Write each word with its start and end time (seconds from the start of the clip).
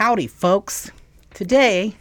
Howdy, 0.00 0.28
folks. 0.28 0.90
Today, 1.34 1.94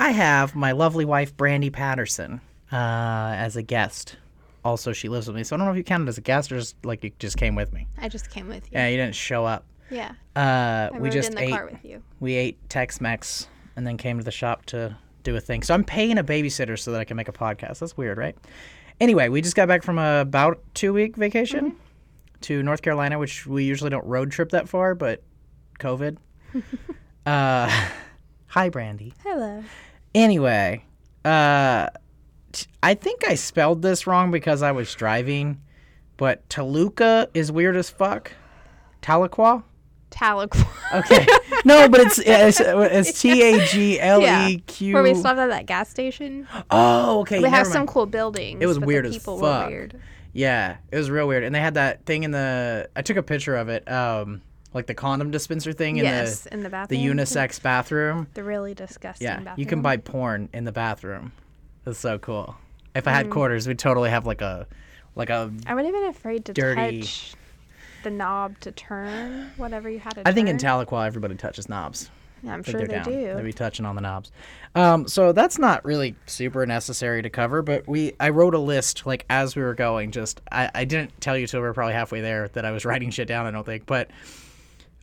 I 0.00 0.10
have 0.10 0.56
my 0.56 0.72
lovely 0.72 1.04
wife, 1.04 1.36
Brandy 1.36 1.70
Patterson, 1.70 2.40
uh, 2.72 3.34
as 3.36 3.54
a 3.54 3.62
guest. 3.62 4.16
Also, 4.64 4.92
she 4.92 5.08
lives 5.08 5.28
with 5.28 5.36
me, 5.36 5.44
so 5.44 5.54
I 5.54 5.58
don't 5.58 5.66
know 5.66 5.70
if 5.70 5.76
you 5.76 5.84
counted 5.84 6.08
as 6.08 6.18
a 6.18 6.22
guest 6.22 6.50
or 6.50 6.58
just 6.58 6.74
like 6.84 7.04
you 7.04 7.12
just 7.20 7.36
came 7.36 7.54
with 7.54 7.72
me. 7.72 7.86
I 7.98 8.08
just 8.08 8.30
came 8.30 8.48
with 8.48 8.64
you. 8.64 8.70
Yeah, 8.72 8.88
you 8.88 8.96
didn't 8.96 9.14
show 9.14 9.44
up. 9.44 9.64
Yeah. 9.90 10.14
Uh, 10.34 10.90
we 10.98 11.08
just 11.08 11.28
in 11.28 11.36
the 11.36 11.42
ate. 11.42 11.50
car 11.50 11.68
with 11.70 11.84
you. 11.84 12.02
We 12.18 12.34
ate 12.34 12.68
Tex-Mex 12.68 13.46
and 13.76 13.86
then 13.86 13.96
came 13.96 14.18
to 14.18 14.24
the 14.24 14.32
shop 14.32 14.66
to 14.66 14.96
do 15.22 15.36
a 15.36 15.40
thing. 15.40 15.62
So 15.62 15.74
I'm 15.74 15.84
paying 15.84 16.18
a 16.18 16.24
babysitter 16.24 16.76
so 16.76 16.90
that 16.90 17.00
I 17.00 17.04
can 17.04 17.16
make 17.16 17.28
a 17.28 17.32
podcast. 17.32 17.78
That's 17.78 17.96
weird, 17.96 18.18
right? 18.18 18.36
Anyway, 19.00 19.28
we 19.28 19.40
just 19.40 19.54
got 19.54 19.68
back 19.68 19.84
from 19.84 20.00
a 20.00 20.22
about 20.22 20.60
two 20.74 20.92
week 20.92 21.14
vacation 21.14 21.76
to 22.40 22.60
North 22.60 22.82
Carolina, 22.82 23.20
which 23.20 23.46
we 23.46 23.62
usually 23.62 23.90
don't 23.90 24.04
road 24.04 24.32
trip 24.32 24.50
that 24.50 24.68
far, 24.68 24.96
but 24.96 25.22
COVID. 25.78 26.16
uh, 27.26 27.88
hi, 28.46 28.68
Brandy. 28.68 29.14
Hello. 29.22 29.62
Anyway, 30.14 30.84
uh, 31.24 31.88
t- 32.52 32.66
I 32.82 32.94
think 32.94 33.26
I 33.26 33.34
spelled 33.34 33.82
this 33.82 34.06
wrong 34.06 34.30
because 34.30 34.62
I 34.62 34.72
was 34.72 34.94
driving, 34.94 35.60
but 36.16 36.48
Toluca 36.48 37.28
is 37.34 37.52
weird 37.52 37.76
as 37.76 37.90
fuck. 37.90 38.32
Tahlequah? 39.02 39.62
Tahlequah. 40.10 40.66
Okay. 41.00 41.26
no, 41.64 41.88
but 41.88 42.00
it's 42.00 42.18
it's, 42.18 42.60
it's 42.60 43.20
T 43.20 43.42
A 43.42 43.66
G 43.66 44.00
L 44.00 44.22
E 44.48 44.58
Q. 44.66 44.94
Where 44.94 45.02
we 45.02 45.14
stopped 45.14 45.38
at 45.38 45.48
that 45.48 45.66
gas 45.66 45.90
station. 45.90 46.48
Oh, 46.70 47.20
okay. 47.20 47.36
We 47.36 47.44
never 47.44 47.56
have 47.56 47.66
some 47.66 47.86
cool 47.86 48.06
buildings. 48.06 48.62
It 48.62 48.66
was 48.66 48.78
but 48.78 48.86
weird 48.86 49.04
the 49.04 49.10
as 49.10 49.18
people 49.18 49.38
fuck. 49.38 49.66
Were 49.66 49.70
weird. 49.70 50.00
Yeah, 50.32 50.76
it 50.90 50.96
was 50.96 51.10
real 51.10 51.26
weird, 51.28 51.42
and 51.44 51.54
they 51.54 51.60
had 51.60 51.74
that 51.74 52.06
thing 52.06 52.24
in 52.24 52.30
the. 52.30 52.88
I 52.96 53.02
took 53.02 53.16
a 53.16 53.22
picture 53.22 53.56
of 53.56 53.68
it, 53.68 53.90
um, 53.90 54.40
like 54.74 54.86
the 54.86 54.94
condom 54.94 55.30
dispenser 55.30 55.72
thing 55.72 55.96
in 55.96 56.04
Yes, 56.04 56.40
the 56.42 56.52
in 56.54 56.62
the 56.62 56.68
the 56.88 56.96
unisex 56.96 57.60
bathroom. 57.62 58.26
The 58.34 58.44
really 58.44 58.74
disgusting 58.74 59.26
Yeah, 59.26 59.36
bathroom. 59.38 59.54
you 59.60 59.66
can 59.66 59.82
buy 59.82 59.96
porn 59.96 60.48
in 60.52 60.64
the 60.64 60.72
bathroom. 60.72 61.32
That's 61.84 61.98
so 61.98 62.18
cool. 62.18 62.56
If 62.94 63.06
I 63.08 63.12
had 63.12 63.26
Mm. 63.26 63.30
quarters, 63.30 63.66
we'd 63.68 63.78
totally 63.78 64.10
have 64.10 64.26
like 64.26 64.40
a, 64.42 64.66
like 65.14 65.30
a. 65.30 65.50
I 65.66 65.74
would 65.74 65.84
have 65.84 65.94
been 65.94 66.04
afraid 66.08 66.44
to 66.46 66.52
dirty- 66.52 67.00
touch 67.00 67.34
the 68.04 68.10
knob 68.10 68.58
to 68.60 68.70
turn 68.72 69.50
whatever 69.56 69.88
you 69.90 69.98
had 69.98 70.14
to 70.14 70.28
I 70.28 70.32
think 70.32 70.48
in 70.48 70.58
turn. 70.58 70.86
Tahlequah 70.86 71.06
everybody 71.06 71.34
touches 71.36 71.68
knobs. 71.68 72.10
Yeah, 72.42 72.52
I'm 72.54 72.62
sure 72.62 72.86
down. 72.86 73.02
do. 73.04 73.34
They'd 73.34 73.42
be 73.42 73.52
touching 73.52 73.84
on 73.84 73.96
the 73.96 74.00
knobs. 74.00 74.30
Um, 74.76 75.08
so 75.08 75.32
that's 75.32 75.58
not 75.58 75.84
really 75.84 76.14
super 76.26 76.64
necessary 76.66 77.20
to 77.22 77.30
cover, 77.30 77.62
but 77.62 77.88
we 77.88 78.12
I 78.20 78.28
wrote 78.28 78.54
a 78.54 78.58
list 78.60 79.06
like 79.06 79.24
as 79.28 79.56
we 79.56 79.62
were 79.62 79.74
going. 79.74 80.12
Just 80.12 80.40
I, 80.52 80.70
I 80.74 80.84
didn't 80.84 81.20
tell 81.20 81.36
you 81.36 81.48
till 81.48 81.60
we 81.60 81.66
were 81.66 81.74
probably 81.74 81.94
halfway 81.94 82.20
there 82.20 82.46
that 82.48 82.64
I 82.64 82.70
was 82.70 82.84
writing 82.84 83.10
shit 83.10 83.26
down. 83.26 83.46
I 83.46 83.50
don't 83.50 83.66
think, 83.66 83.86
but 83.86 84.08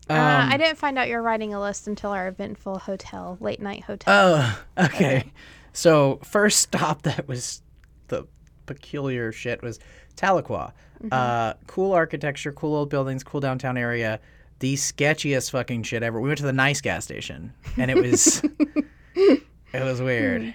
um, 0.09 0.17
uh, 0.17 0.47
I 0.51 0.57
didn't 0.57 0.77
find 0.77 0.97
out 0.97 1.07
you 1.07 1.15
were 1.15 1.21
writing 1.21 1.53
a 1.53 1.59
list 1.59 1.87
until 1.87 2.11
our 2.11 2.27
eventful 2.27 2.79
hotel, 2.79 3.37
late 3.39 3.61
night 3.61 3.83
hotel. 3.83 4.13
Oh, 4.37 4.61
okay. 4.85 5.31
So 5.73 6.19
first 6.23 6.59
stop 6.59 7.01
that 7.03 7.27
was 7.27 7.61
the 8.07 8.27
peculiar 8.65 9.31
shit 9.31 9.61
was 9.61 9.79
Tahlequah. 10.15 10.71
Mm-hmm. 11.03 11.07
Uh, 11.11 11.53
cool 11.67 11.91
architecture, 11.93 12.51
cool 12.51 12.75
old 12.75 12.89
buildings, 12.89 13.23
cool 13.23 13.39
downtown 13.39 13.77
area. 13.77 14.19
The 14.59 14.75
sketchiest 14.75 15.51
fucking 15.51 15.83
shit 15.83 16.03
ever. 16.03 16.21
We 16.21 16.29
went 16.29 16.37
to 16.37 16.45
the 16.45 16.53
nice 16.53 16.81
gas 16.81 17.03
station, 17.03 17.53
and 17.77 17.91
it 17.91 17.97
was 17.97 18.41
it 19.15 19.43
was 19.73 20.01
weird. 20.01 20.53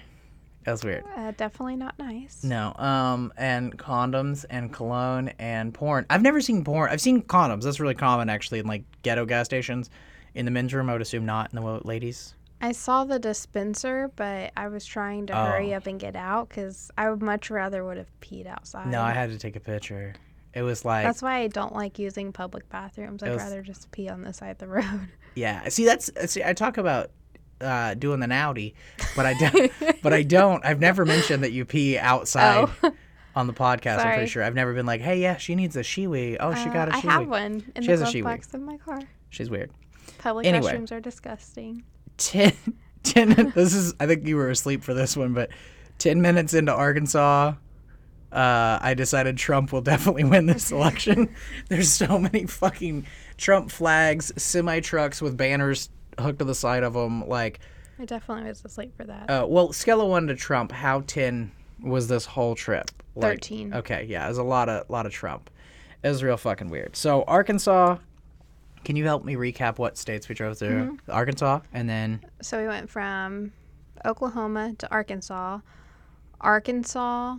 It 0.65 0.69
was 0.69 0.83
weird. 0.83 1.03
Uh, 1.15 1.31
definitely 1.31 1.75
not 1.75 1.97
nice. 1.97 2.43
No. 2.43 2.73
Um, 2.75 3.33
and 3.37 3.77
condoms 3.77 4.45
and 4.49 4.71
cologne 4.71 5.29
and 5.39 5.73
porn. 5.73 6.05
I've 6.09 6.21
never 6.21 6.39
seen 6.41 6.63
porn. 6.63 6.89
I've 6.91 7.01
seen 7.01 7.23
condoms. 7.23 7.63
That's 7.63 7.79
really 7.79 7.95
common 7.95 8.29
actually 8.29 8.59
in 8.59 8.67
like 8.67 8.83
ghetto 9.01 9.25
gas 9.25 9.45
stations. 9.45 9.89
In 10.35 10.45
the 10.45 10.51
men's 10.51 10.73
room, 10.73 10.89
I 10.89 10.93
would 10.93 11.01
assume 11.01 11.25
not. 11.25 11.51
In 11.51 11.59
the 11.61 11.79
ladies. 11.83 12.35
I 12.61 12.73
saw 12.73 13.05
the 13.05 13.17
dispenser, 13.17 14.11
but 14.15 14.51
I 14.55 14.67
was 14.67 14.85
trying 14.85 15.25
to 15.27 15.35
hurry 15.35 15.73
Oh. 15.73 15.77
up 15.77 15.87
and 15.87 15.99
get 15.99 16.15
out 16.15 16.47
because 16.49 16.91
I 16.95 17.09
would 17.09 17.23
much 17.23 17.49
rather 17.49 17.83
would 17.83 17.97
have 17.97 18.11
peed 18.21 18.45
outside. 18.45 18.87
No, 18.87 19.01
I 19.01 19.13
had 19.13 19.31
to 19.31 19.39
take 19.39 19.55
a 19.55 19.59
picture. 19.59 20.13
It 20.53 20.61
was 20.61 20.85
like 20.85 21.03
That's 21.05 21.21
why 21.23 21.39
I 21.39 21.47
don't 21.47 21.73
like 21.73 21.97
using 21.97 22.31
public 22.31 22.69
bathrooms. 22.69 23.23
I'd 23.23 23.29
was- 23.29 23.37
rather 23.41 23.61
just 23.63 23.89
pee 23.91 24.09
on 24.09 24.21
the 24.21 24.31
side 24.33 24.51
of 24.51 24.57
the 24.59 24.67
road. 24.67 24.83
Yeah. 25.33 25.69
See, 25.69 25.85
that's 25.85 26.11
see. 26.29 26.43
I 26.43 26.51
talk 26.51 26.77
about 26.77 27.09
uh, 27.61 27.93
doing 27.93 28.19
the 28.19 28.27
naughty, 28.27 28.75
but 29.15 29.25
I 29.25 29.33
don't. 29.35 29.71
but 30.01 30.13
I 30.13 30.23
don't. 30.23 30.63
I've 30.65 30.79
never 30.79 31.05
mentioned 31.05 31.43
that 31.43 31.51
you 31.51 31.65
pee 31.65 31.97
outside 31.97 32.69
Oh. 32.83 32.91
on 33.35 33.47
the 33.47 33.53
podcast. 33.53 33.99
I'm 33.99 34.13
pretty 34.13 34.27
sure. 34.29 34.43
I've 34.43 34.55
never 34.55 34.73
been 34.73 34.85
like, 34.85 35.01
hey, 35.01 35.21
yeah, 35.21 35.37
she 35.37 35.55
needs 35.55 35.75
a 35.77 35.81
shiwi. 35.81 36.37
Oh, 36.39 36.53
she 36.53 36.69
Uh, 36.69 36.73
got 36.73 36.89
a 36.89 36.95
I 36.95 36.99
shiwi. 37.01 37.09
have 37.11 37.27
one 37.27 37.71
in 37.75 37.81
She 37.83 37.87
the 37.87 37.91
has 37.91 38.01
a 38.01 38.03
glove 38.03 38.13
Shiwi. 38.13 38.23
box 38.23 38.53
of 38.53 38.61
my 38.61 38.77
car. 38.77 38.99
She's 39.29 39.49
weird. 39.49 39.71
Public 40.17 40.45
Anyway. 40.45 40.73
restrooms 40.73 40.91
are 40.91 40.99
disgusting. 40.99 41.83
10, 42.17 42.53
10 43.03 43.53
This 43.55 43.73
is. 43.73 43.93
I 43.99 44.05
think 44.07 44.27
you 44.27 44.35
were 44.35 44.49
asleep 44.49 44.83
for 44.83 44.93
this 44.93 45.15
one, 45.15 45.33
but 45.33 45.49
ten 45.97 46.21
minutes 46.21 46.53
into 46.53 46.73
Arkansas. 46.73 47.53
Uh, 48.31 48.79
I 48.81 48.93
decided 48.93 49.37
Trump 49.37 49.73
will 49.73 49.81
definitely 49.81 50.23
win 50.23 50.45
this 50.45 50.71
election. 50.71 51.33
There's 51.69 51.89
so 51.91 52.17
many 52.17 52.45
fucking 52.45 53.05
Trump 53.37 53.71
flags, 53.71 54.31
semi 54.41 54.79
trucks 54.79 55.21
with 55.21 55.35
banners 55.35 55.89
hooked 56.19 56.39
to 56.39 56.45
the 56.45 56.55
side 56.55 56.83
of 56.83 56.93
them. 56.93 57.27
Like, 57.27 57.59
I 57.99 58.05
definitely 58.05 58.49
was 58.49 58.63
asleep 58.63 58.95
for 58.95 59.03
that. 59.05 59.29
Uh, 59.29 59.45
well, 59.47 59.73
scale 59.73 60.01
of 60.01 60.09
one 60.09 60.27
to 60.27 60.35
Trump, 60.35 60.71
how 60.71 61.01
tin 61.01 61.51
was 61.81 62.07
this 62.07 62.25
whole 62.25 62.55
trip? 62.55 62.91
Like- 63.15 63.33
13. 63.33 63.73
Okay, 63.73 64.05
yeah, 64.09 64.25
it 64.25 64.29
was 64.29 64.37
a 64.37 64.43
lot 64.43 64.69
of 64.69 64.89
lot 64.89 65.05
of 65.05 65.11
Trump. 65.11 65.49
It 66.03 66.07
was 66.07 66.23
real 66.23 66.37
fucking 66.37 66.69
weird. 66.69 66.95
So 66.95 67.23
Arkansas, 67.23 67.97
can 68.83 68.95
you 68.95 69.03
help 69.05 69.23
me 69.23 69.35
recap 69.35 69.77
what 69.77 69.97
states 69.97 70.27
we 70.29 70.35
drove 70.35 70.57
through? 70.57 70.93
Mm-hmm. 70.93 71.11
Arkansas, 71.11 71.59
and 71.73 71.87
then 71.89 72.21
So 72.41 72.59
we 72.59 72.67
went 72.67 72.89
from 72.89 73.51
Oklahoma 74.05 74.73
to 74.79 74.89
Arkansas, 74.91 75.59
Arkansas 76.39 77.37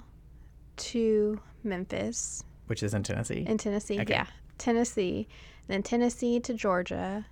to 0.76 1.40
Memphis 1.64 2.44
which 2.66 2.82
is 2.82 2.94
in 2.94 3.02
Tennessee, 3.02 3.44
in 3.46 3.58
Tennessee. 3.58 4.00
Okay. 4.00 4.14
Yeah, 4.14 4.26
Tennessee, 4.58 5.28
then 5.66 5.82
Tennessee 5.82 6.40
to 6.40 6.54
Georgia. 6.54 7.26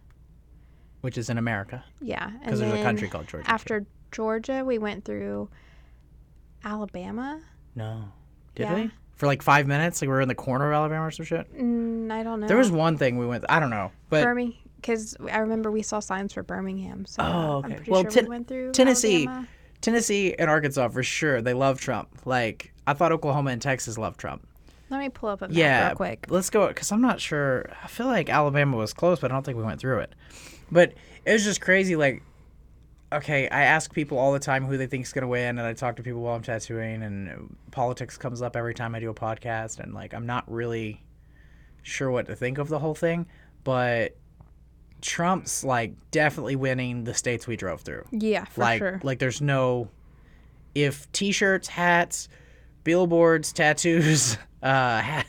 Which 1.00 1.16
is 1.19 1.31
in 1.31 1.38
America, 1.38 1.84
Yeah, 2.00 2.31
because 2.44 2.61
there's 2.61 2.72
a 2.78 2.83
country 2.83 3.09
called 3.09 3.27
Georgia. 3.28 3.47
too. 3.47 3.53
After 3.53 3.87
Georgia, 4.12 4.65
we 4.65 4.78
went 4.78 5.05
through 5.05 5.49
Alabama. 6.65 7.41
no, 7.75 8.05
did 8.55 8.65
Yeah. 8.65 8.75
we? 8.75 8.91
For 9.15 9.27
like 9.27 9.43
five 9.43 9.66
minutes, 9.66 10.00
like 10.00 10.09
we 10.09 10.12
were 10.15 10.21
in 10.22 10.28
the 10.28 10.34
corner 10.34 10.69
of 10.69 10.75
Alabama 10.75 11.06
or 11.06 11.10
some 11.10 11.27
shit. 11.27 11.47
Mm, 11.55 12.10
I 12.10 12.22
don't 12.22 12.41
know. 12.41 12.47
There 12.49 12.56
was 12.56 12.71
one 12.71 12.97
thing 12.97 13.19
we 13.19 13.27
went. 13.27 13.44
I 13.50 13.60
don't 13.60 13.69
know, 13.71 13.91
but 14.09 14.25
Birmingham, 14.25 14.56
because 14.77 15.15
I 15.31 15.39
remember 15.39 15.71
we 15.71 15.83
saw 15.83 16.00
signs 16.00 16.33
for 16.33 16.43
Birmingham. 16.43 17.05
So 17.05 17.22
Oh, 17.22 17.62
I'm 17.65 17.72
okay. 17.72 17.83
Well, 17.91 18.03
sure 18.03 18.10
Ten- 18.10 18.25
we 18.25 18.31
went 18.31 18.49
through 18.49 18.72
Tennessee- 18.72 19.27
Alabama. 19.27 19.49
Tennessee 19.83 20.34
and 20.39 20.49
Arkansas 20.50 20.89
for 20.89 21.03
sure. 21.03 21.41
They 21.43 21.55
love 21.55 21.81
Trump. 21.81 22.09
Like 22.27 22.72
I 22.87 22.93
thought 22.94 23.12
Oklahoma 23.12 23.50
and 23.50 23.60
Texas 23.62 23.97
love 23.99 24.16
Trump. 24.16 24.47
Let 24.91 24.99
me 25.00 25.09
pull 25.10 25.28
up 25.28 25.41
a 25.43 25.49
map 25.49 25.56
Yeah, 25.56 25.87
real 25.89 25.97
quick. 25.97 26.27
Let's 26.31 26.50
go 26.50 26.66
because 26.69 26.91
I'm 26.91 27.00
not 27.03 27.21
sure. 27.21 27.66
I 27.84 27.87
feel 27.89 28.06
like 28.06 28.28
Alabama 28.31 28.77
was 28.77 28.93
close, 28.93 29.21
but 29.21 29.31
I 29.31 29.34
don't 29.34 29.44
think 29.44 29.56
we 29.59 29.65
went 29.65 29.81
through 29.81 30.00
it. 30.00 30.15
But 30.73 30.95
it 31.25 31.33
was 31.33 31.45
just 31.45 31.61
crazy. 31.61 31.97
Like, 31.97 32.23
okay, 33.13 33.49
I 33.49 33.63
ask 33.63 33.93
people 33.93 34.19
all 34.19 34.33
the 34.33 34.39
time 34.39 34.65
who 34.67 34.77
they 34.77 34.87
think's 34.87 35.13
gonna 35.13 35.29
win, 35.29 35.59
and 35.59 35.63
I 35.67 35.73
talk 35.73 35.97
to 35.97 36.03
people 36.03 36.21
while 36.23 36.37
I'm 36.37 36.43
tattooing, 36.43 37.03
and 37.03 37.57
politics 37.71 38.17
comes 38.17 38.43
up 38.43 38.57
every 38.57 38.75
time 38.75 38.95
I 38.95 39.01
do 39.01 39.11
a 39.11 39.15
podcast, 39.15 39.81
and 39.81 39.93
like 39.95 40.15
I'm 40.15 40.27
not 40.27 40.45
really 40.51 41.03
sure 41.83 42.11
what 42.11 42.27
to 42.27 42.37
think 42.37 42.59
of 42.59 42.69
the 42.69 42.79
whole 42.79 42.95
thing, 42.95 43.27
but 43.65 44.17
Trump's 45.01 45.65
like 45.65 45.95
definitely 46.11 46.57
winning 46.57 47.05
the 47.05 47.15
states 47.15 47.47
we 47.47 47.57
drove 47.57 47.81
through 47.81 48.05
Yeah, 48.13 48.45
for 48.45 48.61
like 48.61 48.79
sure. 48.79 49.01
like 49.03 49.19
there's 49.19 49.41
no 49.41 49.89
if 50.75 51.11
t-shirts 51.13 51.69
hats 51.69 52.29
billboards 52.85 53.53
tattoos 53.53 54.37
uh 54.63 55.01
ha- 55.01 55.25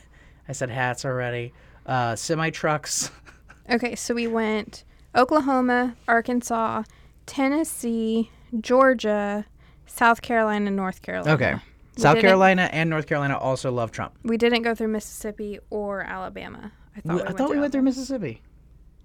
i 0.47 0.51
said 0.51 0.69
hats 0.69 1.03
already 1.05 1.53
uh 1.85 2.15
semi 2.15 2.49
trucks 2.49 3.09
Okay, 3.71 3.95
so 3.95 4.13
we 4.13 4.27
went 4.27 4.83
Oklahoma, 5.15 5.95
Arkansas, 6.07 6.83
Tennessee, 7.25 8.29
Georgia, 8.59 9.45
South 9.85 10.21
Carolina, 10.21 10.67
and 10.67 10.75
North 10.75 11.01
Carolina. 11.01 11.33
okay 11.33 11.53
We 11.97 12.01
south 12.01 12.19
carolina 12.21 12.69
and 12.71 12.89
north 12.89 13.05
carolina 13.07 13.37
also 13.37 13.69
love 13.71 13.91
trump 13.91 14.13
We 14.23 14.37
didn't 14.37 14.61
go 14.61 14.73
through 14.73 14.87
Mississippi 14.87 15.59
or 15.69 16.01
Alabama. 16.01 16.71
I 16.95 17.01
thought 17.01 17.15
We- 17.15 17.21
we, 17.21 17.27
i 17.27 17.31
thought 17.33 17.49
we 17.49 17.59
went 17.59 17.71
through 17.73 17.81
mississippi 17.83 18.41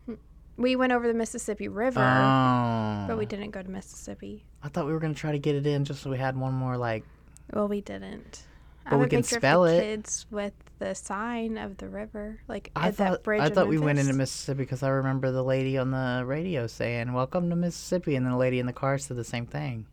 hmm. 0.06 0.14
We 0.56 0.74
went 0.76 0.92
over 0.92 1.06
the 1.06 1.12
Mississippi 1.14 1.68
River, 1.68 2.00
oh 2.00 3.04
but 3.08 3.18
we 3.18 3.26
didn't 3.26 3.50
go 3.50 3.62
to 3.62 3.68
Mississippi. 3.70 4.44
i 4.62 4.68
thought 4.68 4.86
we 4.86 4.92
were 4.92 5.00
gonna 5.00 5.14
try 5.14 5.32
to 5.32 5.38
get 5.38 5.54
it 5.56 5.66
in 5.66 5.84
just 5.84 6.02
so 6.02 6.10
we 6.10 6.18
had 6.18 6.36
one 6.36 6.54
more 6.54 6.76
like 6.76 7.04
Well, 7.52 7.68
we 7.68 7.80
didn't. 7.80 8.44
I 8.86 8.90
But 8.90 8.96
have 8.96 9.00
we 9.00 9.08
can 9.08 9.22
spell 9.24 9.64
it. 9.64 9.80
kids 9.80 10.26
with 10.30 10.52
the 10.78 10.94
sign 10.94 11.58
of 11.58 11.76
the 11.78 11.88
river, 11.88 12.38
like 12.46 12.70
I 12.76 12.88
at 12.88 12.94
thought 12.94 13.10
that 13.12 13.22
bridge. 13.24 13.40
I 13.40 13.48
thought 13.48 13.66
we 13.66 13.78
went 13.78 13.98
into 13.98 14.12
Mississippi 14.12 14.58
because 14.58 14.82
I 14.84 14.88
remember 14.90 15.32
the 15.32 15.42
lady 15.42 15.76
on 15.76 15.90
the 15.90 16.22
radio 16.24 16.66
saying 16.68 17.12
"Welcome 17.12 17.50
to 17.50 17.56
Mississippi," 17.56 18.14
and 18.14 18.24
then 18.24 18.32
the 18.32 18.38
lady 18.38 18.60
in 18.60 18.66
the 18.66 18.72
car 18.72 18.96
said 18.98 19.16
the 19.16 19.24
same 19.24 19.46
thing. 19.46 19.86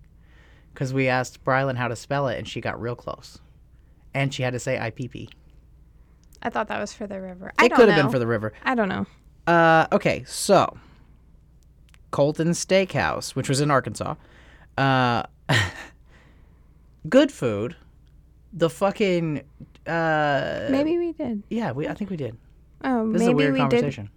Because 0.73 0.93
we 0.93 1.07
asked 1.07 1.43
Brylan 1.43 1.75
how 1.77 1.87
to 1.87 1.95
spell 1.95 2.27
it, 2.27 2.37
and 2.37 2.47
she 2.47 2.61
got 2.61 2.79
real 2.79 2.95
close, 2.95 3.39
and 4.13 4.33
she 4.33 4.43
had 4.43 4.53
to 4.53 4.59
say 4.59 4.77
"IPP." 4.77 5.29
I 6.43 6.49
thought 6.49 6.67
that 6.67 6.79
was 6.79 6.93
for 6.93 7.07
the 7.07 7.19
river. 7.19 7.51
I 7.57 7.65
It 7.65 7.73
could 7.73 7.89
have 7.89 7.97
been 8.01 8.11
for 8.11 8.19
the 8.19 8.27
river. 8.27 8.53
I 8.63 8.75
don't 8.75 8.89
know. 8.89 9.07
Uh, 9.47 9.87
okay, 9.91 10.23
so 10.27 10.77
Colton 12.11 12.49
Steakhouse, 12.49 13.33
which 13.35 13.49
was 13.49 13.59
in 13.61 13.71
Arkansas. 13.71 14.15
Uh, 14.77 15.23
good 17.09 17.31
food. 17.31 17.75
The 18.53 18.69
fucking 18.69 19.41
uh, 19.87 20.67
Maybe 20.69 20.97
we 20.97 21.11
did. 21.13 21.43
yeah, 21.49 21.71
we 21.71 21.87
I 21.87 21.93
think 21.93 22.09
we 22.09 22.17
did. 22.17 22.37
Oh, 22.83 23.11
This 23.11 23.21
is 23.21 23.27
a 23.27 23.31
maybe 23.31 23.35
weird 23.37 23.53
we 23.53 23.59
conversation. 23.59 24.09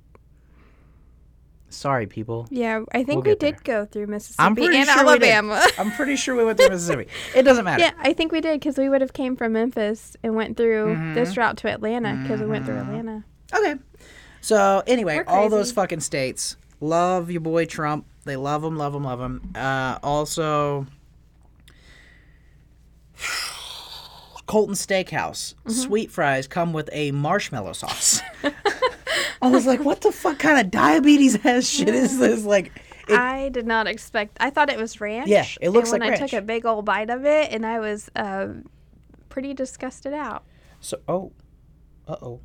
Sorry, 1.69 2.07
people. 2.07 2.47
Yeah, 2.51 2.85
I 2.93 3.03
think 3.05 3.25
We'll 3.25 3.35
we 3.35 3.39
did 3.39 3.57
there. 3.65 3.85
go 3.85 3.85
through 3.87 4.07
Mississippi 4.07 4.43
I'm 4.43 4.55
pretty 4.55 4.77
and 4.79 4.89
sure 4.89 5.05
we 5.05 5.19
did. 5.19 5.29
Alabama. 5.31 5.67
I'm 5.79 5.91
pretty 5.93 6.17
sure 6.17 6.35
we 6.37 6.45
went 6.45 6.59
through 6.59 6.69
Mississippi. 6.71 7.09
It 7.35 7.43
doesn't 7.43 7.65
matter. 7.65 7.83
yeah, 7.83 7.91
I 7.99 8.13
think 8.13 8.31
we 8.33 8.41
did 8.41 8.61
because 8.61 8.79
we 8.79 8.89
would 8.89 9.01
have 9.01 9.13
came 9.13 9.37
from 9.37 9.53
Memphis 9.53 10.17
and 10.23 10.35
went 10.37 10.57
through 10.57 10.87
Mm-hmm. 10.95 11.15
this 11.15 11.37
route 11.37 11.57
to 11.59 11.69
Atlanta 11.69 12.19
because 12.23 12.41
we 12.41 12.47
went 12.47 12.65
through 12.67 12.77
Atlanta. 12.79 13.25
Okay. 13.55 13.75
So 14.41 14.83
anyway, 14.87 15.23
all 15.27 15.49
those 15.49 15.73
fucking 15.73 16.01
states 16.01 16.57
love 16.81 17.31
your 17.31 17.41
boy 17.41 17.67
Trump. 17.67 18.07
They 18.25 18.37
love 18.37 18.63
him, 18.65 18.77
love 18.77 18.95
him, 18.95 19.05
love 19.05 19.21
him. 19.21 19.53
Uh, 19.55 19.99
also, 20.03 20.87
Colton 24.47 24.75
Steakhouse 24.75 25.55
Mm-hmm. 25.55 25.71
sweet 25.71 26.11
fries 26.11 26.47
come 26.47 26.73
with 26.73 26.89
a 26.93 27.11
marshmallow 27.13 27.73
sauce. 27.73 28.21
I 29.43 29.49
was 29.49 29.67
like, 29.67 29.81
what 29.85 30.01
the 30.01 30.13
fuck 30.13 30.39
kind 30.39 30.59
of 30.61 30.71
diabetes 30.71 31.45
ass 31.45 31.67
shit 31.69 31.89
is 31.89 32.19
this? 32.21 32.45
Like, 32.45 32.73
it, 33.09 33.19
I 33.19 33.49
did 33.51 33.67
not 33.67 33.87
expect. 33.87 34.37
I 34.41 34.51
thought 34.51 34.71
it 34.71 34.79
was 34.79 35.01
ranch. 35.01 35.29
Yeah, 35.29 35.47
it 35.61 35.71
looks 35.71 35.93
and 35.93 36.01
when 36.01 36.11
like 36.11 36.21
I 36.21 36.27
took 36.27 36.33
a 36.33 36.43
big 36.43 36.65
old 36.67 36.85
bite 36.85 37.11
of 37.11 37.25
it, 37.25 37.53
and 37.53 37.65
I 37.67 37.79
was 37.79 38.09
uh, 38.17 38.49
pretty 39.29 39.55
disgusted 39.55 40.13
out. 40.13 40.45
so 40.81 40.99
oh, 41.09 41.33
uh 42.09 42.17
oh, 42.23 42.41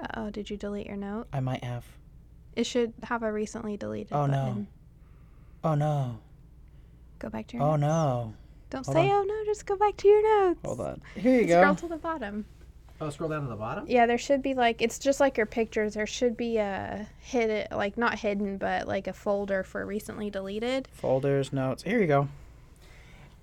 Uh 0.00 0.06
Oh, 0.14 0.30
did 0.30 0.48
you 0.50 0.56
delete 0.56 0.86
your 0.86 0.96
note? 0.96 1.28
I 1.32 1.40
might 1.40 1.62
have. 1.64 1.84
It 2.56 2.64
should 2.64 2.92
have 3.04 3.22
a 3.22 3.32
recently 3.32 3.76
deleted 3.76 4.12
Oh, 4.12 4.26
no. 4.26 4.66
Oh 5.64 5.74
no, 5.74 6.18
Go 7.20 7.28
back 7.28 7.46
to 7.48 7.56
your 7.56 7.64
oh 7.66 7.76
notes. 7.76 7.80
no. 7.82 8.34
Don't 8.72 8.86
Hold 8.86 8.96
say, 8.96 9.10
on. 9.10 9.10
oh 9.10 9.22
no, 9.24 9.44
just 9.44 9.66
go 9.66 9.76
back 9.76 9.96
to 9.98 10.08
your 10.08 10.46
notes. 10.46 10.60
Hold 10.64 10.80
on. 10.80 11.02
Here 11.14 11.40
you 11.42 11.46
Scroll 11.46 11.60
go. 11.60 11.62
Scroll 11.62 11.74
to 11.76 11.88
the 11.94 12.00
bottom. 12.00 12.44
Oh, 13.02 13.10
scroll 13.10 13.28
down 13.28 13.42
to 13.42 13.48
the 13.48 13.56
bottom. 13.56 13.84
Yeah, 13.86 14.06
there 14.06 14.16
should 14.16 14.42
be 14.42 14.54
like 14.54 14.80
it's 14.80 14.98
just 14.98 15.20
like 15.20 15.36
your 15.36 15.44
pictures. 15.46 15.94
There 15.94 16.06
should 16.06 16.36
be 16.36 16.56
a 16.56 17.06
hidden, 17.20 17.66
like 17.76 17.98
not 17.98 18.18
hidden, 18.18 18.56
but 18.56 18.88
like 18.88 19.06
a 19.08 19.12
folder 19.12 19.62
for 19.62 19.84
recently 19.84 20.30
deleted. 20.30 20.88
Folders, 20.92 21.52
notes. 21.52 21.82
Here 21.82 22.00
you 22.00 22.06
go. 22.06 22.28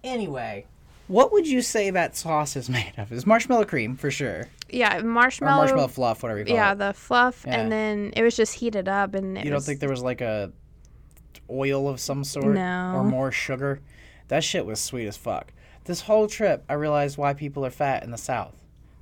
Anyway, 0.04 0.66
what 1.08 1.32
would 1.32 1.48
you 1.48 1.62
say 1.62 1.90
that 1.90 2.16
sauce 2.16 2.56
is 2.56 2.70
made 2.70 2.94
of? 2.98 3.12
It's 3.12 3.26
marshmallow 3.26 3.66
cream 3.66 3.96
for 3.98 4.10
sure, 4.10 4.48
Yeah, 4.70 5.02
marshmallow. 5.02 5.04
or 5.04 5.14
marshmallow. 5.14 5.58
marshmallow 5.60 5.88
fluff, 5.90 6.24
whatever 6.24 6.40
you 6.40 6.46
call 6.46 6.56
yeah, 6.56 6.68
it. 6.72 6.80
Yeah, 6.80 6.88
the 6.88 6.94
fluff, 6.94 7.44
Yeah. 7.46 7.60
and 7.60 7.72
then 7.72 8.14
it 8.16 8.24
was 8.24 8.36
just 8.36 8.54
heated 8.56 8.88
up, 8.88 9.14
and 9.14 9.38
it 9.38 9.44
You 9.44 9.50
don't 9.52 9.58
was, 9.58 9.66
think 9.66 9.80
there 9.82 9.90
was 9.90 10.02
like 10.02 10.22
a 10.22 10.52
oil 11.50 11.90
of 11.90 12.00
some 12.00 12.24
sort, 12.24 12.46
No. 12.56 12.94
or 12.96 13.04
more 13.04 13.32
sugar? 13.32 13.82
That 14.30 14.44
shit 14.44 14.66
was 14.66 14.80
sweet 14.80 15.08
as 15.08 15.18
fuck. 15.18 15.52
This 15.86 16.02
whole 16.02 16.28
trip, 16.28 16.64
I 16.70 16.74
realized 16.74 17.18
why 17.18 17.34
people 17.34 17.66
are 17.66 17.72
fat 17.72 18.04
in 18.04 18.12
the 18.12 18.18
South. 18.18 18.56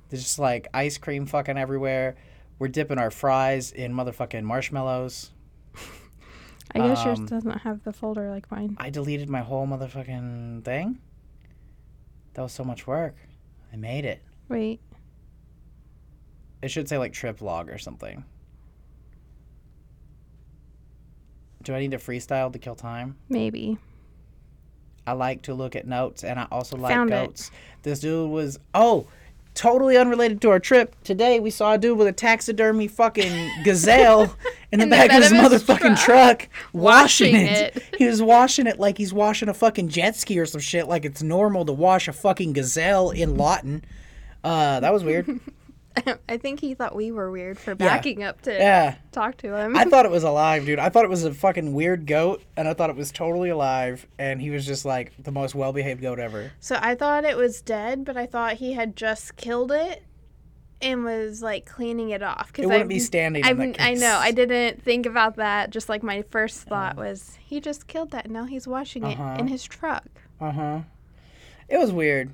There's 0.08 0.22
just 0.22 0.38
like 0.38 0.68
ice 0.74 0.98
cream 0.98 1.26
fucking 1.26 1.58
everywhere. 1.58 2.16
We're 2.58 2.68
dipping 2.68 2.98
our 2.98 3.10
fries 3.10 3.70
in 3.70 3.92
motherfucking 3.92 4.42
marshmallows. 4.42 5.30
I 6.74 6.78
guess 6.78 7.04
yours 7.04 7.18
um, 7.18 7.26
doesn't 7.26 7.58
have 7.58 7.84
the 7.84 7.92
folder 7.92 8.30
like 8.30 8.50
mine. 8.50 8.76
I 8.78 8.90
deleted 8.90 9.28
my 9.28 9.42
whole 9.42 9.66
motherfucking 9.66 10.64
thing. 10.64 10.98
That 12.34 12.42
was 12.42 12.52
so 12.52 12.64
much 12.64 12.86
work. 12.86 13.16
I 13.72 13.76
made 13.76 14.04
it. 14.04 14.22
Wait, 14.48 14.80
It 16.62 16.70
should 16.70 16.88
say 16.88 16.96
like 16.96 17.12
trip 17.12 17.42
log 17.42 17.68
or 17.68 17.76
something. 17.76 18.24
Do 21.62 21.74
I 21.74 21.80
need 21.80 21.90
to 21.90 21.98
freestyle 21.98 22.50
to 22.50 22.58
kill 22.58 22.74
time? 22.74 23.16
maybe. 23.28 23.76
I 25.08 25.12
like 25.12 25.40
to 25.42 25.54
look 25.54 25.74
at 25.74 25.86
notes 25.86 26.22
and 26.22 26.38
I 26.38 26.46
also 26.50 26.76
like 26.76 26.92
Found 26.92 27.12
it. 27.14 27.50
This 27.82 28.00
dude 28.00 28.30
was 28.30 28.58
oh, 28.74 29.06
totally 29.54 29.96
unrelated 29.96 30.42
to 30.42 30.50
our 30.50 30.60
trip. 30.60 30.94
Today 31.02 31.40
we 31.40 31.48
saw 31.48 31.72
a 31.72 31.78
dude 31.78 31.96
with 31.96 32.08
a 32.08 32.12
taxidermy 32.12 32.88
fucking 32.88 33.50
gazelle 33.64 34.36
in 34.72 34.80
the 34.80 34.84
In 34.84 34.90
back 34.90 35.10
of 35.10 35.22
his 35.22 35.32
of 35.32 35.50
his 35.50 35.62
motherfucking 35.62 35.98
truck, 35.98 36.46
washing, 36.74 37.32
Washing 37.32 37.46
it. 37.46 37.76
it. 37.76 37.82
He 37.98 38.06
was 38.06 38.20
washing 38.20 38.66
it 38.66 38.78
like 38.78 38.98
he's 38.98 39.14
washing 39.14 39.48
a 39.48 39.54
fucking 39.54 39.88
jet 39.88 40.14
ski 40.14 40.38
or 40.38 40.44
some 40.44 40.60
shit 40.60 40.88
like 40.88 41.06
it's 41.06 41.22
normal 41.22 41.64
to 41.64 41.72
wash 41.72 42.06
a 42.06 42.12
fucking 42.12 42.52
gazelle 42.52 43.10
in 43.10 43.38
Lawton. 43.38 43.86
Uh 44.44 44.80
that 44.80 44.92
was 44.92 45.04
weird. 45.04 45.40
I 46.28 46.36
think 46.36 46.60
he 46.60 46.74
thought 46.74 46.94
we 46.94 47.10
were 47.12 47.30
weird 47.30 47.58
for 47.58 47.74
backing 47.74 48.22
up 48.22 48.42
to 48.42 48.52
Yeah. 48.52 48.96
talk 49.12 49.36
to 49.38 49.54
him. 49.56 49.76
I 49.76 49.84
thought 49.84 50.04
it 50.04 50.10
was 50.10 50.22
alive, 50.32 50.66
dude. 50.66 50.78
I 50.78 50.88
thought 50.88 51.04
it 51.04 51.10
was 51.10 51.24
a 51.24 51.32
fucking 51.34 51.72
weird 51.74 52.06
goat, 52.06 52.42
and 52.56 52.66
I 52.68 52.74
thought 52.74 52.90
it 52.90 52.96
was 52.96 53.10
totally 53.12 53.48
alive, 53.50 54.06
and 54.18 54.40
he 54.40 54.50
was 54.50 54.66
just 54.66 54.84
like 54.84 55.12
the 55.22 55.32
most 55.32 55.54
well 55.54 55.72
behaved 55.72 56.00
goat 56.02 56.18
ever. 56.18 56.52
so 56.60 56.78
I 56.80 56.94
thought 56.94 57.24
it 57.24 57.36
was 57.36 57.60
dead, 57.62 58.04
but 58.04 58.16
I 58.16 58.26
thought 58.26 58.54
he 58.54 58.72
had 58.74 58.96
just 58.96 59.36
killed 59.36 59.72
it 59.72 60.04
and 60.80 61.02
was 61.04 61.42
like 61.42 61.66
cleaning 61.66 62.10
it 62.10 62.22
off. 62.22 62.52
Cause 62.52 62.62
It 62.64 62.66
wouldn't 62.68 62.84
I, 62.84 62.88
be 62.88 63.00
standing. 63.00 63.44
I, 63.44 63.50
I 63.80 63.94
know. 63.94 64.16
I 64.20 64.30
didn't 64.30 64.80
think 64.82 65.06
about 65.06 65.34
that. 65.36 65.70
Just 65.70 65.88
like 65.88 66.04
my 66.04 66.22
first 66.30 66.60
thought 66.62 66.96
was, 66.96 67.36
he 67.44 67.60
just 67.60 67.88
killed 67.88 68.12
that. 68.12 68.26
and 68.26 68.32
Now 68.34 68.44
he's 68.44 68.68
washing 68.68 69.02
Uh-huh. 69.04 69.34
it 69.36 69.40
in 69.40 69.48
his 69.48 69.64
truck. 69.64 70.04
Uh 70.40 70.52
huh. 70.52 70.78
It 71.68 71.78
was 71.78 71.90
weird, 71.92 72.30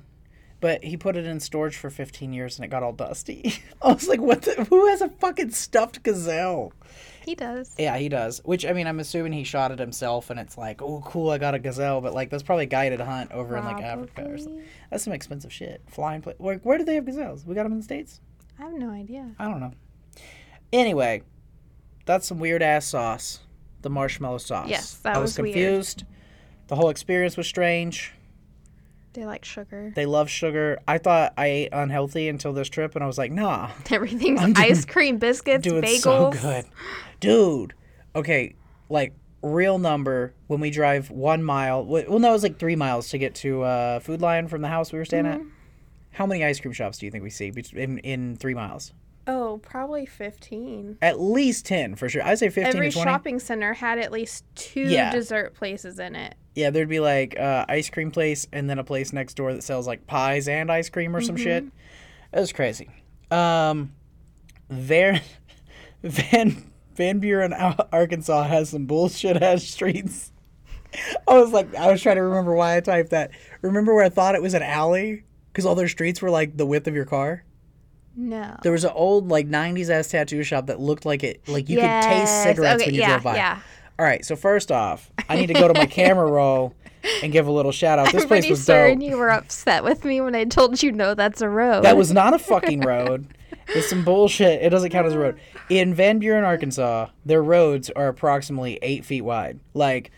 but 0.61 0.83
he 0.83 0.97
put 0.97 1.15
it 1.15 1.25
in 1.25 1.39
storage 1.39 1.75
for 1.75 1.89
15 1.89 2.33
years, 2.33 2.57
and 2.57 2.65
it 2.65 2.69
got 2.69 2.83
all 2.83 2.93
dusty. 2.93 3.53
I 3.81 3.93
was 3.93 4.07
like, 4.07 4.21
"What? 4.21 4.43
The, 4.43 4.65
who 4.65 4.87
has 4.87 5.01
a 5.01 5.09
fucking 5.09 5.51
stuffed 5.51 6.03
gazelle?" 6.03 6.73
He 7.23 7.33
does. 7.33 7.73
Yeah, 7.79 7.97
he 7.97 8.07
does. 8.07 8.39
Which 8.45 8.65
I 8.65 8.73
mean, 8.73 8.85
I'm 8.87 8.99
assuming 8.99 9.33
he 9.33 9.43
shot 9.43 9.71
it 9.71 9.79
himself, 9.79 10.29
and 10.29 10.39
it's 10.39 10.57
like, 10.57 10.81
"Oh, 10.81 11.01
cool, 11.05 11.29
I 11.29 11.37
got 11.37 11.55
a 11.55 11.59
gazelle." 11.59 12.01
But 12.01 12.13
like, 12.13 12.29
that's 12.29 12.43
probably 12.43 12.65
a 12.65 12.67
guided 12.67 12.99
hunt 12.99 13.31
over 13.31 13.57
in 13.57 13.65
like 13.65 13.83
Africa 13.83 14.25
or 14.29 14.37
something. 14.37 14.63
That's 14.91 15.03
some 15.03 15.13
expensive 15.13 15.51
shit. 15.51 15.81
Flying. 15.87 16.21
Pla- 16.21 16.33
where, 16.37 16.57
where 16.57 16.77
do 16.77 16.83
they 16.83 16.95
have 16.95 17.05
gazelles? 17.05 17.45
We 17.45 17.55
got 17.55 17.63
them 17.63 17.71
in 17.73 17.79
the 17.79 17.83
states. 17.83 18.21
I 18.59 18.63
have 18.63 18.73
no 18.73 18.89
idea. 18.89 19.31
I 19.39 19.45
don't 19.45 19.59
know. 19.59 19.73
Anyway, 20.71 21.23
that's 22.05 22.27
some 22.27 22.39
weird 22.39 22.61
ass 22.61 22.85
sauce. 22.85 23.39
The 23.81 23.89
marshmallow 23.89 24.39
sauce. 24.39 24.69
Yes, 24.69 24.95
that 24.97 25.15
I 25.15 25.19
was, 25.19 25.37
was 25.37 25.43
weird. 25.43 25.53
confused. 25.53 26.05
The 26.67 26.75
whole 26.75 26.89
experience 26.89 27.37
was 27.37 27.47
strange. 27.47 28.13
They 29.15 29.25
like 29.25 29.43
sugar. 29.45 29.91
They 29.95 30.05
love 30.05 30.29
sugar. 30.29 30.77
I 30.87 30.97
thought 30.99 31.33
I 31.37 31.45
ate 31.47 31.69
unhealthy 31.71 32.27
until 32.29 32.53
this 32.53 32.69
trip, 32.69 32.93
and 32.95 33.03
I 33.03 33.07
was 33.07 33.17
like, 33.17 33.31
nah, 33.31 33.71
Everything's 33.91 34.39
I'm 34.41 34.53
doing- 34.53 34.71
ice 34.71 34.85
cream, 34.85 35.17
biscuits, 35.17 35.63
doing 35.63 35.81
bagels. 35.83 36.01
so 36.01 36.29
good, 36.31 36.65
dude. 37.19 37.73
Okay, 38.15 38.55
like 38.89 39.13
real 39.41 39.77
number 39.79 40.33
when 40.47 40.59
we 40.59 40.69
drive 40.69 41.09
one 41.11 41.43
mile. 41.43 41.85
Well, 41.85 42.19
no, 42.19 42.29
it 42.29 42.33
was 42.33 42.43
like 42.43 42.59
three 42.59 42.75
miles 42.75 43.09
to 43.09 43.17
get 43.17 43.35
to 43.35 43.63
uh, 43.63 43.99
Food 43.99 44.21
Lion 44.21 44.47
from 44.47 44.61
the 44.61 44.67
house 44.67 44.91
we 44.93 44.99
were 44.99 45.05
staying 45.05 45.25
Mm-hmm. 45.25 45.41
at. 45.41 45.47
How 46.11 46.25
many 46.25 46.45
ice 46.45 46.59
cream 46.61 46.71
shops 46.73 46.97
do 46.97 47.05
you 47.05 47.11
think 47.11 47.23
we 47.23 47.29
see 47.29 47.51
in 47.73 47.97
in 47.99 48.35
three 48.37 48.53
miles? 48.53 48.93
Oh, 49.27 49.59
probably 49.63 50.05
15. 50.05 50.99
At 51.01 51.19
least 51.19 51.65
ten 51.65 51.95
for 51.95 52.07
sure. 52.09 52.21
I'd 52.23 52.37
say 52.39 52.49
fifteen 52.49 52.75
Every 52.75 52.89
to 52.89 52.93
twenty. 52.95 53.09
shopping 53.09 53.39
center 53.39 53.73
had 53.73 53.97
at 53.97 54.11
least 54.11 54.45
two 54.55 54.81
Yeah. 54.81 55.11
dessert 55.11 55.55
places 55.55 55.97
in 55.99 56.15
it. 56.15 56.35
Yeah, 56.53 56.69
there'd 56.69 56.87
be 56.89 56.99
like 56.99 57.37
uh, 57.39 57.65
ice 57.67 57.89
cream 57.89 58.11
place 58.11 58.47
and 58.53 58.69
then 58.69 58.77
a 58.79 58.83
place 58.83 59.11
next 59.13 59.33
door 59.33 59.51
that 59.53 59.63
sells 59.63 59.87
like 59.87 60.05
pies 60.07 60.47
and 60.47 60.71
ice 60.71 60.89
cream 60.89 61.15
or 61.15 61.21
some 61.21 61.37
shit. 61.37 61.65
It 62.33 62.39
was 62.39 62.53
crazy. 62.53 62.89
Um, 63.31 63.93
there, 64.69 65.21
Van 66.03 66.71
Van 66.95 67.19
Buren, 67.19 67.51
Arkansas 67.91 68.43
has 68.43 68.69
some 68.69 68.85
bullshit 68.85 69.41
ass 69.41 69.63
streets. 69.63 70.31
I 71.27 71.33
was 71.39 71.51
like, 71.51 71.73
I 71.75 71.91
was 71.91 72.01
trying 72.01 72.15
to 72.17 72.23
remember 72.23 72.53
why 72.53 72.77
I 72.77 72.79
typed 72.79 73.09
that. 73.09 73.31
Remember 73.61 73.93
where 73.93 74.05
I 74.05 74.09
thought 74.09 74.35
it 74.35 74.41
was 74.41 74.53
an 74.53 74.63
alley 74.63 75.23
because 75.51 75.65
all 75.65 75.75
their 75.75 75.87
streets 75.89 76.21
were 76.21 76.29
like 76.29 76.55
the 76.57 76.65
width 76.65 76.87
of 76.87 76.95
your 76.95 77.03
car. 77.05 77.43
No. 78.15 78.57
There 78.63 78.71
was 78.71 78.83
an 78.83 78.91
old 78.93 79.29
like 79.29 79.47
'90s 79.47 79.89
ass 79.89 80.09
tattoo 80.09 80.43
shop 80.43 80.67
that 80.67 80.79
looked 80.79 81.05
like 81.05 81.23
it, 81.23 81.47
like 81.47 81.69
you 81.69 81.79
could 81.79 82.01
taste 82.01 82.43
cigarettes 82.43 82.81
okay, 82.81 82.87
when 82.87 82.95
you 82.95 83.01
yeah, 83.01 83.09
drove 83.09 83.23
by. 83.23 83.35
Yeah. 83.35 83.59
All 83.97 84.05
right, 84.05 84.25
so 84.25 84.35
first 84.35 84.71
off, 84.71 85.09
I 85.29 85.35
need 85.37 85.47
to 85.47 85.53
go 85.53 85.67
to 85.67 85.73
my 85.73 85.85
camera 85.85 86.25
roll 86.31 86.75
and 87.23 87.31
give 87.31 87.47
a 87.47 87.51
little 87.51 87.71
shout 87.71 87.99
out. 87.99 88.11
This 88.11 88.23
I'm 88.23 88.27
place 88.27 88.49
was 88.49 88.63
certain 88.63 88.99
dope. 88.99 89.09
you 89.09 89.17
were 89.17 89.29
upset 89.29 89.83
with 89.83 90.03
me 90.03 90.21
when 90.21 90.35
I 90.35 90.43
told 90.45 90.81
you 90.81 90.91
no, 90.91 91.13
that's 91.13 91.41
a 91.41 91.49
road. 91.49 91.83
That 91.83 91.97
was 91.97 92.11
not 92.11 92.33
a 92.33 92.39
fucking 92.39 92.81
road. 92.81 93.27
It's 93.69 93.89
some 93.89 94.03
bullshit. 94.03 94.61
It 94.61 94.69
doesn't 94.69 94.89
count 94.91 95.07
as 95.07 95.13
a 95.13 95.19
road. 95.19 95.39
In 95.69 95.93
Van 95.93 96.19
Buren, 96.19 96.43
Arkansas, 96.43 97.07
their 97.25 97.41
roads 97.41 97.89
are 97.89 98.07
approximately 98.07 98.77
eight 98.81 99.05
feet 99.05 99.21
wide. 99.21 99.59
Like, 99.73 100.11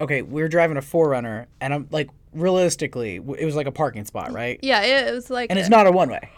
okay, 0.00 0.22
we're 0.22 0.48
driving 0.48 0.76
a 0.76 0.80
4Runner, 0.80 1.46
and 1.60 1.74
I'm 1.74 1.88
like, 1.90 2.08
realistically, 2.32 3.16
it 3.16 3.44
was 3.44 3.56
like 3.56 3.66
a 3.66 3.72
parking 3.72 4.04
spot, 4.04 4.32
right? 4.32 4.58
Yeah, 4.62 5.08
it 5.08 5.12
was 5.12 5.28
like. 5.28 5.50
And 5.50 5.58
it's 5.58 5.68
not 5.68 5.86
a 5.86 5.92
one 5.92 6.08
way. 6.08 6.30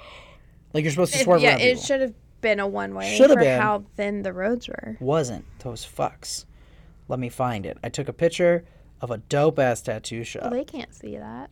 Like 0.73 0.85
you're 0.85 0.91
supposed 0.93 1.13
to 1.15 1.21
it- 1.21 1.25
swerve 1.25 1.43
yeah, 1.43 1.51
around 1.53 1.61
it 1.63 1.79
should 1.81 2.01
have 2.01 2.15
been 2.41 2.61
a 2.61 2.67
one 2.67 2.95
way 2.95 3.17
Should 3.17 3.31
have 3.31 3.39
been. 3.39 3.61
how 3.61 3.85
thin 3.97 4.23
the 4.23 4.33
roads 4.33 4.69
were. 4.69 4.97
Wasn't 5.01 5.45
those 5.61 5.85
fucks? 5.85 6.45
Let 7.09 7.19
me 7.19 7.29
find 7.29 7.67
it. 7.67 7.77
I 7.85 7.89
took 7.89 8.09
a 8.09 8.13
picture 8.13 8.65
of 9.01 9.11
a 9.11 9.19
dope 9.19 9.59
ass 9.59 9.83
tattoo 9.83 10.25
shop. 10.25 10.43
Well, 10.43 10.51
they 10.53 10.65
can't 10.65 10.95
see 10.95 11.17
that. 11.19 11.51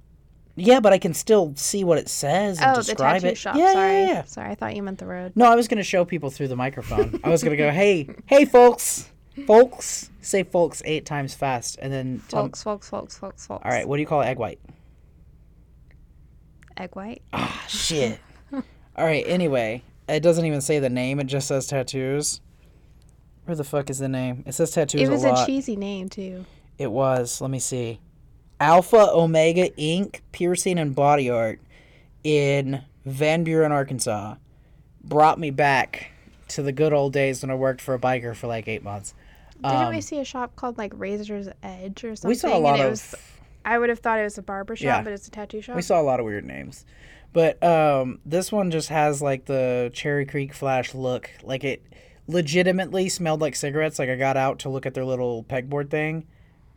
Yeah, 0.55 0.81
but 0.81 0.93
I 0.93 0.99
can 0.99 1.15
still 1.15 1.53
see 1.57 1.85
what 1.85 1.99
it 1.99 2.09
says 2.09 2.59
and 2.61 2.71
Oh, 2.71 2.81
the 2.81 2.85
describe 2.85 3.21
tattoo 3.23 3.33
it. 3.33 3.39
shop. 3.39 3.57
Yeah, 3.57 3.73
Sorry. 3.73 3.93
yeah, 3.93 4.07
yeah. 4.07 4.25
Sorry, 4.25 4.51
I 4.51 4.55
thought 4.55 4.75
you 4.75 4.83
meant 4.83 4.99
the 4.99 5.07
road. 5.07 5.33
No, 5.37 5.45
I 5.51 5.55
was 5.57 5.69
gonna 5.69 5.83
show 5.85 6.05
people 6.05 6.31
through 6.31 6.49
the 6.49 6.57
microphone. 6.57 7.21
I 7.25 7.29
was 7.29 7.43
gonna 7.45 7.57
go, 7.57 7.71
hey, 7.71 8.09
hey, 8.27 8.45
folks, 8.45 9.11
folks. 9.47 10.11
Say 10.21 10.43
folks 10.43 10.83
eight 10.85 11.07
times 11.07 11.33
fast, 11.35 11.79
and 11.81 11.93
then 11.93 12.23
tell 12.29 12.43
Folks, 12.45 12.63
folks, 12.63 12.89
folks, 12.91 13.17
folks, 13.19 13.47
folks. 13.47 13.63
All 13.65 13.71
right, 13.71 13.87
what 13.87 13.97
do 13.97 14.01
you 14.01 14.07
call 14.07 14.21
egg 14.23 14.39
white? 14.39 14.59
Egg 16.77 16.95
white. 16.95 17.23
Ah, 17.33 17.65
shit. 17.69 18.19
All 18.99 19.05
right. 19.07 19.25
Anyway, 19.27 19.83
it 20.09 20.21
doesn't 20.21 20.45
even 20.45 20.61
say 20.61 20.79
the 20.81 20.91
name. 20.91 21.21
It 21.21 21.29
just 21.29 21.47
says 21.49 21.67
tattoos. 21.69 22.41
Where 23.45 23.55
the 23.57 23.65
fuck 23.65 23.89
is 23.91 23.99
the 23.99 24.09
name? 24.09 24.43
It 24.47 24.53
says 24.53 24.73
tattoos 24.73 25.01
It 25.01 25.09
was 25.09 25.25
a 25.25 25.33
a 25.33 25.47
cheesy 25.47 25.77
name 25.77 26.09
too. 26.09 26.45
It 26.77 26.91
was. 26.91 27.41
Let 27.41 27.51
me 27.51 27.61
see. 27.61 28.01
Alpha 28.61 29.09
Omega 29.13 29.71
Inc. 29.71 30.21
Piercing 30.33 30.79
and 30.79 30.95
Body 30.95 31.31
Art 31.31 31.61
in 32.25 32.83
Van 33.07 33.45
Buren, 33.45 33.71
Arkansas, 33.73 34.35
brought 35.05 35.39
me 35.39 35.51
back 35.51 36.11
to 36.49 36.63
the 36.63 36.73
good 36.73 36.93
old 36.93 37.13
days 37.13 37.41
when 37.43 37.51
I 37.51 37.55
worked 37.55 37.81
for 37.81 37.95
a 37.95 37.99
biker 37.99 38.35
for 38.35 38.49
like 38.49 38.67
eight 38.69 38.83
months. 38.83 39.15
Didn't 39.63 39.89
we 39.91 39.97
Um, 39.97 40.01
see 40.01 40.19
a 40.19 40.25
shop 40.25 40.57
called 40.57 40.77
like 40.77 40.93
Razor's 40.97 41.49
Edge 41.63 42.05
or 42.05 42.17
something? 42.17 42.29
We 42.29 42.35
saw 42.35 42.49
a 42.49 42.55
and 42.57 42.65
lot 42.65 42.81
it 42.81 42.85
of. 42.87 42.91
was- 42.91 43.15
I 43.65 43.79
would 43.79 43.91
have 43.91 43.99
thought 43.99 44.19
it 44.19 44.25
was 44.25 44.39
a 44.39 44.43
barber 44.43 44.77
shop, 44.77 44.85
Yeah. 44.85 45.03
but 45.03 45.13
it's 45.13 45.29
a 45.29 45.31
tattoo 45.31 45.61
shop. 45.61 45.77
We 45.77 45.83
saw 45.83 46.01
a 46.01 46.03
lot 46.03 46.21
of 46.21 46.27
weird 46.27 46.45
names. 46.45 46.85
But 47.39 47.63
um, 47.63 48.19
this 48.27 48.51
one 48.51 48.73
just 48.73 48.89
has 48.89 49.23
like 49.23 49.45
the 49.45 49.93
Cherry 49.95 50.27
Creek 50.27 50.53
Flash 50.53 50.93
look. 50.93 51.31
Like 51.45 51.63
it 51.63 51.85
legitimately 52.27 53.09
smelled 53.09 53.41
like 53.41 53.55
cigarettes. 53.55 54.01
Like 54.01 54.09
I 54.09 54.17
got 54.17 54.37
out 54.37 54.59
to 54.61 54.69
look 54.69 54.87
at 54.87 54.95
their 54.95 55.05
little 55.05 55.45
pegboard 55.45 55.89
thing 55.89 56.27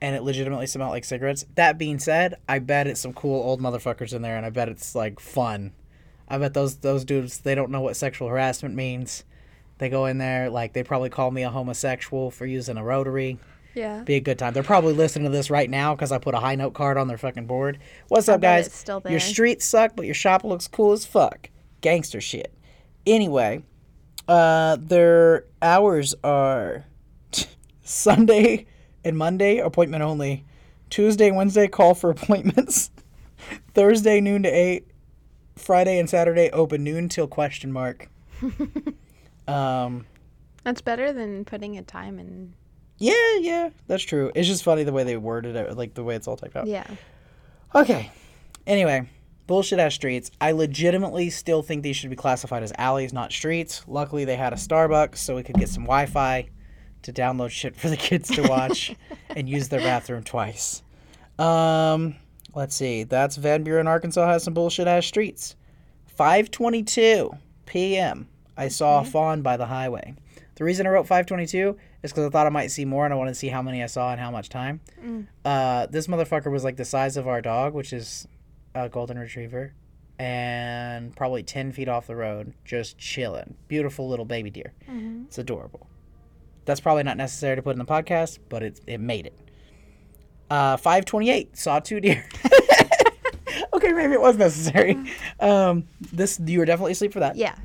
and 0.01 0.15
it 0.15 0.21
legitimately 0.21 0.67
smelled 0.67 0.91
like 0.91 1.03
cigarettes. 1.03 1.47
That 1.55 1.79
being 1.79 1.97
said, 1.97 2.35
I 2.47 2.59
bet 2.59 2.85
it's 2.85 3.01
some 3.01 3.11
cool 3.11 3.41
old 3.41 3.59
motherfuckers 3.59 4.13
in 4.13 4.21
there 4.21 4.37
and 4.37 4.45
I 4.45 4.51
bet 4.51 4.69
it's 4.69 4.93
like 4.93 5.19
fun. 5.19 5.73
I 6.27 6.37
bet 6.37 6.53
those 6.53 6.75
those 6.75 7.05
dudes 7.05 7.39
they 7.39 7.55
don't 7.55 7.71
know 7.71 7.81
what 7.81 7.95
sexual 7.95 8.27
harassment 8.27 8.75
means. 8.75 9.23
They 9.79 9.89
go 9.89 10.05
in 10.05 10.19
there 10.19 10.51
like 10.51 10.73
they 10.73 10.83
probably 10.83 11.09
call 11.09 11.31
me 11.31 11.41
a 11.41 11.49
homosexual 11.49 12.29
for 12.29 12.45
using 12.45 12.77
a 12.77 12.83
rotary 12.83 13.39
yeah. 13.73 14.03
be 14.03 14.15
a 14.15 14.19
good 14.19 14.39
time. 14.39 14.53
They're 14.53 14.63
probably 14.63 14.93
listening 14.93 15.25
to 15.25 15.35
this 15.35 15.49
right 15.49 15.69
now 15.69 15.95
because 15.95 16.11
I 16.11 16.17
put 16.17 16.33
a 16.33 16.39
high 16.39 16.55
note 16.55 16.73
card 16.73 16.97
on 16.97 17.07
their 17.07 17.17
fucking 17.17 17.47
board. 17.47 17.79
What's 18.07 18.29
up, 18.29 18.41
guys? 18.41 18.71
still 18.71 19.01
Your 19.07 19.19
streets 19.19 19.65
suck, 19.65 19.95
but 19.95 20.05
your 20.05 20.15
shop 20.15 20.43
looks 20.43 20.67
cool 20.67 20.91
as 20.93 21.05
fuck. 21.05 21.49
Gangster 21.81 22.21
shit. 22.21 22.53
Anyway, 23.05 23.63
uh, 24.27 24.77
their 24.79 25.45
hours 25.61 26.13
are 26.23 26.85
Sunday 27.83 28.67
and 29.03 29.17
Monday 29.17 29.57
appointment 29.57 30.03
only. 30.03 30.45
Tuesday, 30.89 31.31
Wednesday 31.31 31.67
call 31.67 31.95
for 31.95 32.09
appointments. 32.11 32.91
Thursday 33.73 34.21
noon 34.21 34.43
to 34.43 34.49
eight. 34.49 34.87
Friday 35.55 35.99
and 35.99 36.09
Saturday 36.09 36.49
open 36.51 36.83
noon 36.83 37.09
till 37.09 37.27
question 37.27 37.71
mark. 37.71 38.09
um. 39.47 40.05
That's 40.63 40.81
better 40.81 41.11
than 41.11 41.43
putting 41.43 41.77
a 41.77 41.81
time 41.81 42.19
in. 42.19 42.53
Yeah, 43.01 43.37
yeah, 43.39 43.69
that's 43.87 44.03
true. 44.03 44.31
It's 44.35 44.47
just 44.47 44.63
funny 44.63 44.83
the 44.83 44.93
way 44.93 45.03
they 45.03 45.17
worded 45.17 45.55
it, 45.55 45.75
like 45.75 45.95
the 45.95 46.03
way 46.03 46.15
it's 46.15 46.27
all 46.27 46.37
typed 46.37 46.55
out. 46.55 46.67
Yeah. 46.67 46.85
Okay. 47.73 48.11
Anyway, 48.67 49.09
bullshit 49.47 49.79
ass 49.79 49.95
streets. 49.95 50.29
I 50.39 50.51
legitimately 50.51 51.31
still 51.31 51.63
think 51.63 51.81
these 51.81 51.95
should 51.95 52.11
be 52.11 52.15
classified 52.15 52.61
as 52.61 52.71
alleys, 52.77 53.11
not 53.11 53.31
streets. 53.31 53.83
Luckily, 53.87 54.23
they 54.23 54.35
had 54.35 54.53
a 54.53 54.55
Starbucks, 54.55 55.17
so 55.17 55.35
we 55.35 55.41
could 55.41 55.55
get 55.55 55.69
some 55.69 55.83
Wi 55.83 56.05
Fi 56.05 56.47
to 57.01 57.11
download 57.11 57.49
shit 57.49 57.75
for 57.75 57.89
the 57.89 57.97
kids 57.97 58.29
to 58.35 58.43
watch 58.43 58.95
and 59.29 59.49
use 59.49 59.69
their 59.69 59.79
bathroom 59.79 60.23
twice. 60.23 60.83
Um, 61.39 62.15
let's 62.53 62.75
see. 62.75 63.03
That's 63.03 63.35
Van 63.35 63.63
Buren, 63.63 63.87
Arkansas 63.87 64.27
has 64.27 64.43
some 64.43 64.53
bullshit 64.53 64.87
ass 64.87 65.07
streets. 65.07 65.55
5:22 66.19 67.35
p.m. 67.65 68.27
I 68.55 68.67
saw 68.67 68.99
a 69.01 69.05
fawn 69.05 69.41
by 69.41 69.57
the 69.57 69.65
highway. 69.65 70.13
The 70.61 70.65
reason 70.65 70.85
I 70.85 70.91
wrote 70.91 71.07
522 71.07 71.75
is 72.03 72.11
because 72.11 72.27
I 72.27 72.29
thought 72.29 72.45
I 72.45 72.51
might 72.51 72.67
see 72.67 72.85
more 72.85 73.03
and 73.03 73.11
I 73.11 73.17
wanted 73.17 73.31
to 73.31 73.35
see 73.35 73.47
how 73.47 73.63
many 73.63 73.81
I 73.81 73.87
saw 73.87 74.11
and 74.11 74.21
how 74.21 74.29
much 74.29 74.47
time. 74.47 74.79
Uh, 75.43 75.87
this 75.87 76.05
motherfucker 76.05 76.51
was 76.51 76.63
like 76.63 76.75
the 76.75 76.85
size 76.85 77.17
of 77.17 77.27
our 77.27 77.41
dog, 77.41 77.73
which 77.73 77.91
is 77.91 78.27
a 78.75 78.87
golden 78.87 79.17
retriever, 79.17 79.73
and 80.19 81.15
probably 81.15 81.41
10 81.41 81.71
feet 81.71 81.89
off 81.89 82.05
the 82.05 82.15
road, 82.15 82.53
just 82.63 82.99
chilling. 82.99 83.55
Beautiful 83.69 84.07
little 84.07 84.23
baby 84.23 84.51
deer. 84.51 84.73
It's 85.25 85.39
adorable. 85.39 85.87
That's 86.65 86.79
probably 86.79 87.01
not 87.01 87.17
necessary 87.17 87.55
to 87.55 87.63
put 87.63 87.71
in 87.71 87.79
the 87.79 87.85
podcast, 87.85 88.37
but 88.47 88.61
it, 88.61 88.81
it 88.85 88.99
made 88.99 89.25
it. 89.25 89.39
Uh, 90.51 90.77
528, 90.77 91.57
saw 91.57 91.79
two 91.79 91.99
deer. 91.99 92.23
okay, 93.73 93.93
maybe 93.93 94.13
it 94.13 94.21
was 94.21 94.37
necessary. 94.37 94.95
Um, 95.39 95.87
this 96.11 96.39
You 96.39 96.59
were 96.59 96.65
definitely 96.65 96.91
asleep 96.91 97.13
for 97.13 97.21
that. 97.21 97.35
Yeah. 97.35 97.55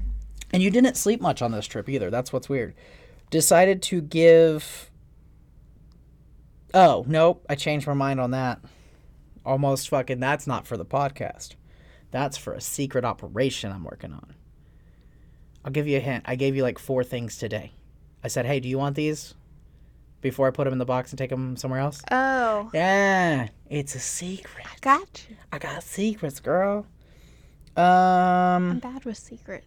And 0.52 0.62
you 0.62 0.70
didn't 0.70 0.96
sleep 0.96 1.20
much 1.20 1.42
on 1.42 1.52
this 1.52 1.66
trip 1.66 1.88
either. 1.88 2.10
That's 2.10 2.32
what's 2.32 2.48
weird. 2.48 2.74
Decided 3.30 3.82
to 3.82 4.00
give. 4.00 4.90
Oh, 6.72 7.04
nope. 7.08 7.44
I 7.48 7.54
changed 7.54 7.86
my 7.86 7.94
mind 7.94 8.20
on 8.20 8.30
that. 8.30 8.60
Almost 9.44 9.88
fucking. 9.88 10.20
That's 10.20 10.46
not 10.46 10.66
for 10.66 10.76
the 10.76 10.84
podcast. 10.84 11.54
That's 12.10 12.36
for 12.36 12.52
a 12.52 12.60
secret 12.60 13.04
operation 13.04 13.72
I'm 13.72 13.84
working 13.84 14.12
on. 14.12 14.34
I'll 15.64 15.72
give 15.72 15.88
you 15.88 15.96
a 15.96 16.00
hint. 16.00 16.24
I 16.26 16.36
gave 16.36 16.54
you 16.54 16.62
like 16.62 16.78
four 16.78 17.02
things 17.02 17.36
today. 17.36 17.72
I 18.22 18.28
said, 18.28 18.46
hey, 18.46 18.60
do 18.60 18.68
you 18.68 18.78
want 18.78 18.94
these? 18.96 19.34
Before 20.20 20.46
I 20.46 20.50
put 20.50 20.64
them 20.64 20.72
in 20.72 20.78
the 20.78 20.84
box 20.84 21.10
and 21.10 21.18
take 21.18 21.30
them 21.30 21.56
somewhere 21.56 21.80
else? 21.80 22.02
Oh. 22.10 22.70
Yeah, 22.72 23.48
it's 23.68 23.94
a 23.94 24.00
secret. 24.00 24.66
Got 24.80 25.26
you. 25.28 25.36
I 25.52 25.58
got 25.58 25.82
secrets, 25.82 26.40
girl. 26.40 26.86
Um. 27.76 27.84
I'm 27.84 28.78
bad 28.78 29.04
with 29.04 29.16
secrets. 29.16 29.66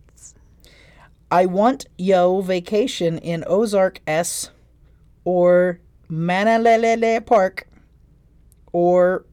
I 1.31 1.45
want 1.45 1.85
yo 1.97 2.41
vacation 2.41 3.17
in 3.19 3.43
Ozark 3.47 4.01
S 4.07 4.49
or 5.25 5.79
Manalelele 6.09 7.25
Park 7.25 7.67
or 8.71 9.25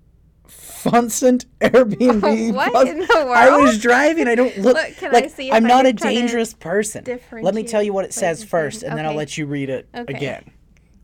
Funsent 0.46 1.46
Airbnb. 1.60 2.54
What 2.54 2.88
in 2.88 2.98
the 3.00 3.06
world? 3.14 3.30
I 3.36 3.56
was 3.58 3.78
driving. 3.78 4.28
I 4.28 4.34
don't 4.34 4.56
look, 4.58 4.76
Look, 4.76 4.96
can 4.96 5.10
I 5.10 5.20
like 5.20 5.30
see 5.30 5.50
I'm 5.50 5.64
I 5.64 5.68
not 5.68 5.86
a 5.86 5.88
can 5.90 5.96
try 5.96 6.14
to 6.14 6.20
dangerous 6.20 6.54
person. 6.54 7.04
Let 7.32 7.54
me 7.54 7.64
tell 7.64 7.82
you 7.82 7.92
what 7.92 8.04
it 8.04 8.12
says 8.14 8.44
first, 8.44 8.82
and 8.82 8.96
then 8.96 9.06
I'll 9.06 9.14
let 9.14 9.36
you 9.38 9.46
read 9.46 9.70
it 9.70 9.88
Okay. 9.94 10.12
again. 10.14 10.50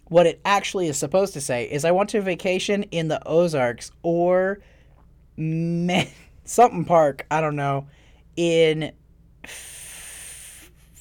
What 0.09 0.27
it 0.27 0.41
actually 0.45 0.89
is 0.89 0.99
supposed 0.99 1.33
to 1.35 1.41
say 1.41 1.65
is, 1.71 1.87
I 1.87 1.91
want 1.91 2.11
to 2.11 2.21
vacation 2.21 2.83
in 2.85 3.09
the 3.09 3.27
Ozarks 3.27 3.91
or 4.03 4.61
man, 5.39 6.07
something 6.45 6.85
park. 6.85 7.27
I 7.31 7.41
don't 7.41 7.57
know 7.57 7.87
in 8.37 8.93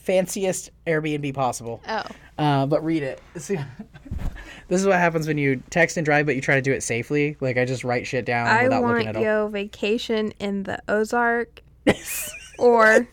fanciest 0.03 0.71
Airbnb 0.87 1.33
possible. 1.33 1.81
Oh. 1.87 2.03
Uh, 2.37 2.65
but 2.65 2.83
read 2.83 3.03
it. 3.03 3.21
See, 3.37 3.57
this 4.67 4.81
is 4.81 4.87
what 4.87 4.97
happens 4.97 5.27
when 5.27 5.37
you 5.37 5.61
text 5.69 5.97
and 5.97 6.05
drive, 6.05 6.25
but 6.25 6.35
you 6.35 6.41
try 6.41 6.55
to 6.55 6.61
do 6.61 6.71
it 6.71 6.81
safely. 6.83 7.37
Like 7.39 7.57
I 7.57 7.65
just 7.65 7.83
write 7.83 8.07
shit 8.07 8.25
down 8.25 8.47
I 8.47 8.63
without 8.63 8.81
want 8.83 8.97
looking 8.97 9.15
at 9.15 9.21
yo 9.21 9.47
vacation 9.47 10.33
in 10.39 10.63
the 10.63 10.81
Ozark 10.87 11.61
or 12.57 13.07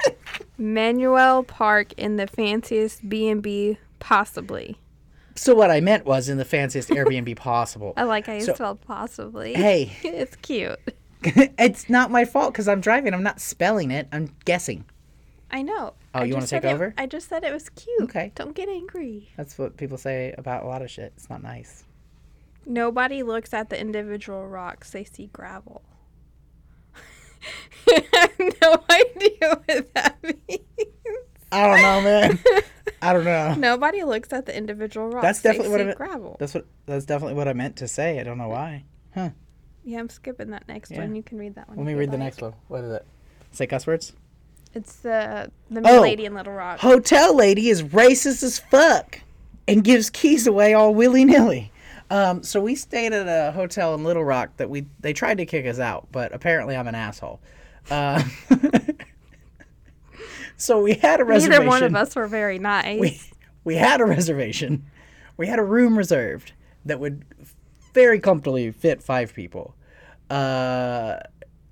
Manuel 0.57 1.43
Park 1.45 1.93
in 1.95 2.17
the 2.17 2.27
fanciest 2.27 3.09
B&B 3.09 3.79
possibly. 3.99 4.77
So 5.35 5.55
what 5.55 5.71
I 5.71 5.81
meant 5.81 6.05
was 6.05 6.29
in 6.29 6.37
the 6.39 6.45
fanciest 6.45 6.89
Airbnb 6.89 7.37
possible. 7.37 7.93
I 7.97 8.05
like 8.05 8.27
how 8.27 8.33
you 8.33 8.41
So- 8.41 8.55
spelled 8.55 8.81
possibly. 8.81 9.55
Hey. 9.55 9.93
it's 10.03 10.37
cute. 10.37 10.79
it's 11.23 11.89
not 11.91 12.11
my 12.11 12.25
fault 12.25 12.53
because 12.53 12.69
I'm 12.69 12.81
driving. 12.81 13.13
I'm 13.13 13.23
not 13.23 13.41
spelling 13.41 13.91
it. 13.91 14.09
I'm 14.13 14.31
guessing. 14.45 14.85
I 15.51 15.63
know. 15.63 15.95
Oh, 16.15 16.21
I 16.21 16.25
you 16.25 16.35
wanna 16.35 16.43
just 16.43 16.51
said 16.51 16.63
take 16.63 16.71
it- 16.71 16.75
over? 16.75 16.95
I 16.99 17.07
just 17.07 17.29
said 17.29 17.43
it 17.45 17.53
was 17.53 17.69
cute. 17.71 18.03
Okay. 18.03 18.33
Don't 18.35 18.55
get 18.55 18.69
angry. 18.69 19.31
That's 19.37 19.57
what 19.59 19.77
people 19.77 19.97
say 19.97 20.35
about 20.37 20.65
a 20.65 20.67
lot 20.67 20.83
of 20.83 20.91
shit. 20.91 21.13
It's 21.17 21.31
not 21.31 21.43
nice. 21.43 21.85
Nobody 22.67 23.23
looks 23.23 23.55
at 23.55 23.71
the 23.71 23.81
individual 23.81 24.47
rocks, 24.47 24.91
they 24.91 25.05
see 25.05 25.29
gravel. 25.33 25.83
I 27.89 28.03
have 28.13 28.33
no 28.61 28.85
idea 28.91 29.63
what 29.65 29.95
that 29.95 30.17
means. 30.23 30.61
I 31.51 31.67
don't 31.67 31.81
know, 31.81 32.01
man. 32.03 32.39
I 33.01 33.13
don't 33.15 33.25
know. 33.25 33.55
Nobody 33.59 34.03
looks 34.03 34.33
at 34.35 34.45
the 34.45 34.55
individual 34.55 35.09
rocks. 35.09 35.23
That's 35.23 35.43
definitely 35.43 35.69
they 35.69 35.71
what 35.73 35.81
I 35.81 35.83
see 35.85 35.87
meant. 35.87 35.97
gravel. 35.99 36.37
That's 36.39 36.53
what. 36.55 36.67
That's 36.85 37.07
definitely 37.07 37.35
what 37.37 37.49
I 37.49 37.55
meant 37.55 37.77
to 37.77 37.89
say. 37.89 38.21
I 38.21 38.23
don't 38.25 38.37
know 38.37 38.49
why. 38.49 38.85
Huh? 39.15 39.31
Yeah, 39.85 40.01
I'm 40.01 40.11
skipping 40.11 40.51
that 40.51 40.69
next 40.69 40.91
Yeah. 40.91 40.99
one. 41.01 41.15
You 41.15 41.23
can 41.23 41.39
read 41.39 41.55
that 41.55 41.69
one. 41.69 41.79
Let 41.79 41.87
me 41.87 41.93
you'd 41.93 41.99
read 42.01 42.11
the 42.11 42.19
next 42.19 42.43
one. 42.43 42.53
What 42.67 42.85
is 42.85 42.93
it? 42.93 43.07
Say 43.53 43.67
cuss 43.67 43.87
words. 43.87 44.13
It's 44.75 44.97
the 44.97 45.51
the 45.71 45.83
Oh. 45.85 46.01
lady 46.01 46.25
in 46.25 46.35
Little 46.35 46.53
Rock. 46.53 46.79
Hotel 46.81 47.35
lady 47.35 47.69
is 47.69 47.83
racist 47.83 48.43
as 48.43 48.59
fuck 48.59 49.21
and 49.67 49.83
gives 49.83 50.11
keys 50.11 50.47
away 50.47 50.75
all 50.75 50.95
willy 50.95 51.25
nilly. 51.25 51.73
Um, 52.11 52.43
so 52.43 52.61
we 52.61 52.75
stayed 52.75 53.13
at 53.13 53.27
a 53.29 53.53
hotel 53.53 53.95
in 53.95 54.05
Little 54.05 54.25
Rock 54.25 54.57
that 54.57 54.71
we 54.71 54.87
they 55.01 55.13
tried 55.13 55.39
to 55.39 55.47
kick 55.47 55.67
us 55.67 55.79
out, 55.79 56.09
but 56.13 56.33
apparently 56.35 56.77
I'm 56.77 56.89
an 56.89 56.95
asshole. 56.95 57.41
Uh, 57.91 58.23
so 60.57 60.83
we 60.83 60.95
had 60.95 61.21
a 61.21 61.25
reservation. 61.25 61.65
Neither 61.65 61.69
one 61.69 61.83
of 61.83 61.95
us 61.95 62.17
were 62.17 62.27
very 62.27 62.59
nice. 62.59 63.01
we 63.01 63.21
we 63.65 63.77
had 63.77 64.01
a 64.01 64.05
reservation. 64.07 64.85
We 65.37 65.47
had 65.47 65.59
a 65.59 65.65
room 65.65 65.97
reserved 65.97 66.53
that 66.85 66.99
would 67.01 67.25
very 67.95 68.19
comfortably 68.21 68.71
fit 68.73 69.03
five 69.03 69.35
people. 69.35 69.75
Uh, 70.31 71.19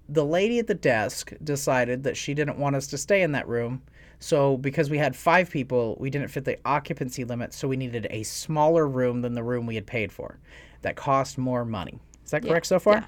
the 0.08 0.24
lady 0.24 0.58
at 0.58 0.66
the 0.66 0.74
desk 0.74 1.32
decided 1.42 2.04
that 2.04 2.16
she 2.16 2.34
didn't 2.34 2.58
want 2.58 2.76
us 2.76 2.86
to 2.88 2.98
stay 2.98 3.22
in 3.22 3.32
that 3.32 3.48
room, 3.48 3.82
So 4.18 4.56
because 4.56 4.88
we 4.88 4.98
had 4.98 5.14
five 5.14 5.50
people, 5.50 5.96
we 6.00 6.10
didn't 6.10 6.28
fit 6.28 6.44
the 6.44 6.58
occupancy 6.64 7.24
limit, 7.24 7.52
so 7.52 7.68
we 7.68 7.76
needed 7.76 8.06
a 8.10 8.22
smaller 8.22 8.86
room 8.88 9.20
than 9.20 9.34
the 9.34 9.42
room 9.42 9.66
we 9.66 9.74
had 9.74 9.86
paid 9.86 10.10
for. 10.10 10.38
That 10.82 10.96
cost 10.96 11.36
more 11.36 11.64
money. 11.64 11.98
Is 12.24 12.30
that 12.30 12.42
correct 12.42 12.66
so 12.66 12.78
far? 12.78 12.94
yeah. 12.94 13.04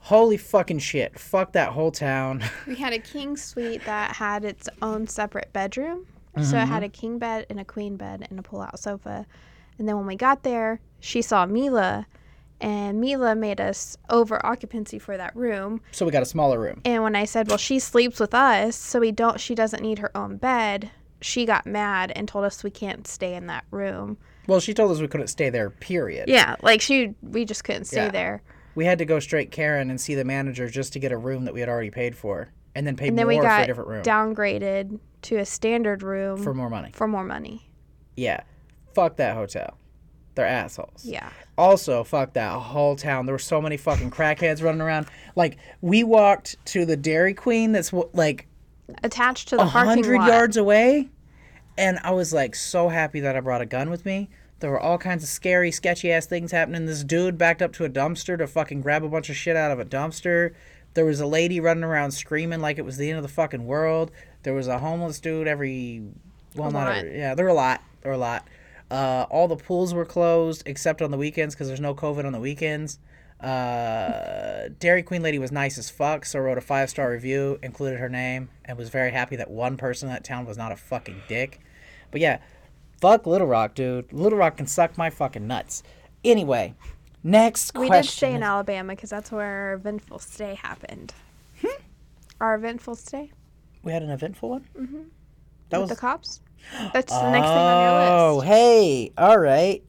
Holy 0.00 0.36
fucking 0.36 0.78
shit. 0.78 1.18
Fuck 1.18 1.52
that 1.52 1.72
whole 1.72 1.90
town. 1.90 2.44
We 2.66 2.76
had 2.76 2.92
a 2.92 2.98
king 2.98 3.36
suite 3.36 3.84
that 3.84 4.16
had 4.16 4.44
its 4.44 4.68
own 4.82 5.06
separate 5.06 5.52
bedroom. 5.52 6.06
So 6.42 6.56
it 6.56 6.66
had 6.66 6.68
mm-hmm. 6.68 6.84
a 6.84 6.88
king 6.88 7.18
bed 7.18 7.46
and 7.50 7.58
a 7.58 7.64
queen 7.64 7.96
bed 7.96 8.24
and 8.30 8.38
a 8.38 8.42
pull 8.42 8.62
out 8.62 8.78
sofa. 8.78 9.26
And 9.76 9.88
then 9.88 9.96
when 9.96 10.06
we 10.06 10.14
got 10.14 10.44
there, 10.44 10.80
she 11.00 11.20
saw 11.20 11.46
Mila, 11.46 12.06
and 12.60 13.00
Mila 13.00 13.34
made 13.34 13.60
us 13.60 13.96
over 14.10 14.44
occupancy 14.44 14.98
for 14.98 15.16
that 15.16 15.34
room. 15.36 15.80
so 15.92 16.04
we 16.06 16.12
got 16.12 16.22
a 16.22 16.26
smaller 16.26 16.58
room. 16.60 16.80
And 16.84 17.02
when 17.02 17.14
I 17.16 17.24
said, 17.24 17.48
"Well, 17.48 17.58
she 17.58 17.78
sleeps 17.78 18.18
with 18.20 18.34
us, 18.34 18.76
so 18.76 19.00
we 19.00 19.12
don't 19.12 19.40
she 19.40 19.54
doesn't 19.54 19.82
need 19.82 19.98
her 20.00 20.16
own 20.16 20.36
bed." 20.36 20.90
She 21.20 21.46
got 21.46 21.66
mad 21.66 22.12
and 22.14 22.28
told 22.28 22.44
us 22.44 22.62
we 22.62 22.70
can't 22.70 23.06
stay 23.06 23.34
in 23.34 23.46
that 23.48 23.64
room. 23.72 24.18
Well, 24.46 24.60
she 24.60 24.72
told 24.72 24.92
us 24.92 25.00
we 25.00 25.08
couldn't 25.08 25.26
stay 25.26 25.50
there, 25.50 25.68
period. 25.70 26.28
Yeah, 26.28 26.54
like 26.62 26.80
she 26.80 27.14
we 27.22 27.44
just 27.44 27.64
couldn't 27.64 27.84
stay 27.86 28.04
Yeah. 28.04 28.10
there. 28.10 28.42
We 28.74 28.84
had 28.84 28.98
to 28.98 29.04
go 29.04 29.18
straight 29.18 29.50
Karen 29.50 29.90
and 29.90 30.00
see 30.00 30.14
the 30.14 30.24
manager 30.24 30.68
just 30.68 30.92
to 30.92 31.00
get 31.00 31.10
a 31.10 31.16
room 31.18 31.44
that 31.46 31.54
we 31.54 31.60
had 31.60 31.68
already 31.68 31.90
paid 31.90 32.16
for. 32.16 32.50
And 32.76 32.86
then 32.86 32.94
pay 32.96 33.08
And 33.08 33.18
then 33.18 33.26
more 33.26 33.34
we 33.34 33.40
for 33.40 33.48
a 33.52 33.66
different 33.66 33.88
room. 33.90 34.02
downgraded 34.04 35.00
to 35.22 35.36
a 35.38 35.44
standard 35.44 36.02
room 36.04 36.40
for 36.40 36.54
more 36.54 36.70
money. 36.70 36.90
for 36.94 37.08
more 37.08 37.24
money. 37.24 37.68
Yeah. 38.16 38.40
Fuck 38.94 39.16
that 39.16 39.34
hotel. 39.34 39.76
They're 40.38 40.46
assholes. 40.46 41.04
Yeah. 41.04 41.30
Also, 41.58 42.04
fuck 42.04 42.34
that 42.34 42.52
whole 42.52 42.94
town. 42.94 43.26
There 43.26 43.34
were 43.34 43.40
so 43.40 43.60
many 43.60 43.76
fucking 43.76 44.12
crackheads 44.12 44.62
running 44.62 44.80
around. 44.80 45.08
Like, 45.34 45.56
we 45.80 46.04
walked 46.04 46.54
to 46.66 46.86
the 46.86 46.96
Dairy 46.96 47.34
Queen 47.34 47.72
that's 47.72 47.92
like 48.12 48.46
Attached 49.02 49.48
to 49.48 49.56
the 49.56 49.64
parking 49.64 50.04
hundred 50.04 50.18
lot. 50.18 50.28
yards 50.28 50.56
away, 50.56 51.08
and 51.76 51.98
I 52.04 52.12
was 52.12 52.32
like 52.32 52.54
so 52.54 52.88
happy 52.88 53.18
that 53.18 53.34
I 53.34 53.40
brought 53.40 53.60
a 53.60 53.66
gun 53.66 53.90
with 53.90 54.06
me. 54.06 54.30
There 54.60 54.70
were 54.70 54.78
all 54.78 54.96
kinds 54.96 55.24
of 55.24 55.28
scary, 55.28 55.72
sketchy 55.72 56.12
ass 56.12 56.26
things 56.26 56.52
happening. 56.52 56.86
This 56.86 57.02
dude 57.02 57.36
backed 57.36 57.60
up 57.60 57.72
to 57.72 57.84
a 57.84 57.90
dumpster 57.90 58.38
to 58.38 58.46
fucking 58.46 58.80
grab 58.82 59.02
a 59.02 59.08
bunch 59.08 59.28
of 59.28 59.34
shit 59.34 59.56
out 59.56 59.72
of 59.72 59.80
a 59.80 59.84
dumpster. 59.84 60.54
There 60.94 61.04
was 61.04 61.18
a 61.18 61.26
lady 61.26 61.58
running 61.58 61.82
around 61.82 62.12
screaming 62.12 62.60
like 62.60 62.78
it 62.78 62.84
was 62.84 62.96
the 62.96 63.08
end 63.10 63.16
of 63.18 63.24
the 63.24 63.28
fucking 63.28 63.66
world. 63.66 64.12
There 64.44 64.54
was 64.54 64.68
a 64.68 64.78
homeless 64.78 65.18
dude 65.18 65.48
every, 65.48 66.02
well, 66.54 66.68
A 66.68 66.72
not 66.72 66.86
lot. 66.86 66.96
every, 66.98 67.18
yeah, 67.18 67.34
there 67.34 67.44
were 67.44 67.50
a 67.50 67.54
lot. 67.54 67.82
There 68.02 68.10
were 68.12 68.16
a 68.16 68.18
lot. 68.18 68.46
Uh, 68.90 69.26
all 69.30 69.48
the 69.48 69.56
pools 69.56 69.92
were 69.92 70.04
closed 70.04 70.62
except 70.66 71.02
on 71.02 71.10
the 71.10 71.18
weekends 71.18 71.54
because 71.54 71.68
there's 71.68 71.80
no 71.80 71.94
COVID 71.94 72.24
on 72.24 72.32
the 72.32 72.40
weekends. 72.40 72.98
Uh, 73.40 74.68
Dairy 74.80 75.02
Queen 75.02 75.22
lady 75.22 75.38
was 75.38 75.52
nice 75.52 75.78
as 75.78 75.90
fuck, 75.90 76.24
so 76.24 76.40
wrote 76.40 76.58
a 76.58 76.62
five 76.62 76.90
star 76.90 77.10
review, 77.10 77.58
included 77.62 78.00
her 78.00 78.08
name, 78.08 78.48
and 78.64 78.76
was 78.76 78.88
very 78.88 79.12
happy 79.12 79.36
that 79.36 79.50
one 79.50 79.76
person 79.76 80.08
in 80.08 80.14
that 80.14 80.24
town 80.24 80.46
was 80.46 80.56
not 80.56 80.72
a 80.72 80.76
fucking 80.76 81.22
dick. 81.28 81.60
But 82.10 82.20
yeah, 82.20 82.38
fuck 83.00 83.26
Little 83.26 83.46
Rock, 83.46 83.74
dude. 83.74 84.12
Little 84.12 84.38
Rock 84.38 84.56
can 84.56 84.66
suck 84.66 84.98
my 84.98 85.10
fucking 85.10 85.46
nuts. 85.46 85.82
Anyway, 86.24 86.74
next 87.22 87.74
We 87.76 87.86
question. 87.86 88.02
did 88.02 88.10
stay 88.10 88.34
in 88.34 88.42
Alabama 88.42 88.94
because 88.94 89.10
that's 89.10 89.30
where 89.30 89.44
our 89.44 89.72
eventful 89.74 90.18
stay 90.18 90.54
happened. 90.54 91.14
Hmm? 91.60 91.80
Our 92.40 92.56
eventful 92.56 92.96
stay 92.96 93.30
we 93.82 93.92
had 93.92 94.02
an 94.02 94.10
eventful 94.10 94.50
one. 94.50 94.68
Mm-hmm. 94.78 95.02
That 95.70 95.80
with 95.80 95.88
was 95.88 95.90
the 95.90 96.00
cops. 96.00 96.40
That's 96.92 97.12
the 97.12 97.30
next 97.30 97.46
thing 97.48 97.56
on 97.56 97.82
your 97.82 97.90
oh, 97.90 98.36
list. 98.36 98.46
Oh, 98.46 98.48
hey, 98.48 99.12
all 99.16 99.38
right. 99.38 99.82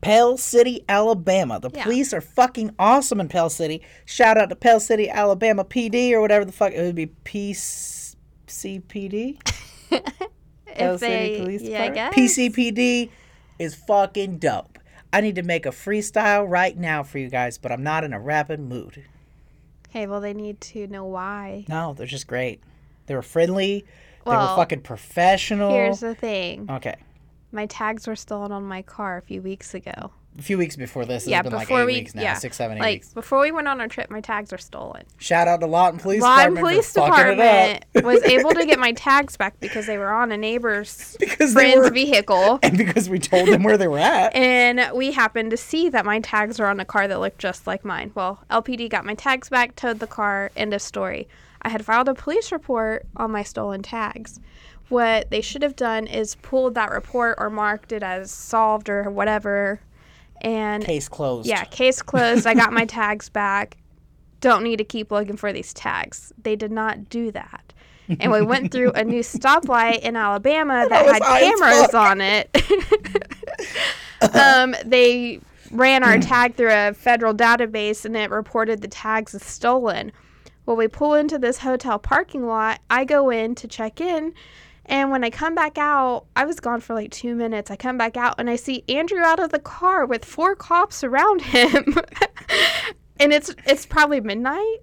Pell 0.00 0.36
City, 0.36 0.84
Alabama. 0.88 1.58
The 1.58 1.70
Yeah. 1.74 1.82
police 1.82 2.14
are 2.14 2.20
fucking 2.20 2.70
awesome 2.78 3.20
in 3.20 3.28
Pell 3.28 3.50
City. 3.50 3.82
Shout 4.04 4.38
out 4.38 4.48
to 4.50 4.56
Pell 4.56 4.78
City, 4.78 5.10
Alabama 5.10 5.64
PD 5.64 6.12
or 6.12 6.20
whatever 6.20 6.44
the 6.44 6.52
fuck 6.52 6.72
it 6.72 6.80
would 6.80 6.94
be. 6.94 7.08
PCPD. 7.24 9.38
Pell 10.66 10.98
City 10.98 11.34
they, 11.34 11.40
Police 11.40 11.62
yeah, 11.62 11.82
I 11.82 11.88
Department? 11.88 12.16
guess. 12.16 12.36
PCPD 12.36 13.10
is 13.58 13.74
fucking 13.74 14.38
dope. 14.38 14.78
I 15.12 15.20
need 15.20 15.36
to 15.36 15.42
make 15.42 15.66
a 15.66 15.70
freestyle 15.70 16.48
right 16.48 16.76
now 16.76 17.02
for 17.02 17.18
you 17.18 17.28
guys, 17.28 17.58
but 17.58 17.72
I'm 17.72 17.82
not 17.82 18.04
in 18.04 18.12
a 18.12 18.20
rapping 18.20 18.68
mood. 18.68 19.04
Okay, 19.88 20.06
well 20.06 20.20
they 20.20 20.34
need 20.34 20.60
to 20.60 20.86
know 20.86 21.04
why. 21.04 21.64
No, 21.68 21.94
they're 21.94 22.06
just 22.06 22.26
great. 22.26 22.60
They 23.06 23.14
were 23.14 23.22
friendly. 23.22 23.86
They 24.30 24.36
were 24.36 24.56
fucking 24.56 24.82
professional. 24.82 25.70
Here's 25.70 26.00
the 26.00 26.14
thing: 26.14 26.66
okay. 26.70 26.96
my 27.52 27.66
tags 27.66 28.06
were 28.06 28.16
stolen 28.16 28.52
on 28.52 28.64
my 28.64 28.82
car 28.82 29.18
a 29.18 29.22
few 29.22 29.42
weeks 29.42 29.74
ago. 29.74 30.12
A 30.38 30.42
few 30.42 30.56
weeks 30.56 30.76
before 30.76 31.04
this. 31.04 31.24
It's 31.24 31.30
yeah, 31.30 31.42
been 31.42 31.52
like 31.52 31.66
before 31.66 31.82
eight 31.82 31.86
we, 31.86 31.94
weeks 31.94 32.14
now. 32.14 32.22
yeah, 32.22 32.34
Six, 32.34 32.56
seven, 32.56 32.76
eight 32.76 32.80
like 32.80 32.94
weeks. 32.98 33.12
before 33.12 33.40
we 33.40 33.50
went 33.50 33.66
on 33.66 33.80
our 33.80 33.88
trip, 33.88 34.08
my 34.08 34.20
tags 34.20 34.52
were 34.52 34.58
stolen. 34.58 35.02
Shout 35.16 35.48
out 35.48 35.58
to 35.60 35.66
Lawton 35.66 35.98
Police 35.98 36.22
Lawton 36.22 36.54
Department 36.54 36.74
Police 36.74 36.92
Department 36.92 37.40
it 37.40 37.98
up. 37.98 38.04
was 38.04 38.22
able 38.22 38.50
to 38.50 38.64
get 38.64 38.78
my 38.78 38.92
tags 38.92 39.36
back 39.36 39.58
because 39.58 39.86
they 39.86 39.98
were 39.98 40.10
on 40.10 40.30
a 40.30 40.36
neighbor's 40.36 41.16
because 41.20 41.54
friend's 41.54 41.88
were, 41.88 41.90
vehicle. 41.90 42.60
and 42.62 42.78
because 42.78 43.08
we 43.08 43.18
told 43.18 43.48
them 43.48 43.64
where 43.64 43.76
they 43.76 43.88
were 43.88 43.98
at. 43.98 44.32
And 44.36 44.96
we 44.96 45.10
happened 45.10 45.50
to 45.50 45.56
see 45.56 45.88
that 45.88 46.06
my 46.06 46.20
tags 46.20 46.60
were 46.60 46.66
on 46.66 46.78
a 46.78 46.84
car 46.84 47.08
that 47.08 47.18
looked 47.18 47.38
just 47.38 47.66
like 47.66 47.84
mine. 47.84 48.12
Well, 48.14 48.38
LPD 48.48 48.90
got 48.90 49.04
my 49.04 49.14
tags 49.14 49.48
back, 49.48 49.74
towed 49.74 49.98
the 49.98 50.06
car, 50.06 50.52
end 50.54 50.72
of 50.72 50.80
story. 50.82 51.26
I 51.62 51.68
had 51.68 51.84
filed 51.84 52.08
a 52.08 52.14
police 52.14 52.52
report 52.52 53.06
on 53.16 53.30
my 53.30 53.42
stolen 53.42 53.82
tags. 53.82 54.40
What 54.88 55.30
they 55.30 55.40
should 55.40 55.62
have 55.62 55.76
done 55.76 56.06
is 56.06 56.36
pulled 56.36 56.74
that 56.74 56.90
report 56.90 57.36
or 57.38 57.50
marked 57.50 57.92
it 57.92 58.02
as 58.02 58.30
solved 58.30 58.88
or 58.88 59.10
whatever. 59.10 59.80
And 60.40 60.84
Case 60.84 61.08
closed. 61.08 61.48
yeah, 61.48 61.64
case 61.64 62.00
closed. 62.00 62.46
I 62.46 62.54
got 62.54 62.72
my 62.72 62.84
tags 62.86 63.28
back. 63.28 63.76
Don't 64.40 64.62
need 64.62 64.76
to 64.76 64.84
keep 64.84 65.10
looking 65.10 65.36
for 65.36 65.52
these 65.52 65.74
tags. 65.74 66.32
They 66.40 66.56
did 66.56 66.70
not 66.70 67.08
do 67.08 67.32
that. 67.32 67.72
And 68.20 68.32
we 68.32 68.40
went 68.40 68.72
through 68.72 68.92
a 68.92 69.04
new 69.04 69.20
stoplight 69.22 70.00
in 70.00 70.16
Alabama 70.16 70.86
that 70.88 71.04
was 71.04 71.12
had 71.14 71.22
cameras 71.22 71.94
on 71.94 72.20
it. 72.20 72.48
um, 74.34 74.74
they 74.84 75.40
ran 75.70 76.02
our 76.02 76.18
tag 76.20 76.54
through 76.54 76.72
a 76.72 76.94
federal 76.94 77.34
database 77.34 78.04
and 78.04 78.16
it 78.16 78.30
reported 78.30 78.80
the 78.80 78.88
tags 78.88 79.34
as 79.34 79.42
stolen. 79.42 80.12
Well, 80.68 80.76
we 80.76 80.86
pull 80.86 81.14
into 81.14 81.38
this 81.38 81.56
hotel 81.60 81.98
parking 81.98 82.46
lot. 82.46 82.80
I 82.90 83.06
go 83.06 83.30
in 83.30 83.54
to 83.54 83.66
check 83.66 84.02
in. 84.02 84.34
And 84.84 85.10
when 85.10 85.24
I 85.24 85.30
come 85.30 85.54
back 85.54 85.78
out, 85.78 86.26
I 86.36 86.44
was 86.44 86.60
gone 86.60 86.82
for 86.82 86.92
like 86.92 87.10
two 87.10 87.34
minutes. 87.34 87.70
I 87.70 87.76
come 87.76 87.96
back 87.96 88.18
out 88.18 88.34
and 88.36 88.50
I 88.50 88.56
see 88.56 88.84
Andrew 88.86 89.20
out 89.20 89.40
of 89.40 89.48
the 89.50 89.60
car 89.60 90.04
with 90.04 90.26
four 90.26 90.54
cops 90.54 91.02
around 91.02 91.40
him. 91.40 91.94
and 93.18 93.32
it's 93.32 93.54
it's 93.66 93.86
probably 93.86 94.20
midnight 94.20 94.80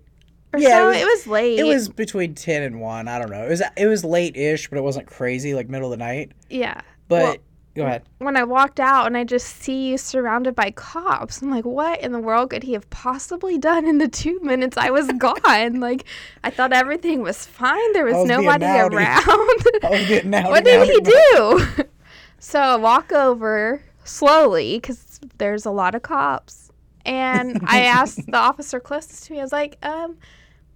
or 0.53 0.59
Yeah, 0.59 0.69
it 0.69 0.71
so. 0.71 0.87
was- 0.87 0.97
It 0.97 1.05
was, 1.05 1.27
late. 1.27 1.59
It 1.59 1.63
was 1.65 1.87
between 1.89 2.33
ten 2.33 2.63
and 2.63 2.81
one. 2.81 3.07
I 3.07 3.19
don't 3.19 3.29
know. 3.29 3.45
It 3.45 3.49
was 3.49 3.61
it 3.77 3.85
was 3.85 4.03
late 4.03 4.35
ish, 4.35 4.67
but 4.67 4.79
it 4.79 4.83
wasn't 4.83 5.05
crazy 5.05 5.53
like 5.53 5.69
middle 5.69 5.93
of 5.93 5.99
the 5.99 6.03
night. 6.03 6.31
yeah. 6.49 6.81
But 7.07 7.21
Well, 7.23 7.35
go 7.75 7.85
ahead. 7.85 8.03
when 8.19 8.37
I 8.37 8.43
walked 8.43 8.79
out 8.79 9.05
and 9.05 9.17
I 9.17 9.23
just 9.23 9.61
see 9.61 9.89
you 9.89 9.97
surrounded 9.97 10.55
by 10.55 10.71
cops, 10.71 11.41
I'm 11.41 11.51
like, 11.51 11.65
what 11.65 12.01
in 12.01 12.13
the 12.13 12.19
world 12.19 12.49
could 12.49 12.63
he 12.63 12.73
have 12.73 12.89
possibly 12.89 13.57
done 13.57 13.85
in 13.85 13.97
the 13.97 14.07
two 14.07 14.39
minutes 14.41 14.77
I 14.77 14.89
was 14.89 15.07
gone? 15.17 15.79
like, 15.79 16.05
I 16.43 16.49
thought 16.49 16.73
everything 16.73 17.21
was 17.21 17.45
fine. 17.45 17.93
There 17.93 18.05
was, 18.05 18.15
was 18.15 18.27
nobody 18.27 18.65
around. 18.65 18.95
Was 19.83 20.07
getting 20.07 20.33
out. 20.33 20.49
what 20.49 20.63
did 20.63 20.87
he 20.87 20.99
do? 21.01 21.85
so 22.39 22.59
I 22.59 22.75
walk 22.77 23.11
over 23.11 23.83
slowly 24.03 24.77
because 24.77 25.19
there's 25.37 25.65
a 25.65 25.71
lot 25.71 25.95
of 25.95 26.01
cops. 26.01 26.71
And 27.05 27.59
I 27.67 27.81
asked 27.81 28.25
the 28.25 28.37
officer 28.37 28.79
closest 28.79 29.25
to 29.25 29.33
me, 29.33 29.39
I 29.39 29.43
was 29.43 29.51
like, 29.51 29.77
um, 29.83 30.17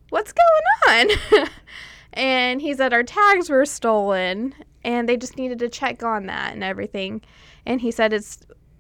what's 0.10 0.34
going 0.34 1.10
on? 1.32 1.48
and 2.14 2.62
he 2.62 2.74
said 2.76 2.94
our 2.94 3.04
tags 3.04 3.50
were 3.50 3.66
stolen 3.66 4.54
and 4.84 5.08
they 5.08 5.18
just 5.18 5.38
needed 5.38 5.60
to 5.60 5.70
check 5.70 6.04
on 6.04 6.26
that 6.28 6.54
and 6.54 6.64
everything. 6.64 7.22
And 7.66 7.82
he 7.82 7.92
said 7.92 8.14
it's 8.14 8.40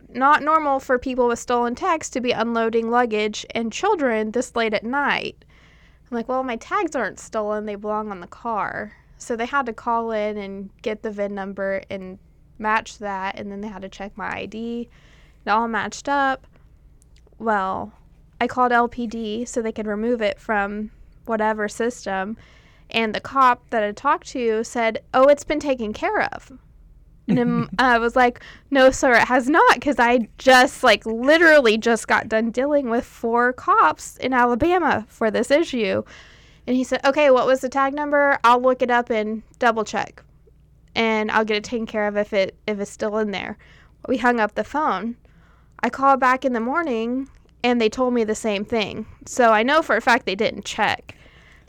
not 0.10 0.44
normal 0.44 0.80
for 0.80 0.98
people 0.98 1.28
with 1.28 1.40
stolen 1.40 1.76
tags 1.76 2.10
to 2.10 2.22
be 2.22 2.32
unloading 2.32 2.90
luggage 2.90 3.46
and 3.54 3.72
children 3.72 4.32
this 4.32 4.56
late 4.56 4.74
at 4.74 4.84
night. 4.84 5.46
I'm 6.10 6.18
like, 6.18 6.28
well, 6.28 6.44
my 6.44 6.56
tags 6.56 6.96
aren't 6.96 7.20
stolen, 7.20 7.66
they 7.66 7.76
belong 7.76 8.10
on 8.10 8.20
the 8.20 8.28
car. 8.28 8.94
So 9.18 9.36
they 9.36 9.46
had 9.46 9.66
to 9.68 9.74
call 9.74 10.12
in 10.12 10.38
and 10.38 10.70
get 10.82 11.04
the 11.04 11.12
VIN 11.12 11.36
number 11.36 11.84
and 11.90 12.18
match 12.58 12.98
that, 13.00 13.40
and 13.40 13.52
then 13.52 13.62
they 13.62 13.68
had 13.68 13.82
to 13.84 13.90
check 13.90 14.18
my 14.18 14.34
ID. 14.40 14.90
It 15.46 15.50
all 15.50 15.68
matched 15.68 16.10
up. 16.10 16.48
Well, 17.38 17.94
I 18.42 18.48
called 18.48 18.72
LPD 18.72 19.48
so 19.48 19.62
they 19.62 19.72
could 19.72 19.88
remove 19.88 20.22
it 20.22 20.40
from 20.40 20.92
whatever 21.26 21.68
system, 21.68 22.38
and 22.92 23.14
the 23.14 23.20
cop 23.20 23.70
that 23.70 23.84
I 23.84 23.92
talked 23.92 24.28
to 24.30 24.64
said, 24.64 25.00
"Oh, 25.14 25.26
it's 25.26 25.44
been 25.44 25.60
taken 25.60 25.94
care 25.94 26.24
of." 26.34 26.52
And 27.28 27.70
I 27.80 27.98
was 28.00 28.16
like, 28.16 28.42
"No, 28.72 28.92
sir, 28.92 29.14
it 29.14 29.28
has 29.28 29.50
not, 29.50 29.76
because 29.76 30.00
I 30.00 30.28
just 30.38 30.84
like 30.84 31.06
literally 31.06 31.78
just 31.78 32.08
got 32.08 32.30
done 32.30 32.52
dealing 32.52 32.90
with 32.90 33.06
four 33.06 33.54
cops 33.54 34.18
in 34.18 34.34
Alabama 34.34 35.06
for 35.08 35.30
this 35.32 35.52
issue." 35.52 36.04
And 36.68 36.76
he 36.76 36.84
said, 36.84 37.02
"Okay, 37.06 37.30
what 37.30 37.48
was 37.48 37.62
the 37.62 37.70
tag 37.70 37.94
number? 37.94 38.40
I'll 38.44 38.62
look 38.62 38.82
it 38.82 38.92
up 38.92 39.10
and 39.10 39.44
double 39.60 39.84
check, 39.84 40.24
and 40.96 41.32
I'll 41.32 41.46
get 41.46 41.58
it 41.58 41.64
taken 41.64 41.86
care 41.86 42.08
of 42.08 42.18
if 42.18 42.34
it 42.34 42.56
if 42.68 42.80
it's 42.80 42.92
still 42.92 43.18
in 43.18 43.32
there." 43.32 43.58
We 44.08 44.18
hung 44.18 44.40
up 44.40 44.56
the 44.56 44.64
phone. 44.64 45.18
I 45.82 45.90
called 45.90 46.20
back 46.20 46.46
in 46.46 46.54
the 46.54 46.60
morning, 46.60 47.30
and 47.64 47.80
they 47.80 47.90
told 47.90 48.14
me 48.14 48.24
the 48.24 48.36
same 48.36 48.66
thing. 48.66 49.06
So 49.26 49.52
I 49.52 49.64
know 49.64 49.82
for 49.82 49.96
a 49.96 50.02
fact 50.02 50.26
they 50.26 50.36
didn't 50.36 50.66
check. 50.66 51.16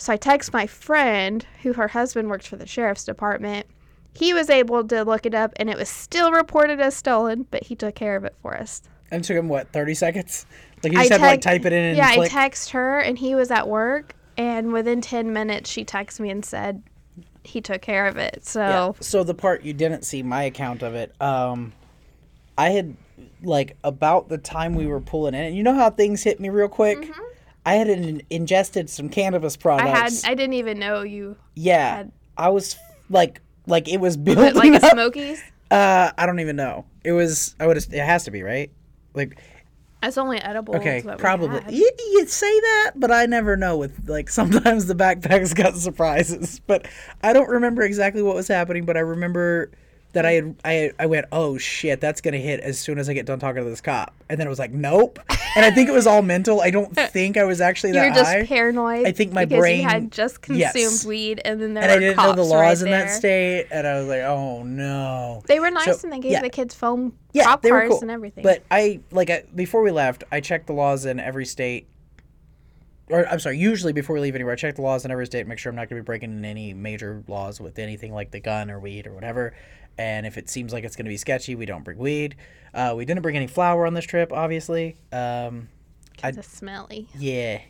So 0.01 0.15
I 0.15 0.17
text 0.17 0.55
my 0.55 0.67
friend, 0.67 1.45
who 1.63 1.75
her 1.75 1.89
husband 1.89 2.31
works 2.31 2.47
for 2.47 2.57
the 2.57 2.67
sheriff's 2.67 3.05
department. 3.05 3.67
He 4.15 4.33
was 4.33 4.49
able 4.49 4.83
to 4.89 5.05
look 5.05 5.27
it 5.27 5.35
up, 5.35 5.53
and 5.57 5.69
it 5.69 5.77
was 5.77 5.91
still 5.91 6.33
reported 6.33 6.81
as 6.81 6.97
stolen, 6.97 7.47
but 7.51 7.65
he 7.65 7.77
took 7.77 7.97
care 7.97 8.17
of 8.17 8.25
it 8.25 8.35
for 8.41 8.57
us. 8.57 8.81
And 9.11 9.23
it 9.23 9.27
took 9.27 9.37
him 9.37 9.51
what 9.51 9.71
thirty 9.73 9.93
seconds? 9.93 10.47
Like 10.83 10.95
you 10.95 10.99
just 11.01 11.11
had 11.11 11.19
to 11.19 11.23
like 11.23 11.41
type 11.43 11.67
it 11.67 11.75
in 11.75 11.85
and 11.85 11.97
yeah, 11.99 12.15
click. 12.15 12.33
I 12.33 12.35
text 12.35 12.71
her, 12.71 13.01
and 13.01 13.19
he 13.19 13.35
was 13.35 13.51
at 13.51 13.69
work, 13.69 14.15
and 14.39 14.73
within 14.73 15.03
ten 15.03 15.35
minutes, 15.35 15.69
she 15.69 15.85
texted 15.85 16.21
me 16.21 16.31
and 16.31 16.45
said 16.47 16.83
he 17.45 17.61
took 17.61 17.83
care 17.83 18.07
of 18.07 18.17
it. 18.17 18.47
So 18.47 18.61
Yeah. 18.61 18.93
So 19.01 19.23
the 19.23 19.35
part 19.35 19.65
you 19.65 19.75
didn't 19.75 20.05
see 20.05 20.23
my 20.23 20.45
account 20.45 20.83
of 20.83 20.95
it, 20.95 21.15
um, 21.21 21.75
I 22.57 22.71
had 22.71 22.97
like 23.43 23.77
about 23.85 24.31
the 24.31 24.39
time 24.39 24.75
we 24.75 24.87
were 24.87 25.01
pulling 25.01 25.35
in. 25.35 25.45
And 25.45 25.55
you 25.55 25.63
know 25.63 25.75
how 25.75 25.91
things 25.91 26.23
hit 26.23 26.41
me 26.41 26.49
real 26.49 26.69
quick. 26.69 27.11
I 27.67 27.75
had 27.75 27.89
in- 27.89 28.23
ingested 28.31 28.89
some 28.91 29.09
cannabis 29.09 29.57
Mm-hmm. 29.57 29.69
I 29.81 29.87
had 29.89 29.95
products. 29.97 30.25
I 30.25 30.35
didn't 30.35 30.55
even 30.55 30.79
know 30.79 31.03
you 31.03 31.37
yeah, 31.55 31.97
had- 31.97 32.13
I 32.37 32.49
was 32.49 32.77
like, 33.11 33.41
like 33.67 33.89
it 33.89 33.99
was 34.01 34.17
building 34.17 34.55
like 34.55 34.83
up. 34.83 34.93
Smokies. 34.93 35.43
Uh, 35.71 36.11
I 36.17 36.27
don't 36.27 36.41
even 36.41 36.57
know. 36.57 36.85
It 37.05 37.13
was. 37.13 37.55
I 37.61 37.67
would. 37.67 37.77
It 37.77 37.93
has 37.93 38.25
to 38.25 38.31
be 38.31 38.43
right. 38.43 38.71
Like 39.15 39.39
It's 40.03 40.19
only 40.19 40.39
edible. 40.39 40.75
okay, 40.77 40.99
is 40.99 41.05
what 41.05 41.19
we 41.19 41.21
probably. 41.21 41.61
You, 41.75 41.91
you 42.13 42.27
say 42.27 42.61
that, 42.61 42.93
but 42.97 43.11
I 43.13 43.27
never 43.27 43.57
know. 43.57 43.77
With 43.77 44.09
like 44.09 44.29
sometimes 44.41 44.87
the 44.87 44.95
backpacks 44.95 45.55
got 45.55 45.77
surprises, 45.77 46.61
but 46.67 46.87
I 47.23 47.33
don't 47.33 47.49
remember 47.49 47.83
exactly 47.83 48.23
what 48.23 48.35
was 48.35 48.49
happening. 48.49 48.85
But 48.85 48.97
I 48.97 49.01
remember 49.01 49.71
that 50.13 50.27
I 50.27 50.33
had 50.33 50.57
I 50.65 50.91
I 50.99 51.07
went, 51.07 51.27
oh 51.33 51.57
shit, 51.59 52.01
that's 52.01 52.21
gonna 52.21 52.39
hit 52.39 52.61
as 52.61 52.79
soon 52.79 52.99
as 52.99 53.09
I 53.09 53.15
get 53.15 53.27
done 53.27 53.39
talking 53.39 53.63
to 53.63 53.69
this 53.69 53.81
cop, 53.81 54.15
and 54.29 54.39
then 54.39 54.47
it 54.47 54.51
was 54.51 54.59
like, 54.59 54.73
nope. 54.73 55.19
And 55.57 55.65
I 55.65 55.71
think 55.71 55.89
it 55.89 55.93
was 55.93 56.07
all 56.07 56.23
mental. 56.23 56.61
I 56.61 56.71
don't 56.71 56.95
think 56.97 57.37
I 57.37 57.45
was 57.45 57.61
actually 57.61 57.93
You're 57.93 58.11
that 58.11 58.15
just 58.15 58.31
high. 58.31 58.47
paranoid. 58.47 59.07
I 59.07 59.13
think 59.13 59.33
my 59.33 59.45
brain- 59.45 59.83
had 59.83 60.13
just 60.13 60.43
consumed 60.43 60.75
yes. 60.75 61.05
weed, 61.05 61.41
and 61.45 61.61
then 61.61 61.75
there 61.75 61.83
and 61.83 61.93
I 61.93 61.99
didn't 61.99 62.17
know 62.17 62.35
the 62.35 62.43
laws 62.43 62.83
right 62.83 62.87
in 62.87 62.91
that 62.91 63.11
state, 63.11 63.67
and 63.71 63.87
I 63.87 63.99
was 63.99 64.09
like, 64.09 64.23
oh 64.23 64.63
no. 64.63 65.43
They 65.47 65.59
were 65.61 65.71
nice, 65.71 66.01
So, 66.01 66.07
and 66.07 66.13
they 66.13 66.21
gave 66.21 66.33
yeah. 66.33 66.43
the 66.43 66.51
kids 66.51 66.75
foam 66.75 67.15
yeah, 67.33 67.57
they 67.57 67.73
were 67.73 67.89
cool. 67.89 68.01
and 68.01 68.11
everything. 68.11 68.43
But 68.43 68.63
I 68.71 69.01
like 69.11 69.31
I, 69.31 69.45
before 69.55 69.83
we 69.83 69.91
left, 69.91 70.25
I 70.33 70.41
checked 70.41 70.67
the 70.67 70.73
laws 70.73 71.05
in 71.05 71.21
every 71.21 71.47
state. 71.47 71.87
Or 73.09 73.27
I'm 73.29 73.41
sorry, 73.41 73.59
usually 73.59 73.93
before 73.93 74.15
we 74.15 74.21
leave 74.21 74.37
anywhere, 74.37 74.53
I 74.53 74.57
check 74.57 74.77
the 74.77 74.83
laws 74.83 75.05
in 75.05 75.11
every 75.11 75.27
state, 75.27 75.45
make 75.47 75.59
sure 75.59 75.71
I'm 75.71 75.77
not 75.77 75.89
going 75.89 75.99
to 75.99 76.03
be 76.03 76.07
breaking 76.07 76.45
any 76.45 76.75
major 76.75 77.25
laws 77.27 77.61
with 77.61 77.81
anything 77.81 78.15
like 78.15 78.31
the 78.31 78.39
gun 78.39 78.71
or 78.71 78.79
weed 78.79 79.09
or 79.09 79.13
whatever. 79.13 79.53
And 80.01 80.25
if 80.25 80.39
it 80.39 80.49
seems 80.49 80.73
like 80.73 80.83
it's 80.85 80.97
going 80.97 81.05
to 81.05 81.11
be 81.11 81.19
sketchy, 81.19 81.55
we 81.55 81.67
don't 81.67 81.85
bring 81.85 81.99
weed. 81.99 82.37
Uh, 82.73 82.95
we 82.97 83.05
didn't 83.05 83.21
bring 83.21 83.37
any 83.37 83.47
flower 83.47 83.85
on 83.87 83.93
this 83.93 84.07
trip, 84.07 84.33
obviously. 84.33 84.97
Um, 85.13 85.69
it's 86.25 86.49
smelly. 86.49 87.07
yeah. 87.19 87.61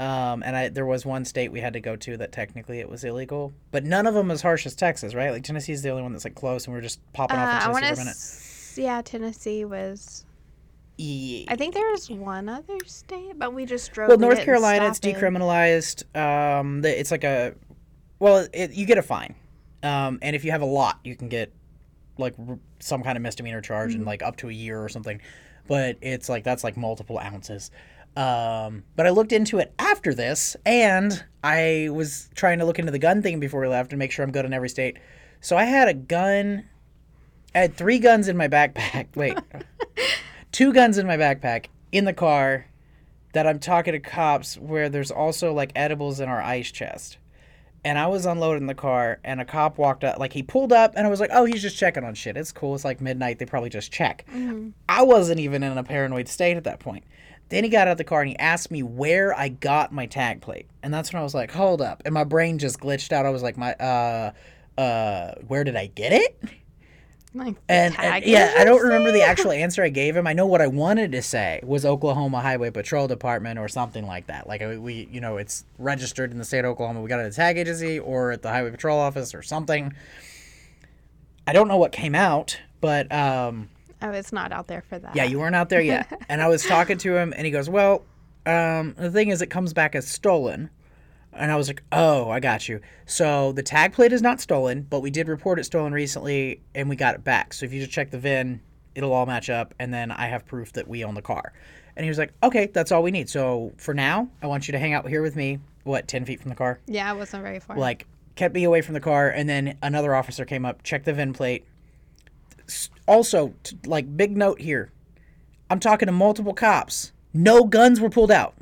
Um, 0.00 0.42
and 0.44 0.56
I 0.56 0.68
there 0.68 0.86
was 0.86 1.04
one 1.04 1.24
state 1.26 1.50
we 1.52 1.60
had 1.60 1.72
to 1.74 1.80
go 1.80 1.94
to 1.96 2.16
that 2.18 2.30
technically 2.32 2.78
it 2.78 2.88
was 2.88 3.04
illegal, 3.04 3.52
but 3.70 3.84
none 3.84 4.06
of 4.06 4.14
them 4.14 4.30
as 4.30 4.40
harsh 4.40 4.64
as 4.64 4.74
Texas, 4.76 5.12
right? 5.12 5.30
Like 5.30 5.42
Tennessee 5.42 5.72
is 5.72 5.82
the 5.82 5.90
only 5.90 6.04
one 6.04 6.12
that's 6.12 6.24
like 6.24 6.36
close, 6.36 6.64
and 6.66 6.72
we 6.72 6.78
were 6.78 6.82
just 6.82 7.00
popping 7.12 7.36
Uh, 7.36 7.40
off 7.40 7.64
in 7.64 7.70
I 7.76 7.80
Tennessee 7.80 7.94
for 7.94 8.00
a 8.00 8.04
minute. 8.04 8.10
S- 8.16 8.74
yeah, 8.78 9.02
Tennessee 9.02 9.64
was. 9.66 10.24
Yeah. 10.96 11.44
I 11.48 11.56
think 11.56 11.74
there 11.74 11.90
was 11.90 12.08
one 12.10 12.48
other 12.48 12.78
state, 12.86 13.38
but 13.38 13.52
we 13.52 13.66
just 13.66 13.92
drove. 13.92 14.08
Well, 14.08 14.18
North 14.18 14.40
Carolina, 14.44 14.86
it's 14.86 15.00
decriminalized. 15.00 16.04
Um, 16.16 16.84
it's 16.84 17.10
like 17.10 17.24
a, 17.24 17.54
well, 18.20 18.46
it, 18.54 18.72
you 18.72 18.86
get 18.86 18.98
a 18.98 19.02
fine, 19.02 19.34
um, 19.82 20.18
and 20.22 20.34
if 20.36 20.44
you 20.44 20.52
have 20.52 20.62
a 20.62 20.66
lot, 20.66 21.00
you 21.02 21.16
can 21.16 21.28
get 21.28 21.52
like 22.18 22.34
r- 22.48 22.58
some 22.80 23.02
kind 23.02 23.16
of 23.16 23.22
misdemeanor 23.22 23.60
charge 23.60 23.90
Mm-hmm. 23.90 23.98
and 24.00 24.06
like 24.06 24.22
up 24.22 24.36
to 24.36 24.48
a 24.48 24.52
year 24.52 24.82
or 24.82 24.88
something. 24.88 25.20
But 25.66 25.96
it's 26.00 26.28
like 26.28 26.44
that's 26.44 26.64
like 26.64 26.76
multiple 26.76 27.18
ounces. 27.18 27.70
Um, 28.16 28.84
but 28.96 29.06
I 29.06 29.10
looked 29.10 29.32
into 29.32 29.58
it 29.58 29.72
after 29.78 30.12
this, 30.14 30.56
and 30.66 31.22
I 31.44 31.88
was 31.92 32.30
trying 32.34 32.58
to 32.58 32.64
look 32.64 32.78
into 32.78 32.90
the 32.90 32.98
gun 32.98 33.22
thing 33.22 33.38
before 33.38 33.60
we 33.60 33.68
left 33.68 33.92
and 33.92 33.98
make 33.98 34.10
sure 34.10 34.24
I'm 34.24 34.32
good 34.32 34.44
in 34.44 34.52
every 34.52 34.68
state. 34.70 34.96
So 35.40 35.56
I 35.56 35.64
had 35.64 35.88
a 35.88 35.94
gun. 35.94 36.64
I 37.54 37.58
had 37.60 37.74
three 37.76 37.98
guns 37.98 38.26
in 38.28 38.36
my 38.36 38.48
backpack. 38.48 39.08
Wait, 39.14 39.38
two 40.52 40.72
guns 40.72 40.98
in 40.98 41.06
my 41.06 41.16
backpack 41.16 41.66
in 41.92 42.04
the 42.06 42.12
car 42.12 42.66
that 43.34 43.46
I'm 43.46 43.58
talking 43.58 43.92
to 43.92 44.00
cops 44.00 44.56
where 44.56 44.88
there's 44.88 45.10
also 45.10 45.52
like 45.52 45.70
edibles 45.76 46.18
in 46.18 46.28
our 46.28 46.40
ice 46.42 46.70
chest. 46.72 47.18
And 47.84 47.98
I 47.98 48.06
was 48.06 48.26
unloading 48.26 48.66
the 48.66 48.74
car 48.74 49.20
and 49.24 49.40
a 49.40 49.44
cop 49.44 49.78
walked 49.78 50.04
up 50.04 50.18
like 50.18 50.32
he 50.32 50.42
pulled 50.42 50.72
up 50.72 50.94
and 50.96 51.06
I 51.06 51.10
was 51.10 51.20
like, 51.20 51.30
"Oh, 51.32 51.44
he's 51.44 51.62
just 51.62 51.76
checking 51.76 52.04
on 52.04 52.14
shit. 52.14 52.36
It's 52.36 52.52
cool. 52.52 52.74
It's 52.74 52.84
like 52.84 53.00
midnight. 53.00 53.38
They 53.38 53.46
probably 53.46 53.70
just 53.70 53.92
check." 53.92 54.24
I 54.88 55.02
wasn't 55.02 55.40
even 55.40 55.62
in 55.62 55.78
a 55.78 55.84
paranoid 55.84 56.28
state 56.28 56.56
at 56.56 56.64
that 56.64 56.80
point. 56.80 57.04
Then 57.50 57.64
he 57.64 57.70
got 57.70 57.88
out 57.88 57.92
of 57.92 57.98
the 57.98 58.04
car 58.04 58.20
and 58.20 58.28
he 58.30 58.38
asked 58.38 58.70
me 58.70 58.82
where 58.82 59.34
I 59.34 59.48
got 59.48 59.92
my 59.92 60.06
tag 60.06 60.42
plate. 60.42 60.66
And 60.82 60.92
that's 60.92 61.12
when 61.12 61.20
I 61.20 61.22
was 61.22 61.34
like, 61.34 61.52
"Hold 61.52 61.80
up." 61.80 62.02
And 62.04 62.12
my 62.12 62.24
brain 62.24 62.58
just 62.58 62.80
glitched 62.80 63.12
out. 63.12 63.24
I 63.26 63.30
was 63.30 63.42
like, 63.42 63.56
"My 63.56 63.74
uh 63.74 64.32
uh 64.76 65.34
where 65.46 65.64
did 65.64 65.76
I 65.76 65.86
get 65.86 66.12
it?" 66.12 66.42
Like, 67.34 67.56
And, 67.68 67.94
and 67.98 68.24
yeah, 68.24 68.54
I 68.58 68.64
don't 68.64 68.82
remember 68.82 69.12
the 69.12 69.22
actual 69.22 69.50
answer 69.52 69.82
I 69.82 69.90
gave 69.90 70.16
him. 70.16 70.26
I 70.26 70.32
know 70.32 70.46
what 70.46 70.62
I 70.62 70.66
wanted 70.66 71.12
to 71.12 71.20
say 71.22 71.60
was 71.62 71.84
Oklahoma 71.84 72.40
Highway 72.40 72.70
Patrol 72.70 73.06
Department 73.06 73.58
or 73.58 73.68
something 73.68 74.06
like 74.06 74.28
that. 74.28 74.48
Like 74.48 74.60
we- 74.62 74.78
we, 74.78 75.08
you 75.12 75.20
know, 75.20 75.36
it's 75.36 75.64
registered 75.78 76.32
in 76.32 76.38
the 76.38 76.44
state 76.44 76.60
of 76.60 76.66
Oklahoma. 76.70 77.02
We 77.02 77.08
got 77.08 77.20
it 77.20 77.24
at 77.24 77.30
the 77.32 77.36
tag 77.36 77.58
agency 77.58 77.98
or 77.98 78.32
at 78.32 78.40
the 78.42 78.48
Highway 78.48 78.70
Patrol 78.70 78.98
office 78.98 79.34
or 79.34 79.42
something. 79.42 79.92
I 81.46 81.52
don't 81.52 81.68
know 81.68 81.76
what 81.76 81.92
came 81.92 82.14
out, 82.14 82.58
but 82.80 83.10
um, 83.12 83.68
Oh, 84.00 84.10
it's 84.10 84.32
not 84.32 84.52
out 84.52 84.66
there 84.68 84.82
for 84.88 84.98
that. 84.98 85.14
yeah, 85.16 85.24
you 85.24 85.38
weren't 85.38 85.54
out 85.56 85.68
there 85.68 85.80
yet. 85.80 86.10
and 86.28 86.40
I 86.42 86.48
was 86.48 86.64
talking 86.64 86.98
to 86.98 87.16
him, 87.16 87.32
and 87.36 87.44
he 87.44 87.50
goes, 87.50 87.68
"Well, 87.68 88.04
um, 88.46 88.94
the 88.98 89.10
thing 89.10 89.28
is, 89.28 89.42
it 89.42 89.48
comes 89.48 89.72
back 89.72 89.94
as 89.94 90.06
stolen." 90.06 90.70
And 91.32 91.52
I 91.52 91.56
was 91.56 91.68
like, 91.68 91.82
"Oh, 91.92 92.30
I 92.30 92.40
got 92.40 92.68
you." 92.68 92.80
So 93.06 93.52
the 93.52 93.62
tag 93.62 93.92
plate 93.92 94.12
is 94.12 94.22
not 94.22 94.40
stolen, 94.40 94.86
but 94.88 95.00
we 95.00 95.10
did 95.10 95.28
report 95.28 95.58
it 95.58 95.64
stolen 95.64 95.92
recently, 95.92 96.60
and 96.74 96.88
we 96.88 96.96
got 96.96 97.14
it 97.14 97.22
back. 97.24 97.52
So 97.52 97.64
if 97.66 97.72
you 97.72 97.80
just 97.80 97.92
check 97.92 98.10
the 98.10 98.18
VIN, 98.18 98.60
it'll 98.94 99.12
all 99.12 99.26
match 99.26 99.48
up, 99.50 99.74
and 99.78 99.92
then 99.94 100.10
I 100.10 100.26
have 100.26 100.44
proof 100.46 100.72
that 100.72 100.88
we 100.88 101.04
own 101.04 101.14
the 101.14 101.22
car. 101.22 101.52
And 101.96 102.04
he 102.04 102.08
was 102.10 102.18
like, 102.18 102.32
"Okay, 102.42 102.66
that's 102.66 102.90
all 102.92 103.02
we 103.02 103.10
need. 103.10 103.28
So 103.28 103.72
for 103.76 103.94
now, 103.94 104.28
I 104.42 104.46
want 104.46 104.68
you 104.68 104.72
to 104.72 104.78
hang 104.78 104.94
out 104.94 105.08
here 105.08 105.22
with 105.22 105.36
me. 105.36 105.58
What, 105.84 106.08
ten 106.08 106.24
feet 106.24 106.40
from 106.40 106.48
the 106.48 106.54
car?" 106.56 106.80
Yeah, 106.86 107.12
it 107.12 107.16
wasn't 107.16 107.42
very 107.44 107.60
far. 107.60 107.76
like 107.76 108.06
kept 108.34 108.54
me 108.54 108.62
away 108.64 108.80
from 108.80 108.94
the 108.94 109.00
car 109.00 109.28
and 109.28 109.48
then 109.48 109.76
another 109.82 110.14
officer 110.14 110.44
came 110.44 110.64
up 110.64 110.80
checked 110.84 111.04
the 111.06 111.12
vin 111.12 111.32
plate 111.32 111.64
also 113.08 113.52
t- 113.64 113.76
like 113.84 114.16
big 114.16 114.36
note 114.36 114.60
here 114.60 114.92
i'm 115.70 115.80
talking 115.80 116.06
to 116.06 116.12
multiple 116.12 116.54
cops 116.54 117.10
no 117.34 117.64
guns 117.64 118.00
were 118.00 118.08
pulled 118.10 118.30
out 118.30 118.54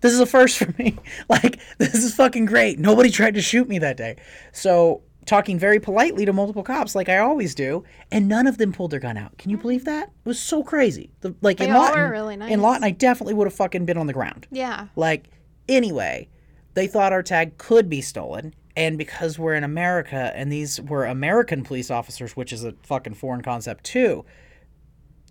this 0.00 0.12
is 0.12 0.20
a 0.20 0.26
first 0.26 0.58
for 0.58 0.72
me 0.78 0.96
like 1.28 1.60
this 1.78 1.94
is 1.94 2.14
fucking 2.14 2.44
great 2.44 2.78
nobody 2.78 3.10
tried 3.10 3.34
to 3.34 3.42
shoot 3.42 3.68
me 3.68 3.78
that 3.78 3.96
day 3.96 4.16
so 4.52 5.02
talking 5.24 5.58
very 5.58 5.80
politely 5.80 6.24
to 6.24 6.32
multiple 6.32 6.62
cops 6.62 6.94
like 6.94 7.08
i 7.08 7.18
always 7.18 7.54
do 7.54 7.82
and 8.12 8.28
none 8.28 8.46
of 8.46 8.58
them 8.58 8.72
pulled 8.72 8.90
their 8.92 9.00
gun 9.00 9.16
out 9.16 9.36
can 9.38 9.50
you 9.50 9.56
believe 9.56 9.84
that 9.84 10.08
it 10.08 10.28
was 10.28 10.38
so 10.38 10.62
crazy 10.62 11.10
the, 11.20 11.34
like 11.40 11.58
They 11.58 11.66
in 11.66 11.74
lawton 11.74 12.00
were 12.00 12.10
really 12.10 12.34
in 12.34 12.40
nice. 12.40 12.58
lawton 12.58 12.84
i 12.84 12.90
definitely 12.90 13.34
would 13.34 13.46
have 13.46 13.54
fucking 13.54 13.84
been 13.86 13.98
on 13.98 14.06
the 14.06 14.12
ground 14.12 14.46
yeah. 14.50 14.88
like, 14.96 15.28
anyway, 15.68 16.28
they 16.74 16.86
thought 16.86 17.12
our 17.12 17.22
tag 17.22 17.58
could 17.58 17.88
be 17.88 18.00
stolen. 18.00 18.54
And 18.76 18.98
because 18.98 19.38
we're 19.38 19.54
in 19.54 19.64
America 19.64 20.32
and 20.34 20.52
these 20.52 20.80
were 20.82 21.06
American 21.06 21.64
police 21.64 21.90
officers, 21.90 22.36
which 22.36 22.52
is 22.52 22.62
a 22.64 22.72
fucking 22.82 23.14
foreign 23.14 23.40
concept 23.40 23.84
too, 23.84 24.24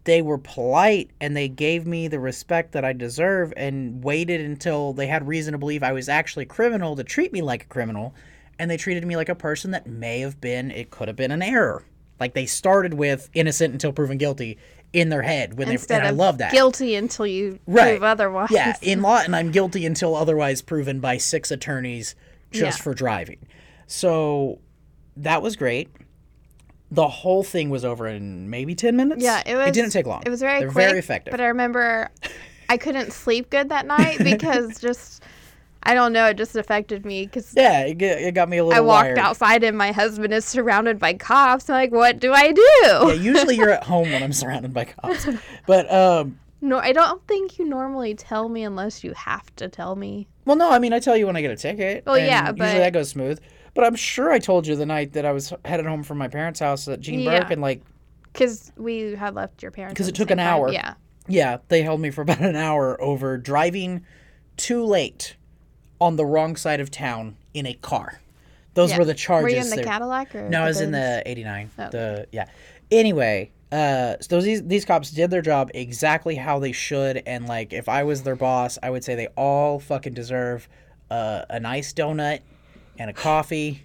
they 0.05 0.21
were 0.21 0.37
polite 0.37 1.11
and 1.19 1.35
they 1.35 1.47
gave 1.47 1.85
me 1.85 2.07
the 2.07 2.19
respect 2.19 2.71
that 2.71 2.85
I 2.85 2.93
deserve 2.93 3.53
and 3.57 4.03
waited 4.03 4.39
until 4.41 4.93
they 4.93 5.07
had 5.07 5.27
reason 5.27 5.51
to 5.51 5.57
believe 5.57 5.83
I 5.83 5.91
was 5.91 6.07
actually 6.09 6.45
criminal 6.45 6.95
to 6.95 7.03
treat 7.03 7.33
me 7.33 7.41
like 7.41 7.63
a 7.63 7.67
criminal. 7.67 8.13
And 8.57 8.71
they 8.71 8.77
treated 8.77 9.05
me 9.05 9.15
like 9.17 9.27
a 9.29 9.35
person 9.35 9.71
that 9.71 9.85
may 9.87 10.21
have 10.21 10.39
been, 10.39 10.71
it 10.71 10.89
could 10.89 11.07
have 11.09 11.17
been 11.17 11.31
an 11.31 11.41
error. 11.41 11.83
Like 12.19 12.33
they 12.33 12.45
started 12.45 12.93
with 12.93 13.29
innocent 13.33 13.73
until 13.73 13.91
proven 13.91 14.17
guilty 14.17 14.57
in 14.93 15.09
their 15.09 15.23
head 15.23 15.57
when 15.57 15.69
Instead 15.69 16.01
they, 16.03 16.07
and 16.07 16.15
of 16.15 16.21
I 16.21 16.23
love 16.25 16.37
that. 16.37 16.51
guilty 16.53 16.95
until 16.95 17.27
you 17.27 17.59
Right. 17.67 17.93
prove 17.97 18.03
otherwise. 18.03 18.49
Yeah, 18.51 18.75
in 18.81 19.01
Lawton, 19.01 19.33
I'm 19.33 19.51
guilty 19.51 19.85
until 19.85 20.15
otherwise 20.15 20.61
proven 20.61 21.01
by 21.01 21.17
six 21.17 21.51
attorneys 21.51 22.15
just 22.51 22.79
Yeah. 22.79 22.83
for 22.83 22.93
driving. 22.93 23.39
So 23.87 24.59
that 25.17 25.41
was 25.41 25.55
great. 25.55 25.89
The 26.95 27.07
whole 27.07 27.43
thing 27.43 27.69
was 27.69 27.85
over 27.85 28.07
in 28.07 28.49
maybe 28.49 28.73
10 28.75 28.95
minutes. 28.95 29.23
Yeah, 29.23 29.43
it 29.45 29.55
was. 29.55 29.67
It 29.67 29.73
didn't 29.73 29.91
take 29.91 30.05
long. 30.07 30.23
It 30.25 30.29
was 30.29 30.39
very 30.41 30.59
They're 30.59 30.71
quick. 30.71 30.87
very 30.87 30.99
effective. 30.99 31.31
But 31.31 31.41
I 31.41 31.47
remember 31.47 32.09
I 32.69 32.77
couldn't 32.77 33.11
sleep 33.13 33.49
good 33.49 33.69
that 33.69 33.85
night 33.85 34.17
because 34.19 34.79
just 34.89 35.23
I 35.83 35.93
don't 35.93 36.13
know, 36.13 36.25
it 36.25 36.37
just 36.37 36.55
affected 36.55 37.05
me 37.05 37.25
because 37.27 37.53
yeah, 37.55 37.81
it, 37.81 37.99
got- 37.99 38.17
it 38.17 38.33
got 38.33 38.49
me 38.49 38.57
a 38.57 38.65
little 38.65 38.75
I 38.77 38.81
walked 38.81 39.05
wired. 39.05 39.19
outside 39.19 39.63
and 39.63 39.77
my 39.77 39.91
husband 39.91 40.33
is 40.33 40.43
surrounded 40.43 40.97
by 40.97 41.13
cops. 41.13 41.69
I'm 41.69 41.75
like, 41.75 41.91
what 41.91 42.19
do 42.19 42.33
I 42.33 42.51
do? 42.53 42.67
Yeah, 42.83 43.11
usually 43.13 43.55
you're 43.55 43.69
at 43.69 43.83
home 43.93 44.09
when 44.11 44.23
I'm 44.23 44.33
surrounded 44.33 44.73
by 44.73 44.85
cops. 44.85 45.27
But 45.67 45.91
um 45.93 46.39
No, 46.61 46.79
I 46.79 46.91
don't 46.91 47.21
think 47.27 47.59
you 47.59 47.65
normally 47.65 48.15
tell 48.15 48.49
me 48.49 48.63
unless 48.63 49.03
you 49.03 49.13
have 49.13 49.55
to 49.57 49.67
tell 49.69 49.95
me. 49.95 50.27
well 50.45 50.55
no, 50.55 50.71
I 50.71 50.79
mean 50.79 50.91
I 50.93 50.99
tell 50.99 51.15
you 51.17 51.27
when 51.27 51.35
I 51.35 51.41
get 51.41 51.51
a 51.51 51.55
ticket. 51.57 52.03
Well, 52.05 52.17
yeah, 52.17 52.41
usually 52.49 52.57
but- 52.57 52.73
that 52.79 52.93
goes 52.93 53.09
smooth. 53.09 53.39
But 53.75 53.83
I'm 53.83 53.95
sure 53.95 54.31
I 54.31 54.39
told 54.39 54.65
you 54.65 54.75
the 54.75 54.85
night 54.85 55.13
that 55.13 55.25
I 55.25 55.31
was 55.33 55.53
headed 55.65 55.85
home 55.85 56.01
from 56.01 56.17
my 56.17 56.27
parents' 56.29 56.59
house 56.59 56.87
at 56.87 57.01
Gene 57.01 57.19
Yeah. 57.19 57.41
Burke 57.41 57.51
and 57.51 57.61
like 57.61 57.81
Because 58.33 58.71
we 58.77 59.13
had 59.15 59.35
left 59.35 59.61
your 59.61 59.71
parents. 59.71 59.97
'Cause 59.97 60.07
Because 60.07 60.19
it 60.19 60.23
took 60.23 60.31
an 60.31 60.37
time. 60.39 60.47
hour. 60.47 60.71
Yeah. 60.71 60.95
Yeah, 61.27 61.57
they 61.67 61.83
held 61.83 61.99
me 62.01 62.09
for 62.09 62.21
about 62.23 62.41
an 62.41 62.55
hour 62.55 62.99
over 63.01 63.37
driving 63.37 64.05
too 64.57 64.83
late 64.83 65.35
on 66.01 66.15
the 66.15 66.25
wrong 66.25 66.55
side 66.55 66.79
of 66.79 66.89
town 66.89 67.35
in 67.53 67.65
a 67.65 67.73
car. 67.73 68.19
Those 68.73 68.91
Yeah. 68.91 68.99
were 68.99 69.05
the 69.05 69.13
charges. 69.13 69.43
Were 69.43 69.49
you 69.49 69.61
in 69.63 69.69
the 69.69 69.75
they- 69.77 69.83
Cadillac 69.83 70.33
or? 70.35 70.49
no, 70.49 70.63
I 70.63 70.67
was 70.67 70.81
in 70.81 70.91
the 70.91 71.21
89. 71.25 71.69
The 71.77 72.27
yeah. 72.31 72.45
Anyway, 72.91 73.51
uh 73.71 74.15
so 74.21 74.39
these 74.41 74.63
these 74.63 74.85
cops 74.85 75.11
did 75.11 75.31
their 75.31 75.41
job 75.41 75.71
exactly 75.73 76.35
how 76.35 76.59
they 76.59 76.71
should 76.71 77.23
and 77.25 77.47
like 77.47 77.73
if 77.73 77.89
I 77.89 78.03
was 78.03 78.23
their 78.23 78.35
boss, 78.35 78.77
I 78.83 78.89
would 78.89 79.03
say 79.03 79.15
they 79.15 79.27
all 79.35 79.79
fucking 79.79 80.13
deserve 80.13 80.69
uh, 81.11 81.43
a 81.49 81.59
nice 81.59 81.91
donut 81.93 82.39
and 82.97 83.09
a 83.09 83.13
coffee 83.13 83.83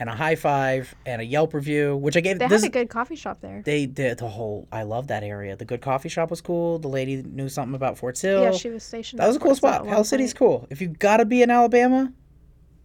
and 0.00 0.08
a 0.08 0.14
high 0.14 0.36
five 0.36 0.94
and 1.06 1.20
a 1.20 1.24
Yelp 1.24 1.54
review, 1.54 1.96
which 1.96 2.16
I 2.16 2.20
gave 2.20 2.38
They 2.38 2.46
this 2.46 2.62
had 2.62 2.70
a 2.70 2.72
good 2.72 2.88
coffee 2.88 3.16
shop 3.16 3.40
there. 3.40 3.62
they 3.64 3.84
did 3.86 4.18
the 4.18 4.28
whole 4.28 4.68
I 4.70 4.84
love 4.84 5.08
that 5.08 5.22
area. 5.24 5.56
The 5.56 5.64
good 5.64 5.80
coffee 5.80 6.08
shop 6.08 6.30
was 6.30 6.40
cool. 6.40 6.78
The 6.78 6.88
lady 6.88 7.22
knew 7.22 7.48
something 7.48 7.74
about 7.74 7.98
Fort 7.98 8.16
Sill. 8.16 8.42
Yeah, 8.42 8.52
she 8.52 8.68
was 8.70 8.84
stationed. 8.84 9.18
There. 9.18 9.24
That 9.24 9.28
was 9.28 9.36
a 9.36 9.40
cool 9.40 9.54
Fort 9.56 9.74
spot. 9.74 9.86
Pell 9.86 10.04
City's 10.04 10.32
cool. 10.34 10.66
If 10.70 10.80
you 10.80 10.88
gotta 10.88 11.24
be 11.24 11.42
in 11.42 11.50
Alabama, 11.50 12.12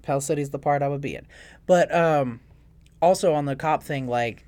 Pell 0.02 0.22
City's 0.22 0.50
the 0.50 0.60
part 0.60 0.82
I 0.82 0.88
would 0.88 1.02
be 1.02 1.16
in. 1.16 1.28
But 1.68 1.94
um, 1.94 2.40
also 3.02 3.34
on 3.34 3.46
the 3.46 3.56
cop 3.56 3.84
thing, 3.84 4.08
like 4.08 4.46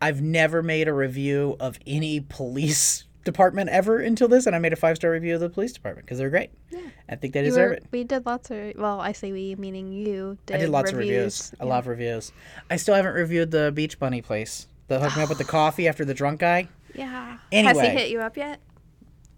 I've 0.00 0.22
never 0.22 0.62
made 0.62 0.88
a 0.88 0.92
review 0.94 1.56
of 1.60 1.78
any 1.86 2.20
police 2.20 3.04
department 3.24 3.70
ever 3.70 3.98
until 3.98 4.28
this, 4.28 4.46
and 4.46 4.54
I 4.56 4.58
made 4.58 4.72
a 4.72 4.76
five 4.76 4.96
star 4.96 5.10
review 5.10 5.34
of 5.34 5.40
the 5.40 5.48
police 5.48 5.72
department 5.72 6.06
because 6.06 6.18
they're 6.18 6.30
great. 6.30 6.50
Yeah. 6.70 6.80
I 7.08 7.16
think 7.16 7.34
they 7.34 7.42
deserve 7.42 7.70
were- 7.70 7.74
it. 7.76 7.86
We 7.90 8.04
did 8.04 8.26
lots 8.26 8.50
of. 8.50 8.72
Well, 8.76 9.00
I 9.00 9.12
say 9.12 9.32
we, 9.32 9.54
meaning 9.56 9.92
you. 9.92 10.38
Did 10.46 10.56
I 10.56 10.58
did 10.60 10.68
lots 10.70 10.92
reviews. 10.92 11.08
of 11.08 11.16
reviews. 11.16 11.54
I 11.60 11.64
Yeah. 11.64 11.70
love 11.70 11.86
reviews. 11.86 12.32
I 12.70 12.76
still 12.76 12.94
haven't 12.94 13.14
reviewed 13.14 13.50
the 13.50 13.72
Beach 13.72 13.98
Bunny 13.98 14.22
place. 14.22 14.66
The 14.88 14.98
hook 15.00 15.16
me 15.16 15.22
up 15.22 15.28
with 15.28 15.38
the 15.38 15.44
coffee 15.58 15.86
after 15.88 16.04
the 16.04 16.14
drunk 16.14 16.40
guy. 16.40 16.68
Yeah. 16.94 17.38
Anyway, 17.50 17.74
Has 17.74 17.80
he 17.92 17.98
hit 17.98 18.10
you 18.10 18.20
up 18.20 18.36
yet? 18.36 18.60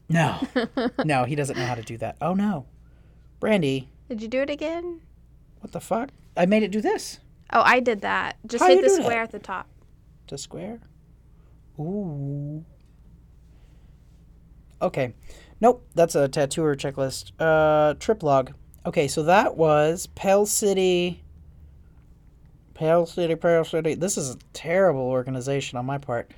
No, 0.09 0.41
no, 1.05 1.25
he 1.25 1.35
doesn't 1.35 1.57
know 1.57 1.65
how 1.67 1.75
to 1.75 1.83
do 1.83 1.97
that. 1.99 2.17
Oh 2.21 2.35
no, 2.35 2.67
Brandy, 3.41 3.89
Did 4.09 4.21
you 4.23 4.29
do 4.29 4.41
it 4.43 4.51
again? 4.51 5.01
what 5.61 5.73
the 5.73 5.81
fuck? 5.81 6.11
I 6.37 6.45
made 6.47 6.63
it 6.63 6.71
do 6.73 6.81
this. 6.83 7.21
Oh, 7.53 7.63
I 7.65 7.81
did 7.81 8.01
that. 8.03 8.37
Just 8.47 8.63
How 8.63 8.69
hit 8.69 8.83
the 8.83 8.89
do 8.89 8.97
that? 8.97 9.03
square 9.03 9.23
at 9.23 9.31
the 9.31 9.39
top. 9.39 9.67
The 10.29 10.37
square. 10.37 10.81
Ooh. 11.79 12.65
Okay. 14.85 15.15
Nope, 15.61 15.87
that's 15.95 16.15
a 16.15 16.29
tattooer 16.29 16.77
checklist. 16.77 17.33
Uh, 17.39 17.95
trip 17.95 18.23
log. 18.23 18.53
Okay, 18.85 19.09
so 19.09 19.23
that 19.23 19.57
was 19.57 20.09
Pale 20.15 20.47
City. 20.47 21.23
Pale 22.75 23.07
City, 23.07 23.35
Pale 23.35 23.65
City. 23.65 23.95
This 23.95 24.19
is 24.19 24.35
a 24.35 24.39
terrible 24.53 25.01
organization 25.03 25.79
on 25.79 25.87
my 25.87 25.97
part. 25.97 26.31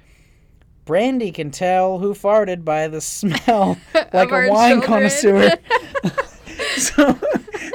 Brandy 0.85 1.33
can 1.33 1.51
tell 1.51 1.99
who 1.99 2.15
farted 2.15 2.65
by 2.65 2.87
the 2.87 3.01
smell, 3.01 3.77
like 4.13 4.31
a 4.31 4.49
wine 4.49 4.81
children. 4.81 4.83
connoisseur. 4.83 5.51
so, 6.77 7.13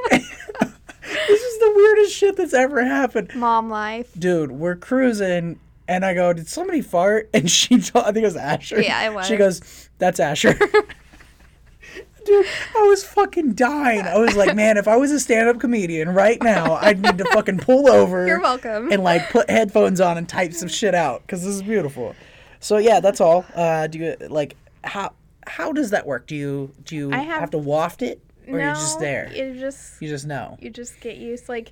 this 0.08 1.42
is 1.42 1.60
the 1.60 1.74
weirdest 1.76 2.16
shit 2.16 2.38
that's 2.38 2.54
ever 2.54 2.86
happened 2.86 3.32
Mom 3.36 3.70
life. 3.70 4.10
dude, 4.18 4.52
we're 4.52 4.78
cruising, 4.78 5.60
and 5.92 6.06
I 6.06 6.14
go, 6.14 6.32
did 6.32 6.48
somebody 6.48 6.82
fart? 6.82 7.30
And 7.34 7.50
she 7.50 7.80
told, 7.80 8.06
I 8.06 8.12
think 8.12 8.24
it 8.24 8.28
was 8.28 8.36
Asher. 8.36 8.82
Yeah, 8.82 9.02
it 9.04 9.14
was. 9.14 9.28
She 9.28 9.36
goes, 9.36 9.90
that's 9.98 10.20
Asher. 10.20 10.54
dude, 12.26 12.46
I 12.76 12.88
was 12.88 13.04
fucking 13.04 13.54
dying. 13.54 14.02
I 14.02 14.18
was 14.18 14.36
like, 14.36 14.56
man, 14.56 14.78
if 14.78 14.88
I 14.88 14.96
was 14.96 15.12
a 15.12 15.20
stand-up 15.20 15.60
comedian 15.60 16.10
right 16.10 16.42
now, 16.42 16.76
I'd 16.76 17.02
need 17.02 17.18
to 17.18 17.26
fucking 17.26 17.60
pull 17.60 17.90
over. 17.90 18.26
You're 18.32 18.42
welcome. 18.42 18.92
And 18.92 19.04
like 19.04 19.30
put 19.32 19.50
headphones 19.50 20.00
on 20.00 20.18
and 20.18 20.30
type 20.30 20.54
some 20.54 20.70
shit 20.70 20.96
out 20.96 21.22
because 21.22 21.44
this 21.44 21.56
is 21.56 21.64
beautiful. 21.64 22.16
So 22.60 22.78
yeah, 22.78 23.00
that's 23.00 23.20
all. 23.20 23.46
Uh, 23.56 23.88
do 23.88 24.00
you 24.00 24.16
like 24.30 24.56
how 24.84 25.14
how 25.48 25.74
does 25.74 25.90
that 25.90 26.06
work? 26.06 26.28
Do 26.28 26.36
you 26.36 26.72
do 26.86 26.96
you 26.96 27.10
have, 27.10 27.26
have- 27.42 27.50
to 27.52 27.58
waft 27.58 28.02
it 28.02 28.22
or 28.48 28.60
no, 28.60 28.66
you're 28.66 28.74
just 28.76 29.00
there? 29.00 29.32
You 29.34 29.60
just 29.60 30.02
you 30.02 30.08
just 30.08 30.28
know. 30.28 30.58
you 30.62 30.70
just 30.70 31.00
get 31.02 31.18
used 31.18 31.50
like 31.50 31.72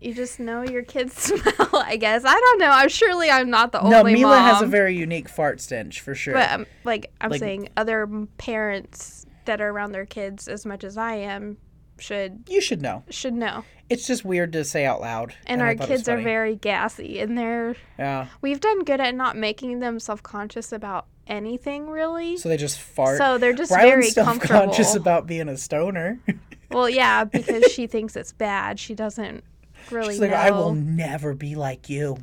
you 0.00 0.12
just 0.14 0.38
know 0.38 0.62
your 0.62 0.82
kids 0.82 1.14
smell 1.22 1.68
i 1.72 1.96
guess 1.96 2.24
i 2.24 2.32
don't 2.34 2.58
know 2.58 2.70
i'm 2.70 2.88
surely 2.88 3.30
i'm 3.30 3.48
not 3.50 3.72
the 3.72 3.80
No, 3.82 3.98
only 4.00 4.12
No, 4.14 4.18
Mila 4.20 4.36
mom 4.36 4.44
has 4.54 4.62
a 4.62 4.66
very 4.66 4.94
unique 4.96 5.28
fart 5.28 5.60
stench 5.60 6.00
for 6.00 6.14
sure. 6.14 6.34
but 6.34 6.50
um, 6.52 6.66
like 6.84 7.10
i'm 7.20 7.30
Like- 7.30 7.40
saying 7.40 7.68
other 7.76 8.06
parents 8.38 9.26
that 9.46 9.60
are 9.60 9.68
around 9.70 9.92
their 9.92 10.06
kids 10.06 10.48
as 10.48 10.66
much 10.66 10.84
as 10.84 10.96
i 10.96 11.14
am 11.14 11.56
should 11.98 12.44
you 12.48 12.60
should 12.60 12.82
know. 12.82 13.04
should 13.08 13.32
know 13.34 13.64
It's 13.88 14.06
just 14.06 14.22
weird 14.24 14.52
to 14.52 14.64
say 14.64 14.84
out 14.84 15.00
loud. 15.00 15.34
and, 15.46 15.62
I 15.62 15.66
our 15.68 15.74
thought 15.76 15.88
it 15.88 15.90
was 15.92 16.00
kids 16.00 16.08
are 16.10 16.20
very 16.20 16.56
gassy 16.56 17.20
and 17.20 17.38
they're 17.38 17.74
yeah. 17.98 18.26
we've 18.42 18.60
done 18.60 18.84
good 18.84 19.00
at 19.00 19.14
not 19.14 19.36
making 19.36 19.80
them 19.80 19.98
self-conscious 19.98 20.72
about 20.72 21.06
anything 21.26 21.88
really 21.88 22.36
So 22.36 22.48
they 22.50 22.56
just 22.58 22.78
fart. 22.78 23.16
so 23.18 23.38
they're 23.38 23.54
just 23.54 23.72
Rylan's 23.72 23.90
very 23.90 24.10
self-conscious 24.10 24.76
comfortable 24.76 24.96
about 25.00 25.26
being 25.26 25.48
a 25.48 25.56
stoner. 25.56 26.20
well 26.70 26.88
yeah 26.90 27.24
because 27.24 27.64
she 27.72 27.86
thinks 27.86 28.14
it's 28.14 28.32
bad 28.32 28.78
she 28.78 28.94
doesn't 28.94 29.42
really 29.90 30.14
She's 30.14 30.20
like, 30.20 30.32
I 30.32 30.50
will 30.50 30.74
never 30.74 31.34
be 31.34 31.54
like 31.54 31.88
you. 31.88 32.18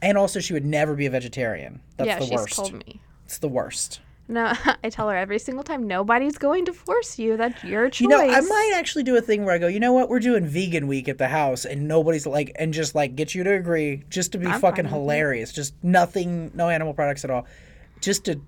And 0.00 0.18
also, 0.18 0.40
she 0.40 0.52
would 0.52 0.64
never 0.64 0.94
be 0.94 1.06
a 1.06 1.10
vegetarian. 1.10 1.80
That's 1.96 2.06
yeah 2.08 2.18
the 2.18 2.26
she's 2.26 2.32
worst. 2.40 2.54
told 2.56 2.72
me 2.74 3.00
It's 3.24 3.38
the 3.38 3.48
worst. 3.48 4.00
No, 4.28 4.52
I 4.84 4.88
tell 4.90 5.08
her 5.08 5.16
every 5.16 5.38
single 5.38 5.62
time, 5.64 5.86
nobody's 5.86 6.38
going 6.38 6.64
to 6.66 6.72
force 6.72 7.18
you. 7.18 7.36
That's 7.36 7.62
your 7.64 7.88
choice. 7.90 8.00
You 8.00 8.08
know, 8.08 8.20
I 8.20 8.40
might 8.40 8.72
actually 8.76 9.02
do 9.04 9.16
a 9.16 9.20
thing 9.20 9.44
where 9.44 9.54
I 9.54 9.58
go, 9.58 9.66
you 9.66 9.80
know 9.80 9.92
what, 9.92 10.08
we're 10.08 10.20
doing 10.20 10.46
vegan 10.46 10.86
week 10.86 11.08
at 11.08 11.18
the 11.18 11.28
house, 11.28 11.64
and 11.64 11.86
nobody's 11.86 12.26
like, 12.26 12.52
and 12.56 12.72
just 12.72 12.94
like 12.94 13.14
get 13.16 13.34
you 13.34 13.44
to 13.44 13.52
agree, 13.52 14.04
just 14.08 14.32
to 14.32 14.38
be 14.38 14.46
I'm 14.46 14.60
fucking 14.60 14.84
fine 14.84 14.92
with 14.92 14.92
it. 14.92 14.96
hilarious, 15.02 15.52
just 15.52 15.74
nothing, 15.82 16.50
no 16.54 16.68
animal 16.68 16.94
products 16.94 17.24
at 17.24 17.30
all, 17.30 17.46
just 18.00 18.24
to 18.26 18.40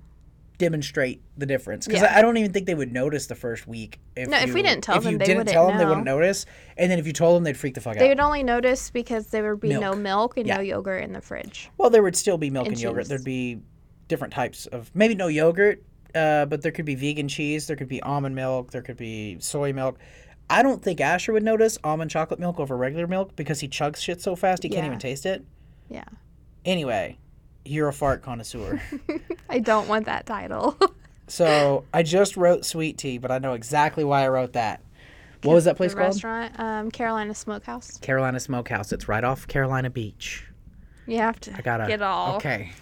demonstrate 0.59 1.21
the 1.37 1.47
difference. 1.47 1.87
Because 1.87 2.03
Yeah. 2.03 2.15
I, 2.15 2.19
I 2.19 2.23
don't 2.23 2.37
even 2.37 2.53
think 2.53 2.67
they 2.67 2.75
would 2.75 2.93
notice 2.93 3.27
the 3.27 3.35
first 3.35 3.67
week. 3.67 3.99
If 4.17 4.29
No, 4.29 4.39
if 4.39 4.55
we 4.55 4.63
didn't 4.63 4.83
tell 4.83 4.97
if 4.97 5.03
them, 5.03 5.13
you 5.13 5.19
they 5.19 5.25
didn't 5.27 5.39
wouldn't 5.39 5.53
tell 5.53 5.67
them, 5.69 5.79
they 5.79 5.85
wouldn't 5.85 6.05
notice, 6.07 6.47
and 6.77 6.91
then 6.91 6.99
if 6.99 7.07
you 7.07 7.13
told 7.13 7.37
them, 7.37 7.45
they'd 7.45 7.57
freak 7.57 7.75
the 7.75 7.81
fuck 7.81 7.95
They 7.95 8.01
out. 8.01 8.03
They 8.05 8.09
would 8.11 8.21
only 8.21 8.43
notice 8.43 8.91
because 8.91 9.29
there 9.29 9.51
would 9.51 9.61
be 9.61 9.71
no 9.71 9.93
Milk. 9.93 9.99
milk 9.99 10.37
and 10.37 10.47
Yeah. 10.47 10.57
no 10.57 10.63
yogurt 10.63 11.03
in 11.03 11.13
the 11.13 11.21
fridge. 11.21 11.71
Well, 11.79 11.91
there 11.91 12.03
would 12.03 12.17
still 12.17 12.39
be 12.39 12.51
milk 12.51 12.67
and, 12.67 12.75
And 12.75 12.83
yogurt. 12.83 13.09
There'd 13.09 13.25
be 13.25 13.59
different 14.09 14.33
types 14.33 14.67
of 14.67 14.91
maybe 14.95 15.15
no 15.15 15.27
yogurt, 15.27 15.83
uh, 16.15 16.45
but 16.47 16.63
there 16.63 16.71
could 16.73 16.85
be 16.85 16.95
vegan 16.95 17.27
cheese. 17.29 17.67
There 17.67 17.77
could 17.77 17.89
be 17.89 18.01
almond 18.03 18.35
milk. 18.37 18.71
There 18.71 18.83
could 18.83 18.97
be 18.97 19.37
soy 19.41 19.73
milk. 19.73 19.99
I 20.51 20.63
don't 20.63 20.83
think 20.83 21.01
Asher 21.01 21.33
would 21.33 21.43
notice 21.43 21.79
almond 21.83 22.11
chocolate 22.11 22.39
milk 22.39 22.61
over 22.61 22.77
regular 22.77 23.07
milk 23.07 23.35
because 23.35 23.61
he 23.61 23.69
chugs 23.69 23.97
shit 23.97 24.21
so 24.21 24.37
fast 24.37 24.63
he 24.63 24.69
can't 24.69 24.87
even 24.87 24.99
taste 24.99 25.25
it. 25.27 25.43
Yeah. 25.89 26.05
Anyway, 26.67 27.19
you're 27.65 27.89
a 27.89 27.93
fart 27.93 28.23
connoisseur. 28.23 28.81
I 29.49 29.59
don't 29.59 29.89
want 29.89 30.07
that 30.07 30.27
title. 30.27 30.77
so 31.29 31.85
I 31.93 32.03
just 32.03 32.37
wrote 32.37 32.65
sweet 32.65 32.99
tea, 32.99 33.19
but 33.19 33.31
I 33.31 33.39
know 33.39 33.55
exactly 33.55 34.05
why 34.05 34.25
I 34.25 34.29
wrote 34.29 34.53
that. 34.55 34.81
What 35.43 35.55
was 35.55 35.65
that 35.65 35.77
place 35.77 35.93
the 35.93 35.99
called? 35.99 36.09
restaurant, 36.15 36.59
um, 36.59 36.91
Carolina 36.91 37.35
Smokehouse. 37.35 37.99
Carolina 37.99 38.41
Smokehouse. 38.41 38.93
It's 38.93 39.09
right 39.09 39.23
off 39.25 39.47
Carolina 39.47 39.91
Beach. 39.91 40.47
You 41.07 41.19
have 41.19 41.39
to 41.41 41.55
I 41.55 41.61
gotta. 41.61 41.87
get 41.87 42.01
all. 42.01 42.37
Okay. 42.37 42.73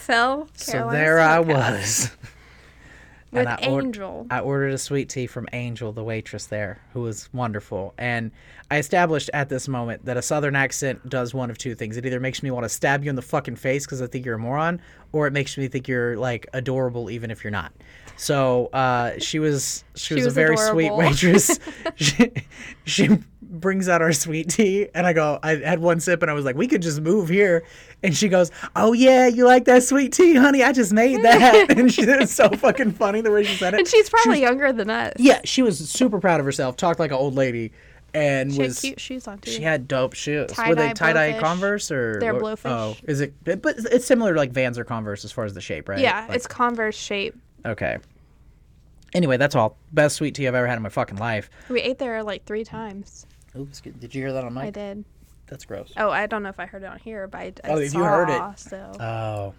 So, 0.00 0.46
So 0.54 0.72
Carolina 0.72 0.98
there 0.98 1.20
I 1.20 1.38
was. 1.40 2.10
With 3.32 3.40
and 3.40 3.48
I 3.48 3.58
Angel. 3.60 4.26
I 4.30 4.40
ordered 4.40 4.72
a 4.72 4.78
sweet 4.78 5.08
tea 5.08 5.26
from 5.26 5.48
Angel, 5.52 5.92
the 5.92 6.04
waitress 6.04 6.46
there, 6.46 6.80
who 6.92 7.02
was 7.02 7.28
wonderful. 7.32 7.92
And 7.98 8.30
I 8.70 8.78
established 8.78 9.30
at 9.34 9.48
this 9.48 9.68
moment 9.68 10.04
that 10.04 10.16
a 10.16 10.22
southern 10.22 10.54
accent 10.54 11.08
does 11.08 11.34
one 11.34 11.50
of 11.50 11.58
two 11.58 11.74
things. 11.74 11.96
It 11.96 12.06
either 12.06 12.20
makes 12.20 12.42
me 12.42 12.50
want 12.50 12.64
to 12.64 12.68
stab 12.68 13.04
you 13.04 13.10
in 13.10 13.16
the 13.16 13.22
fucking 13.22 13.56
face 13.56 13.84
because 13.84 14.00
I 14.00 14.06
think 14.06 14.24
you're 14.24 14.36
a 14.36 14.38
moron, 14.38 14.80
or 15.12 15.26
it 15.26 15.32
makes 15.32 15.58
me 15.58 15.68
think 15.68 15.88
you're 15.88 16.16
like 16.16 16.46
adorable 16.52 17.10
even 17.10 17.30
if 17.30 17.42
you're 17.42 17.50
not. 17.50 17.72
So 18.16 18.66
uh, 18.72 19.18
she 19.18 19.38
was 19.38 19.84
she, 19.94 20.14
was, 20.14 20.24
was 20.24 20.32
a 20.32 20.34
very 20.34 20.56
sweet 20.56 20.92
waitress. 20.96 21.58
she, 21.96 22.32
she 22.84 23.18
brings 23.42 23.88
out 23.88 24.02
our 24.02 24.12
sweet 24.12 24.48
tea, 24.48 24.88
and 24.94 25.06
I 25.06 25.12
go, 25.12 25.38
I 25.42 25.56
had 25.56 25.80
one 25.80 26.00
sip, 26.00 26.22
and 26.22 26.30
I 26.30 26.34
was 26.34 26.44
like, 26.44 26.56
we 26.56 26.66
could 26.66 26.82
just 26.82 27.00
move 27.00 27.28
here. 27.28 27.64
And 28.02 28.16
she 28.16 28.28
goes, 28.28 28.50
Oh 28.76 28.92
yeah, 28.92 29.26
you 29.26 29.46
like 29.46 29.64
that 29.64 29.82
sweet 29.82 30.12
tea, 30.12 30.34
honey? 30.34 30.62
I 30.62 30.72
just 30.72 30.92
made 30.92 31.22
that. 31.22 31.70
and 31.76 31.92
she, 31.92 32.02
it 32.02 32.28
so 32.28 32.48
fucking 32.50 32.92
funny 32.92 33.20
the 33.20 33.30
way 33.30 33.42
she 33.44 33.56
said 33.56 33.74
it. 33.74 33.80
and 33.80 33.88
she's 33.88 34.08
probably 34.10 34.40
younger 34.40 34.72
than 34.72 34.90
us. 34.90 35.14
Yeah, 35.18 35.40
she 35.44 35.62
was 35.62 35.78
super 35.90 36.20
proud 36.20 36.38
of 36.40 36.46
herself. 36.46 36.76
Talked 36.76 37.00
like 37.00 37.10
an 37.10 37.16
old 37.16 37.34
lady, 37.34 37.72
and 38.14 38.52
She 38.52 38.60
had 38.60 38.68
was 38.68 38.80
cute 38.80 39.00
shoes 39.00 39.26
on 39.26 39.38
too. 39.38 39.50
she 39.50 39.62
had 39.62 39.88
dope 39.88 40.12
shoes. 40.14 40.50
Were 40.50 40.54
Tie-dye 40.54 40.88
they 40.88 40.92
tie 40.92 41.12
dye. 41.14 41.38
Converse 41.40 41.90
or 41.90 42.20
They're 42.20 42.34
blowfish. 42.34 42.70
Oh, 42.70 42.96
is 43.04 43.20
it? 43.22 43.32
But 43.44 43.62
it's 43.66 44.06
similar 44.06 44.34
to 44.34 44.38
like 44.38 44.52
Vans 44.52 44.78
or 44.78 44.84
Converse 44.84 45.24
as 45.24 45.32
far 45.32 45.44
as 45.44 45.54
the 45.54 45.60
shape, 45.62 45.88
right? 45.88 45.98
yeah, 45.98 46.26
Like- 46.28 46.36
it's 46.36 46.46
Converse 46.46 46.96
shape. 46.96 47.34
okay. 47.64 47.98
Anyway, 49.14 49.36
that's 49.38 49.54
all. 49.54 49.78
Best 49.92 50.16
sweet 50.16 50.34
tea 50.34 50.46
I've 50.46 50.54
ever 50.54 50.66
had 50.66 50.76
in 50.76 50.82
my 50.82 50.88
fucking 50.90 51.16
life. 51.16 51.48
We 51.70 51.80
ate 51.80 51.98
there 51.98 52.22
like 52.22 52.44
three 52.44 52.64
times. 52.64 53.26
Oops, 53.58 53.80
did 53.80 54.14
you 54.14 54.20
hear 54.22 54.32
that 54.34 54.44
on 54.44 54.56
I 54.58 54.64
mic? 54.66 54.74
did. 54.74 55.04
That's 55.48 55.64
gross. 55.64 55.92
Oh, 55.96 56.10
I 56.10 56.26
don't 56.26 56.42
know 56.42 56.48
if 56.48 56.58
I 56.60 56.66
heard 56.66 56.82
it 56.82 56.86
on 56.86 56.98
here, 56.98 57.26
but 57.28 57.38
I, 57.38 57.52
I 57.64 57.68
Oh, 57.70 57.78
if 57.78 57.92
saw, 57.92 57.98
you 57.98 58.04
heard 58.04 58.28
it. 58.30 58.58
So. 58.58 58.92
Oh, 59.00 59.54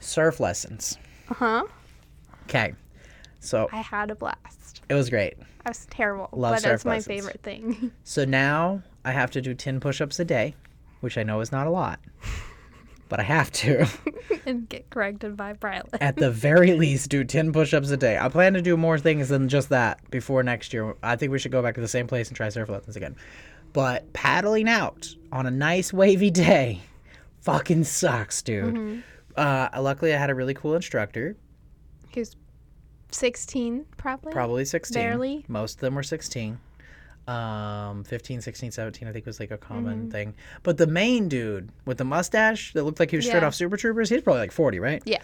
surf 0.00 0.40
lessons. 0.40 0.98
Uh 1.30 1.34
huh. 1.34 1.64
Okay, 2.44 2.74
so 3.40 3.68
I 3.72 3.78
had 3.80 4.10
a 4.10 4.14
blast. 4.14 4.82
it 4.88 4.94
was 4.94 5.10
great. 5.10 5.34
I 5.64 5.70
was 5.70 5.86
terrible, 5.90 6.28
Love 6.32 6.54
but 6.56 6.62
surf 6.62 6.72
it's 6.74 6.84
my 6.84 6.90
lessons. 6.96 7.06
favorite 7.06 7.42
thing. 7.42 7.90
So 8.04 8.24
now 8.24 8.82
I 9.04 9.12
have 9.12 9.30
to 9.32 9.40
do 9.40 9.54
ten 9.54 9.80
push-ups 9.80 10.20
a 10.20 10.24
day, 10.24 10.54
which 11.00 11.18
I 11.18 11.22
know 11.24 11.40
is 11.40 11.50
not 11.50 11.66
a 11.66 11.70
lot. 11.70 11.98
but 13.08 13.18
I 13.18 13.24
have 13.24 13.50
to. 13.52 13.86
and 14.46 14.68
get 14.68 14.88
corrected 14.90 15.36
by 15.36 15.54
Brylan. 15.54 15.96
At 16.00 16.16
the 16.16 16.30
very 16.30 16.72
least, 16.74 17.08
do 17.08 17.22
10 17.24 17.52
push 17.52 17.72
ups 17.72 17.90
a 17.90 17.96
day. 17.96 18.18
I 18.18 18.28
plan 18.28 18.54
to 18.54 18.62
do 18.62 18.76
more 18.76 18.98
things 18.98 19.28
than 19.28 19.48
just 19.48 19.68
that 19.68 20.00
before 20.10 20.42
next 20.42 20.72
year. 20.72 20.94
I 21.04 21.14
think 21.16 21.30
we 21.32 21.38
should 21.38 21.52
go 21.52 21.62
back 21.62 21.76
to 21.76 21.80
the 21.80 21.86
same 21.88 22.06
place 22.08 22.26
and 22.28 22.36
try 22.36 22.48
surf 22.48 22.68
lessons 22.68 22.96
again. 22.96 23.14
But 23.72 24.12
paddling 24.12 24.68
out 24.68 25.14
on 25.32 25.46
a 25.46 25.50
nice 25.50 25.92
wavy 25.92 26.30
day 26.30 26.80
fucking 27.40 27.84
sucks, 27.84 28.42
dude. 28.42 28.74
Mm-hmm. 28.74 29.00
Uh, 29.36 29.68
luckily, 29.82 30.14
I 30.14 30.16
had 30.18 30.30
a 30.30 30.34
really 30.34 30.54
cool 30.54 30.74
instructor, 30.74 31.36
Who's 32.14 32.34
16, 33.10 33.84
probably? 33.98 34.32
probably 34.32 34.64
16. 34.64 34.94
Barely. 34.94 35.44
Most 35.48 35.74
of 35.74 35.80
them 35.80 35.94
were 35.94 36.02
16. 36.02 36.58
Um, 37.28 38.04
15, 38.04 38.40
16, 38.40 38.70
17, 38.70 39.08
I 39.08 39.12
think 39.12 39.26
was 39.26 39.40
like 39.40 39.50
a 39.50 39.58
common 39.58 40.02
Mm-hmm. 40.02 40.10
thing. 40.10 40.34
But 40.62 40.78
the 40.78 40.86
main 40.86 41.28
dude 41.28 41.70
with 41.84 41.98
the 41.98 42.04
mustache 42.04 42.72
that 42.72 42.84
looked 42.84 43.00
like 43.00 43.10
he 43.10 43.16
was 43.16 43.26
straight 43.26 43.42
off 43.42 43.54
Super 43.54 43.76
Troopers, 43.76 44.08
he's 44.08 44.22
probably 44.22 44.40
like 44.40 44.52
40, 44.52 44.78
right? 44.80 45.02
Yeah. 45.04 45.20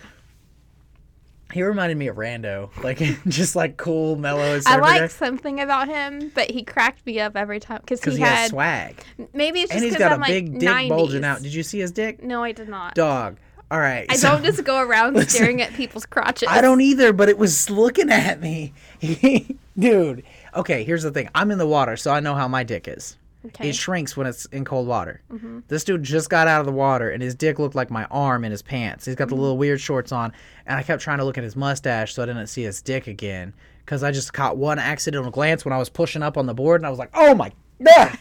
He 1.52 1.62
reminded 1.62 1.98
me 1.98 2.08
of 2.08 2.16
Rando, 2.16 2.70
like 2.82 2.98
just 3.28 3.54
like 3.54 3.76
cool, 3.76 4.16
mellow. 4.16 4.60
I 4.66 4.76
like 4.76 5.10
something 5.10 5.60
about 5.60 5.88
him, 5.88 6.30
but 6.34 6.50
he 6.50 6.62
cracked 6.62 7.04
me 7.04 7.20
up 7.20 7.36
every 7.36 7.60
time 7.60 7.80
because 7.80 8.02
he, 8.02 8.12
he, 8.12 8.22
had 8.22 8.48
swag, 8.48 9.02
maybe 9.34 9.60
it's 9.60 9.70
just 9.70 9.82
and 9.82 9.90
he's 9.90 9.98
got 9.98 10.12
I'm 10.12 10.18
a 10.18 10.22
like 10.22 10.28
big 10.28 10.58
dick 10.58 10.68
90s. 10.68 10.88
bulging 10.88 11.24
out. 11.24 11.42
Did 11.42 11.52
you 11.54 11.62
see 11.62 11.80
his 11.80 11.92
dick? 11.92 12.22
No, 12.22 12.42
I 12.42 12.52
did 12.52 12.68
not. 12.68 12.94
Dog. 12.94 13.36
All 13.70 13.80
right. 13.80 14.06
I 14.10 14.16
so- 14.16 14.32
don't 14.32 14.44
just 14.44 14.64
go 14.64 14.80
around 14.80 15.18
staring 15.28 15.62
at 15.62 15.72
people's 15.74 16.06
crotches. 16.06 16.48
I 16.50 16.60
don't 16.60 16.80
either, 16.80 17.12
but 17.12 17.28
it 17.28 17.38
was 17.38 17.70
looking 17.70 18.10
at 18.10 18.40
me, 18.40 18.72
dude. 19.78 20.24
Okay, 20.54 20.84
here's 20.84 21.02
the 21.02 21.10
thing. 21.10 21.30
I'm 21.34 21.50
in 21.50 21.58
the 21.58 21.66
water, 21.66 21.96
so 21.96 22.12
I 22.12 22.20
know 22.20 22.34
how 22.34 22.48
my 22.48 22.64
dick 22.64 22.86
is. 22.86 23.16
Okay. 23.46 23.70
It 23.70 23.74
shrinks 23.74 24.16
when 24.16 24.26
it's 24.26 24.44
in 24.46 24.64
cold 24.64 24.86
water. 24.86 25.20
Mm-hmm. 25.32 25.60
This 25.68 25.82
dude 25.84 26.02
just 26.04 26.30
got 26.30 26.46
out 26.48 26.60
of 26.60 26.66
the 26.66 26.72
water, 26.72 27.10
and 27.10 27.22
his 27.22 27.34
dick 27.34 27.58
looked 27.58 27.74
like 27.74 27.90
my 27.90 28.04
arm 28.04 28.44
in 28.44 28.50
his 28.52 28.62
pants. 28.62 29.04
He's 29.04 29.14
got 29.16 29.24
Mm-hmm. 29.26 29.34
the 29.36 29.40
little 29.42 29.58
weird 29.58 29.80
shorts 29.80 30.12
on, 30.12 30.32
and 30.66 30.78
I 30.78 30.82
kept 30.82 31.02
trying 31.02 31.18
to 31.18 31.24
look 31.24 31.36
at 31.38 31.44
his 31.44 31.56
mustache 31.56 32.14
so 32.14 32.22
I 32.22 32.26
didn't 32.26 32.46
see 32.46 32.62
his 32.62 32.80
dick 32.82 33.06
again. 33.08 33.52
Because 33.84 34.04
I 34.04 34.12
just 34.12 34.32
caught 34.32 34.56
one 34.56 34.78
accidental 34.78 35.30
glance 35.32 35.64
when 35.64 35.72
I 35.72 35.78
was 35.78 35.88
pushing 35.88 36.22
up 36.22 36.38
on 36.38 36.46
the 36.46 36.54
board, 36.54 36.80
and 36.80 36.86
I 36.86 36.90
was 36.90 37.00
like, 37.00 37.10
"Oh 37.14 37.34
my 37.34 37.50
god!" 37.84 38.16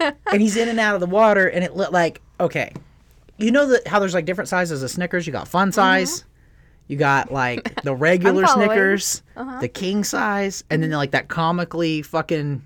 and 0.00 0.42
he's 0.42 0.56
in 0.56 0.68
and 0.68 0.80
out 0.80 0.94
of 0.94 1.00
the 1.00 1.06
water, 1.06 1.46
and 1.48 1.62
it 1.64 1.76
looked 1.76 1.92
like 1.92 2.20
okay. 2.40 2.72
You 3.38 3.52
know 3.52 3.66
that 3.66 3.86
how 3.86 4.00
there's 4.00 4.14
like 4.14 4.24
different 4.24 4.48
sizes 4.48 4.82
of 4.82 4.90
Snickers. 4.90 5.26
You 5.26 5.32
got 5.32 5.46
fun 5.46 5.70
size. 5.70 6.24
You 6.88 6.96
got 6.96 7.30
like 7.30 7.82
the 7.84 7.94
regular 7.94 8.42
Mm-hmm. 8.44 8.60
Uh-huh. 8.60 8.66
Snickers, 8.66 9.22
the 9.60 9.68
king 9.68 10.02
size, 10.04 10.64
and 10.70 10.82
then 10.82 10.90
like 10.90 11.12
that 11.12 11.28
comically 11.28 12.02
fucking. 12.02 12.64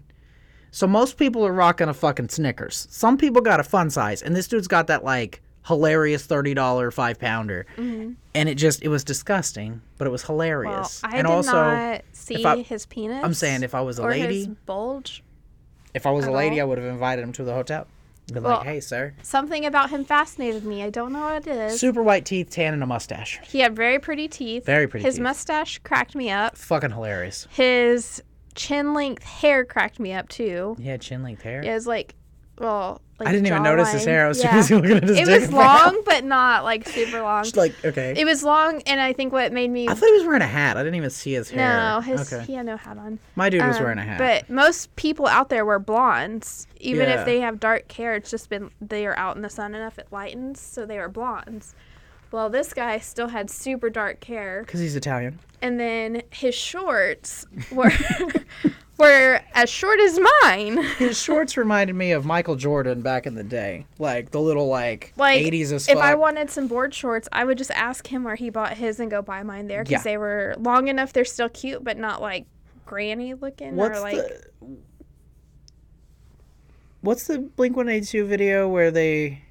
So 0.70 0.86
most 0.86 1.16
people 1.16 1.44
are 1.46 1.52
rocking 1.52 1.88
a 1.88 1.94
fucking 1.94 2.28
Snickers. 2.28 2.86
Some 2.90 3.16
people 3.18 3.42
got 3.42 3.60
a 3.60 3.64
fun 3.64 3.90
size, 3.90 4.22
and 4.22 4.34
this 4.36 4.46
dude's 4.48 4.68
got 4.68 4.86
that 4.86 5.04
like 5.04 5.42
hilarious 5.66 6.24
thirty 6.24 6.54
dollar 6.54 6.90
five 6.90 7.18
pounder, 7.18 7.66
and 7.76 8.16
it 8.34 8.54
just 8.54 8.82
it 8.82 8.88
was 8.88 9.04
disgusting, 9.04 9.82
but 9.98 10.06
it 10.06 10.10
was 10.10 10.22
Mm-hmm. 10.22 10.32
Well, 10.34 10.48
hilarious. 10.48 11.00
I 11.04 11.16
and 11.18 11.26
did 11.26 11.32
also, 11.32 11.52
not 11.52 12.02
see 12.12 12.44
I- 12.44 12.62
his 12.62 12.86
penis. 12.86 13.22
I'm 13.24 13.34
saying 13.34 13.62
if 13.62 13.74
I 13.74 13.80
was 13.80 13.98
a 13.98 14.02
or 14.02 14.10
lady, 14.10 14.38
his 14.38 14.46
bulge. 14.66 15.22
if 15.94 16.06
I 16.06 16.10
was 16.10 16.26
a 16.26 16.30
lady, 16.30 16.60
all. 16.60 16.66
I 16.66 16.68
would 16.68 16.78
have 16.78 16.86
invited 16.86 17.22
him 17.22 17.32
to 17.32 17.44
the 17.44 17.52
hotel. 17.54 17.86
Been 18.32 18.44
Well- 18.44 18.58
like, 18.58 18.66
hey, 18.66 18.78
sir, 18.80 19.12
Something 19.22 19.66
about 19.66 19.90
him 19.90 20.04
fascinated 20.04 20.64
me. 20.64 20.84
I 20.84 20.90
don't 20.90 21.12
know 21.12 21.20
what 21.20 21.48
it 21.48 21.72
is. 21.72 21.80
super 21.80 22.00
white 22.00 22.24
teeth, 22.24 22.48
tan, 22.50 22.74
and 22.74 22.82
a 22.82 22.86
mustache. 22.86 23.40
He 23.42 23.58
had 23.58 23.74
very 23.74 23.98
pretty 23.98 24.28
teeth. 24.28 24.64
Very 24.64 24.86
pretty 24.86 25.04
His 25.04 25.16
teeth. 25.16 25.22
mustache 25.24 25.78
cracked 25.82 26.14
me 26.14 26.30
up. 26.30 26.56
Fucking 26.56 26.92
hilarious. 26.92 27.48
His 27.50 28.22
chin 28.60 28.92
length 28.94 29.22
hair 29.24 29.64
cracked 29.64 29.98
me 29.98 30.12
up 30.12 30.28
too. 30.28 30.76
He 30.78 30.86
had 30.88 31.00
chin 31.00 31.22
length 31.22 31.42
hair. 31.42 31.62
Yeah, 31.64 31.70
It 31.72 31.74
was 31.74 31.86
like, 31.86 32.14
well, 32.58 33.00
like 33.18 33.28
I 33.28 33.32
didn't 33.32 33.46
even 33.46 33.62
notice 33.62 33.90
his 33.92 34.04
hair. 34.04 34.26
I 34.26 34.28
was 34.28 34.40
too 34.42 34.48
busy 34.50 34.74
looking 34.76 34.96
at 34.98 35.02
his 35.04 35.18
It 35.18 35.40
was 35.40 35.50
long, 35.52 36.02
but 36.04 36.24
not 36.24 36.62
like 36.64 36.86
super 36.86 37.22
long. 37.28 37.42
Just 37.44 37.56
like 37.56 37.74
okay. 37.84 38.12
It 38.16 38.24
was 38.26 38.44
long, 38.44 38.82
and 38.82 39.00
I 39.00 39.14
think 39.14 39.32
what 39.32 39.50
made 39.52 39.70
me 39.70 39.88
I 39.88 39.94
thought 39.94 40.06
he 40.06 40.12
was 40.12 40.24
wearing 40.24 40.42
a 40.42 40.46
hat. 40.46 40.76
I 40.76 40.82
didn't 40.82 40.96
even 40.96 41.08
see 41.10 41.32
his 41.32 41.48
hair. 41.50 41.66
no, 41.94 42.00
his 42.00 42.30
okay. 42.32 42.44
he 42.44 42.52
had 42.54 42.66
no 42.66 42.76
hat 42.76 42.98
on. 42.98 43.18
My 43.34 43.48
dude 43.48 43.64
was 43.66 43.76
Um, 43.78 43.82
wearing 43.84 43.98
a 43.98 44.02
hat. 44.04 44.18
But 44.18 44.50
most 44.54 44.94
people 44.96 45.26
out 45.26 45.48
there 45.48 45.64
wear 45.64 45.78
blondes. 45.78 46.66
Even 46.78 47.08
Yeah. 47.08 47.20
if 47.20 47.24
they 47.26 47.40
have 47.40 47.60
dark 47.60 47.90
hair, 47.92 48.14
it's 48.14 48.30
just 48.30 48.50
been 48.50 48.70
they 48.80 49.06
are 49.06 49.16
out 49.16 49.36
in 49.36 49.42
the 49.42 49.50
sun 49.50 49.74
enough 49.74 49.98
it 49.98 50.08
lightens, 50.10 50.60
so 50.60 50.84
they 50.84 50.98
are 50.98 51.08
blondes. 51.08 51.74
Well, 52.32 52.48
this 52.50 52.72
guy 52.72 52.98
still 52.98 53.28
had 53.28 53.50
super 53.50 53.90
dark 53.90 54.22
hair, 54.24 54.62
because 54.64 54.80
he's 54.80 54.94
Italian. 54.96 55.38
and 55.62 55.80
then 55.80 56.22
his 56.30 56.54
shorts 56.54 57.44
were 57.72 57.90
were 58.98 59.40
as 59.54 59.68
short 59.70 59.98
as 60.00 60.18
mine. 60.42 60.76
His 60.98 61.18
shorts 61.20 61.56
reminded 61.56 61.96
me 61.96 62.12
of 62.12 62.24
Michael 62.26 62.54
Jordan 62.56 63.00
back 63.00 63.26
in 63.26 63.34
the 63.34 63.42
day, 63.42 63.86
like 63.98 64.30
the 64.30 64.40
little 64.40 64.68
like, 64.68 65.14
Like 65.16 65.40
80s 65.42 65.72
as 65.72 65.88
if. 65.88 65.96
I 65.96 66.14
wanted 66.14 66.50
some 66.50 66.68
board 66.68 66.92
shorts, 66.94 67.26
I 67.32 67.44
would 67.44 67.56
just 67.56 67.70
ask 67.70 68.06
him 68.06 68.24
where 68.24 68.34
he 68.36 68.50
bought 68.50 68.76
his 68.76 69.00
and 69.00 69.10
go 69.10 69.22
buy 69.22 69.42
mine 69.42 69.68
there 69.68 69.82
because 69.84 70.04
Yeah. 70.04 70.12
they 70.12 70.18
were 70.18 70.54
long 70.58 70.88
enough. 70.88 71.14
They're 71.14 71.24
still 71.24 71.48
cute, 71.48 71.82
but 71.82 71.96
not 71.96 72.20
like 72.20 72.44
granny 72.84 73.32
looking 73.34 73.74
What's 73.76 73.98
or 73.98 74.02
like 74.02 74.16
the 74.16 74.42
What's 77.00 77.26
the 77.26 77.38
Blink 77.38 77.76
One 77.76 77.88
Eighty 77.88 78.04
Two 78.06 78.26
video 78.26 78.68
where 78.68 78.90
they? 78.90 79.42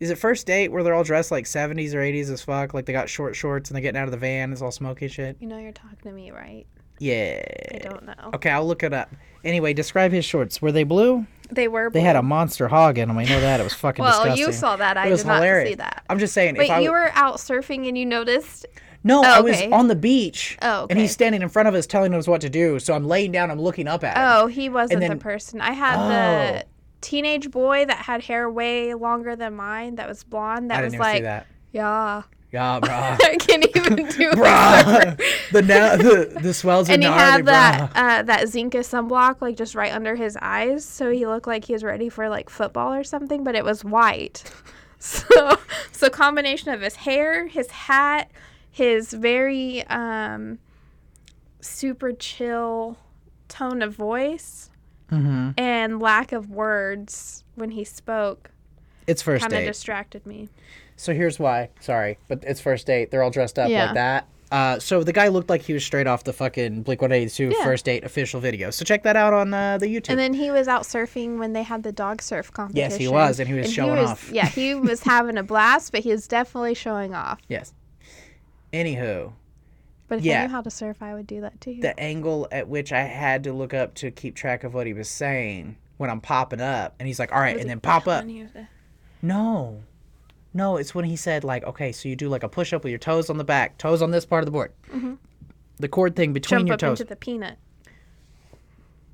Is 0.00 0.10
it 0.10 0.16
first 0.18 0.46
date 0.46 0.72
where 0.72 0.82
they're 0.82 0.94
all 0.94 1.04
dressed 1.04 1.30
like 1.30 1.46
seventies 1.46 1.94
or 1.94 2.00
eighties 2.00 2.30
as 2.30 2.42
fuck? 2.42 2.72
Like 2.74 2.86
they 2.86 2.92
got 2.92 3.08
short 3.08 3.36
shorts 3.36 3.70
and 3.70 3.74
they're 3.76 3.82
getting 3.82 4.00
out 4.00 4.06
of 4.06 4.10
the 4.12 4.16
van. 4.16 4.52
It's 4.52 4.62
all 4.62 4.70
smoky 4.72 5.08
shit. 5.08 5.36
you 5.40 5.46
know 5.46 5.58
you're 5.58 5.72
talking 5.72 5.98
to 6.04 6.12
me, 6.12 6.30
right? 6.30 6.66
Yeah. 6.98 7.42
I 7.74 7.78
don't 7.78 8.04
know. 8.04 8.30
Okay, 8.34 8.50
I'll 8.50 8.66
look 8.66 8.82
it 8.82 8.92
up. 8.92 9.10
Anyway, 9.44 9.72
describe 9.72 10.12
his 10.12 10.24
shorts. 10.24 10.60
Were 10.60 10.72
they 10.72 10.84
blue? 10.84 11.26
They 11.50 11.66
were. 11.66 11.90
They 11.90 12.02
had 12.02 12.16
a 12.16 12.22
monster 12.22 12.68
hog 12.68 12.98
in 12.98 13.08
them. 13.08 13.16
I 13.18 13.24
know 13.24 13.40
that. 13.40 13.58
It 13.60 13.62
was 13.64 13.72
fucking 13.86 14.02
Well, 14.02 14.24
disgusting. 14.24 14.46
you 14.46 14.52
saw 14.52 14.76
that. 14.76 14.96
I 14.96 15.06
it 15.08 15.10
was 15.10 15.20
did 15.22 15.28
not 15.28 15.42
see 15.66 15.74
that. 15.76 16.04
I'm 16.10 16.18
just 16.18 16.34
saying. 16.34 16.56
Wait, 16.56 16.64
if 16.66 16.70
I, 16.70 16.80
you 16.80 16.92
were 16.92 17.10
out 17.14 17.36
surfing 17.36 17.88
and 17.88 17.96
you 17.96 18.04
noticed? 18.06 18.66
No, 19.02 19.20
Oh, 19.20 19.22
I 19.24 19.40
was 19.40 19.56
okay. 19.56 19.70
on 19.70 19.88
the 19.88 19.96
beach. 19.96 20.58
Oh, 20.60 20.86
And 20.90 20.98
he's 20.98 21.10
standing 21.10 21.40
in 21.40 21.48
front 21.48 21.66
of 21.68 21.74
us 21.74 21.86
telling 21.86 22.12
us 22.12 22.28
what 22.28 22.42
to 22.42 22.50
do. 22.50 22.78
So 22.78 22.92
I'm 22.94 23.08
laying 23.08 23.32
down, 23.32 23.50
I'm 23.50 23.58
looking 23.60 23.88
up 23.88 24.04
at 24.04 24.14
him. 24.18 24.22
Oh, 24.22 24.46
he 24.46 24.68
wasn't 24.68 25.00
then- 25.00 25.08
the 25.10 25.16
person. 25.16 25.62
I 25.62 25.72
had 25.72 25.96
Oh. 25.96 26.08
the 26.08 26.64
teenage 27.00 27.50
boy 27.50 27.86
that 27.86 27.98
had 27.98 28.22
hair 28.24 28.50
way 28.50 28.94
longer 28.94 29.36
than 29.36 29.54
mine. 29.54 29.96
That 29.96 30.08
was 30.08 30.24
blonde. 30.24 30.70
That 30.70 30.84
was 30.84 30.94
like, 30.96 31.22
that. 31.22 31.46
yeah. 31.72 32.22
Yeah, 32.52 32.80
bruh. 32.82 33.16
I 33.22 33.36
can't 33.36 33.64
even 33.76 33.96
do 34.08 34.30
it. 34.30 34.34
bruh. 34.34 35.20
the, 35.52 35.62
na- 35.62 35.96
the 35.96 36.40
the 36.40 36.52
swells 36.52 36.90
are 36.90 36.94
And 36.94 37.02
he 37.02 37.08
had 37.08 37.46
that 37.46 37.92
uh, 37.94 38.22
that 38.24 38.42
Zinka 38.48 38.80
sunblock 38.80 39.40
like 39.40 39.56
just 39.56 39.74
right 39.76 39.92
under 39.92 40.16
his 40.16 40.36
eyes, 40.42 40.84
so 40.84 41.10
he 41.10 41.26
looked 41.26 41.46
like 41.46 41.64
he 41.64 41.72
was 41.72 41.84
ready 41.84 42.08
for 42.08 42.28
like 42.28 42.50
football 42.50 42.92
or 42.92 43.04
something, 43.04 43.44
but 43.44 43.54
it 43.54 43.64
was 43.64 43.84
white. 43.84 44.44
So 45.02 45.56
so 45.92 46.10
combination 46.10 46.74
of 46.74 46.82
his 46.82 46.94
hair, 46.94 47.46
his 47.46 47.70
hat, 47.70 48.30
his 48.70 49.14
very 49.14 49.82
um, 49.86 50.58
super 51.62 52.12
chill 52.12 52.98
tone 53.48 53.80
of 53.80 53.94
voice, 53.94 54.68
Mhm. 55.10 55.54
and 55.58 56.00
lack 56.00 56.32
of 56.32 56.50
words 56.50 57.44
when 57.54 57.70
he 57.70 57.84
spoke 57.84 58.50
It's 59.06 59.22
first 59.22 59.42
date. 59.48 59.50
Kind 59.56 59.66
of 59.66 59.70
distracted 59.74 60.26
me. 60.26 60.48
So 60.96 61.12
here's 61.14 61.38
why. 61.38 61.70
Sorry, 61.80 62.18
but 62.28 62.44
it's 62.46 62.60
first 62.60 62.86
date. 62.86 63.10
They're 63.10 63.22
all 63.22 63.30
dressed 63.30 63.58
up 63.58 63.68
Yeah. 63.68 63.86
like 63.86 63.94
that. 63.94 64.26
Uh, 64.52 64.78
so 64.80 65.04
the 65.04 65.12
guy 65.12 65.28
looked 65.28 65.48
like 65.48 65.62
he 65.62 65.72
was 65.72 65.84
straight 65.84 66.08
off 66.08 66.24
the 66.24 66.32
fucking 66.32 66.82
Blink 66.82 67.00
182 67.00 67.50
Yeah. 67.56 67.64
first 67.64 67.84
date 67.84 68.02
official 68.04 68.40
video. 68.40 68.70
So 68.70 68.84
check 68.84 69.04
that 69.04 69.14
out 69.14 69.32
on 69.32 69.54
uh, 69.54 69.78
the 69.78 69.86
YouTube. 69.86 70.10
And 70.10 70.18
then 70.18 70.34
he 70.34 70.50
was 70.50 70.66
out 70.66 70.82
surfing 70.82 71.38
when 71.38 71.52
they 71.52 71.62
had 71.62 71.84
the 71.84 71.92
dog 71.92 72.20
surf 72.20 72.52
competition. 72.52 72.90
Yes, 72.90 72.98
he 72.98 73.06
was, 73.08 73.38
and 73.38 73.48
he 73.48 73.54
was 73.54 73.72
showing 73.72 73.98
off. 74.04 74.28
Yeah, 74.32 74.46
he 74.46 74.74
was 74.74 75.02
having 75.04 75.38
a 75.38 75.44
blast, 75.44 75.92
but 75.92 76.00
he 76.00 76.10
was 76.10 76.26
definitely 76.26 76.74
showing 76.74 77.14
off. 77.14 77.38
yes. 77.48 77.72
Anywho, 78.72 79.32
But 80.10 80.18
if 80.18 80.24
Yeah. 80.26 80.42
I 80.42 80.46
knew 80.46 80.50
how 80.52 80.60
to 80.60 80.70
surf, 80.70 81.00
I 81.02 81.14
would 81.14 81.26
do 81.26 81.40
that 81.40 81.58
too. 81.60 81.78
the 81.80 81.98
angle 81.98 82.46
at 82.52 82.68
which 82.68 82.92
I 82.92 83.02
had 83.04 83.44
to 83.44 83.52
look 83.54 83.72
up 83.72 83.94
to 83.94 84.10
keep 84.10 84.34
track 84.34 84.64
of 84.64 84.74
what 84.74 84.86
he 84.86 84.92
was 84.92 85.08
saying 85.08 85.76
when 85.96 86.10
I'm 86.10 86.20
popping 86.20 86.60
up, 86.60 86.94
and 86.98 87.06
he's 87.06 87.18
like, 87.18 87.32
"All 87.32 87.40
right," 87.40 87.54
Was 87.54 87.62
and 87.62 87.70
then 87.70 87.80
pop 87.80 88.06
up. 88.08 88.22
when 88.24 88.28
he 88.28 88.42
was 88.42 88.50
a- 88.56 88.68
No, 89.22 89.82
no, 90.52 90.76
it's 90.76 90.94
when 90.94 91.04
he 91.04 91.14
said 91.16 91.44
like, 91.44 91.62
"Okay, 91.64 91.92
so 91.92 92.08
you 92.08 92.16
do 92.16 92.28
like 92.28 92.42
a 92.42 92.48
push 92.48 92.72
up 92.72 92.82
with 92.84 92.90
your 92.90 92.98
toes 92.98 93.30
on 93.30 93.38
the 93.38 93.44
back, 93.44 93.78
toes 93.78 94.02
on 94.02 94.10
this 94.10 94.26
part 94.26 94.42
of 94.42 94.46
the 94.46 94.50
board, 94.50 94.72
the 95.78 95.88
cord 95.88 96.16
thing 96.16 96.32
between 96.32 96.58
Jump 96.60 96.66
your 96.68 96.74
up 96.74 96.80
toes." 96.80 97.00
into 97.00 97.08
the 97.08 97.16
peanut. 97.16 97.56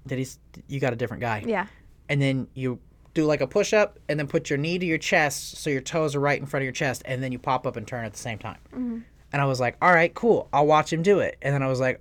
That 0.07 0.19
he's 0.19 0.39
you 0.69 0.81
got 0.81 0.93
a 0.93 0.97
different 0.97 1.21
guy. 1.21 1.43
Yeah. 1.47 1.67
and 2.09 2.23
then 2.23 2.47
you 2.55 2.79
do 3.15 3.25
like 3.25 3.41
a 3.41 3.47
push 3.47 3.73
up 3.75 3.99
and 4.09 4.19
then 4.19 4.29
put 4.29 4.49
your 4.49 4.59
knee 4.59 4.79
to 4.79 4.87
your 4.87 4.99
chest 4.99 5.57
so 5.59 5.69
your 5.71 5.81
toes 5.81 6.15
are 6.15 6.21
right 6.21 6.39
in 6.39 6.47
front 6.47 6.63
of 6.63 6.65
your 6.65 6.73
chest 6.73 7.03
and 7.05 7.23
then 7.23 7.33
you 7.33 7.39
pop 7.39 7.67
up 7.67 7.77
and 7.77 7.87
turn 7.87 8.05
at 8.05 8.13
the 8.13 8.19
same 8.19 8.39
time 8.39 8.59
Mm-hmm. 8.73 8.99
And 9.33 9.43
i 9.43 9.45
was 9.45 9.61
like 9.61 9.77
all 9.83 9.93
right 9.93 10.15
cool 10.15 10.49
i'll 10.53 10.67
watch 10.67 10.93
him 10.93 11.03
do 11.03 11.21
it 11.21 11.37
and 11.43 11.55
then 11.55 11.63
i 11.63 11.67
was 11.69 11.81
like 11.81 12.01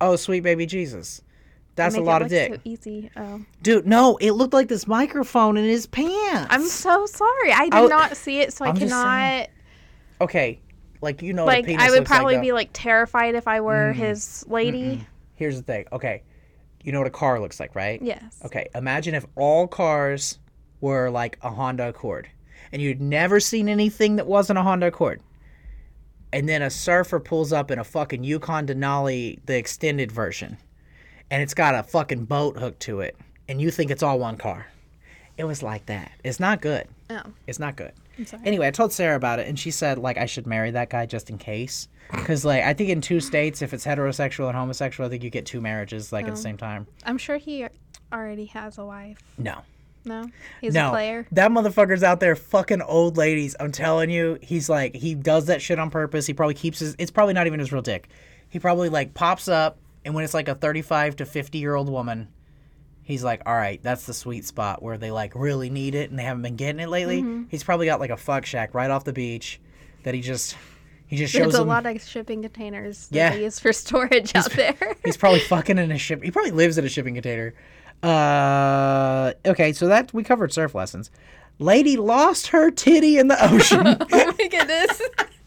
oh 0.00 0.16
sweet 0.16 0.40
baby 0.40 0.66
jesus 0.66 1.22
that's 1.74 1.94
a 1.94 2.00
lot 2.00 2.20
of 2.20 2.28
dick 2.28 2.52
So 2.54 2.60
easy. 2.64 3.10
Oh. 3.16 3.40
dude 3.62 3.86
no 3.86 4.16
it 4.20 4.32
looked 4.32 4.52
like 4.52 4.68
this 4.68 4.86
microphone 4.86 5.56
in 5.56 5.64
his 5.64 5.86
pants 5.86 6.48
I'm 6.50 6.64
so 6.66 7.06
sorry. 7.06 7.52
I 7.52 7.64
did 7.64 7.74
I'll- 7.74 7.88
not 7.88 8.16
see 8.16 8.40
it, 8.40 8.52
so 8.52 8.64
I 8.64 8.68
I'm 8.68 8.76
just 8.76 8.92
cannot. 8.92 9.48
okay 10.20 10.60
like 11.00 11.22
you 11.22 11.32
know 11.32 11.46
Like, 11.46 11.66
I 11.68 11.72
would 11.72 11.78
looks 11.78 11.98
like, 11.98 12.04
probably 12.06 12.38
be 12.40 12.52
like 12.52 12.70
terrified 12.72 13.34
if 13.34 13.48
I 13.48 13.60
were 13.62 13.92
mm-hmm. 13.92 14.00
his 14.02 14.44
lady. 14.48 15.06
here's 15.34 15.56
the 15.56 15.62
thing 15.62 15.86
okay 15.92 16.22
you 16.84 16.92
know 16.92 16.98
what 16.98 17.06
a 17.06 17.10
car 17.10 17.40
looks 17.40 17.58
like 17.58 17.74
right 17.74 18.02
Yes. 18.02 18.40
Okay, 18.44 18.68
imagine 18.74 19.14
if 19.14 19.24
all 19.36 19.66
cars 19.66 20.38
were 20.80 21.08
like 21.10 21.38
a 21.42 21.48
Honda 21.50 21.88
Accord. 21.88 22.28
and 22.72 22.82
you'd 22.82 23.00
never 23.00 23.40
seen 23.40 23.68
anything 23.68 24.16
that 24.16 24.26
wasn't 24.26 24.58
a 24.58 24.62
Honda 24.62 24.88
Accord. 24.88 25.20
And 26.32 26.48
then 26.48 26.62
a 26.62 26.70
surfer 26.70 27.20
pulls 27.20 27.52
up 27.52 27.70
in 27.70 27.78
a 27.78 27.84
fucking 27.84 28.24
Yukon 28.24 28.66
Denali, 28.66 29.38
the 29.46 29.56
extended 29.58 30.10
version, 30.10 30.56
and 31.30 31.42
it's 31.42 31.54
got 31.54 31.74
a 31.74 31.82
fucking 31.82 32.24
boat 32.24 32.56
hooked 32.58 32.80
to 32.80 33.00
it, 33.00 33.16
and 33.48 33.60
you 33.60 33.70
think 33.70 33.90
it's 33.90 34.02
all 34.02 34.18
one 34.18 34.36
car. 34.38 34.66
It 35.36 35.44
was 35.44 35.62
like 35.62 35.86
that. 35.86 36.12
It's 36.24 36.40
not 36.40 36.60
good. 36.62 36.86
Oh, 37.10 37.22
It's 37.46 37.58
not 37.58 37.76
good. 37.76 37.92
I'm 38.18 38.26
sorry. 38.26 38.42
Anyway, 38.46 38.66
I 38.66 38.70
told 38.70 38.92
Sarah 38.92 39.16
about 39.16 39.40
it, 39.40 39.48
and 39.48 39.58
she 39.58 39.70
said 39.70 39.98
like 39.98 40.16
I 40.18 40.26
should 40.26 40.46
marry 40.46 40.70
that 40.70 40.88
guy 40.90 41.04
just 41.06 41.28
in 41.30 41.36
case, 41.38 41.88
because 42.10 42.44
like 42.44 42.62
I 42.62 42.72
think 42.74 42.88
in 42.90 43.00
two 43.02 43.20
states, 43.20 43.60
if 43.62 43.74
it's 43.74 43.84
heterosexual 43.84 44.48
and 44.48 44.56
homosexual, 44.56 45.06
I 45.06 45.10
think 45.10 45.22
you 45.22 45.30
get 45.30 45.44
two 45.46 45.60
marriages 45.60 46.12
like 46.12 46.24
at 46.26 46.34
the 46.34 46.38
Oh. 46.38 46.42
same 46.42 46.56
time. 46.56 46.86
I'm 47.04 47.18
sure 47.18 47.36
he 47.36 47.66
already 48.12 48.46
has 48.46 48.78
a 48.78 48.84
wife. 48.86 49.18
No, 49.38 49.58
No, 50.04 50.24
he's 50.60 50.74
no, 50.74 50.88
a 50.88 50.90
player. 50.90 51.26
that 51.32 51.50
motherfucker's 51.50 52.02
out 52.02 52.18
there 52.20 52.34
fucking 52.34 52.82
old 52.82 53.16
ladies. 53.16 53.54
I'm 53.60 53.70
telling 53.72 54.10
you, 54.10 54.38
he's 54.42 54.68
like 54.68 54.94
he 54.96 55.14
does 55.14 55.46
that 55.46 55.62
shit 55.62 55.78
on 55.78 55.90
purpose. 55.90 56.26
He 56.26 56.34
probably 56.34 56.54
keeps 56.54 56.80
his. 56.80 56.96
It's 56.98 57.10
probably 57.10 57.34
not 57.34 57.46
even 57.46 57.60
his 57.60 57.72
real 57.72 57.82
dick. 57.82 58.08
He 58.48 58.58
probably 58.58 58.88
like 58.88 59.14
pops 59.14 59.46
up, 59.48 59.78
and 60.04 60.14
when 60.14 60.24
it's 60.24 60.34
like 60.34 60.48
a 60.48 60.54
35 60.54 61.16
to 61.16 61.24
50 61.26 61.58
year 61.58 61.74
old 61.74 61.88
woman. 61.88 62.28
He's 63.04 63.24
like, 63.24 63.42
all 63.46 63.54
right, 63.54 63.82
that's 63.82 64.06
the 64.06 64.14
sweet 64.14 64.44
spot 64.44 64.80
where 64.80 64.96
they 64.96 65.10
like 65.10 65.34
really 65.34 65.70
need 65.70 65.96
it 65.96 66.10
and 66.10 66.18
they 66.18 66.22
haven't 66.22 66.42
been 66.42 66.54
getting 66.54 66.78
it 66.80 66.88
lately. 66.88 67.20
Mm-hmm. 67.20 67.44
He's 67.48 67.64
probably 67.64 67.86
got 67.86 67.98
like 67.98 68.10
a 68.10 68.16
fuck 68.16 68.46
shack 68.46 68.74
right 68.74 68.90
off 68.92 69.02
the 69.02 69.12
beach 69.12 69.60
that 70.04 70.14
he 70.14 70.20
just 70.20 70.56
he 71.08 71.16
just 71.16 71.32
shows 71.32 71.40
There's 71.42 71.54
a 71.56 71.58
them. 71.58 71.68
lot 71.68 71.84
of 71.84 72.00
shipping 72.00 72.42
containers 72.42 73.08
that 73.08 73.16
Yeah. 73.16 73.30
they 73.30 73.42
use 73.42 73.58
for 73.58 73.72
storage 73.72 74.34
out 74.36 74.52
there. 74.52 74.96
He's 75.04 75.16
probably 75.16 75.40
fucking 75.40 75.78
in 75.78 75.90
a 75.90 75.98
ship. 75.98 76.22
He 76.22 76.30
probably 76.30 76.52
lives 76.52 76.78
in 76.78 76.84
a 76.84 76.88
shipping 76.88 77.14
container. 77.14 77.54
Uh, 78.02 79.32
okay, 79.46 79.72
so 79.72 79.86
that 79.88 80.12
we 80.12 80.22
covered 80.24 80.52
surf 80.52 80.74
lessons. 80.74 81.10
Lady 81.58 81.96
lost 81.96 82.48
her 82.48 82.70
titty 82.70 83.18
in 83.18 83.28
the 83.28 83.44
ocean. 83.52 83.80
oh 84.12 84.34
my 84.38 84.48
goodness. 84.48 85.02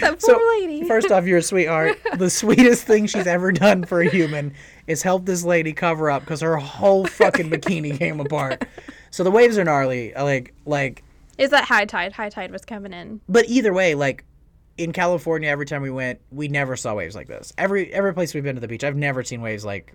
that 0.00 0.18
poor 0.20 0.20
So, 0.20 0.40
lady. 0.60 0.84
First 0.84 1.10
off, 1.10 1.24
you're 1.26 1.38
a 1.38 1.42
sweetheart. 1.42 1.98
The 2.16 2.28
sweetest 2.30 2.84
thing 2.84 3.06
she's 3.06 3.26
ever 3.26 3.52
done 3.52 3.84
for 3.84 4.00
a 4.00 4.08
human 4.08 4.52
is 4.86 5.02
help 5.02 5.24
this 5.24 5.44
lady 5.44 5.72
cover 5.72 6.10
up 6.10 6.22
because 6.22 6.40
her 6.40 6.56
whole 6.56 7.06
fucking 7.06 7.50
bikini 7.50 7.96
came 7.96 8.20
apart. 8.20 8.66
So 9.10 9.24
the 9.24 9.30
waves 9.30 9.56
are 9.56 9.64
gnarly. 9.64 10.12
Like, 10.14 10.54
like, 10.66 11.02
Is 11.38 11.50
that 11.50 11.64
high 11.64 11.84
tide? 11.86 12.12
High 12.12 12.28
tide 12.30 12.50
was 12.50 12.64
coming 12.64 12.92
in. 12.92 13.20
but 13.28 13.46
either 13.48 13.72
way, 13.72 13.94
like 13.94 14.24
in 14.76 14.92
California, 14.92 15.48
every 15.48 15.66
time 15.66 15.82
we 15.82 15.90
went, 15.90 16.20
we 16.30 16.48
never 16.48 16.76
saw 16.76 16.94
waves 16.94 17.14
like 17.14 17.28
this. 17.28 17.52
Every 17.56 17.92
every 17.92 18.12
place 18.14 18.34
we've 18.34 18.44
been 18.44 18.56
to 18.56 18.60
the 18.60 18.68
beach, 18.68 18.84
I've 18.84 18.96
never 18.96 19.22
seen 19.24 19.40
waves 19.40 19.64
like, 19.64 19.94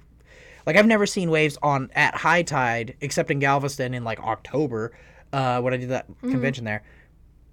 like 0.66 0.76
I've 0.76 0.86
never 0.86 1.06
seen 1.06 1.30
waves 1.30 1.58
on 1.62 1.92
at 1.96 2.16
high 2.16 2.44
tide 2.44 2.96
except 3.02 3.32
in 3.32 3.40
Galveston 3.40 3.94
in 3.94 4.04
like 4.04 4.20
October, 4.20 4.92
uh, 5.32 5.62
when 5.62 5.74
I 5.74 5.78
did 5.78 5.90
that 5.90 6.08
convention 6.22 6.66
there. 6.66 6.84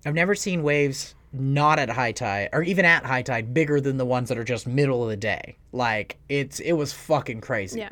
I've 0.07 0.15
never 0.15 0.35
seen 0.35 0.63
waves 0.63 1.15
not 1.33 1.79
at 1.79 1.91
high 1.91 2.13
tide 2.13 2.49
or 2.53 2.63
even 2.63 2.85
at 2.85 3.05
high 3.05 3.23
tide 3.23 3.55
bigger 3.55 3.81
than 3.81 3.97
the 3.97 4.07
ones 4.07 4.29
that 4.29 4.39
are 4.39 4.45
just 4.45 4.67
middle 4.67 5.03
of 5.03 5.11
the 5.11 5.17
day. 5.17 5.57
Like 5.73 6.19
it's 6.29 6.61
it 6.61 6.73
was 6.73 6.93
fucking 6.93 7.41
crazy. 7.41 7.81
Yeah. 7.81 7.91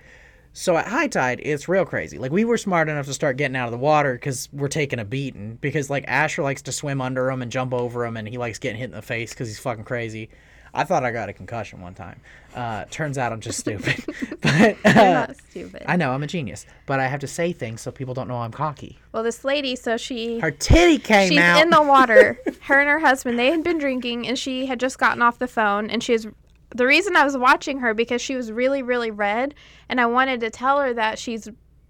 So 0.52 0.76
at 0.76 0.88
high 0.88 1.06
tide, 1.06 1.40
it's 1.44 1.68
real 1.68 1.84
crazy. 1.84 2.18
Like 2.18 2.32
we 2.32 2.44
were 2.44 2.58
smart 2.58 2.88
enough 2.88 3.06
to 3.06 3.14
start 3.14 3.36
getting 3.36 3.56
out 3.56 3.66
of 3.66 3.72
the 3.72 3.78
water 3.78 4.14
because 4.14 4.48
we're 4.52 4.68
taking 4.68 4.98
a 4.98 5.04
beating. 5.04 5.56
Because 5.60 5.88
like 5.88 6.04
Asher 6.08 6.42
likes 6.42 6.62
to 6.62 6.72
swim 6.72 7.00
under 7.00 7.30
him 7.30 7.42
and 7.42 7.52
jump 7.52 7.72
over 7.72 8.04
him, 8.04 8.16
and 8.16 8.28
he 8.28 8.38
likes 8.38 8.58
getting 8.58 8.78
hit 8.78 8.86
in 8.86 8.90
the 8.90 9.02
face 9.02 9.30
because 9.30 9.48
he's 9.48 9.60
fucking 9.60 9.84
crazy. 9.84 10.30
I 10.74 10.84
thought 10.84 11.04
I 11.04 11.10
got 11.10 11.28
a 11.28 11.32
concussion 11.32 11.80
one 11.80 11.94
time. 11.94 12.20
Uh, 12.54 12.84
turns 12.90 13.18
out 13.18 13.32
I'm 13.32 13.40
just 13.40 13.58
stupid. 13.60 14.04
but 14.40 14.76
You're 14.84 14.98
uh, 14.98 15.12
not 15.12 15.36
stupid. 15.36 15.82
I 15.86 15.96
know 15.96 16.12
I'm 16.12 16.22
a 16.22 16.26
genius, 16.26 16.66
but 16.86 17.00
I 17.00 17.06
have 17.06 17.20
to 17.20 17.26
say 17.26 17.52
things 17.52 17.80
so 17.80 17.90
people 17.90 18.14
don't 18.14 18.28
know 18.28 18.38
I'm 18.38 18.52
cocky. 18.52 18.98
well, 19.12 19.22
this 19.22 19.44
lady, 19.44 19.76
so 19.76 19.96
she 19.96 20.40
Her 20.40 20.50
titty 20.50 20.98
came 20.98 21.30
she's 21.30 21.38
out. 21.38 21.62
in 21.62 21.70
the 21.70 21.82
water. 21.82 22.38
Her 22.62 22.80
and 22.80 22.88
her 22.88 22.98
husband, 22.98 23.38
they 23.38 23.50
had 23.50 23.62
been 23.62 23.78
drinking, 23.78 24.26
and 24.26 24.38
she 24.38 24.66
had 24.66 24.80
just 24.80 24.98
gotten 24.98 25.22
off 25.22 25.38
the 25.38 25.48
phone. 25.48 25.90
And 25.90 26.02
she 26.02 26.12
was 26.12 26.26
the 26.74 26.86
reason 26.86 27.16
I 27.16 27.24
was 27.24 27.36
watching 27.36 27.78
her 27.80 27.94
because 27.94 28.20
she 28.20 28.36
was 28.36 28.52
really, 28.52 28.82
really 28.82 29.10
red, 29.10 29.54
and 29.88 30.00
I 30.00 30.06
wanted 30.06 30.40
to 30.40 30.50
tell 30.50 30.78
her 30.80 30.92
that 30.94 31.18
she's 31.18 31.48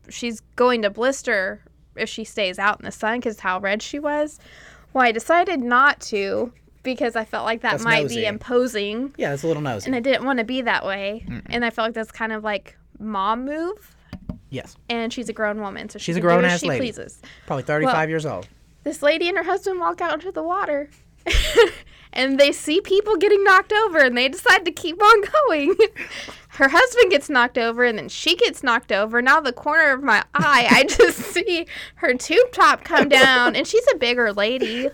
she's 0.09 0.41
going 0.57 0.83
to 0.83 0.91
blister 0.91 1.62
if 1.97 2.09
she 2.09 2.22
stays 2.24 2.59
out 2.59 2.79
in 2.81 2.85
the 2.85 2.93
sun 2.93 3.18
because 3.18 3.41
how 3.41 3.59
red 3.59 3.83
she 3.83 3.99
was. 3.99 4.39
Well, 4.93 5.05
I 5.05 5.12
decided 5.12 5.61
not 5.61 6.01
to 6.03 6.53
because 6.83 7.16
I 7.16 7.24
felt 7.24 7.45
like 7.45 7.62
that 7.62 7.72
That's 7.72 7.85
might 7.85 8.03
nosy. 8.05 8.16
be 8.22 8.26
imposing, 8.26 9.14
yeah, 9.16 9.33
it's 9.35 9.43
a 9.43 9.47
little 9.47 9.62
nosy. 9.62 9.87
and 9.87 9.95
I 9.97 10.01
didn't 10.01 10.24
want 10.24 10.39
to 10.39 10.45
be 10.45 10.62
that 10.62 10.85
way. 10.87 11.24
And 11.47 11.64
I 11.64 11.70
felt 11.70 11.89
like 11.89 11.95
that's 11.95 12.12
kind 12.12 12.33
of 12.33 12.43
like 12.45 12.76
mom 12.99 13.45
move. 13.45 13.95
yes, 14.51 14.76
And 14.89 15.12
she's 15.12 15.29
a 15.29 15.33
grown 15.33 15.61
woman, 15.61 15.89
so 15.89 15.99
she 15.99 16.07
She's 16.07 16.16
a 16.16 16.20
can 16.20 16.29
do 16.29 16.35
grown-ass 16.35 16.61
she 16.61 16.68
lady. 16.68 16.81
pleases 16.81 17.20
probably 17.47 17.62
35 17.64 18.09
years 18.09 18.24
old. 18.26 18.49
this 18.85 19.03
lady 19.03 19.29
and 19.29 19.37
her 19.37 19.45
husband 19.45 19.79
walk 19.81 20.01
out 20.01 20.14
into 20.14 20.33
the 20.33 20.43
water 20.43 20.89
and 22.12 22.39
they 22.41 22.53
see 22.53 22.81
people 22.81 23.16
getting 23.16 23.45
knocked 23.45 23.72
over 23.72 23.99
and 23.99 24.16
they 24.16 24.29
decide 24.29 24.64
to 24.64 24.70
keep 24.72 25.03
on 25.03 25.22
going. 25.49 25.76
Her 26.59 26.69
husband 26.69 27.11
gets 27.13 27.31
knocked 27.31 27.57
over 27.57 27.85
and 27.85 27.97
then 27.97 28.09
she 28.09 28.35
gets 28.35 28.65
knocked 28.65 28.91
over. 28.91 29.23
Now 29.23 29.41
the 29.41 29.53
corner 29.53 29.93
of 29.93 30.03
my 30.03 30.25
eye, 30.35 30.67
I 30.69 30.83
just 30.89 31.19
see 31.19 31.67
her 31.97 32.15
tube 32.15 32.51
top 32.51 32.83
come 32.83 33.09
down 33.09 33.55
and 33.55 33.65
she's 33.65 33.85
a 33.95 33.97
bigger 33.97 34.33
lady. 34.33 34.89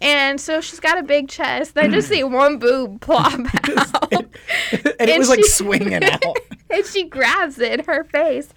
And 0.00 0.40
so 0.40 0.62
she's 0.62 0.80
got 0.80 0.96
a 0.98 1.02
big 1.02 1.28
chest. 1.28 1.76
I 1.76 1.88
just 1.88 2.08
see 2.08 2.24
one 2.24 2.58
boob 2.58 3.02
plop 3.02 3.34
out. 3.76 4.12
and 4.12 4.30
it 4.72 5.08
And 5.10 5.18
was 5.18 5.28
like 5.28 5.44
swinging 5.44 6.02
out. 6.02 6.24
and 6.70 6.86
she 6.86 7.04
grabs 7.04 7.58
it 7.58 7.78
in 7.80 7.84
her 7.84 8.04
face. 8.04 8.48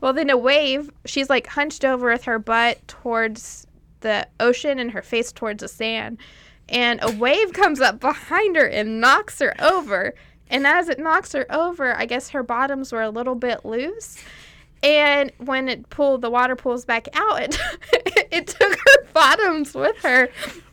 Well, 0.00 0.12
then 0.12 0.30
a 0.30 0.36
wave, 0.36 0.90
she's 1.06 1.28
like 1.28 1.48
hunched 1.48 1.84
over 1.84 2.10
with 2.12 2.22
her 2.24 2.38
butt 2.38 2.86
towards 2.86 3.66
the 4.00 4.28
ocean 4.38 4.78
and 4.78 4.92
her 4.92 5.02
face 5.02 5.32
towards 5.32 5.62
the 5.62 5.68
sand. 5.68 6.18
And 6.68 7.00
a 7.02 7.10
wave 7.16 7.52
comes 7.52 7.80
up 7.80 7.98
behind 7.98 8.54
her 8.54 8.66
and 8.68 9.00
knocks 9.00 9.40
her 9.40 9.54
over. 9.60 10.14
And 10.50 10.66
as 10.66 10.88
it 10.88 10.98
knocks 10.98 11.32
her 11.32 11.46
over, 11.50 11.94
I 11.96 12.06
guess 12.06 12.30
her 12.30 12.42
bottoms 12.42 12.92
were 12.92 13.02
a 13.02 13.10
little 13.10 13.34
bit 13.34 13.64
loose. 13.64 14.22
And 14.82 15.32
when 15.38 15.68
it 15.70 15.88
pulled, 15.88 16.20
the 16.20 16.28
water 16.30 16.54
pulls 16.56 16.84
back 16.84 17.08
out, 17.14 17.40
it, 17.40 17.58
it 18.30 18.46
took 18.48 18.72
her 18.78 19.04
bottoms 19.14 19.74
with 19.74 19.96
her 20.02 20.28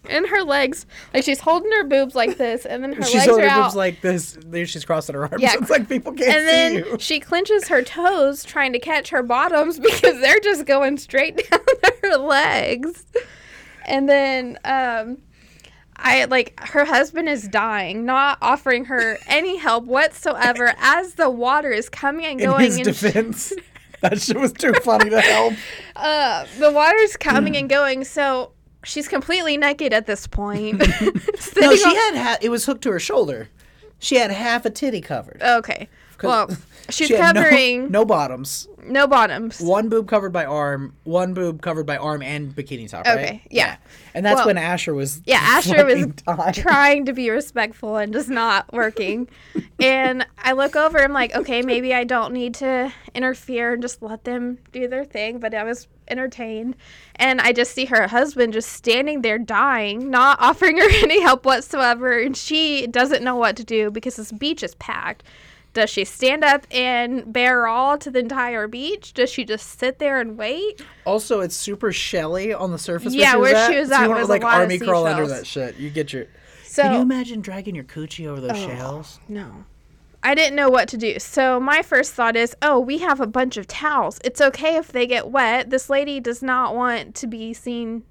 and 0.09 0.27
her 0.27 0.43
legs. 0.43 0.85
Like 1.13 1.23
she's 1.23 1.39
holding 1.39 1.71
her 1.71 1.85
boobs 1.85 2.13
like 2.13 2.37
this, 2.37 2.65
and 2.65 2.83
then 2.83 2.91
her 2.91 3.03
She's 3.03 3.15
legs 3.15 3.25
holding 3.27 3.45
are 3.45 3.49
her 3.49 3.55
out. 3.55 3.63
boobs 3.67 3.75
like 3.77 4.01
this. 4.01 4.37
There 4.45 4.65
she's 4.65 4.83
crossing 4.83 5.15
her 5.15 5.23
arms. 5.23 5.41
Yeah. 5.41 5.53
It's 5.53 5.69
like 5.69 5.87
people 5.87 6.11
can't 6.11 6.29
and 6.29 6.47
then 6.47 6.73
you. 6.75 6.97
she 6.99 7.21
clenches 7.21 7.69
her 7.69 7.81
toes 7.81 8.43
trying 8.43 8.73
to 8.73 8.79
catch 8.79 9.09
her 9.11 9.23
bottoms 9.23 9.79
because 9.79 10.19
they're 10.19 10.41
just 10.41 10.65
going 10.65 10.97
straight 10.97 11.37
down 11.49 11.61
her 12.03 12.17
legs. 12.17 13.05
And 13.85 14.09
then 14.09 14.59
um 14.65 15.19
I 16.03 16.25
like 16.25 16.59
her 16.59 16.85
husband 16.85 17.29
is 17.29 17.47
dying, 17.47 18.05
not 18.05 18.37
offering 18.41 18.85
her 18.85 19.17
any 19.27 19.57
help 19.57 19.85
whatsoever 19.85 20.73
as 20.79 21.13
the 21.13 21.29
water 21.29 21.71
is 21.71 21.89
coming 21.89 22.25
and 22.25 22.39
going. 22.39 22.71
In 22.71 22.85
his 22.85 22.99
defense, 23.01 23.53
that 24.01 24.19
shit 24.21 24.37
was 24.37 24.51
too 24.53 24.73
funny 24.83 25.09
to 25.09 25.21
help. 25.21 25.53
uh 25.95 26.45
the 26.59 26.71
water's 26.71 27.15
coming 27.17 27.55
and 27.55 27.69
going 27.69 28.03
so 28.03 28.51
she's 28.83 29.07
completely 29.07 29.57
naked 29.57 29.93
at 29.93 30.05
this 30.07 30.25
point. 30.27 30.81
No, 31.59 31.75
she 31.75 31.83
on- 31.83 31.95
had 31.95 32.15
ha- 32.15 32.37
it 32.41 32.49
was 32.49 32.65
hooked 32.65 32.81
to 32.83 32.91
her 32.91 32.99
shoulder. 32.99 33.49
She 33.99 34.15
had 34.15 34.31
half 34.31 34.65
a 34.65 34.69
titty 34.69 35.01
covered. 35.01 35.41
Okay. 35.41 35.87
Well, 36.23 36.49
she's 36.89 37.07
She 37.07 37.15
covering 37.17 37.83
no, 37.83 37.87
no, 37.99 38.05
bottoms. 38.05 38.67
No 38.83 39.05
bottoms. 39.07 39.59
One 39.59 39.89
boob 39.89 40.07
covered 40.07 40.31
by 40.33 40.45
arm. 40.45 40.95
One 41.03 41.33
boob 41.33 41.61
covered 41.61 41.85
by 41.85 41.97
arm 41.97 42.21
and 42.21 42.55
bikini 42.55 42.89
top. 42.89 43.05
Right? 43.05 43.17
Okay, 43.19 43.41
yeah. 43.49 43.77
And 44.13 44.25
that's 44.25 44.37
Well, 44.37 44.47
when 44.47 44.57
Asher 44.57 44.93
was. 44.93 45.21
Yeah, 45.25 45.39
Asher 45.39 45.85
was 45.85 46.05
dying. 46.25 46.53
trying 46.53 47.05
to 47.05 47.13
be 47.13 47.29
respectful 47.29 47.97
and 47.97 48.11
just 48.11 48.29
not 48.29 48.71
working. 48.73 49.29
and 49.79 50.25
I 50.39 50.53
look 50.53 50.75
over, 50.75 50.99
I'm 50.99 51.13
like, 51.13 51.35
okay, 51.35 51.61
maybe 51.61 51.93
I 51.93 52.03
don't 52.03 52.33
need 52.33 52.55
to 52.55 52.91
interfere 53.13 53.73
and 53.73 53.81
just 53.81 54.01
let 54.01 54.23
them 54.23 54.57
do 54.71 54.87
their 54.87 55.05
thing. 55.05 55.39
But 55.39 55.53
I 55.53 55.63
was 55.63 55.87
entertained. 56.07 56.75
And 57.15 57.39
I 57.39 57.53
just 57.53 57.73
see 57.73 57.85
her 57.85 58.07
husband 58.07 58.53
just 58.53 58.73
standing 58.73 59.21
there 59.21 59.37
dying, 59.37 60.09
not 60.09 60.39
offering 60.41 60.77
her 60.77 60.89
any 60.89 61.21
help 61.21 61.45
whatsoever. 61.45 62.17
And 62.19 62.35
she 62.35 62.87
doesn't 62.87 63.23
know 63.23 63.35
what 63.35 63.55
to 63.57 63.63
do 63.63 63.91
because 63.91 64.15
this 64.15 64.31
beach 64.31 64.63
is 64.63 64.75
packed. 64.75 65.23
Does 65.73 65.89
she 65.89 66.03
stand 66.03 66.43
up 66.43 66.67
and 66.69 67.31
bear 67.31 67.65
all 67.65 67.97
to 67.97 68.11
the 68.11 68.19
entire 68.19 68.67
beach? 68.67 69.13
Does 69.13 69.29
she 69.29 69.45
just 69.45 69.79
sit 69.79 69.99
there 69.99 70.19
and 70.19 70.37
wait? 70.37 70.81
Also, 71.05 71.39
it's 71.39 71.55
super 71.55 71.93
shelly 71.93 72.53
on 72.53 72.71
the 72.71 72.77
surface. 72.77 73.13
Yeah, 73.13 73.35
where 73.35 73.53
where 73.53 73.67
she 73.67 73.73
she 73.73 73.79
was 73.79 73.89
was 73.89 73.91
at. 73.91 73.95
So 73.97 74.01
at 74.01 74.03
you 74.03 74.09
want 74.09 74.19
was 74.19 74.27
to 74.27 74.31
like 74.33 74.43
army 74.43 74.79
crawl 74.79 75.07
under 75.07 75.27
that 75.27 75.47
shit. 75.47 75.77
You 75.77 75.89
get 75.89 76.11
your. 76.11 76.25
So 76.65 76.83
Can 76.83 76.93
you 76.93 76.99
imagine 77.01 77.41
dragging 77.41 77.75
your 77.75 77.83
coochie 77.85 78.27
over 78.27 78.41
those 78.41 78.51
Oh. 78.51 78.67
shells? 78.67 79.19
No. 79.27 79.65
I 80.23 80.35
didn't 80.35 80.55
know 80.55 80.69
what 80.69 80.87
to 80.89 80.97
do. 80.97 81.17
So 81.19 81.59
my 81.59 81.81
first 81.81 82.13
thought 82.13 82.35
is, 82.35 82.55
oh, 82.61 82.79
we 82.79 82.99
have 82.99 83.19
a 83.19 83.25
bunch 83.25 83.57
of 83.57 83.65
towels. 83.67 84.19
It's 84.23 84.39
okay 84.39 84.75
if 84.75 84.91
they 84.91 85.07
get 85.07 85.29
wet. 85.29 85.69
This 85.71 85.89
lady 85.89 86.19
does 86.19 86.43
not 86.43 86.75
want 86.75 87.15
to 87.15 87.27
be 87.27 87.53
seen 87.53 88.03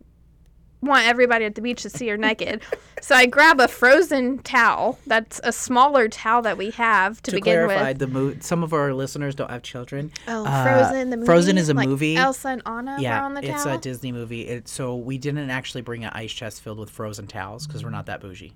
want 0.82 1.06
everybody 1.06 1.44
at 1.44 1.54
the 1.54 1.60
beach 1.62 1.82
to 1.82 1.90
see 1.90 2.08
her 2.08 2.16
naked. 2.16 2.62
So 3.02 3.14
I 3.14 3.26
grab 3.26 3.60
a 3.60 3.68
frozen 3.68 4.38
towel. 4.40 4.98
That's 5.06 5.40
a 5.44 5.52
smaller 5.52 6.08
towel 6.08 6.42
that 6.42 6.56
we 6.58 6.70
have 6.70 7.22
to, 7.22 7.30
to 7.30 7.36
begin 7.36 7.66
clarify, 7.66 7.88
with. 7.88 7.98
the 7.98 8.06
mo- 8.06 8.36
some 8.40 8.62
of 8.62 8.72
our 8.72 8.92
listeners 8.94 9.34
don't 9.34 9.50
have 9.50 9.62
children. 9.62 10.10
Oh, 10.28 10.44
Uh, 10.46 10.64
Frozen 10.64 11.10
the 11.10 11.16
movie. 11.16 11.26
Frozen 11.26 11.58
is 11.58 11.68
a 11.68 11.74
Like 11.74 11.88
movie. 11.88 12.16
Elsa 12.16 12.48
and 12.48 12.62
Anna 12.66 12.96
were 12.96 13.00
yeah, 13.02 13.24
on 13.24 13.34
the 13.34 13.42
towel. 13.42 13.54
it's 13.54 13.64
a 13.66 13.78
Disney 13.78 14.12
movie. 14.12 14.46
It, 14.46 14.68
so 14.68 14.96
we 14.96 15.18
didn't 15.18 15.50
actually 15.50 15.82
bring 15.82 16.04
an 16.04 16.10
ice 16.14 16.32
chest 16.32 16.60
filled 16.62 16.78
with 16.78 16.90
frozen 16.90 17.26
towels 17.26 17.66
because 17.66 17.84
we're 17.84 17.90
not 17.90 18.06
that 18.06 18.20
bougie. 18.20 18.54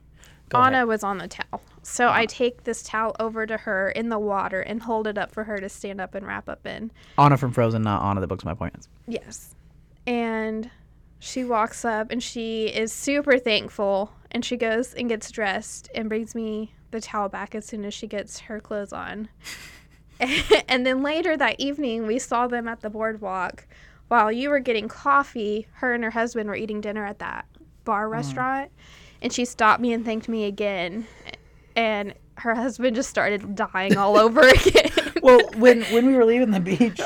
Go 0.50 0.58
Anna 0.58 0.76
ahead. 0.78 0.88
was 0.88 1.02
on 1.02 1.16
the 1.18 1.28
towel. 1.28 1.62
So 1.82 2.10
I 2.10 2.26
take 2.26 2.64
this 2.64 2.82
towel 2.82 3.16
over 3.18 3.46
to 3.46 3.56
her 3.56 3.88
in 3.90 4.10
the 4.10 4.18
water 4.18 4.60
and 4.60 4.82
hold 4.82 5.06
it 5.06 5.16
up 5.16 5.32
for 5.32 5.44
her 5.44 5.58
to 5.58 5.68
stand 5.70 6.00
up 6.02 6.14
and 6.14 6.26
wrap 6.26 6.48
up 6.50 6.66
in. 6.66 6.90
Anna 7.18 7.38
from 7.38 7.52
Frozen, 7.52 7.82
not 7.82 8.02
Anna 8.02 8.20
the 8.20 8.26
Book's 8.26 8.44
My 8.44 8.52
Points. 8.54 8.88
Yes. 9.06 9.54
And 10.06 10.70
she 11.24 11.42
walks 11.42 11.86
up 11.86 12.10
and 12.10 12.22
she 12.22 12.66
is 12.66 12.92
super 12.92 13.38
thankful 13.38 14.12
and 14.30 14.44
she 14.44 14.58
goes 14.58 14.92
and 14.92 15.08
gets 15.08 15.30
dressed 15.30 15.88
and 15.94 16.10
brings 16.10 16.34
me 16.34 16.74
the 16.90 17.00
towel 17.00 17.30
back 17.30 17.54
as 17.54 17.64
soon 17.64 17.86
as 17.86 17.94
she 17.94 18.06
gets 18.06 18.40
her 18.40 18.60
clothes 18.60 18.92
on. 18.92 19.30
and 20.68 20.84
then 20.84 21.02
later 21.02 21.34
that 21.34 21.58
evening, 21.58 22.06
we 22.06 22.18
saw 22.18 22.46
them 22.46 22.68
at 22.68 22.82
the 22.82 22.90
boardwalk 22.90 23.66
while 24.08 24.30
you 24.30 24.50
were 24.50 24.58
getting 24.58 24.86
coffee. 24.86 25.66
Her 25.72 25.94
and 25.94 26.04
her 26.04 26.10
husband 26.10 26.46
were 26.46 26.56
eating 26.56 26.82
dinner 26.82 27.06
at 27.06 27.20
that 27.20 27.46
bar 27.84 28.06
mm. 28.06 28.10
restaurant. 28.10 28.70
And 29.22 29.32
she 29.32 29.46
stopped 29.46 29.80
me 29.80 29.94
and 29.94 30.04
thanked 30.04 30.28
me 30.28 30.44
again. 30.44 31.06
And 31.74 32.12
her 32.36 32.54
husband 32.54 32.96
just 32.96 33.08
started 33.08 33.54
dying 33.54 33.96
all 33.96 34.18
over 34.18 34.40
again. 34.48 34.90
well, 35.22 35.40
when 35.56 35.84
when 35.84 36.04
we 36.06 36.16
were 36.16 36.26
leaving 36.26 36.50
the 36.50 36.60
beach, 36.60 37.00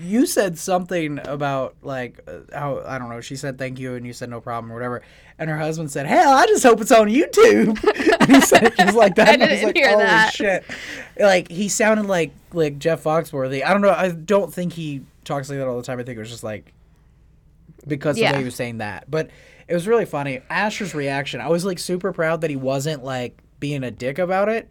you 0.00 0.26
said 0.26 0.58
something 0.58 1.18
about 1.26 1.76
like 1.82 2.20
uh, 2.26 2.40
how 2.56 2.82
I 2.86 2.98
don't 2.98 3.08
know. 3.08 3.20
She 3.20 3.36
said 3.36 3.58
thank 3.58 3.78
you, 3.78 3.94
and 3.94 4.06
you 4.06 4.12
said 4.12 4.30
no 4.30 4.40
problem 4.40 4.70
or 4.72 4.74
whatever. 4.74 5.02
And 5.38 5.48
her 5.48 5.56
husband 5.58 5.90
said, 5.90 6.06
"Hell, 6.06 6.32
I 6.32 6.46
just 6.46 6.62
hope 6.62 6.80
it's 6.80 6.92
on 6.92 7.08
YouTube." 7.08 7.82
and 8.20 8.34
he 8.34 8.40
said 8.40 8.64
it 8.64 8.76
just 8.76 8.96
like 8.96 9.14
that. 9.16 9.28
I 9.28 9.32
and 9.32 9.40
was 9.42 9.50
didn't 9.50 9.64
like, 9.66 9.76
hear 9.76 9.90
Holy 9.90 10.04
that. 10.04 10.32
shit! 10.34 10.64
Like 11.18 11.50
he 11.50 11.68
sounded 11.68 12.06
like 12.06 12.32
like 12.52 12.78
Jeff 12.78 13.02
Foxworthy. 13.04 13.64
I 13.64 13.72
don't 13.72 13.82
know. 13.82 13.90
I 13.90 14.10
don't 14.10 14.52
think 14.52 14.72
he 14.74 15.02
talks 15.24 15.48
like 15.48 15.58
that 15.58 15.66
all 15.68 15.76
the 15.76 15.82
time. 15.82 15.98
I 15.98 16.02
think 16.02 16.16
it 16.16 16.20
was 16.20 16.30
just 16.30 16.44
like 16.44 16.72
because 17.86 18.16
the 18.16 18.22
Yeah. 18.22 18.32
way 18.32 18.38
he 18.38 18.44
was 18.44 18.54
saying 18.54 18.78
that. 18.78 19.10
But 19.10 19.30
it 19.68 19.74
was 19.74 19.86
really 19.86 20.04
funny. 20.04 20.40
Asher's 20.50 20.94
reaction. 20.94 21.40
I 21.40 21.48
was 21.48 21.64
like 21.64 21.78
super 21.78 22.12
proud 22.12 22.40
that 22.42 22.50
he 22.50 22.56
wasn't 22.56 23.04
like 23.04 23.38
being 23.60 23.82
a 23.84 23.90
dick 23.90 24.18
about 24.18 24.48
it, 24.48 24.68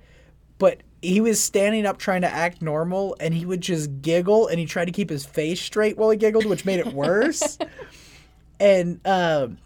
but 0.58 0.82
he 1.02 1.22
was 1.22 1.42
standing 1.42 1.86
up 1.86 1.98
trying 1.98 2.22
to 2.22 2.28
act 2.28 2.62
normal 2.62 3.16
and 3.20 3.34
he 3.34 3.46
would 3.46 3.62
just 3.62 4.02
giggle 4.02 4.48
and 4.48 4.60
he 4.60 4.66
tried 4.66 4.86
to 4.86 4.92
keep 4.92 5.10
his 5.10 5.26
face 5.26 5.62
straight 5.62 5.98
while 5.98 6.10
he 6.10 6.18
giggled, 6.18 6.46
which 6.46 6.66
made 6.66 6.80
it 6.80 6.94
worse. 6.94 7.58
and 8.60 9.00
um, 9.08 9.58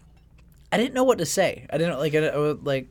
I 0.72 0.76
didn't 0.76 0.94
know 0.94 1.04
what 1.04 1.18
to 1.18 1.26
say. 1.26 1.66
I 1.70 1.78
didn't 1.78 1.98
like. 1.98 2.14
I, 2.14 2.26
I 2.28 2.36
was, 2.36 2.58
like. 2.62 2.88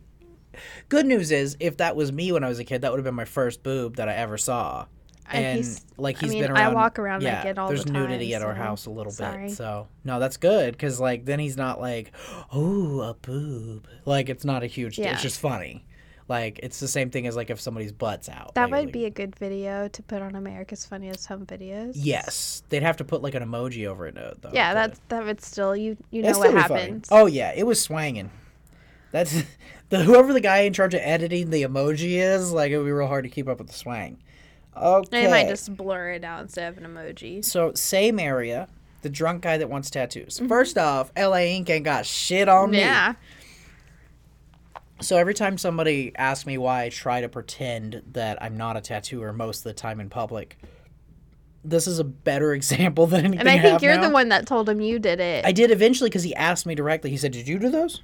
Good 0.87 1.07
news 1.07 1.31
is, 1.31 1.57
if 1.59 1.77
that 1.77 1.95
was 1.95 2.11
me 2.11 2.31
when 2.31 2.43
I 2.43 2.47
was 2.47 2.59
a 2.59 2.63
kid, 2.63 2.81
that 2.81 2.91
would 2.91 2.99
have 2.99 3.05
been 3.05 3.15
my 3.15 3.25
first 3.25 3.63
boob 3.63 3.95
that 3.95 4.07
I 4.07 4.13
ever 4.13 4.37
saw. 4.37 4.85
And 5.31 5.57
he's- 5.57 5.81
like 5.97 6.17
I 6.17 6.19
he's 6.19 6.29
mean, 6.31 6.43
been 6.43 6.55
I 6.55 6.69
walk 6.69 6.99
around 6.99 7.23
yeah, 7.23 7.41
naked 7.41 7.57
all 7.57 7.69
the 7.69 7.77
time. 7.77 7.93
There's 7.93 8.07
nudity 8.09 8.35
at 8.35 8.43
our 8.43 8.53
house 8.53 8.85
a 8.85 8.91
little 8.91 9.11
sorry. 9.11 9.47
bit, 9.47 9.55
so 9.55 9.87
no, 10.03 10.19
that's 10.19 10.37
good 10.37 10.73
because 10.73 10.99
like 10.99 11.25
then 11.25 11.39
he's 11.39 11.57
not 11.57 11.79
like, 11.79 12.11
oh, 12.51 12.99
a 13.01 13.13
boob. 13.15 13.87
Like 14.05 14.29
it's 14.29 14.45
not 14.45 14.61
a 14.63 14.67
huge. 14.67 14.99
Yeah. 14.99 15.13
It's 15.13 15.21
just 15.21 15.39
funny. 15.39 15.85
Like 16.27 16.59
it's 16.63 16.79
the 16.79 16.87
same 16.87 17.09
thing 17.09 17.27
as 17.27 17.35
like 17.35 17.49
if 17.49 17.59
somebody's 17.59 17.91
butt's 17.91 18.29
out. 18.29 18.55
That 18.55 18.71
like, 18.71 18.85
would 18.85 18.93
be 18.93 19.05
a 19.05 19.09
good 19.09 19.35
video 19.35 19.87
to 19.89 20.03
put 20.03 20.21
on 20.21 20.35
America's 20.35 20.85
Funniest 20.85 21.27
Home 21.27 21.45
Videos. 21.45 21.93
Yes, 21.95 22.63
they'd 22.69 22.83
have 22.83 22.97
to 22.97 23.03
put 23.03 23.21
like 23.21 23.35
an 23.35 23.43
emoji 23.43 23.87
over 23.87 24.07
it 24.07 24.15
though. 24.15 24.51
Yeah, 24.53 24.73
that's 24.73 25.01
that 25.09 25.25
would 25.25 25.41
still 25.41 25.75
you 25.75 25.97
you 26.11 26.21
know 26.21 26.37
what 26.39 26.53
happens. 26.53 27.07
Oh 27.11 27.25
yeah, 27.25 27.51
it 27.55 27.65
was 27.65 27.81
swanging. 27.81 28.29
That's 29.11 29.43
the 29.89 30.03
whoever 30.03 30.33
the 30.33 30.41
guy 30.41 30.59
in 30.59 30.73
charge 30.73 30.93
of 30.93 31.01
editing 31.03 31.49
the 31.49 31.63
emoji 31.63 32.17
is. 32.17 32.51
Like 32.51 32.71
it 32.71 32.77
would 32.77 32.85
be 32.85 32.91
real 32.91 33.07
hard 33.07 33.25
to 33.25 33.29
keep 33.29 33.49
up 33.49 33.59
with 33.59 33.67
the 33.67 33.73
swang. 33.73 34.17
Okay. 34.75 35.25
They 35.25 35.29
might 35.29 35.47
just 35.47 35.75
blur 35.75 36.11
it 36.11 36.23
out 36.23 36.41
instead 36.41 36.71
of 36.71 36.83
an 36.83 36.91
emoji. 36.91 37.43
So 37.43 37.73
same 37.73 38.19
area. 38.19 38.67
The 39.01 39.09
drunk 39.09 39.43
guy 39.43 39.57
that 39.57 39.69
wants 39.69 39.89
tattoos. 39.89 40.37
Mm-hmm. 40.37 40.47
First 40.47 40.77
off, 40.77 41.11
LA 41.17 41.39
Ink 41.39 41.69
ain't 41.69 41.83
got 41.83 42.05
shit 42.05 42.47
on 42.47 42.71
me. 42.71 42.79
Yeah. 42.79 43.15
So 45.03 45.17
every 45.17 45.33
time 45.33 45.57
somebody 45.57 46.11
asks 46.17 46.45
me 46.45 46.57
why 46.57 46.83
I 46.83 46.89
try 46.89 47.21
to 47.21 47.29
pretend 47.29 48.01
that 48.13 48.41
I'm 48.41 48.57
not 48.57 48.77
a 48.77 48.81
tattooer 48.81 49.33
most 49.33 49.59
of 49.59 49.63
the 49.65 49.73
time 49.73 49.99
in 49.99 50.09
public, 50.09 50.57
this 51.63 51.87
is 51.87 51.99
a 51.99 52.03
better 52.03 52.53
example 52.59 53.07
than 53.07 53.21
anything 53.25 53.39
And 53.41 53.49
I 53.49 53.53
I 53.53 53.59
think 53.59 53.71
have 53.73 53.83
you're 53.83 53.95
now. 53.95 54.07
the 54.07 54.13
one 54.13 54.29
that 54.29 54.47
told 54.47 54.67
him 54.69 54.81
you 54.81 54.99
did 54.99 55.19
it. 55.19 55.45
I 55.45 55.51
did 55.51 55.71
eventually 55.71 56.09
because 56.09 56.23
he 56.23 56.33
asked 56.35 56.65
me 56.65 56.75
directly. 56.75 57.09
He 57.09 57.17
said, 57.17 57.31
"Did 57.31 57.47
you 57.47 57.59
do 57.59 57.69
those?" 57.69 58.01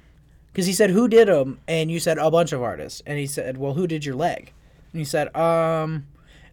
Because 0.52 0.66
he 0.66 0.72
said, 0.72 0.90
"Who 0.90 1.08
did 1.08 1.28
them?" 1.28 1.60
And 1.68 1.90
you 1.90 2.00
said 2.00 2.18
a 2.18 2.30
bunch 2.30 2.52
of 2.52 2.62
artists. 2.62 3.02
And 3.06 3.18
he 3.18 3.26
said, 3.26 3.56
"Well, 3.58 3.74
who 3.74 3.86
did 3.86 4.04
your 4.04 4.14
leg?" 4.16 4.52
And 4.92 4.98
he 5.00 5.04
said, 5.04 5.34
"Um, 5.36 6.06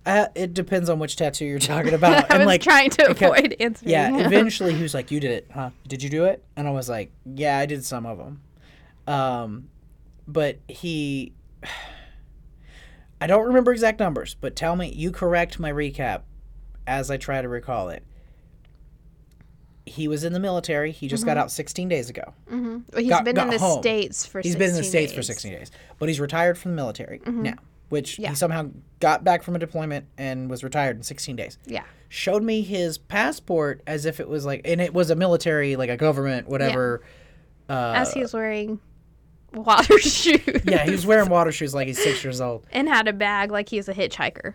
uh, 0.06 0.28
it 0.36 0.54
depends 0.54 0.90
on 0.90 1.00
which 1.00 1.16
tattoo 1.16 1.46
you're 1.46 1.60
talking 1.60 1.94
about." 2.02 2.30
I 2.32 2.36
and 2.36 2.40
was 2.40 2.46
like, 2.48 2.62
trying 2.62 2.90
to 2.92 3.14
kept- 3.14 3.22
avoid 3.22 3.56
answering. 3.60 3.90
yeah. 3.92 4.10
him. 4.10 4.20
Eventually, 4.26 4.74
he 4.76 4.84
was 4.84 4.94
like, 4.94 5.10
"You 5.12 5.20
did 5.20 5.32
it, 5.32 5.48
huh? 5.54 5.72
Did 5.88 6.04
you 6.04 6.10
do 6.10 6.26
it?" 6.26 6.44
And 6.56 6.68
I 6.68 6.72
was 6.72 6.88
like, 6.90 7.12
"Yeah, 7.26 7.58
I 7.58 7.66
did 7.66 7.84
some 7.86 8.06
of 8.06 8.18
them." 8.18 8.42
Um, 9.08 9.70
but 10.28 10.60
he, 10.68 11.34
I 13.22 13.28
don't 13.28 13.48
remember 13.48 13.72
exact 13.72 14.00
numbers. 14.00 14.36
But 14.40 14.56
tell 14.56 14.76
me, 14.76 14.92
you 14.94 15.12
correct 15.12 15.60
my 15.60 15.72
recap 15.72 16.22
as 16.86 17.10
I 17.10 17.18
try 17.18 17.42
to 17.42 17.50
recall 17.50 17.90
it. 17.90 18.04
He 19.86 20.08
was 20.08 20.24
in 20.26 20.34
the 20.34 20.40
military. 20.40 20.92
He 20.92 21.08
just 21.08 21.22
Mm-hmm. 21.22 21.28
got 21.30 21.38
out 21.38 21.52
16 21.52 21.88
days 21.88 22.10
ago. 22.10 22.34
Well, 22.52 22.82
he's 22.98 23.08
got- 23.10 23.24
been 23.24 23.36
got 23.36 23.48
in 23.48 23.54
the 23.54 23.60
home. 23.60 23.82
states 23.82 24.26
for. 24.26 24.42
He's 24.42 24.56
been 24.56 24.70
in 24.72 24.76
the 24.76 24.84
16 24.84 24.90
states 24.92 25.12
for 25.14 25.18
days. 25.20 25.28
16 25.28 25.52
days, 25.54 25.72
but 25.98 26.10
he's 26.10 26.20
retired 26.20 26.58
from 26.58 26.72
the 26.72 26.76
military 26.76 27.22
now, 27.26 27.54
which 27.90 28.14
Mm-hmm. 28.14 28.22
Yeah. 28.24 28.30
he 28.30 28.36
somehow 28.36 28.70
got 29.00 29.24
back 29.24 29.44
from 29.44 29.56
a 29.56 29.60
deployment 29.60 30.06
and 30.18 30.50
was 30.50 30.64
retired 30.64 30.98
in 30.98 31.04
16 31.04 31.36
days. 31.38 31.58
Yeah. 31.66 31.84
Showed 32.10 32.44
me 32.44 32.62
his 32.64 32.98
passport 32.98 33.82
as 33.88 34.06
if 34.06 34.20
it 34.20 34.28
was 34.28 34.46
like, 34.46 34.62
and 34.66 34.82
it 34.82 34.94
was 34.94 35.10
a 35.10 35.16
military, 35.16 35.76
like 35.78 35.90
a 35.90 35.98
government, 35.98 36.48
whatever. 36.50 37.02
As 37.70 38.14
he 38.14 38.20
was 38.22 38.34
wearing 38.34 38.80
water 39.54 39.98
shoes. 40.00 40.42
Yeah, 40.66 40.84
he 40.86 40.92
was 40.92 41.06
wearing 41.06 41.30
water 41.30 41.52
shoes 41.52 41.74
like 41.74 41.88
he's 41.88 42.02
six 42.02 42.24
years 42.24 42.42
old 42.42 42.66
and 42.72 42.88
had 42.88 43.08
a 43.08 43.14
bag 43.14 43.52
like 43.52 43.70
he's 43.70 43.88
a 43.90 43.94
hitchhiker. 43.94 44.54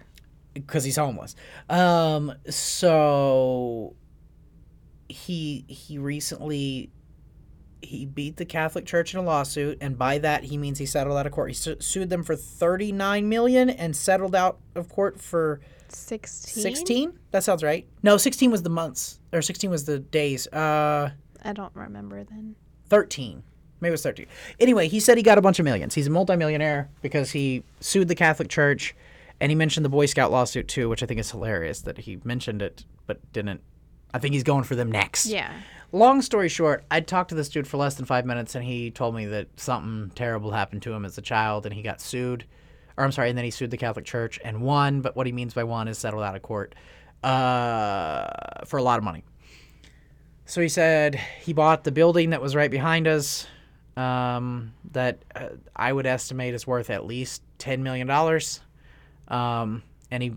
because 0.55 0.84
he's 0.84 0.97
homeless. 0.97 1.34
Um, 1.70 2.34
so 2.51 3.97
he 5.09 5.64
he 5.68 5.99
recently 5.99 6.90
he 7.84 8.07
beat 8.07 8.36
the 8.36 8.45
Catholic 8.45 8.86
Church 8.86 9.12
in 9.12 9.18
a 9.20 9.22
lawsuit, 9.22 9.78
and 9.80 9.99
by 9.99 10.18
that 10.18 10.45
he 10.45 10.57
means 10.57 10.78
he 10.78 10.86
settled 10.86 11.16
out 11.18 11.26
of 11.26 11.32
court. 11.32 11.51
He 11.51 11.55
su- 11.55 11.80
sued 11.80 12.11
them 12.11 12.22
for 12.22 12.36
thirty 12.36 12.93
nine 12.93 13.28
million 13.28 13.68
and 13.70 13.95
settled 13.97 14.34
out 14.36 14.59
of 14.74 14.88
court 14.88 15.20
for 15.20 15.61
16? 15.88 16.62
sixteen. 16.62 17.18
That 17.32 17.43
sounds 17.45 17.62
right. 17.62 17.86
No, 18.03 18.16
sixteen 18.16 18.51
was 18.51 18.62
the 18.62 18.70
months, 18.70 19.18
or 19.32 19.43
sixteen 19.43 19.70
was 19.70 19.84
the 19.84 19.99
days. 19.99 20.47
Uh, 20.47 21.11
I 21.45 21.53
don't 21.53 21.74
remember 21.74 22.22
then. 22.24 22.55
thirteen. 22.88 23.43
Maybe 23.83 23.91
it 23.91 23.93
was 23.93 24.03
thirteen. 24.03 24.28
Anyway, 24.61 24.87
he 24.87 25.01
said 25.01 25.16
he 25.16 25.24
got 25.24 25.39
a 25.39 25.43
bunch 25.43 25.59
of 25.59 25.64
millions. 25.64 25.95
He's 25.95 26.07
a 26.07 26.11
multimillionaire 26.11 26.89
because 27.03 27.33
he 27.33 27.64
sued 27.80 28.07
the 28.07 28.14
Catholic 28.14 28.49
Church, 28.49 28.95
and 29.41 29.51
he 29.51 29.57
mentioned 29.57 29.85
the 29.85 29.91
Boy 29.91 30.07
Scout 30.07 30.30
lawsuit 30.30 30.68
too, 30.68 30.89
which 30.89 31.03
I 31.03 31.07
think 31.07 31.18
is 31.18 31.33
hilarious 31.33 31.80
that 31.83 31.99
he 31.99 32.20
mentioned 32.22 32.62
it 32.62 32.85
but 33.09 33.20
didn't. 33.33 33.61
I 34.14 34.20
think 34.20 34.35
he's 34.35 34.45
going 34.45 34.62
for 34.62 34.76
them 34.76 34.93
next. 34.93 35.26
Yeah. 35.26 35.53
Long 35.91 36.22
story 36.22 36.49
short, 36.49 36.85
I 36.91 37.01
talked 37.01 37.30
to 37.30 37.35
this 37.35 37.49
dude 37.49 37.66
for 37.66 37.76
less 37.76 37.97
than 37.97 38.07
five 38.07 38.24
minutes, 38.24 38.55
and 38.55 38.64
he 38.64 38.91
told 38.91 39.14
me 39.14 39.26
that 39.26 39.49
something 39.57 40.12
terrible 40.14 40.53
happened 40.53 40.83
to 40.83 40.93
him 40.93 41.05
as 41.05 41.18
a 41.18 41.22
child, 41.22 41.66
and 41.66 41.74
he 41.74 41.83
got 41.83 42.01
sued. 42.01 42.45
Or 42.97 43.05
I'm 43.05 43.11
sorry, 43.11 43.30
and 43.30 43.37
then 43.37 43.45
he 43.45 43.51
sued 43.51 43.72
the 43.72 43.76
Catholic 43.76 44.05
Church 44.05 44.39
and 44.45 44.62
won. 44.62 45.01
But 45.01 45.16
what 45.16 45.26
he 45.26 45.33
means 45.33 45.55
by 45.55 45.64
won 45.64 45.89
is 45.89 45.99
settled 45.99 46.22
out 46.22 46.37
of 46.37 46.43
court 46.43 46.74
uh, 47.24 48.64
for 48.64 48.78
a 48.78 48.83
lot 48.83 48.99
of 48.99 49.05
money. 49.05 49.24
So 50.45 50.61
he 50.61 50.68
said 50.68 51.16
he 51.41 51.53
bought 51.53 51.85
the 51.85 51.93
building 51.93 52.30
that 52.30 52.41
was 52.41 52.55
right 52.55 52.70
behind 52.70 53.09
us. 53.09 53.47
Um, 53.97 54.72
that 54.93 55.18
uh, 55.34 55.49
I 55.76 55.93
would 55.93 56.07
estimate 56.07 56.55
is 56.55 56.66
worth 56.66 56.88
at 56.88 57.05
least 57.05 57.43
ten 57.59 57.82
million 57.82 58.07
dollars. 58.07 58.61
Um, 59.28 59.82
and 60.11 60.22
he 60.22 60.32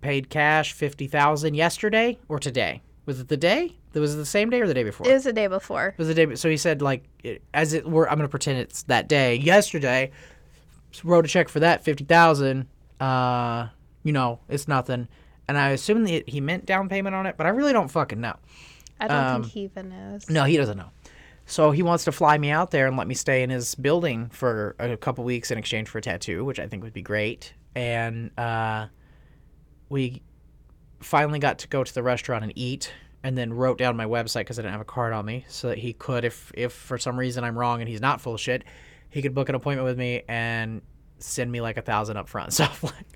paid 0.00 0.30
cash 0.30 0.72
fifty 0.72 1.06
thousand 1.06 1.54
yesterday 1.54 2.18
or 2.28 2.38
today. 2.38 2.82
Was 3.06 3.20
it 3.20 3.28
the 3.28 3.36
day? 3.36 3.74
Was 3.94 4.14
it 4.14 4.18
the 4.18 4.26
same 4.26 4.50
day 4.50 4.60
or 4.60 4.66
the 4.66 4.74
day 4.74 4.84
before? 4.84 5.08
It 5.08 5.12
was 5.14 5.24
the 5.24 5.32
day 5.32 5.46
before. 5.46 5.88
It 5.88 5.98
was 5.98 6.08
the 6.08 6.14
day. 6.14 6.34
So 6.36 6.48
he 6.48 6.56
said, 6.56 6.82
like, 6.82 7.04
it, 7.24 7.42
as 7.54 7.72
it 7.72 7.88
were, 7.88 8.08
I'm 8.08 8.16
going 8.16 8.28
to 8.28 8.30
pretend 8.30 8.58
it's 8.58 8.82
that 8.84 9.08
day. 9.08 9.34
Yesterday, 9.36 10.12
wrote 11.02 11.24
a 11.24 11.28
check 11.28 11.48
for 11.48 11.60
that 11.60 11.84
fifty 11.84 12.04
thousand. 12.04 12.66
Uh, 13.00 13.68
you 14.04 14.12
know, 14.12 14.40
it's 14.48 14.68
nothing. 14.68 15.08
And 15.48 15.56
I 15.56 15.70
assume 15.70 16.04
that 16.04 16.28
he 16.28 16.40
meant 16.40 16.66
down 16.66 16.88
payment 16.88 17.14
on 17.16 17.26
it, 17.26 17.36
but 17.36 17.46
I 17.46 17.50
really 17.50 17.72
don't 17.72 17.88
fucking 17.88 18.20
know. 18.20 18.36
I 19.00 19.08
don't 19.08 19.16
Um, 19.16 19.42
think 19.42 19.52
he 19.54 19.60
even 19.62 19.88
knows. 19.88 20.28
No, 20.28 20.44
he 20.44 20.56
doesn't 20.56 20.76
know. 20.76 20.90
So 21.48 21.70
he 21.72 21.82
wants 21.82 22.04
to 22.04 22.12
fly 22.12 22.38
me 22.38 22.50
out 22.50 22.70
there 22.70 22.86
and 22.86 22.96
let 22.96 23.06
me 23.08 23.14
stay 23.14 23.42
in 23.42 23.50
his 23.50 23.74
building 23.74 24.28
for 24.28 24.76
a 24.78 24.96
couple 24.96 25.24
weeks 25.24 25.50
in 25.50 25.58
exchange 25.58 25.88
for 25.88 25.98
a 25.98 26.02
tattoo, 26.02 26.44
which 26.44 26.60
I 26.60 26.66
think 26.68 26.82
would 26.84 26.92
be 26.92 27.02
great. 27.02 27.54
And 27.74 28.30
uh, 28.38 28.86
we 29.88 30.22
finally 31.00 31.38
got 31.38 31.58
to 31.60 31.68
go 31.68 31.82
to 31.82 31.94
the 31.94 32.02
restaurant 32.02 32.44
and 32.44 32.52
eat. 32.56 32.92
and 33.24 33.36
then 33.36 33.52
wrote 33.52 33.78
down 33.78 33.96
my 33.96 34.04
website 34.04 34.40
because 34.42 34.58
I 34.58 34.62
didn't 34.62 34.72
have 34.72 34.80
a 34.80 34.84
card 34.84 35.12
on 35.12 35.24
me, 35.26 35.44
so 35.48 35.68
that 35.68 35.78
he 35.78 35.92
could, 35.92 36.24
if 36.24 36.52
if 36.54 36.72
for 36.72 36.98
some 36.98 37.18
reason 37.18 37.42
I'm 37.42 37.58
wrong 37.58 37.80
and 37.80 37.88
he's 37.88 38.00
not 38.00 38.20
full 38.20 38.34
of 38.34 38.40
shit, 38.40 38.62
he 39.10 39.22
could 39.22 39.34
book 39.34 39.48
an 39.48 39.56
appointment 39.56 39.86
with 39.86 39.98
me 39.98 40.22
and 40.28 40.82
send 41.18 41.50
me 41.50 41.60
like 41.60 41.76
a 41.78 41.82
thousand 41.82 42.16
up 42.16 42.28
front. 42.28 42.52
So, 42.52 42.66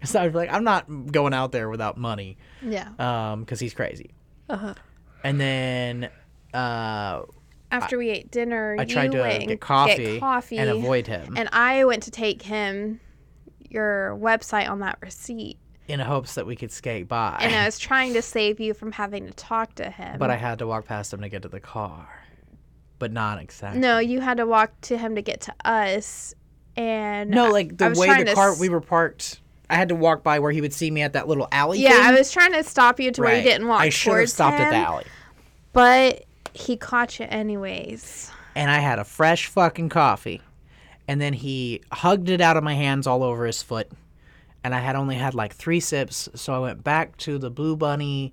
so 0.04 0.20
I 0.20 0.26
was 0.26 0.34
like, 0.34 0.52
I'm 0.52 0.64
not 0.64 1.12
going 1.12 1.32
out 1.34 1.52
there 1.52 1.68
without 1.68 1.96
money, 1.96 2.36
Yeah. 2.62 2.88
um, 2.98 3.40
because 3.40 3.60
he's 3.60 3.74
crazy. 3.74 4.10
Uh-huh. 4.48 4.74
And 5.22 5.40
then, 5.40 6.10
uh, 6.52 7.22
After 7.72 7.98
we 7.98 8.10
ate 8.10 8.30
dinner, 8.30 8.76
I 8.78 8.84
tried 8.84 9.12
to 9.12 9.44
get 9.46 9.60
coffee, 9.60 9.96
get 10.14 10.20
coffee 10.20 10.58
and 10.58 10.70
avoid 10.70 11.06
him 11.06 11.36
and 11.36 11.48
I 11.52 11.84
went 11.84 12.02
to 12.04 12.10
take 12.10 12.42
him 12.42 13.00
your 13.68 14.16
website 14.20 14.68
on 14.68 14.80
that 14.80 14.98
receipt. 15.00 15.58
in 15.88 15.98
hopes 16.00 16.34
that 16.34 16.46
we 16.46 16.54
could 16.56 16.70
skate 16.70 17.08
by. 17.08 17.38
And 17.40 17.54
I 17.54 17.64
was 17.64 17.78
trying 17.78 18.12
to 18.14 18.22
save 18.22 18.60
you 18.60 18.72
from 18.74 18.92
having 18.92 19.26
to 19.26 19.32
talk 19.32 19.74
to 19.76 19.90
him. 19.90 20.18
but 20.18 20.30
I 20.30 20.36
had 20.36 20.58
to 20.60 20.66
walk 20.66 20.86
past 20.86 21.12
him 21.12 21.20
to 21.22 21.28
get 21.28 21.42
to 21.42 21.48
the 21.48 21.60
car, 21.60 22.08
but 22.98 23.10
not 23.12 23.40
exactly. 23.40 23.80
No, 23.80 23.98
you 23.98 24.20
had 24.20 24.36
to 24.36 24.46
walk 24.46 24.72
to 24.82 24.96
him 24.96 25.14
to 25.16 25.22
get 25.22 25.40
to 25.42 25.54
us. 25.64 26.34
And 26.76 27.30
No, 27.30 27.50
like 27.50 27.76
the 27.76 27.90
way 27.96 28.22
the 28.24 28.32
car 28.34 28.52
s- 28.52 28.60
we 28.60 28.68
were 28.68 28.80
parked. 28.80 29.40
I 29.68 29.74
had 29.76 29.88
to 29.88 29.94
walk 29.94 30.22
by 30.22 30.38
where 30.38 30.52
he 30.52 30.60
would 30.60 30.72
see 30.72 30.90
me 30.90 31.02
at 31.02 31.14
that 31.14 31.28
little 31.28 31.48
alley. 31.50 31.80
Yeah, 31.80 31.90
thing. 31.92 32.00
I 32.02 32.12
was 32.12 32.30
trying 32.30 32.52
to 32.52 32.62
stop 32.62 33.00
you 33.00 33.10
to 33.10 33.20
where 33.22 33.36
you 33.36 33.42
didn't 33.42 33.66
walk 33.68 33.80
I 33.80 33.88
should 33.88 34.18
have 34.18 34.30
stopped 34.30 34.58
him, 34.58 34.66
at 34.66 34.70
the 34.70 34.76
alley. 34.76 35.04
But 35.72 36.24
he 36.54 36.76
caught 36.76 37.18
you 37.18 37.26
anyways. 37.28 38.30
and 38.54 38.70
I 38.70 38.78
had 38.78 38.98
a 38.98 39.04
fresh 39.04 39.46
fucking 39.46 39.88
coffee. 39.88 40.40
And 41.08 41.20
then 41.20 41.32
he 41.32 41.82
hugged 41.90 42.28
it 42.28 42.40
out 42.40 42.56
of 42.56 42.62
my 42.62 42.74
hands 42.74 43.06
all 43.06 43.22
over 43.22 43.44
his 43.46 43.62
foot. 43.62 43.90
And 44.64 44.74
I 44.74 44.78
had 44.78 44.94
only 44.94 45.16
had 45.16 45.34
like 45.34 45.52
three 45.54 45.80
sips, 45.80 46.28
so 46.34 46.54
I 46.54 46.58
went 46.60 46.84
back 46.84 47.16
to 47.18 47.38
the 47.38 47.50
Blue 47.50 47.74
Bunny 47.76 48.32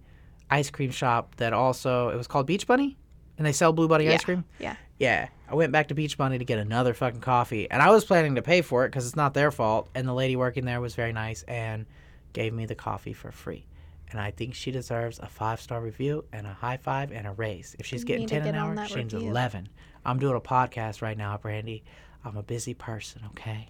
ice 0.52 0.70
cream 0.70 0.92
shop 0.92 1.36
that 1.38 1.54
also 1.54 2.10
it 2.10 2.16
was 2.18 2.28
called 2.28 2.46
Beach 2.46 2.68
Bunny, 2.68 2.98
and 3.38 3.48
they 3.48 3.52
sell 3.52 3.74
Blue 3.74 3.88
Bunny 3.88 4.06
Yeah. 4.06 4.14
ice 4.14 4.24
cream. 4.24 4.44
Yeah. 4.60 4.76
Yeah, 5.00 5.30
I 5.50 5.56
went 5.56 5.72
back 5.72 5.88
to 5.88 5.96
Beach 5.96 6.18
Bunny 6.18 6.38
to 6.38 6.46
get 6.46 6.60
another 6.60 6.94
fucking 6.94 7.22
coffee, 7.22 7.70
and 7.72 7.82
I 7.82 7.90
was 7.90 8.04
planning 8.06 8.36
to 8.36 8.42
pay 8.44 8.62
for 8.62 8.86
it 8.86 8.90
because 8.90 9.08
it's 9.08 9.16
not 9.16 9.34
their 9.34 9.50
fault. 9.50 9.90
And 9.96 10.08
the 10.08 10.14
lady 10.14 10.36
working 10.36 10.66
there 10.66 10.82
was 10.82 10.94
very 10.94 11.14
nice 11.14 11.42
and 11.44 11.86
gave 12.34 12.54
me 12.54 12.66
the 12.68 12.76
coffee 12.76 13.14
for 13.14 13.32
free. 13.32 13.66
And 14.12 14.20
I 14.20 14.32
think 14.32 14.56
she 14.56 14.72
deserves 14.72 15.20
a 15.20 15.28
five 15.28 15.62
star 15.62 15.82
review 15.82 16.26
and 16.34 16.48
a 16.48 16.54
high 16.54 16.78
five 16.78 17.12
and 17.12 17.28
a 17.28 17.32
raise. 17.32 17.76
If 17.80 17.86
she's 17.86 18.02
You 18.02 18.08
getting 18.08 18.28
ten 18.28 18.40
an 18.42 18.54
get 18.54 18.56
on 18.56 18.78
hour, 18.80 18.88
she 18.88 18.96
needs 18.96 19.14
eleven. 19.14 19.70
I'm 20.06 20.18
doing 20.20 20.36
a 20.36 20.42
podcast 20.42 21.02
right 21.02 21.18
now, 21.18 21.38
Brandy. 21.38 21.84
I'm 22.26 22.36
a 22.38 22.44
busy 22.44 22.74
person, 22.74 23.22
okay? 23.32 23.70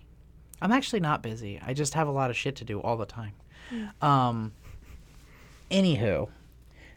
I'm 0.61 0.71
actually 0.71 0.99
not 1.01 1.21
busy. 1.21 1.59
I 1.65 1.73
just 1.73 1.93
have 1.93 2.07
a 2.07 2.11
lot 2.11 2.29
of 2.29 2.37
shit 2.37 2.55
to 2.57 2.65
do 2.65 2.79
all 2.79 2.97
the 2.97 3.05
time. 3.05 3.33
Mm. 3.73 4.03
Um. 4.03 4.51
Anywho, 5.71 6.29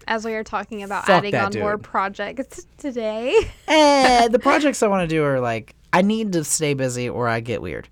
As 0.06 0.24
we 0.24 0.32
are 0.34 0.44
talking 0.44 0.82
about 0.82 1.08
adding 1.08 1.34
on 1.34 1.52
more 1.58 1.76
projects 1.78 2.66
today. 2.78 3.34
eh, 3.68 4.28
the 4.28 4.38
projects 4.38 4.82
I 4.82 4.86
want 4.86 5.08
to 5.08 5.14
do 5.14 5.22
are 5.24 5.40
like 5.40 5.74
I 5.92 6.00
need 6.02 6.32
to 6.32 6.44
stay 6.44 6.72
busy 6.74 7.08
or 7.08 7.28
I 7.28 7.40
get 7.40 7.60
weird. 7.60 7.88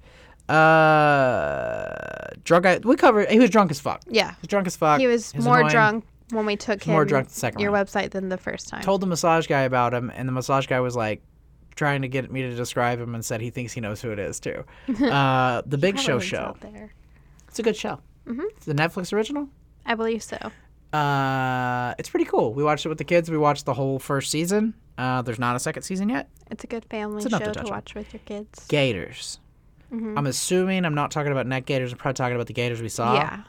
Uh, 0.51 2.29
drunk. 2.45 2.65
guy. 2.65 2.79
We 2.83 2.97
covered. 2.97 3.29
He 3.31 3.39
was 3.39 3.51
drunk 3.51 3.71
as 3.71 3.81
fuck. 3.81 4.03
yeah. 4.09 4.31
He 4.33 4.37
was 4.43 4.49
drunk 4.49 4.67
as 4.67 4.77
fuck. 4.77 5.01
He 5.01 5.07
was 5.07 5.35
more 5.37 5.59
annoying. 5.59 5.71
drunk 5.71 6.05
when 6.31 6.47
we 6.47 6.57
took 6.57 6.83
him 6.83 6.93
more 6.93 7.05
drunk 7.05 7.29
the 7.29 7.35
second 7.35 7.61
your 7.61 7.71
round. 7.73 7.89
website 7.89 8.11
than 8.11 8.29
the 8.29 8.39
first 8.39 8.69
time. 8.69 8.83
Told 8.83 9.01
the 9.01 9.07
massage 9.07 9.47
guy 9.47 9.63
about 9.63 9.93
him, 9.95 10.11
and 10.15 10.29
the 10.29 10.33
massage 10.33 10.67
guy 10.67 10.81
was 10.81 10.97
like 10.97 11.23
trying 11.77 12.03
to 12.03 12.09
get 12.09 12.31
me 12.31 12.43
to 12.43 12.55
describe 12.55 13.01
him 13.01 13.15
and 13.15 13.25
said 13.25 13.41
he 13.41 13.51
thinks 13.51 13.73
he 13.73 13.81
knows 13.81 14.01
who 14.03 14.11
it 14.11 14.19
is 14.19 14.39
too. 14.41 14.65
Uh, 15.03 15.63
the 15.67 15.79
Big 15.79 15.99
Show 15.99 16.19
show. 16.19 16.57
It's 17.49 17.59
a 17.59 17.63
good 17.63 17.77
show. 17.77 18.01
Mm-hmm. 18.27 18.43
It's 18.57 18.69
a 18.69 18.75
Netflix 18.75 19.13
original. 19.13 19.49
I 19.87 19.95
believe 19.95 20.23
so. 20.23 20.37
Uh, 20.97 21.95
it's 21.99 22.09
pretty 22.11 22.27
cool. 22.27 22.53
We 22.53 22.63
watched 22.63 22.85
it 22.85 22.89
with 22.91 22.99
the 22.99 23.05
kids. 23.05 23.31
We 23.31 23.39
watched 23.39 23.65
the 23.65 23.75
whole 23.75 23.99
first 23.99 24.31
season. 24.31 24.75
Uh, 24.99 25.23
there's 25.23 25.39
not 25.39 25.57
a 25.57 25.59
second 25.59 25.83
season 25.85 26.09
yet. 26.11 26.29
It's 26.51 26.65
a 26.65 26.67
good 26.67 26.85
family 26.85 27.23
It's 27.23 27.31
show 27.31 27.39
to 27.39 27.53
to, 27.53 27.71
watch 27.71 27.95
with 27.95 28.13
your 28.13 28.21
kids. 28.27 28.67
Gators. 28.69 29.39
Mm-hmm. 29.93 30.17
I'm 30.19 30.27
assuming 30.27 30.85
I'm 30.85 30.95
not 30.95 31.11
talking 31.11 31.33
about 31.33 31.47
net 31.47 31.67
gators. 31.67 31.93
I'm 31.93 31.99
probably 31.99 32.15
talking 32.17 32.37
about 32.37 32.47
the 32.47 32.53
gators 32.53 32.81
we 32.81 32.89
saw. 32.89 33.15
yeah. 33.15 33.43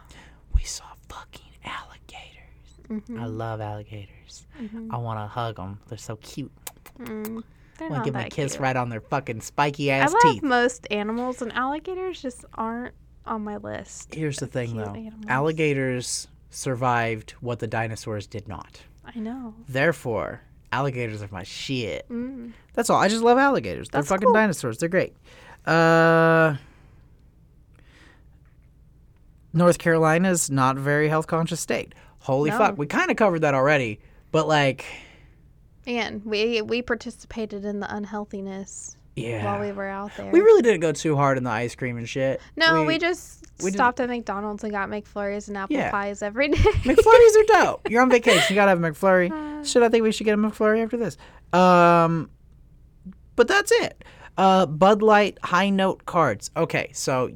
We 0.53 0.63
saw 0.63 0.85
fucking 1.09 1.45
alligators. 1.63 2.79
Mm-hmm. 2.89 3.19
I 3.19 3.25
love 3.25 3.61
alligators. 3.61 4.45
I 4.91 4.97
want 4.97 5.19
to 5.19 5.27
hug 5.27 5.55
them. 5.55 5.79
They're 5.87 5.97
so 5.97 6.15
cute. 6.17 6.51
Mm, 6.99 7.43
I 7.79 7.87
want 7.87 8.03
to 8.03 8.05
give 8.05 8.13
them 8.13 8.25
a 8.25 8.29
kiss 8.29 8.53
cute. 8.53 8.61
right 8.61 8.75
on 8.75 8.89
their 8.89 9.01
fucking 9.01 9.41
spiky 9.41 9.91
I 9.91 9.97
ass 9.97 10.13
love 10.13 10.21
teeth. 10.33 10.43
most 10.43 10.87
animals, 10.91 11.41
and 11.41 11.51
alligators 11.53 12.21
just 12.21 12.45
aren't 12.53 12.93
on 13.25 13.43
my 13.43 13.57
list. 13.57 14.13
Here's 14.13 14.37
the 14.37 14.45
thing, 14.47 14.75
though 14.77 14.93
animals. 14.93 15.25
alligators 15.27 16.27
survived 16.49 17.31
what 17.41 17.59
the 17.59 17.67
dinosaurs 17.67 18.27
did 18.27 18.47
not. 18.47 18.81
I 19.03 19.17
know. 19.19 19.55
Therefore, 19.67 20.41
alligators 20.71 21.23
are 21.23 21.29
my 21.31 21.43
shit. 21.43 22.07
Mm. 22.09 22.51
That's 22.73 22.89
all. 22.89 22.99
I 23.01 23.07
just 23.07 23.23
love 23.23 23.37
alligators. 23.37 23.89
They're 23.89 24.01
That's 24.01 24.09
fucking 24.09 24.27
cool. 24.27 24.33
dinosaurs. 24.33 24.77
They're 24.77 24.89
great. 24.89 25.15
Uh, 25.65 26.55
North 29.53 29.77
Carolina's 29.77 30.49
not 30.49 30.77
a 30.77 30.79
very 30.79 31.09
health 31.09 31.27
conscious 31.27 31.59
state. 31.59 31.93
Holy 32.19 32.49
No. 32.49 32.57
fuck. 32.57 32.77
We 32.77 32.85
kind 32.87 33.11
of 33.11 33.17
covered 33.17 33.39
that 33.39 33.53
already, 33.53 33.99
but 34.31 34.47
like, 34.47 34.85
And 35.87 36.23
we 36.25 36.61
we 36.61 36.81
participated 36.81 37.65
in 37.65 37.79
the 37.79 37.93
unhealthiness 37.93 38.95
yeah. 39.15 39.43
while 39.43 39.59
we 39.59 39.71
were 39.71 39.87
out 39.87 40.11
there. 40.15 40.31
We 40.31 40.39
really 40.39 40.61
didn't 40.61 40.79
go 40.81 40.91
too 40.91 41.15
hard 41.15 41.37
in 41.37 41.43
the 41.43 41.49
ice 41.49 41.75
cream 41.75 41.97
and 41.97 42.07
shit. 42.07 42.39
no, 42.55 42.83
we, 42.83 42.97
just 42.97 43.45
we 43.63 43.71
stopped 43.71 43.99
at 43.99 44.07
McDonald's 44.09 44.63
and 44.63 44.71
got 44.71 44.89
McFlurries 44.89 45.47
and 45.47 45.57
apple 45.57 45.75
Yeah. 45.75 45.91
pies 45.91 46.21
every 46.21 46.47
day. 46.49 46.57
McFlurries 46.83 47.35
are 47.37 47.63
dope. 47.63 47.89
You're 47.89 48.01
on 48.03 48.09
vacation. 48.09 48.43
You 48.49 48.55
gotta 48.55 48.69
have 48.69 48.83
a 48.83 48.89
McFlurry. 48.91 49.65
Should 49.65 49.83
I 49.83 49.89
think 49.89 50.03
we 50.03 50.11
should 50.11 50.23
get 50.25 50.33
a 50.35 50.37
McFlurry 50.37 50.83
after 50.83 50.97
this? 50.97 51.17
Um, 51.51 52.29
but 53.35 53.47
that's 53.47 53.71
it. 53.71 54.03
Uh, 54.37 54.65
Bud 54.65 55.01
Light 55.01 55.37
high 55.43 55.69
note 55.69 56.05
cards. 56.05 56.51
Okay, 56.55 56.89
so 56.93 57.31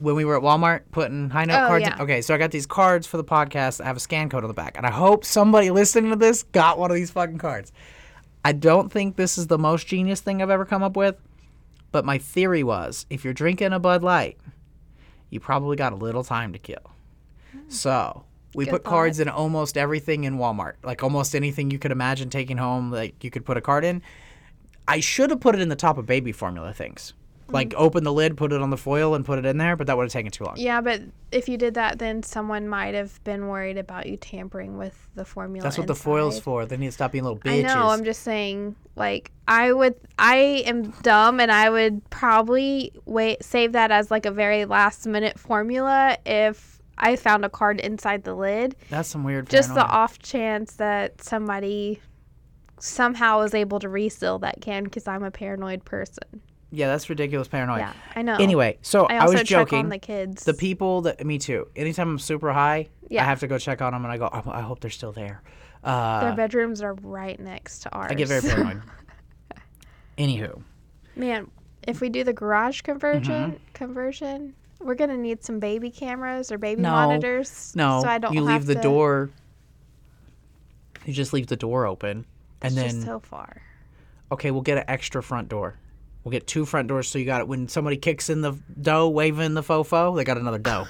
when 0.00 0.14
we 0.14 0.24
were 0.24 0.36
at 0.36 0.42
Walmart 0.42 0.82
putting 0.92 1.28
high 1.30 1.44
note 1.44 1.64
Oh, 1.64 1.68
cards. 1.68 1.86
yeah. 1.86 1.96
Okay, 2.02 2.22
so 2.22 2.34
I 2.34 2.38
got 2.38 2.50
these 2.50 2.66
cards 2.66 3.06
for 3.06 3.16
the 3.16 3.24
podcast 3.24 3.80
I 3.80 3.84
have 3.84 3.96
a 3.96 4.00
scan 4.00 4.28
code 4.28 4.44
on 4.44 4.48
the 4.48 4.54
back, 4.54 4.76
and 4.76 4.86
I 4.86 4.90
hope 4.90 5.24
somebody 5.24 5.70
listening 5.72 6.10
to 6.10 6.16
this 6.16 6.42
got 6.44 6.78
one 6.78 6.90
of 6.90 6.94
these 6.94 7.10
fucking 7.10 7.38
cards. 7.38 7.72
I 8.44 8.52
don't 8.52 8.90
think 8.90 9.16
this 9.16 9.36
is 9.36 9.48
the 9.48 9.58
most 9.58 9.86
genius 9.86 10.20
thing 10.20 10.40
I've 10.40 10.50
ever 10.50 10.64
come 10.64 10.82
up 10.82 10.96
with, 10.96 11.16
but 11.92 12.04
my 12.04 12.18
theory 12.18 12.62
was 12.62 13.04
if 13.10 13.24
you're 13.24 13.34
drinking 13.34 13.72
a 13.72 13.78
Bud 13.80 14.02
Light, 14.02 14.38
you 15.30 15.40
probably 15.40 15.76
got 15.76 15.92
a 15.92 15.96
little 15.96 16.24
time 16.24 16.52
to 16.52 16.58
kill. 16.58 16.92
So 17.68 18.24
we 18.54 18.64
Good 18.64 18.70
put 18.70 18.84
thought. 18.84 18.90
cards 18.90 19.20
in 19.20 19.28
almost 19.28 19.76
everything 19.76 20.24
in 20.24 20.38
Walmart, 20.38 20.74
like 20.82 21.02
almost 21.02 21.34
anything 21.34 21.70
you 21.70 21.78
could 21.78 21.92
imagine 21.92 22.30
taking 22.30 22.56
home, 22.56 22.90
like 22.90 23.22
you 23.22 23.30
could 23.30 23.44
put 23.44 23.56
a 23.56 23.60
card 23.60 23.84
in. 23.84 24.00
I 24.88 25.00
should 25.00 25.30
have 25.30 25.40
put 25.40 25.54
it 25.54 25.60
in 25.60 25.68
the 25.68 25.76
top 25.76 25.98
of 25.98 26.06
baby 26.06 26.32
formula 26.32 26.72
things. 26.72 27.12
Like 27.50 27.70
Mm. 27.70 27.74
open 27.78 28.04
the 28.04 28.12
lid, 28.12 28.36
put 28.36 28.52
it 28.52 28.60
on 28.60 28.68
the 28.68 28.76
foil, 28.76 29.14
and 29.14 29.24
put 29.24 29.38
it 29.38 29.46
in 29.46 29.56
there, 29.56 29.74
but 29.74 29.86
that 29.86 29.96
would 29.96 30.02
have 30.04 30.12
taken 30.12 30.30
too 30.30 30.44
long. 30.44 30.56
yeah, 30.58 30.82
but 30.82 31.00
if 31.32 31.48
you 31.48 31.56
did 31.56 31.72
that, 31.74 31.98
then 31.98 32.22
someone 32.22 32.68
might 32.68 32.92
have 32.94 33.22
been 33.24 33.48
worried 33.48 33.78
about 33.78 34.04
you 34.06 34.18
tampering 34.18 34.76
with 34.76 35.08
the 35.14 35.24
formula. 35.24 35.62
That's 35.62 35.78
what 35.78 35.86
the 35.86 35.94
foil's 35.94 36.38
for. 36.38 36.66
They 36.66 36.76
need 36.76 36.86
to 36.88 36.92
stop 36.92 37.12
being 37.12 37.24
little 37.24 37.38
bitches. 37.38 37.60
I 37.64 37.74
know. 37.74 37.88
I'm 37.88 38.04
just 38.04 38.22
saying. 38.22 38.76
Like, 38.96 39.30
I 39.46 39.72
would. 39.72 39.94
I 40.18 40.62
am 40.66 40.90
dumb, 41.02 41.40
and 41.40 41.50
I 41.50 41.70
would 41.70 42.08
probably 42.10 42.92
wait 43.06 43.42
save 43.42 43.72
that 43.72 43.90
as 43.90 44.10
like 44.10 44.26
a 44.26 44.30
very 44.30 44.66
last 44.66 45.06
minute 45.06 45.38
formula 45.38 46.18
if 46.26 46.82
I 46.98 47.16
found 47.16 47.46
a 47.46 47.48
card 47.48 47.80
inside 47.80 48.24
the 48.24 48.34
lid. 48.34 48.76
That's 48.90 49.08
some 49.08 49.24
weird. 49.24 49.48
Just 49.48 49.72
the 49.74 49.86
off 49.86 50.18
chance 50.18 50.74
that 50.74 51.22
somebody 51.22 52.02
somehow 52.82 53.38
was 53.40 53.54
able 53.54 53.78
to 53.80 53.88
reseal 53.88 54.38
that 54.40 54.60
can 54.60 54.84
because 54.84 55.06
I'm 55.08 55.22
a 55.24 55.30
paranoid 55.30 55.84
person. 55.84 56.42
yeah, 56.70 56.86
that's 56.88 57.08
ridiculous 57.08 57.48
paranoia. 57.48 57.78
Yeah, 57.78 57.92
I 58.16 58.22
know. 58.22 58.36
Anyway, 58.36 58.78
so 58.82 59.06
I 59.06 59.16
I, 59.18 59.24
was 59.24 59.34
check 59.36 59.46
joking. 59.46 59.78
on 59.80 59.88
the 59.88 59.98
kids. 59.98 60.44
the 60.44 60.54
people 60.54 61.02
that 61.02 61.24
me 61.24 61.38
too. 61.38 61.66
Anytime 61.76 62.08
I'm 62.10 62.18
super 62.18 62.52
high, 62.52 62.88
Yeah. 63.08 63.22
I 63.22 63.26
have 63.26 63.40
to 63.40 63.46
go 63.46 63.58
check 63.58 63.80
on 63.82 63.92
them, 63.92 64.04
and 64.04 64.12
I 64.12 64.18
go, 64.18 64.26
I, 64.26 64.58
I 64.58 64.60
hope 64.60 64.80
they're 64.80 64.90
still 64.90 65.12
there. 65.12 65.42
Uh, 65.82 66.20
Their 66.20 66.34
bedrooms 66.36 66.82
are 66.82 66.94
right 66.94 67.38
next 67.40 67.80
to 67.80 67.90
ours. 67.94 68.08
I 68.10 68.14
get 68.14 68.28
very 68.28 68.42
paranoid. 68.42 68.82
Anywho, 70.18 70.60
Man, 71.16 71.50
if 71.86 72.00
we 72.00 72.08
do 72.08 72.24
the 72.24 72.32
garage 72.32 72.80
conversion, 72.82 73.52
Mm-hmm. 73.52 73.56
conversion, 73.72 74.54
we're 74.80 74.94
gonna 74.96 75.16
need 75.16 75.42
some 75.44 75.58
baby 75.60 75.90
cameras 75.90 76.50
or 76.52 76.58
baby 76.58 76.82
No. 76.82 76.90
monitors. 76.90 77.72
no, 77.76 78.00
so 78.02 78.08
I 78.08 78.18
don't 78.18 78.34
you 78.34 78.40
leave 78.42 78.66
the 78.66 78.74
to- 78.74 78.80
door. 78.82 79.30
You 81.04 81.12
just 81.14 81.32
leave 81.32 81.46
the 81.46 81.56
door 81.56 81.86
open, 81.86 82.26
It's 82.62 82.74
and 82.74 82.76
then 82.76 82.90
just 82.96 83.06
so 83.06 83.20
far. 83.20 83.62
okay, 84.32 84.50
we'll 84.50 84.62
get 84.62 84.78
an 84.78 84.84
extra 84.88 85.22
front 85.22 85.48
door. 85.48 85.78
We'll 86.24 86.32
get 86.32 86.46
two 86.46 86.64
front 86.66 86.88
doors, 86.88 87.08
so 87.08 87.18
you 87.18 87.24
got 87.24 87.40
it. 87.40 87.48
When 87.48 87.68
somebody 87.68 87.96
kicks 87.96 88.28
in 88.28 88.40
the 88.42 88.58
dough, 88.80 89.08
waving 89.08 89.54
the 89.54 89.62
fofo, 89.62 90.14
they 90.16 90.24
got 90.24 90.36
another 90.36 90.58
dough. 90.58 90.86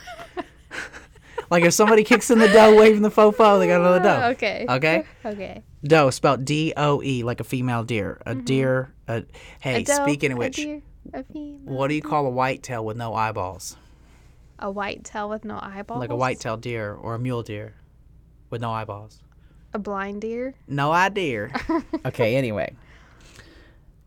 like 1.51 1.65
if 1.65 1.75
somebody 1.75 2.03
kicks 2.05 2.31
in 2.31 2.39
the 2.39 2.49
dough, 2.49 2.75
waving 2.77 3.03
the 3.03 3.11
fofo, 3.11 3.59
they 3.59 3.67
got 3.67 3.81
another 3.81 4.01
dough. 4.01 4.29
Okay. 4.33 4.67
Okay. 4.69 5.05
Okay. 5.25 5.63
Doe 5.85 6.11
spelled 6.11 6.45
D 6.45 6.73
O 6.77 7.03
E, 7.03 7.23
like 7.23 7.41
a 7.41 7.45
female 7.45 7.85
deer. 7.85 8.21
A 8.27 8.35
deer. 8.35 8.93
A, 9.07 9.25
hey, 9.61 9.83
Mm-hmm. 9.85 9.93
A 9.93 9.97
doe, 9.97 10.05
speaking 10.05 10.33
of 10.33 10.39
which, 10.39 10.57
deer, 10.57 10.83
a 11.15 11.23
what 11.23 11.89
do 11.89 11.95
you 11.95 12.03
call 12.03 12.27
a 12.27 12.31
whitetail 12.31 12.85
with 12.85 12.97
no 12.97 13.15
eyeballs? 13.15 13.77
a 14.61 14.69
white 14.71 15.05
tail 15.05 15.29
with 15.29 15.45
no 15.45 15.57
eyeballs. 15.63 16.01
Like 16.01 16.11
a 16.11 16.17
whitetail 16.17 16.57
deer 16.57 16.93
or 16.93 17.15
a 17.15 17.19
mule 17.19 17.45
deer 17.45 17.75
with 18.51 18.61
no 18.61 18.73
eyeballs. 18.73 19.23
A 19.79 19.81
blind 19.81 20.23
deer. 20.23 20.55
No 20.67 20.91
idea. 20.91 21.53
okay, 22.07 22.35
anyway. 22.35 22.75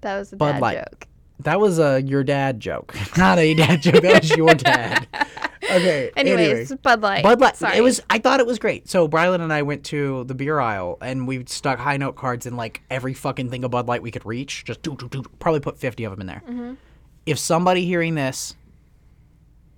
That 0.01 0.17
was 0.19 0.33
a 0.33 0.35
Bud 0.35 0.51
bad 0.51 0.61
Light. 0.61 0.77
joke. 0.79 1.07
That 1.39 1.61
was 1.61 1.79
a 1.79 2.01
your 2.01 2.25
dad 2.25 2.59
joke. 2.59 2.93
Not 3.17 3.39
a 3.39 3.53
dad 3.53 3.81
joke. 3.81 4.01
That 4.01 4.21
was 4.21 4.31
your 4.31 4.53
dad. 4.53 5.07
Okay. 5.63 6.11
Anyways, 6.17 6.71
anyway. 6.71 6.81
Bud 6.83 7.01
Light. 7.01 7.23
Bud 7.23 7.39
Light. 7.39 7.55
Sorry. 7.55 7.77
It 7.77 7.81
was. 7.81 8.01
I 8.09 8.17
thought 8.17 8.41
it 8.41 8.45
was 8.45 8.59
great. 8.59 8.89
So 8.89 9.07
Brylan 9.07 9.39
and 9.39 9.53
I 9.53 9.61
went 9.61 9.85
to 9.85 10.25
the 10.25 10.35
beer 10.35 10.59
aisle 10.59 10.97
and 11.01 11.25
we 11.25 11.45
stuck 11.45 11.79
high 11.79 11.95
note 11.95 12.17
cards 12.17 12.45
in 12.45 12.57
like 12.57 12.81
every 12.89 13.13
fucking 13.13 13.49
thing 13.49 13.63
of 13.63 13.71
Bud 13.71 13.87
Light 13.87 14.01
we 14.01 14.11
could 14.11 14.25
reach. 14.25 14.65
Just 14.65 14.81
do 14.81 14.97
do 14.97 15.07
do. 15.07 15.23
Probably 15.39 15.61
put 15.61 15.77
fifty 15.77 16.03
of 16.03 16.11
them 16.11 16.19
in 16.19 16.27
there. 16.27 16.43
Mm-hmm. 16.45 16.73
If 17.25 17.39
somebody 17.39 17.85
hearing 17.85 18.15
this 18.15 18.55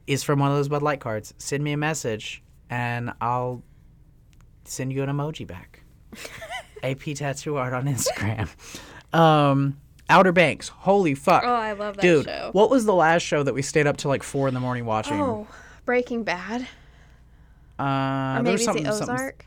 is 0.08 0.24
from 0.24 0.40
one 0.40 0.50
of 0.50 0.58
those 0.58 0.70
Bud 0.70 0.82
Light 0.82 1.00
cards, 1.00 1.36
send 1.38 1.64
me 1.64 1.74
a 1.74 1.78
message 1.78 2.42
and 2.72 3.14
I'll 3.22 3.62
send 4.66 4.94
you 4.94 5.04
an 5.04 5.10
emoji 5.10 5.46
back. 5.46 5.73
AP 6.84 7.16
tattoo 7.16 7.56
art 7.58 7.74
on 7.74 7.86
Instagram. 7.86 8.50
Um, 9.18 9.78
Outer 10.10 10.32
Banks. 10.32 10.68
Holy 10.68 11.16
fuck. 11.16 11.44
Oh, 11.46 11.54
I 11.54 11.74
love 11.74 11.96
that 11.96 12.02
Dude, 12.02 12.26
show. 12.26 12.50
what 12.54 12.70
was 12.70 12.86
the 12.86 12.94
last 12.94 13.22
show 13.24 13.44
that 13.44 13.54
we 13.54 13.62
stayed 13.62 13.88
up 13.88 13.98
till 13.98 14.10
like 14.10 14.24
four 14.24 14.48
in 14.48 14.54
the 14.54 14.60
morning 14.60 14.86
watching? 14.86 15.20
Oh, 15.20 15.48
Breaking 15.86 16.24
Bad. 16.24 16.68
uh, 17.80 18.40
Or 18.40 18.44
maybe 18.44 18.58
something, 18.58 18.88
Ozark? 18.88 19.46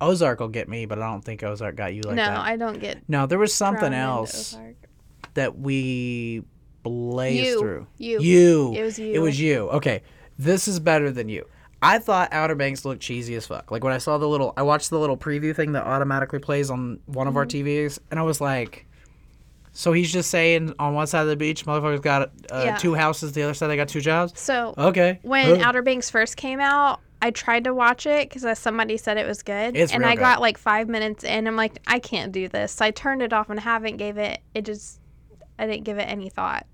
Ozark 0.00 0.40
will 0.40 0.48
get 0.48 0.68
me, 0.68 0.86
but 0.86 0.98
I 1.00 1.10
don't 1.10 1.24
think 1.24 1.42
Ozark 1.42 1.76
got 1.76 1.94
you 1.94 2.02
like 2.02 2.16
no, 2.16 2.24
that. 2.24 2.34
No, 2.34 2.40
I 2.40 2.56
don't 2.56 2.78
get 2.80 3.02
no, 3.08 3.26
there 3.26 3.38
was 3.38 3.54
something 3.54 3.94
else 3.94 4.58
that 5.34 5.58
we 5.58 6.42
blazed 6.82 7.44
You. 7.46 7.58
through. 7.60 7.86
You. 7.98 8.20
You. 8.20 8.72
It 8.76 8.82
was 8.82 8.98
you. 8.98 9.14
It 9.14 9.18
was 9.20 9.40
you. 9.40 9.68
Okay. 9.70 10.02
This 10.38 10.68
is 10.68 10.80
better 10.80 11.10
than 11.10 11.28
you. 11.28 11.46
I 11.84 11.98
thought 11.98 12.30
Outer 12.32 12.54
Banks 12.54 12.84
looked 12.84 13.02
cheesy 13.02 13.34
as 13.34 13.46
fuck. 13.46 13.70
Like 13.70 13.84
when 13.84 13.92
I 13.92 13.98
saw 13.98 14.18
the 14.18 14.26
little, 14.28 14.52
I 14.56 14.62
watched 14.62 14.90
the 14.90 14.98
little 14.98 15.16
preview 15.16 15.54
thing 15.54 15.72
that 15.72 15.84
automatically 15.84 16.38
plays 16.38 16.70
on 16.70 16.98
one 17.06 17.26
of 17.28 17.36
our 17.36 17.44
Mm-hmm. 17.46 17.66
TVs, 17.66 17.98
and 18.10 18.18
I 18.18 18.22
was 18.22 18.40
like, 18.40 18.86
so 19.72 19.92
he's 19.92 20.12
just 20.12 20.30
saying 20.30 20.72
on 20.78 20.94
one 20.94 21.06
side 21.06 21.22
of 21.22 21.28
the 21.28 21.36
beach, 21.36 21.66
motherfuckers 21.66 22.00
got 22.00 22.22
uh, 22.50 22.62
Yeah. 22.64 22.76
two 22.76 22.94
houses, 22.94 23.32
the 23.32 23.42
other 23.42 23.54
side 23.54 23.66
they 23.68 23.76
got 23.76 23.88
two 23.88 24.00
jobs. 24.00 24.38
So 24.40 24.74
Okay. 24.78 25.18
when. 25.22 25.60
Outer 25.60 25.82
Banks 25.82 26.08
first 26.10 26.36
came 26.36 26.60
out, 26.60 27.00
I 27.20 27.30
tried 27.30 27.64
to 27.64 27.74
watch 27.74 28.06
it 28.06 28.28
because 28.30 28.58
somebody 28.58 28.96
said 28.96 29.16
it 29.18 29.26
was 29.26 29.42
good, 29.42 29.76
It's 29.76 29.92
and 29.92 30.06
I 30.06 30.14
good. 30.14 30.20
got 30.20 30.40
like 30.40 30.58
five 30.58 30.88
minutes 30.88 31.24
in. 31.24 31.46
I'm 31.46 31.56
like, 31.56 31.78
I 31.86 31.98
can't 31.98 32.32
do 32.32 32.48
this. 32.48 32.72
So 32.72 32.84
I 32.84 32.90
turned 32.92 33.20
it 33.22 33.32
off 33.32 33.50
and 33.50 33.58
haven't 33.58 33.96
gave 33.96 34.16
it. 34.18 34.40
It 34.54 34.64
just, 34.64 35.00
I 35.58 35.66
didn't 35.66 35.84
give 35.84 35.98
it 35.98 36.02
any 36.02 36.28
thought. 36.28 36.66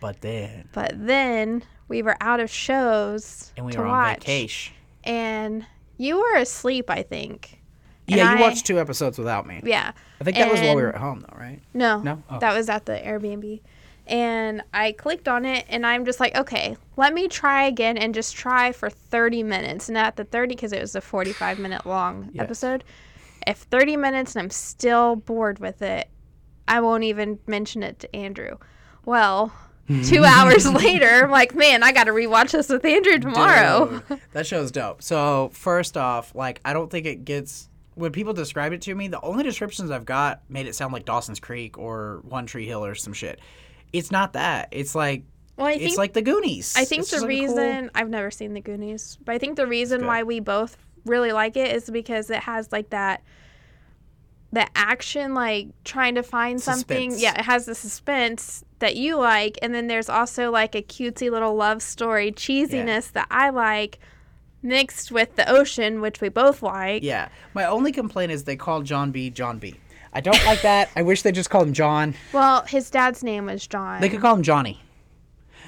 But 0.00 0.20
then, 0.20 0.68
But 0.72 0.92
then 0.94 1.62
we 1.88 2.02
were 2.02 2.16
out 2.20 2.40
of 2.40 2.50
shows 2.50 3.52
and 3.56 3.66
we 3.66 3.72
to 3.72 3.78
were 3.78 3.84
on 3.86 3.90
watch, 3.92 4.18
vacation. 4.18 4.74
and 5.04 5.64
you 5.98 6.18
were 6.18 6.36
asleep. 6.36 6.90
I 6.90 7.02
think. 7.02 7.60
And 8.08 8.16
Yeah, 8.18 8.32
you 8.32 8.38
I- 8.38 8.40
watched 8.40 8.66
two 8.66 8.78
episodes 8.78 9.18
without 9.18 9.46
me. 9.46 9.60
Yeah. 9.64 9.92
I 10.20 10.24
think 10.24 10.36
that 10.36 10.50
was 10.50 10.60
while 10.60 10.76
we 10.76 10.82
were 10.82 10.90
at 10.94 11.00
home, 11.00 11.20
though, 11.20 11.36
right? 11.38 11.60
No. 11.74 12.00
No? 12.00 12.22
Oh. 12.30 12.38
That 12.38 12.54
was 12.56 12.68
at 12.68 12.86
the 12.86 12.92
Airbnb. 12.92 13.60
And 14.06 14.62
I 14.72 14.92
clicked 14.92 15.26
on 15.26 15.44
it 15.44 15.64
and 15.68 15.84
I'm 15.84 16.04
just 16.04 16.20
like, 16.20 16.36
okay, 16.36 16.76
let 16.96 17.12
me 17.12 17.26
try 17.26 17.64
again 17.64 17.98
and 17.98 18.14
just 18.14 18.36
try 18.36 18.70
for 18.70 18.88
30 18.88 19.42
minutes. 19.42 19.90
Not 19.90 20.14
the 20.14 20.22
30, 20.22 20.54
because 20.54 20.72
it 20.72 20.80
was 20.80 20.94
a 20.94 21.00
45 21.00 21.58
minute 21.58 21.84
long 21.84 22.30
Yes. 22.32 22.44
episode, 22.44 22.84
if 23.48 23.58
30 23.58 23.96
minutes 23.96 24.36
and 24.36 24.44
I'm 24.44 24.50
still 24.50 25.16
bored 25.16 25.58
with 25.58 25.82
it, 25.82 26.08
I 26.68 26.78
won't 26.80 27.02
even 27.02 27.40
mention 27.48 27.82
it 27.82 27.98
to 27.98 28.14
Andrew. 28.16 28.58
Well, 29.04 29.52
two 30.04 30.24
hours 30.24 30.70
later, 30.70 31.24
I'm 31.24 31.30
like, 31.30 31.54
man, 31.54 31.82
I 31.82 31.92
got 31.92 32.04
to 32.04 32.12
rewatch 32.12 32.52
this 32.52 32.68
with 32.68 32.84
Andrew 32.84 33.18
tomorrow. 33.18 34.02
Dude, 34.08 34.20
that 34.32 34.46
show's 34.46 34.70
dope. 34.70 35.02
So 35.02 35.50
first 35.52 35.96
off, 35.96 36.34
like 36.34 36.60
I 36.64 36.72
don't 36.72 36.90
think 36.90 37.06
it 37.06 37.24
gets 37.24 37.68
when 37.94 38.12
people 38.12 38.32
describe 38.34 38.72
it 38.72 38.82
to 38.82 38.94
me, 38.94 39.08
the 39.08 39.20
only 39.22 39.42
descriptions 39.42 39.90
I've 39.90 40.04
got 40.04 40.42
made 40.50 40.66
it 40.66 40.74
sound 40.74 40.92
like 40.92 41.04
Dawson's 41.06 41.40
Creek 41.40 41.78
or 41.78 42.20
One 42.28 42.44
Tree 42.46 42.66
Hill 42.66 42.84
or 42.84 42.94
some 42.94 43.12
shit. 43.14 43.40
It's 43.92 44.10
not 44.10 44.34
that. 44.34 44.68
It's 44.72 44.94
like 44.94 45.22
Well, 45.56 45.68
I 45.68 45.72
it's 45.72 45.96
like 45.96 46.12
the 46.12 46.20
Goonies. 46.22 46.74
I 46.76 46.84
think 46.84 47.02
It's 47.02 47.10
the 47.12 47.16
like 47.18 47.22
cool- 47.22 47.28
reason 47.56 47.90
I've 47.94 48.10
never 48.10 48.30
seen 48.30 48.52
the 48.52 48.60
Goonies, 48.60 49.16
but 49.24 49.34
I 49.34 49.38
think 49.38 49.56
the 49.56 49.66
reason 49.66 50.06
why 50.06 50.24
we 50.24 50.40
both 50.40 50.76
really 51.06 51.32
like 51.32 51.56
it 51.56 51.74
is 51.74 51.88
because 51.88 52.28
it 52.30 52.40
has 52.40 52.70
like 52.72 52.90
that 52.90 53.22
the 54.56 54.66
action 54.74 55.34
like 55.34 55.68
trying 55.84 56.14
to 56.14 56.22
find 56.22 56.62
something. 56.62 57.12
Yeah, 57.18 57.38
it 57.38 57.44
has 57.44 57.66
the 57.66 57.74
suspense 57.74 58.64
that 58.78 58.96
you 58.96 59.18
like 59.18 59.58
and 59.60 59.74
then 59.74 59.86
there's 59.86 60.08
also 60.08 60.50
like 60.50 60.74
a 60.74 60.80
cutesy 60.80 61.30
little 61.30 61.54
love 61.54 61.82
story 61.82 62.32
cheesiness 62.32 63.12
that 63.12 63.26
I 63.30 63.50
like 63.50 63.98
mixed 64.62 65.12
with 65.12 65.36
the 65.36 65.46
ocean 65.46 66.00
which 66.00 66.22
we 66.22 66.30
both 66.30 66.62
like. 66.62 67.02
Yeah. 67.02 67.28
My 67.52 67.66
only 67.66 67.92
complaint 67.92 68.32
is 68.32 68.44
they 68.44 68.56
call 68.56 68.80
John 68.80 69.10
B. 69.10 69.28
John 69.28 69.58
B. 69.58 69.74
I 70.14 70.22
don't 70.22 70.42
like 70.46 70.62
that. 70.62 70.88
I 70.96 71.02
wish 71.02 71.20
they 71.20 71.32
just 71.32 71.50
called 71.50 71.68
him 71.68 71.74
John. 71.74 72.14
Well, 72.32 72.62
his 72.62 72.88
dad's 72.88 73.22
name 73.22 73.44
was 73.44 73.66
John. 73.66 74.00
They 74.00 74.08
could 74.08 74.22
call 74.22 74.36
him 74.36 74.42
Johnny. 74.42 74.82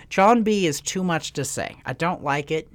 John 0.08 0.42
B 0.42 0.66
is 0.66 0.80
too 0.80 1.04
much 1.04 1.34
to 1.34 1.44
say. 1.44 1.76
I 1.84 1.92
don't 1.92 2.24
like 2.24 2.50
it. 2.50 2.68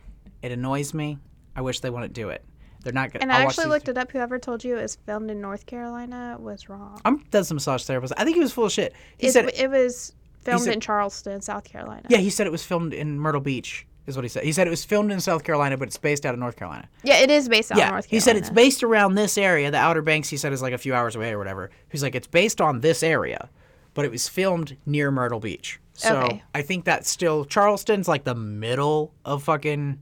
It 0.43 0.51
annoys 0.51 0.93
me. 0.93 1.18
I 1.55 1.61
wish 1.61 1.80
they 1.80 1.89
wouldn't 1.89 2.14
do 2.14 2.30
it. 2.30 2.43
They're 2.84 2.94
not 2.94 3.12
good. 3.12 3.22
and 3.22 3.32
I 3.32 3.42
actually 3.44 3.68
looked 3.68 3.88
it 3.88 3.98
up. 3.98 4.12
Whoever 4.12 4.38
told 4.38 4.64
you 4.64 4.78
it 4.78 4.82
was 4.82 4.96
filmed 5.06 5.32
in 5.32 5.40
North 5.42 5.66
Carolina 5.66 6.38
was 6.40 6.70
wrong. 6.70 7.00
I'm 7.06 7.24
that's 7.32 7.50
a 7.50 7.54
massage 7.54 7.84
therapist. 7.86 8.14
I 8.18 8.24
think 8.26 8.36
he 8.36 8.42
was 8.42 8.52
full 8.54 8.66
of 8.66 8.72
shit. 8.72 8.94
He 9.18 9.28
It's- 9.28 9.34
said 9.34 9.52
it 9.60 9.70
was 9.72 10.14
filmed 10.42 10.64
said- 10.66 10.74
in 10.74 10.80
Charleston, 10.82 11.42
South 11.42 11.64
Carolina. 11.64 12.04
Yeah, 12.10 12.18
he 12.20 12.30
said 12.30 12.46
it 12.46 12.52
was 12.52 12.64
filmed 12.64 12.94
in 12.94 13.18
Myrtle 13.20 13.40
Beach, 13.42 13.88
is 14.06 14.16
what 14.18 14.24
he 14.26 14.30
said. 14.30 14.44
He 14.44 14.52
said 14.52 14.68
it 14.68 14.70
was 14.70 14.84
filmed 14.84 15.12
in 15.12 15.22
South 15.22 15.44
Carolina, 15.46 15.78
but 15.78 15.88
it's 15.88 15.98
based 15.98 16.26
out 16.26 16.34
of 16.34 16.40
North 16.42 16.58
Carolina. 16.58 16.90
Yeah, 17.04 17.20
it 17.20 17.32
is 17.32 17.48
based 17.48 17.72
on 17.72 17.78
yeah, 17.78 17.90
North 17.90 18.10
Carolina. 18.10 18.16
he 18.18 18.20
said 18.20 18.36
it's 18.36 18.50
based 18.50 18.84
around 18.84 19.16
this 19.16 19.38
area. 19.38 19.72
The 19.72 19.78
Outer 19.78 20.02
Banks, 20.02 20.28
he 20.30 20.36
said, 20.36 20.52
is 20.52 20.62
like 20.62 20.74
a 20.74 20.78
few 20.78 20.94
hours 20.94 21.16
away 21.16 21.32
or 21.32 21.38
whatever. 21.38 21.70
He's 21.90 22.04
like, 22.04 22.16
it's 22.16 22.28
based 22.28 22.60
on 22.60 22.82
this 22.82 23.02
area, 23.02 23.50
but 23.94 24.04
it 24.04 24.12
was 24.12 24.28
filmed 24.28 24.76
near 24.86 25.10
Myrtle 25.12 25.40
Beach. 25.40 25.80
So 25.94 26.18
Okay. 26.24 26.44
I 26.54 26.62
think 26.64 26.84
that's 26.84 27.10
still 27.10 27.46
Charleston's 27.46 28.08
like 28.10 28.26
the 28.26 28.36
middle 28.36 29.14
of 29.24 29.44
fucking. 29.44 30.02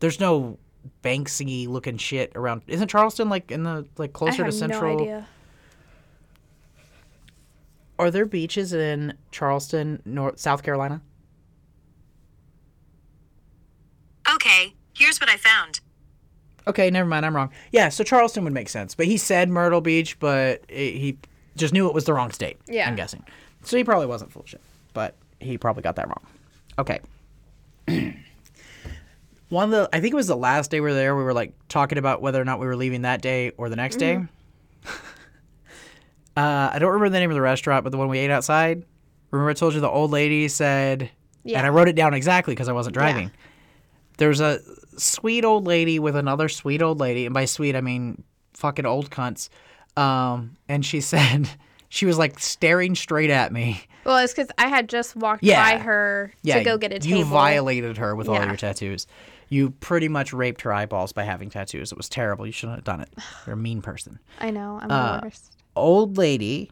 There's 0.00 0.20
no 0.20 0.58
Banksy 1.02 1.68
looking 1.68 1.96
shit 1.96 2.32
around. 2.34 2.62
Isn't 2.66 2.88
Charleston 2.88 3.28
like 3.28 3.50
in 3.50 3.62
the 3.62 3.86
like 3.96 4.10
I 4.10 4.12
closer 4.12 4.44
have 4.44 4.52
to 4.52 4.58
Central? 4.58 4.96
no 4.96 5.02
idea. 5.02 5.28
Are 7.98 8.10
there 8.10 8.26
beaches 8.26 8.72
in 8.72 9.14
Charleston, 9.30 10.02
North 10.04 10.38
South 10.40 10.62
Carolina? 10.62 11.00
Okay, 14.34 14.74
here's 14.94 15.20
what 15.20 15.28
I 15.28 15.36
found. 15.36 15.80
Okay, 16.66 16.90
never 16.90 17.08
mind. 17.08 17.26
I'm 17.26 17.36
wrong. 17.36 17.50
Yeah, 17.72 17.90
so 17.90 18.04
Charleston 18.04 18.42
would 18.44 18.52
make 18.54 18.68
sense, 18.68 18.94
but 18.94 19.06
he 19.06 19.16
said 19.16 19.50
Myrtle 19.50 19.80
Beach, 19.80 20.18
but 20.18 20.64
it, 20.68 20.96
he 20.96 21.18
just 21.56 21.74
knew 21.74 21.86
it 21.88 21.94
was 21.94 22.04
the 22.04 22.14
wrong 22.14 22.30
state. 22.32 22.56
Yeah. 22.66 22.88
I'm 22.88 22.96
guessing. 22.96 23.22
So 23.62 23.76
he 23.76 23.84
probably 23.84 24.06
wasn't 24.06 24.32
full 24.32 24.44
shit, 24.46 24.62
but 24.92 25.14
he 25.40 25.58
probably 25.58 25.82
got 25.82 25.96
that 25.96 26.08
wrong. 26.08 26.26
Okay. 26.78 27.00
One 29.54 29.64
of 29.64 29.70
the, 29.70 29.88
I 29.92 30.00
think 30.00 30.12
it 30.12 30.16
was 30.16 30.26
the 30.26 30.36
last 30.36 30.70
day 30.70 30.80
we 30.80 30.88
were 30.88 30.94
there. 30.94 31.16
We 31.16 31.22
were 31.22 31.32
like 31.32 31.54
talking 31.68 31.98
about 31.98 32.20
whether 32.20 32.40
or 32.40 32.44
not 32.44 32.60
we 32.60 32.66
were 32.66 32.76
leaving 32.76 33.02
that 33.02 33.22
day 33.22 33.52
or 33.56 33.68
the 33.68 33.76
next 33.76 33.96
day. 33.96 34.16
uh, 36.36 36.70
I 36.72 36.78
don't 36.78 36.92
remember 36.92 37.10
the 37.10 37.20
name 37.20 37.30
of 37.30 37.34
the 37.34 37.40
restaurant, 37.40 37.84
but 37.84 37.90
the 37.90 37.98
one 37.98 38.08
we 38.08 38.18
ate 38.18 38.30
outside. 38.30 38.84
Remember, 39.30 39.50
I 39.50 39.54
told 39.54 39.74
you 39.74 39.80
the 39.80 39.88
old 39.88 40.10
lady 40.10 40.48
said, 40.48 41.10
Yeah. 41.42 41.58
and 41.58 41.66
I 41.66 41.70
wrote 41.70 41.88
it 41.88 41.96
down 41.96 42.14
exactly 42.14 42.52
because 42.54 42.68
I 42.68 42.72
wasn't 42.72 42.94
driving 42.94 43.30
there's 44.16 44.40
a 44.40 44.60
sweet 44.96 45.44
old 45.44 45.66
lady 45.66 45.98
with 45.98 46.16
another 46.16 46.48
sweet 46.48 46.82
old 46.82 47.00
lady, 47.00 47.26
and 47.26 47.34
by 47.34 47.44
sweet 47.44 47.76
I 47.76 47.80
mean 47.80 48.22
fucking 48.54 48.86
old 48.86 49.10
cunts. 49.10 49.48
Um, 49.96 50.56
and 50.68 50.84
she 50.84 51.00
said 51.12 51.48
she 51.88 52.06
was 52.06 52.18
like 52.18 52.38
staring 52.38 52.94
straight 52.94 53.30
at 53.30 53.52
me. 53.52 53.82
Well, 54.04 54.18
it's 54.18 54.32
because 54.34 54.50
I 54.58 54.66
had 54.68 54.88
just 54.88 55.16
walked 55.16 55.42
Yeah. 55.42 55.62
by 55.76 55.78
her 55.82 56.32
Yeah, 56.42 56.58
to 56.58 56.64
go 56.64 56.76
get 56.78 56.92
a 56.92 56.98
table. 56.98 57.18
you 57.18 57.24
violated 57.24 57.96
her 57.98 58.14
with 58.14 58.28
all 58.28 58.44
your 58.44 58.56
tattoos. 58.56 59.06
You 59.48 59.70
pretty 59.70 60.08
much 60.08 60.32
raped 60.32 60.62
her 60.62 60.72
eyeballs 60.72 61.12
by 61.12 61.24
having 61.24 61.50
tattoos. 61.50 61.92
It 61.92 61.96
was 61.98 62.08
terrible. 62.08 62.46
You 62.46 62.52
shouldn't 62.52 62.78
have 62.78 62.84
done 62.84 63.00
it. 63.02 63.10
You're 63.46 63.54
a 63.54 63.56
mean 63.56 63.82
person. 63.82 64.18
I 64.40 64.50
know. 64.50 64.78
I'm 64.82 64.90
Uh, 64.90 65.16
the 65.20 65.26
worst. 65.26 65.56
Old 65.76 66.16
lady, 66.16 66.70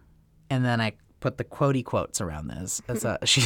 and 0.50 0.64
then 0.64 0.80
I 0.80 0.92
put 1.20 1.36
the 1.38 1.44
quotey 1.44 1.84
quotes 1.84 2.20
around 2.20 2.48
this. 2.48 2.80
As 2.88 3.04
a, 3.04 3.18
she, 3.24 3.42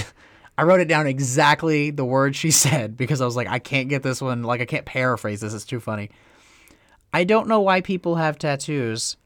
I 0.57 0.63
wrote 0.63 0.81
it 0.81 0.89
down 0.89 1.07
exactly 1.07 1.91
the 1.91 2.05
words 2.05 2.37
she 2.37 2.51
said 2.51 2.97
because 2.97 3.21
I 3.21 3.25
was 3.25 3.37
like, 3.37 3.49
I 3.49 3.59
can't 3.59 3.89
get 3.89 4.03
this 4.03 4.21
one. 4.23 4.43
Like 4.45 4.61
I 4.61 4.65
can't 4.65 4.87
paraphrase 4.87 5.41
this. 5.41 5.53
It's 5.55 5.65
too 5.65 5.81
funny. 5.81 6.11
I 7.13 7.25
don't 7.25 7.49
know 7.49 7.61
why 7.61 7.81
people 7.81 8.17
have 8.17 8.39
tattoos. 8.39 9.17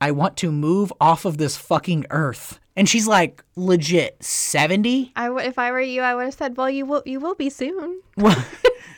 I 0.00 0.12
want 0.12 0.36
to 0.38 0.52
move 0.52 0.92
off 1.00 1.24
of 1.24 1.38
this 1.38 1.56
fucking 1.56 2.06
earth. 2.10 2.59
And 2.76 2.88
she's 2.88 3.06
like 3.08 3.42
legit 3.56 4.22
70. 4.22 5.12
I 5.16 5.26
w- 5.26 5.46
if 5.46 5.58
I 5.58 5.70
were 5.72 5.80
you, 5.80 6.02
I 6.02 6.14
would 6.14 6.24
have 6.26 6.34
said, 6.34 6.56
"Well, 6.56 6.70
you 6.70 6.86
will. 6.86 7.02
You 7.04 7.18
will 7.20 7.34
be 7.34 7.50
soon." 7.50 8.00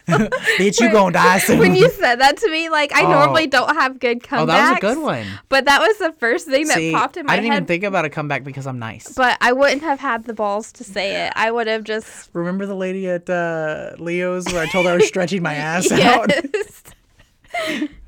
Bitch, 0.09 0.81
you 0.81 0.91
gonna 0.93 1.13
die 1.13 1.39
soon. 1.39 1.59
when 1.59 1.75
you 1.75 1.89
said 1.91 2.17
that 2.17 2.37
to 2.39 2.51
me, 2.51 2.69
like 2.69 2.93
I 2.95 3.05
Oh. 3.05 3.11
normally 3.11 3.47
don't 3.47 3.75
have 3.75 3.99
good 3.99 4.21
comebacks. 4.23 4.41
oh, 4.43 4.47
that 4.47 4.69
was 4.71 4.79
a 4.79 4.81
good 4.95 5.03
one. 5.03 5.27
But 5.49 5.65
that 5.65 5.81
was 5.81 5.97
the 5.99 6.13
first 6.13 6.47
thing 6.47 6.67
that 6.69 6.77
See, 6.77 6.93
popped 6.93 7.17
in 7.17 7.25
my 7.27 7.33
head 7.33 7.39
I 7.39 7.41
didn't 7.41 7.53
head. 7.53 7.57
even 7.59 7.67
think 7.67 7.85
about 7.85 8.05
a 8.05 8.11
comeback 8.11 8.45
because 8.45 8.67
I'm 8.67 8.79
nice. 8.79 9.13
but 9.15 9.39
I 9.41 9.53
wouldn't 9.53 9.83
have 9.83 10.01
had 10.01 10.25
the 10.25 10.35
balls 10.35 10.71
to 10.73 10.85
say 10.85 11.27
it. 11.27 11.33
I 11.37 11.51
would 11.51 11.67
have 11.67 11.85
just 11.85 12.31
Remember 12.35 12.67
the 12.67 12.75
lady 12.75 13.09
at 13.09 13.29
uh, 13.31 13.93
Leo's 13.99 14.45
where 14.53 14.63
I 14.63 14.71
told 14.71 14.87
her 14.87 14.93
I 14.93 14.97
was 14.97 15.07
stretching 15.09 15.43
my 15.43 15.55
ass 15.71 15.91
out? 15.91 16.31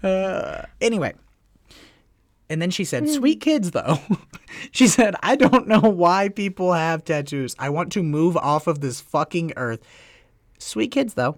Uh, 0.03 0.62
anyway. 0.81 1.12
And 2.55 2.63
then 2.63 2.71
she 2.71 2.85
said, 2.85 3.09
"Sweet 3.09 3.41
kids, 3.41 3.73
though." 3.73 3.99
she 4.71 4.87
said, 4.87 5.17
"I 5.25 5.35
don't 5.35 5.67
know 5.67 5.81
why 5.81 6.29
people 6.29 6.73
have 6.73 7.05
tattoos. 7.05 7.57
I 7.59 7.69
want 7.69 7.91
to 7.95 8.03
move 8.05 8.37
off 8.37 8.69
of 8.69 8.79
this 8.81 9.01
fucking 9.01 9.55
earth." 9.57 9.81
Sweet 10.61 10.93
kids, 10.93 11.15
though. 11.15 11.37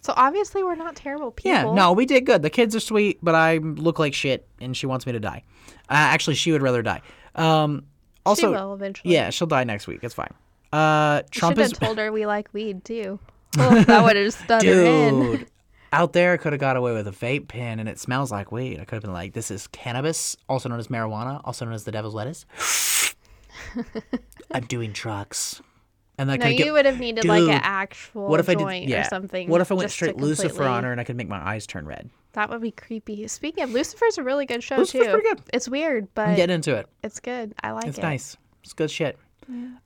So 0.00 0.12
obviously 0.16 0.64
we're 0.64 0.74
not 0.74 0.96
terrible 0.96 1.30
people. 1.30 1.52
Yeah, 1.52 1.72
no, 1.72 1.92
we 1.92 2.06
did 2.06 2.26
good. 2.26 2.42
The 2.42 2.50
kids 2.50 2.74
are 2.74 2.80
sweet, 2.80 3.20
but 3.22 3.36
I 3.36 3.58
look 3.58 4.00
like 4.00 4.12
shit, 4.12 4.48
and 4.60 4.76
she 4.76 4.86
wants 4.86 5.06
me 5.06 5.12
to 5.12 5.20
die. 5.20 5.44
Uh, 5.88 5.94
actually, 5.94 6.34
she 6.34 6.50
would 6.50 6.62
rather 6.62 6.82
die. 6.82 7.02
Um, 7.36 7.84
also, 8.26 8.42
she 8.42 8.46
will 8.48 8.74
eventually. 8.74 9.14
yeah, 9.14 9.30
she'll 9.30 9.46
die 9.46 9.62
next 9.62 9.86
week. 9.86 10.00
It's 10.02 10.14
fine. 10.14 10.34
Uh, 10.72 11.22
Trump 11.30 11.54
Should 11.56 11.66
is 11.66 11.70
have 11.70 11.78
told 11.78 11.98
her 11.98 12.10
we 12.10 12.26
like 12.26 12.52
weed 12.52 12.84
too. 12.84 13.20
Well, 13.56 13.84
that 13.84 14.04
would 14.04 14.16
have 14.16 14.62
her 14.62 14.84
in. 14.84 15.20
dude. 15.20 15.46
Out 15.92 16.12
there, 16.12 16.32
I 16.32 16.36
could 16.36 16.52
have 16.52 16.60
got 16.60 16.76
away 16.76 16.92
with 16.92 17.08
a 17.08 17.10
vape 17.10 17.48
pen, 17.48 17.80
and 17.80 17.88
it 17.88 17.98
smells 17.98 18.30
like 18.30 18.52
weed. 18.52 18.78
I 18.80 18.84
could 18.84 18.94
have 18.96 19.02
been 19.02 19.12
like, 19.12 19.32
"This 19.32 19.50
is 19.50 19.66
cannabis, 19.68 20.36
also 20.48 20.68
known 20.68 20.78
as 20.78 20.86
marijuana, 20.88 21.40
also 21.44 21.64
known 21.64 21.74
as 21.74 21.84
the 21.84 21.90
devil's 21.92 22.14
lettuce." 22.14 22.46
I'm 24.52 24.64
doing 24.66 24.92
drugs, 24.92 25.60
and 26.18 26.30
I 26.30 26.36
No, 26.36 26.46
could 26.46 26.58
you 26.58 26.64
get. 26.64 26.72
would 26.72 26.86
have 26.86 26.98
needed 27.00 27.24
like 27.24 27.42
an 27.42 27.50
actual 27.62 28.28
What 28.28 28.40
if 28.40 28.48
I 28.48 28.54
joint 28.54 28.86
did? 28.86 28.90
Yeah. 28.92 29.00
or 29.02 29.04
something. 29.08 29.48
What 29.48 29.60
if 29.60 29.70
I 29.70 29.74
went 29.74 29.90
straight 29.90 30.16
Lucifer 30.16 30.64
on 30.64 30.84
her, 30.84 30.92
and 30.92 31.00
I 31.00 31.04
could 31.04 31.16
make 31.16 31.28
my 31.28 31.38
eyes 31.44 31.66
turn 31.66 31.86
red? 31.86 32.08
That 32.32 32.48
would 32.50 32.60
be 32.62 32.70
creepy. 32.70 33.26
Speaking 33.26 33.64
of, 33.64 33.72
Lucifer's 33.72 34.16
a 34.18 34.22
really 34.22 34.46
good 34.46 34.62
show 34.62 34.76
Lucifer's 34.76 35.06
too. 35.06 35.12
pretty 35.12 35.28
good. 35.28 35.40
It's 35.52 35.68
weird, 35.68 36.06
but 36.14 36.36
get 36.36 36.50
into 36.50 36.76
it. 36.76 36.86
it's 37.02 37.18
good. 37.18 37.52
I 37.62 37.72
like 37.72 37.86
It's 37.86 37.98
it. 37.98 38.00
It's 38.00 38.02
nice. 38.04 38.36
It's 38.62 38.72
good 38.72 38.90
shit. 38.90 39.18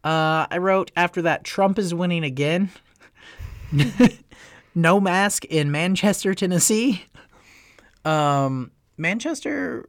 Uh, 0.05 0.47
I 0.51 0.59
wrote 0.59 0.91
after 0.95 1.23
that 1.23 1.45
Trump 1.45 1.79
is 1.79 1.95
winning 1.95 2.23
again. 2.25 2.69
no 4.75 5.01
mask 5.01 5.45
in 5.47 5.71
Manchester, 5.71 6.35
Tennessee. 6.35 7.05
Um, 8.05 8.71
Manchester 8.97 9.89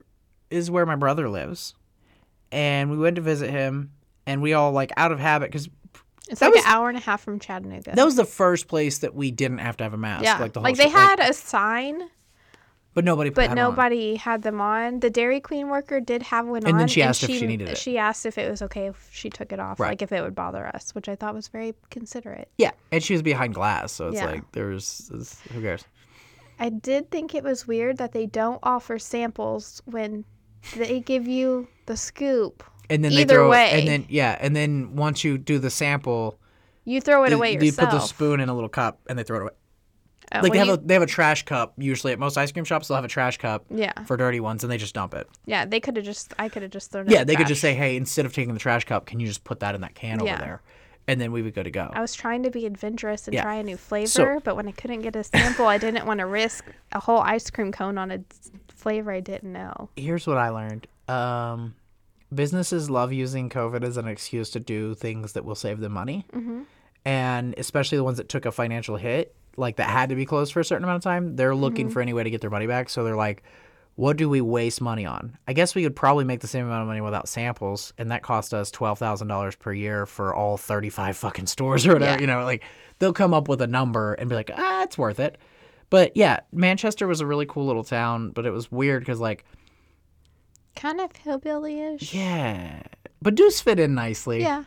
is 0.49 0.71
where 0.71 0.85
my 0.85 0.95
brother 0.95 1.29
lives, 1.29 1.73
and 2.51 2.89
we 2.89 2.97
went 2.97 3.15
to 3.17 3.21
visit 3.21 3.49
him, 3.49 3.91
and 4.25 4.41
we 4.41 4.53
all 4.53 4.71
like 4.71 4.91
out 4.97 5.11
of 5.11 5.19
habit 5.19 5.49
because 5.51 5.69
It's 6.27 6.39
That 6.39 6.47
like 6.47 6.55
was- 6.55 6.63
an 6.65 6.71
hour 6.71 6.89
and 6.89 6.97
a 6.97 7.01
half 7.01 7.21
from 7.21 7.39
Chattanooga. 7.39 7.93
that 7.95 8.03
was 8.05 8.15
the 8.15 8.25
first 8.25 8.67
place 8.67 8.97
that 8.99 9.13
we 9.13 9.29
didn't 9.29 9.59
have 9.59 9.77
to 9.77 9.83
have 9.83 9.93
a 9.93 9.97
mask. 9.97 10.23
yeah, 10.23 10.39
like 10.39 10.53
the 10.53 10.59
whole 10.59 10.63
like 10.63 10.75
they 10.77 10.85
shit, 10.85 10.93
like- 10.93 11.19
had 11.19 11.29
a 11.29 11.33
sign, 11.33 12.01
but 12.95 13.03
nobody. 13.05 13.29
Put 13.29 13.49
but 13.49 13.53
nobody 13.55 14.15
had 14.15 14.41
them 14.41 14.59
on. 14.59 15.01
The 15.01 15.11
Dairy 15.11 15.39
Queen 15.39 15.69
worker 15.69 15.99
did 15.99 16.23
have 16.23 16.47
one 16.47 16.63
on, 16.63 16.69
And 16.71 16.79
then 16.79 16.87
she 16.87 17.03
asked 17.03 17.21
if 17.23 17.29
she 17.29 17.45
needed 17.45 17.69
it. 17.69 17.77
She 17.77 17.99
asked 17.99 18.25
if 18.25 18.39
it 18.39 18.49
was 18.49 18.63
okay 18.63 18.87
if 18.87 19.09
she 19.11 19.29
took 19.29 19.51
it 19.51 19.59
off, 19.59 19.79
Right. 19.79 19.89
like 19.89 20.01
if 20.01 20.11
it 20.11 20.21
would 20.23 20.33
bother 20.33 20.65
us, 20.65 20.95
which 20.95 21.07
I 21.07 21.15
thought 21.15 21.35
was 21.35 21.47
very 21.49 21.75
considerate. 21.91 22.49
Yeah, 22.57 22.71
and 22.91 23.03
she 23.03 23.13
was 23.13 23.21
behind 23.21 23.53
glass, 23.53 23.91
so 23.91 24.07
it's 24.07 24.15
Yeah. 24.17 24.25
like 24.25 24.51
there's 24.53 25.11
who 25.53 25.61
cares. 25.61 25.83
I 26.57 26.69
did 26.69 27.11
think 27.11 27.35
it 27.35 27.43
was 27.43 27.67
weird 27.67 27.97
that 27.97 28.13
they 28.13 28.25
don't 28.25 28.59
offer 28.63 28.97
samples 28.97 29.81
when 29.85 30.23
they 30.75 31.01
give 31.01 31.27
you 31.27 31.67
the 31.85 31.97
scoop. 31.97 32.63
And 32.89 33.03
then 33.03 33.11
Either 33.11 33.25
they 33.25 33.33
throw 33.33 33.49
way. 33.49 33.71
and 33.79 33.87
then 33.87 34.05
yeah, 34.09 34.37
and 34.39 34.55
then 34.55 34.95
once 34.95 35.23
you 35.23 35.37
do 35.37 35.59
the 35.59 35.69
sample, 35.69 36.39
You 36.85 37.01
throw 37.01 37.23
it 37.25 37.29
they, 37.29 37.35
away 37.35 37.53
yourself. 37.55 37.89
put 37.89 37.95
the 37.99 38.05
spoon 38.05 38.39
in 38.39 38.47
a 38.47 38.53
little 38.53 38.69
cup 38.69 38.99
and 39.09 39.19
they 39.19 39.23
throw 39.23 39.39
it 39.39 39.41
away. 39.41 39.51
Uh, 40.31 40.39
Like 40.43 40.51
they 40.53 40.57
have 40.57 40.67
you- 40.67 40.73
a 40.73 40.77
they 40.77 40.93
have 40.95 41.03
a 41.03 41.07
trash 41.07 41.43
cup 41.43 41.73
usually 41.77 42.11
at 42.13 42.19
most 42.19 42.37
ice 42.37 42.51
cream 42.51 42.65
shops. 42.65 42.87
They'll 42.87 42.95
have 42.95 43.05
a 43.05 43.07
trash 43.09 43.37
cup 43.37 43.65
yeah, 43.69 43.93
for 44.05 44.17
dirty 44.17 44.39
ones, 44.39 44.63
and 44.63 44.71
they 44.71 44.77
just 44.77 44.95
dump 44.95 45.13
it. 45.13 45.29
yeah. 45.45 45.65
They 45.65 45.79
could 45.79 45.95
have 45.97 46.05
just. 46.05 46.33
I 46.39 46.49
could 46.49 46.61
have 46.63 46.71
just 46.71 46.91
thrown. 46.91 47.05
it 47.07 47.11
Yeah, 47.11 47.21
in 47.21 47.27
they 47.27 47.33
the 47.33 47.37
could 47.37 47.47
just 47.47 47.61
say, 47.61 47.73
hey, 47.73 47.95
instead 47.95 48.25
of 48.25 48.33
taking 48.33 48.53
the 48.53 48.59
trash 48.59 48.85
cup, 48.85 49.05
can 49.05 49.19
you 49.19 49.27
just 49.27 49.43
put 49.43 49.59
that 49.59 49.75
in 49.75 49.81
that 49.81 49.93
can 49.95 50.19
Yeah. 50.23 50.33
over 50.33 50.41
there, 50.43 50.61
and 51.07 51.21
then 51.21 51.31
we 51.31 51.41
would 51.43 51.53
go 51.53 51.61
to 51.63 51.69
go. 51.71 51.91
I 51.93 52.01
was 52.01 52.15
trying 52.15 52.41
to 52.43 52.49
be 52.49 52.65
adventurous 52.65 53.27
and 53.27 53.33
Yeah. 53.35 53.43
try 53.43 53.55
a 53.55 53.63
new 53.63 53.77
flavor, 53.77 54.39
but 54.43 54.55
when 54.55 54.67
I 54.67 54.71
couldn't 54.71 55.01
get 55.01 55.15
a 55.15 55.23
sample, 55.23 55.67
I 55.67 55.77
didn't 55.77 56.05
want 56.07 56.19
to 56.19 56.25
risk 56.25 56.65
a 56.91 56.99
whole 56.99 57.19
ice 57.19 57.49
cream 57.51 57.71
cone 57.71 57.97
on 57.99 58.09
a 58.11 58.19
flavor 58.69 59.11
I 59.11 59.19
didn't 59.19 59.53
know. 59.53 59.89
Here's 59.95 60.25
what 60.27 60.37
I 60.37 60.49
learned. 60.49 60.87
Um, 61.07 61.75
businesses 62.33 62.89
love 62.89 63.13
using 63.13 63.49
COVID 63.49 63.83
as 63.83 63.97
an 63.97 64.07
excuse 64.07 64.49
to 64.51 64.59
do 64.59 64.95
things 64.95 65.33
that 65.33 65.45
will 65.45 65.55
save 65.55 65.79
them 65.79 65.91
money, 65.93 66.25
Mm-hmm. 66.33 66.63
and 67.05 67.53
especially 67.57 67.97
the 67.97 68.03
ones 68.03 68.17
that 68.17 68.29
took 68.29 68.45
a 68.45 68.51
financial 68.51 68.97
hit, 68.97 69.35
like 69.57 69.77
that 69.77 69.89
had 69.89 70.09
to 70.09 70.15
be 70.15 70.25
closed 70.25 70.53
for 70.53 70.59
a 70.59 70.65
certain 70.65 70.83
amount 70.83 70.97
of 70.97 71.03
time. 71.03 71.35
They're 71.35 71.55
looking 71.55 71.87
Mm-hmm. 71.87 71.93
for 71.93 72.01
any 72.01 72.13
way 72.13 72.23
to 72.23 72.29
get 72.29 72.41
their 72.41 72.49
money 72.49 72.67
back, 72.67 72.89
so 72.89 73.03
they're 73.03 73.15
like. 73.15 73.43
What 73.97 74.17
do 74.17 74.27
we 74.27 74.41
waste 74.41 74.81
money 74.81 75.05
on? 75.05 75.37
I 75.47 75.53
guess 75.53 75.73
we 75.73 75.81
could 75.81 75.95
probably 75.95 76.25
make 76.25 76.41
the 76.41 76.47
same 76.49 76.65
amount 76.65 76.81
of 76.81 76.87
money 76.89 76.99
without 76.99 77.29
samples, 77.29 77.93
and 77.97 78.11
that 78.11 78.23
cost 78.23 78.53
us 78.53 78.69
twelve 78.69 78.99
thousand 78.99 79.29
dollars 79.29 79.55
per 79.55 79.71
year 79.71 80.05
for 80.05 80.35
all 80.35 80.57
thirty-five 80.57 81.15
fucking 81.15 81.45
stores 81.47 81.87
or 81.87 81.93
whatever. 81.93 82.15
Yeah. 82.15 82.19
You 82.19 82.27
know, 82.27 82.43
like 82.43 82.65
they'll 82.99 83.13
come 83.13 83.33
up 83.33 83.47
with 83.47 83.61
a 83.61 83.67
number 83.67 84.13
and 84.15 84.27
be 84.29 84.35
like, 84.35 84.51
ah, 84.53 84.83
it's 84.83 84.97
worth 84.97 85.21
it. 85.21 85.37
But 85.89 86.11
yeah, 86.17 86.41
Manchester 86.51 87.07
was 87.07 87.21
a 87.21 87.25
really 87.25 87.45
cool 87.45 87.67
little 87.67 87.85
town, 87.85 88.31
but 88.31 88.45
it 88.45 88.51
was 88.51 88.69
weird 88.69 88.99
because 89.01 89.21
like 89.21 89.45
Kind 90.75 90.99
of 90.99 91.15
hillbilly-ish. 91.15 92.13
yeah, 92.13 92.81
but 93.21 93.35
Deuce 93.35 93.61
fit 93.61 93.79
in 93.79 93.95
nicely. 93.95 94.41
Yeah. 94.41 94.65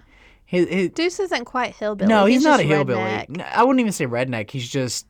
His, 0.51 0.67
his, 0.69 0.89
Deuce 0.93 1.21
isn't 1.21 1.45
quite 1.45 1.75
hillbilly. 1.77 2.09
no, 2.09 2.25
he's, 2.25 2.43
not 2.43 2.59
a 2.59 2.63
hillbilly. 2.63 2.99
redneck. 3.03 3.53
I 3.53 3.63
wouldn't 3.65 3.81
even 3.81 3.93
say 3.93 4.07
redneck. 4.07 4.51
He's 4.51 4.67
just 4.67 5.07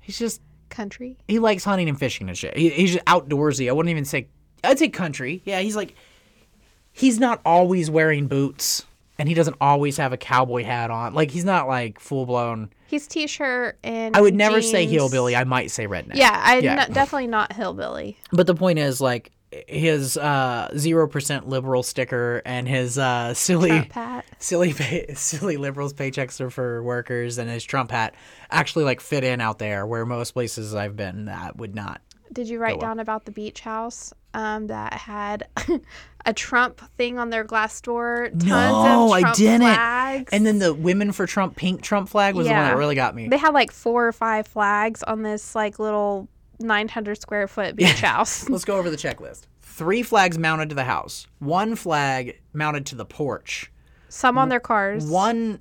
he's 0.00 0.18
just 0.18 0.40
Country. 0.70 1.18
he 1.28 1.38
likes 1.40 1.62
hunting 1.64 1.88
and 1.88 1.98
fishing 1.98 2.28
and 2.28 2.38
shit. 2.38 2.56
He, 2.56 2.70
he's 2.70 2.92
just 2.94 3.04
outdoorsy. 3.04 3.68
I 3.68 3.72
wouldn't 3.72 3.90
even 3.90 4.04
say 4.06 4.28
I'd 4.64 4.78
say 4.78 4.88
country. 4.88 5.42
Yeah, 5.44 5.60
he's 5.60 5.76
like 5.76 5.94
he's 6.92 7.18
not 7.18 7.40
always 7.44 7.90
wearing 7.90 8.28
boots 8.28 8.86
and 9.18 9.28
he 9.28 9.34
doesn't 9.34 9.56
always 9.60 9.96
have 9.98 10.12
a 10.14 10.16
cowboy 10.16 10.64
hat 10.64 10.90
on. 10.90 11.12
Like 11.12 11.30
he's 11.30 11.44
not 11.44 11.68
like 11.68 12.00
full 12.00 12.24
blown. 12.24 12.70
He's 12.86 13.06
t-shirt 13.06 13.78
and 13.84 14.16
I 14.16 14.20
would 14.22 14.34
never 14.34 14.62
say 14.62 14.86
hillbilly. 14.86 15.36
I 15.36 15.44
might 15.44 15.70
say 15.70 15.86
redneck. 15.86 16.14
Yeah, 16.14 16.30
I'm 16.42 16.64
Yeah. 16.64 16.86
definitely 16.86 17.26
not 17.26 17.52
hillbilly. 17.52 18.16
But 18.32 18.46
the 18.46 18.54
point 18.54 18.78
is, 18.78 19.00
like, 19.00 19.30
his 19.66 20.16
uh, 20.16 20.70
zero 20.76 21.08
percent 21.08 21.48
liberal 21.48 21.82
sticker 21.82 22.40
and 22.44 22.68
his 22.68 22.98
uh, 22.98 23.34
silly, 23.34 23.88
hat. 23.90 24.24
silly, 24.38 24.72
pay- 24.72 25.12
silly 25.14 25.56
liberals 25.56 25.92
paychecks 25.92 26.40
are 26.40 26.50
for 26.50 26.82
workers, 26.82 27.38
and 27.38 27.50
his 27.50 27.64
Trump 27.64 27.90
hat 27.90 28.14
actually 28.50 28.84
like 28.84 29.00
fit 29.00 29.24
in 29.24 29.40
out 29.40 29.58
there, 29.58 29.86
where 29.86 30.06
most 30.06 30.32
places 30.32 30.74
I've 30.74 30.96
been 30.96 31.24
that 31.26 31.56
would 31.56 31.74
not. 31.74 32.00
Did 32.32 32.48
you 32.48 32.60
write 32.60 32.78
well. 32.78 32.90
down 32.90 33.00
about 33.00 33.24
the 33.24 33.32
beach 33.32 33.60
house 33.60 34.14
um, 34.34 34.68
that 34.68 34.92
had 34.94 35.48
a 36.26 36.32
Trump 36.32 36.80
thing 36.96 37.18
on 37.18 37.30
their 37.30 37.42
glass 37.42 37.80
door? 37.80 38.28
Tons 38.28 38.44
No, 38.44 39.06
of 39.06 39.24
I 39.24 39.32
didn't. 39.32 39.62
Flags. 39.62 40.32
And 40.32 40.46
then 40.46 40.60
the 40.60 40.72
women 40.72 41.10
for 41.10 41.26
Trump 41.26 41.56
pink 41.56 41.82
Trump 41.82 42.08
flag 42.08 42.36
was 42.36 42.46
the 42.46 42.52
one 42.52 42.62
that 42.62 42.76
really 42.76 42.94
got 42.94 43.16
me. 43.16 43.26
they 43.26 43.36
had 43.36 43.52
like 43.52 43.72
four 43.72 44.06
or 44.06 44.12
five 44.12 44.46
flags 44.46 45.02
on 45.02 45.22
this 45.22 45.56
like 45.56 45.80
little 45.80 46.28
900 46.60 47.20
square 47.20 47.48
foot 47.48 47.76
beach 47.76 48.00
house. 48.00 48.48
Let's 48.50 48.64
go 48.64 48.76
over 48.76 48.90
the 48.90 48.96
checklist. 48.96 49.42
Three 49.62 50.02
flags 50.02 50.38
mounted 50.38 50.68
to 50.70 50.74
the 50.74 50.84
house. 50.84 51.26
One 51.38 51.74
flag 51.74 52.40
mounted 52.52 52.86
to 52.86 52.94
the 52.96 53.04
porch. 53.04 53.70
Some 54.08 54.36
on 54.38 54.48
their 54.48 54.60
cars. 54.60 55.06
one 55.06 55.60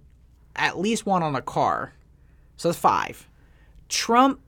at 0.56 0.78
least 0.78 1.06
one 1.06 1.22
on 1.24 1.36
a 1.36 1.42
car 1.42 1.94
so 2.58 2.68
that's 2.68 2.78
five 2.80 3.30
trump 3.88 4.42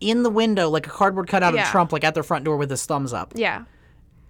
in 0.00 0.22
the 0.22 0.30
window 0.30 0.70
like 0.70 0.86
a 0.86 0.90
cardboard 0.90 1.28
cutout 1.28 1.52
Yeah. 1.52 1.62
of 1.62 1.68
trump 1.68 1.92
like 1.92 2.04
at 2.04 2.14
their 2.14 2.22
front 2.22 2.44
door 2.44 2.56
with 2.56 2.70
his 2.70 2.86
thumbs 2.86 3.12
up 3.12 3.32
Yeah. 3.34 3.64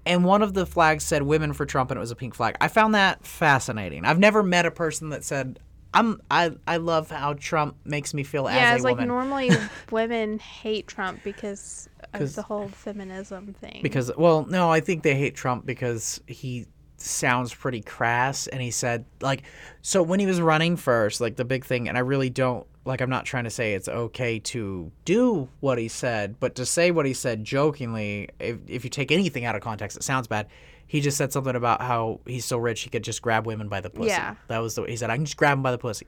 and 0.06 0.24
one 0.24 0.42
of 0.42 0.54
the 0.54 0.66
flags 0.66 1.04
said 1.04 1.22
women 1.22 1.52
for 1.52 1.66
trump 1.66 1.90
and 1.90 1.98
it 1.98 2.00
was 2.00 2.10
a 2.10 2.16
pink 2.16 2.34
flag 2.34 2.56
i 2.60 2.66
found 2.68 2.94
that 2.94 3.24
fascinating 3.26 4.04
i've 4.04 4.18
never 4.18 4.42
met 4.42 4.66
a 4.66 4.70
person 4.70 5.10
that 5.10 5.22
said 5.22 5.60
i'm 5.94 6.20
i, 6.30 6.52
I 6.66 6.76
love 6.76 7.10
how 7.10 7.34
trump 7.34 7.76
makes 7.84 8.12
me 8.12 8.22
feel 8.22 8.44
Yeah, 8.44 8.72
as 8.72 8.76
it's 8.76 8.84
a 8.84 8.84
like 8.84 8.96
woman 8.96 9.08
normally 9.08 9.50
women 9.90 10.38
hate 10.38 10.86
Trump 10.86 11.22
because 11.24 11.88
of 12.12 12.34
the 12.34 12.42
whole 12.42 12.68
feminism 12.68 13.54
thing. 13.54 13.80
because 13.82 14.10
well 14.16 14.44
no 14.46 14.70
i 14.70 14.80
think 14.80 15.02
they 15.02 15.14
hate 15.14 15.34
trump 15.34 15.66
because 15.66 16.20
he 16.26 16.66
sounds 16.96 17.52
pretty 17.52 17.80
crass 17.80 18.46
and 18.46 18.62
he 18.62 18.70
said 18.70 19.04
like 19.20 19.42
so 19.82 20.02
when 20.02 20.20
he 20.20 20.26
was 20.26 20.40
running 20.40 20.76
first 20.76 21.20
like 21.20 21.36
the 21.36 21.44
big 21.44 21.64
thing 21.64 21.88
and 21.88 21.96
i 21.98 22.00
really 22.00 22.30
don't 22.30 22.66
like 22.84 23.00
i'm 23.00 23.10
not 23.10 23.24
trying 23.24 23.44
to 23.44 23.50
say 23.50 23.74
it's 23.74 23.88
okay 23.88 24.38
to 24.38 24.90
do 25.04 25.48
what 25.60 25.76
he 25.76 25.88
said 25.88 26.38
but 26.38 26.54
to 26.54 26.64
say 26.64 26.90
what 26.90 27.04
he 27.04 27.12
said 27.12 27.44
jokingly 27.44 28.28
if, 28.38 28.58
if 28.68 28.84
you 28.84 28.90
take 28.90 29.10
anything 29.10 29.44
out 29.44 29.54
of 29.56 29.60
context 29.60 29.96
it 29.96 30.02
sounds 30.02 30.26
bad 30.28 30.46
he 30.94 31.00
just 31.00 31.16
said 31.16 31.32
something 31.32 31.56
about 31.56 31.82
how 31.82 32.20
he's 32.24 32.44
so 32.44 32.56
rich 32.56 32.82
he 32.82 32.88
could 32.90 33.02
just 33.02 33.20
grab 33.20 33.46
women 33.46 33.68
by 33.68 33.80
the 33.80 33.90
pussy 33.90 34.10
Yeah. 34.10 34.36
that 34.46 34.58
was 34.58 34.76
the 34.76 34.84
he 34.84 34.96
said 34.96 35.10
i 35.10 35.16
can 35.16 35.24
just 35.24 35.36
grab 35.36 35.56
them 35.58 35.62
by 35.62 35.72
the 35.72 35.78
pussy 35.78 36.06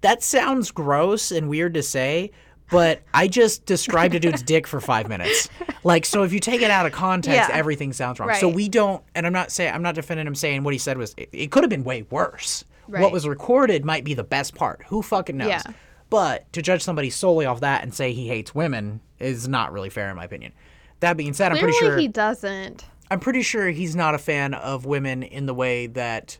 that 0.00 0.22
sounds 0.22 0.70
gross 0.70 1.30
and 1.30 1.48
weird 1.50 1.74
to 1.74 1.82
say, 1.82 2.30
but 2.70 3.02
I 3.12 3.28
just 3.28 3.66
described 3.66 4.14
a 4.14 4.20
dude's 4.20 4.42
dick 4.42 4.66
for 4.66 4.80
five 4.80 5.08
minutes. 5.10 5.50
Like, 5.84 6.06
so 6.06 6.22
if 6.22 6.32
you 6.32 6.40
take 6.40 6.62
it 6.62 6.70
out 6.70 6.86
of 6.86 6.92
context, 6.92 7.50
Yeah. 7.50 7.54
everything 7.54 7.92
sounds 7.92 8.18
wrong. 8.18 8.34
So 8.36 8.48
we 8.48 8.68
don't, 8.70 9.02
and 9.14 9.26
I'm 9.26 9.32
not 9.34 9.50
saying, 9.50 9.74
I'm 9.74 9.82
not 9.82 9.94
defending 9.94 10.26
him 10.26 10.34
saying 10.34 10.62
what 10.62 10.72
he 10.72 10.78
said 10.78 10.96
was, 10.96 11.14
it, 11.18 11.28
it 11.32 11.50
could 11.50 11.62
have 11.64 11.70
been 11.70 11.84
way 11.84 12.02
worse. 12.08 12.64
Right. 12.88 13.02
What 13.02 13.12
was 13.12 13.28
recorded 13.28 13.84
might 13.84 14.04
be 14.04 14.14
the 14.14 14.24
best 14.24 14.54
part. 14.54 14.82
Who 14.88 15.02
fucking 15.02 15.36
knows? 15.36 15.48
Yeah. 15.48 15.62
But 16.08 16.50
to 16.54 16.62
judge 16.62 16.82
somebody 16.82 17.10
solely 17.10 17.44
off 17.44 17.60
that 17.60 17.82
and 17.82 17.92
say 17.94 18.12
he 18.12 18.26
hates 18.28 18.54
women 18.54 19.00
is 19.18 19.46
not 19.48 19.70
really 19.72 19.90
fair, 19.90 20.08
in 20.08 20.16
my 20.16 20.24
opinion. 20.24 20.52
That 21.00 21.16
being 21.18 21.34
said, 21.34 21.52
I'm 21.52 21.58
pretty 21.58 21.76
sure 21.76 21.98
he 21.98 22.08
doesn't. 22.08 22.86
I'm 23.10 23.20
pretty 23.20 23.42
sure 23.42 23.68
he's 23.68 23.96
not 23.96 24.14
a 24.14 24.18
fan 24.18 24.54
of 24.54 24.86
women 24.86 25.22
in 25.22 25.46
the 25.46 25.54
way 25.54 25.88
that 25.88 26.38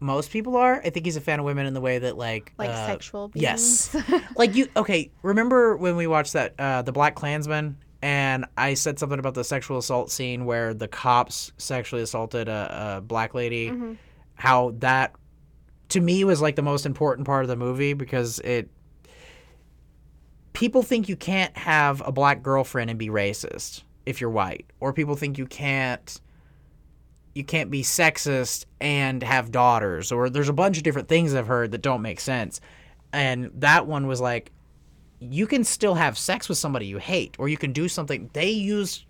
most 0.00 0.30
people 0.30 0.56
are. 0.56 0.80
I 0.84 0.90
think 0.90 1.06
he's 1.06 1.16
a 1.16 1.20
fan 1.20 1.38
of 1.38 1.44
women 1.44 1.66
in 1.66 1.74
the 1.74 1.80
way 1.80 1.98
that 1.98 2.16
like 2.16 2.52
Like 2.58 2.70
uh, 2.70 2.86
sexual 2.86 3.30
Yes. 3.34 3.96
like 4.36 4.54
you 4.54 4.68
okay, 4.76 5.10
remember 5.22 5.76
when 5.76 5.96
we 5.96 6.06
watched 6.06 6.32
that 6.32 6.54
uh 6.58 6.82
the 6.82 6.92
Black 6.92 7.14
Klansman 7.14 7.76
and 8.02 8.46
I 8.58 8.74
said 8.74 8.98
something 8.98 9.20
about 9.20 9.34
the 9.34 9.44
sexual 9.44 9.78
assault 9.78 10.10
scene 10.10 10.44
where 10.44 10.74
the 10.74 10.88
cops 10.88 11.52
sexually 11.56 12.02
assaulted 12.02 12.48
a, 12.48 12.96
a 12.96 13.00
black 13.00 13.32
lady. 13.32 13.70
Mm-hmm. 13.70 13.92
How 14.34 14.74
that, 14.78 15.14
to 15.90 16.00
me, 16.00 16.24
was 16.24 16.42
like 16.42 16.56
the 16.56 16.62
most 16.62 16.84
important 16.84 17.26
part 17.26 17.44
of 17.44 17.48
the 17.48 17.56
movie 17.56 17.94
because 17.94 18.40
it. 18.40 18.68
People 20.52 20.82
think 20.82 21.08
you 21.08 21.16
can't 21.16 21.56
have 21.56 22.02
a 22.04 22.12
black 22.12 22.42
girlfriend 22.42 22.90
and 22.90 22.98
be 22.98 23.08
racist 23.08 23.82
if 24.06 24.20
you're 24.20 24.30
white, 24.30 24.66
or 24.80 24.92
people 24.92 25.16
think 25.16 25.38
you 25.38 25.46
can't. 25.46 26.20
You 27.34 27.44
can't 27.44 27.70
be 27.70 27.82
sexist 27.82 28.66
and 28.80 29.22
have 29.22 29.50
daughters, 29.50 30.12
or 30.12 30.28
there's 30.28 30.50
a 30.50 30.52
bunch 30.52 30.76
of 30.76 30.82
different 30.82 31.08
things 31.08 31.34
I've 31.34 31.46
heard 31.46 31.70
that 31.72 31.80
don't 31.80 32.02
make 32.02 32.20
sense. 32.20 32.60
And 33.10 33.50
that 33.54 33.86
one 33.86 34.06
was 34.06 34.20
like, 34.20 34.52
you 35.18 35.46
can 35.46 35.64
still 35.64 35.94
have 35.94 36.18
sex 36.18 36.48
with 36.48 36.58
somebody 36.58 36.86
you 36.86 36.98
hate 36.98 37.36
or 37.38 37.48
you 37.48 37.56
can 37.56 37.72
do 37.72 37.86
something 37.88 38.28
they 38.32 38.50
used 38.50 39.04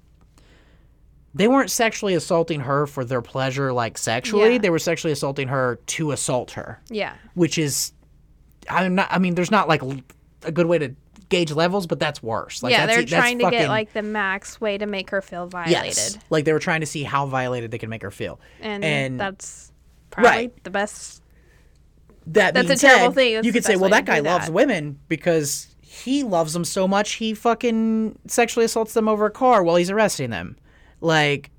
they 1.34 1.48
weren't 1.48 1.70
sexually 1.70 2.12
assaulting 2.12 2.60
her 2.60 2.86
for 2.86 3.02
their 3.02 3.22
pleasure 3.22 3.72
like 3.72 3.96
sexually 3.96 4.52
Yeah. 4.52 4.58
they 4.58 4.68
were 4.68 4.78
sexually 4.78 5.12
assaulting 5.12 5.48
her 5.48 5.76
to 5.86 6.10
assault 6.10 6.50
her 6.50 6.82
Yeah. 6.90 7.14
which 7.32 7.56
is 7.56 7.94
i'm 8.68 8.94
not 8.94 9.08
i 9.10 9.18
mean 9.18 9.34
there's 9.36 9.50
not 9.50 9.68
like 9.68 9.80
a 10.42 10.52
good 10.52 10.66
way 10.66 10.76
to 10.78 10.94
gauge 11.32 11.50
levels 11.52 11.86
but 11.88 11.98
that's 11.98 12.22
worse 12.22 12.62
like 12.62 12.70
yeah, 12.72 12.86
that's, 12.86 12.96
they're 12.98 13.04
that's 13.06 13.12
trying 13.22 13.38
to 13.40 13.50
get 13.50 13.68
like 13.68 13.92
the 13.92 14.02
max 14.02 14.60
way 14.60 14.78
to 14.78 14.86
make 14.86 15.10
her 15.10 15.20
feel 15.20 15.46
violated. 15.48 15.86
yes 15.96 16.18
like 16.30 16.44
they 16.44 16.52
were 16.52 16.58
trying 16.60 16.80
to 16.80 16.86
see 16.86 17.02
how 17.02 17.26
violated 17.26 17.70
they 17.72 17.78
can 17.78 17.88
make 17.90 18.02
her 18.02 18.10
feel 18.10 18.38
And, 18.60 18.84
And- 18.84 19.18
that's 19.18 19.72
probably 20.10 20.30
Right. 20.30 20.64
the 20.64 20.70
best. 20.70 21.22
that 22.28 22.54
That's 22.54 22.70
a 22.70 22.76
terrible 22.76 23.12
thing. 23.14 23.34
That's 23.34 23.46
you 23.46 23.52
could 23.52 23.64
say, 23.64 23.74
well, 23.76 23.90
that 23.90 24.04
guy 24.04 24.20
loves 24.20 24.46
that. 24.46 24.52
women 24.52 24.98
because 25.08 25.74
he 25.80 26.22
loves 26.22 26.52
them 26.52 26.64
so 26.64 26.86
much 26.86 27.14
he 27.14 27.34
fucking 27.34 28.18
sexually 28.26 28.64
assaults 28.66 28.92
them 28.94 29.08
over 29.08 29.26
a 29.26 29.30
car 29.30 29.62
while 29.64 29.76
he's 29.76 29.90
arresting 29.90 30.30
them. 30.30 30.56
Like, 31.00 31.50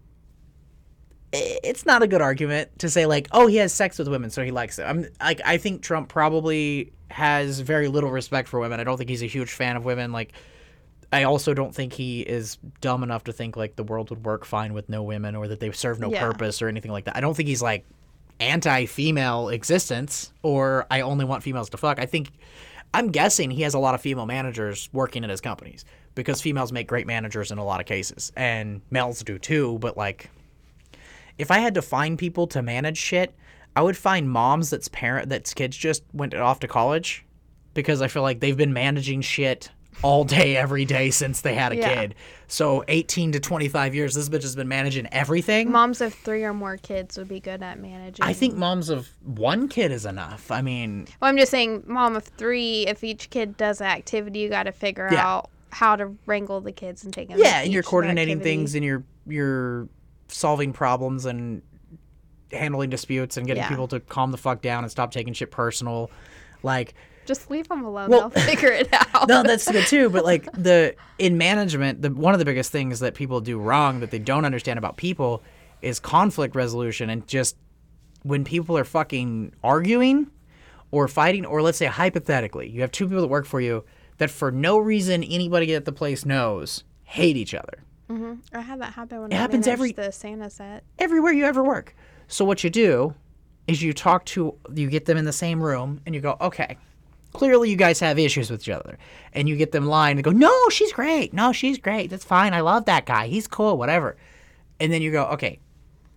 it's 1.32 1.86
not 1.86 2.04
a 2.04 2.08
good 2.08 2.22
argument 2.22 2.70
to 2.80 2.90
say 2.90 3.06
like, 3.08 3.28
oh, 3.32 3.48
he 3.48 3.58
has 3.58 3.74
sex 3.74 3.98
with 3.98 4.08
women, 4.08 4.30
so 4.30 4.44
he 4.44 4.52
likes 4.52 4.78
it. 4.78 4.84
I'm 4.84 5.08
like, 5.20 5.42
I 5.44 5.58
think 5.58 5.82
Trump 5.82 6.08
probably 6.10 6.94
has 7.14 7.60
very 7.60 7.88
little 7.88 8.12
respect 8.12 8.48
for 8.50 8.60
women. 8.60 8.80
I 8.80 8.84
don't 8.84 8.98
think 8.98 9.10
he's 9.10 9.22
a 9.24 9.28
huge 9.28 9.52
fan 9.52 9.76
of 9.78 9.86
women. 9.86 10.12
Like, 10.12 10.34
I 11.12 11.24
also 11.24 11.54
don't 11.54 11.74
think 11.74 11.94
he 11.94 12.22
is 12.22 12.58
dumb 12.82 13.04
enough 13.04 13.26
to 13.26 13.34
think 13.34 13.56
like 13.56 13.76
the 13.76 13.84
world 13.84 14.10
would 14.10 14.26
work 14.26 14.46
fine 14.46 14.74
with 14.74 14.90
no 14.90 15.04
women 15.04 15.36
or 15.36 15.48
that 15.48 15.60
they 15.60 15.72
serve 15.72 16.00
no 16.00 16.10
Yeah. 16.12 16.20
purpose 16.26 16.62
or 16.62 16.68
anything 16.68 16.92
like 16.92 17.06
that. 17.06 17.16
I 17.16 17.22
don't 17.22 17.36
think 17.38 17.48
he's 17.48 17.62
like 17.62 17.86
anti-female 18.40 19.50
existence 19.50 20.32
or 20.42 20.88
I 20.90 21.02
only 21.02 21.26
want 21.26 21.44
females 21.44 21.70
to 21.70 21.78
fuck. 21.78 22.00
I 22.00 22.06
think 22.08 22.32
I'm 22.96 23.10
guessing 23.12 23.52
he 23.52 23.62
has 23.62 23.74
a 23.76 23.80
lot 23.80 23.94
of 23.94 24.02
female 24.02 24.26
managers 24.26 24.90
working 24.92 25.24
at 25.24 25.30
his 25.30 25.40
companies 25.42 25.86
because 26.16 26.42
females 26.42 26.72
make 26.72 26.88
great 26.88 27.06
managers 27.08 27.52
in 27.52 27.58
a 27.60 27.64
lot 27.64 27.80
of 27.80 27.86
cases 27.86 28.32
and 28.36 28.82
males 28.90 29.24
do 29.24 29.38
too, 29.38 29.78
but 29.80 29.98
like 29.98 30.30
if 31.38 31.52
I 31.52 31.60
had 31.60 31.74
to 31.76 31.82
find 31.82 32.18
people 32.18 32.48
to 32.48 32.62
manage 32.62 32.98
shit, 32.98 33.36
I 33.76 33.82
would 33.82 33.98
find 33.98 34.30
moms 34.30 34.70
that's 34.70 34.88
parent 34.90 35.30
that's 35.30 35.54
kids 35.54 35.76
just 35.76 36.04
went 36.14 36.34
off 36.34 36.60
to 36.60 36.68
college 36.68 37.26
because 37.74 38.02
I 38.02 38.08
feel 38.08 38.22
like 38.22 38.40
they've 38.40 38.58
been 38.58 38.74
managing 38.74 39.22
shit 39.22 39.70
all 40.04 40.24
day 40.24 40.56
every 40.66 40.86
day 40.86 41.10
since 41.10 41.42
they 41.42 41.56
had 41.56 41.72
a 41.72 41.78
Yeah. 41.78 41.94
kid. 41.94 42.16
So 42.48 42.84
18 42.88 43.32
to 43.32 43.40
25 43.40 43.96
years 43.96 44.14
this 44.14 44.30
bitch 44.30 44.44
has 44.44 44.56
been 44.56 44.68
managing 44.68 45.08
everything. 45.12 45.72
Moms 45.72 46.02
of 46.02 46.14
three 46.14 46.44
or 46.44 46.54
more 46.54 46.78
kids 46.78 47.18
would 47.18 47.28
be 47.28 47.40
good 47.40 47.64
at 47.64 47.80
managing. 47.80 48.24
I 48.24 48.34
think 48.34 48.56
moms 48.56 48.90
of 48.90 49.10
one 49.24 49.68
kid 49.68 49.92
is 49.92 50.06
enough. 50.06 50.52
I 50.52 50.62
mean, 50.62 51.08
Well, 51.22 51.30
I'm 51.30 51.38
just 51.38 51.50
saying, 51.52 51.84
mom 51.88 52.16
of 52.16 52.26
three. 52.26 52.86
If 52.88 53.04
each 53.04 53.30
kid 53.32 53.58
does 53.58 53.82
an 53.82 53.88
activity, 53.88 54.40
you 54.40 54.50
got 54.50 54.64
to 54.64 54.72
figure 54.72 55.10
Yeah. 55.12 55.26
out 55.28 55.50
how 55.72 55.96
to 55.96 56.16
wrangle 56.28 56.62
the 56.62 56.72
kids 56.72 57.04
and 57.04 57.12
take 57.12 57.30
them. 57.30 57.40
yeah, 57.40 57.62
and 57.62 57.74
you're 57.74 57.82
coordinating 57.82 58.34
activity. 58.38 58.50
things 58.58 58.76
and 58.76 58.86
you're 58.86 59.04
you're 59.26 59.88
solving 60.28 60.74
problems 60.74 61.26
and 61.26 61.62
handling 62.54 62.90
disputes 62.90 63.38
and 63.38 63.46
getting 63.48 63.64
Yeah. 63.64 63.70
people 63.70 63.88
to 63.90 64.00
calm 64.00 64.32
the 64.32 64.38
fuck 64.38 64.62
down 64.62 64.84
and 64.84 64.92
stop 64.92 65.12
taking 65.12 65.34
shit 65.34 65.52
personal. 65.52 66.10
Like 66.62 66.94
Just 67.26 67.50
leave 67.50 67.68
them 67.70 67.84
alone. 67.84 68.10
Well- 68.10 68.30
They'll 68.30 68.44
figure 68.46 68.70
it 68.72 68.90
out. 69.14 69.28
no, 69.28 69.44
that's 69.44 69.70
good 69.72 69.86
too. 69.88 70.10
But 70.10 70.24
like 70.26 70.52
the 70.54 70.96
in 71.18 71.38
management, 71.38 72.02
the 72.02 72.12
one 72.12 72.34
of 72.34 72.40
the 72.40 72.46
biggest 72.46 72.72
things 72.72 73.00
that 73.00 73.16
people 73.16 73.42
do 73.42 73.60
wrong 73.60 74.00
that 74.02 74.12
they 74.12 74.20
don't 74.20 74.46
understand 74.46 74.78
about 74.78 74.98
people 74.98 75.42
is 75.82 76.00
conflict 76.00 76.56
resolution 76.56 77.10
and 77.10 77.28
just 77.28 77.58
when 78.24 78.46
people 78.46 78.78
are 78.78 78.86
fucking 78.86 79.54
arguing 79.64 80.28
or 80.92 81.08
fighting, 81.10 81.46
or 81.46 81.62
let's 81.62 81.78
say 81.78 81.88
hypothetically, 81.88 82.70
you 82.70 82.80
have 82.82 82.92
two 82.92 83.06
people 83.06 83.22
that 83.22 83.28
work 83.28 83.46
for 83.46 83.60
you 83.60 83.84
that 84.20 84.30
for 84.30 84.52
no 84.52 84.78
reason 84.78 85.24
anybody 85.24 85.74
at 85.76 85.84
the 85.86 85.92
place 85.92 86.24
knows 86.26 86.84
hate 87.04 87.36
each 87.36 87.54
other 87.54 87.84
mm-hmm. 88.10 88.36
I 88.54 88.62
had 88.62 88.80
that 88.80 88.94
happen 88.94 89.22
when 89.22 89.32
It 89.32 89.36
I 89.36 89.40
happens 89.40 89.68
every- 89.68 89.92
the 89.92 90.12
Santa 90.12 90.50
set. 90.50 90.84
everywhere 91.00 91.34
you 91.34 91.46
ever 91.46 91.64
work. 91.64 91.96
So 92.34 92.46
what 92.46 92.64
you 92.64 92.72
do 92.72 93.14
is 93.68 93.84
you 93.84 93.94
talk 93.94 94.26
to 94.26 94.58
you 94.74 94.90
get 94.90 95.06
them 95.06 95.18
in 95.18 95.26
the 95.26 95.32
same 95.32 95.62
room 95.62 96.02
and 96.04 96.16
you 96.16 96.20
go, 96.20 96.36
okay, 96.42 96.78
clearly 97.32 97.70
you 97.70 97.76
guys 97.76 98.00
have 98.00 98.18
issues 98.18 98.50
with 98.50 98.62
each 98.62 98.70
other, 98.70 98.98
and 99.34 99.48
you 99.48 99.56
get 99.56 99.72
them 99.72 99.86
lying 99.86 100.18
and 100.18 100.24
go, 100.24 100.32
no, 100.32 100.52
she's 100.70 100.92
great, 100.92 101.32
no, 101.32 101.52
she's 101.52 101.78
great, 101.78 102.10
that's 102.10 102.26
fine, 102.26 102.56
I 102.56 102.62
love 102.62 102.86
that 102.86 103.06
guy, 103.06 103.28
he's 103.28 103.48
cool, 103.48 103.78
whatever, 103.78 104.18
and 104.80 104.92
then 104.92 105.04
you 105.04 105.12
go, 105.12 105.26
okay, 105.26 105.60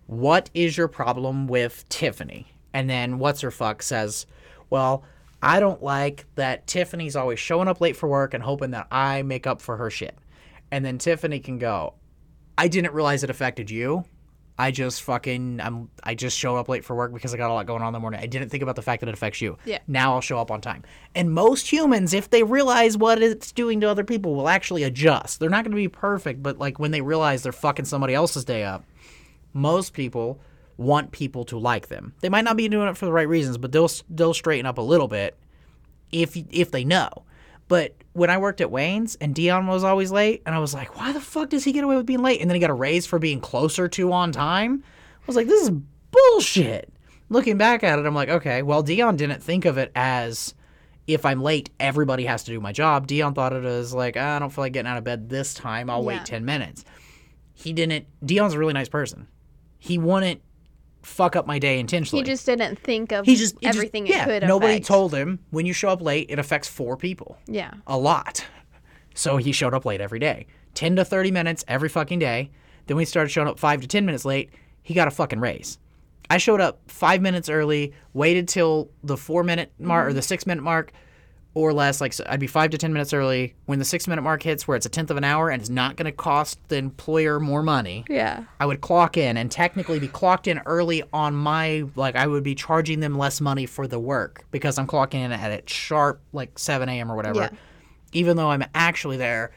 what 0.07 0.49
is 0.55 0.75
your 0.75 0.87
problem 0.87 1.45
with 1.45 1.87
Tiffany? 1.87 2.47
And 2.73 2.89
then 2.89 3.19
what's 3.19 3.41
her 3.41 3.51
fuck 3.51 3.83
says, 3.83 4.25
well. 4.71 5.03
I 5.39 5.59
don't 5.59 5.83
like 5.83 6.25
that 6.33 6.65
Tiffany's 6.65 7.15
always 7.15 7.37
showing 7.39 7.67
up 7.67 7.79
late 7.79 7.95
for 7.95 8.09
work 8.09 8.33
and 8.33 8.41
hoping 8.41 8.71
that 8.71 8.87
I 8.89 9.21
make 9.21 9.45
up 9.45 9.61
for 9.61 9.77
her 9.77 9.91
shit. 9.91 10.17
And 10.71 10.83
then 10.83 10.97
Tiffany 10.97 11.39
can 11.39 11.59
go, 11.59 11.93
I 12.57 12.67
didn't 12.67 12.95
realize 12.95 13.23
it 13.23 13.29
affected 13.29 13.69
you. 13.69 14.03
I 14.59 14.71
just 14.71 15.03
fucking 15.03 15.61
I'm 15.61 15.89
I 16.03 16.15
just 16.15 16.37
show 16.37 16.55
up 16.55 16.67
late 16.67 16.83
for 16.83 16.95
work 16.95 17.13
because 17.13 17.33
I 17.33 17.37
got 17.37 17.51
a 17.51 17.53
lot 17.53 17.67
going 17.67 17.81
on 17.81 17.89
in 17.89 17.93
the 17.93 17.99
morning. 17.99 18.19
I 18.19 18.25
didn't 18.25 18.49
think 18.49 18.63
about 18.63 18.75
the 18.75 18.81
fact 18.81 19.01
that 19.01 19.09
it 19.09 19.13
affects 19.13 19.39
you. 19.39 19.57
Yeah. 19.65 19.79
Now 19.87 20.13
I'll 20.13 20.21
show 20.21 20.39
up 20.39 20.49
on 20.49 20.61
time. 20.61 20.83
And 21.13 21.31
most 21.31 21.71
humans, 21.71 22.13
if 22.13 22.29
they 22.29 22.41
realize 22.43 22.97
what 22.97 23.21
it's 23.21 23.51
doing 23.51 23.81
to 23.81 23.89
other 23.89 24.03
people, 24.03 24.33
will 24.35 24.49
actually 24.49 24.83
adjust. 24.83 25.39
They're 25.39 25.49
not 25.49 25.63
going 25.63 25.71
to 25.71 25.75
be 25.75 25.87
perfect, 25.87 26.41
but 26.41 26.57
like 26.57 26.79
when 26.79 26.91
they 26.91 27.01
realize 27.01 27.43
they're 27.43 27.51
fucking 27.51 27.85
somebody 27.85 28.15
else's 28.15 28.45
day 28.45 28.63
up, 28.63 28.83
most 29.53 29.93
people 29.93 30.39
want 30.77 31.11
people 31.11 31.43
to 31.45 31.59
like 31.59 31.87
them. 31.87 32.13
They 32.21 32.29
might 32.29 32.43
not 32.43 32.57
be 32.57 32.67
doing 32.67 32.87
it 32.87 32.97
for 32.97 33.05
the 33.05 33.13
right 33.13 33.27
reasons, 33.27 33.57
but 33.57 33.71
they'll 33.71 33.91
they'll 34.09 34.33
straighten 34.33 34.65
up 34.65 34.79
a 34.79 34.81
little 34.81 35.07
bit 35.07 35.37
if 36.11 36.35
if 36.51 36.71
they 36.71 36.83
know. 36.83 37.09
But 37.67 37.95
when 38.13 38.29
I 38.29 38.37
worked 38.37 38.61
at 38.61 38.71
Wayne's 38.71 39.15
and 39.15 39.35
Dion 39.35 39.67
was 39.67 39.83
always 39.83 40.11
late, 40.11 40.41
and 40.45 40.55
I 40.55 40.59
was 40.59 40.73
like, 40.73 40.97
why 40.97 41.11
the 41.11 41.19
fuck 41.21 41.49
does 41.49 41.63
he 41.63 41.71
get 41.73 41.83
away 41.83 41.97
with 41.97 42.05
being 42.05 42.21
late? 42.21 42.39
And 42.41 42.49
then 42.49 42.55
he 42.55 42.61
got 42.61 42.69
a 42.69 42.73
raise 42.73 43.05
for 43.05 43.19
being 43.19 43.39
closer 43.41 43.87
to 43.89 44.11
on 44.13 44.31
time. 44.31 44.83
I 44.85 45.23
was 45.27 45.35
like, 45.35 45.47
this 45.47 45.63
is 45.63 45.71
bullshit. 46.11 46.91
Looking 47.29 47.57
back 47.57 47.83
at 47.83 47.99
it, 47.99 48.05
I'm 48.05 48.15
like, 48.15 48.29
okay, 48.29 48.61
well, 48.61 48.81
Dion 48.83 49.17
didn't 49.17 49.43
think 49.43 49.65
of 49.65 49.77
it 49.77 49.91
as 49.95 50.53
if 51.07 51.25
I'm 51.25 51.41
late, 51.41 51.69
everybody 51.79 52.25
has 52.25 52.43
to 52.45 52.51
do 52.51 52.59
my 52.59 52.71
job. 52.71 53.07
Dion 53.07 53.33
thought 53.33 53.53
it 53.53 53.65
as 53.65 53.93
like, 53.93 54.15
ah, 54.17 54.35
I 54.37 54.39
don't 54.39 54.49
feel 54.49 54.63
like 54.63 54.73
getting 54.73 54.89
out 54.89 54.97
of 54.97 55.03
bed 55.03 55.29
this 55.29 55.53
time. 55.53 55.89
I'll 55.89 56.01
Yeah. 56.01 56.07
wait 56.07 56.25
10 56.25 56.45
minutes. 56.45 56.85
He 57.53 57.73
didn't. 57.73 58.05
Dion's 58.25 58.53
a 58.53 58.59
really 58.59 58.73
nice 58.73 58.89
person. 58.89 59.27
He 59.77 59.97
wouldn't 59.97 60.41
fuck 61.07 61.35
up 61.35 61.47
my 61.47 61.57
day 61.57 61.79
intentionally. 61.79 62.23
He 62.23 62.29
just 62.29 62.45
didn't 62.45 62.77
think 62.79 63.11
of 63.11 63.25
He 63.25 63.35
just 63.35 63.55
it 63.55 63.63
just- 63.63 63.77
everything 63.77 64.07
yeah, 64.07 64.23
it 64.23 64.41
could 64.41 64.47
Nobody 64.47 64.73
affect. 64.73 64.87
told 64.87 65.13
him 65.13 65.39
when 65.49 65.65
you 65.65 65.73
show 65.73 65.89
up 65.89 66.01
late, 66.01 66.27
it 66.29 66.37
affects 66.37 66.67
four 66.67 66.97
people. 66.97 67.37
Yeah. 67.47 67.73
A 67.87 67.97
lot. 67.97 68.45
So 69.15 69.37
he 69.37 69.51
showed 69.51 69.73
up 69.73 69.85
late 69.85 70.01
every 70.01 70.19
day. 70.19 70.45
10 70.75 70.97
to 70.97 71.05
30 71.05 71.31
minutes 71.31 71.65
every 71.67 71.89
fucking 71.89 72.19
day. 72.19 72.51
Then 72.85 72.97
we 72.97 73.05
started 73.05 73.29
showing 73.29 73.47
up 73.47 73.57
5 73.57 73.81
to 73.81 73.87
10 73.87 74.05
minutes 74.05 74.25
late. 74.25 74.51
He 74.83 74.93
got 74.93 75.07
a 75.07 75.11
fucking 75.11 75.39
raise. 75.39 75.79
I 76.29 76.37
showed 76.37 76.61
up 76.61 76.81
5 76.87 77.21
minutes 77.21 77.49
early, 77.49 77.93
waited 78.13 78.47
till 78.47 78.91
the 79.03 79.17
4 79.17 79.43
minute 79.43 79.71
mark 79.79 80.05
or 80.05 80.09
mm-hmm. 80.09 80.17
the 80.17 80.21
6 80.21 80.45
minute 80.45 80.61
mark 80.61 80.91
or 81.57 81.73
less 81.73 81.99
like 81.99 82.13
so 82.13 82.23
I'd 82.29 82.39
be 82.39 82.45
5 82.45 82.69
to 82.69 82.77
10 82.77 82.93
minutes 82.93 83.13
early 83.13 83.55
when 83.65 83.79
the 83.79 83.85
6 83.85 84.07
minute 84.07 84.21
mark 84.21 84.43
hits 84.43 84.67
where 84.67 84.77
it's 84.77 84.85
a 84.85 84.89
tenth 84.89 85.09
of 85.09 85.17
an 85.17 85.23
hour 85.23 85.49
and 85.49 85.59
it's 85.59 85.71
not 85.71 85.95
going 85.95 86.05
to 86.05 86.11
cost 86.11 86.59
the 86.67 86.77
employer 86.77 87.39
more 87.39 87.63
money. 87.63 88.05
Yeah. 88.07 88.43
I 88.59 88.67
would 88.67 88.81
clock 88.81 89.17
in 89.17 89.37
and 89.37 89.49
technically 89.49 89.97
be 89.99 90.07
clocked 90.07 90.45
in 90.47 90.59
early 90.67 91.01
on 91.11 91.33
my 91.33 91.85
like 91.95 92.15
I 92.15 92.27
would 92.27 92.43
be 92.43 92.53
charging 92.53 92.99
them 92.99 93.17
less 93.17 93.41
money 93.41 93.65
for 93.65 93.87
the 93.87 93.97
work 93.97 94.45
because 94.51 94.77
I'm 94.77 94.85
clocking 94.85 95.15
in 95.15 95.31
at 95.31 95.51
it 95.51 95.67
sharp 95.67 96.21
like 96.31 96.59
7 96.59 96.87
a.m. 96.89 97.11
or 97.11 97.15
whatever, 97.15 97.39
Yeah. 97.39 97.49
even 98.13 98.37
though 98.37 98.51
I'm 98.51 98.63
actually 98.75 99.17
there 99.17 99.49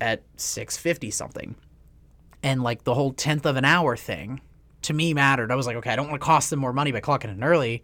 at 0.00 0.22
6:50 0.38 1.12
something. 1.12 1.56
And 2.42 2.62
like 2.62 2.84
the 2.84 2.94
whole 2.94 3.12
tenth 3.12 3.44
of 3.44 3.56
an 3.56 3.66
hour 3.66 3.98
thing 3.98 4.40
to 4.82 4.94
me 4.94 5.12
mattered. 5.12 5.52
I 5.52 5.56
was 5.56 5.66
like, 5.66 5.76
okay, 5.76 5.90
I 5.90 5.96
don't 5.96 6.08
want 6.08 6.20
to 6.22 6.24
cost 6.26 6.48
them 6.48 6.58
more 6.58 6.72
money 6.72 6.90
by 6.90 7.00
clocking 7.02 7.30
in 7.30 7.44
early 7.44 7.82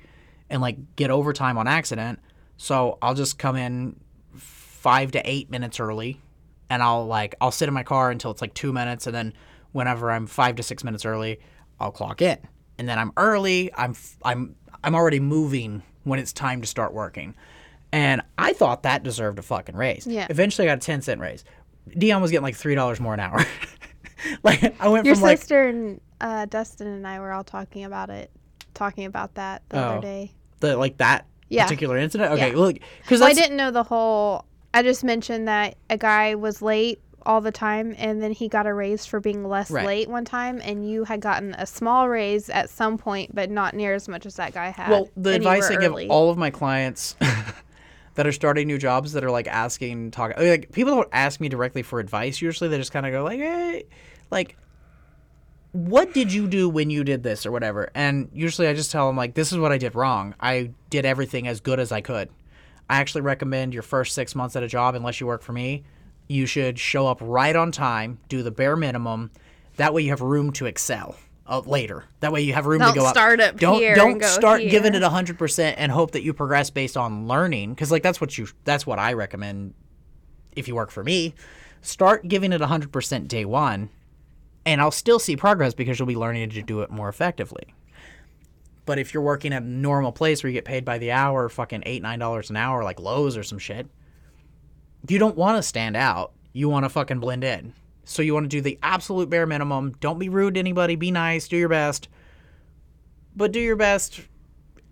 and 0.50 0.62
like 0.62 0.78
get 0.96 1.10
overtime 1.10 1.58
on 1.58 1.68
accident. 1.68 2.18
So 2.58 2.98
I'll 3.00 3.14
just 3.14 3.38
come 3.38 3.56
in 3.56 3.98
five 4.36 5.12
to 5.12 5.22
eight 5.28 5.50
minutes 5.50 5.80
early 5.80 6.20
and 6.68 6.82
I'll 6.82 7.06
like 7.06 7.34
I'll 7.40 7.50
sit 7.50 7.68
in 7.68 7.74
my 7.74 7.82
car 7.84 8.10
until 8.10 8.30
it's 8.30 8.42
like 8.42 8.52
two 8.52 8.72
minutes 8.72 9.06
and 9.06 9.14
then 9.14 9.32
whenever 9.72 10.10
I'm 10.10 10.26
five 10.26 10.56
to 10.56 10.62
six 10.62 10.84
minutes 10.84 11.04
early, 11.06 11.40
I'll 11.80 11.90
clock 11.92 12.20
in. 12.20 12.38
And 12.78 12.88
then 12.88 12.98
I'm 12.98 13.12
early, 13.16 13.70
I'm 13.74 13.94
I'm 14.24 14.54
I'm 14.84 14.94
already 14.94 15.20
moving 15.20 15.82
when 16.04 16.18
it's 16.18 16.32
time 16.32 16.60
to 16.60 16.66
start 16.66 16.92
working. 16.92 17.34
And 17.90 18.20
I 18.36 18.52
thought 18.52 18.82
that 18.82 19.02
deserved 19.02 19.38
a 19.38 19.42
fucking 19.42 19.74
raise. 19.76 20.06
Yeah. 20.06 20.26
Eventually 20.28 20.68
I 20.68 20.72
got 20.72 20.78
a 20.78 20.86
ten 20.86 21.00
cent 21.00 21.20
raise. 21.20 21.44
Dion 21.96 22.20
was 22.20 22.30
getting 22.30 22.42
like 22.42 22.56
three 22.56 22.74
dollars 22.74 23.00
more 23.00 23.14
an 23.14 23.20
hour. 23.20 23.44
like 24.42 24.78
I 24.80 24.88
went 24.88 25.06
Your 25.06 25.14
from 25.14 25.22
like 25.22 25.38
sister 25.38 25.68
and 25.68 26.00
uh, 26.20 26.46
Dustin 26.46 26.88
and 26.88 27.06
I 27.06 27.20
were 27.20 27.32
all 27.32 27.44
talking 27.44 27.84
about 27.84 28.10
it, 28.10 28.30
talking 28.74 29.04
about 29.06 29.34
that 29.34 29.62
the 29.68 29.78
Oh. 29.78 29.82
other 29.90 30.00
day. 30.02 30.32
the 30.60 30.76
like 30.76 30.98
that 30.98 31.26
Yeah. 31.48 31.64
particular 31.64 31.96
incident. 31.98 32.32
Okay, 32.32 32.50
Yeah. 32.50 32.54
well, 32.58 32.72
because 33.02 33.20
Well, 33.20 33.30
I 33.30 33.34
didn't 33.34 33.56
know 33.56 33.70
the 33.70 33.82
whole. 33.84 34.44
I 34.74 34.82
just 34.82 35.02
mentioned 35.04 35.48
that 35.48 35.76
a 35.88 35.96
guy 35.96 36.34
was 36.34 36.60
late 36.62 37.00
all 37.26 37.40
the 37.40 37.50
time, 37.52 37.94
and 37.98 38.22
then 38.22 38.32
he 38.32 38.48
got 38.48 38.66
a 38.66 38.72
raise 38.72 39.04
for 39.04 39.18
being 39.20 39.46
less 39.48 39.70
Right. 39.70 39.84
late 39.84 40.08
one 40.08 40.24
time, 40.24 40.60
and 40.64 40.88
you 40.88 41.04
had 41.04 41.20
gotten 41.20 41.54
a 41.54 41.66
small 41.66 42.08
raise 42.08 42.48
at 42.48 42.70
some 42.70 42.96
point, 42.98 43.34
but 43.34 43.50
not 43.50 43.74
near 43.74 43.94
as 43.94 44.08
much 44.08 44.24
as 44.26 44.36
that 44.36 44.52
guy 44.54 44.68
had. 44.70 44.90
well 44.90 45.08
the 45.16 45.34
advice 45.34 45.68
I 45.70 45.76
give 45.76 45.92
early. 45.92 46.08
all 46.08 46.30
of 46.30 46.38
my 46.38 46.50
clients 46.50 47.16
that 48.14 48.26
are 48.26 48.32
starting 48.32 48.66
new 48.66 48.78
jobs 48.78 49.12
that 49.12 49.24
are 49.24 49.30
like 49.30 49.46
asking 49.48 50.10
talk 50.10 50.32
like 50.38 50.72
people 50.72 50.94
don't 50.94 51.08
ask 51.12 51.40
me 51.40 51.48
directly 51.48 51.82
for 51.82 52.00
advice. 52.00 52.40
Usually 52.40 52.68
they 52.68 52.78
just 52.78 52.92
kind 52.92 53.04
of 53.06 53.12
go 53.12 53.24
like, 53.24 53.38
hey, 53.40 53.84
like. 54.30 54.56
What 55.78 56.12
did 56.12 56.32
you 56.32 56.48
do 56.48 56.68
when 56.68 56.90
you 56.90 57.04
did 57.04 57.22
this 57.22 57.46
or 57.46 57.52
whatever? 57.52 57.88
And 57.94 58.30
usually 58.32 58.66
I 58.66 58.74
just 58.74 58.90
tell 58.90 59.06
them 59.06 59.16
like 59.16 59.34
this 59.34 59.52
is 59.52 59.58
what 59.58 59.70
I 59.70 59.78
did 59.78 59.94
wrong. 59.94 60.34
I 60.40 60.72
did 60.90 61.04
everything 61.04 61.46
as 61.46 61.60
good 61.60 61.78
as 61.78 61.92
I 61.92 62.00
could. 62.00 62.30
I 62.90 62.98
actually 62.98 63.20
recommend 63.20 63.74
your 63.74 63.84
first 63.84 64.14
6 64.14 64.34
months 64.34 64.56
at 64.56 64.62
a 64.62 64.68
job 64.68 64.94
unless 64.94 65.20
you 65.20 65.26
work 65.26 65.42
for 65.42 65.52
me, 65.52 65.84
you 66.26 66.46
should 66.46 66.78
show 66.78 67.06
up 67.06 67.18
right 67.20 67.54
on 67.54 67.70
time, 67.70 68.18
do 68.28 68.42
the 68.42 68.50
bare 68.50 68.76
minimum. 68.76 69.30
That 69.76 69.94
way 69.94 70.02
you 70.02 70.10
have 70.10 70.20
room 70.20 70.52
to 70.54 70.66
excel 70.66 71.14
uh, 71.46 71.60
later. 71.60 72.04
That 72.20 72.32
way 72.32 72.40
you 72.42 72.54
have 72.54 72.66
room 72.66 72.80
Don't 72.80 72.94
to 72.94 73.00
go 73.00 73.06
up. 73.06 73.14
start 73.14 73.40
up 73.40 73.56
don't 73.58 73.78
here 73.78 73.94
don't 73.94 74.18
go 74.18 74.26
start 74.26 74.60
giving 74.62 74.94
here. 74.94 75.02
it 75.02 75.08
hundred 75.08 75.38
percent 75.38 75.76
and 75.78 75.90
hope 75.92 76.10
that 76.12 76.22
you 76.22 76.34
progress 76.34 76.70
based 76.70 76.96
on 76.96 77.28
learning. 77.28 77.70
Because 77.70 77.92
like 77.92 78.02
that's 78.02 78.20
what 78.20 78.36
you 78.36 78.48
that's 78.64 78.86
what 78.86 78.98
I 78.98 79.12
recommend. 79.12 79.74
If 80.56 80.66
you 80.66 80.74
work 80.74 80.90
for 80.90 81.04
me, 81.04 81.34
start 81.82 82.26
giving 82.26 82.52
it 82.52 82.60
hundred 82.60 82.90
percent 82.90 83.28
day 83.28 83.44
one, 83.44 83.90
and 84.66 84.80
I'll 84.80 84.90
still 84.90 85.18
see 85.18 85.36
progress 85.36 85.74
because 85.74 85.98
you'll 85.98 86.06
be 86.06 86.16
learning 86.16 86.50
to 86.50 86.62
do 86.62 86.80
it 86.80 86.90
more 86.90 87.08
effectively. 87.08 87.74
But 88.86 88.98
if 88.98 89.12
you're 89.12 89.22
working 89.22 89.52
at 89.52 89.62
a 89.62 89.66
normal 89.66 90.12
place 90.12 90.42
where 90.42 90.48
you 90.48 90.54
get 90.54 90.64
paid 90.64 90.84
by 90.84 90.98
the 90.98 91.12
hour, 91.12 91.48
fucking 91.48 91.82
eight 91.86 92.02
nine 92.02 92.18
dollars 92.18 92.50
an 92.50 92.56
hour, 92.56 92.82
like 92.84 92.98
Lowe's 93.00 93.36
or 93.36 93.42
some 93.42 93.58
shit, 93.58 93.86
you 95.08 95.18
don't 95.18 95.36
want 95.36 95.56
to 95.58 95.62
stand 95.62 95.96
out. 95.96 96.32
You 96.52 96.68
want 96.68 96.84
to 96.84 96.88
fucking 96.88 97.20
blend 97.20 97.44
in. 97.44 97.74
So 98.04 98.22
you 98.22 98.32
want 98.32 98.44
to 98.44 98.48
do 98.48 98.62
the 98.62 98.78
absolute 98.82 99.28
bare 99.28 99.46
minimum. 99.46 99.94
Don't 100.00 100.18
be 100.18 100.30
rude 100.30 100.54
to 100.54 100.60
anybody. 100.60 100.96
Be 100.96 101.10
nice. 101.10 101.46
Do 101.48 101.56
your 101.58 101.68
best. 101.68 102.08
But 103.36 103.52
do 103.52 103.60
your 103.60 103.76
best 103.76 104.22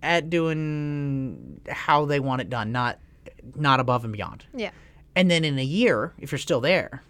at 0.03 0.29
doing 0.29 1.61
how 1.69 2.05
they 2.05 2.21
want 2.21 2.43
it 2.43 2.51
done, 2.51 2.73
not 2.73 2.99
not 3.55 3.81
above 3.81 4.05
and 4.05 4.13
beyond. 4.13 4.45
yeah. 4.55 4.71
And 5.15 5.31
then 5.31 5.45
in 5.45 5.59
a 5.59 5.65
year, 5.65 6.13
if 6.19 6.31
you're 6.31 6.39
still 6.39 6.61
there, 6.61 7.03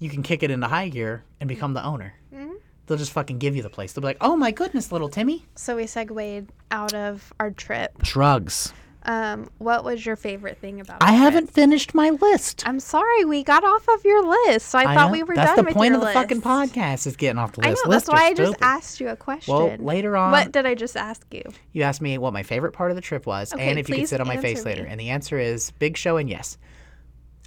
you 0.00 0.10
can 0.10 0.24
kick 0.24 0.42
it 0.42 0.50
into 0.50 0.66
high 0.66 0.88
gear 0.88 1.22
and 1.40 1.46
become 1.48 1.74
the 1.74 1.84
owner. 1.84 2.14
Mm-hmm. 2.34 2.54
They'll 2.86 2.98
just 2.98 3.12
fucking 3.12 3.38
give 3.38 3.54
you 3.54 3.62
the 3.62 3.70
place. 3.70 3.92
They'll 3.92 4.00
be 4.02 4.06
like, 4.06 4.16
"Oh 4.20 4.34
my 4.34 4.50
goodness, 4.50 4.90
little 4.90 5.08
Timmy." 5.08 5.46
So 5.54 5.76
we 5.76 5.86
segued 5.86 6.48
out 6.72 6.92
of 6.92 7.32
our 7.38 7.52
trip. 7.52 7.96
Drugs. 8.02 8.72
Um, 9.04 9.48
what 9.56 9.82
was 9.82 10.04
your 10.04 10.14
favorite 10.16 10.58
thing 10.58 10.78
about? 10.80 11.02
I 11.02 11.06
trip? 11.06 11.18
haven't 11.20 11.46
finished 11.50 11.94
my 11.94 12.10
list. 12.10 12.68
I'm 12.68 12.80
sorry, 12.80 13.24
we 13.24 13.42
got 13.42 13.64
off 13.64 13.88
of 13.88 14.04
your 14.04 14.22
list, 14.46 14.68
so 14.68 14.78
I, 14.78 14.82
I 14.82 14.94
thought 14.94 15.06
know. 15.06 15.12
we 15.12 15.22
were 15.22 15.34
That's 15.34 15.50
done 15.50 15.56
the 15.56 15.62
with 15.64 15.74
point 15.74 15.94
of 15.94 16.00
the 16.00 16.06
list. 16.08 16.14
fucking 16.18 16.42
podcast 16.42 17.06
is 17.06 17.16
getting 17.16 17.38
off 17.38 17.52
the 17.52 17.60
list. 17.62 17.66
I 17.66 17.70
know. 17.70 17.74
That's 17.76 17.88
Lists 17.88 18.08
why 18.10 18.26
I 18.26 18.34
just 18.34 18.56
asked 18.60 19.00
you 19.00 19.08
a 19.08 19.16
question. 19.16 19.54
Well, 19.54 19.74
later 19.78 20.18
on, 20.18 20.32
What 20.32 20.52
did 20.52 20.66
I 20.66 20.74
just 20.74 20.98
ask 20.98 21.24
you? 21.32 21.42
you 21.72 21.82
asked 21.82 22.02
me 22.02 22.18
what 22.18 22.34
my 22.34 22.42
favorite 22.42 22.72
part 22.72 22.90
of 22.90 22.94
the 22.96 23.00
trip 23.00 23.24
was, 23.24 23.54
Okay, 23.54 23.70
and 23.70 23.78
if 23.78 23.88
you 23.88 23.96
could 23.96 24.08
sit 24.08 24.20
on 24.20 24.26
my 24.26 24.36
face 24.36 24.58
answer 24.58 24.68
later. 24.68 24.84
And 24.84 25.00
the 25.00 25.08
answer 25.08 25.38
is 25.38 25.70
Big 25.70 25.96
Show 25.96 26.18
and 26.18 26.28
yes. 26.28 26.58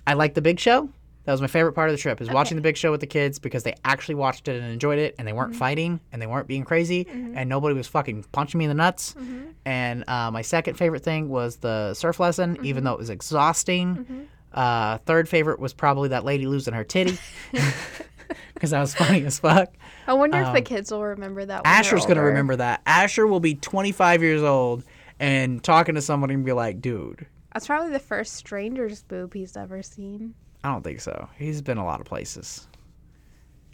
I 0.08 0.14
like 0.14 0.34
the 0.34 0.42
Big 0.42 0.60
Show. 0.60 0.90
That 1.26 1.32
was 1.32 1.40
my 1.42 1.48
favorite 1.48 1.72
part 1.74 1.90
of 1.90 1.96
the 1.96 2.02
trip 2.02 2.20
is 2.20 2.30
watching 2.30 2.56
the 2.58 2.62
Big 2.62 2.76
Show 2.76 2.92
with 2.92 3.00
the 3.00 3.08
kids 3.08 3.40
because 3.40 3.64
they 3.64 3.76
actually 3.86 4.16
watched 4.16 4.48
it 4.50 4.62
and 4.62 4.72
enjoyed 4.72 5.00
it, 5.00 5.16
and 5.18 5.26
they 5.28 5.32
Mm-hmm. 5.32 5.38
weren't 5.40 5.56
fighting 5.56 6.00
and 6.12 6.22
they 6.22 6.28
weren't 6.28 6.48
being 6.48 6.64
crazy, 6.66 7.08
and 7.10 7.48
nobody 7.48 7.74
was 7.76 7.88
fucking 7.88 8.26
punching 8.34 8.58
me 8.58 8.66
in 8.66 8.70
the 8.70 8.76
nuts. 8.76 9.14
Mm-hmm. 9.14 9.42
And 9.66 10.04
uh, 10.10 10.32
my 10.32 10.42
second 10.42 10.76
favorite 10.76 11.04
thing 11.04 11.30
was 11.30 11.58
the 11.58 11.94
surf 11.94 12.20
lesson, 12.20 12.56
Mm-hmm. 12.56 12.66
even 12.66 12.84
though 12.84 12.94
it 12.94 13.00
was 13.00 13.10
exhausting. 13.10 14.28
Uh, 14.54 14.98
third 15.00 15.28
favorite 15.30 15.60
was 15.60 15.74
probably 15.74 16.10
that 16.10 16.26
lady 16.26 16.46
losing 16.46 16.74
her 16.74 16.84
titty 16.84 17.18
because 18.54 18.72
that 18.72 18.80
was 18.80 18.94
funny 18.94 19.24
as 19.26 19.40
fuck. 19.40 19.74
I 20.08 20.14
wonder 20.14 20.42
if 20.42 20.54
the 20.54 20.62
kids 20.62 20.92
will 20.92 21.04
remember 21.04 21.46
that. 21.46 21.60
Um, 21.60 21.64
Asher's 21.66 22.06
gonna 22.06 22.24
remember 22.24 22.56
that. 22.58 22.82
Asher 22.86 23.26
will 23.28 23.40
be 23.40 23.56
25 23.56 24.22
years 24.22 24.42
old 24.44 24.84
and 25.20 25.64
talking 25.64 25.96
to 25.96 26.02
somebody 26.02 26.34
and 26.34 26.44
be 26.46 26.52
like, 26.52 26.82
"Dude, 26.82 27.26
That's 27.54 27.68
probably 27.68 27.92
the 27.92 28.00
first 28.00 28.34
stranger's 28.34 29.04
boob 29.04 29.34
he's 29.34 29.56
ever 29.56 29.82
seen. 29.84 30.34
I 30.64 30.72
don't 30.72 30.84
think 30.84 31.02
so. 31.02 31.28
He's 31.38 31.62
been 31.62 31.78
a 31.78 31.86
lot 31.86 32.00
of 32.00 32.06
places, 32.06 32.68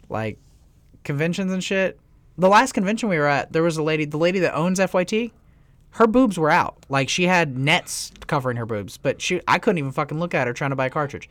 like 0.08 0.38
conventions 1.04 1.52
and 1.52 1.62
shit. 1.62 1.98
The 2.38 2.48
last 2.48 2.72
convention 2.72 3.08
we 3.08 3.18
were 3.18 3.26
at, 3.26 3.52
there 3.52 3.62
was 3.62 3.76
a 3.76 3.82
lady, 3.82 4.04
the 4.04 4.16
lady 4.18 4.38
that 4.40 4.54
owns 4.54 4.78
FYT. 4.78 5.30
Her 5.90 6.06
boobs 6.06 6.38
were 6.38 6.50
out. 6.50 6.76
Like 6.88 7.08
she 7.08 7.24
had 7.24 7.58
nets 7.58 8.12
covering 8.26 8.56
her 8.56 8.66
boobs, 8.66 8.96
but 8.96 9.20
she, 9.20 9.40
I 9.48 9.58
couldn't 9.58 9.78
even 9.78 9.90
fucking 9.92 10.18
look 10.18 10.34
at 10.34 10.46
her 10.46 10.52
trying 10.52 10.70
to 10.70 10.76
buy 10.76 10.86
a 10.86 10.90
cartridge. 10.90 11.28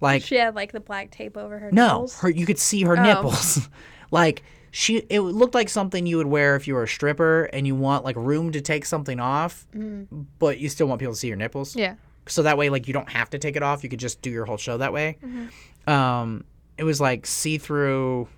Like 0.00 0.22
She 0.22 0.36
had 0.36 0.54
like 0.54 0.72
the 0.72 0.80
black 0.80 1.10
tape 1.10 1.36
over 1.36 1.58
her 1.58 1.70
No, 1.72 1.86
nipples. 1.86 2.18
her 2.20 2.28
you 2.30 2.44
could 2.46 2.58
see 2.58 2.82
her 2.82 2.98
Oh. 2.98 3.02
nipples. 3.02 3.68
like 4.10 4.42
she 4.70 4.98
it 5.08 5.20
looked 5.20 5.54
like 5.54 5.68
something 5.70 6.04
you 6.06 6.18
would 6.18 6.26
wear 6.26 6.56
if 6.56 6.66
you 6.68 6.74
were 6.74 6.82
a 6.82 6.88
stripper 6.88 7.44
and 7.52 7.66
you 7.66 7.74
want 7.74 8.04
like 8.04 8.16
room 8.16 8.52
to 8.52 8.60
take 8.60 8.84
something 8.84 9.20
off, 9.20 9.66
mm. 9.74 10.06
but 10.38 10.58
you 10.58 10.68
still 10.68 10.86
want 10.86 10.98
people 11.00 11.14
to 11.14 11.18
see 11.18 11.28
your 11.28 11.36
nipples. 11.36 11.74
Yeah. 11.74 11.94
So 12.26 12.42
that 12.42 12.56
way 12.56 12.70
like 12.70 12.86
you 12.88 12.94
don't 12.94 13.08
have 13.10 13.30
to 13.30 13.38
take 13.38 13.56
it 13.56 13.62
off, 13.62 13.82
you 13.84 13.90
could 13.90 14.00
just 14.00 14.22
do 14.22 14.30
your 14.30 14.44
whole 14.46 14.56
show 14.56 14.78
that 14.78 14.92
way. 14.92 15.18
Mm-hmm. 15.24 15.90
Um 15.90 16.44
it 16.78 16.84
was 16.84 17.00
like 17.00 17.26
see-through 17.26 18.28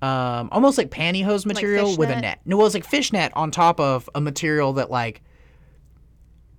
um 0.00 0.48
almost 0.50 0.78
like 0.78 0.90
pantyhose 0.90 1.46
material 1.46 1.96
with 1.96 2.10
a 2.10 2.20
net. 2.20 2.40
No, 2.44 2.60
it 2.60 2.62
was 2.64 2.74
like 2.74 2.84
fishnet 2.84 3.32
on 3.34 3.50
top 3.50 3.78
of 3.80 4.08
a 4.14 4.20
material 4.20 4.72
that 4.74 4.90
like 4.90 5.22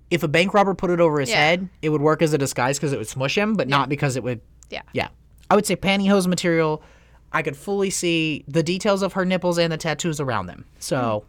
if 0.09 0.23
a 0.23 0.27
bank 0.27 0.53
robber 0.53 0.75
put 0.75 0.89
it 0.91 0.99
over 0.99 1.19
his 1.19 1.29
Yeah. 1.29 1.37
head, 1.37 1.69
it 1.81 1.89
would 1.89 2.01
work 2.01 2.21
as 2.21 2.33
a 2.33 2.37
disguise 2.37 2.77
because 2.77 2.93
it 2.93 2.97
would 2.97 3.07
smush 3.07 3.37
him, 3.37 3.55
but 3.55 3.67
not 3.67 3.89
because 3.89 4.15
it 4.15 4.23
would 4.23 4.41
Yeah. 4.69 4.81
yeah. 4.93 5.07
I 5.49 5.55
would 5.55 5.65
say 5.65 5.75
pantyhose 5.75 6.27
material. 6.27 6.83
I 7.31 7.41
could 7.41 7.57
fully 7.57 7.89
see 7.89 8.45
the 8.47 8.61
details 8.61 9.01
of 9.01 9.13
her 9.13 9.25
nipples 9.25 9.57
and 9.57 9.73
the 9.73 9.77
tattoos 9.77 10.19
around 10.19 10.45
them. 10.45 10.65
So 10.79 11.25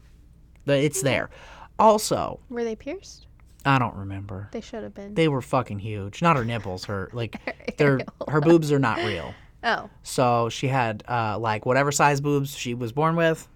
the, 0.67 0.77
it's 0.77 1.01
there. 1.03 1.31
Also, 1.79 2.41
Were 2.51 2.63
they 2.63 2.77
pierced? 2.77 3.27
I 3.67 3.79
don't 3.79 3.97
remember. 3.97 4.49
They 4.53 4.61
should 4.61 4.83
have 4.83 4.95
been. 4.95 5.15
They 5.15 5.29
were 5.29 5.41
fucking 5.43 5.79
huge. 5.79 6.21
Not 6.23 6.37
her 6.37 6.45
nipples. 6.45 6.85
Her 6.85 7.09
like 7.13 7.37
they're 7.79 8.01
her 8.29 8.41
boobs 8.41 8.71
are 8.73 8.79
not 8.79 8.99
real. 8.99 9.35
oh. 9.63 9.89
So 10.03 10.49
she 10.51 10.69
had 10.69 11.03
uh, 11.09 11.39
like 11.39 11.65
whatever 11.67 11.91
size 11.93 12.21
boobs 12.21 12.57
she 12.57 12.75
was 12.75 12.93
born 12.93 13.17
with, 13.17 13.49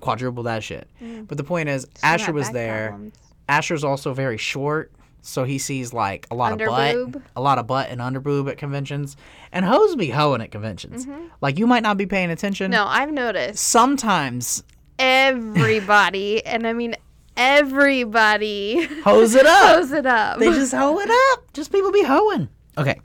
quadruple 0.00 0.42
that 0.44 0.62
shit. 0.64 0.88
But 1.28 1.36
the 1.38 1.44
point 1.44 1.68
is, 1.68 1.86
She 1.96 2.02
Asher 2.02 2.32
was 2.32 2.50
there. 2.50 2.88
problems. 2.88 3.14
Asher's 3.48 3.84
also 3.84 4.14
very 4.14 4.36
short, 4.38 4.92
so 5.20 5.44
he 5.44 5.58
sees 5.58 5.92
like 5.92 6.26
a 6.30 6.34
lot 6.34 6.52
of 6.52 6.58
butt, 6.58 7.22
a 7.36 7.40
lot 7.40 7.58
of 7.58 7.66
butt 7.66 7.88
and 7.90 8.00
underboob 8.00 8.50
at 8.50 8.56
conventions, 8.58 9.16
and 9.52 9.64
hoes 9.64 9.94
be 9.96 10.08
hoeing 10.10 10.40
at 10.40 10.50
conventions. 10.50 11.06
Like 11.40 11.58
you 11.58 11.66
might 11.66 11.82
not 11.82 11.96
be 11.96 12.06
paying 12.06 12.30
attention. 12.30 12.70
No, 12.70 12.84
I've 12.86 13.12
noticed 13.12 13.62
Sometimes 13.64 14.64
everybody, 14.98 16.44
and 16.46 16.66
I 16.66 16.72
mean 16.72 16.96
everybody, 17.36 18.84
hose 19.02 19.34
it 19.34 19.46
up. 19.46 19.74
close 19.76 19.92
it 19.92 20.06
up. 20.06 20.38
they 20.38 20.46
just 20.50 20.72
hoe 20.72 20.98
it 20.98 21.10
up. 21.32 21.52
Just 21.52 21.72
people 21.72 21.92
be 21.92 22.04
hoeing. 22.04 22.48
Okay. 22.78 23.00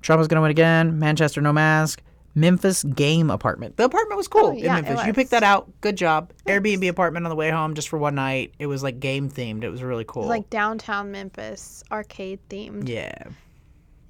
Trump 0.00 0.20
is 0.20 0.28
gonna 0.28 0.42
win 0.42 0.50
again. 0.50 0.98
Manchester 0.98 1.40
no 1.40 1.52
mask. 1.52 2.02
Memphis 2.34 2.82
game 2.82 3.30
apartment. 3.30 3.76
The 3.76 3.84
apartment 3.84 4.16
was 4.16 4.26
cool 4.26 4.46
Oh, 4.46 4.52
yeah, 4.52 4.78
in 4.78 4.84
Memphis. 4.86 5.06
You 5.06 5.12
picked 5.12 5.32
that 5.32 5.42
out. 5.42 5.70
Good 5.82 5.96
job. 5.96 6.32
Airbnb 6.46 6.88
apartment 6.88 7.26
on 7.26 7.30
the 7.30 7.36
way 7.36 7.50
home 7.50 7.74
just 7.74 7.90
for 7.90 7.98
one 7.98 8.14
night. 8.14 8.54
It 8.58 8.66
was 8.68 8.82
like 8.82 9.00
game 9.00 9.28
themed. 9.30 9.64
It 9.64 9.68
was 9.68 9.82
really 9.82 10.04
cool. 10.08 10.24
like 10.26 10.48
downtown 10.48 11.10
Memphis, 11.12 11.84
arcade 11.92 12.38
themed. 12.48 12.88
yeah. 12.88 13.12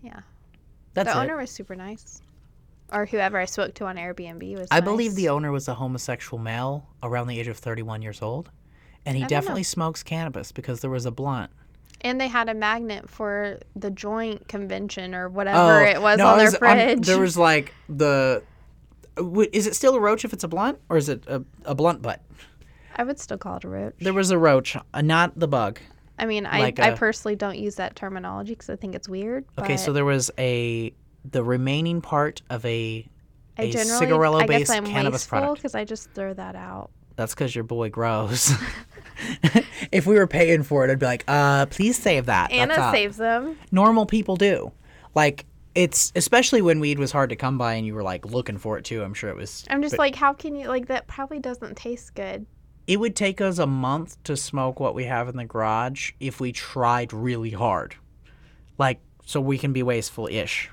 Yeah. 0.03 0.21
That's 0.95 1.13
the 1.13 1.19
it. 1.19 1.23
owner 1.25 1.37
was 1.37 1.51
super 1.51 1.75
nice. 1.75 2.23
Or 2.93 3.07
whoever 3.07 3.39
I 3.39 3.47
spoke 3.47 3.75
to 3.75 3.87
on 3.87 3.97
Airbnb 3.97 4.57
was 4.59 4.69
I 4.71 4.77
nice. 4.81 4.85
believe 4.85 5.15
the 5.17 5.29
owner 5.31 5.51
was 5.51 5.67
a 5.67 5.75
homosexual 5.75 6.41
male 6.41 6.87
around 7.03 7.27
the 7.27 7.41
age 7.41 7.49
of 7.49 7.57
31 7.57 8.03
years 8.03 8.23
old. 8.23 8.51
And 9.05 9.17
he 9.17 9.23
I 9.25 9.27
don't 9.27 9.31
know. 9.35 9.41
definitely 9.41 9.63
smokes 9.65 10.03
cannabis 10.03 10.53
because 10.53 10.81
there 10.81 10.91
was 10.91 11.07
a 11.07 11.11
blunt. 11.11 11.51
And 12.03 12.21
they 12.21 12.29
had 12.29 12.49
a 12.49 12.55
magnet 12.55 13.09
for 13.09 13.59
the 13.77 13.91
joint 13.91 14.49
convention 14.49 15.15
or 15.15 15.29
whatever 15.29 15.83
it 15.85 16.01
was 16.03 16.19
Oh, 16.21 16.25
no, 16.25 16.29
on 16.31 16.35
it 16.35 16.39
their 16.39 16.47
was 16.47 16.57
fridge. 16.57 17.07
there 17.07 17.19
was 17.21 17.37
like 17.39 17.75
the. 17.89 18.43
Is 19.53 19.67
it 19.67 19.75
still 19.77 19.95
a 19.95 20.01
roach 20.01 20.25
if 20.25 20.33
it's 20.33 20.43
a 20.45 20.49
blunt? 20.49 20.79
Or 20.89 20.97
is 20.97 21.09
it 21.09 21.23
a, 21.27 21.45
a 21.65 21.75
blunt 21.75 22.01
butt? 22.03 22.21
I 22.97 23.05
would 23.05 23.19
still 23.21 23.39
call 23.39 23.57
it 23.59 23.65
a 23.65 23.69
roach. 23.69 23.95
There 24.01 24.13
was 24.15 24.31
a 24.31 24.39
roach, 24.39 24.77
uh, 24.77 25.01
not 25.01 25.39
the 25.39 25.49
bug. 25.49 25.81
I 26.19 26.27
mean, 26.27 26.47
I, 26.47 26.61
like 26.61 26.79
I 26.81 26.89
a- 26.89 26.97
personally 26.97 27.37
don't 27.37 27.59
use 27.59 27.75
that 27.77 27.95
terminology 27.97 28.53
because 28.53 28.71
I 28.71 28.77
think 28.77 28.95
it's 28.95 29.09
weird. 29.09 29.45
Okay, 29.59 29.77
so 29.77 29.93
there 29.93 30.05
was 30.05 30.31
a. 30.39 30.93
The 31.31 31.45
remaining 31.45 32.01
part 32.01 32.43
of 32.51 32.65
a. 32.65 33.07
I 33.59 33.63
a 33.63 33.67
I 33.67 33.71
guess 33.71 34.71
I'm 34.71 34.85
cannabis 34.87 35.27
product. 35.27 35.57
because 35.57 35.75
I 35.75 35.85
just 35.85 36.11
throw 36.13 36.33
that 36.35 36.57
out. 36.57 36.91
That's 37.17 37.35
because 37.35 37.55
your 37.55 37.65
boy 37.65 37.91
grows. 37.91 38.53
if 39.93 40.07
we 40.07 40.15
were 40.17 40.27
paying 40.27 40.63
for 40.63 40.85
it, 40.85 40.91
I'd 40.91 40.99
be 40.99 41.07
like, 41.07 41.25
uh, 41.29 41.67
please 41.67 41.97
save 41.99 42.27
that. 42.27 42.51
Anna 42.51 42.75
That's, 42.75 42.93
saves 42.93 43.17
them. 43.17 43.57
normal 43.71 44.07
people 44.07 44.37
do. 44.37 44.73
Like 45.15 45.45
It's 45.75 46.13
especially 46.17 46.63
when 46.63 46.81
weed 46.81 46.99
was 46.99 47.13
hard 47.13 47.31
to 47.31 47.37
come 47.37 47.59
by 47.59 47.75
and 47.75 47.87
you 47.87 47.95
were 47.95 48.03
like 48.03 48.25
looking 48.27 48.59
for 48.59 48.79
it 48.79 48.85
too. 48.85 49.03
I'm 49.03 49.15
sure 49.15 49.31
it 49.31 49.37
was. 49.37 49.65
I'm 49.71 49.83
just 49.83 49.93
but 49.93 49.99
like, 49.99 50.15
how 50.15 50.33
can 50.33 50.57
you 50.57 50.69
like 50.69 50.87
that? 50.89 51.07
Probably 51.07 51.39
doesn't 51.39 51.77
taste 51.77 52.15
good. 52.15 52.47
it 52.87 52.99
would 52.99 53.15
take 53.15 53.41
us 53.41 53.59
a 53.59 53.67
month 53.67 54.23
to 54.25 54.37
smoke 54.37 54.81
what 54.81 54.95
we 54.95 55.05
have 55.05 55.29
in 55.29 55.37
the 55.37 55.45
garage 55.45 56.13
if 56.19 56.41
we 56.41 56.51
tried 56.53 57.13
really 57.13 57.51
hard. 57.51 57.95
Like, 58.79 59.01
so 59.25 59.41
we 59.41 59.57
can 59.59 59.73
be 59.73 59.83
wasteful 59.83 60.27
ish. 60.27 60.69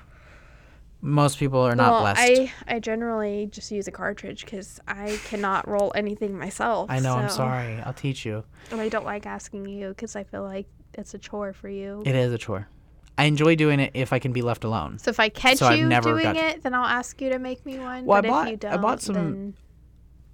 Most 1.02 1.38
people 1.38 1.60
are 1.60 1.74
not 1.74 1.90
well, 1.90 2.00
blessed. 2.02 2.20
I 2.20 2.52
I 2.68 2.78
generally 2.78 3.48
just 3.50 3.70
use 3.70 3.88
a 3.88 3.90
cartridge 3.90 4.44
because 4.44 4.80
I 4.86 5.18
cannot 5.24 5.66
roll 5.66 5.92
anything 5.94 6.38
myself. 6.38 6.90
I 6.90 7.00
know, 7.00 7.14
I'm 7.14 7.30
sorry. 7.30 7.80
I'll 7.80 7.94
teach 7.94 8.26
you. 8.26 8.44
And 8.70 8.80
I 8.80 8.88
don't 8.88 9.06
like 9.06 9.26
asking 9.26 9.66
you 9.66 9.88
because 9.90 10.14
I 10.14 10.24
feel 10.24 10.42
like 10.42 10.66
it's 10.94 11.14
a 11.14 11.18
chore 11.18 11.52
for 11.52 11.68
you. 11.68 12.02
It 12.04 12.14
is 12.14 12.32
a 12.32 12.38
chore. 12.38 12.68
I 13.16 13.24
enjoy 13.24 13.54
doing 13.54 13.80
it 13.80 13.92
if 13.94 14.12
I 14.12 14.18
can 14.18 14.32
be 14.32 14.42
left 14.42 14.64
alone. 14.64 14.98
So 14.98 15.10
if 15.10 15.20
I 15.20 15.28
catch 15.28 15.58
So 15.58 15.70
you 15.70 15.88
doing 16.00 16.22
got 16.22 16.36
it, 16.36 16.62
then 16.62 16.74
I'll 16.74 16.86
ask 16.86 17.20
you 17.20 17.30
to 17.30 17.38
make 17.38 17.64
me 17.64 17.78
one. 17.78 18.04
Well, 18.04 18.18
I 18.18 18.20
but 18.20 18.28
bought- 18.28 18.46
if 18.46 18.50
you 18.52 18.56
don't, 18.56 18.72
I 18.72 18.76
bought 18.76 19.02
some- 19.02 19.14
then 19.14 19.54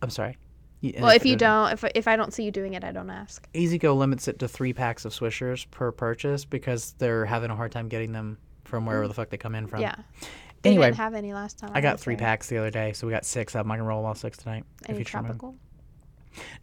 I'm 0.02 0.10
sorry. 0.10 0.36
Well, 0.82 1.10
if 1.10 1.24
you 1.24 1.34
uh, 1.34 1.38
don't, 1.38 1.72
if 1.72 1.84
if 1.94 2.06
I 2.06 2.16
don't 2.16 2.32
see 2.32 2.44
you 2.44 2.50
doing 2.50 2.74
it, 2.74 2.84
I 2.84 2.92
don't 2.92 3.10
ask. 3.10 3.48
Easy 3.54 3.78
Go 3.78 3.94
limits 3.94 4.28
it 4.28 4.38
to 4.40 4.46
three 4.46 4.72
packs 4.72 5.04
of 5.04 5.12
Swishers 5.12 5.68
per 5.70 5.90
purchase 5.90 6.44
because 6.44 6.94
they're 6.98 7.24
having 7.24 7.50
a 7.50 7.56
hard 7.56 7.72
time 7.72 7.88
getting 7.88 8.12
them 8.12 8.38
from 8.64 8.86
wherever 8.86 9.08
the 9.08 9.14
fuck 9.14 9.30
they 9.30 9.36
come 9.36 9.54
in 9.54 9.66
from. 9.66 9.80
Mm. 9.80 9.82
Yeah. 9.82 9.96
They 10.66 10.70
Anyway, 10.72 10.86
didn't 10.86 10.96
have 10.98 11.14
any 11.14 11.32
last 11.32 11.58
time. 11.58 11.70
I 11.74 11.80
got 11.80 12.00
three 12.00 12.14
there. 12.16 12.26
packs 12.26 12.48
the 12.48 12.58
other 12.58 12.70
day, 12.70 12.92
so 12.92 13.06
we 13.06 13.12
got 13.12 13.24
six 13.24 13.54
of 13.54 13.60
them. 13.64 13.70
I 13.72 13.76
can 13.76 13.84
roll 13.86 14.04
all 14.04 14.14
six 14.14 14.36
tonight. 14.38 14.64
if 14.82 14.90
Any 14.90 14.98
you 14.98 15.04
trim 15.04 15.20
'em. 15.20 15.26
tropical? 15.26 15.56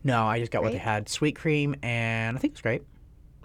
No, 0.04 0.24
I 0.26 0.40
just 0.40 0.52
got 0.52 0.62
what 0.64 0.72
they 0.72 0.78
had: 0.78 1.10
sweet 1.10 1.36
cream 1.36 1.76
and 1.82 2.38
I 2.38 2.40
think 2.40 2.54
it's 2.54 2.62
grape. 2.62 2.86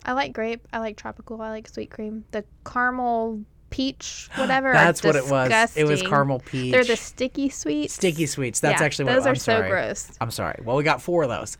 I 0.04 0.12
like 0.12 0.32
grape. 0.32 0.66
I 0.72 0.78
like 0.78 0.96
tropical. 0.96 1.40
I 1.40 1.50
like 1.50 1.68
sweet 1.68 1.90
cream. 1.90 2.24
The 2.32 2.44
caramel 2.64 3.42
peach, 3.70 4.28
whatever. 4.36 4.72
That's 4.72 5.02
what 5.02 5.16
it 5.16 5.28
was. 5.28 5.76
It 5.76 5.84
was 5.84 6.02
caramel 6.02 6.40
peach. 6.40 6.72
They're 6.72 6.84
the 6.84 6.96
sticky 6.96 7.48
sweets. 7.50 7.94
sticky 7.94 8.26
sweets. 8.26 8.60
That's 8.60 8.80
Yeah, 8.80 8.84
actually 8.86 9.06
what 9.06 9.14
those 9.14 9.26
I'm 9.26 9.32
are 9.32 9.36
so 9.36 9.68
gross. 9.68 10.10
I'm 10.20 10.30
sorry. 10.30 10.60
Well, 10.64 10.76
we 10.76 10.82
got 10.84 11.00
four 11.02 11.22
of 11.22 11.28
those. 11.30 11.56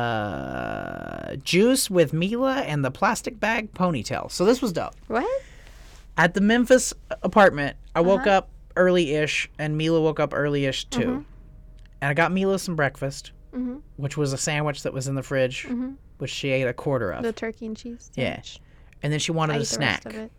Uh, 0.00 1.36
juice 1.36 1.90
with 1.90 2.12
Mila 2.12 2.60
and 2.62 2.84
the 2.84 2.90
plastic 2.90 3.38
bag 3.38 3.72
ponytail. 3.74 4.30
So 4.30 4.44
this 4.44 4.60
was 4.62 4.72
dope. 4.72 4.94
What? 5.08 5.26
At 6.16 6.34
the 6.34 6.40
Memphis 6.40 6.92
apartment, 7.22 7.76
I 7.94 8.00
woke 8.00 8.22
Uh-huh. 8.26 8.30
up 8.38 8.50
early-ish, 8.76 9.50
and 9.58 9.76
Mila 9.76 10.00
woke 10.00 10.20
up 10.20 10.32
early-ish 10.34 10.84
too. 10.86 11.00
Mm-hmm. 11.00 11.22
And 12.02 12.10
I 12.10 12.14
got 12.14 12.32
Mila 12.32 12.58
some 12.58 12.76
breakfast, 12.76 13.32
Mhm. 13.54 13.80
which 13.96 14.16
was 14.16 14.32
a 14.32 14.38
sandwich 14.38 14.82
that 14.84 14.92
was 14.92 15.08
in 15.08 15.14
the 15.14 15.22
fridge, 15.22 15.66
which 16.18 16.30
she 16.30 16.50
ate 16.50 16.66
a 16.66 16.72
quarter 16.72 17.10
of. 17.10 17.22
The 17.22 17.32
turkey 17.32 17.66
and 17.66 17.76
cheese. 17.76 18.10
Yeah. 18.14 18.34
sandwich. 18.34 18.60
and 19.02 19.10
then 19.10 19.18
she 19.18 19.32
wanted 19.32 19.54
a 19.54 19.56
ate 19.56 19.60
the 19.60 19.64
snack. 19.66 20.04
rest 20.04 20.16
of 20.16 20.22
it. 20.24 20.32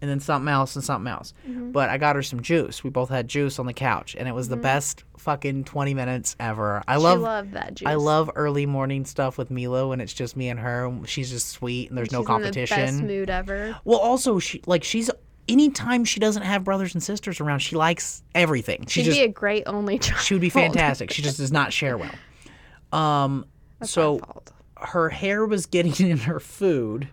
And 0.00 0.10
then 0.10 0.20
something 0.20 0.48
else 0.48 0.76
and 0.76 0.84
something 0.84 1.10
else. 1.12 1.34
Mm-hmm. 1.48 1.72
But 1.72 1.88
I 1.90 1.98
got 1.98 2.16
her 2.16 2.22
some 2.22 2.40
juice. 2.40 2.84
We 2.84 2.90
both 2.90 3.08
had 3.08 3.26
juice 3.28 3.58
on 3.58 3.66
the 3.66 3.72
couch, 3.72 4.14
and 4.18 4.28
it 4.28 4.32
was 4.32 4.48
the 4.48 4.56
best 4.56 5.04
fucking 5.16 5.64
20 5.64 5.94
minutes 5.94 6.36
ever. 6.38 6.82
I 6.86 6.94
She 6.96 7.02
love 7.02 7.20
loved 7.20 7.52
that 7.54 7.74
juice. 7.74 7.88
I 7.88 7.94
love 7.94 8.30
early 8.36 8.66
morning 8.66 9.04
stuff 9.04 9.36
with 9.38 9.50
Milo 9.50 9.90
and 9.92 10.00
it's 10.00 10.12
just 10.14 10.36
me 10.36 10.48
and 10.48 10.60
her. 10.60 10.92
She's 11.06 11.28
just 11.30 11.48
sweet 11.48 11.88
and 11.88 11.98
there's 11.98 12.12
no 12.12 12.20
She's 12.20 12.20
in 12.20 12.24
the 12.24 12.30
competition. 12.44 12.78
best 12.78 13.02
mood 13.02 13.28
ever. 13.28 13.76
Well, 13.84 13.98
also 13.98 14.38
she 14.38 14.62
like 14.66 14.84
she's 14.84 15.10
anytime 15.48 16.04
she 16.04 16.20
doesn't 16.20 16.42
have 16.44 16.62
brothers 16.62 16.94
and 16.94 17.02
sisters 17.02 17.40
around, 17.40 17.58
she 17.58 17.74
likes 17.74 18.22
everything. 18.34 18.86
She 18.86 19.00
She'd 19.00 19.06
just 19.06 19.18
be 19.18 19.24
a 19.24 19.28
great 19.28 19.64
only 19.66 19.98
child. 19.98 20.20
she 20.22 20.34
would 20.34 20.40
be 20.40 20.50
fantastic. 20.50 21.10
she 21.10 21.20
just 21.20 21.38
does 21.38 21.50
not 21.52 21.72
share 21.72 21.98
well. 21.98 22.14
Um, 22.92 23.44
That's 23.80 23.90
so 23.92 24.14
my 24.14 24.18
fault. 24.26 24.50
her 24.78 25.08
hair 25.10 25.44
was 25.44 25.66
getting 25.66 26.08
in 26.10 26.18
her 26.18 26.40
food. 26.40 27.08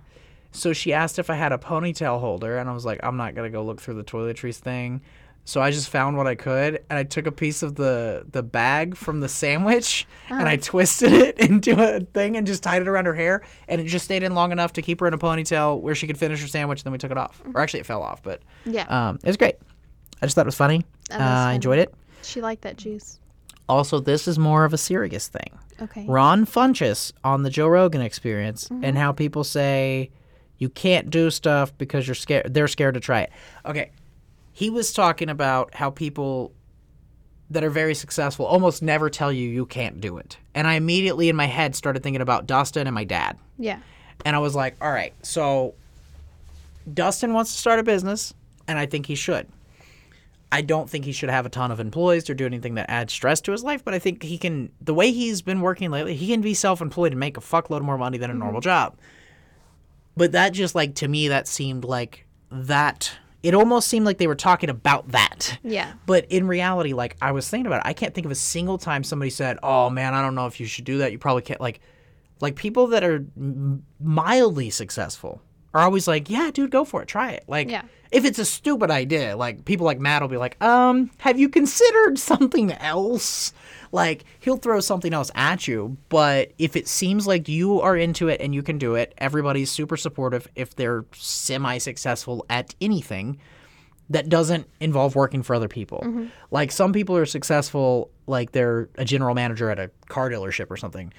So 0.56 0.74
she 0.74 0.94
asked 0.94 1.20
if 1.20 1.30
I 1.30 1.36
had 1.36 1.52
a 1.52 1.58
ponytail 1.58 2.20
holder, 2.20 2.58
and 2.58 2.70
I 2.70 2.74
was 2.74 2.86
like, 2.86 3.00
I'm 3.04 3.18
not 3.18 3.36
gonna 3.36 3.50
go 3.50 3.64
look 3.64 3.82
through 3.82 3.96
the 3.96 4.04
toiletries 4.04 4.56
thing. 4.58 5.02
So 5.48 5.62
I 5.62 5.70
just 5.70 5.90
found 5.90 6.18
what 6.18 6.26
I 6.26 6.34
could, 6.34 6.84
and 6.90 6.98
I 6.98 7.04
took 7.04 7.28
a 7.28 7.32
piece 7.32 7.62
of 7.62 7.76
the 7.76 8.26
the 8.32 8.42
bag 8.42 8.96
from 8.98 9.20
the 9.20 9.30
sandwich, 9.30 10.08
and 10.30 10.40
Uh-huh. 10.42 10.50
I 10.50 10.56
twisted 10.58 11.14
it 11.14 11.38
into 11.50 11.74
a 11.80 12.00
thing 12.00 12.36
and 12.36 12.48
just 12.48 12.64
tied 12.64 12.82
it 12.82 12.88
around 12.88 13.06
her 13.06 13.14
hair, 13.14 13.44
and 13.68 13.80
it 13.80 13.86
just 13.86 14.06
stayed 14.06 14.24
in 14.24 14.34
long 14.34 14.52
enough 14.52 14.74
to 14.74 14.82
keep 14.82 15.00
her 15.02 15.08
in 15.08 15.14
a 15.14 15.18
ponytail 15.20 15.82
where 15.82 15.94
she 15.94 16.08
could 16.08 16.18
finish 16.18 16.42
her 16.42 16.48
sandwich. 16.48 16.80
And 16.80 16.86
then 16.86 16.92
we 16.94 16.98
took 16.98 17.12
it 17.12 17.18
off, 17.18 17.44
or 17.54 17.62
actually 17.62 17.82
it 17.82 17.86
fell 17.86 18.02
off, 18.02 18.24
but 18.24 18.42
Yeah. 18.66 18.86
um, 18.88 19.20
it 19.24 19.28
was 19.28 19.38
great. 19.38 19.56
I 20.22 20.26
just 20.26 20.36
thought 20.36 20.46
it 20.46 20.48
was 20.48 20.56
funny. 20.56 20.84
That 21.10 21.18
Uh, 21.22 21.24
was 21.26 21.30
I 21.46 21.54
enjoyed 21.54 21.78
it. 21.80 21.94
she 22.24 22.42
liked 22.42 22.64
that 22.64 22.78
juice. 22.78 23.20
Also, 23.70 24.00
this 24.00 24.28
is 24.28 24.40
more 24.40 24.64
of 24.66 24.74
a 24.74 24.78
serious 24.78 25.28
thing. 25.28 25.52
Okay. 25.82 26.06
Ron 26.08 26.46
Funches 26.46 27.12
on 27.24 27.44
the 27.44 27.50
Joe 27.52 27.68
Rogan 27.68 28.02
Experience 28.02 28.70
Mm-hmm. 28.70 28.84
and 28.86 28.98
how 28.98 29.12
people 29.12 29.44
say 29.44 30.10
you 30.58 30.70
can't 30.70 31.10
do 31.10 31.30
stuff 31.30 31.78
because 31.78 32.08
you're 32.08 32.16
scared. 32.16 32.54
They're 32.54 32.68
scared 32.68 32.94
to 32.96 33.00
try 33.00 33.22
it. 33.22 33.32
Okay, 33.66 33.92
he 34.54 34.70
was 34.70 34.94
talking 34.94 35.30
about 35.30 35.74
how 35.76 35.90
people 35.90 36.52
that 37.50 37.64
are 37.64 37.70
very 37.70 37.94
successful 37.94 38.46
almost 38.46 38.82
never 38.82 39.10
tell 39.10 39.32
you 39.32 39.48
you 39.48 39.66
can't 39.66 40.02
do 40.02 40.18
it, 40.18 40.38
and 40.54 40.68
I 40.68 40.74
immediately 40.76 41.30
in 41.30 41.36
my 41.36 41.46
head 41.46 41.76
started 41.76 42.04
thinking 42.04 42.22
about 42.22 42.48
Dustin 42.48 42.88
and 42.88 42.96
my 42.96 43.04
dad, 43.04 43.38
Yeah. 43.58 43.80
and 44.26 44.36
I 44.36 44.40
was 44.40 44.56
like, 44.56 44.76
all 44.82 44.92
right, 44.92 45.14
so 45.22 45.76
Dustin 46.92 47.34
wants 47.34 47.54
to 47.54 47.58
start 47.60 47.80
a 47.80 47.84
business, 47.84 48.34
and 48.68 48.80
I 48.80 48.86
think 48.86 49.06
he 49.06 49.16
should. 49.16 49.48
I 50.52 50.62
don't 50.62 50.90
think 50.90 51.06
he 51.06 51.12
should 51.12 51.30
have 51.30 51.46
a 51.46 51.50
ton 51.50 51.72
of 51.72 51.80
employees 51.80 52.30
or 52.30 52.34
do 52.34 52.46
anything 52.46 52.76
that 52.76 52.90
adds 52.90 53.12
stress 53.12 53.42
to 53.42 53.52
his 53.52 53.64
life, 53.64 53.84
but 53.84 53.94
I 53.94 54.00
think 54.00 54.24
he 54.24 54.38
can, 54.38 54.72
the 54.80 54.94
way 54.94 55.12
he's 55.12 55.42
been 55.42 55.60
working 55.60 55.92
lately, 55.92 56.16
he 56.16 56.28
can 56.28 56.42
be 56.42 56.54
self 56.54 56.82
employed 56.82 57.12
and 57.12 57.20
make 57.20 57.36
a 57.36 57.42
fuckload 57.42 57.82
more 57.82 57.98
money 57.98 58.18
than 58.18 58.32
a 58.32 58.34
normal 58.34 58.62
mm-hmm. 58.62 58.70
job. 58.70 58.98
But 60.18 60.32
that 60.34 60.54
just 60.54 60.76
like, 60.76 60.96
to 60.96 61.08
me, 61.08 61.28
that 61.28 61.48
seemed 61.48 61.84
like 61.84 62.26
that, 62.52 63.12
it 63.44 63.54
almost 63.54 63.88
seemed 63.88 64.06
like 64.06 64.18
they 64.18 64.28
were 64.28 64.36
talking 64.36 64.70
about 64.70 65.10
that. 65.10 65.60
Yeah. 65.64 65.94
But 66.06 66.26
in 66.32 66.48
reality, 66.48 66.94
like 66.94 67.18
I 67.22 67.32
was 67.32 67.50
thinking 67.50 67.68
about 67.68 67.86
it, 67.86 67.90
I 67.90 67.94
can't 67.94 68.14
think 68.14 68.26
of 68.26 68.32
a 68.32 68.36
single 68.36 68.78
time 68.78 69.04
somebody 69.04 69.30
said, 69.30 69.58
"Oh 69.62 69.90
man, 69.90 70.14
I 70.14 70.22
don't 70.22 70.36
know 70.36 70.46
if 70.48 70.60
you 70.60 70.66
should 70.66 70.86
do 70.86 71.00
that. 71.00 71.12
You 71.12 71.18
probably 71.20 71.42
can't." 71.42 71.60
Like, 71.62 71.82
like 72.42 72.56
people 72.56 72.88
that 72.88 73.04
are 73.04 73.26
mildly 74.00 74.70
successful 74.70 75.42
are 75.74 75.82
always 75.82 76.08
like, 76.08 76.30
"Yeah, 76.30 76.50
dude, 76.52 76.72
go 76.72 76.86
for 76.86 77.02
it, 77.02 77.08
try 77.08 77.32
it." 77.32 77.44
Like, 77.48 77.70
Yeah. 77.70 77.82
if 78.12 78.24
it's 78.26 78.40
a 78.40 78.46
stupid 78.46 78.90
idea, 78.92 79.36
like 79.36 79.66
people 79.66 79.86
like 79.86 80.00
Matt 80.00 80.22
will 80.22 80.30
be 80.30 80.38
like, 80.38 80.62
"Um, 80.64 81.12
have 81.18 81.38
you 81.40 81.50
considered 81.50 82.18
something 82.32 82.72
else?" 82.72 83.54
Like 83.96 84.26
he'll 84.42 84.58
throw 84.58 84.82
something 84.82 85.14
else 85.14 85.32
at 85.36 85.70
you, 85.70 85.96
but 86.10 86.52
if 86.58 86.76
it 86.76 86.86
seems 86.90 87.26
like 87.26 87.48
you 87.48 87.80
are 87.80 87.96
into 87.96 88.28
it 88.28 88.42
and 88.42 88.54
you 88.54 88.62
can 88.62 88.78
do 88.78 88.96
it, 88.96 89.14
everybody's 89.18 89.72
super 89.72 89.96
supportive 89.96 90.50
if 90.54 90.76
they're 90.76 91.06
semi-successful 91.14 92.46
at 92.50 92.76
anything 92.82 93.40
that 94.10 94.28
doesn't 94.28 94.68
involve 94.82 95.16
working 95.16 95.44
for 95.44 95.56
other 95.56 95.70
people. 95.70 96.02
Mm-hmm. 96.04 96.26
Like 96.52 96.74
some 96.74 96.92
people 96.92 97.16
are 97.16 97.26
successful, 97.26 98.12
like 98.28 98.52
they're 98.52 98.90
a 98.96 99.06
general 99.06 99.34
manager 99.34 99.70
at 99.70 99.80
a 99.80 99.90
car 100.10 100.30
dealership 100.30 100.70
or 100.70 100.76
something. 100.76 101.14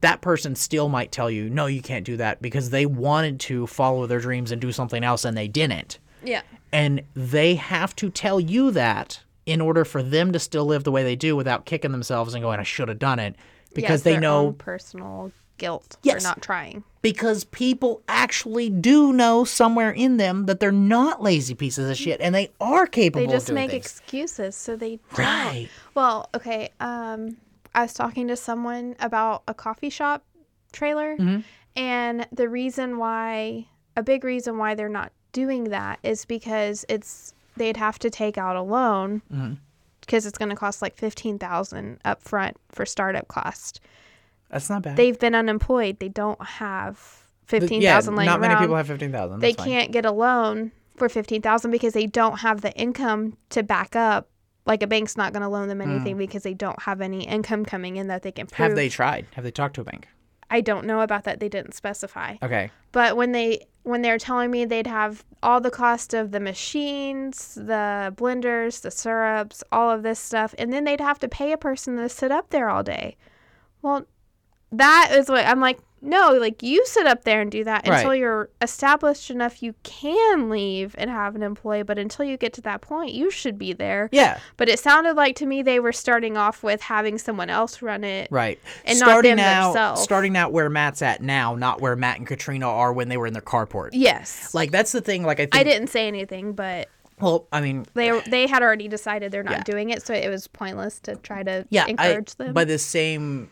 That 0.00 0.20
person 0.20 0.54
still 0.54 0.88
might 0.88 1.10
tell 1.10 1.28
you, 1.28 1.50
no, 1.50 1.66
you 1.66 1.82
can't 1.82 2.04
do 2.04 2.16
that 2.18 2.40
because 2.40 2.70
they 2.70 2.86
wanted 2.86 3.40
to 3.40 3.66
follow 3.66 4.06
their 4.06 4.20
dreams 4.20 4.52
and 4.52 4.60
do 4.60 4.70
something 4.70 5.02
else 5.02 5.24
and 5.24 5.36
they 5.36 5.48
didn't. 5.48 5.98
Yeah. 6.22 6.42
And 6.72 7.02
they 7.14 7.56
have 7.56 7.96
to 7.96 8.10
tell 8.10 8.38
you 8.38 8.70
that 8.70 9.24
in 9.46 9.60
order 9.60 9.84
for 9.84 10.02
them 10.02 10.32
to 10.32 10.38
still 10.38 10.64
live 10.64 10.84
the 10.84 10.92
way 10.92 11.02
they 11.02 11.16
do 11.16 11.34
without 11.36 11.64
kicking 11.66 11.92
themselves 11.92 12.34
and 12.34 12.42
going, 12.42 12.60
I 12.60 12.64
should 12.64 12.88
have 12.88 12.98
done 12.98 13.18
it. 13.18 13.34
Because 13.74 14.00
Yes, 14.00 14.02
they 14.02 14.18
know 14.18 14.52
personal 14.52 15.32
guilt 15.58 15.96
Yes. 16.02 16.22
for 16.22 16.28
not 16.28 16.42
trying. 16.42 16.84
because 17.02 17.44
people 17.44 18.02
actually 18.08 18.68
do 18.68 19.12
know 19.12 19.44
somewhere 19.44 19.90
in 19.90 20.16
them 20.18 20.46
that 20.46 20.60
they're 20.60 20.70
not 20.72 21.22
lazy 21.22 21.54
pieces 21.54 21.88
of 21.90 21.96
shit 21.96 22.20
and 22.20 22.34
they 22.34 22.50
are 22.60 22.86
capable 22.86 23.26
They 23.26 23.32
just 23.32 23.50
make 23.52 23.70
things. 23.70 23.84
excuses, 23.84 24.54
so 24.56 24.76
they 24.76 24.98
don't. 25.10 25.18
Right. 25.18 25.68
Well, 25.94 26.28
okay. 26.34 26.70
Um, 26.80 27.36
I 27.74 27.82
was 27.82 27.94
talking 27.94 28.28
to 28.28 28.36
someone 28.36 28.94
about 29.00 29.42
a 29.48 29.54
coffee 29.54 29.90
shop 29.90 30.24
trailer, 30.72 31.16
Mm-hmm. 31.16 31.40
and 31.76 32.26
the 32.32 32.48
reason 32.48 32.98
why, 32.98 33.66
a 33.96 34.02
big 34.02 34.24
reason 34.24 34.58
why 34.58 34.74
they're 34.74 34.88
not 34.88 35.12
doing 35.32 35.64
that 35.64 35.98
is 36.02 36.24
because 36.26 36.84
it's 36.88 37.32
they'd 37.56 37.76
have 37.76 37.98
to 38.00 38.10
take 38.10 38.36
out 38.38 38.56
a 38.56 38.62
loan 38.62 39.22
Mm-hmm. 39.32 39.54
because 40.00 40.26
it's 40.26 40.38
going 40.38 40.48
to 40.50 40.56
cost 40.56 40.82
like 40.82 40.96
fifteen 40.96 41.38
thousand 41.38 41.98
up 42.04 42.22
front 42.22 42.56
for 42.70 42.84
startup 42.86 43.28
cost. 43.28 43.80
That's 44.50 44.68
not 44.68 44.82
bad. 44.82 44.96
They've 44.96 45.18
been 45.18 45.34
unemployed. 45.34 45.98
They 45.98 46.08
don't 46.08 46.42
have 46.44 46.96
The- 47.46 47.60
fifteen 47.60 47.80
yeah, 47.82 47.94
thousand 47.94 48.16
laying 48.16 48.26
not 48.30 48.40
many 48.40 48.54
people 48.56 48.76
have 48.76 48.86
15,000. 48.86 49.40
they 49.40 49.52
fine. 49.54 49.66
can't 49.66 49.92
get 49.92 50.04
a 50.04 50.12
loan 50.12 50.72
for 50.96 51.08
15,000 51.08 51.70
because 51.70 51.94
they 51.94 52.06
don't 52.06 52.40
have 52.40 52.60
the 52.60 52.72
income 52.74 53.36
to 53.48 53.62
back 53.62 53.96
up 53.96 54.28
like 54.66 54.82
a 54.82 54.86
bank's 54.86 55.16
not 55.16 55.32
going 55.32 55.40
to 55.42 55.48
loan 55.48 55.66
them 55.68 55.80
anything 55.80 56.16
because 56.18 56.42
they 56.44 56.54
don't 56.54 56.80
have 56.82 57.00
any 57.00 57.26
income 57.26 57.64
coming 57.64 57.96
in 57.96 58.06
that 58.08 58.22
they 58.22 58.30
can 58.30 58.46
prove. 58.46 58.58
Mm. 58.66 58.68
Have 58.68 58.76
they 58.76 58.88
tried? 58.88 59.26
Have 59.32 59.42
they 59.42 59.50
talked 59.50 59.74
to 59.76 59.80
a 59.80 59.84
bank? 59.84 60.06
I 60.52 60.60
don't 60.60 60.84
know 60.84 61.00
about 61.00 61.24
that. 61.24 61.40
They 61.40 61.48
didn't 61.48 61.72
specify. 61.72 62.36
Okay. 62.42 62.70
But 62.92 63.16
when 63.16 63.32
they 63.32 63.66
when 63.84 64.02
they 64.02 64.10
were 64.10 64.18
telling 64.18 64.50
me 64.50 64.66
they'd 64.66 64.86
have 64.86 65.24
all 65.42 65.62
the 65.62 65.70
cost 65.70 66.12
of 66.12 66.30
the 66.30 66.40
machines, 66.40 67.54
the 67.54 68.14
blenders, 68.16 68.82
the 68.82 68.90
syrups, 68.90 69.64
all 69.72 69.90
of 69.90 70.02
this 70.02 70.20
stuff, 70.20 70.54
and 70.58 70.70
then 70.70 70.84
they'd 70.84 71.00
have 71.00 71.18
to 71.20 71.28
pay 71.28 71.52
a 71.52 71.56
person 71.56 71.96
to 71.96 72.08
sit 72.08 72.30
up 72.30 72.50
there 72.50 72.68
all 72.68 72.82
day. 72.82 73.16
Well, 73.80 74.04
that 74.70 75.12
is 75.12 75.30
what 75.30 75.46
I'm 75.46 75.60
like. 75.60 75.78
No, 76.02 76.32
like 76.32 76.62
you 76.62 76.84
sit 76.84 77.06
up 77.06 77.24
there 77.24 77.40
and 77.40 77.50
do 77.50 77.64
that 77.64 77.86
Right. 77.86 77.98
until 77.98 78.14
you're 78.14 78.50
established 78.60 79.30
enough 79.30 79.62
you 79.62 79.74
can 79.84 80.50
leave 80.50 80.94
and 80.98 81.08
have 81.08 81.36
an 81.36 81.42
employee, 81.42 81.82
but 81.84 81.98
until 81.98 82.24
you 82.24 82.36
get 82.36 82.52
to 82.54 82.60
that 82.62 82.80
point, 82.80 83.12
you 83.12 83.30
should 83.30 83.56
be 83.56 83.72
there. 83.72 84.08
Yeah, 84.12 84.38
But 84.56 84.68
it 84.68 84.78
sounded 84.78 85.14
like 85.14 85.36
to 85.36 85.46
me 85.46 85.62
they 85.62 85.78
were 85.80 85.92
starting 85.92 86.36
off 86.36 86.62
with 86.62 86.82
having 86.82 87.18
someone 87.18 87.48
else 87.50 87.80
run 87.82 88.02
it. 88.04 88.28
right. 88.30 88.58
And 88.84 88.98
not 88.98 89.06
starting 89.08 89.36
them 89.36 89.46
out, 89.46 89.68
themselves. 89.72 90.00
starting 90.02 90.36
out 90.36 90.52
where 90.52 90.68
Matt's 90.68 91.02
at 91.02 91.22
now, 91.22 91.54
not 91.54 91.80
where 91.80 91.94
Matt 91.96 92.18
and 92.18 92.26
Katrina 92.26 92.66
are 92.68 92.92
when 92.92 93.08
they 93.08 93.16
were 93.16 93.26
in 93.26 93.32
their 93.32 93.40
carport. 93.42 93.90
Yes. 93.92 94.52
Like 94.54 94.70
that's 94.72 94.92
the 94.92 95.00
thing. 95.00 95.22
Like 95.24 95.38
I 95.38 95.44
think. 95.44 95.56
I 95.56 95.62
didn't 95.64 95.88
say 95.88 96.08
anything, 96.08 96.52
but 96.54 96.88
Well, 97.20 97.46
I 97.52 97.60
mean, 97.60 97.86
they 97.94 98.10
uh, 98.10 98.20
they 98.26 98.48
had 98.48 98.62
already 98.62 98.88
decided 98.88 99.30
they're 99.30 99.44
not 99.44 99.52
Yeah. 99.58 99.62
doing 99.62 99.90
it, 99.90 100.04
so 100.04 100.12
it 100.14 100.28
was 100.28 100.48
pointless 100.48 100.98
to 101.00 101.14
try 101.16 101.44
to 101.44 101.64
yeah, 101.70 101.86
encourage 101.86 102.32
I, 102.40 102.44
them. 102.44 102.52
By 102.54 102.64
the 102.64 102.78
same 102.78 103.48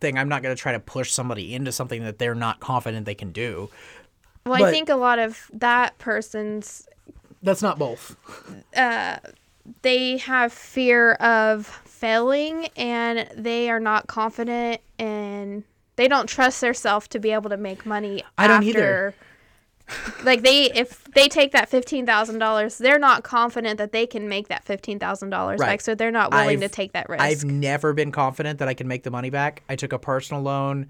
thing, 0.00 0.18
I'm 0.18 0.28
not 0.28 0.42
going 0.42 0.54
to 0.54 0.60
try 0.60 0.72
to 0.72 0.80
push 0.80 1.12
somebody 1.12 1.54
into 1.54 1.72
something 1.72 2.04
that 2.04 2.18
they're 2.18 2.34
not 2.34 2.60
confident 2.60 3.06
they 3.06 3.14
can 3.14 3.32
do. 3.32 3.70
well, 4.46 4.58
but- 4.58 4.68
I 4.68 4.70
think 4.70 4.88
a 4.88 4.96
lot 4.96 5.18
of 5.18 5.50
that 5.52 5.98
person's 5.98 6.88
That's 7.42 7.62
not 7.62 7.78
both. 7.78 8.16
Uh, 8.76 9.18
they 9.82 10.16
have 10.18 10.52
fear 10.52 11.12
of 11.14 11.66
failing 11.66 12.68
and 12.76 13.28
they 13.36 13.70
are 13.70 13.80
not 13.80 14.06
confident 14.06 14.80
and 14.98 15.64
they 15.96 16.08
don't 16.08 16.26
trust 16.28 16.60
themselves 16.60 17.06
to 17.08 17.18
be 17.18 17.30
able 17.30 17.50
to 17.50 17.56
make 17.56 17.84
money 17.84 18.22
I 18.38 18.46
don't 18.46 18.62
either. 18.64 19.14
Like 20.24 20.42
they 20.42 20.70
if 20.72 21.04
they 21.14 21.28
take 21.28 21.52
that 21.52 21.68
fifteen 21.68 22.06
thousand 22.06 22.38
dollars 22.38 22.78
they're 22.78 22.98
not 22.98 23.22
confident 23.24 23.78
that 23.78 23.92
they 23.92 24.06
can 24.06 24.28
make 24.28 24.48
that 24.48 24.64
fifteen 24.64 24.98
thousand 24.98 25.30
dollars 25.30 25.58
Right. 25.60 25.68
like 25.68 25.80
so 25.80 25.94
they're 25.94 26.10
not 26.10 26.30
willing 26.32 26.60
to 26.60 26.66
I've- 26.66 26.72
take 26.74 26.92
that 26.92 27.08
risk 27.08 27.22
I've 27.22 27.44
never 27.44 27.92
been 27.92 28.12
confident 28.12 28.58
that 28.60 28.68
I 28.68 28.74
can 28.74 28.86
make 28.88 29.02
the 29.02 29.10
money 29.10 29.30
back. 29.30 29.62
I 29.68 29.76
took 29.76 29.92
a 29.92 29.98
personal 29.98 30.42
loan. 30.42 30.88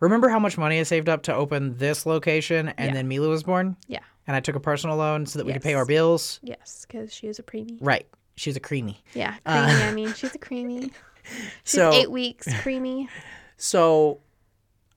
Remember 0.00 0.28
how 0.30 0.38
much 0.38 0.56
money 0.56 0.80
I 0.80 0.82
saved 0.84 1.08
up 1.10 1.22
to 1.24 1.34
open 1.34 1.76
this 1.76 2.06
location 2.06 2.68
and 2.78 2.88
Yeah. 2.88 2.94
then 2.94 3.08
Mila 3.08 3.28
was 3.28 3.42
born? 3.42 3.76
yeah 3.86 4.00
And 4.26 4.34
I 4.34 4.40
took 4.40 4.56
a 4.56 4.60
personal 4.60 4.96
loan 4.96 5.26
so 5.26 5.38
that 5.38 5.44
we 5.44 5.52
could 5.52 5.62
pay 5.62 5.74
our 5.74 5.84
bills? 5.86 6.40
yes 6.42 6.86
because 6.88 7.12
she 7.12 7.26
was 7.28 7.38
a 7.38 7.42
preemie 7.42 7.78
Right. 7.80 8.06
She's 8.36 8.56
a 8.56 8.60
creamy. 8.60 9.02
yeah 9.14 9.34
creamy 9.44 9.82
i 9.82 9.92
mean 9.92 10.14
she's 10.14 10.34
a 10.34 10.38
creamy 10.38 10.90
she's 11.64 11.78
Uh, 11.80 11.90
So 11.90 11.92
eight 11.92 12.10
weeks 12.10 12.48
creamy 12.62 13.08
So 13.58 14.20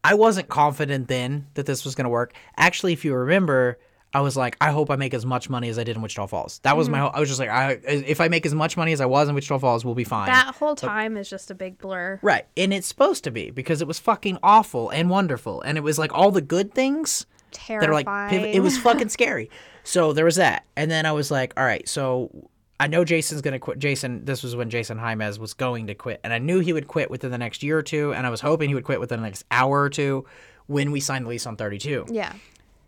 I 0.04 0.14
wasn't 0.16 0.50
confident 0.50 1.08
then 1.08 1.48
that 1.54 1.66
this 1.66 1.86
was 1.86 1.96
going 1.96 2.06
to 2.06 2.10
work. 2.10 2.34
Actually, 2.58 2.94
if 2.94 3.06
you 3.06 3.14
remember, 3.16 3.78
I 4.14 4.22
was 4.22 4.36
like, 4.38 4.58
I 4.62 4.72
hope 4.72 4.92
I 4.92 4.96
make 4.96 5.14
as 5.14 5.26
much 5.26 5.50
money 5.50 5.70
as 5.70 5.80
I 5.80 5.84
did 5.84 5.96
in 5.96 6.02
Wichita 6.02 6.28
Falls. 6.28 6.60
That 6.64 6.76
was 6.78 6.90
my 6.90 6.98
Mm-hmm. 6.98 7.04
whole, 7.06 7.12
I 7.16 7.20
was 7.20 7.30
just 7.30 7.40
like, 7.40 7.50
I, 7.50 7.72
if 7.88 8.22
I 8.22 8.28
make 8.28 8.46
as 8.46 8.54
much 8.54 8.76
money 8.78 8.92
as 8.92 9.02
I 9.02 9.06
was 9.06 9.28
in 9.30 9.34
Wichita 9.36 9.60
Falls, 9.60 9.84
we'll 9.86 9.96
be 9.96 10.04
fine. 10.04 10.28
that 10.28 10.54
whole 10.56 10.76
time 10.76 11.18
is 11.18 11.30
just 11.30 11.50
a 11.50 11.56
big 11.56 11.78
blur 11.80 12.20
right. 12.22 12.46
And 12.58 12.74
it's 12.74 12.86
supposed 12.88 13.24
to 13.24 13.32
be 13.32 13.50
because 13.50 13.82
it 13.82 13.88
was 13.88 13.98
fucking 14.00 14.38
awful 14.44 14.90
and 14.90 15.10
wonderful. 15.10 15.62
And 15.62 15.78
it 15.78 15.82
was 15.82 15.98
like 15.98 16.14
all 16.14 16.32
the 16.32 16.42
good 16.42 16.74
things 16.74 17.26
that 17.68 17.90
are 17.90 17.94
like, 17.94 18.08
it 18.34 18.62
was 18.62 18.78
fucking 18.78 19.10
scary. 19.10 19.50
So 19.84 20.14
there 20.14 20.26
was 20.26 20.36
that. 20.36 20.66
And 20.76 20.92
then 20.92 21.06
I 21.06 21.12
was 21.12 21.32
like, 21.32 21.54
all 21.58 21.66
right, 21.66 21.88
so 21.90 22.30
I 22.80 22.88
know 22.88 23.06
Jason's 23.06 23.42
going 23.42 23.54
to 23.54 23.60
quit. 23.60 23.80
Jason, 23.80 24.26
this 24.26 24.44
was 24.44 24.56
when 24.56 24.70
Jason 24.70 24.98
Jaimez 24.98 25.40
was 25.40 25.54
going 25.54 25.88
to 25.88 25.94
quit. 25.96 26.20
And 26.24 26.34
I 26.34 26.40
knew 26.40 26.60
he 26.60 26.74
would 26.74 26.88
quit 26.88 27.10
within 27.10 27.32
the 27.32 27.38
next 27.38 27.64
year 27.64 27.78
or 27.78 27.84
two. 27.84 28.14
And 28.14 28.26
I 28.26 28.30
was 28.30 28.42
hoping 28.42 28.68
he 28.70 28.76
would 28.76 28.84
quit 28.84 29.00
within 29.00 29.20
the 29.22 29.26
next 29.28 29.46
hour 29.52 29.82
or 29.82 29.90
two 29.90 30.26
when 30.68 30.92
we 30.92 31.00
signed 31.00 31.26
the 31.26 31.30
lease 31.30 31.46
on 31.46 31.56
32. 31.56 32.06
yeah 32.10 32.34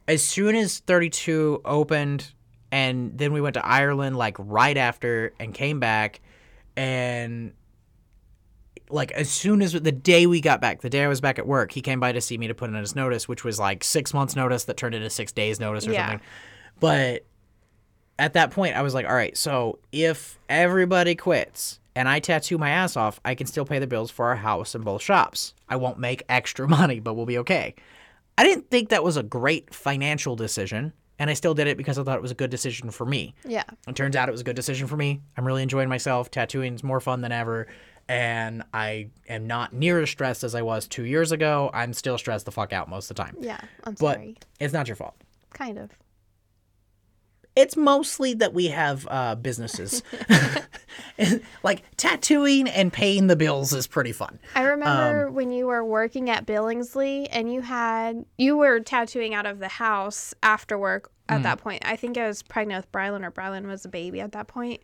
As 0.07 0.23
soon 0.23 0.55
as 0.55 0.79
32 0.79 1.61
opened, 1.65 2.31
and 2.71 3.17
then 3.17 3.31
we 3.31 3.39
went 3.41 3.53
to 3.53 3.65
Ireland 3.65 4.17
like 4.17 4.35
right 4.39 4.75
after 4.75 5.33
and 5.39 5.53
came 5.53 5.79
back. 5.79 6.19
And 6.75 7.53
like 8.89 9.11
as 9.13 9.29
soon 9.29 9.61
as 9.61 9.73
the 9.73 9.91
day 9.91 10.25
we 10.25 10.41
got 10.41 10.61
back, 10.61 10.81
the 10.81 10.89
day 10.89 11.03
I 11.03 11.07
was 11.07 11.21
back 11.21 11.39
at 11.39 11.47
work, 11.47 11.71
he 11.71 11.81
came 11.81 11.99
by 11.99 12.11
to 12.11 12.21
see 12.21 12.37
me 12.37 12.47
to 12.47 12.53
put 12.53 12.69
in 12.69 12.75
his 12.75 12.95
notice, 12.95 13.27
which 13.27 13.43
was 13.43 13.59
like 13.59 13.83
six 13.83 14.13
months 14.13 14.35
notice 14.35 14.65
that 14.65 14.77
turned 14.77 14.95
into 14.95 15.09
six 15.09 15.31
days 15.31 15.59
notice 15.59 15.87
or 15.87 15.91
Yeah. 15.93 16.09
something. 16.09 16.27
But 16.79 17.25
at 18.17 18.33
that 18.33 18.51
point, 18.51 18.75
I 18.75 18.81
was 18.81 18.93
like, 18.93 19.05
all 19.05 19.13
right, 19.15 19.35
so 19.37 19.79
if 19.91 20.39
everybody 20.49 21.15
quits 21.15 21.79
and 21.95 22.07
I 22.07 22.19
tattoo 22.19 22.57
my 22.57 22.69
ass 22.69 22.95
off, 22.97 23.19
I 23.25 23.35
can 23.35 23.47
still 23.47 23.65
pay 23.65 23.79
the 23.79 23.87
bills 23.87 24.11
for 24.11 24.25
our 24.27 24.35
house 24.37 24.75
and 24.75 24.83
both 24.85 25.01
shops. 25.01 25.53
I 25.69 25.75
won't 25.77 25.99
make 25.99 26.23
extra 26.29 26.67
money, 26.79 26.99
but 26.99 27.13
we'll 27.15 27.25
be 27.25 27.37
okay. 27.39 27.75
I 28.37 28.43
didn't 28.43 28.69
think 28.69 28.89
that 28.89 29.03
was 29.03 29.15
a 29.17 29.23
great 29.23 29.73
financial 29.73 30.35
decision, 30.35 30.91
and 31.19 31.29
I 31.29 31.33
still 31.33 31.53
did 31.53 31.67
it 31.67 31.77
because 31.77 31.97
I 31.97 32.03
thought 32.03 32.17
it 32.17 32.21
was 32.21 32.31
a 32.31 32.35
good 32.35 32.49
decision 32.49 32.91
for 32.91 33.05
me. 33.05 33.33
yeah 33.45 33.63
It 33.87 33.95
turns 33.95 34.15
out 34.15 34.27
it 34.27 34.33
was 34.33 34.41
a 34.41 34.45
good 34.45 34.55
decision 34.57 34.87
for 34.87 34.97
me. 34.97 35.21
I'm 35.37 35.45
really 35.47 35.63
enjoying 35.63 35.87
myself. 35.89 36.29
Tattooing 36.31 36.75
is 36.75 36.83
more 36.83 36.99
fun 36.99 37.21
than 37.21 37.31
ever. 37.31 37.67
And 38.07 38.63
I 38.73 39.07
am 39.27 39.47
not 39.47 39.73
near 39.73 39.99
as 40.01 40.09
stressed 40.11 40.43
as 40.43 40.53
I 40.53 40.61
was 40.61 40.87
two 40.87 41.03
years 41.05 41.31
ago. 41.31 41.71
I'm 41.73 41.91
still 41.93 42.17
stressed 42.19 42.45
the 42.45 42.51
fuck 42.51 42.71
out 42.71 42.87
most 42.87 43.09
of 43.09 43.15
the 43.15 43.23
time. 43.23 43.35
yeah 43.39 43.59
i'm 43.85 43.93
But 43.95 44.15
sorry 44.15 44.37
it's 44.59 44.73
not 44.73 44.87
your 44.87 44.95
fault. 44.95 45.15
kind 45.53 45.79
of 45.79 45.89
It's 47.55 47.77
mostly 47.77 48.33
that 48.35 48.53
we 48.53 48.67
have 48.67 49.07
uh, 49.09 49.35
businesses. 49.35 50.03
Like 51.63 51.83
tattooing 51.97 52.67
and 52.67 52.91
paying 52.91 53.27
the 53.27 53.35
bills 53.35 53.73
is 53.73 53.87
pretty 53.87 54.11
fun. 54.11 54.39
I 54.53 54.63
Um, 54.63 54.67
remember 54.71 55.31
when 55.31 55.51
you 55.51 55.65
were 55.67 55.83
working 55.83 56.29
at 56.29 56.45
Billingsley 56.45 57.27
and 57.31 57.51
you 57.53 57.61
had 57.61 58.25
you 58.37 58.57
were 58.57 58.79
tattooing 58.81 59.33
out 59.33 59.45
of 59.45 59.59
the 59.59 59.67
house 59.67 60.33
after 60.43 60.77
work 60.77 61.11
Mm. 61.29 61.35
at 61.37 61.43
that 61.43 61.57
point. 61.59 61.81
I 61.85 61.95
think 61.95 62.17
I 62.17 62.27
was 62.27 62.43
pregnant 62.43 62.83
with 62.85 62.91
Brylan 62.91 63.25
or 63.25 63.31
Brylan 63.31 63.65
was 63.65 63.83
a 63.85 63.89
baby 63.89 64.21
at 64.21 64.33
that 64.33 64.47
point. 64.47 64.81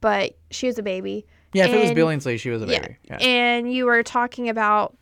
But 0.00 0.36
she 0.50 0.66
was 0.66 0.78
a 0.78 0.82
baby. 0.82 1.26
Yeah, 1.54 1.66
if 1.66 1.72
it 1.74 1.80
was 1.80 1.90
Billingsley, 1.90 2.38
she 2.38 2.50
was 2.50 2.62
a 2.62 2.66
baby. 2.66 2.96
Yeah. 3.04 3.18
Yeah. 3.18 3.26
And 3.26 3.72
you 3.72 3.86
were 3.86 4.02
talking 4.02 4.48
about 4.48 4.96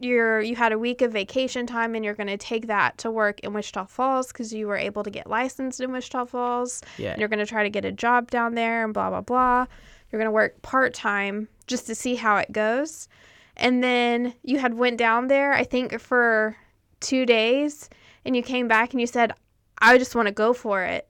your 0.00 0.40
you 0.40 0.56
had 0.56 0.72
a 0.72 0.78
week 0.78 1.02
of 1.02 1.12
vacation 1.12 1.66
time 1.66 1.94
and 1.94 2.04
you're 2.04 2.14
going 2.14 2.28
to 2.28 2.36
take 2.36 2.66
that 2.66 2.98
to 2.98 3.10
work 3.10 3.40
in 3.40 3.52
Wichita 3.52 3.86
Falls 3.86 4.32
cuz 4.32 4.52
you 4.52 4.66
were 4.66 4.76
able 4.76 5.02
to 5.02 5.10
get 5.10 5.28
licensed 5.28 5.80
in 5.80 5.92
Wichita 5.92 6.26
Falls. 6.26 6.82
Yeah. 6.96 7.12
And 7.12 7.20
you're 7.20 7.28
going 7.28 7.38
to 7.38 7.46
try 7.46 7.62
to 7.62 7.70
get 7.70 7.84
a 7.84 7.92
job 7.92 8.30
down 8.30 8.54
there 8.54 8.84
and 8.84 8.94
blah 8.94 9.10
blah 9.10 9.20
blah. 9.20 9.66
You're 10.10 10.18
going 10.18 10.26
to 10.28 10.32
work 10.32 10.62
part-time 10.62 11.48
just 11.66 11.86
to 11.86 11.94
see 11.94 12.14
how 12.14 12.36
it 12.36 12.50
goes. 12.50 13.08
And 13.56 13.82
then 13.84 14.34
you 14.42 14.58
had 14.58 14.74
went 14.74 14.98
down 14.98 15.28
there 15.28 15.52
I 15.52 15.64
think 15.64 15.98
for 16.00 16.56
2 17.00 17.26
days 17.26 17.88
and 18.24 18.34
you 18.34 18.42
came 18.42 18.68
back 18.68 18.92
and 18.92 19.00
you 19.00 19.06
said 19.06 19.32
I 19.80 19.98
just 19.98 20.14
want 20.14 20.26
to 20.26 20.32
go 20.32 20.52
for 20.52 20.82
it. 20.82 21.08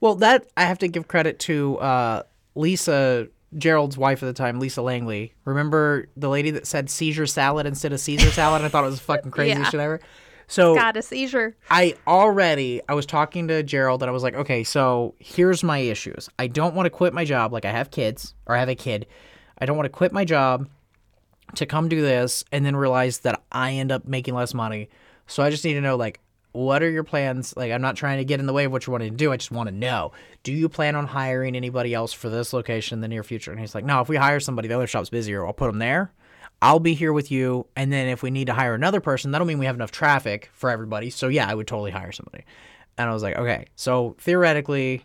Well, 0.00 0.14
that 0.16 0.46
I 0.56 0.64
have 0.64 0.78
to 0.80 0.88
give 0.88 1.08
credit 1.08 1.38
to 1.40 1.78
uh, 1.78 2.22
Lisa, 2.54 3.28
Gerald's 3.56 3.96
wife 3.98 4.22
at 4.22 4.26
the 4.26 4.32
time, 4.32 4.58
Lisa 4.60 4.82
Langley. 4.82 5.34
Remember 5.44 6.08
the 6.16 6.28
lady 6.28 6.50
that 6.52 6.66
said 6.66 6.90
seizure 6.90 7.26
salad 7.26 7.66
instead 7.66 7.92
of 7.92 8.00
Caesar 8.00 8.30
salad? 8.30 8.62
I 8.62 8.68
thought 8.68 8.84
it 8.84 8.90
was 8.90 9.00
fucking 9.00 9.30
crazy 9.32 9.58
Yeah. 9.58 9.68
shit 9.70 9.80
ever. 9.80 10.00
So 10.46 10.74
Got 10.74 10.96
a 10.96 11.02
seizure. 11.02 11.56
I 11.70 11.94
already 12.06 12.80
I 12.88 12.94
was 12.94 13.06
talking 13.06 13.48
to 13.48 13.62
Gerald 13.62 14.02
and 14.02 14.10
I 14.10 14.12
was 14.12 14.22
like, 14.22 14.34
okay, 14.34 14.62
so 14.64 15.14
here's 15.18 15.62
my 15.64 15.78
issues. 15.78 16.28
I 16.38 16.48
don't 16.48 16.74
want 16.74 16.86
to 16.86 16.90
quit 16.90 17.14
my 17.14 17.24
job 17.24 17.52
like 17.52 17.64
I 17.64 17.70
have 17.70 17.90
kids 17.90 18.34
or 18.46 18.54
I 18.54 18.60
have 18.60 18.68
a 18.68 18.74
kid. 18.74 19.06
I 19.58 19.64
don't 19.66 19.76
want 19.76 19.86
to 19.86 19.90
quit 19.90 20.12
my 20.12 20.24
job 20.24 20.68
to 21.54 21.64
come 21.66 21.88
do 21.88 22.02
this 22.02 22.44
and 22.52 22.66
then 22.66 22.76
realize 22.76 23.20
that 23.20 23.42
I 23.52 23.72
end 23.72 23.92
up 23.92 24.06
making 24.06 24.34
less 24.34 24.52
money. 24.52 24.88
So 25.26 25.42
I 25.42 25.48
just 25.50 25.64
need 25.64 25.74
to 25.74 25.80
know 25.80 25.96
like 25.96 26.20
what 26.54 26.82
are 26.82 26.90
your 26.90 27.04
plans? 27.04 27.54
Like 27.56 27.72
I'm 27.72 27.82
not 27.82 27.96
trying 27.96 28.18
to 28.18 28.24
get 28.24 28.40
in 28.40 28.46
the 28.46 28.52
way 28.52 28.64
of 28.64 28.72
what 28.72 28.86
you're 28.86 28.92
wanting 28.92 29.10
to 29.10 29.16
do. 29.16 29.32
I 29.32 29.36
just 29.36 29.50
want 29.50 29.68
to 29.68 29.74
know. 29.74 30.12
Do 30.42 30.52
you 30.52 30.68
plan 30.68 30.94
on 30.94 31.06
hiring 31.06 31.56
anybody 31.56 31.92
else 31.92 32.12
for 32.12 32.28
this 32.28 32.52
location 32.52 32.96
in 32.96 33.00
the 33.00 33.08
near 33.08 33.24
future? 33.24 33.50
And 33.50 33.60
he's 33.60 33.74
like, 33.74 33.84
"No, 33.84 34.00
if 34.00 34.08
we 34.08 34.16
hire 34.16 34.40
somebody, 34.40 34.68
the 34.68 34.74
other 34.74 34.86
shop's 34.86 35.10
busier. 35.10 35.44
I'll 35.44 35.52
put 35.52 35.66
them 35.66 35.78
there." 35.78 36.12
I'll 36.62 36.80
be 36.80 36.94
here 36.94 37.12
with 37.12 37.30
you. 37.30 37.66
And 37.76 37.92
then 37.92 38.08
if 38.08 38.22
we 38.22 38.30
need 38.30 38.46
to 38.46 38.54
hire 38.54 38.74
another 38.74 39.00
person, 39.00 39.30
that'll 39.32 39.46
mean 39.46 39.58
we 39.58 39.66
have 39.66 39.74
enough 39.74 39.90
traffic 39.90 40.50
for 40.54 40.70
everybody. 40.70 41.10
So 41.10 41.28
yeah, 41.28 41.46
I 41.46 41.54
would 41.54 41.66
totally 41.66 41.90
hire 41.90 42.12
somebody. 42.12 42.44
And 42.96 43.10
I 43.10 43.12
was 43.12 43.22
like, 43.22 43.36
okay. 43.36 43.66
So 43.76 44.16
theoretically, 44.18 45.04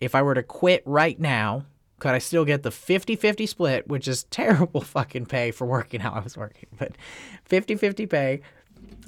if 0.00 0.14
I 0.14 0.20
were 0.20 0.34
to 0.34 0.42
quit 0.42 0.82
right 0.84 1.18
now, 1.18 1.64
could 1.98 2.12
I 2.12 2.18
still 2.18 2.44
get 2.44 2.62
the 2.62 2.70
50 2.70 3.16
50 3.16 3.46
split, 3.46 3.88
which 3.88 4.06
is 4.06 4.24
terrible 4.30 4.80
fucking 4.80 5.26
pay 5.26 5.50
for 5.50 5.66
working 5.66 6.00
how 6.00 6.12
I 6.12 6.20
was 6.20 6.36
working, 6.36 6.68
but 6.78 6.92
50 7.44 7.76
50 7.76 8.06
pay. 8.06 8.42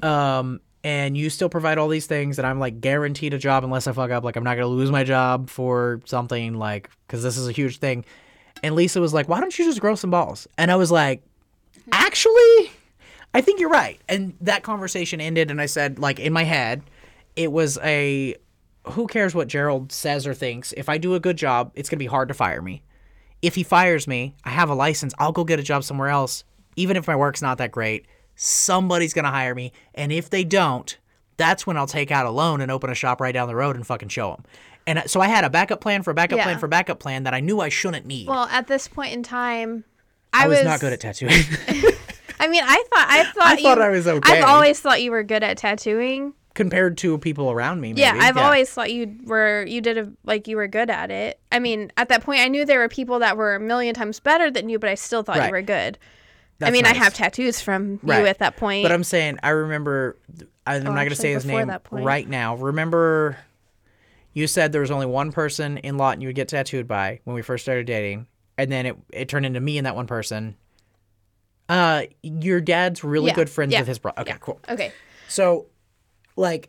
Um, 0.02 0.60
and 0.82 1.16
you 1.16 1.30
still 1.30 1.48
provide 1.48 1.78
all 1.78 1.88
these 1.88 2.06
things, 2.06 2.38
and 2.38 2.46
I'm 2.46 2.58
like 2.58 2.80
guaranteed 2.80 3.34
a 3.34 3.38
job 3.38 3.64
unless 3.64 3.86
I 3.86 3.92
fuck 3.92 4.10
up. 4.10 4.24
Like, 4.24 4.36
I'm 4.36 4.44
not 4.44 4.54
to 4.54 4.66
lose 4.66 4.90
my 4.90 5.04
job 5.04 5.50
for 5.50 6.00
something, 6.04 6.54
like, 6.54 6.90
because 7.06 7.22
this 7.22 7.36
is 7.36 7.48
a 7.48 7.52
huge 7.52 7.78
thing. 7.78 8.04
And 8.62 8.74
Lisa 8.74 9.00
was 9.00 9.14
like, 9.14 9.28
why 9.28 9.40
don't 9.40 9.58
you 9.58 9.64
just 9.64 9.80
grow 9.80 9.94
some 9.94 10.10
balls? 10.10 10.46
And 10.58 10.70
I 10.70 10.76
was 10.76 10.90
like, 10.90 11.22
actually, 11.92 12.70
I 13.32 13.40
think 13.40 13.60
you're 13.60 13.70
right. 13.70 14.00
And 14.08 14.34
that 14.40 14.62
conversation 14.62 15.20
ended, 15.20 15.50
and 15.50 15.60
I 15.60 15.66
said, 15.66 15.98
like, 15.98 16.18
in 16.18 16.32
my 16.32 16.44
head, 16.44 16.82
it 17.36 17.52
was 17.52 17.78
a 17.82 18.36
who 18.86 19.06
cares 19.06 19.34
what 19.34 19.48
Gerald 19.48 19.92
says 19.92 20.26
or 20.26 20.34
thinks? 20.34 20.72
If 20.76 20.88
I 20.88 20.98
do 20.98 21.14
a 21.14 21.20
good 21.20 21.36
job, 21.36 21.72
it's 21.74 21.90
to 21.90 21.96
be 21.96 22.06
hard 22.06 22.28
to 22.28 22.34
fire 22.34 22.62
me. 22.62 22.82
If 23.42 23.54
he 23.54 23.62
fires 23.62 24.06
me, 24.06 24.34
I 24.44 24.50
have 24.50 24.70
a 24.70 24.74
license, 24.74 25.14
I'll 25.18 25.32
go 25.32 25.44
get 25.44 25.60
a 25.60 25.62
job 25.62 25.84
somewhere 25.84 26.08
else. 26.08 26.44
Even 26.76 26.96
if 26.96 27.06
my 27.06 27.16
work's 27.16 27.42
not 27.42 27.58
that 27.58 27.72
great, 27.72 28.06
somebody's 28.42 29.12
going 29.12 29.26
to 29.26 29.30
hire 29.30 29.54
me. 29.54 29.70
And 29.94 30.10
if 30.10 30.30
they 30.30 30.44
don't, 30.44 30.96
that's 31.36 31.66
when 31.66 31.76
I'll 31.76 31.86
take 31.86 32.10
out 32.10 32.24
a 32.24 32.30
loan 32.30 32.62
and 32.62 32.70
open 32.70 32.88
a 32.90 32.94
shop 32.94 33.20
right 33.20 33.32
down 33.32 33.48
the 33.48 33.54
road 33.54 33.76
and 33.76 33.86
fucking 33.86 34.08
show 34.08 34.30
them. 34.30 34.44
And 34.86 34.98
uh, 35.00 35.06
so 35.06 35.20
I 35.20 35.28
had 35.28 35.44
a 35.44 35.50
backup 35.50 35.80
plan 35.82 36.02
for 36.02 36.10
a 36.10 36.14
backup 36.14 36.38
Yeah. 36.38 36.44
plan 36.44 36.58
for 36.58 36.66
a 36.66 36.68
backup 36.70 36.98
plan 37.00 37.24
that 37.24 37.34
I 37.34 37.40
knew 37.40 37.60
I 37.60 37.68
shouldn't 37.68 38.06
need. 38.06 38.28
Well, 38.28 38.48
at 38.50 38.66
this 38.66 38.88
point 38.88 39.12
in 39.12 39.22
time, 39.22 39.84
I, 40.32 40.44
I, 40.44 40.48
was, 40.48 40.62
not 40.64 40.80
good 40.80 40.92
at 40.94 41.00
tattooing. 41.00 41.32
I 42.40 42.48
mean, 42.48 42.62
I 42.64 42.82
thought 42.94 43.06
I 43.08 43.24
thought 43.34 43.46
I 43.46 43.56
thought 43.62 43.76
you- 43.78 43.84
I 43.84 43.88
was 43.90 44.06
okay. 44.08 44.38
I've 44.38 44.44
always 44.44 44.80
thought 44.80 45.02
you 45.02 45.10
were 45.10 45.22
good 45.22 45.42
at 45.42 45.58
tattooing. 45.58 46.32
compared 46.54 46.96
to 46.98 47.18
people 47.18 47.50
around 47.50 47.80
me. 47.82 47.88
Maybe. 47.90 48.00
Yeah, 48.00 48.16
I've 48.18 48.38
always 48.38 48.70
thought 48.70 48.90
you 48.90 49.16
were 49.24 49.64
you 49.68 49.80
did 49.82 49.98
a 49.98 50.10
like 50.24 50.48
you 50.48 50.56
were 50.56 50.66
good 50.68 50.88
at 50.88 51.10
it. 51.10 51.38
I 51.52 51.58
mean, 51.58 51.92
at 51.98 52.08
that 52.08 52.22
point, 52.22 52.40
I 52.40 52.48
knew 52.48 52.64
there 52.64 52.78
were 52.78 52.88
people 52.88 53.18
that 53.18 53.36
were 53.36 53.54
a 53.54 53.60
million 53.60 53.94
times 53.94 54.18
better 54.20 54.50
than 54.50 54.68
you, 54.70 54.78
but 54.78 54.88
I 54.88 54.94
still 54.94 55.22
thought 55.22 55.36
Right. 55.36 55.46
you 55.46 55.52
were 55.52 55.62
good. 55.62 55.98
I 56.62 56.70
mean, 56.70 56.84
I 56.84 56.94
have 56.94 57.14
tattoos 57.14 57.60
from 57.60 57.98
Right. 58.02 58.20
you 58.20 58.26
at 58.26 58.38
that 58.38 58.56
point. 58.56 58.82
But 58.84 58.92
I'm 58.92 59.04
saying 59.04 59.38
I 59.42 59.50
remember. 59.50 60.16
I'm 60.66 60.84
not 60.84 60.94
going 60.94 61.08
to 61.08 61.14
Oh, 61.14 61.14
say 61.14 61.32
his 61.32 61.44
name 61.46 61.72
right 61.90 62.28
now. 62.28 62.54
Remember, 62.56 63.36
you 64.34 64.46
said 64.46 64.70
there 64.72 64.82
was 64.82 64.90
only 64.90 65.06
one 65.06 65.32
person 65.32 65.78
in 65.78 65.96
Lawton 65.96 66.20
you 66.20 66.28
would 66.28 66.36
get 66.36 66.48
tattooed 66.48 66.86
by 66.86 67.20
when 67.24 67.34
we 67.34 67.42
first 67.42 67.64
started 67.64 67.86
dating, 67.86 68.26
and 68.58 68.70
then 68.70 68.86
it 68.86 68.96
it 69.12 69.28
turned 69.28 69.46
into 69.46 69.60
me 69.60 69.78
and 69.78 69.86
that 69.86 69.96
one 69.96 70.06
person. 70.06 70.56
Uh, 71.68 72.02
your 72.22 72.60
dad's 72.60 73.04
really 73.04 73.28
Yeah, 73.28 73.34
good 73.34 73.50
friends 73.50 73.72
yeah, 73.72 73.80
with 73.80 73.88
his 73.88 73.98
brother. 73.98 74.20
Okay, 74.22 74.30
yeah. 74.32 74.38
cool. 74.38 74.60
okay. 74.68 74.92
So, 75.28 75.66
like, 76.36 76.68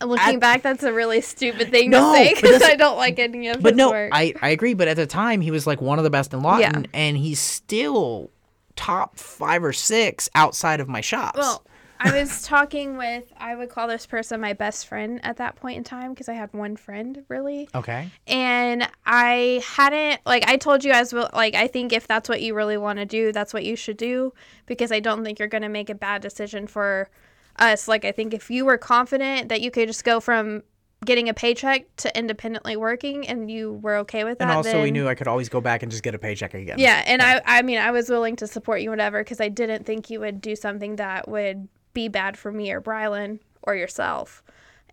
Looking 0.00 0.34
At- 0.36 0.40
back, 0.40 0.62
that's 0.62 0.84
a 0.84 0.92
really 0.92 1.20
stupid 1.20 1.70
thing 1.72 1.90
No, 1.90 2.12
to 2.12 2.16
say 2.18 2.34
because 2.34 2.62
I 2.62 2.76
don't 2.76 2.96
like 2.96 3.18
any 3.18 3.48
of 3.48 3.60
but 3.60 3.72
his 3.72 3.76
no, 3.78 3.90
work. 3.90 4.10
I 4.14 4.32
I 4.40 4.50
agree. 4.50 4.72
But 4.74 4.86
at 4.86 4.94
the 4.96 5.06
time, 5.08 5.40
he 5.40 5.50
was 5.50 5.66
like 5.66 5.80
one 5.80 5.98
of 5.98 6.04
the 6.04 6.10
best 6.10 6.32
in 6.32 6.40
Lawton, 6.40 6.82
Yeah. 6.84 6.90
and 6.94 7.16
he's 7.16 7.40
still 7.40 8.30
top 8.78 9.18
five 9.18 9.64
or 9.64 9.72
six 9.72 10.30
outside 10.36 10.78
of 10.78 10.88
my 10.88 11.00
shops. 11.00 11.36
Well, 11.36 11.64
I 11.98 12.16
was 12.16 12.42
talking 12.46 12.96
with, 12.96 13.24
I 13.36 13.56
would 13.56 13.70
call 13.70 13.88
this 13.88 14.06
person 14.06 14.40
my 14.40 14.52
best 14.52 14.86
friend 14.86 15.18
at 15.24 15.38
that 15.38 15.56
point 15.56 15.78
in 15.78 15.82
time 15.82 16.12
because 16.12 16.28
I 16.28 16.34
had 16.34 16.54
one 16.54 16.76
friend 16.76 17.24
really. 17.26 17.68
okay. 17.74 18.08
And 18.28 18.88
I 19.04 19.64
hadn't, 19.66 20.20
like, 20.24 20.48
I 20.48 20.58
told 20.58 20.84
you 20.84 20.92
as 20.92 21.12
well, 21.12 21.28
like, 21.32 21.56
I 21.56 21.66
think 21.66 21.92
if 21.92 22.06
that's 22.06 22.28
what 22.28 22.40
you 22.40 22.54
really 22.54 22.76
want 22.76 23.00
to 23.00 23.04
do, 23.04 23.32
that's 23.32 23.52
what 23.52 23.64
you 23.64 23.74
should 23.74 23.96
do 23.96 24.32
because 24.66 24.92
I 24.92 25.00
don't 25.00 25.24
think 25.24 25.40
you're 25.40 25.48
going 25.48 25.62
to 25.62 25.68
make 25.68 25.90
a 25.90 25.94
bad 25.96 26.22
decision 26.22 26.68
for 26.68 27.10
us. 27.56 27.88
Like, 27.88 28.04
I 28.04 28.12
think 28.12 28.32
if 28.32 28.48
you 28.48 28.64
were 28.64 28.78
confident 28.78 29.48
that 29.48 29.60
you 29.60 29.72
could 29.72 29.88
just 29.88 30.04
go 30.04 30.20
from 30.20 30.62
getting 31.04 31.28
a 31.28 31.34
paycheck 31.34 31.84
to 31.96 32.18
independently 32.18 32.76
working 32.76 33.26
and 33.28 33.50
you 33.50 33.74
were 33.74 33.96
okay 33.98 34.24
with 34.24 34.38
that, 34.38 34.48
And 34.48 34.52
also, 34.56 34.82
we 34.82 34.90
knew 34.90 35.06
I 35.08 35.14
could 35.14 35.28
always 35.28 35.48
go 35.48 35.60
back 35.60 35.82
and 35.82 35.90
just 35.92 36.02
get 36.02 36.14
a 36.14 36.18
paycheck 36.18 36.54
again. 36.54 36.78
yeah, 36.78 37.02
and 37.06 37.22
I 37.22 37.40
I 37.46 37.62
mean 37.62 37.78
I 37.78 37.90
was 37.92 38.08
willing 38.10 38.36
to 38.36 38.46
support 38.46 38.80
you 38.80 38.90
whatever 38.90 39.22
because 39.22 39.40
I 39.40 39.48
didn't 39.48 39.86
think 39.86 40.10
you 40.10 40.20
would 40.20 40.40
do 40.40 40.56
something 40.56 40.96
that 40.96 41.28
would 41.28 41.68
be 41.94 42.08
bad 42.08 42.36
for 42.36 42.50
me 42.52 42.70
or 42.72 42.80
Brylan 42.80 43.38
or 43.62 43.74
yourself. 43.76 44.42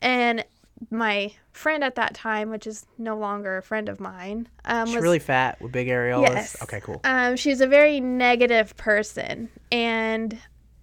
And 0.02 0.46
my 0.92 1.32
friend 1.54 1.84
at 1.84 1.96
that 1.96 2.14
time, 2.14 2.50
which 2.50 2.68
is 2.68 2.86
no 2.98 3.18
longer 3.18 3.58
a 3.58 3.62
friend 3.64 3.88
of 3.90 4.00
mine, 4.00 4.48
um, 4.66 4.88
She's 4.88 4.96
was 4.96 5.04
really 5.04 5.20
fat 5.20 5.60
with 5.62 5.72
big 5.72 5.88
areolas. 5.88 6.22
Yes. 6.34 6.58
Okay, 6.64 6.82
cool. 6.82 7.02
um, 7.04 7.36
she's 7.36 7.62
a 7.62 7.68
very 7.68 8.00
negative 8.00 8.76
person, 8.78 9.50
and 9.72 10.38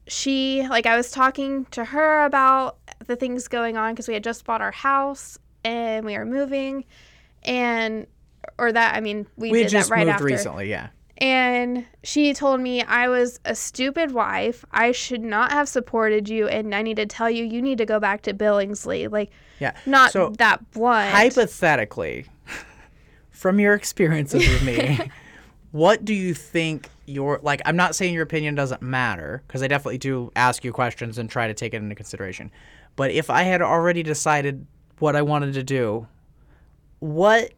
she 0.09 0.67
like 0.69 0.87
I 0.87 0.97
was 0.97 1.11
talking 1.11 1.67
to 1.73 1.85
her 1.85 2.25
about 2.25 2.79
the 3.07 3.17
things 3.17 3.49
going 3.49 3.77
on 3.77 3.93
because 3.95 4.09
we 4.09 4.15
had 4.15 4.25
just 4.25 4.45
bought 4.45 4.61
our 4.61 4.71
house 4.73 5.39
and 5.65 6.05
we 6.07 6.17
were 6.19 6.25
moving, 6.27 6.85
and 7.45 8.07
or 8.59 8.73
that 8.73 8.95
I 8.97 9.01
mean 9.01 9.27
we, 9.37 9.51
We 9.51 9.63
did 9.63 9.71
just 9.71 9.89
that 9.89 9.95
right 9.95 10.07
moved 10.07 10.15
after 10.15 10.25
recently, 10.25 10.69
yeah. 10.71 10.89
and 11.19 11.87
she 12.03 12.35
told 12.35 12.61
me 12.61 12.83
I 12.83 13.09
was 13.09 13.39
a 13.45 13.55
stupid 13.55 14.11
wife. 14.13 14.65
I 14.73 14.91
should 14.93 15.23
not 15.23 15.53
have 15.53 15.69
supported 15.69 16.29
you, 16.29 16.49
and 16.49 16.75
I 16.75 16.83
need 16.83 16.97
to 16.97 17.07
tell 17.07 17.31
you, 17.31 17.45
you 17.45 17.63
need 17.63 17.79
to 17.79 17.87
go 17.87 18.01
back 18.01 18.23
to 18.23 18.35
Billingsley. 18.35 19.11
Like, 19.11 19.31
Yeah. 19.61 19.73
not 19.87 20.11
so 20.13 20.31
that 20.39 20.69
blunt. 20.73 21.13
hypothetically, 21.13 22.27
from 23.31 23.61
your 23.61 23.75
experiences 23.75 24.47
with 24.49 24.65
me, 24.65 24.99
what 25.71 26.05
do 26.05 26.15
you 26.15 26.35
think 26.35 26.89
your 27.07 27.39
like? 27.43 27.63
I'm 27.65 27.77
not 27.77 27.95
saying 27.95 28.15
your 28.15 28.23
opinion 28.25 28.55
doesn't 28.57 28.83
matter 28.83 29.43
because 29.47 29.63
I 29.63 29.69
definitely 29.69 29.99
do 29.99 30.33
ask 30.35 30.65
you 30.65 30.73
questions 30.73 31.19
and 31.19 31.31
try 31.31 31.47
to 31.47 31.55
take 31.55 31.75
it 31.75 31.79
into 31.79 31.95
consideration. 31.95 32.51
But 32.97 33.11
if 33.11 33.31
I 33.31 33.43
had 33.43 33.63
already 33.63 34.03
decided 34.03 34.67
what 34.99 35.17
I 35.17 35.23
wanted 35.23 35.55
to 35.55 35.63
do, 35.63 36.07
what 37.01 37.53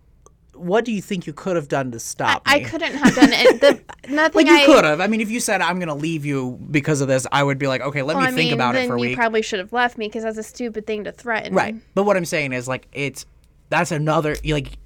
what 0.54 0.84
do 0.84 0.92
you 0.92 1.02
think 1.02 1.26
you 1.26 1.32
could 1.32 1.56
have 1.56 1.66
done 1.66 1.90
to 1.90 1.98
stop 1.98 2.42
I 2.46 2.58
me? 2.60 2.64
couldn't 2.64 2.94
have 2.94 3.14
done 3.16 3.30
it. 3.32 3.60
The, 3.60 3.80
nothing 4.08 4.46
Like 4.46 4.46
you 4.46 4.56
I, 4.56 4.66
could 4.66 4.84
have. 4.84 5.00
I 5.00 5.08
mean, 5.08 5.20
if 5.20 5.28
you 5.28 5.40
said 5.40 5.60
I'm 5.60 5.80
gonna 5.80 5.94
leave 5.96 6.24
you 6.24 6.52
because 6.70 7.00
of 7.00 7.08
this, 7.08 7.26
I 7.32 7.42
would 7.42 7.58
be 7.58 7.66
like, 7.66 7.80
okay, 7.80 8.02
let 8.02 8.16
well, 8.16 8.22
me 8.24 8.28
I 8.28 8.32
think 8.32 8.50
mean, 8.50 8.54
about 8.54 8.76
it 8.76 8.86
for 8.86 8.94
a 8.94 8.98
week. 8.98 9.10
you 9.10 9.16
probably 9.16 9.42
should 9.42 9.58
have 9.58 9.72
left 9.72 9.98
me 9.98 10.06
because 10.06 10.22
that's 10.22 10.38
a 10.38 10.44
stupid 10.44 10.86
thing 10.86 11.04
to 11.04 11.12
threaten. 11.12 11.54
Right. 11.54 11.74
But 11.94 12.04
what 12.04 12.16
I'm 12.16 12.24
saying 12.24 12.52
is 12.52 12.68
like 12.68 12.86
it's 12.92 13.26
that's 13.68 13.90
another 13.90 14.36
like 14.44 14.78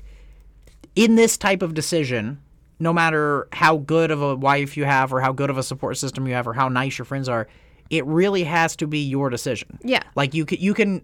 in 0.97 1.15
this 1.16 1.37
type 1.37 1.61
of 1.62 1.75
decision, 1.75 2.41
no 2.81 2.93
matter 2.93 3.47
how 3.53 3.77
good 3.77 4.11
of 4.11 4.23
a 4.23 4.35
wife 4.37 4.77
you 4.77 4.85
have 4.85 5.12
or 5.12 5.20
how 5.20 5.33
good 5.33 5.51
of 5.51 5.59
a 5.59 5.62
support 5.62 5.99
system 5.99 6.27
you 6.27 6.33
have 6.35 6.49
or 6.49 6.55
how 6.55 6.69
nice 6.69 6.97
your 6.97 7.05
friends 7.05 7.29
are, 7.29 7.47
it 7.90 8.05
really 8.06 8.44
has 8.44 8.77
to 8.77 8.86
be 8.86 8.98
your 8.98 9.31
decision. 9.31 9.78
Yeah. 9.82 10.02
Like 10.15 10.35
you 10.35 10.44
can 10.47 10.59
you 10.60 10.74
can 10.74 11.02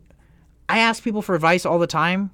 I 0.69 0.79
ask 0.79 1.03
people 1.03 1.23
for 1.23 1.35
advice 1.35 1.65
all 1.67 1.79
the 1.79 1.87
time 1.87 2.31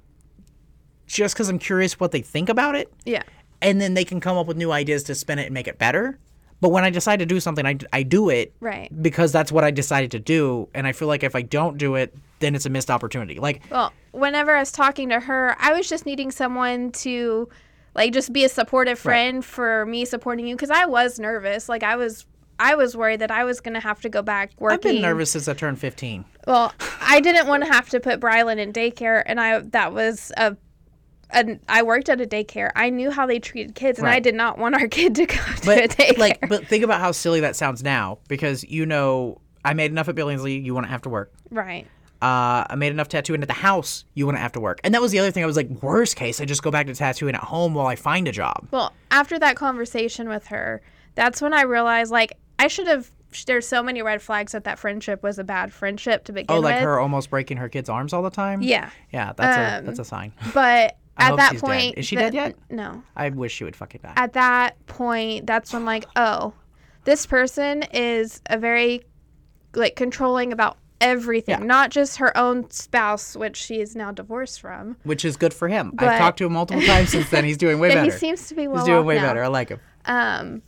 just 1.07 1.35
cuz 1.35 1.49
I'm 1.49 1.59
curious 1.59 1.99
what 1.99 2.11
they 2.11 2.21
think 2.21 2.49
about 2.49 2.75
it 2.75 2.91
Yeah. 3.05 3.23
and 3.61 3.79
then 3.81 3.93
they 3.93 4.05
can 4.05 4.19
come 4.19 4.37
up 4.37 4.47
with 4.47 4.57
new 4.57 4.71
ideas 4.71 5.03
to 5.03 5.15
spin 5.15 5.39
it 5.39 5.45
and 5.45 5.53
make 5.53 5.67
it 5.67 5.77
better. 5.77 6.17
But 6.61 6.69
when 6.69 6.83
I 6.83 6.91
decide 6.91 7.17
to 7.19 7.25
do 7.25 7.39
something, 7.39 7.65
I, 7.65 7.77
I 7.91 8.03
do 8.03 8.29
it 8.29 8.53
Right. 8.59 8.89
because 9.01 9.31
that's 9.31 9.51
what 9.51 9.63
I 9.63 9.71
decided 9.71 10.11
to 10.11 10.19
do. 10.19 10.69
And 10.75 10.85
I 10.85 10.91
feel 10.91 11.07
like 11.07 11.23
if 11.23 11.35
I 11.35 11.41
don't 11.41 11.77
do 11.79 11.95
it, 11.95 12.15
then 12.39 12.53
it's 12.53 12.67
a 12.67 12.69
missed 12.69 12.91
opportunity. 12.91 13.39
Like, 13.39 13.63
Well, 13.71 13.91
whenever 14.11 14.55
I 14.55 14.59
was 14.59 14.71
talking 14.71 15.09
to 15.09 15.19
her, 15.21 15.55
I 15.59 15.73
was 15.73 15.89
just 15.89 16.05
needing 16.05 16.29
someone 16.31 16.91
to 17.03 17.49
like 17.95 18.13
just 18.13 18.31
be 18.31 18.45
a 18.45 18.49
supportive 18.49 18.99
friend 18.99 19.43
for 19.43 19.85
me 19.87 20.05
supporting 20.05 20.45
you 20.47 20.55
because 20.55 20.69
I 20.69 20.85
was 20.85 21.19
nervous. 21.19 21.67
Like 21.67 21.81
I 21.83 21.95
was 21.95 22.25
I 22.61 22.75
was 22.75 22.95
worried 22.95 23.19
that 23.21 23.31
I 23.31 23.43
was 23.43 23.59
going 23.59 23.73
to 23.73 23.79
have 23.79 24.01
to 24.01 24.09
go 24.09 24.21
back 24.21 24.51
working. 24.59 24.75
I've 24.75 24.81
been 24.81 25.01
nervous 25.01 25.31
since 25.31 25.47
I 25.47 25.53
turned 25.53 25.79
15. 25.79 26.23
Well, 26.47 26.73
I 27.01 27.19
didn't 27.19 27.47
want 27.47 27.63
to 27.65 27.71
have 27.71 27.89
to 27.89 27.99
put 27.99 28.19
Brylan 28.19 28.57
in 28.57 28.71
daycare, 28.71 29.23
and 29.25 29.39
I 29.41 29.59
that 29.59 29.93
was 29.93 30.31
a. 30.37 30.55
And 31.33 31.61
I 31.69 31.81
worked 31.83 32.09
at 32.09 32.19
a 32.19 32.25
daycare. 32.25 32.71
I 32.75 32.89
knew 32.89 33.09
how 33.09 33.25
they 33.25 33.39
treated 33.39 33.73
kids, 33.73 33.99
and 33.99 34.07
I 34.07 34.19
did 34.19 34.35
not 34.35 34.57
want 34.57 34.75
our 34.75 34.87
kid 34.89 35.15
to 35.15 35.25
go 35.25 35.35
to 35.61 35.61
a 35.61 35.65
But 35.65 35.89
daycare. 35.91 36.17
like, 36.17 36.49
but 36.49 36.67
think 36.67 36.83
about 36.83 36.99
how 36.99 37.11
silly 37.13 37.39
that 37.39 37.55
sounds 37.55 37.81
now 37.83 38.19
because 38.27 38.63
you 38.65 38.85
know 38.85 39.39
I 39.63 39.73
made 39.73 39.91
enough 39.91 40.09
at 40.09 40.15
Billingsley, 40.15 40.61
you 40.63 40.73
wouldn't 40.73 40.91
have 40.91 41.01
to 41.03 41.09
work. 41.09 41.31
right. 41.49 41.87
Uh, 42.21 42.63
I 42.69 42.75
made 42.75 42.91
enough 42.91 43.07
tattooing 43.07 43.41
at 43.41 43.47
the 43.47 43.53
house, 43.55 44.05
you 44.13 44.27
wouldn't 44.27 44.43
have 44.43 44.51
to 44.51 44.59
work. 44.59 44.79
And 44.83 44.93
that 44.93 45.01
was 45.01 45.11
the 45.11 45.17
other 45.17 45.31
thing. 45.31 45.41
I 45.41 45.47
was 45.47 45.55
like, 45.57 45.69
worst 45.81 46.15
case, 46.15 46.39
I 46.39 46.45
just 46.45 46.61
go 46.61 46.69
back 46.69 46.85
to 46.85 46.93
tattooing 46.93 47.33
at 47.33 47.41
home 47.41 47.73
while 47.73 47.87
I 47.87 47.95
find 47.95 48.27
a 48.27 48.31
job. 48.31 48.67
Well, 48.69 48.93
after 49.09 49.39
that 49.39 49.55
conversation 49.55 50.29
with 50.29 50.45
her, 50.47 50.83
that's 51.15 51.41
when 51.41 51.51
I 51.51 51.63
realized 51.63 52.11
like 52.11 52.33
I 52.63 52.67
should 52.67 52.87
have. 52.87 53.11
There's 53.47 53.65
so 53.67 53.81
many 53.81 54.01
red 54.01 54.21
flags 54.21 54.51
that 54.51 54.65
that 54.65 54.77
friendship 54.77 55.23
was 55.23 55.39
a 55.39 55.43
bad 55.43 55.71
friendship 55.71 56.25
to 56.25 56.33
begin 56.33 56.53
with. 56.53 56.57
Oh, 56.57 56.59
like 56.67 56.75
with. 56.75 56.83
her 56.83 56.99
almost 56.99 57.29
breaking 57.29 57.57
her 57.57 57.69
kid's 57.69 57.87
arms 57.89 58.11
all 58.13 58.21
the 58.21 58.29
time. 58.29 58.61
Yeah, 58.61 58.89
yeah, 59.11 59.31
that's 59.35 59.57
a 59.57 59.77
Um, 59.79 59.85
that's 59.85 59.99
a 59.99 60.05
sign. 60.05 60.33
but 60.53 60.97
at 61.17 61.35
that 61.37 61.51
she's 61.51 61.61
dead. 61.61 61.67
point, 61.67 61.97
Is 61.97 62.05
she 62.05 62.15
the- 62.17 62.23
dead 62.23 62.33
yet? 62.33 62.55
No. 62.69 63.03
I 63.15 63.29
wish 63.29 63.53
she 63.53 63.63
would 63.63 63.75
fucking 63.75 64.01
die. 64.03 64.13
At 64.17 64.33
that 64.33 64.85
point, 64.87 65.47
that's 65.47 65.71
when 65.71 65.85
like, 65.85 66.05
oh, 66.15 66.53
this 67.05 67.25
person 67.25 67.83
is 67.93 68.41
a 68.47 68.57
very 68.57 69.01
like 69.73 69.95
controlling 69.95 70.51
about 70.51 70.77
everything, 70.99 71.59
Yeah. 71.59 71.65
not 71.65 71.89
just 71.89 72.17
her 72.17 72.35
own 72.37 72.69
spouse, 72.69 73.35
which 73.37 73.55
she 73.55 73.79
is 73.79 73.95
now 73.95 74.11
divorced 74.11 74.59
from. 74.61 74.97
which 75.03 75.23
is 75.25 75.37
good 75.37 75.53
for 75.53 75.67
him. 75.69 75.91
But- 75.93 76.09
I've 76.09 76.19
talked 76.19 76.37
to 76.39 76.45
him 76.47 76.53
multiple 76.53 76.83
times 76.83 77.09
since 77.09 77.29
then. 77.29 77.45
He's 77.45 77.57
doing 77.57 77.79
way 77.79 77.87
Yeah, 77.89 77.95
better. 78.03 78.11
he 78.11 78.17
seems 78.17 78.47
to 78.49 78.55
be 78.55 78.67
well 78.67 78.79
He's 78.79 78.87
doing 78.87 79.05
way 79.05 79.15
now. 79.15 79.27
better. 79.27 79.43
I 79.43 79.47
like 79.47 79.69
him. 79.69 79.79
um, 80.05 80.61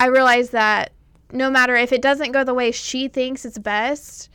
I 0.00 0.06
realized 0.06 0.52
that 0.52 0.92
no 1.32 1.50
matter 1.50 1.76
if 1.76 1.92
it 1.92 2.02
doesn't 2.02 2.32
go 2.32 2.42
the 2.42 2.54
way 2.54 2.72
she 2.72 3.06
thinks 3.06 3.44
it's 3.44 3.58
best, 3.58 4.30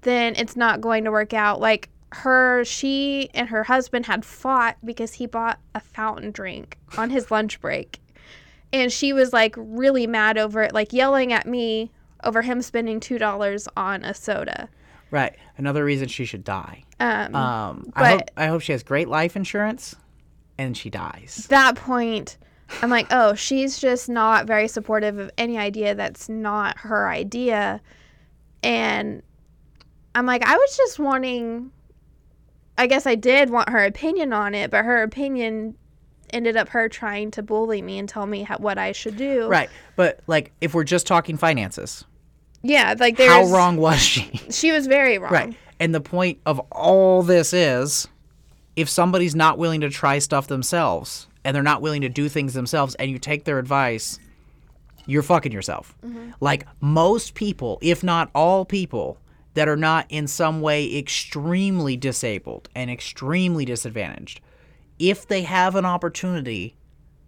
then 0.00 0.34
it's 0.36 0.56
not 0.56 0.80
going 0.80 1.04
to 1.04 1.10
work 1.12 1.32
out. 1.34 1.60
Like 1.60 1.90
her, 2.12 2.64
she 2.64 3.30
and 3.34 3.48
her 3.50 3.62
husband 3.64 4.06
had 4.06 4.24
fought 4.24 4.76
because 4.84 5.12
he 5.12 5.26
bought 5.26 5.60
a 5.74 5.80
fountain 5.80 6.32
drink 6.32 6.78
on 6.96 7.10
his 7.10 7.30
lunch 7.30 7.60
break. 7.60 8.00
And 8.72 8.90
she 8.90 9.12
was 9.12 9.32
like 9.32 9.54
really 9.58 10.06
mad 10.06 10.38
over 10.38 10.62
it, 10.62 10.72
like 10.72 10.92
yelling 10.92 11.32
at 11.32 11.46
me 11.46 11.90
over 12.24 12.42
him 12.42 12.62
spending 12.62 12.98
$2 13.00 13.68
on 13.76 14.04
a 14.04 14.14
soda. 14.14 14.68
Right. 15.10 15.36
Another 15.56 15.84
reason 15.84 16.08
she 16.08 16.24
should 16.24 16.44
die. 16.44 16.84
Um, 17.00 17.34
Um, 17.34 17.92
I 17.94 18.10
hope 18.10 18.18
but- 18.20 18.30
I 18.36 18.46
hope 18.46 18.62
she 18.62 18.72
has 18.72 18.82
great 18.82 19.08
life 19.08 19.36
insurance, 19.36 19.96
and 20.58 20.76
she 20.76 20.88
dies. 20.90 21.42
At 21.44 21.50
that 21.50 21.76
point, 21.76 22.38
I'm 22.82 22.90
like, 22.90 23.06
oh, 23.10 23.34
she's 23.34 23.78
just 23.78 24.08
not 24.08 24.46
very 24.46 24.68
supportive 24.68 25.18
of 25.18 25.30
any 25.38 25.58
idea 25.58 25.94
that's 25.94 26.28
not 26.28 26.78
her 26.78 27.08
idea. 27.08 27.80
And 28.62 29.22
I'm 30.14 30.26
like, 30.26 30.44
I 30.44 30.56
was 30.56 30.76
just 30.76 30.98
wanting, 30.98 31.70
I 32.78 32.86
guess 32.86 33.06
I 33.06 33.14
did 33.14 33.50
want 33.50 33.68
her 33.68 33.84
opinion 33.84 34.32
on 34.32 34.54
it, 34.54 34.70
but 34.70 34.84
her 34.84 35.02
opinion 35.02 35.76
ended 36.32 36.56
up 36.56 36.68
her 36.68 36.88
trying 36.88 37.30
to 37.32 37.42
bully 37.42 37.82
me 37.82 37.98
and 37.98 38.08
tell 38.08 38.26
me 38.26 38.42
how, 38.42 38.56
what 38.58 38.78
I 38.78 38.92
should 38.92 39.16
do. 39.16 39.48
Right. 39.48 39.68
But 39.96 40.20
like, 40.26 40.52
if 40.60 40.74
we're 40.74 40.84
just 40.84 41.06
talking 41.06 41.36
finances, 41.36 42.04
Yeah, 42.62 42.94
like 42.98 43.16
there's. 43.16 43.30
how 43.32 43.44
wrong 43.46 43.76
was 43.76 44.00
she? 44.00 44.30
She 44.50 44.70
was 44.72 44.86
very 44.86 45.18
wrong. 45.18 45.32
right. 45.32 45.54
And 45.80 45.94
the 45.94 46.00
point 46.00 46.38
of 46.44 46.60
all 46.70 47.22
this 47.22 47.52
is, 47.52 48.06
if 48.76 48.88
somebody's 48.88 49.34
not 49.34 49.58
willing 49.58 49.80
to 49.80 49.90
try 49.90 50.18
stuff 50.18 50.46
themselves 50.46 51.26
and 51.44 51.54
they're 51.54 51.62
not 51.62 51.82
willing 51.82 52.02
to 52.02 52.08
do 52.08 52.28
things 52.28 52.54
themselves, 52.54 52.94
and 52.96 53.10
you 53.10 53.18
take 53.18 53.44
their 53.44 53.58
advice, 53.58 54.18
you're 55.06 55.22
fucking 55.22 55.52
yourself. 55.52 55.94
Mm-hmm. 56.04 56.30
Like 56.40 56.66
most 56.80 57.34
people, 57.34 57.78
if 57.80 58.02
not 58.02 58.30
all 58.34 58.64
people 58.64 59.18
that 59.54 59.68
are 59.68 59.76
not 59.76 60.06
in 60.08 60.26
some 60.26 60.60
way 60.60 60.96
extremely 60.96 61.96
disabled 61.96 62.68
and 62.74 62.90
extremely 62.90 63.64
disadvantaged, 63.64 64.40
if 64.98 65.26
they 65.26 65.42
have 65.42 65.74
an 65.74 65.84
opportunity 65.84 66.76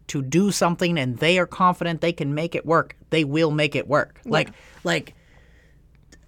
to 0.09 0.23
do 0.23 0.51
something 0.51 0.99
and 0.99 1.19
they 1.19 1.39
are 1.39 1.47
confident 1.47 2.01
they 2.01 2.13
can 2.13 2.35
make 2.35 2.55
it 2.55 2.67
work, 2.67 2.97
they 3.11 3.25
will 3.25 3.51
make 3.51 3.75
it 3.75 3.89
work. 3.89 4.21
Like 4.25 4.51
like 4.85 5.15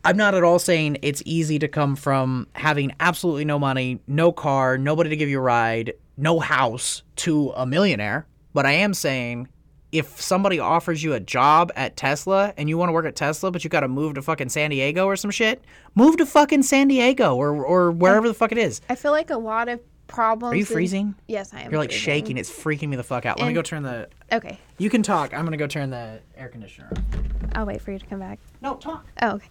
I'm 0.05 0.17
not 0.17 0.35
at 0.35 0.45
all 0.45 0.59
saying 0.59 0.99
it's 1.03 1.23
easy 1.25 1.59
to 1.59 1.69
come 1.69 1.97
from 1.97 2.47
having 2.55 2.93
absolutely 3.01 3.45
no 3.45 3.59
money, 3.59 4.01
no 4.07 4.33
car, 4.33 4.77
nobody 4.77 5.11
to 5.11 5.17
give 5.17 5.29
you 5.29 5.39
a 5.39 5.43
ride, 5.43 5.95
no 6.17 6.41
house 6.41 7.03
to 7.17 7.51
a 7.57 7.67
millionaire, 7.67 8.27
but 8.53 8.67
I 8.67 8.73
am 8.73 8.95
saying 8.95 9.49
if 9.93 10.21
somebody 10.21 10.59
offers 10.59 11.03
you 11.05 11.13
a 11.13 11.21
job 11.21 11.71
at 11.77 11.97
Tesla 11.97 12.53
and 12.57 12.69
you 12.69 12.77
want 12.77 12.89
to 12.89 12.93
work 12.93 13.07
at 13.07 13.15
Tesla 13.15 13.53
but 13.53 13.63
you 13.63 13.71
got 13.71 13.81
to 13.81 13.89
move 13.89 14.15
to 14.15 14.23
fucking 14.23 14.49
San 14.49 14.71
Diego 14.71 15.07
or 15.07 15.15
some 15.17 15.31
shit, 15.31 15.63
move 15.95 16.17
to 16.17 16.27
fucking 16.27 16.63
San 16.65 16.89
Diego 16.89 17.37
or 17.37 17.65
or 17.65 17.91
wherever 17.93 18.27
the 18.27 18.35
fuck 18.35 18.53
it 18.53 18.59
is. 18.59 18.81
I 18.89 18.95
feel 18.97 19.13
like 19.13 19.31
a 19.31 19.39
lot 19.39 19.69
of 19.69 19.81
problems. 20.07 20.53
Are 20.53 20.57
you 20.57 20.63
in- 20.63 20.67
freezing? 20.67 21.15
Yes, 21.29 21.55
I 21.55 21.61
am. 21.63 21.71
You're 21.71 21.81
like 21.81 21.91
freezing. 21.91 22.05
shaking. 22.05 22.37
It's 22.39 22.51
freaking 22.51 22.89
me 22.89 22.97
the 22.97 23.03
fuck 23.05 23.25
out. 23.25 23.39
Let 23.39 23.47
me 23.47 23.53
go 23.55 23.63
turn 23.63 23.83
the. 23.83 24.09
Okay, 24.33 24.59
You 24.79 24.91
can 24.91 25.03
talk. 25.03 25.33
I'm 25.33 25.45
gonna 25.45 25.57
go 25.57 25.67
turn 25.69 25.91
the 25.91 26.21
air 26.37 26.49
conditioner 26.49 26.89
on. 26.91 27.51
I'll 27.55 27.67
wait 27.67 27.81
for 27.81 27.93
you 27.93 27.99
to 28.01 28.07
come 28.07 28.19
back. 28.19 28.41
No, 28.63 28.75
talk. 28.77 29.07
Oh, 29.23 29.37
okay. 29.37 29.49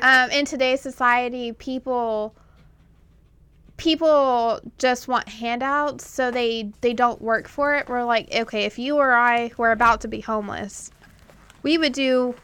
I. 0.00 0.24
Um, 0.24 0.30
in 0.32 0.44
today's 0.44 0.80
society, 0.80 1.52
people 1.52 2.34
people 3.84 4.60
just 4.78 5.06
want 5.06 5.28
handouts, 5.28 6.08
so 6.08 6.30
they 6.30 6.72
they 6.80 6.94
don't 6.94 7.20
work 7.20 7.46
for 7.46 7.74
it. 7.76 7.88
We're 7.88 8.04
like, 8.04 8.34
okay, 8.34 8.64
if 8.64 8.78
you 8.78 8.96
or 8.96 9.12
I 9.12 9.52
were 9.58 9.70
about 9.70 10.00
to 10.00 10.08
be 10.08 10.20
homeless, 10.20 10.90
we 11.62 11.76
would 11.78 11.92
do 11.92 12.34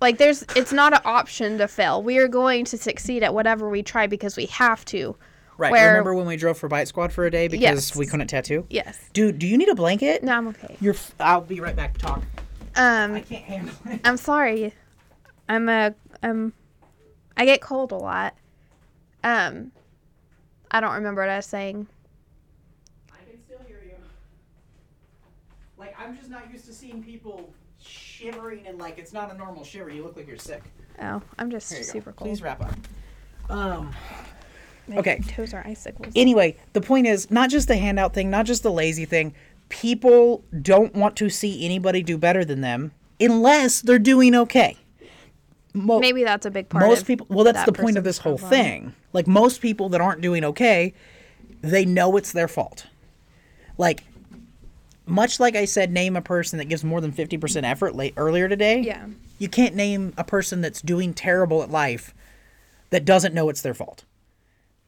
like 0.00 0.18
there's 0.18 0.42
it's 0.56 0.72
not 0.72 0.92
an 0.94 1.00
option 1.04 1.58
to 1.58 1.68
fail. 1.68 2.02
We 2.02 2.18
are 2.18 2.28
going 2.28 2.64
to 2.66 2.78
succeed 2.78 3.22
at 3.24 3.34
whatever 3.34 3.68
we 3.68 3.82
try 3.82 4.06
because 4.06 4.36
we 4.36 4.46
have 4.46 4.84
to. 4.86 5.16
right. 5.58 5.72
where- 5.72 5.88
Remember 5.90 6.14
when 6.14 6.26
we 6.26 6.36
drove 6.36 6.56
for 6.58 6.68
Bite 6.68 6.88
Squad 6.88 7.12
for 7.12 7.26
a 7.26 7.30
day 7.30 7.48
because 7.48 7.62
Yes. 7.90 7.96
we 7.96 8.06
couldn't 8.06 8.28
tattoo? 8.28 8.64
Yes. 8.70 8.98
Dude, 9.12 9.38
do 9.38 9.46
you 9.46 9.58
need 9.58 9.68
a 9.68 9.74
blanket? 9.74 10.22
No, 10.22 10.32
I'm 10.32 10.48
okay. 10.48 10.76
You're. 10.80 10.94
F- 10.94 11.14
I'll 11.20 11.40
be 11.40 11.60
right 11.60 11.74
back 11.76 11.94
to 11.94 12.00
talk. 12.00 12.22
Um, 12.76 13.14
I 13.14 13.20
can't 13.20 13.44
handle 13.44 13.74
it. 13.86 14.00
I'm 14.04 14.16
sorry. 14.16 14.72
I'm 15.48 15.68
a 15.68 15.94
um 16.22 16.52
I 17.36 17.44
get 17.44 17.60
cold 17.60 17.90
a 17.92 17.96
lot. 17.96 18.34
Um 19.22 19.72
I 20.74 20.80
don't 20.80 20.94
remember 20.94 21.20
what 21.20 21.30
I 21.30 21.36
was 21.36 21.46
saying. 21.46 21.86
I 23.12 23.30
can 23.30 23.40
still 23.40 23.60
hear 23.64 23.80
you. 23.84 23.94
Like 25.78 25.94
I'm 25.96 26.16
just 26.16 26.28
not 26.28 26.50
used 26.52 26.66
to 26.66 26.72
seeing 26.72 27.00
people 27.00 27.54
shivering 27.80 28.66
and 28.66 28.76
like 28.76 28.98
it's 28.98 29.12
not 29.12 29.32
a 29.32 29.38
normal 29.38 29.62
shiver. 29.62 29.88
You 29.88 30.02
look 30.02 30.16
like 30.16 30.26
you're 30.26 30.36
sick. 30.36 30.64
Oh, 31.00 31.22
I'm 31.38 31.48
just 31.48 31.70
Here 31.70 31.78
you 31.78 31.84
super 31.84 32.10
go. 32.10 32.16
cold. 32.16 32.28
Please 32.28 32.42
wrap 32.42 32.60
up. 32.60 32.74
Um. 33.48 33.94
My 34.88 34.96
okay. 34.96 35.20
Toes 35.28 35.54
are 35.54 35.64
icicles. 35.64 36.12
Anyway, 36.16 36.56
the 36.72 36.80
point 36.80 37.06
is 37.06 37.30
not 37.30 37.50
just 37.50 37.68
the 37.68 37.76
handout 37.76 38.12
thing, 38.12 38.28
not 38.28 38.44
just 38.44 38.64
the 38.64 38.72
lazy 38.72 39.04
thing. 39.04 39.32
People 39.68 40.44
don't 40.60 40.92
want 40.94 41.14
to 41.16 41.30
see 41.30 41.64
anybody 41.64 42.02
do 42.02 42.18
better 42.18 42.44
than 42.44 42.62
them 42.62 42.90
unless 43.20 43.80
they're 43.80 44.00
doing 44.00 44.34
okay. 44.34 44.76
Mo- 45.74 45.98
Maybe 45.98 46.22
that's 46.24 46.46
a 46.46 46.50
big 46.50 46.68
part 46.68 46.86
most 46.86 47.02
of 47.02 47.06
people 47.06 47.26
well 47.28 47.44
that's 47.44 47.58
that 47.58 47.66
the 47.66 47.72
point 47.72 47.98
of 47.98 48.04
this 48.04 48.18
whole 48.18 48.38
problem. 48.38 48.50
thing. 48.60 48.94
Like 49.12 49.26
most 49.26 49.60
people 49.60 49.88
that 49.90 50.00
aren't 50.00 50.20
doing 50.20 50.44
okay 50.44 50.94
they 51.60 51.84
know 51.84 52.16
it's 52.16 52.32
their 52.32 52.48
fault. 52.48 52.86
Like 53.76 54.04
much 55.06 55.38
like 55.40 55.54
i 55.54 55.66
said 55.66 55.92
name 55.92 56.16
a 56.16 56.22
person 56.22 56.58
that 56.58 56.64
gives 56.66 56.82
more 56.82 56.98
than 57.00 57.12
50% 57.12 57.62
effort 57.64 57.94
late 57.94 58.14
earlier 58.16 58.48
today 58.48 58.80
Yeah. 58.80 59.06
you 59.38 59.50
can't 59.50 59.74
name 59.74 60.14
a 60.16 60.24
person 60.24 60.62
that's 60.62 60.80
doing 60.80 61.12
terrible 61.12 61.62
at 61.62 61.70
life 61.70 62.14
that 62.88 63.04
doesn't 63.04 63.34
know 63.34 63.48
it's 63.50 63.60
their 63.60 63.74
fault. 63.74 64.04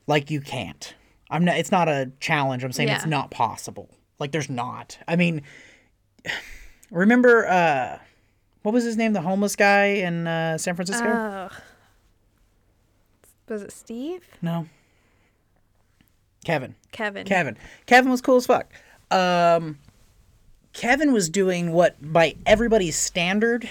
Like 0.06 0.30
you 0.30 0.40
can't. 0.40 0.94
I'm 1.28 1.44
not 1.44 1.56
it's 1.58 1.72
not 1.72 1.88
a 1.88 2.12
challenge. 2.20 2.62
I'm 2.62 2.70
saying 2.72 2.88
it's 2.90 3.04
not 3.06 3.30
possible. 3.32 3.90
Like 4.20 4.30
there's 4.30 4.48
not. 4.48 4.98
I 5.08 5.16
mean 5.16 5.42
remember 6.90 7.46
uh 7.46 7.98
what 8.66 8.72
was 8.72 8.82
his 8.82 8.96
name 8.96 9.12
the 9.12 9.20
homeless 9.20 9.54
guy 9.54 9.84
in 9.84 10.26
uh, 10.26 10.58
san 10.58 10.74
francisco 10.74 11.06
Ugh. 11.06 11.52
Was 13.48 13.62
it 13.62 13.72
Steve? 13.72 14.22
No. 14.42 14.66
Kevin. 16.44 16.74
Kevin. 16.92 17.26
Kevin. 17.26 17.56
Kevin 17.86 18.10
was 18.10 18.20
cool 18.20 18.36
as 18.36 18.46
fuck. 18.46 18.72
Um, 19.10 19.78
Kevin 20.72 21.12
was 21.12 21.28
doing 21.28 21.72
what, 21.72 21.96
by 22.00 22.34
everybody's 22.44 22.96
standard, 22.96 23.68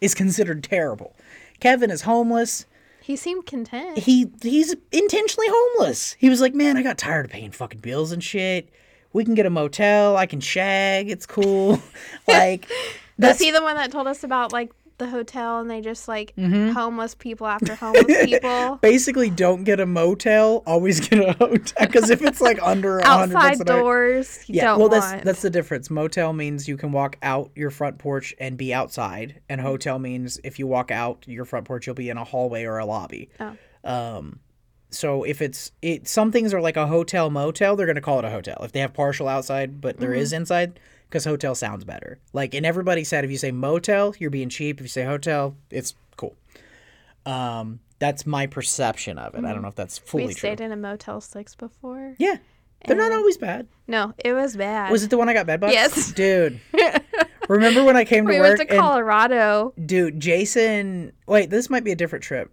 is 0.00 0.14
considered 0.14 0.62
terrible. 0.62 1.14
Kevin 1.60 1.90
is 1.90 2.02
homeless. 2.02 2.66
He 3.00 3.16
seemed 3.16 3.46
content. 3.46 3.98
He 3.98 4.30
he's 4.40 4.74
intentionally 4.92 5.48
homeless. 5.50 6.16
He 6.18 6.30
was 6.30 6.40
like, 6.40 6.54
man, 6.54 6.76
I 6.76 6.82
got 6.82 6.96
tired 6.96 7.26
of 7.26 7.30
paying 7.30 7.50
fucking 7.50 7.80
bills 7.80 8.12
and 8.12 8.22
shit. 8.24 8.70
We 9.12 9.24
can 9.24 9.34
get 9.34 9.46
a 9.46 9.50
motel. 9.50 10.16
I 10.16 10.26
can 10.26 10.40
shag. 10.40 11.10
It's 11.10 11.26
cool. 11.26 11.80
like, 12.28 12.68
Was 13.18 13.28
that's 13.28 13.40
he 13.40 13.50
the 13.50 13.62
one 13.62 13.76
that 13.76 13.90
told 13.92 14.06
us 14.06 14.24
about 14.24 14.52
like 14.52 14.72
the 14.98 15.08
hotel 15.08 15.58
and 15.58 15.68
they 15.68 15.80
just 15.80 16.06
like 16.06 16.32
Mm-hmm. 16.36 16.70
homeless 16.70 17.16
people 17.16 17.48
after 17.48 17.74
homeless 17.74 18.04
people? 18.24 18.76
basically 18.76 19.28
don't 19.28 19.64
get 19.64 19.80
a 19.80 19.86
motel. 19.86 20.62
Always 20.66 21.00
get 21.08 21.18
a 21.18 21.32
hotel 21.32 21.86
because 21.86 22.10
if 22.10 22.22
it's 22.22 22.40
like 22.40 22.62
under 22.62 23.00
Outside 23.04 23.58
night, 23.58 23.66
doors. 23.66 24.38
Yeah, 24.46 24.66
don't 24.66 24.78
well, 24.78 24.88
want. 24.90 25.02
that's 25.02 25.24
that's 25.24 25.42
the 25.42 25.50
difference. 25.50 25.90
Motel 25.90 26.32
means 26.32 26.68
you 26.68 26.76
can 26.76 26.92
walk 26.92 27.16
out 27.22 27.50
your 27.56 27.70
front 27.70 27.98
porch 27.98 28.34
and 28.38 28.56
be 28.56 28.72
outside, 28.72 29.40
and 29.48 29.60
hotel 29.60 29.98
means 29.98 30.38
if 30.44 30.58
you 30.60 30.66
walk 30.68 30.90
out 30.92 31.24
your 31.26 31.44
front 31.44 31.66
porch, 31.66 31.86
you'll 31.86 31.94
be 31.96 32.08
in 32.10 32.16
a 32.16 32.24
hallway 32.24 32.64
or 32.64 32.78
a 32.78 32.86
lobby. 32.86 33.30
Oh. 33.40 33.56
Um, 33.82 34.38
so 34.90 35.24
if 35.24 35.42
it's 35.42 35.72
it, 35.82 36.06
some 36.06 36.30
things 36.30 36.54
are 36.54 36.60
like 36.60 36.76
a 36.76 36.86
hotel 36.86 37.30
motel, 37.30 37.74
they're 37.74 37.86
gonna 37.88 38.00
call 38.00 38.20
it 38.20 38.24
a 38.24 38.30
hotel 38.30 38.58
if 38.62 38.70
they 38.70 38.78
have 38.80 38.94
partial 38.94 39.26
outside, 39.26 39.80
but 39.80 39.98
there 39.98 40.14
is 40.14 40.32
inside 40.32 40.78
because 41.08 41.24
hotel 41.24 41.54
sounds 41.54 41.84
better. 41.84 42.18
Like, 42.32 42.54
and 42.54 42.66
everybody 42.66 43.04
said 43.04 43.24
if 43.24 43.30
you 43.30 43.38
say 43.38 43.52
motel, 43.52 44.14
you're 44.18 44.30
being 44.30 44.48
cheap. 44.48 44.78
If 44.78 44.84
you 44.84 44.88
say 44.88 45.04
hotel, 45.04 45.56
it's 45.70 45.94
cool. 46.16 46.34
Um, 47.26 47.80
that's 47.98 48.26
my 48.26 48.46
perception 48.46 49.18
of 49.18 49.34
it. 49.34 49.44
I 49.44 49.52
don't 49.52 49.62
know 49.62 49.68
if 49.68 49.74
that's 49.76 49.98
fully 49.98 50.24
true. 50.24 50.28
we 50.28 50.34
true. 50.34 50.48
stayed 50.50 50.60
in 50.60 50.72
a 50.72 50.76
Motel 50.76 51.20
Six 51.20 51.54
before. 51.54 52.14
yeah, 52.18 52.36
they're 52.86 52.96
not 52.96 53.12
always 53.12 53.36
bad. 53.38 53.66
No, 53.86 54.12
it 54.18 54.32
was 54.32 54.56
bad. 54.56 54.90
Was 54.90 55.02
it 55.04 55.10
the 55.10 55.16
one 55.16 55.28
I 55.28 55.32
got 55.34 55.46
bed 55.46 55.60
bugs? 55.60 55.72
Yes. 55.72 56.12
Dude. 56.12 56.60
Remember 57.48 57.84
when 57.84 57.96
I 57.96 58.04
came 58.04 58.26
to 58.26 58.32
we 58.32 58.38
work 58.38 58.58
went 58.58 58.70
to 58.70 58.74
and 58.74 58.80
Colorado. 58.82 59.74
dude, 59.84 60.18
Jason 60.18 61.12
wait, 61.26 61.50
this 61.50 61.68
might 61.68 61.84
be 61.84 61.92
a 61.92 61.96
different 61.96 62.24
trip. 62.24 62.50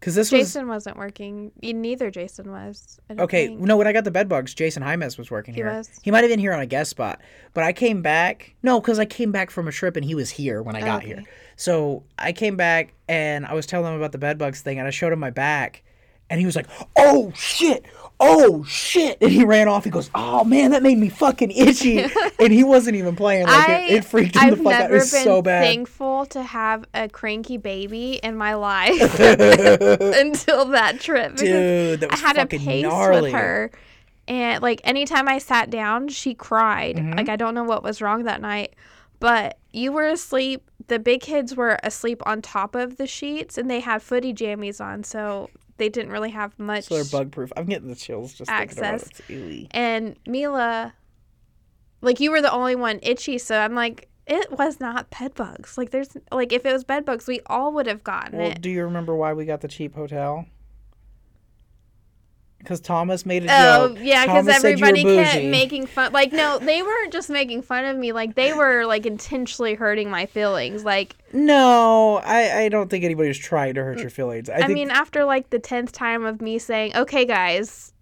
Cuz 0.00 0.14
this 0.14 0.30
Jason 0.30 0.68
wasn't 0.68 0.96
working. 0.96 1.50
Neither 1.62 2.10
Jason 2.10 2.52
was. 2.52 3.00
Was 3.08 3.18
Okay, 3.18 3.48
think. 3.48 3.60
no, 3.60 3.76
when 3.76 3.86
I 3.86 3.92
got 3.92 4.04
the 4.04 4.10
bed 4.12 4.28
bugs, 4.28 4.54
Jason 4.54 4.82
Hymes 4.82 5.18
was 5.18 5.30
working 5.30 5.54
He 5.54 5.60
here. 5.60 5.72
was? 5.72 5.90
He 6.02 6.10
might 6.10 6.22
have 6.22 6.30
been 6.30 6.38
here 6.38 6.52
on 6.52 6.60
a 6.60 6.66
guest 6.66 6.90
spot, 6.90 7.20
but 7.52 7.64
I 7.64 7.72
came 7.72 8.00
back. 8.00 8.54
No, 8.62 8.80
cuz 8.80 8.98
I 8.98 9.04
came 9.04 9.32
back 9.32 9.50
from 9.50 9.66
a 9.66 9.72
trip 9.72 9.96
and 9.96 10.04
he 10.04 10.14
was 10.14 10.30
here 10.30 10.62
when 10.62 10.76
I 10.76 10.80
got 10.80 11.02
here. 11.02 11.24
So, 11.56 12.04
I 12.18 12.32
came 12.32 12.56
back 12.56 12.94
and 13.08 13.44
I 13.44 13.54
was 13.54 13.66
telling 13.66 13.92
him 13.92 13.98
about 13.98 14.12
the 14.12 14.18
bed 14.18 14.38
bugs 14.38 14.60
thing 14.60 14.78
and 14.78 14.86
I 14.86 14.90
showed 14.90 15.12
him 15.12 15.18
my 15.18 15.30
back 15.30 15.82
and 16.30 16.38
he 16.38 16.46
was 16.46 16.54
like, 16.54 16.66
"Oh 16.96 17.32
shit. 17.34 17.84
Oh 18.20 18.64
shit." 18.64 19.18
And 19.20 19.30
he 19.30 19.44
ran 19.44 19.68
off. 19.68 19.84
He 19.84 19.90
goes, 19.90 20.10
"Oh 20.14 20.44
man, 20.44 20.70
that 20.72 20.82
made 20.82 20.98
me 20.98 21.08
fucking 21.08 21.50
itchy." 21.50 22.04
and 22.40 22.52
he 22.52 22.64
wasn't 22.64 22.96
even 22.96 23.14
playing 23.16 23.46
like 23.46 23.68
I, 23.68 23.80
it, 23.82 23.92
it 23.92 24.04
freaked 24.04 24.34
him 24.36 24.42
I've 24.44 24.58
the 24.58 24.64
fuck 24.64 24.72
out. 24.74 24.78
never 24.80 24.94
It 24.94 24.98
was 24.98 25.12
been 25.12 25.24
so 25.24 25.42
bad. 25.42 25.62
thankful 25.64 26.26
to 26.26 26.42
have 26.42 26.84
a 26.94 27.08
cranky 27.08 27.56
baby 27.56 28.20
in 28.22 28.36
my 28.36 28.54
life 28.54 29.18
until 29.20 30.66
that 30.66 31.00
trip. 31.00 31.36
Dude, 31.36 32.00
that 32.00 32.10
I 32.10 32.14
was 32.14 32.20
had 32.20 32.36
a 32.36 32.40
fucking 32.40 32.60
pace 32.60 32.82
gnarly. 32.82 33.22
with 33.22 33.32
her. 33.32 33.70
And 34.26 34.62
like 34.62 34.80
anytime 34.84 35.28
I 35.28 35.38
sat 35.38 35.70
down, 35.70 36.08
she 36.08 36.34
cried. 36.34 36.96
Mm-hmm. 36.96 37.12
Like 37.14 37.28
I 37.28 37.36
don't 37.36 37.54
know 37.54 37.64
what 37.64 37.82
was 37.82 38.02
wrong 38.02 38.24
that 38.24 38.40
night. 38.40 38.74
But 39.20 39.58
you 39.72 39.90
were 39.92 40.06
asleep. 40.06 40.70
The 40.86 40.98
big 40.98 41.20
kids 41.20 41.56
were 41.56 41.78
asleep 41.82 42.22
on 42.24 42.40
top 42.40 42.74
of 42.74 42.96
the 42.98 43.06
sheets 43.06 43.58
and 43.58 43.70
they 43.70 43.80
had 43.80 44.00
footy 44.02 44.32
jammies 44.32 44.80
on, 44.80 45.02
so 45.04 45.50
they 45.78 45.88
didn't 45.88 46.12
really 46.12 46.30
have 46.30 46.58
much 46.58 46.84
So 46.84 46.94
they're 46.96 47.04
bug 47.04 47.32
proof. 47.32 47.52
I'm 47.56 47.66
getting 47.66 47.88
the 47.88 47.94
chills 47.96 48.34
just 48.34 48.50
thinking 48.50 48.78
about 48.78 48.94
Access. 48.94 49.08
it. 49.08 49.20
It's 49.20 49.30
ooey. 49.30 49.66
and 49.70 50.16
Mila 50.26 50.92
like 52.00 52.20
you 52.20 52.30
were 52.30 52.40
the 52.42 52.52
only 52.52 52.76
one 52.76 53.00
itchy, 53.02 53.38
so 53.38 53.58
I'm 53.58 53.74
like 53.74 54.08
it 54.26 54.52
was 54.52 54.78
not 54.78 55.08
bed 55.10 55.34
bugs. 55.34 55.78
Like 55.78 55.90
there's 55.90 56.16
like 56.30 56.52
if 56.52 56.66
it 56.66 56.72
was 56.72 56.84
bed 56.84 57.04
bugs, 57.04 57.26
we 57.26 57.40
all 57.46 57.72
would 57.72 57.86
have 57.86 58.04
gotten 58.04 58.38
Well, 58.38 58.50
it. 58.50 58.60
do 58.60 58.68
you 58.70 58.84
remember 58.84 59.16
why 59.16 59.32
we 59.32 59.44
got 59.46 59.62
the 59.62 59.68
cheap 59.68 59.94
hotel? 59.94 60.44
Because 62.58 62.80
Thomas 62.80 63.24
made 63.24 63.44
a 63.44 63.48
Oh 63.50 63.88
joke. 63.88 63.98
yeah, 64.00 64.24
because 64.24 64.46
Thomas 64.46 64.60
said 64.60 64.78
you 64.78 64.84
were 64.84 64.88
everybody 64.88 65.24
kept 65.24 65.44
making 65.44 65.86
fun. 65.86 66.12
Like 66.12 66.32
no, 66.32 66.58
they 66.58 66.82
weren't 66.82 67.12
just 67.12 67.30
making 67.30 67.62
fun 67.62 67.84
of 67.84 67.96
me. 67.96 68.12
Like 68.12 68.34
they 68.34 68.52
were 68.52 68.84
like 68.84 69.06
intentionally 69.06 69.74
hurting 69.74 70.10
my 70.10 70.26
feelings. 70.26 70.84
Like 70.84 71.16
No, 71.32 72.20
I, 72.24 72.64
I 72.64 72.68
don't 72.68 72.90
think 72.90 73.04
anybody 73.04 73.28
was 73.28 73.38
trying 73.38 73.74
to 73.74 73.84
hurt 73.84 74.00
your 74.00 74.10
feelings. 74.10 74.50
I, 74.50 74.54
I, 74.54 74.58
think 74.62 74.72
mean, 74.72 74.90
after 74.90 75.24
like 75.24 75.50
the 75.50 75.58
tenth 75.58 75.92
time 75.92 76.24
of 76.24 76.40
me 76.40 76.58
saying, 76.58 76.96
"Okay, 76.96 77.24
guys, 77.24 77.92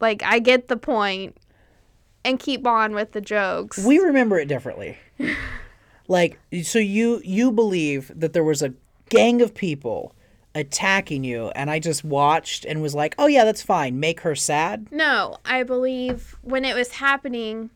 like 0.00 0.22
I 0.22 0.40
get 0.40 0.68
the 0.68 0.76
point," 0.76 1.36
and 2.24 2.38
keep 2.38 2.66
on 2.66 2.94
with 2.94 3.12
the 3.12 3.20
jokes. 3.20 3.78
we 3.84 3.98
remember 3.98 4.38
it 4.38 4.48
differently. 4.48 4.98
Like, 6.06 6.38
so 6.62 6.78
you 6.78 7.20
you 7.24 7.50
believe 7.50 8.12
that 8.14 8.32
there 8.32 8.44
was 8.44 8.62
a 8.62 8.74
gang 9.08 9.40
of 9.40 9.54
people 9.54 10.14
attacking 10.54 11.24
you, 11.24 11.48
and 11.54 11.70
I 11.70 11.78
just 11.78 12.04
watched 12.04 12.64
and 12.64 12.80
was 12.80 12.94
like, 12.94 13.14
oh 13.18 13.26
yeah, 13.26 13.44
that's 13.44 13.62
fine. 13.62 13.98
Make 13.98 14.20
her 14.20 14.34
sad. 14.34 14.88
No, 14.90 15.38
I 15.44 15.62
believe 15.62 16.36
when 16.42 16.64
it 16.64 16.74
was 16.74 16.92
happening, 16.92 17.70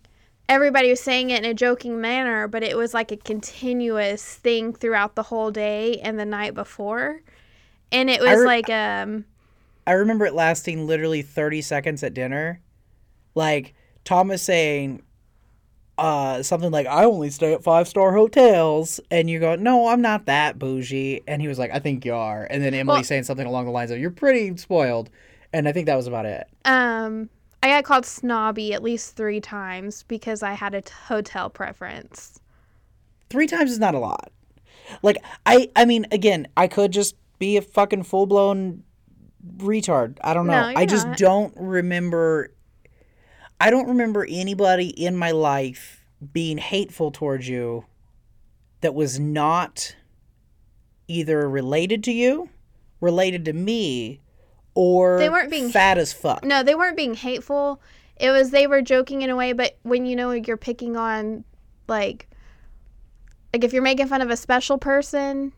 everybody 0.49 0.91
was 0.91 1.01
saying 1.01 1.31
it 1.31 1.45
in 1.45 1.51
a 1.51 1.55
joking 1.55 2.01
manner, 2.01 2.49
but 2.49 2.63
it 2.63 2.77
was 2.77 2.95
like 2.95 3.13
a 3.13 3.17
continuous 3.17 4.37
thing 4.37 4.73
throughout 4.73 5.15
the 5.15 5.25
whole 5.25 5.51
day 5.51 5.99
and 6.01 6.19
the 6.19 6.25
night 6.25 6.55
before. 6.55 7.23
And 7.91 8.11
it 8.11 8.21
was 8.21 8.39
re- 8.39 8.47
like 8.47 8.71
um 8.71 9.25
I 9.87 9.93
remember 9.93 10.27
it 10.27 10.35
lasting 10.35 10.87
literally 10.87 11.23
30 11.23 11.63
seconds 11.63 12.03
at 12.03 12.13
dinner. 12.13 12.61
Like 13.35 13.75
Thomas 14.05 14.43
saying 14.43 15.03
uh 15.99 16.43
something 16.43 16.71
like 16.71 16.87
I 16.87 17.05
only 17.05 17.29
stay 17.31 17.53
at 17.53 17.63
five-star 17.63 18.13
hotels 18.15 19.01
and 19.11 19.29
you 19.29 19.41
go, 19.41 19.57
"No, 19.57 19.89
I'm 19.89 20.01
not 20.01 20.27
that 20.27 20.59
bougie." 20.59 21.23
And 21.27 21.43
he 21.43 21.49
was 21.49 21.59
like, 21.59 21.71
"I 21.73 21.79
think 21.81 22.05
you 22.05 22.15
are." 22.15 22.47
And 22.49 22.63
then 22.63 22.73
Emily 22.75 22.97
Well- 22.99 23.05
saying 23.05 23.25
something 23.25 23.47
along 23.47 23.65
the 23.67 23.73
lines 23.73 23.91
of, 23.91 23.99
"You're 23.99 24.11
pretty 24.11 24.57
spoiled." 24.57 25.11
And 25.53 25.67
I 25.69 25.73
think 25.73 25.87
that 25.87 25.97
was 25.97 26.07
about 26.07 26.25
it. 26.27 26.47
um 26.65 27.29
I 27.63 27.69
got 27.71 27.85
called 27.85 28.07
snobby 28.07 28.73
at 28.73 28.85
least 28.85 29.17
3 29.17 29.41
times 29.41 30.05
because 30.05 30.45
I 30.45 30.53
had 30.53 30.75
a 30.75 30.81
t- 30.83 30.93
hotel 31.09 31.51
preference. 31.51 32.39
3 33.31 33.49
times 33.49 33.73
is 33.73 33.81
not 33.81 33.95
a 33.97 33.99
lot. 33.99 34.31
Like 35.03 35.17
I 35.45 35.69
I 35.75 35.85
mean, 35.85 36.07
again, 36.13 36.47
I 36.57 36.69
could 36.69 36.93
just 36.93 37.17
be 37.41 37.57
a 37.57 37.63
fucking 37.63 38.05
full-blown 38.05 38.85
retard. 39.59 40.19
I 40.23 40.35
don't 40.35 40.47
know. 40.47 40.71
No, 40.71 40.79
I 40.79 40.87
just 40.87 41.07
not. 41.09 41.17
don't 41.19 41.53
remember 41.57 42.53
I 43.61 43.71
don't 43.71 43.89
remember 43.89 44.27
anybody 44.29 44.89
in 44.89 45.17
my 45.17 45.33
life 45.33 46.05
being 46.33 46.59
hateful 46.59 47.11
towards 47.11 47.49
you 47.49 47.85
that 48.81 48.95
was 48.95 49.19
not 49.19 49.97
either 51.09 51.49
related 51.49 52.05
to 52.05 52.13
you, 52.13 52.51
related 53.01 53.45
to 53.47 53.53
me, 53.53 54.21
or 54.75 55.19
They 55.19 55.31
weren't 55.31 55.51
being 55.51 55.71
fat 55.71 55.99
as 55.99 56.13
fuck. 56.13 56.45
No, 56.45 56.63
they 56.63 56.75
weren't 56.75 56.97
being 56.97 57.15
hateful. 57.15 57.81
It 58.17 58.31
was 58.31 58.51
they 58.51 58.67
were 58.67 58.83
joking 58.83 59.23
in 59.23 59.31
a 59.31 59.37
way, 59.37 59.53
but 59.53 59.79
when 59.83 60.07
you 60.07 60.15
know 60.15 60.31
you're 60.33 60.57
picking 60.57 60.97
on 60.97 61.45
like 61.89 62.29
like 63.53 63.65
if 63.65 63.73
you're 63.73 63.83
making 63.83 64.09
fun 64.09 64.23
of 64.23 64.31
a 64.31 64.37
special 64.37 64.79
person 64.79 65.53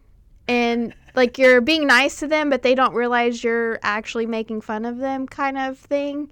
and 0.46 0.94
like 1.14 1.38
you're 1.38 1.60
being 1.60 1.86
nice 1.86 2.20
to 2.20 2.26
them 2.26 2.48
but 2.48 2.62
they 2.62 2.74
don't 2.74 2.94
realize 2.94 3.42
you're 3.42 3.80
actually 3.82 4.26
making 4.26 4.60
fun 4.60 4.84
of 4.84 4.98
them 4.98 5.26
kind 5.26 5.58
of 5.58 5.78
thing. 5.78 6.30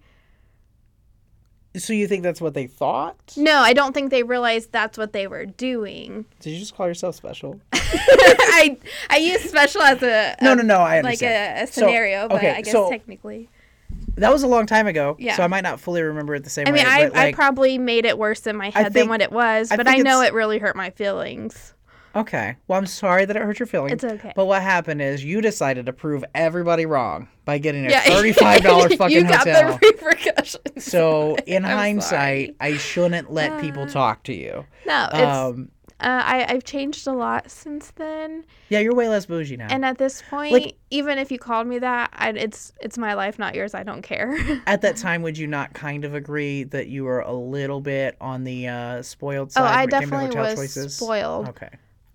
So 1.76 1.92
you 1.92 2.08
think 2.08 2.22
that's 2.22 2.40
what 2.40 2.54
they 2.54 2.66
thought? 2.66 3.34
No, 3.36 3.58
I 3.58 3.72
don't 3.72 3.92
think 3.92 4.10
they 4.10 4.22
realized 4.22 4.72
that's 4.72 4.96
what 4.98 5.12
they 5.12 5.26
were 5.26 5.46
doing. 5.46 6.24
Did 6.40 6.50
you 6.50 6.58
just 6.58 6.74
call 6.74 6.86
yourself 6.88 7.14
special? 7.14 7.60
I 7.72 8.76
I 9.10 9.18
use 9.18 9.42
special 9.42 9.82
as 9.82 10.02
a, 10.02 10.34
No, 10.42 10.52
a- 10.52 10.56
no, 10.56 10.62
no. 10.62 10.78
I 10.78 10.96
like 11.00 11.04
understand. 11.22 11.58
a, 11.60 11.62
a 11.64 11.66
So, 11.66 11.82
scenario, 11.82 12.28
but 12.28 12.38
okay, 12.38 12.50
I 12.52 12.62
guess 12.62 12.72
so- 12.72 12.90
technically. 12.90 13.48
That 14.16 14.32
was 14.32 14.42
a 14.42 14.48
long 14.48 14.66
time 14.66 14.86
ago, 14.88 15.14
Yeah. 15.18 15.36
so 15.36 15.44
I 15.44 15.46
might 15.46 15.60
not 15.62 15.78
fully 15.78 16.02
remember 16.02 16.34
it 16.34 16.42
the 16.42 16.50
same 16.50 16.66
I 16.66 16.72
way. 16.72 16.78
mean, 16.78 16.86
I, 16.86 17.04
but, 17.04 17.14
like, 17.14 17.34
I 17.34 17.36
probably 17.36 17.78
made 17.78 18.04
it 18.04 18.18
worse 18.18 18.46
in 18.48 18.56
my 18.56 18.70
head 18.70 18.84
think- 18.86 18.94
than 18.94 19.08
what 19.08 19.20
it 19.20 19.30
was, 19.30 19.68
but 19.68 19.86
think 19.86 20.00
I 20.00 20.02
know 20.02 20.22
it 20.22 20.32
really 20.34 20.58
hurt 20.58 20.74
my 20.74 20.90
feelings. 20.90 21.74
Okay. 22.20 22.56
Well, 22.66 22.78
I'm 22.78 22.86
sorry 22.86 23.24
that 23.24 23.36
it 23.36 23.42
hurt 23.42 23.58
your 23.58 23.66
feelings. 23.66 23.92
It's 23.92 24.04
okay. 24.04 24.32
But 24.34 24.46
what 24.46 24.62
happened 24.62 25.00
is 25.02 25.22
you 25.24 25.40
decided 25.40 25.86
to 25.86 25.92
prove 25.92 26.24
everybody 26.34 26.84
wrong 26.86 27.28
by 27.44 27.58
getting 27.58 27.86
a 27.86 27.90
Yeah, 27.90 28.00
thirty-five 28.06 28.62
dollar 28.62 28.88
fucking 28.90 29.16
you 29.16 29.22
got 29.24 29.46
hotel. 29.46 29.78
the 29.80 29.86
repercussions. 29.86 30.84
so 30.84 31.36
in 31.46 31.64
I'm 31.64 31.76
hindsight, 31.76 32.08
sorry. 32.48 32.56
I 32.60 32.76
shouldn't 32.76 33.32
let 33.32 33.60
people 33.60 33.86
talk 33.86 34.22
to 34.24 34.34
you. 34.34 34.64
no, 34.86 35.08
it's 35.12 35.20
Um, 35.22 35.70
uh, 36.00 36.22
I 36.24 36.46
I've 36.48 36.62
changed 36.62 37.08
a 37.08 37.12
lot 37.12 37.50
since 37.50 37.90
then, 37.96 38.44
yeah, 38.68 38.78
you're 38.78 38.94
way 38.94 39.08
less 39.08 39.26
bougie 39.26 39.56
now. 39.56 39.66
and 39.68 39.84
at 39.84 39.98
this 39.98 40.22
point, 40.30 40.52
Like- 40.52 40.76
even 40.90 41.18
if 41.18 41.32
you 41.32 41.40
called 41.40 41.66
me 41.66 41.80
that, 41.80 42.10
I, 42.12 42.30
it's 42.30 42.72
it's 42.80 42.96
my 42.96 43.14
life, 43.14 43.36
not 43.36 43.56
yours. 43.56 43.74
I 43.74 43.82
don't 43.82 44.02
care. 44.02 44.38
At 44.68 44.82
that 44.82 44.96
time, 44.96 45.22
would 45.22 45.36
you 45.36 45.48
not 45.48 45.72
kind 45.74 46.04
of 46.04 46.14
agree 46.14 46.62
that 46.64 46.86
you 46.86 47.02
were 47.04 47.20
a 47.20 47.32
little 47.32 47.80
bit 47.80 48.16
on 48.20 48.44
the 48.44 48.68
uh, 48.68 49.02
spoiled 49.02 49.48
oh, 49.56 49.60
side 49.60 49.66
I 49.92 50.00
came 50.00 50.08
to 50.08 50.16
definitely 50.16 50.40
was 50.40 50.54
choices? 50.54 50.94
spoiled. 50.96 51.48
Okay. 51.48 51.70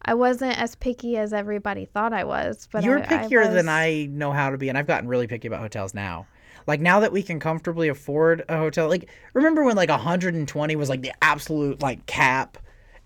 I 0.05 0.13
wasn't 0.13 0.59
as 0.59 0.75
picky 0.75 1.17
as 1.17 1.31
everybody 1.33 1.85
thought 1.85 2.13
I 2.13 2.23
was, 2.23 2.67
but 2.71 2.83
You're 2.83 2.99
I, 2.99 3.05
pickier 3.05 3.45
I 3.45 3.49
than 3.49 3.69
I 3.69 4.07
know 4.11 4.31
how 4.31 4.49
to 4.49 4.57
be, 4.57 4.69
and 4.69 4.77
I've 4.77 4.87
gotten 4.87 5.07
really 5.07 5.27
picky 5.27 5.47
about 5.47 5.61
hotels 5.61 5.93
now. 5.93 6.27
Like 6.67 6.79
now 6.81 6.99
that 7.01 7.11
we 7.11 7.23
can 7.23 7.39
comfortably 7.39 7.89
afford 7.89 8.43
a 8.49 8.57
hotel, 8.57 8.87
like 8.89 9.09
remember 9.33 9.63
when 9.63 9.75
like 9.75 9.89
120 9.89 10.75
was 10.75 10.89
like 10.89 11.01
the 11.01 11.11
absolute 11.21 11.81
like 11.81 12.05
cap, 12.05 12.57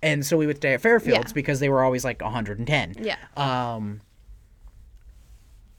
and 0.01 0.25
so 0.25 0.37
we 0.37 0.45
would 0.47 0.57
stay 0.57 0.73
at 0.73 0.81
Fairfields 0.81 1.07
Yeah. 1.07 1.33
because 1.33 1.59
they 1.59 1.69
were 1.69 1.83
always 1.83 2.03
like 2.05 2.21
110. 2.21 2.95
Yeah. 2.99 3.15
Um. 3.35 4.01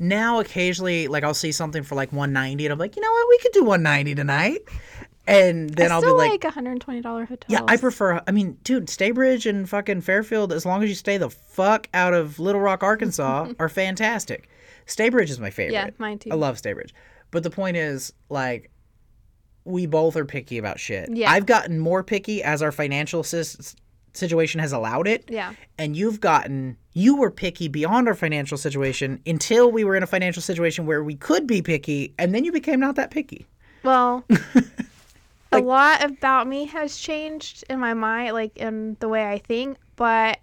Now 0.00 0.38
occasionally, 0.38 1.08
like 1.08 1.24
I'll 1.24 1.34
see 1.34 1.50
something 1.50 1.82
for 1.82 1.96
like 1.96 2.12
190, 2.12 2.66
and 2.66 2.72
I'm 2.72 2.78
like, 2.78 2.94
you 2.94 3.02
know 3.02 3.10
what, 3.10 3.28
we 3.28 3.38
could 3.38 3.52
do 3.52 3.64
190 3.64 4.14
tonight, 4.14 4.58
and 5.28 5.70
then 5.70 5.92
I 5.92 5.96
I'll 5.96 6.00
be 6.00 6.08
like, 6.08 6.42
like, 6.44 6.54
$120 6.54 7.02
hotels. 7.02 7.38
yeah, 7.48 7.60
I 7.68 7.76
prefer. 7.76 8.20
I 8.26 8.30
mean, 8.30 8.58
dude, 8.64 8.86
Staybridge 8.86 9.48
and 9.48 9.68
fucking 9.68 10.00
Fairfield, 10.00 10.52
as 10.52 10.64
long 10.64 10.82
as 10.82 10.88
you 10.88 10.94
stay 10.94 11.18
the 11.18 11.30
fuck 11.30 11.88
out 11.92 12.14
of 12.14 12.38
Little 12.38 12.60
Rock, 12.60 12.82
Arkansas, 12.82 13.52
are 13.58 13.68
fantastic. 13.68 14.48
Staybridge 14.86 15.30
is 15.30 15.38
my 15.38 15.50
favorite. 15.50 15.74
Yeah, 15.74 15.90
mine 15.98 16.18
too. 16.18 16.30
I 16.32 16.34
love 16.34 16.56
Staybridge. 16.56 16.92
But 17.30 17.42
the 17.42 17.50
point 17.50 17.76
is, 17.76 18.12
like, 18.30 18.70
we 19.64 19.84
both 19.86 20.16
are 20.16 20.24
picky 20.24 20.56
about 20.56 20.80
shit. 20.80 21.10
Yeah. 21.12 21.30
I've 21.30 21.44
gotten 21.44 21.78
more 21.78 22.02
picky 22.02 22.42
as 22.42 22.62
our 22.62 22.72
financial 22.72 23.22
situation 23.22 24.60
has 24.60 24.72
allowed 24.72 25.06
it. 25.06 25.24
Yeah. 25.28 25.52
And 25.76 25.94
you've 25.94 26.20
gotten, 26.20 26.78
you 26.94 27.16
were 27.16 27.30
picky 27.30 27.68
beyond 27.68 28.08
our 28.08 28.14
financial 28.14 28.56
situation 28.56 29.20
until 29.26 29.70
we 29.70 29.84
were 29.84 29.94
in 29.94 30.02
a 30.02 30.06
financial 30.06 30.40
situation 30.40 30.86
where 30.86 31.04
we 31.04 31.14
could 31.16 31.46
be 31.46 31.60
picky, 31.60 32.14
and 32.18 32.34
then 32.34 32.44
you 32.44 32.52
became 32.52 32.80
not 32.80 32.96
that 32.96 33.10
picky. 33.10 33.46
Well, 33.82 34.24
a 35.52 35.58
lot 35.58 36.04
about 36.04 36.46
me 36.46 36.66
has 36.66 36.96
changed 36.96 37.64
in 37.70 37.78
my 37.78 37.94
mind, 37.94 38.34
like 38.34 38.56
in 38.56 38.96
the 39.00 39.08
way 39.08 39.26
I 39.26 39.38
think, 39.38 39.78
but 39.96 40.38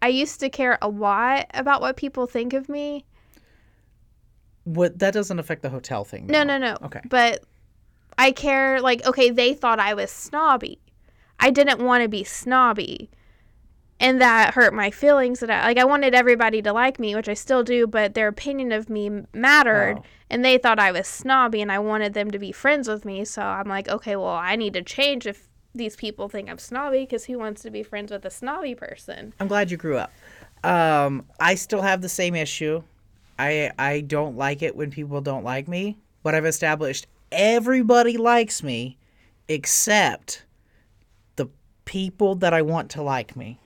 I 0.00 0.08
used 0.08 0.40
to 0.40 0.48
care 0.48 0.78
a 0.82 0.88
lot 0.88 1.46
about 1.54 1.80
what 1.80 1.96
people 1.96 2.26
think 2.26 2.52
of 2.52 2.68
me. 2.68 3.04
What 4.64 4.98
that 5.00 5.12
doesn't 5.12 5.38
affect 5.38 5.62
the 5.62 5.70
hotel 5.70 6.04
thing. 6.04 6.26
No, 6.26 6.44
no, 6.44 6.58
no. 6.58 6.76
Okay. 6.82 7.00
But 7.08 7.42
I 8.18 8.32
care, 8.32 8.80
like, 8.80 9.04
okay, 9.06 9.30
they 9.30 9.54
thought 9.54 9.80
I 9.80 9.94
was 9.94 10.10
snobby. 10.10 10.78
I 11.40 11.50
didn't 11.50 11.80
want 11.80 12.02
to 12.02 12.08
be 12.08 12.24
snobby. 12.24 13.10
And 14.02 14.20
that 14.20 14.52
hurt 14.52 14.74
my 14.74 14.90
feelings. 14.90 15.40
That 15.40 15.50
I, 15.50 15.64
like, 15.64 15.78
I 15.78 15.84
wanted 15.84 16.14
everybody 16.14 16.60
to 16.60 16.72
like 16.72 16.98
me, 16.98 17.14
which 17.14 17.28
I 17.28 17.34
still 17.34 17.62
do, 17.62 17.86
but 17.86 18.12
their 18.12 18.28
opinion 18.28 18.72
of 18.72 18.90
me 18.90 19.22
mattered. 19.32 19.98
Oh. 20.00 20.04
And 20.28 20.44
they 20.44 20.58
thought 20.58 20.78
I 20.78 20.92
was 20.92 21.06
snobby, 21.06 21.62
and 21.62 21.72
I 21.72 21.78
wanted 21.78 22.12
them 22.12 22.30
to 22.32 22.38
be 22.38 22.52
friends 22.52 22.88
with 22.88 23.04
me. 23.04 23.24
So 23.24 23.42
I'm 23.42 23.68
like, 23.68 23.88
okay, 23.88 24.16
well, 24.16 24.28
I 24.28 24.56
need 24.56 24.74
to 24.74 24.82
change 24.82 25.26
if 25.26 25.48
these 25.74 25.96
people 25.96 26.28
think 26.28 26.50
I'm 26.50 26.58
snobby, 26.58 27.00
because 27.00 27.24
who 27.24 27.38
wants 27.38 27.62
to 27.62 27.70
be 27.70 27.82
friends 27.82 28.10
with 28.10 28.24
a 28.24 28.30
snobby 28.30 28.74
person? 28.74 29.32
I'm 29.40 29.48
glad 29.48 29.70
you 29.70 29.76
grew 29.76 29.96
up. 29.96 30.12
Um, 30.64 31.24
I 31.40 31.54
still 31.54 31.82
have 31.82 32.02
the 32.02 32.08
same 32.08 32.34
issue. 32.34 32.82
I 33.38 33.70
I 33.78 34.00
don't 34.00 34.36
like 34.36 34.62
it 34.62 34.76
when 34.76 34.90
people 34.90 35.20
don't 35.20 35.44
like 35.44 35.68
me, 35.68 35.96
but 36.22 36.34
I've 36.34 36.44
established 36.44 37.06
everybody 37.32 38.16
likes 38.16 38.62
me 38.62 38.98
except 39.48 40.44
the 41.36 41.48
people 41.84 42.34
that 42.36 42.52
I 42.52 42.62
want 42.62 42.90
to 42.90 43.02
like 43.02 43.34
me. 43.34 43.58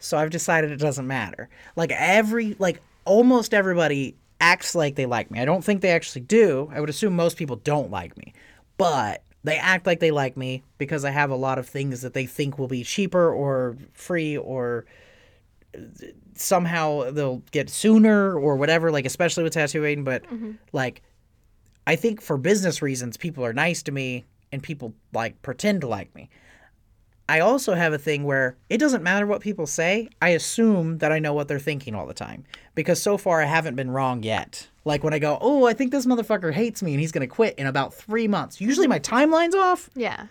So 0.00 0.18
I've 0.18 0.30
decided 0.30 0.72
it 0.72 0.78
doesn't 0.78 1.06
matter. 1.06 1.48
Like 1.76 1.92
every 1.92 2.56
like 2.58 2.80
almost 3.04 3.54
everybody 3.54 4.16
acts 4.40 4.74
like 4.74 4.96
they 4.96 5.06
like 5.06 5.30
me. 5.30 5.40
I 5.40 5.44
don't 5.44 5.62
think 5.62 5.82
they 5.82 5.90
actually 5.90 6.22
do. 6.22 6.70
I 6.72 6.80
would 6.80 6.90
assume 6.90 7.14
most 7.14 7.36
people 7.36 7.56
don't 7.56 7.90
like 7.90 8.16
me. 8.16 8.32
But 8.76 9.22
they 9.44 9.56
act 9.56 9.86
like 9.86 10.00
they 10.00 10.10
like 10.10 10.36
me 10.36 10.62
because 10.78 11.04
I 11.04 11.10
have 11.10 11.30
a 11.30 11.36
lot 11.36 11.58
of 11.58 11.68
things 11.68 12.02
that 12.02 12.14
they 12.14 12.26
think 12.26 12.58
will 12.58 12.68
be 12.68 12.82
cheaper 12.82 13.32
or 13.32 13.76
free 13.92 14.36
or 14.36 14.86
uh, 15.74 15.80
somehow 16.34 17.10
they'll 17.10 17.42
get 17.50 17.68
sooner 17.68 18.34
or 18.34 18.56
whatever 18.56 18.90
like 18.90 19.04
especially 19.04 19.42
with 19.42 19.52
tattooing 19.52 20.04
but 20.04 20.24
mm-hmm. 20.24 20.52
like 20.72 21.02
i 21.86 21.94
think 21.94 22.22
for 22.22 22.38
business 22.38 22.80
reasons 22.80 23.18
people 23.18 23.44
are 23.44 23.52
nice 23.52 23.82
to 23.82 23.92
me 23.92 24.24
and 24.50 24.62
people 24.62 24.94
like 25.12 25.40
pretend 25.42 25.82
to 25.82 25.86
like 25.86 26.14
me 26.14 26.30
i 27.30 27.40
also 27.40 27.74
have 27.74 27.92
a 27.92 27.98
thing 27.98 28.24
where 28.24 28.56
it 28.68 28.78
doesn't 28.78 29.02
matter 29.02 29.26
what 29.26 29.40
people 29.40 29.66
say 29.66 30.08
i 30.20 30.30
assume 30.30 30.98
that 30.98 31.12
i 31.12 31.18
know 31.18 31.32
what 31.32 31.48
they're 31.48 31.58
thinking 31.58 31.94
all 31.94 32.06
the 32.06 32.14
time 32.14 32.44
because 32.74 33.00
so 33.00 33.16
far 33.16 33.40
i 33.40 33.44
haven't 33.46 33.74
been 33.76 33.90
wrong 33.90 34.22
yet 34.22 34.68
like 34.84 35.02
when 35.04 35.14
i 35.14 35.18
go 35.18 35.38
oh 35.40 35.66
i 35.66 35.72
think 35.72 35.90
this 35.92 36.06
motherfucker 36.06 36.52
hates 36.52 36.82
me 36.82 36.92
and 36.92 37.00
he's 37.00 37.12
going 37.12 37.26
to 37.28 37.34
quit 37.34 37.54
in 37.58 37.66
about 37.66 37.94
three 37.94 38.28
months 38.28 38.60
usually 38.60 38.86
my 38.86 38.98
timeline's 38.98 39.54
off 39.54 39.88
Yeah. 39.94 40.26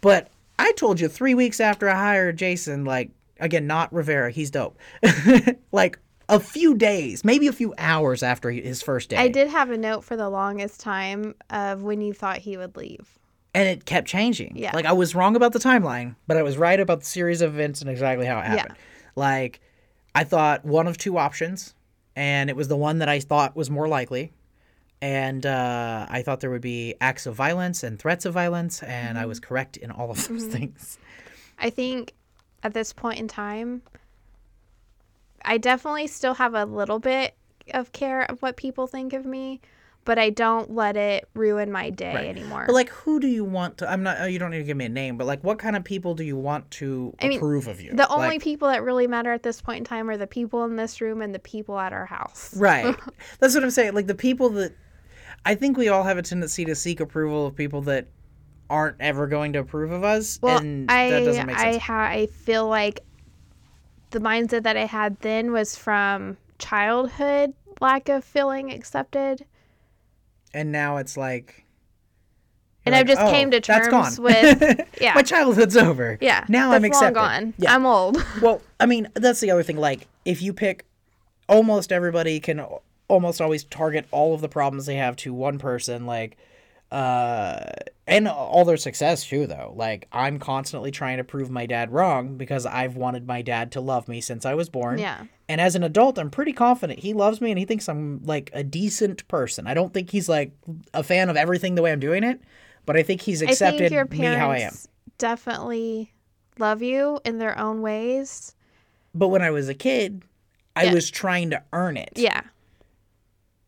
but 0.00 0.28
I 0.58 0.72
told 0.72 0.98
you 1.00 1.08
three 1.08 1.34
weeks 1.34 1.60
after 1.60 1.86
I 1.86 1.94
hired 1.96 2.38
Jason, 2.38 2.86
like, 2.86 3.10
again, 3.40 3.66
not 3.66 3.92
Rivera, 3.92 4.30
he's 4.30 4.50
dope. 4.50 4.78
like, 5.70 5.98
a 6.30 6.40
few 6.40 6.74
days, 6.74 7.24
maybe 7.26 7.46
a 7.46 7.52
few 7.52 7.74
hours 7.76 8.22
after 8.22 8.50
his 8.50 8.80
first 8.82 9.10
day. 9.10 9.16
I 9.18 9.28
did 9.28 9.48
have 9.48 9.68
a 9.70 9.76
note 9.76 10.02
for 10.02 10.16
the 10.16 10.30
longest 10.30 10.80
time 10.80 11.34
of 11.50 11.82
when 11.82 12.00
you 12.00 12.14
thought 12.14 12.38
he 12.38 12.56
would 12.56 12.74
leave. 12.74 13.18
And 13.56 13.66
it 13.66 13.86
kept 13.86 14.06
changing. 14.06 14.52
Yeah. 14.54 14.72
Like 14.74 14.84
I 14.84 14.92
was 14.92 15.14
wrong 15.14 15.34
about 15.34 15.54
the 15.54 15.58
timeline, 15.58 16.14
but 16.26 16.36
I 16.36 16.42
was 16.42 16.58
right 16.58 16.78
about 16.78 17.00
the 17.00 17.06
series 17.06 17.40
of 17.40 17.54
events 17.54 17.80
and 17.80 17.88
exactly 17.88 18.26
how 18.26 18.38
it 18.38 18.44
happened. 18.44 18.76
Yeah. 18.76 18.82
Like 19.16 19.60
I 20.14 20.24
thought 20.24 20.64
one 20.66 20.86
of 20.86 20.98
two 20.98 21.16
options, 21.16 21.74
and 22.14 22.50
it 22.50 22.56
was 22.56 22.68
the 22.68 22.76
one 22.76 22.98
that 22.98 23.08
I 23.08 23.18
thought 23.18 23.56
was 23.56 23.70
more 23.70 23.88
likely. 23.88 24.32
And 25.00 25.44
uh, 25.46 26.06
I 26.08 26.22
thought 26.22 26.40
there 26.40 26.50
would 26.50 26.60
be 26.60 26.94
acts 27.00 27.24
of 27.26 27.34
violence 27.34 27.82
and 27.82 27.98
threats 27.98 28.26
of 28.26 28.34
violence, 28.34 28.82
and 28.82 29.18
I 29.18 29.24
was 29.24 29.40
correct 29.40 29.78
in 29.78 29.90
all 29.90 30.10
of 30.10 30.28
those 30.28 30.44
things. 30.44 30.98
I 31.58 31.70
think 31.70 32.12
at 32.62 32.74
this 32.74 32.92
point 32.92 33.18
in 33.18 33.28
time, 33.28 33.80
I 35.42 35.56
definitely 35.56 36.08
still 36.08 36.34
have 36.34 36.54
a 36.54 36.66
little 36.66 36.98
bit 36.98 37.34
of 37.72 37.92
care 37.92 38.22
of 38.22 38.40
what 38.42 38.56
people 38.56 38.86
think 38.86 39.14
of 39.14 39.24
me, 39.24 39.60
but 40.06 40.18
I 40.18 40.30
don't 40.30 40.70
let 40.74 40.96
it 40.96 41.28
ruin 41.34 41.70
my 41.70 41.90
day 41.90 42.14
Right. 42.14 42.24
anymore. 42.26 42.64
But 42.66 42.72
like, 42.74 42.88
who 42.88 43.20
do 43.20 43.26
you 43.26 43.44
want 43.44 43.76
to? 43.78 43.90
I'm 43.90 44.02
not. 44.02 44.20
uh, 44.22 44.24
You 44.24 44.38
don't 44.38 44.50
need 44.50 44.58
to 44.58 44.64
give 44.64 44.76
me 44.78 44.86
a 44.86 44.88
name, 44.88 45.18
but 45.18 45.26
like, 45.26 45.44
what 45.44 45.58
kind 45.58 45.76
of 45.76 45.84
people 45.84 46.14
do 46.14 46.24
you 46.24 46.36
want 46.38 46.70
to 46.72 47.12
I 47.20 47.28
mean, 47.28 47.36
approve 47.36 47.68
of 47.68 47.80
you? 47.82 47.92
the 47.94 48.08
only 48.08 48.28
Like- 48.28 48.42
people 48.42 48.68
that 48.68 48.82
really 48.82 49.06
matter 49.06 49.32
at 49.32 49.42
this 49.42 49.60
point 49.60 49.78
in 49.80 49.84
time 49.84 50.08
are 50.08 50.16
the 50.16 50.26
people 50.26 50.64
in 50.64 50.76
this 50.76 51.00
room 51.02 51.20
and 51.20 51.34
the 51.34 51.38
people 51.40 51.78
at 51.78 51.92
our 51.92 52.06
house. 52.06 52.56
Right. 52.56 52.96
That's 53.40 53.54
what 53.54 53.62
I'm 53.62 53.70
saying. 53.70 53.92
Like 53.94 54.06
the 54.06 54.14
people 54.14 54.48
that 54.50 54.72
I 55.44 55.54
think 55.54 55.76
we 55.76 55.88
all 55.88 56.02
have 56.04 56.16
a 56.18 56.22
tendency 56.22 56.64
to 56.64 56.74
seek 56.74 57.00
approval 57.00 57.46
of 57.46 57.54
people 57.54 57.82
that 57.82 58.06
aren't 58.70 58.96
ever 59.00 59.26
going 59.26 59.52
to 59.52 59.58
approve 59.60 59.92
of 59.92 60.02
us, 60.02 60.38
Well, 60.42 60.58
and 60.58 60.90
I 60.90 61.10
that 61.10 61.24
doesn't 61.24 61.46
make 61.46 61.56
I 61.56 61.72
sense. 61.72 61.82
ha- 61.84 62.08
I 62.10 62.26
feel 62.26 62.66
like 62.68 63.00
the 64.10 64.18
mindset 64.20 64.62
that 64.64 64.76
I 64.76 64.86
had 64.86 65.20
then 65.20 65.52
was 65.52 65.76
from 65.76 66.36
childhood 66.58 67.52
lack 67.80 68.08
of 68.08 68.24
feeling 68.24 68.72
accepted. 68.72 69.44
And 70.56 70.72
now 70.72 70.96
it's 70.96 71.16
like. 71.16 71.64
And 72.84 72.94
you're 72.94 73.00
I 73.00 73.04
just 73.04 73.20
"Oh, 73.20 73.30
came 73.30 73.50
to 73.50 73.60
that's 73.60 73.88
terms 73.88 74.16
gone. 74.16 74.24
with- 74.24 74.88
yeah. 75.00 75.14
My 75.14 75.22
childhood's 75.22 75.76
over. 75.76 76.18
Yeah. 76.20 76.44
Now 76.48 76.70
that's 76.70 76.84
I'm 76.84 76.84
accepted. 76.84 77.20
Long 77.20 77.30
gone. 77.42 77.54
Yeah. 77.58 77.74
I'm 77.74 77.84
old. 77.84 78.24
well, 78.40 78.62
I 78.78 78.86
mean, 78.86 79.08
that's 79.14 79.40
the 79.40 79.50
other 79.50 79.64
thing. 79.64 79.76
Like, 79.76 80.06
if 80.24 80.40
you 80.40 80.52
pick, 80.52 80.84
almost 81.48 81.90
everybody 81.92 82.38
can 82.38 82.64
almost 83.08 83.40
always 83.40 83.64
target 83.64 84.06
all 84.12 84.34
of 84.34 84.40
the 84.40 84.48
problems 84.48 84.86
they 84.86 84.96
have 84.96 85.16
to 85.16 85.34
one 85.34 85.58
person. 85.58 86.06
Like, 86.06 86.36
uh, 86.92 87.64
and 88.06 88.28
all 88.28 88.64
their 88.64 88.76
success 88.76 89.24
too. 89.24 89.46
Though, 89.46 89.72
like, 89.76 90.08
I'm 90.12 90.38
constantly 90.38 90.90
trying 90.90 91.16
to 91.18 91.24
prove 91.24 91.50
my 91.50 91.66
dad 91.66 91.92
wrong 91.92 92.36
because 92.36 92.66
I've 92.66 92.96
wanted 92.96 93.26
my 93.26 93.42
dad 93.42 93.72
to 93.72 93.80
love 93.80 94.08
me 94.08 94.20
since 94.20 94.44
I 94.46 94.54
was 94.54 94.68
born. 94.68 94.98
Yeah. 94.98 95.24
And 95.48 95.60
as 95.60 95.74
an 95.76 95.82
adult, 95.84 96.18
I'm 96.18 96.30
pretty 96.30 96.52
confident 96.52 96.98
he 97.00 97.12
loves 97.14 97.40
me 97.40 97.50
and 97.50 97.58
he 97.58 97.64
thinks 97.64 97.88
I'm 97.88 98.22
like 98.24 98.50
a 98.52 98.64
decent 98.64 99.26
person. 99.28 99.66
I 99.66 99.74
don't 99.74 99.94
think 99.94 100.10
he's 100.10 100.28
like 100.28 100.52
a 100.92 101.02
fan 101.02 101.28
of 101.30 101.36
everything 101.36 101.74
the 101.76 101.82
way 101.82 101.92
I'm 101.92 102.00
doing 102.00 102.24
it, 102.24 102.40
but 102.84 102.96
I 102.96 103.02
think 103.02 103.20
he's 103.20 103.42
accepted 103.42 103.78
think 103.78 103.92
your 103.92 104.06
me 104.06 104.18
how 104.18 104.50
I 104.50 104.56
am. 104.56 104.60
parents 104.60 104.88
definitely 105.18 106.12
love 106.58 106.82
you 106.82 107.20
in 107.24 107.38
their 107.38 107.58
own 107.58 107.80
ways. 107.80 108.54
But 109.14 109.28
when 109.28 109.40
I 109.42 109.50
was 109.50 109.68
a 109.68 109.74
kid, 109.74 110.22
I 110.74 110.84
Yeah. 110.84 110.94
was 110.94 111.10
trying 111.10 111.50
to 111.50 111.62
earn 111.72 111.96
it. 111.96 112.12
Yeah. 112.16 112.42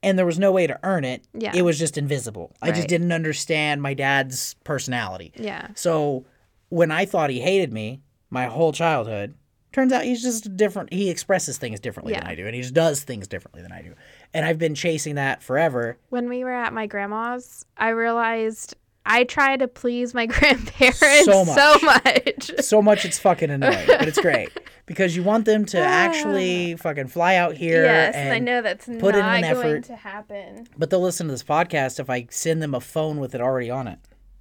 And 0.03 0.19
there 0.19 0.27
was 0.27 0.39
no 0.39 0.53
way 0.53 0.67
to 0.67 0.79
earn 0.83 1.05
it. 1.05 1.25
Yeah. 1.33 1.53
It 1.55 1.63
was 1.63 1.79
just 1.79 1.99
invisible. 1.99 2.55
Right. 2.63 2.73
I 2.73 2.75
just 2.75 2.89
didn't 2.89 3.13
understand 3.13 3.83
my 3.83 3.95
dad's 3.95 4.55
personality. 4.65 5.33
Yeah. 5.37 5.69
So 5.75 6.25
when 6.69 6.91
I 6.91 7.05
thought 7.05 7.31
he 7.31 7.41
hated 7.41 7.73
me 7.73 8.01
my 8.31 8.47
whole 8.47 8.73
childhood, 8.73 9.35
turns 9.73 9.93
out 9.93 10.05
he's 10.05 10.23
just 10.23 10.57
different. 10.57 10.93
He 10.93 11.11
expresses 11.11 11.59
things 11.59 11.81
differently 11.81 12.15
than 12.15 12.25
I 12.25 12.35
do, 12.35 12.47
and 12.47 12.55
he 12.55 12.63
just 12.63 12.75
does 12.75 13.03
things 13.03 13.29
differently 13.29 13.63
than 13.63 13.73
I 13.73 13.83
do. 13.83 13.95
And 14.35 14.45
I've 14.45 14.59
been 14.59 14.75
chasing 14.75 15.17
that 15.17 15.43
forever. 15.43 15.99
When 16.11 16.29
we 16.29 16.45
were 16.45 16.53
at 16.53 16.73
my 16.73 16.87
grandma's, 16.87 17.65
I 17.77 17.91
realized 17.91 18.77
I 19.09 19.25
try 19.25 19.57
to 19.57 19.67
please 19.67 20.13
my 20.15 20.27
grandparents 20.73 21.25
So 21.25 21.45
much. 21.45 21.57
so 21.57 21.79
much. 21.83 22.51
So 22.65 22.83
much 22.83 23.05
it's 23.05 23.19
fucking 23.19 23.51
annoying, 23.51 23.87
but 23.87 24.07
it's 24.07 24.21
great 24.21 24.51
because 24.87 25.17
you 25.17 25.23
want 25.23 25.47
them 25.47 25.65
to 25.67 25.81
ah. 25.81 25.85
actually 25.85 26.77
fucking 26.77 27.09
fly 27.09 27.37
out 27.37 27.57
here. 27.57 27.85
yes, 27.85 28.15
and 28.15 28.33
I 28.33 28.39
know 28.39 28.61
that's 28.63 28.87
put 28.87 29.15
in 29.15 29.21
not 29.21 29.43
an 29.43 29.55
going 29.55 29.83
to 29.83 29.97
happen. 29.97 30.69
But 30.77 30.91
they'll 30.91 31.01
listen 31.01 31.27
to 31.27 31.33
this 31.33 31.43
podcast 31.43 31.99
if 31.99 32.11
I 32.11 32.27
send 32.31 32.63
them 32.63 32.75
a 32.75 32.81
phone 32.81 33.19
with 33.19 33.35
it 33.35 33.41
already 33.41 33.71
on 33.71 33.89
it. 33.89 33.99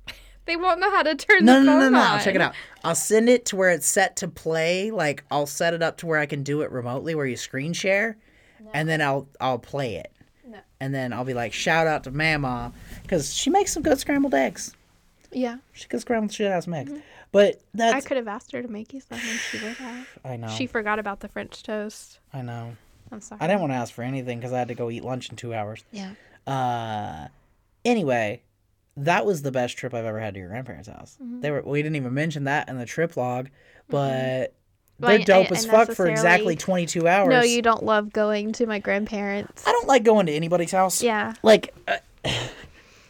They 0.45 0.55
won't 0.55 0.79
know 0.79 0.89
how 0.89 1.03
to 1.03 1.13
turn 1.13 1.43
No, 1.43 1.55
the 1.59 1.65
no, 1.65 1.73
no, 1.73 1.81
phone 1.83 1.91
no, 1.91 1.99
on. 1.99 2.17
no. 2.19 2.23
Check 2.23 2.35
it 2.35 2.39
out. 2.39 2.55
I'll 2.81 2.95
send 2.95 3.27
it 3.27 3.43
to 3.47 3.57
where 3.57 3.69
it's 3.69 3.85
set 3.85 4.15
to 4.17 4.29
play. 4.29 4.91
Like 4.91 5.25
I'll 5.29 5.45
set 5.45 5.73
it 5.73 5.83
up 5.83 5.97
to 5.97 6.05
where 6.05 6.19
I 6.19 6.25
can 6.25 6.41
do 6.41 6.61
it 6.61 6.71
remotely, 6.71 7.15
where 7.15 7.25
you 7.25 7.35
screen 7.35 7.73
share, 7.73 8.17
and 8.73 8.87
then 8.87 9.01
I'll 9.01 9.27
I'll 9.41 9.59
play 9.59 9.95
it. 9.95 10.13
And 10.79 10.93
then 10.93 11.11
I'll 11.13 11.25
be 11.25 11.33
like, 11.33 11.53
shout 11.53 11.87
out 11.87 12.03
to 12.03 12.11
Mama, 12.11 12.71
because 13.01 13.33
she 13.33 13.49
makes 13.49 13.73
some 13.73 13.81
good 13.83 13.97
scrambled 13.99 14.33
eggs. 14.35 14.75
Yeah, 15.31 15.57
She 15.73 15.87
could 15.87 15.99
scramble 16.01 16.29
shit 16.29 16.51
out 16.51 16.63
some 16.63 16.73
eggs. 16.73 16.91
But 17.31 17.55
Mm-hmm. 17.75 17.81
I 17.81 17.91
that's 17.91 18.05
could 18.07 18.17
have 18.17 18.27
asked 18.27 18.51
her 18.53 18.61
to 18.61 18.67
make 18.67 18.93
you 18.93 19.01
some, 19.01 19.19
and 19.19 19.39
she 19.39 19.57
would 19.59 19.73
have. 19.73 20.07
I, 20.25 20.37
know. 20.37 20.47
She 20.49 20.65
forgot 20.67 20.99
about 20.99 21.19
the 21.19 21.27
French 21.27 21.61
toast. 21.63 22.19
I 22.33 22.41
know. 22.41 22.75
I'm 23.11 23.21
sorry. 23.21 23.41
I 23.41 23.47
didn't 23.47 23.61
want 23.61 23.71
to 23.73 23.77
ask 23.77 23.93
for 23.93 24.03
anything 24.03 24.37
because 24.39 24.53
I 24.53 24.59
had 24.59 24.67
to 24.69 24.75
go 24.75 24.89
eat 24.89 25.03
lunch 25.03 25.29
in 25.29 25.35
two 25.35 25.53
hours. 25.53 25.83
Yeah. 25.91 26.11
Uh, 26.45 27.27
anyway, 27.83 28.41
that 28.95 29.25
was 29.25 29.41
the 29.41 29.51
best 29.51 29.77
trip 29.77 29.93
I've 29.93 30.05
ever 30.05 30.19
had 30.19 30.33
to 30.35 30.39
your 30.39 30.49
grandparents' 30.49 30.87
house. 30.87 31.17
Mm-hmm. 31.21 31.41
They 31.41 31.51
were. 31.51 31.61
We 31.61 31.81
didn't 31.81 31.95
even 31.97 32.13
mention 32.13 32.45
that 32.45 32.69
in 32.69 32.77
the 32.77 32.85
trip 32.85 33.17
log, 33.17 33.49
but 33.89 33.93
Well, 33.97 34.47
they're 34.99 35.19
I- 35.19 35.23
dope 35.23 35.51
I- 35.51 35.55
as 35.55 35.65
fuck 35.65 35.91
for 35.91 36.07
exactly 36.07 36.55
twenty 36.55 36.85
two 36.85 37.07
hours. 37.07 37.29
No, 37.29 37.41
you 37.43 37.61
don't 37.61 37.83
love 37.83 38.11
going 38.13 38.51
to 38.53 38.65
my 38.65 38.79
grandparents. 38.79 39.63
I 39.67 39.71
don't 39.71 39.87
like 39.87 40.03
going 40.03 40.25
to 40.27 40.31
anybody's 40.33 40.71
house. 40.71 41.01
Yeah. 41.03 41.33
Like 41.43 41.73
uh, 41.87 41.97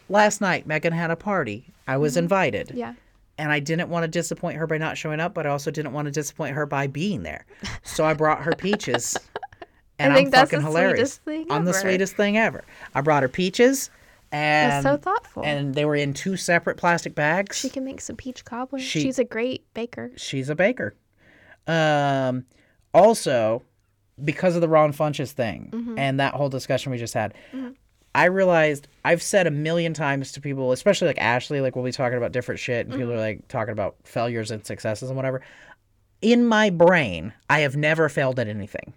last 0.09 0.41
night, 0.41 0.67
Megan 0.67 0.93
had 0.93 1.11
a 1.11 1.15
party. 1.15 1.65
I 1.87 1.97
was 1.97 2.17
invited, 2.17 2.71
Yeah. 2.73 2.93
and 3.37 3.49
I 3.51 3.59
didn't 3.59 3.89
want 3.89 4.03
to 4.03 4.07
disappoint 4.09 4.57
her 4.57 4.67
by 4.67 4.77
not 4.77 4.97
showing 4.97 5.19
up, 5.21 5.33
but 5.33 5.45
I 5.45 5.49
also 5.49 5.71
didn't 5.71 5.93
want 5.93 6.05
to 6.07 6.11
disappoint 6.11 6.55
her 6.55 6.65
by 6.65 6.87
being 6.87 7.23
there. 7.23 7.45
So 7.83 8.03
I 8.05 8.13
brought 8.13 8.43
her 8.43 8.53
peaches. 8.53 9.17
And 9.99 10.13
think 10.13 10.27
I'm 10.27 10.31
that's 10.31 10.51
fucking 10.51 10.63
the 10.63 10.69
hilarious. 10.69 11.13
sweetest 11.13 11.21
thing 11.25 11.47
I'm 11.51 11.65
the 11.65 11.73
sweetest 11.73 12.15
thing 12.15 12.37
ever. 12.37 12.63
I 12.93 13.01
brought 13.01 13.23
her 13.23 13.27
peaches, 13.29 13.89
and 14.31 14.71
That's 14.71 14.83
so 14.83 14.95
thoughtful. 14.95 15.43
and 15.43 15.73
they 15.73 15.85
were 15.85 15.95
in 15.95 16.13
two 16.13 16.37
separate 16.37 16.77
plastic 16.77 17.15
bags. 17.15 17.57
she 17.57 17.67
can 17.67 17.83
make 17.83 17.99
some 18.01 18.15
peach 18.15 18.45
cobbler. 18.45 18.77
She- 18.77 19.01
She's 19.01 19.17
a 19.17 19.23
great 19.23 19.63
baker. 19.73 20.11
She's 20.15 20.49
a 20.51 20.55
baker. 20.55 20.93
Um, 21.67 22.45
also, 22.93 23.61
because 24.23 24.55
of 24.55 24.61
the 24.61 24.69
Ron 24.69 24.93
Funches 24.93 25.31
thing 25.31 25.69
Mm-hmm. 25.73 25.99
and 25.99 26.19
that 26.19 26.33
whole 26.33 26.49
discussion 26.49 26.91
we 26.91 26.97
just 26.97 27.13
had, 27.13 27.33
I 28.15 28.25
realized 28.25 28.87
I've 29.05 29.21
said 29.21 29.45
a 29.45 29.51
million 29.51 29.93
times 29.93 30.31
to 30.31 30.41
people, 30.41 30.71
especially 30.71 31.07
like 31.07 31.19
Ashley, 31.19 31.61
like 31.61 31.75
we'll 31.75 31.85
be 31.85 31.91
talking 31.91 32.17
about 32.17 32.31
different 32.31 32.59
shit 32.59 32.85
and 32.87 32.93
Mm-hmm. 32.93 33.01
people 33.01 33.13
are 33.13 33.19
like 33.19 33.47
talking 33.47 33.73
about 33.73 33.95
failures 34.05 34.49
and 34.51 34.65
successes 34.65 35.09
and 35.09 35.15
whatever. 35.17 35.41
In 36.21 36.45
my 36.47 36.71
brain, 36.71 37.31
I 37.49 37.59
have 37.59 37.75
never 37.75 38.09
failed 38.09 38.39
at 38.39 38.47
anything. 38.47 38.93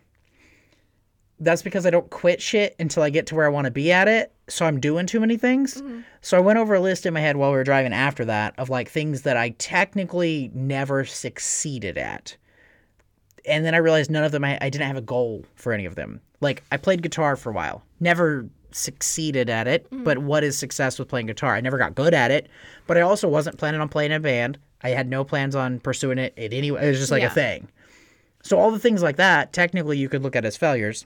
That's 1.38 1.62
because 1.62 1.86
I 1.86 1.90
don't 1.90 2.08
quit 2.10 2.40
shit 2.42 2.76
until 2.78 3.02
I 3.02 3.08
get 3.10 3.26
to 3.28 3.34
where 3.34 3.46
I 3.46 3.50
want 3.50 3.64
to 3.64 3.70
be 3.70 3.90
at 3.92 4.08
it. 4.08 4.32
So 4.48 4.66
I'm 4.66 4.78
doing 4.78 5.06
too 5.06 5.20
many 5.20 5.36
things. 5.38 5.80
Mm-hmm. 5.80 6.00
So 6.20 6.36
I 6.36 6.40
went 6.40 6.58
over 6.58 6.74
a 6.74 6.80
list 6.80 7.06
in 7.06 7.14
my 7.14 7.20
head 7.20 7.36
while 7.36 7.50
we 7.50 7.56
were 7.56 7.64
driving 7.64 7.94
after 7.94 8.24
that 8.26 8.54
of 8.58 8.68
like 8.68 8.90
things 8.90 9.22
that 9.22 9.36
I 9.38 9.50
technically 9.50 10.50
never 10.54 11.04
succeeded 11.04 11.96
at. 11.96 12.36
And 13.46 13.64
then 13.64 13.74
I 13.74 13.78
realized 13.78 14.10
none 14.10 14.24
of 14.24 14.32
them, 14.32 14.44
I, 14.44 14.58
I 14.60 14.68
didn't 14.70 14.86
have 14.86 14.96
a 14.96 15.02
goal 15.02 15.44
for 15.54 15.72
any 15.72 15.86
of 15.86 15.94
them. 15.94 16.20
Like 16.40 16.62
I 16.72 16.76
played 16.76 17.02
guitar 17.02 17.36
for 17.36 17.50
a 17.50 17.52
while, 17.52 17.82
never 18.00 18.46
succeeded 18.72 19.50
at 19.50 19.66
it. 19.66 19.90
Mm. 19.90 20.04
But 20.04 20.18
what 20.18 20.44
is 20.44 20.56
success 20.58 20.98
with 20.98 21.08
playing 21.08 21.26
guitar? 21.26 21.54
I 21.54 21.60
never 21.60 21.78
got 21.78 21.94
good 21.94 22.14
at 22.14 22.30
it, 22.30 22.48
but 22.86 22.96
I 22.96 23.00
also 23.02 23.28
wasn't 23.28 23.58
planning 23.58 23.80
on 23.80 23.88
playing 23.88 24.10
in 24.12 24.16
a 24.18 24.20
band. 24.20 24.58
I 24.82 24.90
had 24.90 25.08
no 25.08 25.24
plans 25.24 25.54
on 25.54 25.80
pursuing 25.80 26.18
it 26.18 26.32
in 26.36 26.52
any 26.52 26.70
way. 26.70 26.84
It 26.84 26.88
was 26.88 26.98
just 26.98 27.10
like 27.10 27.22
Yeah. 27.22 27.28
a 27.28 27.34
thing. 27.34 27.68
So 28.42 28.58
all 28.58 28.70
the 28.70 28.78
things 28.78 29.02
like 29.02 29.16
that, 29.16 29.52
technically 29.52 29.98
you 29.98 30.08
could 30.08 30.22
look 30.22 30.34
at 30.36 30.44
as 30.44 30.56
failures. 30.56 31.04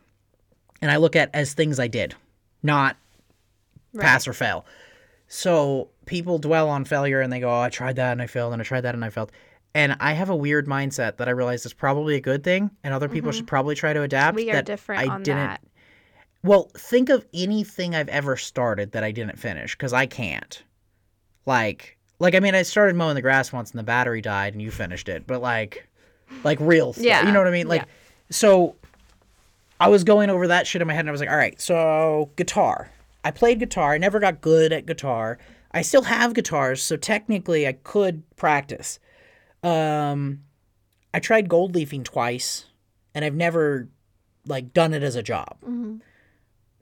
And 0.83 0.91
I 0.91 0.97
look 0.97 1.17
at 1.17 1.31
as 1.35 1.53
things 1.55 1.81
I 1.81 1.89
did, 1.89 2.15
not 2.63 2.97
pass 3.99 4.29
or 4.29 4.33
fail. 4.33 4.65
So 5.29 5.89
people 6.07 6.39
dwell 6.39 6.69
on 6.69 6.85
failure 6.85 7.21
and 7.21 7.33
they 7.33 7.41
go, 7.41 7.49
oh, 7.51 7.61
I 7.61 7.71
tried 7.71 7.97
that 7.97 8.13
and 8.13 8.23
I 8.23 8.27
failed 8.27 8.53
and 8.53 8.61
I 8.61 8.65
tried 8.65 8.83
that 8.83 8.95
and 8.95 9.05
I 9.05 9.11
failed. 9.11 9.33
And 9.75 9.97
I 9.99 10.13
have 10.13 10.31
a 10.31 10.37
weird 10.37 10.67
mindset 10.67 11.17
that 11.17 11.29
I 11.29 11.33
realize 11.33 11.67
is 11.67 11.73
probably 11.73 12.15
a 12.15 12.21
good 12.21 12.45
thing 12.45 12.71
and 12.85 12.95
other 12.95 13.09
people 13.09 13.33
should 13.33 13.49
probably 13.49 13.75
try 13.75 13.93
to 13.93 14.03
adapt. 14.03 14.37
Mm-hmm. 14.37 14.47
We 14.47 14.51
are 14.51 14.55
that 14.55 14.67
different 14.67 15.03
I 15.03 15.13
on 15.13 15.23
didn't, 15.25 15.39
that. 15.39 15.61
Well, 16.45 16.71
think 16.77 17.09
of 17.09 17.27
anything 17.35 17.95
I've 17.95 18.09
ever 18.09 18.37
started 18.37 18.93
that 18.93 19.03
I 19.03 19.11
didn't 19.11 19.39
finish 19.39 19.75
because 19.75 19.93
I 19.93 20.07
can't. 20.07 20.63
Like, 21.45 21.99
like 22.21 22.37
I 22.37 22.41
mean, 22.41 22.55
I 22.55 22.63
started 22.63 22.95
mowing 22.95 23.17
the 23.17 23.23
grass 23.23 23.53
once 23.53 23.73
and 23.73 23.79
the 23.79 23.85
battery 23.85 24.21
died 24.21 24.53
and 24.53 24.63
you 24.63 24.71
finished 24.71 25.09
it, 25.09 25.27
but 25.27 25.43
like, 25.43 25.89
like 26.45 26.59
real 26.61 26.93
stuff. 26.93 27.05
Yeah, 27.05 27.27
You 27.27 27.33
know 27.33 27.41
what 27.41 27.49
I 27.49 27.53
mean? 27.53 27.67
Like, 27.67 27.83
yeah. 27.83 27.89
so 28.31 28.77
I 29.81 29.89
was 29.89 30.05
going 30.05 30.31
over 30.31 30.47
that 30.49 30.69
shit 30.69 30.83
in 30.83 30.89
my 30.89 30.95
head 30.95 31.01
and 31.01 31.09
I 31.09 31.13
was 31.13 31.21
like, 31.21 31.31
all 31.31 31.37
right, 31.37 31.61
so 31.61 32.31
guitar. 32.37 32.91
I 33.25 33.33
played 33.33 33.59
guitar. 33.59 33.95
I 33.95 33.99
never 33.99 34.21
got 34.21 34.41
good 34.41 34.73
at 34.73 34.87
guitar. 34.87 35.39
I 35.73 35.83
still 35.83 36.03
have 36.03 36.35
guitars, 36.35 36.81
so 36.83 36.97
technically 36.97 37.67
I 37.67 37.73
could 37.73 38.23
practice. 38.37 39.01
Um, 39.65 40.45
I 41.13 41.19
tried 41.19 41.49
gold 41.49 41.75
leafing 41.75 42.05
twice, 42.05 42.67
and 43.15 43.25
I've 43.25 43.35
never 43.35 43.89
like 44.47 44.73
done 44.73 44.93
it 44.95 45.03
as 45.03 45.17
a 45.17 45.23
job. 45.23 45.57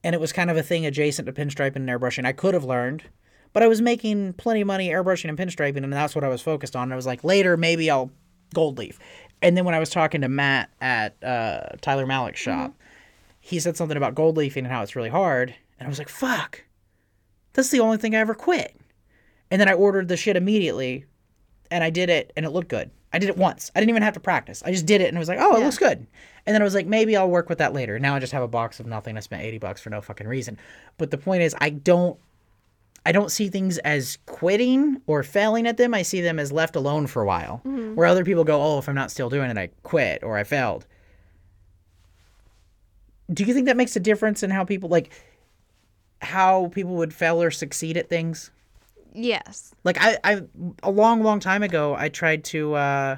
And 0.04 0.14
it 0.14 0.20
was 0.20 0.32
kind 0.32 0.50
of 0.50 0.56
a 0.56 0.62
thing 0.62 0.84
adjacent 0.84 1.26
to 1.26 1.32
pinstriping 1.32 1.76
and 1.76 1.88
airbrushing. 1.88 2.26
I 2.26 2.32
could 2.32 2.54
have 2.54 2.64
learned, 2.64 3.04
But 3.52 3.62
I 3.62 3.68
was 3.68 3.80
making 3.80 4.34
plenty 4.34 4.62
of 4.62 4.66
money 4.66 4.88
airbrushing 4.88 5.28
and 5.28 5.38
pinstriping, 5.38 5.84
and 5.84 5.92
that's 5.92 6.14
what 6.14 6.24
I 6.24 6.28
was 6.28 6.40
focused 6.40 6.74
on. 6.74 6.84
And 6.84 6.92
I 6.92 6.96
was 6.96 7.06
like, 7.06 7.22
later 7.22 7.56
maybe 7.56 7.90
I'll 7.90 8.10
gold 8.54 8.78
leaf. 8.78 8.98
And 9.42 9.56
then 9.56 9.64
when 9.64 9.74
I 9.74 9.78
was 9.78 9.90
talking 9.90 10.20
to 10.22 10.28
Matt 10.28 10.70
at 10.80 11.22
uh, 11.22 11.76
Tyler 11.80 12.06
Malick's 12.06 12.40
shop, 12.40 12.74
he 13.40 13.58
said 13.58 13.76
something 13.76 13.96
about 13.96 14.14
gold 14.14 14.36
leafing 14.36 14.64
and 14.64 14.72
how 14.72 14.82
it's 14.82 14.96
really 14.96 15.08
hard, 15.08 15.54
and 15.78 15.86
I 15.86 15.88
was 15.88 15.98
like, 15.98 16.08
fuck, 16.08 16.64
that's 17.52 17.70
the 17.70 17.80
only 17.80 17.98
thing 17.98 18.14
I 18.14 18.20
ever 18.20 18.34
quit. 18.34 18.76
And 19.50 19.60
then 19.60 19.68
I 19.68 19.74
ordered 19.74 20.08
the 20.08 20.16
shit 20.16 20.36
immediately, 20.36 21.04
and 21.72 21.82
I 21.82 21.90
did 21.90 22.08
it, 22.10 22.32
and 22.36 22.46
it 22.46 22.50
looked 22.50 22.68
good. 22.68 22.90
I 23.12 23.18
did 23.18 23.28
it 23.28 23.36
once. 23.36 23.70
I 23.74 23.80
didn't 23.80 23.90
even 23.90 24.02
have 24.02 24.14
to 24.14 24.20
practice. 24.20 24.62
I 24.64 24.70
just 24.70 24.86
did 24.86 25.00
it, 25.00 25.08
and 25.08 25.16
it 25.16 25.18
was 25.18 25.28
like, 25.28 25.38
oh, 25.40 25.56
it 25.56 25.58
Yeah. 25.58 25.64
looks 25.64 25.78
good. 25.78 26.06
And 26.46 26.54
then 26.54 26.62
I 26.62 26.64
was 26.64 26.74
like, 26.74 26.86
maybe 26.86 27.16
I'll 27.16 27.28
work 27.28 27.48
with 27.48 27.58
that 27.58 27.72
later. 27.72 27.98
Now 27.98 28.14
I 28.14 28.18
just 28.20 28.32
have 28.32 28.42
a 28.42 28.48
box 28.48 28.80
of 28.80 28.86
nothing. 28.86 29.16
I 29.16 29.20
spent 29.20 29.42
eighty 29.42 29.58
bucks 29.58 29.80
for 29.80 29.90
no 29.90 30.00
fucking 30.00 30.26
reason. 30.28 30.58
But 30.98 31.10
the 31.10 31.18
point 31.18 31.42
is, 31.42 31.54
I 31.60 31.70
don't, 31.70 32.18
I 33.04 33.12
don't 33.12 33.30
see 33.30 33.48
things 33.48 33.78
as 33.78 34.18
quitting 34.26 35.02
or 35.06 35.22
failing 35.22 35.66
at 35.66 35.76
them. 35.76 35.92
I 35.94 36.02
see 36.02 36.20
them 36.20 36.38
as 36.38 36.52
left 36.52 36.74
alone 36.76 37.06
for 37.06 37.22
a 37.22 37.26
while. 37.26 37.60
Mm-hmm. 37.66 37.94
Where 37.96 38.06
other 38.06 38.24
people 38.24 38.44
go, 38.44 38.62
oh, 38.62 38.78
if 38.78 38.88
I'm 38.88 38.94
not 38.94 39.10
still 39.10 39.28
doing 39.30 39.50
it, 39.50 39.58
I 39.58 39.70
quit 39.82 40.22
or 40.22 40.36
I 40.38 40.44
failed. 40.44 40.86
Do 43.32 43.44
you 43.44 43.54
think 43.54 43.66
that 43.66 43.76
makes 43.76 43.96
a 43.96 44.00
difference 44.00 44.42
in 44.42 44.50
how 44.50 44.64
people 44.64 44.88
like 44.88 45.10
how 46.20 46.68
people 46.68 46.94
would 46.94 47.12
fail 47.14 47.42
or 47.42 47.50
succeed 47.50 47.96
at 47.96 48.08
things? 48.08 48.50
Yes. 49.14 49.74
like 49.84 49.98
I, 50.00 50.18
I 50.24 50.42
a 50.82 50.90
long 50.90 51.22
long 51.22 51.38
time 51.40 51.62
ago 51.62 51.94
i 51.94 52.08
tried 52.08 52.44
to 52.44 52.74
uh 52.74 53.16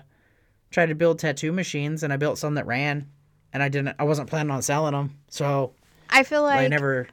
try 0.71 0.87
to 0.87 0.95
build 0.95 1.19
tattoo 1.21 1.53
machines 1.53 2.03
and 2.03 2.13
i 2.13 2.17
built 2.17 2.37
some 2.39 2.55
that 2.55 2.67
ran 2.67 3.09
and 3.53 3.63
i 3.63 3.69
didn't 3.69 3.95
i 3.99 4.05
wasn't 4.05 4.29
planning 4.29 4.51
on 4.51 4.61
selling 4.63 4.93
them 4.93 5.17
so 5.29 5.73
I 6.11 6.23
feel 6.25 6.43
like 6.43 6.59
i 6.59 6.67
never 6.69 7.09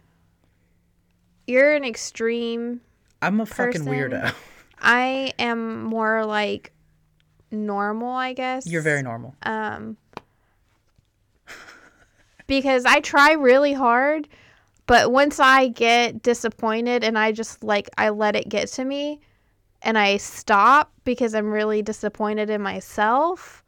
you're 1.48 1.74
an 1.76 1.84
extreme. 1.84 2.82
i'm 3.22 3.40
a 3.40 3.46
fucking 3.46 3.84
weirdo 3.86 4.34
I 4.84 5.34
am 5.38 5.84
more 5.84 6.26
like 6.26 6.72
normal, 7.52 8.10
I 8.16 8.34
guess. 8.34 8.66
you're 8.66 8.82
very 8.82 9.04
normal 9.04 9.36
um 9.44 9.98
because 12.48 12.84
I 12.84 13.00
try 13.00 13.34
really 13.34 13.74
hard, 13.74 14.28
but 14.88 15.12
once 15.12 15.40
I 15.40 15.70
get 15.70 16.22
disappointed 16.22 17.04
and 17.04 17.18
I 17.18 17.32
just 17.32 17.64
like 17.64 17.90
I 17.98 18.10
let 18.10 18.36
it 18.36 18.50
get 18.50 18.68
to 18.70 18.86
me 18.86 19.22
and 19.82 19.98
I 19.98 20.18
stop 20.18 20.92
because 21.04 21.34
I'm 21.34 21.52
really 21.52 21.82
disappointed 21.82 22.50
in 22.50 22.62
myself, 22.62 23.64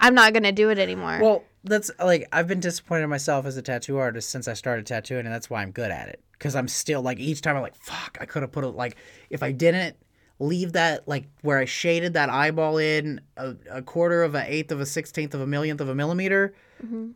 I'm 0.00 0.14
not 0.14 0.32
going 0.32 0.42
to 0.44 0.52
do 0.52 0.70
it 0.70 0.78
anymore. 0.78 1.18
well 1.20 1.44
that's 1.64 1.90
like 1.98 2.28
i've 2.32 2.46
been 2.46 2.60
disappointed 2.60 3.02
in 3.02 3.10
myself 3.10 3.44
as 3.44 3.56
a 3.56 3.62
tattoo 3.62 3.96
artist 3.98 4.30
since 4.30 4.46
i 4.46 4.52
started 4.54 4.86
tattooing 4.86 5.26
and 5.26 5.34
that's 5.34 5.50
why 5.50 5.62
i'm 5.62 5.72
good 5.72 5.90
at 5.90 6.08
it 6.08 6.22
because 6.32 6.54
i'm 6.54 6.68
still 6.68 7.02
like 7.02 7.18
each 7.18 7.40
time 7.42 7.56
i'm 7.56 7.62
like 7.62 7.74
fuck 7.74 8.16
i 8.20 8.24
could 8.24 8.42
have 8.42 8.52
put 8.52 8.62
it 8.62 8.68
like 8.68 8.94
if 9.30 9.42
i 9.42 9.50
didn't 9.50 9.96
leave 10.38 10.74
that 10.74 11.08
like 11.08 11.24
where 11.42 11.58
i 11.58 11.64
shaded 11.64 12.12
that 12.12 12.30
eyeball 12.30 12.78
in 12.78 13.20
a, 13.36 13.56
a 13.68 13.82
quarter 13.82 14.22
of 14.22 14.36
an 14.36 14.44
eighth 14.46 14.70
of 14.70 14.80
a 14.80 14.86
sixteenth 14.86 15.34
of 15.34 15.40
a 15.40 15.46
millionth 15.46 15.80
of 15.80 15.88
a 15.88 15.94
millimeter 15.94 16.54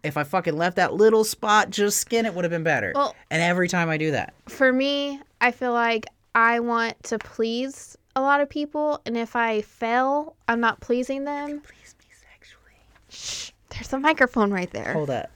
if 0.03 0.17
i 0.17 0.25
fucking 0.25 0.57
left 0.57 0.77
that 0.77 0.95
little 0.95 1.23
spot 1.25 1.71
just 1.71 1.99
skin 1.99 2.25
it 2.27 2.35
would 2.35 2.45
have 2.45 2.51
been 2.51 2.63
better 2.65 2.93
Well- 2.95 3.15
and 3.31 3.43
every 3.43 3.69
time 3.69 3.89
i 3.89 3.97
do 3.99 4.11
that 4.13 4.35
For 4.49 4.73
me, 4.73 5.21
I 5.41 5.51
feel 5.53 5.73
like 5.73 6.07
I 6.35 6.61
want 6.61 7.03
to 7.05 7.19
please 7.19 7.97
a 8.17 8.21
lot 8.21 8.41
of 8.41 8.49
people 8.49 9.01
and 9.07 9.17
if 9.17 9.35
I 9.37 9.63
fail, 9.63 10.37
I'm 10.49 10.61
not 10.61 10.81
pleasing 10.81 11.25
them. 11.25 11.61
please 11.61 11.95
me 11.99 12.07
sexually 12.11 12.75
Shh, 13.09 13.51
there's 13.71 13.93
a 13.93 13.99
microphone 13.99 14.51
right 14.53 14.71
there. 14.71 14.93
hold 14.93 15.11
up. 15.11 15.31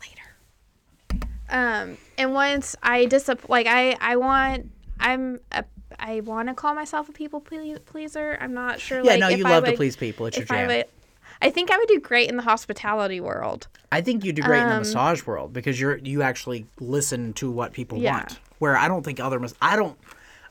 Later. 0.00 1.26
um 1.50 1.96
and 2.16 2.32
once 2.34 2.76
i 2.82 3.06
disapp- 3.06 3.48
like 3.48 3.66
i 3.66 3.96
i 4.00 4.16
want 4.16 4.70
i'm 5.00 5.40
a 5.52 5.64
i 5.98 6.20
want 6.20 6.48
to 6.48 6.54
call 6.54 6.74
myself 6.74 7.08
a 7.08 7.12
people 7.12 7.40
ple- 7.40 7.78
pleaser 7.86 8.36
i'm 8.40 8.54
not 8.54 8.80
sure 8.80 8.98
yeah 9.02 9.12
like 9.12 9.20
no 9.20 9.28
you 9.28 9.46
I 9.46 9.50
love 9.50 9.64
to 9.64 9.72
please 9.72 9.96
people 9.96 10.26
it's 10.26 10.36
your 10.36 10.44
if 10.44 10.50
i 10.52 10.56
jam 10.58 10.66
would 10.68 10.86
i 11.42 11.50
think 11.50 11.70
i 11.70 11.76
would 11.78 11.88
do 11.88 12.00
great 12.00 12.28
in 12.28 12.36
the 12.36 12.42
hospitality 12.42 13.20
world 13.20 13.68
I 13.90 14.02
think 14.02 14.22
you 14.22 14.34
do 14.34 14.42
great 14.42 14.60
in 14.60 14.68
the 14.68 14.74
Um, 14.74 14.80
massage 14.80 15.24
world 15.26 15.54
because 15.54 15.80
you're 15.80 15.96
you 15.96 16.20
actually 16.20 16.66
listen 16.78 17.32
to 17.34 17.50
what 17.50 17.72
people 17.72 17.96
Yeah. 17.96 18.12
want. 18.18 18.38
Where 18.58 18.76
I 18.76 18.86
don't 18.86 19.02
think 19.02 19.18
other 19.18 19.40
mas- 19.40 19.54
I 19.62 19.76
don't 19.76 19.96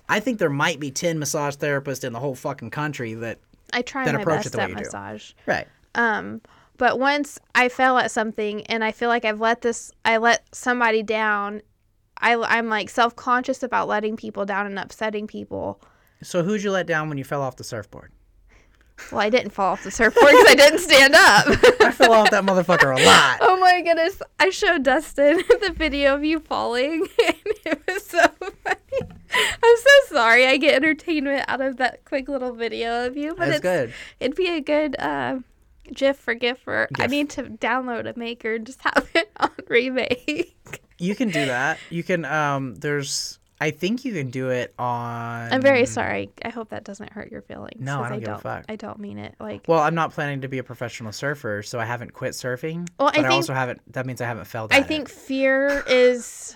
I 0.09 0.19
think 0.19 0.39
there 0.39 0.49
might 0.49 0.79
be 0.79 0.89
10 0.89 1.19
massage 1.19 1.55
therapists 1.55 2.03
in 2.03 2.13
the 2.13 2.19
whole 2.19 2.33
fucking 2.33 2.71
country 2.71 3.13
that 3.13 3.37
i 3.73 3.83
try 3.83 4.05
That 4.05 4.15
my 4.15 4.21
approach 4.21 4.39
it 4.39 4.43
best 4.45 4.51
the 4.53 4.57
way 4.57 4.63
at 4.63 4.69
you 4.71 4.75
do. 4.77 4.81
massage 4.85 5.33
right. 5.45 5.67
um 5.93 6.41
but 6.77 6.97
once 6.97 7.37
i 7.53 7.69
fail 7.69 7.99
at 7.99 8.09
something 8.09 8.65
and 8.65 8.83
i 8.83 8.91
feel 8.91 9.09
like 9.09 9.23
i've 9.23 9.39
let 9.39 9.61
this 9.61 9.91
i 10.03 10.17
let 10.17 10.41
somebody 10.51 11.03
down 11.03 11.61
I, 12.19 12.33
i'm 12.57 12.69
like 12.69 12.89
self-conscious 12.89 13.61
about 13.61 13.87
letting 13.87 14.15
people 14.17 14.45
down 14.47 14.65
and 14.65 14.79
upsetting 14.79 15.27
people 15.27 15.79
So 16.23 16.41
who'd 16.41 16.63
you 16.63 16.71
let 16.71 16.87
down 16.87 17.07
when 17.07 17.19
you 17.19 17.23
fell 17.23 17.43
off 17.43 17.57
the 17.57 17.63
surfboard? 17.63 18.11
Well 19.11 19.21
i 19.21 19.29
didn't 19.29 19.51
fall 19.51 19.73
off 19.73 19.83
the 19.83 19.91
surfboard 19.91 20.25
because 20.31 20.47
i 20.49 20.55
didn't 20.55 20.79
stand 20.79 21.13
up 21.15 21.45
I 21.81 21.91
fell 21.91 22.13
off 22.13 22.31
that 22.31 22.43
motherfucker 22.43 22.99
a 22.99 23.05
lot. 23.05 23.37
Oh 23.41 23.57
my 23.59 23.81
goodness. 23.81 24.21
I 24.39 24.49
showed 24.49 24.83
Dustin 24.83 25.37
the 25.61 25.73
video 25.75 26.15
of 26.15 26.23
you 26.23 26.39
falling 26.39 27.01
and 27.27 27.35
it 27.65 27.81
was 27.87 28.05
so 28.05 28.27
funny. 28.63 29.11
I'm 29.31 29.77
so 29.77 30.15
sorry. 30.15 30.45
I 30.45 30.57
get 30.57 30.75
entertainment 30.75 31.45
out 31.47 31.61
of 31.61 31.77
that 31.77 32.03
quick 32.05 32.27
little 32.27 32.53
video 32.53 33.05
of 33.07 33.15
you, 33.15 33.29
but 33.29 33.45
That's 33.45 33.51
it's 33.51 33.61
good. 33.61 33.93
it'd 34.19 34.35
be 34.35 34.49
a 34.49 34.59
good 34.61 34.95
uh 34.99 35.39
GIF 35.93 36.17
for 36.17 36.33
GIF 36.33 36.67
or 36.67 36.89
I 36.99 37.07
need 37.07 37.29
to 37.31 37.43
download 37.43 38.13
a 38.13 38.17
maker 38.19 38.55
and 38.55 38.65
just 38.65 38.81
have 38.81 39.09
it 39.15 39.31
on 39.37 39.51
remake. 39.67 40.55
You 40.99 41.15
can 41.15 41.29
do 41.29 41.45
that. 41.45 41.77
You 41.89 42.03
can 42.03 42.25
um 42.25 42.75
there's 42.75 43.36
I 43.59 43.71
think 43.71 44.05
you 44.05 44.13
can 44.13 44.29
do 44.29 44.49
it 44.49 44.73
on 44.77 45.51
I'm 45.51 45.61
very 45.61 45.85
sorry. 45.85 46.29
I 46.45 46.49
hope 46.49 46.69
that 46.69 46.83
doesn't 46.83 47.11
hurt 47.11 47.31
your 47.31 47.41
feelings. 47.41 47.81
No, 47.81 48.01
I 48.01 48.09
don't 48.09 48.19
give 48.19 48.29
a 48.29 48.37
fuck. 48.37 48.65
I 48.69 48.75
don't 48.75 48.99
mean 48.99 49.17
it 49.17 49.35
like 49.39 49.63
Well, 49.67 49.79
I'm 49.79 49.95
not 49.95 50.11
planning 50.13 50.41
to 50.41 50.47
be 50.47 50.59
a 50.59 50.63
professional 50.63 51.11
surfer, 51.11 51.63
so 51.63 51.79
I 51.79 51.85
haven't 51.85 52.13
quit 52.13 52.33
surfing. 52.33 52.87
Well, 52.99 53.09
I 53.09 53.11
but 53.11 53.19
I, 53.19 53.21
think- 53.23 53.31
also 53.33 53.53
haven't 53.53 53.81
that 53.93 54.05
means 54.05 54.21
I 54.21 54.25
haven't 54.27 54.45
fell 54.45 54.67
down. 54.67 54.75
I 54.75 54.79
at 54.79 54.85
it. 54.85 54.87
think 54.87 55.09
fear 55.09 55.83
is. 55.87 56.55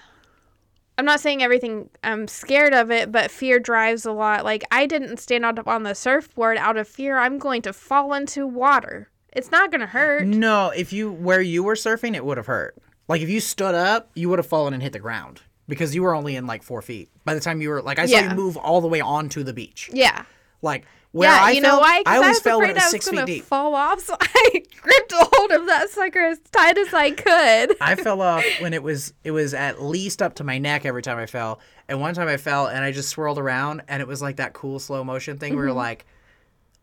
I'm 0.97 1.05
not 1.05 1.19
saying 1.19 1.41
everything. 1.41 1.89
I'm 2.03 2.27
scared 2.27 2.75
of 2.75 2.91
it, 2.91 3.11
but 3.11 3.31
fear 3.31 3.59
drives 3.59 4.05
a 4.05 4.11
lot. 4.11 4.43
Like 4.45 4.63
I 4.69 4.85
didn't 4.85 5.17
stand 5.17 5.45
up 5.45 5.67
on 5.67 5.81
the 5.83 5.95
surfboard 5.95 6.57
out 6.57 6.77
of 6.77 6.87
fear. 6.87 7.17
I'm 7.17 7.39
going 7.39 7.63
to 7.63 7.73
fall 7.73 8.13
into 8.13 8.45
water. 8.45 9.09
It's 9.33 9.49
not 9.49 9.71
gonna 9.71 9.87
hurt. 9.87 10.27
No, 10.27 10.71
if 10.75 10.93
you 10.93 11.11
where 11.11 11.41
you 11.41 11.63
were 11.63 11.75
surfing, 11.75 12.15
it 12.15 12.23
would 12.23 12.37
have 12.37 12.45
hurt. 12.45 12.77
Like 13.07 13.21
if 13.21 13.29
you 13.29 13.39
stood 13.39 13.73
up, 13.73 14.11
you 14.13 14.29
would 14.29 14.37
have 14.37 14.45
fallen 14.45 14.75
and 14.75 14.83
hit 14.83 14.93
the 14.93 14.99
ground 14.99 15.41
because 15.71 15.95
you 15.95 16.03
were 16.03 16.13
only 16.13 16.35
in 16.35 16.45
like 16.45 16.63
four 16.63 16.81
feet. 16.81 17.09
By 17.23 17.33
the 17.33 17.39
time 17.39 17.61
you 17.61 17.69
were 17.69 17.81
like, 17.81 17.97
I 17.97 18.05
saw 18.05 18.17
Yeah. 18.17 18.29
you 18.31 18.35
move 18.35 18.57
all 18.57 18.81
the 18.81 18.89
way 18.89 18.99
onto 18.99 19.41
the 19.41 19.53
beach. 19.53 19.89
Yeah. 19.93 20.25
Like 20.61 20.85
where 21.13 21.29
yeah. 21.29 21.41
I 21.43 21.51
you 21.51 21.61
fell, 21.61 21.75
know 21.77 21.79
why? 21.79 22.03
I 22.05 22.17
always 22.17 22.29
was 22.31 22.39
fell 22.41 22.59
when 22.59 22.69
it 22.71 22.73
was 22.73 22.83
I 22.83 22.85
was 22.87 22.91
six 22.91 23.09
feet 23.09 23.25
deep. 23.25 23.43
fall 23.45 23.73
off, 23.73 24.01
so 24.01 24.17
I 24.21 24.63
gripped 24.81 25.11
a 25.13 25.27
hold 25.33 25.51
of 25.51 25.65
that 25.67 25.89
sucker 25.89 26.19
as 26.19 26.39
tight 26.51 26.77
as 26.77 26.93
I 26.93 27.11
could. 27.11 27.77
I 27.81 27.95
fell 27.95 28.21
off 28.21 28.43
when 28.59 28.73
it 28.73 28.83
was 28.83 29.13
it 29.23 29.31
was 29.31 29.53
at 29.53 29.81
least 29.81 30.21
up 30.21 30.35
to 30.35 30.43
my 30.43 30.57
neck 30.57 30.85
every 30.85 31.01
time 31.01 31.17
I 31.17 31.25
fell. 31.25 31.61
And 31.87 32.01
one 32.01 32.13
time 32.15 32.27
I 32.27 32.35
fell 32.37 32.67
and 32.67 32.83
I 32.83 32.91
just 32.91 33.07
swirled 33.09 33.39
around 33.39 33.81
and 33.87 34.01
it 34.01 34.07
was 34.09 34.21
like 34.21 34.35
that 34.37 34.51
cool 34.53 34.77
slow 34.79 35.03
motion 35.05 35.37
thing 35.37 35.55
where 35.55 35.67
Mm-hmm. 35.67 35.77
like 35.77 36.05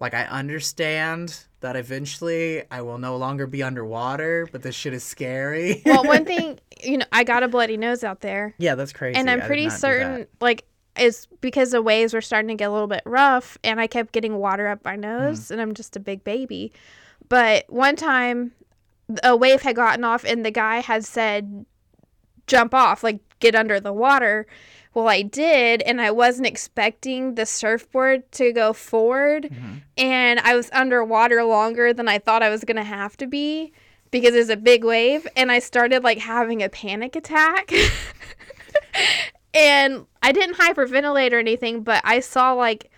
like 0.00 0.14
I 0.14 0.24
understand 0.24 1.44
that 1.60 1.74
eventually 1.76 2.62
I 2.70 2.82
will 2.82 2.98
no 2.98 3.16
longer 3.16 3.46
be 3.46 3.62
underwater, 3.62 4.48
but 4.52 4.62
this 4.62 4.74
shit 4.74 4.92
is 4.94 5.02
scary. 5.04 5.82
well, 5.84 6.04
one 6.04 6.24
thing, 6.32 6.58
you 6.82 6.98
know, 6.98 7.06
I 7.12 7.24
got 7.24 7.42
a 7.42 7.48
bloody 7.48 7.76
nose 7.76 8.04
out 8.04 8.20
there. 8.20 8.54
yeah, 8.58 8.74
that's 8.74 8.92
crazy. 8.92 9.18
and 9.18 9.28
I'm 9.28 9.40
pretty 9.40 9.64
not 9.64 9.70
do 9.70 9.74
that. 9.74 9.78
certain, 9.80 10.26
like, 10.40 10.64
it's 10.96 11.26
because 11.40 11.70
the 11.72 11.82
waves 11.82 12.12
were 12.14 12.20
starting 12.20 12.48
to 12.48 12.54
get 12.54 12.68
a 12.68 12.72
little 12.72 12.86
bit 12.88 13.02
rough, 13.04 13.56
and 13.64 13.80
I 13.80 13.86
kept 13.86 14.12
getting 14.12 14.36
water 14.36 14.66
up 14.68 14.84
my 14.84 14.96
Mm. 14.96 15.00
nose, 15.00 15.50
and 15.50 15.60
I'm 15.60 15.74
just 15.74 15.94
a 15.96 16.00
big 16.00 16.24
baby. 16.24 16.72
But 17.28 17.64
one 17.68 17.94
time, 17.96 18.52
a 19.22 19.36
wave 19.36 19.62
had 19.62 19.76
gotten 19.76 20.02
off, 20.04 20.24
and 20.24 20.44
the 20.44 20.50
guy 20.50 20.78
had 20.80 21.04
said, 21.04 21.64
"Jump 22.46 22.74
off, 22.74 23.02
like 23.04 23.20
get 23.40 23.54
under 23.54 23.78
the 23.80 23.92
water." 23.92 24.46
Well, 24.98 25.08
I 25.08 25.22
did, 25.22 25.80
and 25.82 26.00
I 26.00 26.10
wasn't 26.10 26.48
expecting 26.48 27.36
the 27.36 27.46
surfboard 27.46 28.30
to 28.32 28.52
go 28.52 28.72
forward, 28.72 29.44
Mm-hmm. 29.44 29.74
and 29.96 30.40
I 30.40 30.56
was 30.56 30.70
underwater 30.72 31.44
longer 31.44 31.92
than 31.92 32.08
I 32.08 32.18
thought 32.18 32.42
I 32.42 32.48
was 32.50 32.64
gonna 32.64 32.82
have 32.82 33.16
to 33.18 33.26
be 33.28 33.72
because 34.10 34.34
it's 34.34 34.50
a 34.50 34.56
big 34.56 34.82
wave, 34.82 35.26
and 35.36 35.52
I 35.52 35.60
started 35.60 36.02
like 36.02 36.18
having 36.18 36.64
a 36.64 36.68
panic 36.68 37.14
attack. 37.14 37.70
and 39.54 40.06
I 40.22 40.32
didn't 40.32 40.56
hyperventilate 40.56 41.32
or 41.32 41.38
anything, 41.38 41.82
but 41.82 42.00
I 42.04 42.20
saw 42.20 42.52
like 42.54 42.90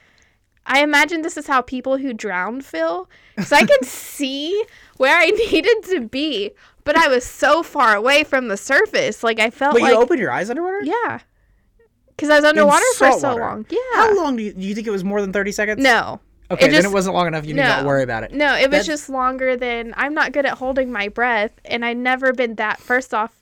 I 0.67 0.83
imagine 0.83 1.23
this 1.23 1.37
is 1.37 1.47
how 1.47 1.63
people 1.63 1.97
who 1.99 2.13
drown 2.15 2.61
feel. 2.61 3.09
Because 3.37 3.53
I 3.53 3.65
could 3.65 3.85
see 3.85 4.65
where 4.99 5.17
I 5.19 5.27
needed 5.51 5.83
to 5.91 6.01
be, 6.01 6.53
but 6.85 6.97
I 6.97 7.09
was 7.09 7.25
so 7.25 7.63
far 7.63 7.95
away 7.95 8.25
from 8.25 8.49
the 8.49 8.57
surface. 8.57 9.23
Like 9.25 9.39
I 9.39 9.51
felt 9.51 9.75
Wait, 9.75 9.83
like 9.83 9.93
you 9.93 9.99
opened 9.99 10.21
your 10.21 10.31
eyes 10.31 10.49
underwater? 10.51 10.83
yeah, 10.83 11.21
because 12.21 12.31
I 12.31 12.37
was 12.37 12.45
underwater 12.45 12.85
for 12.97 13.13
so 13.19 13.29
water? 13.31 13.41
long. 13.41 13.67
Yeah. 13.71 13.79
How 13.95 14.15
long 14.17 14.37
do 14.37 14.43
you, 14.43 14.53
do 14.53 14.61
you 14.61 14.75
think 14.75 14.87
it 14.87 14.91
was 14.91 15.03
more 15.05 15.21
than 15.21 15.33
30 15.33 15.53
seconds? 15.53 15.83
No. 15.83 16.21
Okay, 16.51 16.67
It 16.67 16.73
then 16.73 16.85
it 16.85 16.93
wasn't 16.93 17.15
long 17.15 17.29
enough. 17.29 17.47
You 17.47 17.55
need 17.55 17.63
not 17.63 17.85
worry 17.87 18.03
about 18.03 18.25
it. 18.25 18.33
No, 18.33 18.55
it 18.55 18.63
was 18.63 18.71
That's- 18.71 18.87
just 18.87 19.09
longer 19.09 19.57
than 19.57 19.95
I'm 19.97 20.15
not 20.15 20.33
good 20.33 20.45
at 20.47 20.59
holding 20.59 20.91
my 20.91 21.09
breath, 21.09 21.53
and 21.65 21.85
I 21.85 21.93
never 21.93 22.33
been 22.33 22.57
that. 22.57 22.81
First 22.81 23.15
off, 23.15 23.33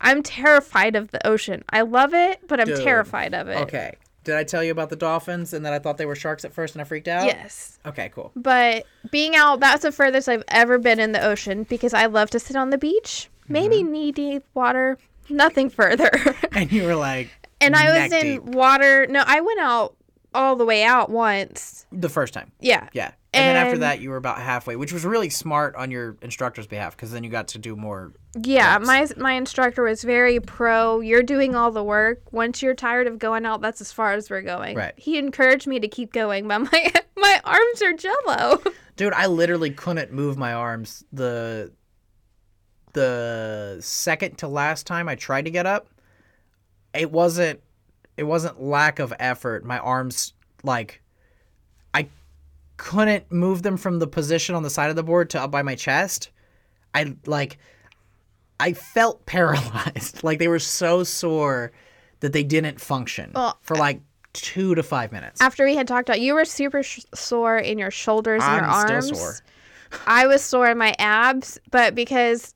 I'm 0.00 0.22
terrified 0.22 0.94
of 0.94 1.10
the 1.10 1.26
ocean. 1.26 1.64
I 1.70 1.80
love 1.80 2.14
it, 2.14 2.40
but 2.46 2.60
I'm 2.60 2.68
Dude. 2.68 2.82
terrified 2.84 3.34
of 3.34 3.48
it. 3.48 3.56
Okay. 3.62 3.96
Did 4.22 4.36
I 4.36 4.44
tell 4.44 4.62
you 4.62 4.70
about 4.70 4.90
the 4.90 4.96
dolphins 4.96 5.52
and 5.52 5.64
that 5.66 5.72
I 5.72 5.78
thought 5.78 5.96
they 5.96 6.06
were 6.06 6.14
sharks 6.14 6.44
at 6.44 6.52
first 6.52 6.74
and 6.74 6.82
I 6.82 6.84
freaked 6.84 7.08
out? 7.08 7.24
Yes. 7.26 7.78
Okay, 7.86 8.10
cool. 8.14 8.30
But 8.36 8.84
being 9.10 9.34
out, 9.34 9.58
that's 9.58 9.82
the 9.82 9.90
furthest 9.90 10.28
I've 10.28 10.44
ever 10.48 10.78
been 10.78 11.00
in 11.00 11.12
the 11.12 11.24
ocean 11.24 11.64
because 11.64 11.94
I 11.94 12.06
love 12.06 12.30
to 12.30 12.38
sit 12.38 12.54
on 12.54 12.70
the 12.70 12.78
beach, 12.78 13.28
maybe 13.48 13.76
Mm-hmm. 13.78 13.92
knee 13.92 14.12
deep 14.12 14.44
water, 14.54 14.98
nothing 15.28 15.70
further. 15.70 16.10
And 16.52 16.70
you 16.70 16.84
were 16.84 16.94
like, 16.96 17.30
and 17.60 17.76
I 17.76 18.02
was 18.02 18.12
in 18.12 18.22
deep 18.22 18.42
water. 18.42 19.06
No, 19.06 19.22
I 19.26 19.40
went 19.40 19.60
out 19.60 19.96
all 20.34 20.56
the 20.56 20.64
way 20.64 20.84
out 20.84 21.10
once. 21.10 21.86
the 21.90 22.08
first 22.08 22.34
time. 22.34 22.52
Yeah. 22.60 22.88
Yeah. 22.92 23.12
And, 23.34 23.56
then 23.56 23.66
after 23.66 23.78
that, 23.78 24.00
you 24.00 24.08
were 24.08 24.16
about 24.16 24.40
halfway, 24.40 24.74
which 24.76 24.92
was 24.92 25.04
really 25.04 25.28
smart 25.28 25.76
on 25.76 25.90
your 25.90 26.16
instructor's 26.22 26.66
behalf 26.66 26.96
because 26.96 27.10
then 27.10 27.24
you 27.24 27.30
got 27.30 27.48
to 27.48 27.58
do 27.58 27.76
more. 27.76 28.14
Yeah, 28.42 28.78
my 28.78 29.06
my 29.18 29.32
instructor 29.32 29.82
was 29.82 30.02
very 30.02 30.40
pro. 30.40 31.00
You're 31.00 31.22
doing 31.22 31.54
all 31.54 31.70
the 31.70 31.84
work. 31.84 32.22
Once 32.32 32.62
you're 32.62 32.74
tired 32.74 33.06
of 33.06 33.18
going 33.18 33.44
out, 33.44 33.60
that's 33.60 33.82
as 33.82 33.92
far 33.92 34.14
as 34.14 34.30
we're 34.30 34.42
going. 34.42 34.76
Right. 34.76 34.94
He 34.96 35.18
encouraged 35.18 35.66
me 35.66 35.78
to 35.78 35.88
keep 35.88 36.12
going, 36.12 36.48
but 36.48 36.72
my 36.72 36.92
my 37.16 37.40
arms 37.44 37.82
are 37.82 37.92
jello. 37.92 38.62
Dude, 38.96 39.12
I 39.12 39.26
literally 39.26 39.70
couldn't 39.70 40.10
move 40.10 40.38
my 40.38 40.54
arms 40.54 41.04
the 41.12 41.70
the 42.94 43.76
second 43.80 44.38
to 44.38 44.48
last 44.48 44.86
time 44.86 45.06
I 45.06 45.16
tried 45.16 45.44
to 45.44 45.50
get 45.50 45.66
up. 45.66 45.88
It 46.98 47.10
wasn't 47.12 47.60
it 48.16 48.24
wasn't 48.24 48.60
lack 48.62 48.98
of 48.98 49.12
effort. 49.18 49.64
My 49.64 49.78
arms 49.78 50.32
like 50.64 51.00
I 51.94 52.08
couldn't 52.76 53.30
move 53.32 53.62
them 53.62 53.76
from 53.76 53.98
the 54.00 54.06
position 54.06 54.54
on 54.54 54.62
the 54.62 54.70
side 54.70 54.90
of 54.90 54.96
the 54.96 55.02
board 55.02 55.30
to 55.30 55.40
up 55.40 55.50
by 55.50 55.62
my 55.62 55.74
chest. 55.74 56.30
I 56.94 57.14
like 57.26 57.58
I 58.60 58.72
felt 58.72 59.24
paralyzed. 59.26 60.24
like 60.24 60.38
they 60.38 60.48
were 60.48 60.58
so 60.58 61.04
sore 61.04 61.72
that 62.20 62.32
they 62.32 62.42
didn't 62.42 62.80
function 62.80 63.30
Well, 63.34 63.56
for 63.62 63.76
like 63.76 64.00
2 64.32 64.74
to 64.74 64.82
5 64.82 65.12
minutes. 65.12 65.40
After 65.40 65.64
we 65.64 65.76
had 65.76 65.86
talked 65.86 66.08
about, 66.08 66.20
you 66.20 66.34
were 66.34 66.44
super 66.44 66.82
sh- 66.82 67.00
sore 67.14 67.56
in 67.58 67.78
your 67.78 67.92
shoulders 67.92 68.42
and 68.44 68.56
your 68.62 68.64
I'm 68.70 68.86
still 68.86 68.94
arms. 68.96 69.18
sore. 69.18 69.34
I 70.06 70.26
was 70.26 70.42
sore 70.42 70.68
in 70.70 70.78
my 70.78 70.94
abs, 70.98 71.58
but 71.70 71.94
because 71.94 72.54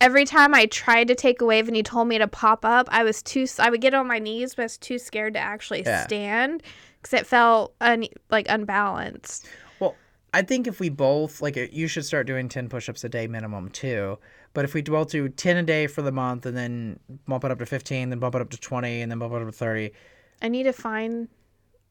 every 0.00 0.24
time 0.24 0.54
I 0.54 0.66
tried 0.66 1.08
to 1.08 1.14
take 1.14 1.40
a 1.40 1.44
wave 1.44 1.66
and 1.68 1.76
he 1.76 1.82
told 1.82 2.08
me 2.08 2.18
to 2.18 2.26
pop 2.28 2.64
up, 2.64 2.88
I 2.90 3.02
was 3.02 3.22
too. 3.22 3.46
I 3.58 3.70
would 3.70 3.80
get 3.80 3.94
on 3.94 4.06
my 4.06 4.18
knees, 4.18 4.54
but 4.54 4.62
I 4.62 4.64
was 4.64 4.78
too 4.78 4.98
scared 4.98 5.34
to 5.34 5.40
actually 5.40 5.82
Yeah. 5.82 6.04
stand 6.04 6.62
because 7.02 7.20
it 7.20 7.26
felt 7.26 7.74
un- 7.80 8.06
like 8.30 8.46
unbalanced. 8.48 9.46
Well, 9.78 9.96
I 10.34 10.42
think 10.42 10.66
if 10.66 10.80
we 10.80 10.88
both 10.88 11.40
like, 11.42 11.56
uh, 11.56 11.66
you 11.70 11.86
should 11.86 12.04
start 12.04 12.26
doing 12.26 12.48
ten 12.48 12.68
push-ups 12.68 13.04
a 13.04 13.08
day 13.08 13.26
minimum 13.26 13.68
too. 13.70 14.18
But 14.52 14.64
if 14.64 14.74
we 14.74 14.82
both 14.82 15.10
do 15.10 15.28
ten 15.28 15.56
a 15.56 15.62
day 15.62 15.86
for 15.86 16.02
the 16.02 16.10
month, 16.12 16.44
and 16.44 16.56
then 16.56 16.98
bump 17.26 17.44
it 17.44 17.50
up 17.50 17.58
to 17.60 17.66
fifteen, 17.66 18.10
then 18.10 18.18
bump 18.18 18.34
it 18.34 18.40
up 18.40 18.50
to 18.50 18.58
twenty, 18.58 19.00
and 19.00 19.10
then 19.10 19.18
bump 19.18 19.32
it 19.34 19.42
up 19.42 19.46
to 19.48 19.52
thirty. 19.52 19.92
I 20.42 20.48
need 20.48 20.64
to 20.64 20.72
find 20.72 21.28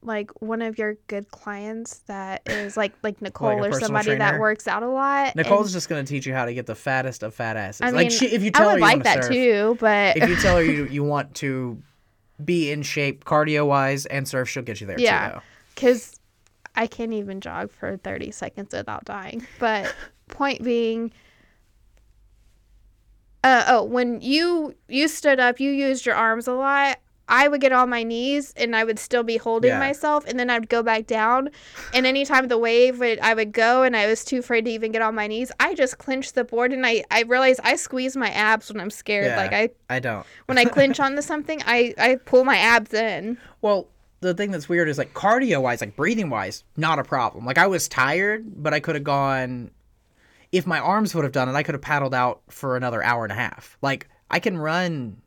like 0.01 0.31
one 0.41 0.61
of 0.61 0.77
your 0.77 0.95
good 1.07 1.29
clients 1.29 1.99
that 2.07 2.41
is 2.45 2.77
like 2.77 2.93
like 3.03 3.21
Nicole 3.21 3.49
or 3.51 3.69
personal 3.69 3.87
somebody 3.87 4.15
that 4.15 4.39
works 4.39 4.67
out 4.67 4.83
a 4.83 4.87
lot. 4.89 5.35
Nicole's 5.35 5.67
and- 5.67 5.73
just 5.73 5.89
gonna 5.89 6.03
teach 6.03 6.25
you 6.25 6.33
how 6.33 6.45
to 6.45 6.53
get 6.53 6.65
the 6.65 6.75
fattest 6.75 7.23
of 7.23 7.33
fat 7.33 7.57
asses. 7.57 7.81
I 7.81 7.87
mean, 7.87 7.95
like 7.95 8.11
she, 8.11 8.27
if 8.27 8.41
you 8.41 8.51
tell 8.51 8.69
I 8.69 8.73
her 8.73 8.79
would 8.79 8.79
you 8.79 8.81
like 8.97 9.03
that 9.03 9.23
surf, 9.25 9.33
too, 9.33 9.77
but 9.79 10.17
if 10.17 10.29
you 10.29 10.35
tell 10.37 10.55
her 10.57 10.63
you 10.63 10.85
you 10.91 11.03
want 11.03 11.35
to 11.35 11.81
be 12.43 12.71
in 12.71 12.81
shape 12.83 13.25
cardio 13.25 13.67
wise 13.67 14.05
and 14.05 14.27
surf, 14.27 14.47
she'll 14.47 14.63
get 14.63 14.79
you 14.79 14.87
there 14.87 14.99
Yeah. 14.99 15.41
because 15.75 16.19
I 16.75 16.87
can't 16.87 17.11
even 17.11 17.41
jog 17.41 17.71
for 17.71 17.97
30 17.97 18.31
seconds 18.31 18.73
without 18.73 19.03
dying. 19.03 19.45
But 19.59 19.93
point 20.29 20.63
being, 20.63 21.11
uh, 23.43 23.65
oh, 23.67 23.83
when 23.83 24.21
you 24.21 24.75
you 24.87 25.07
stood 25.09 25.39
up, 25.39 25.59
you 25.59 25.71
used 25.71 26.05
your 26.05 26.15
arms 26.15 26.47
a 26.47 26.53
lot. 26.53 26.99
I 27.29 27.47
would 27.47 27.61
get 27.61 27.71
on 27.71 27.89
my 27.89 28.03
knees 28.03 28.53
and 28.57 28.75
I 28.75 28.83
would 28.83 28.99
still 28.99 29.23
be 29.23 29.37
holding 29.37 29.69
Yeah. 29.69 29.79
myself, 29.79 30.25
and 30.27 30.37
then 30.37 30.49
I'd 30.49 30.67
go 30.67 30.83
back 30.83 31.07
down. 31.07 31.49
And 31.93 32.05
anytime 32.05 32.47
the 32.49 32.57
wave 32.57 32.99
would, 32.99 33.19
I 33.19 33.33
would 33.33 33.53
go, 33.53 33.83
and 33.83 33.95
I 33.95 34.07
was 34.07 34.25
too 34.25 34.39
afraid 34.39 34.65
to 34.65 34.71
even 34.71 34.91
get 34.91 35.01
on 35.01 35.15
my 35.15 35.27
knees. 35.27 35.51
I 35.59 35.73
just 35.75 35.97
clinched 35.99 36.35
the 36.35 36.43
board, 36.43 36.73
and 36.73 36.85
I 36.85 37.03
I 37.11 37.21
realized 37.21 37.61
I 37.63 37.75
squeeze 37.75 38.17
my 38.17 38.29
abs 38.31 38.71
when 38.71 38.81
I'm 38.81 38.89
scared. 38.89 39.27
Yeah. 39.27 39.37
Like 39.37 39.53
I 39.53 39.69
I 39.89 39.99
don't. 39.99 40.25
when 40.47 40.57
I 40.57 40.65
clinch 40.65 40.99
onto 41.05 41.21
something, 41.21 41.61
I 41.65 41.93
I 41.97 42.15
pull 42.15 42.43
my 42.43 42.57
abs 42.57 42.93
in. 42.93 43.37
Well, 43.61 43.87
the 44.21 44.33
thing 44.33 44.51
that's 44.51 44.67
weird 44.67 44.89
is 44.89 44.97
like 44.97 45.13
cardio 45.13 45.61
wise, 45.61 45.79
like 45.79 45.95
breathing 45.95 46.29
wise, 46.29 46.63
not 46.75 46.99
a 46.99 47.03
problem. 47.03 47.45
Like 47.45 47.57
I 47.57 47.67
was 47.67 47.87
tired, 47.87 48.43
but 48.61 48.73
I 48.73 48.79
could 48.81 48.95
have 48.95 49.03
gone. 49.05 49.71
If 50.51 50.65
my 50.65 50.79
arms 50.79 51.13
would 51.13 51.23
have 51.23 51.31
done 51.31 51.47
it, 51.47 51.53
I 51.53 51.61
could 51.63 51.75
have 51.75 51.81
paddled 51.81 52.13
out 52.15 52.41
for 52.49 52.75
another 52.75 53.03
hour 53.03 53.23
and 53.23 53.31
a 53.31 53.35
half. 53.35 53.77
Like 53.81 54.09
I 54.31 54.39
can 54.39 54.57
run. 54.57 55.21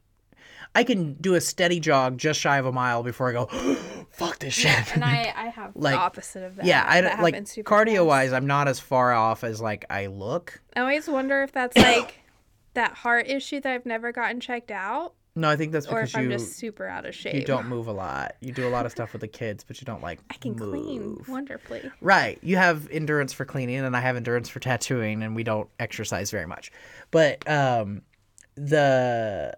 I 0.74 0.84
can 0.84 1.14
do 1.14 1.34
a 1.34 1.40
steady 1.40 1.80
jog 1.80 2.16
just 2.18 2.40
shy 2.40 2.56
of 2.58 2.66
a 2.66 2.72
mile 2.72 3.02
before 3.02 3.28
I 3.28 3.32
go, 3.32 3.46
fuck 4.10 4.38
this 4.38 4.54
shit. 4.54 4.94
And 4.94 5.04
I 5.04 5.32
I 5.36 5.48
have 5.48 5.72
Like, 5.74 5.94
the 5.94 5.98
opposite 6.00 6.42
of 6.44 6.56
that. 6.56 6.64
yeah, 6.64 6.84
I 6.88 7.00
That 7.02 7.20
like 7.22 7.34
cardio 7.36 8.06
wise, 8.06 8.32
I'm 8.32 8.46
not 8.46 8.68
as 8.68 8.80
far 8.80 9.12
off 9.12 9.44
as 9.44 9.60
like 9.60 9.84
I 9.90 10.06
look. 10.06 10.60
I 10.74 10.80
always 10.80 11.08
wonder 11.08 11.42
if 11.42 11.52
that's 11.52 11.76
like 11.76 12.20
that 12.74 12.94
heart 12.94 13.28
issue 13.28 13.60
that 13.60 13.70
I've 13.72 13.84
never 13.86 14.12
gotten 14.12 14.40
checked 14.40 14.70
out, 14.70 15.12
No, 15.36 15.50
I 15.50 15.56
think 15.56 15.72
that's 15.72 15.86
or 15.86 15.96
because 16.00 16.10
if 16.10 16.16
I'm 16.16 16.30
just 16.30 16.56
super 16.56 16.86
out 16.86 17.04
of 17.04 17.14
shape. 17.14 17.34
you 17.34 17.44
don't 17.44 17.66
move 17.68 17.86
a 17.86 17.92
lot. 17.92 18.36
You 18.40 18.52
do 18.54 18.66
a 18.66 18.70
lot 18.70 18.86
of 18.86 18.92
stuff 18.92 19.12
with 19.12 19.20
the 19.20 19.28
kids, 19.28 19.62
but 19.64 19.78
you 19.78 19.84
don't 19.84 20.00
like 20.02 20.20
I 20.30 20.34
can 20.34 20.54
clean 20.54 21.22
wonderfully. 21.28 21.90
Right. 22.00 22.38
You 22.42 22.56
have 22.56 22.88
endurance 22.90 23.34
for 23.34 23.44
cleaning 23.44 23.76
and 23.80 23.94
I 23.94 24.00
have 24.00 24.16
endurance 24.16 24.48
for 24.48 24.58
tattooing 24.58 25.22
and 25.22 25.36
we 25.36 25.42
don't 25.44 25.68
exercise 25.78 26.30
very 26.30 26.46
much. 26.46 26.72
But 27.10 27.46
um 27.46 28.00
the 28.54 29.54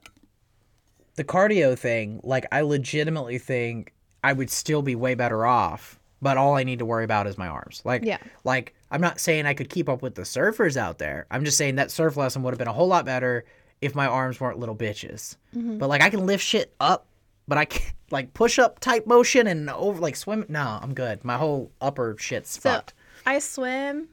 the 1.16 1.24
cardio 1.24 1.78
thing, 1.78 2.20
like 2.22 2.46
I 2.52 2.62
legitimately 2.62 3.38
think 3.38 3.92
I 4.22 4.32
would 4.32 4.50
still 4.50 4.82
be 4.82 4.94
way 4.94 5.14
better 5.14 5.44
off, 5.46 5.98
but 6.22 6.36
all 6.36 6.54
I 6.56 6.64
need 6.64 6.78
to 6.80 6.84
worry 6.84 7.04
about 7.04 7.26
is 7.26 7.36
my 7.38 7.46
arms. 7.48 7.82
Like 7.84 8.04
Yeah. 8.04 8.18
like 8.44 8.74
I'm 8.90 9.00
not 9.00 9.20
saying 9.20 9.46
I 9.46 9.54
could 9.54 9.68
keep 9.70 9.88
up 9.88 10.02
with 10.02 10.14
the 10.14 10.22
surfers 10.22 10.76
out 10.76 10.98
there. 10.98 11.26
I'm 11.30 11.44
just 11.44 11.56
saying 11.58 11.76
that 11.76 11.90
surf 11.90 12.16
lesson 12.16 12.42
would 12.42 12.52
have 12.52 12.58
been 12.58 12.68
a 12.68 12.72
whole 12.72 12.86
lot 12.88 13.04
better 13.04 13.44
if 13.80 13.94
my 13.94 14.06
arms 14.06 14.40
weren't 14.40 14.58
little 14.58 14.76
bitches. 14.76 15.36
Mm-hmm. 15.54 15.78
But 15.78 15.88
like 15.88 16.02
I 16.02 16.10
can 16.10 16.26
lift 16.26 16.44
shit 16.44 16.74
up, 16.80 17.06
but 17.46 17.58
I 17.58 17.64
can't 17.66 17.92
like 18.10 18.32
push 18.34 18.58
up 18.58 18.78
type 18.80 19.06
motion 19.06 19.46
and 19.46 19.68
over 19.70 20.00
like 20.00 20.16
swim. 20.16 20.46
No, 20.48 20.78
I'm 20.80 20.94
good. 20.94 21.24
My 21.24 21.36
whole 21.36 21.70
upper 21.80 22.16
shit's 22.18 22.50
So 22.52 22.60
fucked. 22.70 22.94
I 23.26 23.38
swim 23.38 24.08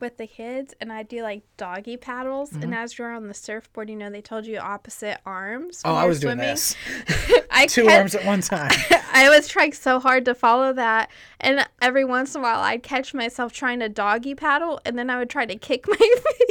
with 0.00 0.16
the 0.18 0.26
kids 0.26 0.74
and 0.80 0.92
I 0.92 1.02
do 1.02 1.22
like 1.22 1.42
doggy 1.56 1.96
paddles. 1.96 2.50
Mm-hmm. 2.50 2.62
And 2.62 2.74
as 2.74 2.98
you're 2.98 3.12
on 3.12 3.28
the 3.28 3.34
surfboard, 3.34 3.88
you 3.90 3.96
know 3.96 4.10
they 4.10 4.20
told 4.20 4.46
you 4.46 4.58
opposite 4.58 5.18
arms. 5.26 5.82
Oh, 5.84 5.94
I 5.94 6.06
was 6.06 6.20
doing 6.20 6.38
this. 6.38 6.74
I 7.50 7.66
Two 7.68 7.84
kept- 7.84 7.96
arms 7.98 8.14
at 8.14 8.24
one 8.24 8.40
time. 8.40 8.70
I 9.12 9.30
was 9.30 9.48
trying 9.48 9.72
so 9.72 9.98
hard 9.98 10.26
to 10.26 10.34
follow 10.34 10.74
that, 10.74 11.10
and 11.40 11.66
every 11.80 12.04
once 12.04 12.34
in 12.34 12.40
a 12.40 12.44
while 12.44 12.60
I'd 12.60 12.82
catch 12.82 13.14
myself 13.14 13.50
trying 13.50 13.80
to 13.80 13.88
doggy 13.88 14.34
paddle, 14.34 14.78
and 14.84 14.98
then 14.98 15.08
I 15.08 15.18
would 15.18 15.30
try 15.30 15.46
to 15.46 15.56
kick 15.56 15.88
my 15.88 15.96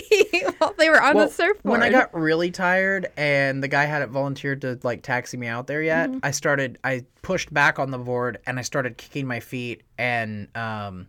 feet 0.09 0.45
while 0.57 0.73
they 0.75 0.89
were 0.89 0.99
on 0.99 1.15
Well, 1.15 1.27
the 1.27 1.31
surfboard. 1.33 1.71
when 1.71 1.83
I 1.83 1.91
got 1.91 2.11
really 2.15 2.49
tired 2.49 3.07
and 3.17 3.61
the 3.61 3.67
guy 3.67 3.85
hadn't 3.85 4.09
volunteered 4.09 4.61
to 4.61 4.79
like 4.81 5.03
taxi 5.03 5.37
me 5.37 5.45
out 5.47 5.67
there 5.67 5.83
yet, 5.83 6.09
Mm-hmm. 6.09 6.19
I 6.23 6.31
started 6.31 6.77
I 6.83 7.05
pushed 7.21 7.53
back 7.53 7.77
on 7.79 7.91
the 7.91 7.97
board 7.99 8.39
and 8.47 8.57
I 8.57 8.61
started 8.63 8.97
kicking 8.97 9.27
my 9.27 9.39
feet 9.39 9.83
and 9.97 10.47
um 10.57 11.07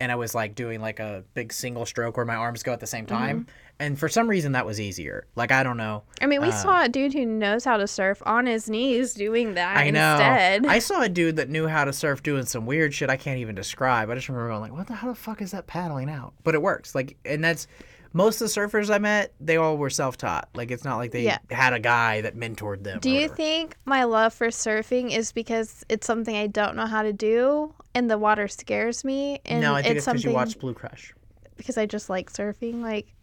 and 0.00 0.12
I 0.12 0.14
was 0.14 0.34
like 0.34 0.54
doing 0.54 0.80
like 0.80 1.00
a 1.00 1.24
big 1.34 1.52
single 1.52 1.86
stroke 1.86 2.16
where 2.16 2.26
my 2.26 2.34
arms 2.34 2.62
go 2.62 2.72
at 2.72 2.80
the 2.80 2.86
same 2.86 3.06
time. 3.06 3.40
Mm-hmm. 3.40 3.50
And 3.80 3.98
for 3.98 4.08
some 4.08 4.28
reason 4.28 4.52
that 4.52 4.66
was 4.66 4.80
easier. 4.80 5.26
Like 5.36 5.52
I 5.52 5.62
don't 5.62 5.76
know. 5.76 6.02
I 6.20 6.26
mean, 6.26 6.42
we 6.42 6.48
uh, 6.48 6.52
saw 6.52 6.84
a 6.84 6.88
dude 6.88 7.12
who 7.12 7.24
knows 7.24 7.64
how 7.64 7.76
to 7.76 7.86
surf 7.86 8.20
on 8.26 8.46
his 8.46 8.68
knees 8.68 9.14
doing 9.14 9.54
that 9.54 9.76
I 9.76 9.90
know. 9.90 10.12
instead. 10.12 10.66
I 10.66 10.78
saw 10.80 11.02
a 11.02 11.08
dude 11.08 11.36
that 11.36 11.48
knew 11.48 11.68
how 11.68 11.84
to 11.84 11.92
surf 11.92 12.22
doing 12.22 12.44
some 12.44 12.66
weird 12.66 12.92
shit 12.92 13.08
I 13.08 13.16
can't 13.16 13.38
even 13.38 13.54
describe. 13.54 14.10
I 14.10 14.14
just 14.14 14.28
remember 14.28 14.48
going 14.48 14.62
like, 14.62 14.72
"What 14.72 14.88
the 14.88 14.94
how 14.94 15.08
the 15.08 15.14
fuck 15.14 15.40
is 15.42 15.52
that 15.52 15.66
paddling 15.66 16.10
out?" 16.10 16.34
But 16.42 16.54
it 16.54 16.62
works. 16.62 16.94
Like, 16.94 17.16
and 17.24 17.42
that's 17.42 17.68
most 18.12 18.40
of 18.40 18.52
the 18.52 18.60
surfers 18.60 18.92
I 18.92 18.98
met. 18.98 19.34
They 19.40 19.56
all 19.56 19.76
were 19.76 19.90
self-taught. 19.90 20.48
Like, 20.54 20.70
it's 20.70 20.84
not 20.84 20.96
like 20.96 21.10
they 21.12 21.22
Yeah. 21.24 21.38
had 21.50 21.72
a 21.72 21.78
guy 21.80 22.20
that 22.22 22.36
mentored 22.36 22.82
them. 22.84 23.00
do 23.00 23.10
you 23.10 23.28
think 23.28 23.76
my 23.84 24.04
love 24.04 24.32
for 24.34 24.48
surfing 24.48 25.10
is 25.16 25.32
because 25.32 25.84
it's 25.88 26.06
something 26.06 26.34
I 26.36 26.46
don't 26.46 26.76
know 26.76 26.86
how 26.86 27.02
to 27.02 27.12
do 27.12 27.74
and 27.94 28.10
the 28.10 28.18
water 28.18 28.48
scares 28.48 29.04
me? 29.04 29.40
And 29.44 29.60
no, 29.60 29.74
I 29.74 29.82
think 29.82 29.96
it's 29.96 30.04
because 30.04 30.04
something 30.22 30.30
you 30.30 30.34
watched 30.34 30.58
Blue 30.58 30.74
Crush. 30.74 31.14
because 31.56 31.76
I 31.78 31.86
just 31.86 32.08
like 32.08 32.32
surfing. 32.32 32.80
Like, 32.82 33.14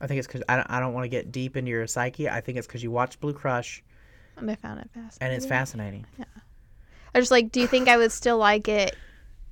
I 0.00 0.06
think 0.06 0.18
it's 0.18 0.26
because 0.28 0.42
I 0.48 0.56
don't, 0.56 0.70
I 0.70 0.80
don't 0.80 0.94
want 0.94 1.04
to 1.04 1.08
get 1.08 1.32
deep 1.32 1.56
into 1.56 1.70
your 1.70 1.86
psyche. 1.86 2.28
I 2.28 2.40
think 2.40 2.56
it's 2.56 2.66
because 2.66 2.82
you 2.82 2.90
watched 2.90 3.20
Blue 3.20 3.32
Crush 3.34 3.82
and 4.36 4.50
I 4.50 4.54
found 4.54 4.80
it 4.80 4.88
fascinating. 4.94 5.18
and 5.20 5.32
it's 5.34 5.46
fascinating. 5.46 6.06
Yeah. 6.18 6.24
I 7.14 7.18
just 7.20 7.30
like, 7.32 7.50
do 7.50 7.60
you 7.60 7.66
think 7.66 7.88
I 7.88 7.96
would 7.96 8.12
still 8.12 8.38
like 8.38 8.68
it 8.68 8.94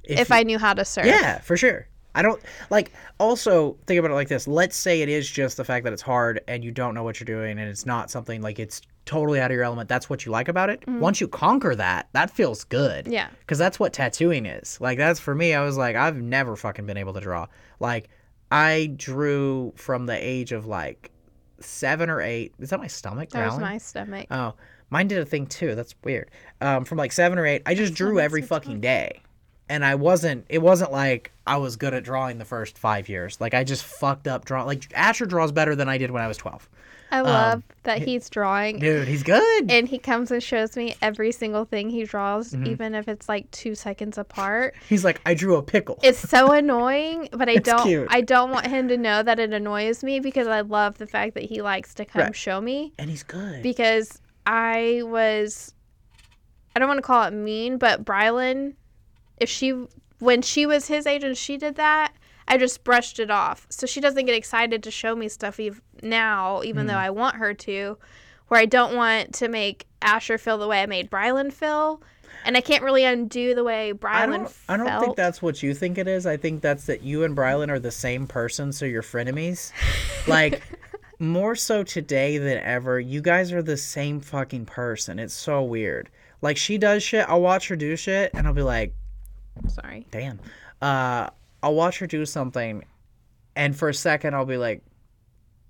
if, 0.04 0.28
you- 0.30 0.34
I 0.36 0.44
knew 0.44 0.58
how 0.58 0.72
to 0.74 0.84
surf? 0.84 1.06
Yeah, 1.06 1.40
for 1.40 1.56
sure. 1.56 1.88
I 2.16 2.22
don't 2.22 2.42
like. 2.70 2.92
Also, 3.20 3.76
think 3.86 3.98
about 4.00 4.10
it 4.10 4.14
like 4.14 4.28
this. 4.28 4.48
Let's 4.48 4.76
say 4.76 5.02
it 5.02 5.08
is 5.08 5.30
just 5.30 5.56
the 5.56 5.64
fact 5.64 5.84
that 5.84 5.92
it's 5.92 6.02
hard 6.02 6.40
and 6.48 6.64
you 6.64 6.70
don't 6.72 6.94
know 6.94 7.02
what 7.04 7.20
you're 7.20 7.26
doing, 7.26 7.58
and 7.58 7.68
it's 7.68 7.86
not 7.86 8.10
something 8.10 8.42
like 8.42 8.58
it's 8.58 8.80
totally 9.04 9.38
out 9.40 9.50
of 9.52 9.54
your 9.54 9.62
element. 9.62 9.88
That's 9.88 10.10
what 10.10 10.26
you 10.26 10.32
like 10.32 10.48
about 10.48 10.68
it. 10.70 10.82
Once 10.88 11.20
you 11.20 11.28
conquer 11.28 11.76
that, 11.76 12.08
that 12.12 12.30
feels 12.30 12.64
good. 12.64 13.04
Mm-hmm. 13.04 13.12
Yeah. 13.12 13.28
Because 13.40 13.58
that's 13.58 13.78
what 13.78 13.92
tattooing 13.92 14.46
is. 14.46 14.80
Like 14.80 14.98
that's 14.98 15.20
for 15.20 15.34
me. 15.34 15.54
I 15.54 15.62
was 15.62 15.76
like, 15.76 15.94
I've 15.94 16.16
never 16.16 16.56
fucking 16.56 16.86
been 16.86 16.96
able 16.96 17.12
to 17.14 17.20
draw. 17.20 17.46
Like 17.78 18.08
I 18.50 18.92
drew 18.96 19.72
from 19.76 20.06
the 20.06 20.16
age 20.16 20.50
of 20.52 20.66
like 20.66 21.12
seven 21.60 22.10
or 22.10 22.20
eight. 22.20 22.54
Is 22.58 22.70
that 22.70 22.80
my 22.80 22.86
stomach 22.88 23.30
That 23.30 23.44
growling? 23.44 23.60
my 23.60 23.78
stomach. 23.78 24.26
Oh, 24.30 24.54
mine 24.90 25.08
did 25.08 25.18
a 25.18 25.24
thing 25.24 25.46
too. 25.46 25.74
That's 25.74 25.94
weird. 26.04 26.30
Um, 26.60 26.84
from 26.84 26.98
like 26.98 27.12
seven 27.12 27.38
or 27.38 27.46
eight, 27.46 27.62
I 27.66 27.74
just 27.74 27.94
drew 27.94 28.18
every 28.20 28.42
fucking 28.42 28.80
day, 28.80 29.22
and 29.68 29.84
I 29.84 29.94
wasn't. 29.96 30.46
It 30.48 30.58
wasn't 30.62 30.92
like 30.92 31.32
I 31.46 31.56
was 31.56 31.76
good 31.76 31.94
at 31.94 32.04
drawing 32.04 32.38
the 32.38 32.44
first 32.44 32.78
five 32.78 33.08
years. 33.08 33.40
Like 33.40 33.54
I 33.54 33.64
just 33.64 33.84
fucked 33.84 34.26
up 34.28 34.44
drawing. 34.44 34.66
Like 34.66 34.84
Asher 34.94 35.26
draws 35.26 35.52
better 35.52 35.74
than 35.74 35.88
I 35.88 35.98
did 35.98 36.10
when 36.10 36.22
I 36.22 36.28
was 36.28 36.36
twelve. 36.36 36.68
I 37.12 37.20
love 37.20 37.62
that 37.84 38.02
he's 38.02 38.28
drawing. 38.28 38.74
um, 38.76 38.80
Dude, 38.80 39.06
he's 39.06 39.22
good. 39.22 39.70
And 39.70 39.86
he 39.88 39.96
comes 39.96 40.32
and 40.32 40.42
shows 40.42 40.76
me 40.76 40.96
every 41.00 41.30
single 41.30 41.64
thing 41.64 41.88
he 41.88 42.02
draws, 42.02 42.50
Mm-hmm. 42.52 42.66
even 42.66 42.94
if 42.96 43.06
it's 43.06 43.28
like 43.28 43.48
two 43.52 43.76
seconds 43.76 44.18
apart. 44.18 44.74
He's 44.88 45.04
like, 45.04 45.20
I 45.24 45.34
drew 45.34 45.54
a 45.54 45.62
pickle. 45.62 46.00
It's 46.02 46.18
so 46.18 46.50
annoying, 46.50 47.28
but 47.30 47.48
I 47.48 47.52
It's 47.58 47.70
don't 47.70 47.84
cute. 47.84 48.08
I 48.10 48.22
don't 48.22 48.50
want 48.50 48.66
him 48.66 48.88
to 48.88 48.96
know 48.96 49.22
that 49.22 49.38
it 49.38 49.52
annoys 49.52 50.02
me 50.02 50.18
because 50.18 50.48
I 50.48 50.62
love 50.62 50.98
the 50.98 51.06
fact 51.06 51.34
that 51.34 51.44
he 51.44 51.62
likes 51.62 51.94
to 51.94 52.04
come 52.04 52.22
Right. 52.22 52.34
show 52.36 52.60
me 52.60 52.92
and 52.98 53.08
he's 53.08 53.22
good. 53.22 53.62
because 53.62 54.20
I 54.44 55.02
was 55.04 55.72
I 56.74 56.80
don't 56.80 56.88
want 56.88 56.98
to 56.98 57.02
call 57.02 57.22
it 57.22 57.32
mean, 57.32 57.78
but 57.78 58.04
Brylan 58.04 58.74
if 59.38 59.48
she 59.48 59.86
when 60.18 60.40
she 60.42 60.64
was 60.66 60.86
his 60.88 61.06
age 61.06 61.22
and 61.24 61.36
she 61.36 61.56
did 61.58 61.74
that, 61.76 62.12
I 62.48 62.56
just 62.56 62.84
brushed 62.84 63.18
it 63.20 63.30
off. 63.30 63.66
So 63.68 63.86
she 63.86 64.00
doesn't 64.00 64.24
get 64.24 64.34
excited 64.34 64.82
to 64.84 64.90
show 64.90 65.14
me 65.14 65.28
stuff 65.28 65.60
ev- 65.60 65.82
now, 66.02 66.62
even 66.62 66.86
though 66.86 66.94
Mm. 66.94 66.98
I 67.06 67.10
want 67.10 67.36
her 67.36 67.52
to. 67.54 67.98
Where 68.48 68.60
I 68.60 68.64
don't 68.66 68.94
want 68.94 69.34
to 69.34 69.48
make 69.48 69.86
Asher 70.00 70.38
feel 70.38 70.56
the 70.56 70.68
way 70.68 70.80
I 70.80 70.86
made 70.86 71.10
Brylan 71.10 71.52
feel, 71.52 72.00
and 72.44 72.56
I 72.56 72.60
can't 72.60 72.84
really 72.84 73.04
undo 73.04 73.56
the 73.56 73.64
way 73.64 73.92
Brylan 73.92 74.10
I 74.12 74.26
don't, 74.26 74.56
I 74.68 74.76
don't 74.76 75.00
think 75.00 75.16
that's 75.16 75.42
what 75.42 75.64
you 75.64 75.74
think 75.74 75.98
it 75.98 76.06
is. 76.06 76.26
I 76.26 76.36
think 76.36 76.62
that's 76.62 76.86
that 76.86 77.02
you 77.02 77.24
and 77.24 77.36
Brylan 77.36 77.70
are 77.70 77.80
the 77.80 77.90
same 77.90 78.28
person, 78.28 78.72
so 78.72 78.84
you're 78.86 79.02
frenemies. 79.02 79.72
Like, 80.28 80.62
more 81.18 81.56
so 81.56 81.82
today 81.82 82.38
than 82.38 82.58
ever, 82.58 83.00
you 83.00 83.20
guys 83.20 83.52
are 83.52 83.62
the 83.62 83.76
same 83.76 84.20
fucking 84.20 84.66
person. 84.66 85.18
It's 85.18 85.34
so 85.34 85.62
weird. 85.64 86.08
Like, 86.40 86.56
she 86.56 86.78
does 86.78 87.02
shit, 87.02 87.28
I'll 87.28 87.40
watch 87.40 87.66
her 87.66 87.74
do 87.74 87.96
shit, 87.96 88.30
and 88.32 88.46
I'll 88.46 88.52
be 88.54 88.62
like, 88.62 88.94
Sorry. 89.68 90.06
damn. 90.10 90.40
Uh, 90.80 91.30
I'll 91.62 91.74
watch 91.74 91.98
her 91.98 92.06
do 92.06 92.24
something, 92.26 92.84
and 93.54 93.76
for 93.76 93.88
a 93.88 93.94
second, 93.94 94.34
I'll 94.34 94.44
be 94.44 94.56
like, 94.56 94.82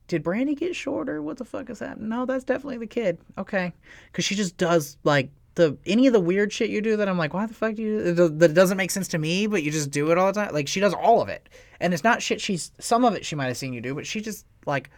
did 0.09 0.23
Brandy 0.23 0.55
get 0.55 0.77
shorter? 0.77 1.23
What 1.23 1.37
the 1.39 1.45
fuck 1.45 1.71
is 1.71 1.79
that? 1.81 2.01
No, 2.01 2.27
that's 2.27 2.45
definitely 2.45 2.79
the 2.79 2.87
kid. 2.87 3.19
Okay, 3.39 3.73
because 4.11 4.25
she 4.25 4.35
just 4.35 4.57
does 4.57 4.97
like 5.05 5.31
the 5.55 5.77
any 5.87 6.07
of 6.07 6.13
the 6.13 6.21
weird 6.21 6.53
shit 6.53 6.71
you 6.71 6.81
do 6.81 6.97
that 6.97 7.09
I'm 7.09 7.19
like, 7.19 7.35
why 7.35 7.47
the 7.47 7.55
fuck 7.55 7.75
do 7.75 7.83
you? 7.83 8.13
That 8.13 8.55
doesn't 8.55 8.77
make 8.77 8.91
sense 8.91 9.09
to 9.09 9.19
me, 9.19 9.47
but 9.47 9.63
you 9.63 9.71
just 9.71 9.91
do 9.91 10.11
it 10.11 10.19
all 10.19 10.33
the 10.33 10.41
time. 10.41 10.53
Like 10.55 10.69
she 10.69 10.81
does 10.81 10.95
all 10.95 11.23
of 11.23 11.29
it, 11.29 11.49
and 11.81 11.93
it's 11.95 12.05
not 12.05 12.23
shit. 12.23 12.41
She's 12.41 12.73
some 12.79 13.05
of 13.05 13.15
it 13.15 13.25
she 13.25 13.35
might 13.37 13.47
have 13.47 13.57
seen 13.57 13.73
you 13.73 13.81
do, 13.81 13.95
but 13.95 14.07
she 14.07 14.21
just 14.21 14.47
like 14.67 14.91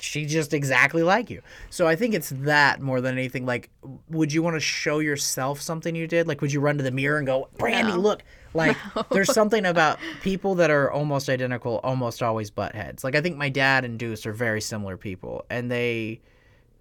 she 0.00 0.26
just 0.26 0.52
exactly 0.54 1.02
like 1.02 1.30
you. 1.30 1.42
So 1.70 1.86
I 1.86 1.96
think 1.96 2.14
it's 2.14 2.30
that 2.30 2.80
more 2.80 3.00
than 3.00 3.16
anything. 3.16 3.46
Like, 3.46 3.70
would 4.08 4.32
you 4.32 4.42
want 4.42 4.56
to 4.56 4.60
show 4.60 4.98
yourself 4.98 5.60
something 5.60 5.94
you 5.94 6.06
did? 6.06 6.26
Like, 6.26 6.40
would 6.40 6.52
you 6.52 6.60
run 6.60 6.76
to 6.78 6.82
the 6.82 6.90
mirror 6.90 7.18
and 7.18 7.26
go, 7.26 7.48
Brandy, 7.58 7.92
No. 7.92 7.98
look? 7.98 8.22
Like, 8.54 8.76
there's 9.10 9.32
something 9.32 9.64
about 9.66 9.98
people 10.22 10.56
that 10.56 10.70
are 10.70 10.90
almost 10.90 11.28
identical, 11.28 11.80
almost 11.84 12.22
always 12.22 12.50
butt 12.50 12.74
heads. 12.74 13.04
Like, 13.04 13.14
I 13.14 13.20
think 13.20 13.36
my 13.36 13.48
dad 13.48 13.84
and 13.84 13.98
Deuce 13.98 14.26
are 14.26 14.32
very 14.32 14.60
similar 14.60 14.96
people, 14.96 15.44
and 15.50 15.70
they, 15.70 16.20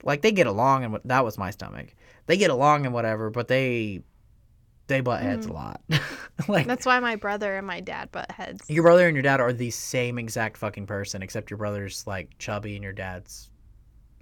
like, 0.04 0.22
they 0.22 0.32
get 0.32 0.48
along, 0.48 0.84
and 0.84 1.00
that 1.06 1.24
was 1.24 1.38
my 1.38 1.52
stomach. 1.52 1.94
They 2.26 2.38
get 2.38 2.50
along 2.50 2.86
and 2.86 2.94
whatever, 2.94 3.30
but 3.30 3.48
they, 3.48 4.02
they 4.90 5.00
butt 5.00 5.22
heads 5.22 5.46
a 5.46 5.50
mm. 5.50 5.54
lot. 5.54 5.82
like, 6.50 6.68
That's 6.68 6.86
why 6.86 7.00
my 7.00 7.16
brother 7.16 7.56
and 7.56 7.66
my 7.66 7.80
dad 7.80 8.12
butt 8.12 8.30
heads. 8.32 8.70
your 8.70 8.84
brother 8.84 9.08
and 9.08 9.16
your 9.16 9.24
dad 9.24 9.40
are 9.40 9.54
the 9.54 9.72
same 9.72 10.20
exact 10.20 10.58
fucking 10.58 10.86
person, 10.86 11.22
except 11.24 11.50
your 11.50 11.58
brother's 11.58 12.06
like 12.06 12.38
chubby 12.38 12.76
and 12.76 12.84
your 12.84 12.94
dad's 12.94 13.50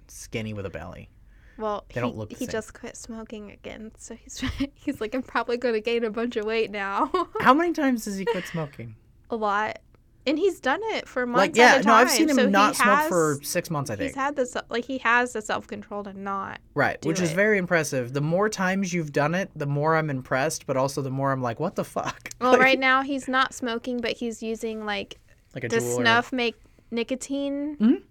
skinny 0.06 0.54
with 0.54 0.64
a 0.66 0.70
belly. 0.70 1.10
Well, 1.58 1.84
They 1.88 1.94
he, 1.94 2.00
don't 2.00 2.16
look 2.16 2.30
he 2.30 2.36
same. 2.36 2.48
just 2.48 2.72
quit 2.72 2.96
smoking 2.96 3.50
again, 3.50 3.90
so 3.98 4.14
he's 4.14 4.38
he's 4.74 5.00
like, 5.00 5.14
I'm 5.14 5.22
probably 5.24 5.56
gonna 5.56 5.80
gain 5.80 6.04
a 6.04 6.10
bunch 6.10 6.36
of 6.36 6.44
weight 6.44 6.70
now, 6.70 7.10
How 7.40 7.52
many 7.54 7.72
times 7.72 8.04
does 8.04 8.16
he 8.16 8.24
quit 8.24 8.46
smoking? 8.46 8.94
a 9.30 9.36
lot, 9.36 9.80
and 10.26 10.38
he's 10.38 10.60
done 10.60 10.80
it 10.94 11.08
for 11.08 11.24
months 11.26 11.38
like, 11.38 11.56
yeah, 11.56 11.76
no, 11.76 11.82
time. 11.82 12.06
I've 12.06 12.10
seen 12.10 12.28
him 12.28 12.36
so 12.36 12.48
not 12.48 12.76
smoke 12.76 12.86
has- 12.98 13.08
for 13.08 13.38
six 13.42 13.70
months. 13.70 13.90
I 13.90 13.96
think 13.96 14.08
He's 14.10 14.16
had 14.16 14.36
this 14.36 14.56
like 14.68 14.84
he 14.84 14.98
has 14.98 15.32
the 15.32 15.40
self 15.42 15.66
control 15.66 16.04
to 16.04 16.12
not. 16.12 16.60
right, 16.74 17.02
which 17.06 17.20
is 17.20 17.32
very 17.32 17.56
impressive. 17.58 18.12
The 18.12 18.20
more 18.20 18.48
times 18.48 18.92
you've 18.92 19.12
done 19.12 19.34
it, 19.34 19.50
the 19.56 19.66
more 19.66 19.96
I'm 19.96 20.10
impressed, 20.10 20.66
but 20.66 20.76
also 20.76 21.00
the 21.02 21.10
more 21.10 21.32
I'm 21.32 21.40
like, 21.42 21.58
what 21.60 21.76
the 21.76 21.84
fuck? 21.84 22.30
Well, 22.40 22.52
Like- 22.52 22.60
right 22.60 22.78
now 22.78 23.02
he's 23.02 23.26
not 23.28 23.54
smoking, 23.54 24.00
but 24.00 24.12
he's 24.12 24.42
using 24.42 24.84
like 24.84 25.18
like 25.54 25.64
a 25.64 25.68
the 25.68 25.80
snuff 25.80 26.32
make 26.32 26.56
nicotine. 26.90 27.76
Mhm. 27.78 28.02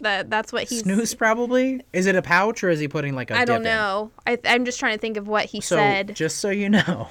That 0.00 0.28
that's 0.28 0.52
what 0.52 0.64
he's. 0.64 0.82
snus, 0.82 1.16
probably. 1.16 1.80
Is 1.92 2.06
it 2.06 2.16
a 2.16 2.20
pouch 2.20 2.62
or 2.64 2.68
is 2.68 2.80
he 2.80 2.88
putting 2.88 3.14
like 3.14 3.30
a? 3.30 3.36
I 3.38 3.44
don't 3.44 3.62
dip 3.62 3.70
in? 3.70 3.76
know. 3.76 4.10
I, 4.26 4.38
I'm 4.44 4.64
just 4.64 4.78
trying 4.78 4.94
to 4.94 5.00
think 5.00 5.16
of 5.16 5.28
what 5.28 5.46
he 5.46 5.60
So 5.60 5.76
said. 5.76 6.14
just 6.16 6.38
so 6.38 6.50
you 6.50 6.68
know, 6.68 7.08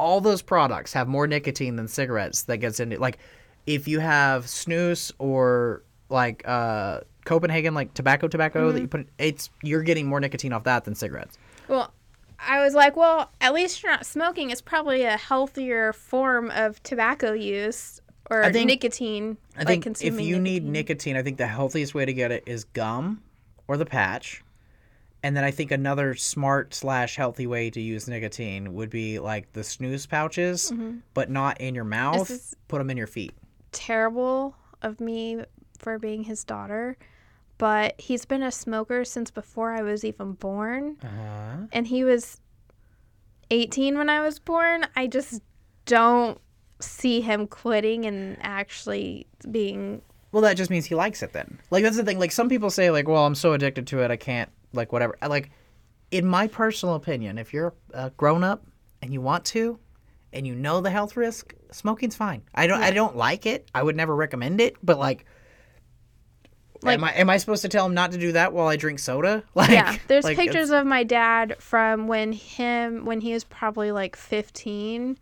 all 0.00 0.20
those 0.20 0.42
products 0.42 0.92
have 0.92 1.08
more 1.08 1.26
nicotine 1.26 1.76
than 1.76 1.86
cigarettes 1.88 2.42
that 2.44 2.58
gets 2.58 2.80
into 2.80 2.98
like 2.98 3.18
if 3.66 3.86
you 3.88 4.00
have 4.00 4.44
snus 4.46 5.12
or 5.18 5.82
like 6.08 6.42
uh 6.46 7.00
Copenhagen 7.24 7.72
like 7.74 7.94
tobacco 7.94 8.28
tobacco 8.28 8.66
Mm-hmm. 8.66 8.74
that 8.74 8.80
you 8.82 8.88
put 8.88 9.08
it's 9.18 9.50
you're 9.62 9.82
getting 9.82 10.06
more 10.06 10.20
nicotine 10.20 10.52
off 10.52 10.64
that 10.64 10.84
than 10.84 10.94
cigarettes. 10.94 11.38
Well, 11.68 11.92
I 12.46 12.62
was 12.62 12.74
like, 12.74 12.94
well, 12.96 13.30
at 13.40 13.54
least 13.54 13.82
you're 13.82 13.90
not 13.92 14.04
smoking. 14.04 14.50
It's 14.50 14.60
probably 14.60 15.04
a 15.04 15.16
healthier 15.16 15.94
form 15.94 16.50
of 16.50 16.82
tobacco 16.82 17.32
use 17.32 18.02
or 18.30 18.42
I 18.44 18.52
think- 18.52 18.66
nicotine. 18.66 19.38
I 19.56 19.60
like 19.60 19.84
think 19.84 20.02
if 20.02 20.20
you 20.20 20.38
need 20.38 20.64
nicotine. 20.64 20.72
nicotine, 20.72 21.16
I 21.16 21.22
think 21.22 21.38
the 21.38 21.46
healthiest 21.46 21.94
way 21.94 22.04
to 22.04 22.12
get 22.12 22.30
it 22.32 22.42
is 22.46 22.64
gum 22.64 23.22
or 23.68 23.76
the 23.78 23.86
patch. 23.86 24.42
And 25.24 25.34
then 25.34 25.42
I 25.42 25.50
think 25.50 25.70
another 25.70 26.14
smart 26.14 26.74
slash 26.74 27.16
healthy 27.16 27.46
way 27.46 27.70
to 27.70 27.80
use 27.80 28.06
nicotine 28.06 28.74
would 28.74 28.90
be 28.90 29.18
like 29.18 29.52
the 29.54 29.62
snus 29.62 30.06
pouches, 30.08 30.70
but 31.14 31.30
not 31.30 31.60
in 31.62 31.74
your 31.74 31.84
mouth. 31.84 32.28
Mm-hmm. 32.30 32.54
Put 32.68 32.78
them 32.78 32.90
in 32.90 32.96
your 32.98 33.06
feet. 33.06 33.32
terrible 33.72 34.54
of 34.82 35.00
me 35.00 35.38
for 35.78 35.98
being 35.98 36.24
his 36.24 36.44
daughter, 36.44 36.96
but 37.56 37.98
he's 37.98 38.26
been 38.26 38.42
a 38.42 38.52
smoker 38.52 39.02
since 39.04 39.30
before 39.30 39.72
I 39.72 39.80
was 39.82 40.04
even 40.04 40.32
born, 40.32 40.98
Uh-huh. 41.02 41.66
and 41.72 41.86
he 41.86 42.04
was 42.04 42.38
18 43.50 43.96
when 43.96 44.08
I 44.10 44.20
was 44.22 44.38
born. 44.38 44.86
I 44.96 45.06
just 45.06 45.42
don't 45.86 46.38
see 46.80 47.20
him 47.22 47.46
quitting 47.46 48.04
and 48.04 48.36
actually 48.42 49.26
being 49.50 50.02
Well, 50.32 50.42
that 50.42 50.56
just 50.58 50.70
means 50.70 50.84
he 50.86 50.94
likes 50.94 51.22
it 51.22 51.32
then. 51.32 51.58
Like 51.70 51.82
that's 51.82 51.96
the 51.96 52.04
thing. 52.04 52.18
Like 52.18 52.32
some 52.32 52.48
people 52.48 52.68
say, 52.70 52.90
like, 52.90 53.08
well, 53.08 53.24
I'm 53.24 53.34
so 53.34 53.52
addicted 53.54 53.86
to 53.88 54.00
it, 54.02 54.10
I 54.10 54.16
can't, 54.16 54.50
like, 54.74 54.92
whatever. 54.92 55.16
Like, 55.26 55.50
in 56.10 56.26
my 56.26 56.46
personal 56.46 56.94
opinion, 56.94 57.38
if 57.38 57.52
you're 57.52 57.74
a 57.92 58.10
grown 58.10 58.44
up 58.44 58.66
and 59.02 59.12
you 59.12 59.20
want 59.20 59.44
to, 59.46 59.78
and 60.32 60.46
you 60.46 60.54
know 60.54 60.80
the 60.80 60.90
health 60.90 61.16
risk, 61.16 61.54
smoking's 61.70 62.16
fine. 62.16 62.42
I 62.54 62.66
don't, 62.66 62.82
I 62.82 62.90
don't 62.90 63.16
like 63.16 63.46
it. 63.46 63.68
I 63.74 63.82
would 63.82 63.96
never 63.96 64.14
recommend 64.14 64.60
it. 64.60 64.76
But 64.82 64.98
like, 64.98 65.24
Like- 66.82 66.98
am 66.98 67.04
I 67.04 67.12
am 67.14 67.30
I 67.30 67.36
supposed 67.38 67.62
to 67.62 67.68
tell 67.68 67.86
him 67.86 67.94
not 67.94 68.12
to 68.12 68.18
do 68.18 68.32
that 68.32 68.52
while 68.52 68.66
I 68.68 68.76
drink 68.76 68.98
soda? 68.98 69.42
Like, 69.54 69.70
yeah 69.70 69.96
there's 70.08 70.24
like, 70.24 70.36
pictures 70.36 70.70
of 70.70 70.86
my 70.86 71.02
dad 71.04 71.56
from 71.60 72.08
when 72.08 72.32
him 72.32 73.04
when 73.04 73.20
he 73.20 73.32
was 73.32 73.44
probably 73.44 73.90
like 73.92 74.16
15 74.16 75.16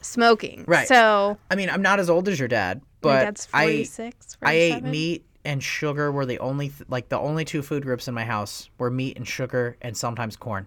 smoking 0.00 0.64
Right. 0.66 0.86
so 0.88 1.36
I 1.50 1.56
mean, 1.56 1.68
I'm 1.68 1.82
not 1.82 1.98
as 2.00 2.08
old 2.08 2.28
as 2.28 2.38
your 2.38 2.48
dad, 2.48 2.78
my 2.80 2.84
but 3.00 3.24
dad's 3.24 3.48
I 3.52 3.64
46 3.64 4.36
I 4.42 4.52
ate 4.52 4.84
meat 4.84 5.26
and 5.48 5.62
sugar 5.62 6.12
were 6.12 6.26
the 6.26 6.38
only 6.40 6.68
th- 6.68 6.90
like 6.90 7.08
the 7.08 7.18
only 7.18 7.42
two 7.42 7.62
food 7.62 7.82
groups 7.82 8.06
in 8.06 8.12
my 8.12 8.24
house 8.24 8.68
were 8.76 8.90
meat 8.90 9.16
and 9.16 9.26
sugar 9.26 9.78
and 9.80 9.96
sometimes 9.96 10.36
corn. 10.36 10.66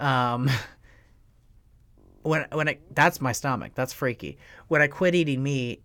Um 0.00 0.50
when 2.22 2.44
when 2.50 2.68
I 2.68 2.78
that's 2.90 3.20
my 3.20 3.30
stomach. 3.30 3.72
That's 3.76 3.92
freaky. 3.92 4.36
When 4.66 4.82
I 4.82 4.88
quit 4.88 5.14
eating 5.14 5.44
meat, 5.44 5.84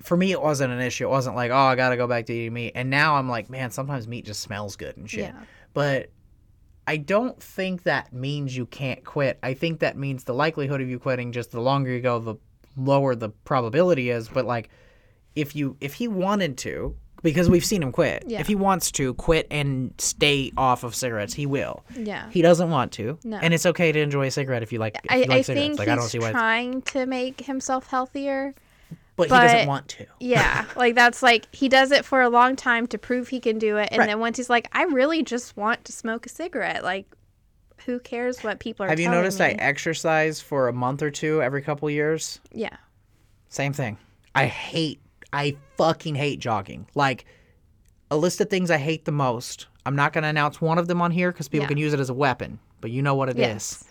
for 0.00 0.16
me 0.16 0.32
it 0.32 0.40
wasn't 0.40 0.72
an 0.72 0.80
issue. 0.80 1.04
It 1.04 1.10
wasn't 1.10 1.36
like, 1.36 1.50
"Oh, 1.50 1.56
I 1.56 1.76
got 1.76 1.90
to 1.90 1.98
go 1.98 2.06
back 2.06 2.24
to 2.26 2.32
eating 2.32 2.54
meat." 2.54 2.72
And 2.74 2.88
now 2.88 3.16
I'm 3.16 3.28
like, 3.28 3.50
"Man, 3.50 3.70
sometimes 3.70 4.08
meat 4.08 4.24
just 4.24 4.40
smells 4.40 4.76
good 4.76 4.96
and 4.96 5.08
shit." 5.08 5.20
Yeah. 5.20 5.42
But 5.74 6.10
I 6.86 6.96
don't 6.96 7.40
think 7.42 7.82
that 7.82 8.14
means 8.14 8.56
you 8.56 8.64
can't 8.64 9.04
quit. 9.04 9.38
I 9.42 9.52
think 9.52 9.80
that 9.80 9.98
means 9.98 10.24
the 10.24 10.32
likelihood 10.32 10.80
of 10.80 10.88
you 10.88 10.98
quitting 10.98 11.32
just 11.32 11.50
the 11.50 11.60
longer 11.60 11.90
you 11.90 12.00
go 12.00 12.18
the 12.18 12.36
lower 12.78 13.14
the 13.14 13.28
probability 13.28 14.08
is, 14.08 14.26
but 14.26 14.46
like 14.46 14.70
if 15.36 15.54
you 15.54 15.76
if 15.82 15.92
he 15.92 16.08
wanted 16.08 16.56
to 16.58 16.96
because 17.22 17.48
we've 17.50 17.64
seen 17.64 17.82
him 17.82 17.92
quit. 17.92 18.24
Yeah. 18.26 18.40
If 18.40 18.46
he 18.46 18.54
wants 18.54 18.90
to 18.92 19.14
quit 19.14 19.46
and 19.50 19.92
stay 19.98 20.52
off 20.56 20.84
of 20.84 20.94
cigarettes, 20.94 21.34
he 21.34 21.46
will. 21.46 21.84
yeah 21.96 22.30
He 22.30 22.42
doesn't 22.42 22.70
want 22.70 22.92
to, 22.92 23.18
No. 23.24 23.38
and 23.42 23.52
it's 23.54 23.66
okay 23.66 23.90
to 23.92 23.98
enjoy 24.00 24.26
a 24.26 24.30
cigarette 24.30 24.62
if 24.62 24.72
you 24.72 24.78
like. 24.78 24.96
If 25.04 25.10
I, 25.10 25.16
you 25.16 25.20
like 25.22 25.30
I 25.30 25.42
cigarettes. 25.42 25.66
think 25.66 25.78
like 25.78 25.88
he's 25.88 25.92
I 25.92 25.96
don't 25.96 26.08
see 26.08 26.18
why, 26.18 26.30
trying 26.30 26.82
to 26.82 27.06
make 27.06 27.40
himself 27.42 27.86
healthier. 27.88 28.54
but 29.16 29.24
he 29.24 29.30
doesn't 29.30 29.66
want 29.66 29.88
to. 29.88 30.06
Yeah, 30.20 30.64
like 30.76 30.94
that's 30.94 31.22
like 31.22 31.52
he 31.54 31.68
does 31.68 31.90
it 31.90 32.04
for 32.04 32.22
a 32.22 32.28
long 32.28 32.54
time 32.56 32.86
to 32.88 32.98
prove 32.98 33.28
he 33.28 33.40
can 33.40 33.58
do 33.58 33.76
it, 33.78 33.88
and 33.90 33.98
Right. 33.98 34.06
then 34.06 34.20
once 34.20 34.36
he's 34.36 34.48
like, 34.50 34.68
I 34.72 34.84
really 34.84 35.22
just 35.24 35.56
want 35.56 35.84
to 35.86 35.92
smoke 35.92 36.24
a 36.26 36.28
cigarette. 36.28 36.84
Like, 36.84 37.06
who 37.84 37.98
cares 37.98 38.44
what 38.44 38.60
people 38.60 38.86
are? 38.86 38.88
Have 38.88 39.00
you 39.00 39.08
noticed 39.10 39.40
me? 39.40 39.46
I 39.46 39.48
exercise 39.50 40.40
for 40.40 40.68
a 40.68 40.72
month 40.72 41.02
or 41.02 41.10
two 41.10 41.42
every 41.42 41.62
couple 41.62 41.88
years? 41.90 42.38
Yeah, 42.52 42.76
Same 43.48 43.72
thing. 43.72 43.98
I 44.34 44.46
hate 44.46 45.00
I 45.32 45.56
fucking 45.76 46.14
hate 46.14 46.38
jogging. 46.40 46.86
Like 46.94 47.24
a 48.10 48.16
list 48.16 48.40
of 48.40 48.48
things 48.50 48.70
I 48.70 48.78
hate 48.78 49.04
the 49.04 49.12
most. 49.12 49.66
I'm 49.84 49.96
not 49.96 50.12
going 50.12 50.22
to 50.22 50.28
announce 50.28 50.60
one 50.60 50.78
of 50.78 50.86
them 50.88 51.00
on 51.02 51.10
here 51.10 51.32
because 51.32 51.48
people 51.48 51.64
Yeah. 51.64 51.68
can 51.68 51.78
use 51.78 51.92
it 51.92 52.00
as 52.00 52.10
a 52.10 52.14
weapon, 52.14 52.58
but 52.80 52.90
you 52.90 53.02
know 53.02 53.14
what 53.14 53.28
it 53.28 53.36
is. 53.36 53.40
Yes. 53.40 53.84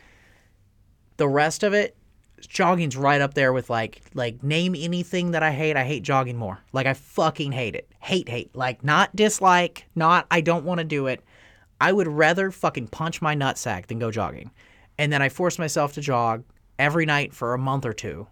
The 1.17 1.27
rest 1.27 1.63
of 1.63 1.73
it, 1.73 1.95
jogging's 2.41 2.95
right 2.95 3.19
up 3.21 3.33
there 3.33 3.51
with 3.51 3.69
like 3.69 4.01
like 4.13 4.43
name 4.43 4.75
anything 4.77 5.31
that 5.31 5.41
I 5.41 5.51
hate. 5.51 5.75
I 5.75 5.83
hate 5.83 6.03
jogging 6.03 6.37
more. 6.37 6.59
Like 6.71 6.85
I 6.85 6.93
fucking 6.93 7.51
hate 7.51 7.75
it. 7.75 7.89
Hate 7.99 8.29
hate. 8.29 8.55
Like 8.55 8.83
not 8.83 9.15
dislike, 9.15 9.85
not 9.95 10.27
I 10.29 10.41
don't 10.41 10.63
want 10.65 10.77
to 10.79 10.83
do 10.83 11.07
it. 11.07 11.23
I 11.81 11.91
would 11.91 12.07
rather 12.07 12.51
fucking 12.51 12.87
punch 12.87 13.21
my 13.21 13.35
nutsack 13.35 13.87
than 13.87 13.99
go 13.99 14.11
jogging. 14.11 14.51
And 14.99 15.11
then 15.11 15.21
I 15.21 15.29
force 15.29 15.57
myself 15.59 15.93
to 15.93 16.01
jog 16.01 16.43
every 16.79 17.05
night 17.05 17.33
for 17.33 17.53
a 17.53 17.57
month 17.57 17.85
or 17.85 17.93
two 17.93 18.27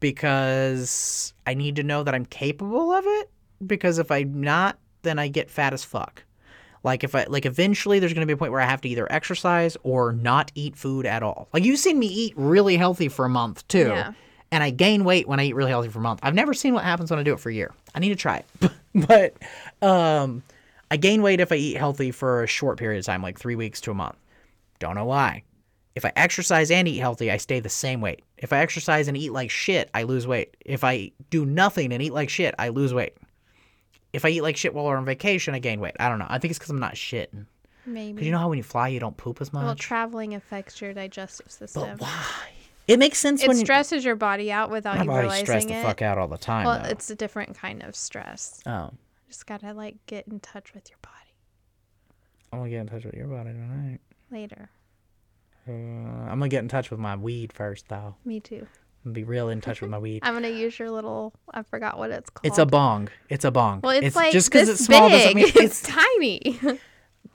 because 0.00 1.32
I 1.46 1.54
need 1.54 1.76
to 1.76 1.82
know 1.82 2.02
that 2.02 2.14
I'm 2.14 2.26
capable 2.26 2.92
of 2.92 3.04
it. 3.06 3.30
Because 3.66 3.98
if 3.98 4.10
I'm 4.10 4.40
not, 4.40 4.78
then 5.02 5.18
I 5.18 5.28
get 5.28 5.50
fat 5.50 5.72
as 5.72 5.84
fuck. 5.84 6.24
Like 6.84 7.02
if 7.02 7.14
I 7.14 7.24
like 7.24 7.44
eventually 7.44 7.98
there's 7.98 8.14
gonna 8.14 8.26
be 8.26 8.32
a 8.32 8.36
point 8.36 8.52
where 8.52 8.60
I 8.60 8.66
have 8.66 8.80
to 8.82 8.88
either 8.88 9.10
exercise 9.10 9.76
or 9.82 10.12
not 10.12 10.52
eat 10.54 10.76
food 10.76 11.06
at 11.06 11.22
all. 11.22 11.48
Like 11.52 11.64
you've 11.64 11.78
seen 11.78 11.98
me 11.98 12.06
eat 12.06 12.34
really 12.36 12.76
healthy 12.76 13.08
for 13.08 13.24
a 13.24 13.28
month 13.28 13.66
too. 13.68 13.88
Yeah. 13.88 14.12
And 14.50 14.62
I 14.62 14.70
gain 14.70 15.04
weight 15.04 15.28
when 15.28 15.40
I 15.40 15.44
eat 15.44 15.54
really 15.54 15.70
healthy 15.70 15.88
for 15.88 15.98
a 15.98 16.02
month. 16.02 16.20
I've 16.22 16.34
never 16.34 16.54
seen 16.54 16.72
what 16.72 16.84
happens 16.84 17.10
when 17.10 17.18
I 17.18 17.22
do 17.22 17.34
it 17.34 17.40
for 17.40 17.50
a 17.50 17.54
year. 17.54 17.74
I 17.94 17.98
need 17.98 18.10
to 18.10 18.16
try 18.16 18.44
it. 18.62 18.72
but 18.94 19.34
um 19.86 20.42
I 20.90 20.96
gain 20.96 21.20
weight 21.20 21.40
if 21.40 21.52
I 21.52 21.56
eat 21.56 21.76
healthy 21.76 22.12
for 22.12 22.42
a 22.42 22.46
short 22.46 22.78
period 22.78 23.00
of 23.00 23.04
time, 23.04 23.22
like 23.22 23.38
three 23.38 23.56
weeks 23.56 23.80
to 23.82 23.90
a 23.90 23.94
month. 23.94 24.16
Don't 24.78 24.94
know 24.94 25.04
why. 25.04 25.42
If 25.94 26.04
I 26.04 26.12
exercise 26.14 26.70
and 26.70 26.86
eat 26.86 26.98
healthy, 26.98 27.30
I 27.30 27.38
stay 27.38 27.60
the 27.60 27.68
same 27.68 28.00
weight. 28.00 28.22
If 28.38 28.52
I 28.52 28.58
exercise 28.58 29.08
and 29.08 29.16
eat 29.16 29.32
like 29.32 29.50
shit, 29.50 29.90
I 29.94 30.04
lose 30.04 30.26
weight. 30.26 30.56
If 30.64 30.84
I 30.84 31.12
do 31.30 31.44
nothing 31.44 31.92
and 31.92 32.02
eat 32.02 32.12
like 32.12 32.28
shit, 32.30 32.54
I 32.58 32.68
lose 32.68 32.94
weight. 32.94 33.14
If 34.12 34.24
I 34.24 34.28
eat 34.30 34.42
like 34.42 34.56
shit 34.56 34.72
while 34.74 34.84
we're 34.86 34.96
on 34.96 35.04
vacation, 35.04 35.54
I 35.54 35.58
gain 35.58 35.80
weight. 35.80 35.94
I 36.00 36.08
don't 36.08 36.18
know. 36.18 36.26
I 36.28 36.38
think 36.38 36.50
it's 36.50 36.58
because 36.58 36.70
I'm 36.70 36.78
not 36.80 36.94
shitting. 36.94 37.46
Maybe. 37.84 38.12
Because 38.12 38.26
you 38.26 38.32
know 38.32 38.38
how 38.38 38.48
when 38.48 38.58
you 38.58 38.64
fly, 38.64 38.88
you 38.88 39.00
don't 39.00 39.16
poop 39.16 39.40
as 39.40 39.52
much? 39.52 39.64
well, 39.64 39.74
traveling 39.74 40.34
affects 40.34 40.80
your 40.80 40.92
digestive 40.94 41.50
system. 41.50 41.82
but 41.98 42.00
why? 42.02 42.48
It 42.86 42.98
makes 42.98 43.18
sense 43.18 43.42
It 43.42 43.48
when 43.48 43.58
it 43.58 43.60
stresses 43.60 44.02
your 44.04 44.16
body 44.16 44.50
out 44.50 44.70
without 44.70 44.96
my 44.96 45.02
you 45.02 45.08
body's 45.08 45.22
realizing 45.22 45.44
stressed 45.46 45.68
the 45.68 45.74
it. 45.74 45.82
fuck 45.82 46.00
out 46.00 46.16
all 46.16 46.28
the 46.28 46.38
time. 46.38 46.64
well, 46.64 46.82
though. 46.82 46.88
it's 46.88 47.10
a 47.10 47.14
different 47.14 47.54
kind 47.56 47.82
of 47.82 47.94
stress. 47.94 48.62
oh, 48.66 48.90
Just 49.26 49.46
gotta 49.46 49.74
like 49.74 49.96
get 50.06 50.26
in 50.28 50.40
touch 50.40 50.72
with 50.74 50.88
your 50.88 50.98
body 51.02 51.14
I'm 52.50 52.60
gonna 52.60 52.70
get 52.70 52.80
in 52.80 52.86
touch 52.86 53.04
with 53.04 53.14
your 53.14 53.26
body 53.26 53.50
tonight. 53.50 53.98
later. 54.30 54.70
Uh, 55.68 55.72
I'm 55.72 56.38
gonna 56.38 56.48
get 56.48 56.60
in 56.62 56.68
touch 56.68 56.90
with 56.90 57.00
my 57.00 57.16
weed 57.16 57.52
first, 57.52 57.88
though. 57.88 58.14
Me 58.24 58.40
too. 58.40 58.66
I'm 59.04 59.12
gonna 59.12 59.14
be 59.14 59.24
real 59.24 59.48
in 59.48 59.60
touch 59.60 59.80
with 59.80 59.90
my 59.90 59.98
weed. 59.98 60.20
I'm 60.24 60.34
gonna 60.34 60.48
use 60.48 60.78
your 60.78 60.90
little. 60.90 61.32
I 61.52 61.62
forgot 61.62 61.98
what 61.98 62.10
it's 62.10 62.30
called. 62.30 62.46
It's 62.46 62.58
a 62.58 62.66
bong. 62.66 63.08
It's 63.28 63.44
a 63.44 63.50
bong. 63.50 63.80
Well, 63.82 63.92
it's, 64.02 64.16
like 64.16 64.32
just 64.32 64.50
because 64.50 64.68
it's 64.68 64.84
small 64.84 65.08
doesn't 65.08 65.34
mean 65.34 65.46
it's 65.54 65.56
it's 65.56 65.82
tiny. 65.82 66.58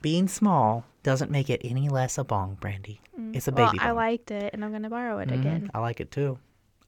being 0.02 0.28
small 0.28 0.84
doesn't 1.02 1.30
make 1.30 1.48
it 1.50 1.60
any 1.64 1.88
less 1.88 2.18
a 2.18 2.24
bong, 2.24 2.56
Brandy. 2.60 3.00
It's 3.32 3.46
a 3.48 3.52
well, 3.52 3.66
baby 3.70 3.78
I 3.80 3.88
bong. 3.88 3.96
liked 3.96 4.30
it, 4.30 4.52
and 4.52 4.64
I'm 4.64 4.72
gonna 4.72 4.90
borrow 4.90 5.18
it 5.18 5.28
Mhm. 5.28 5.40
again. 5.40 5.70
I 5.74 5.78
like 5.80 6.00
it 6.00 6.10
too. 6.10 6.38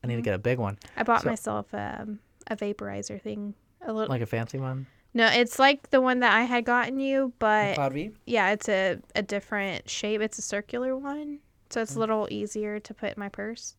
I 0.02 0.08
need 0.08 0.16
to 0.16 0.22
get 0.22 0.34
a 0.34 0.38
big 0.38 0.58
one, 0.58 0.78
I 0.96 1.02
bought 1.02 1.22
So- 1.22 1.28
myself 1.30 1.66
um, 1.72 2.18
a 2.48 2.56
vaporizer 2.56 3.20
thing. 3.20 3.54
A 3.82 3.92
little. 3.92 4.08
like 4.08 4.22
a 4.22 4.26
fancy 4.26 4.58
one. 4.58 4.86
No, 5.16 5.26
it's 5.28 5.58
like 5.58 5.88
the 5.88 6.00
one 6.02 6.20
that 6.20 6.34
I 6.34 6.42
had 6.42 6.66
gotten 6.66 7.00
you, 7.00 7.32
but 7.38 7.78
yeah, 8.26 8.50
it's 8.50 8.68
a, 8.68 8.98
a 9.14 9.22
different 9.22 9.88
shape. 9.88 10.20
It's 10.20 10.38
a 10.38 10.42
circular 10.42 10.94
one, 10.94 11.38
so 11.70 11.80
Mm. 11.80 11.82
it's 11.84 11.96
a 11.96 11.98
little 11.98 12.28
easier 12.30 12.78
to 12.80 12.92
put 12.92 13.14
in 13.14 13.18
my 13.18 13.30
purse. 13.30 13.76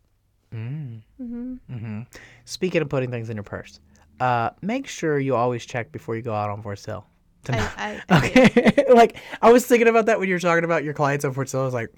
Mm. 0.51 1.01
hmm 1.17 1.53
hmm 1.69 2.01
Speaking 2.45 2.81
of 2.81 2.89
putting 2.89 3.11
things 3.11 3.29
in 3.29 3.37
your 3.37 3.43
purse, 3.43 3.79
uh, 4.19 4.49
make 4.63 4.87
sure 4.87 5.19
you 5.19 5.35
always 5.35 5.63
check 5.63 5.91
before 5.91 6.15
you 6.15 6.23
go 6.23 6.33
out 6.33 6.49
on 6.49 6.63
Fort 6.63 6.79
Sill. 6.79 7.05
I, 7.49 7.59
I, 7.77 8.01
I. 8.09 8.17
Okay, 8.25 8.85
like 8.93 9.17
I 9.41 9.51
was 9.51 9.63
thinking 9.67 9.87
about 9.87 10.07
that 10.07 10.19
when 10.19 10.27
you 10.27 10.33
were 10.35 10.39
talking 10.39 10.63
about 10.63 10.83
your 10.83 10.93
clients 10.95 11.23
on 11.23 11.33
Fort 11.33 11.49
Sill. 11.49 11.61
I 11.61 11.65
was 11.65 11.73
like, 11.75 11.93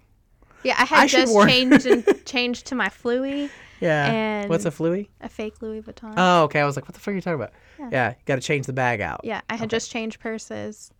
Yeah, 0.63 0.75
I 0.77 0.83
had 0.83 0.99
I 1.03 1.07
just 1.07 1.33
changed 1.47 1.85
and 1.85 2.05
changed 2.25 2.65
to 2.67 2.75
my 2.75 2.89
Fluey, 2.89 3.49
yeah, 3.79 4.05
And- 4.11 4.49
what's 4.49 4.65
a 4.65 4.71
fluey? 4.71 5.09
a 5.21 5.29
fake 5.29 5.61
Louis 5.61 5.81
Vuitton. 5.81 6.13
Oh, 6.17 6.43
okay. 6.43 6.59
I 6.61 6.65
was 6.65 6.75
like, 6.75 6.85
what 6.85 6.93
the 6.93 6.99
fuck 6.99 7.11
are 7.13 7.15
you 7.15 7.21
talking 7.21 7.35
about? 7.35 7.51
Yeah. 7.79 7.89
Yeah, 7.91 8.13
got 8.25 8.35
to 8.35 8.41
change 8.41 8.65
the 8.65 8.73
bag 8.73 9.01
out. 9.01 9.21
Yeah, 9.23 9.41
I 9.49 9.53
had 9.55 9.63
Okay. 9.65 9.77
just 9.77 9.91
changed 9.91 10.19
purses, 10.19 10.91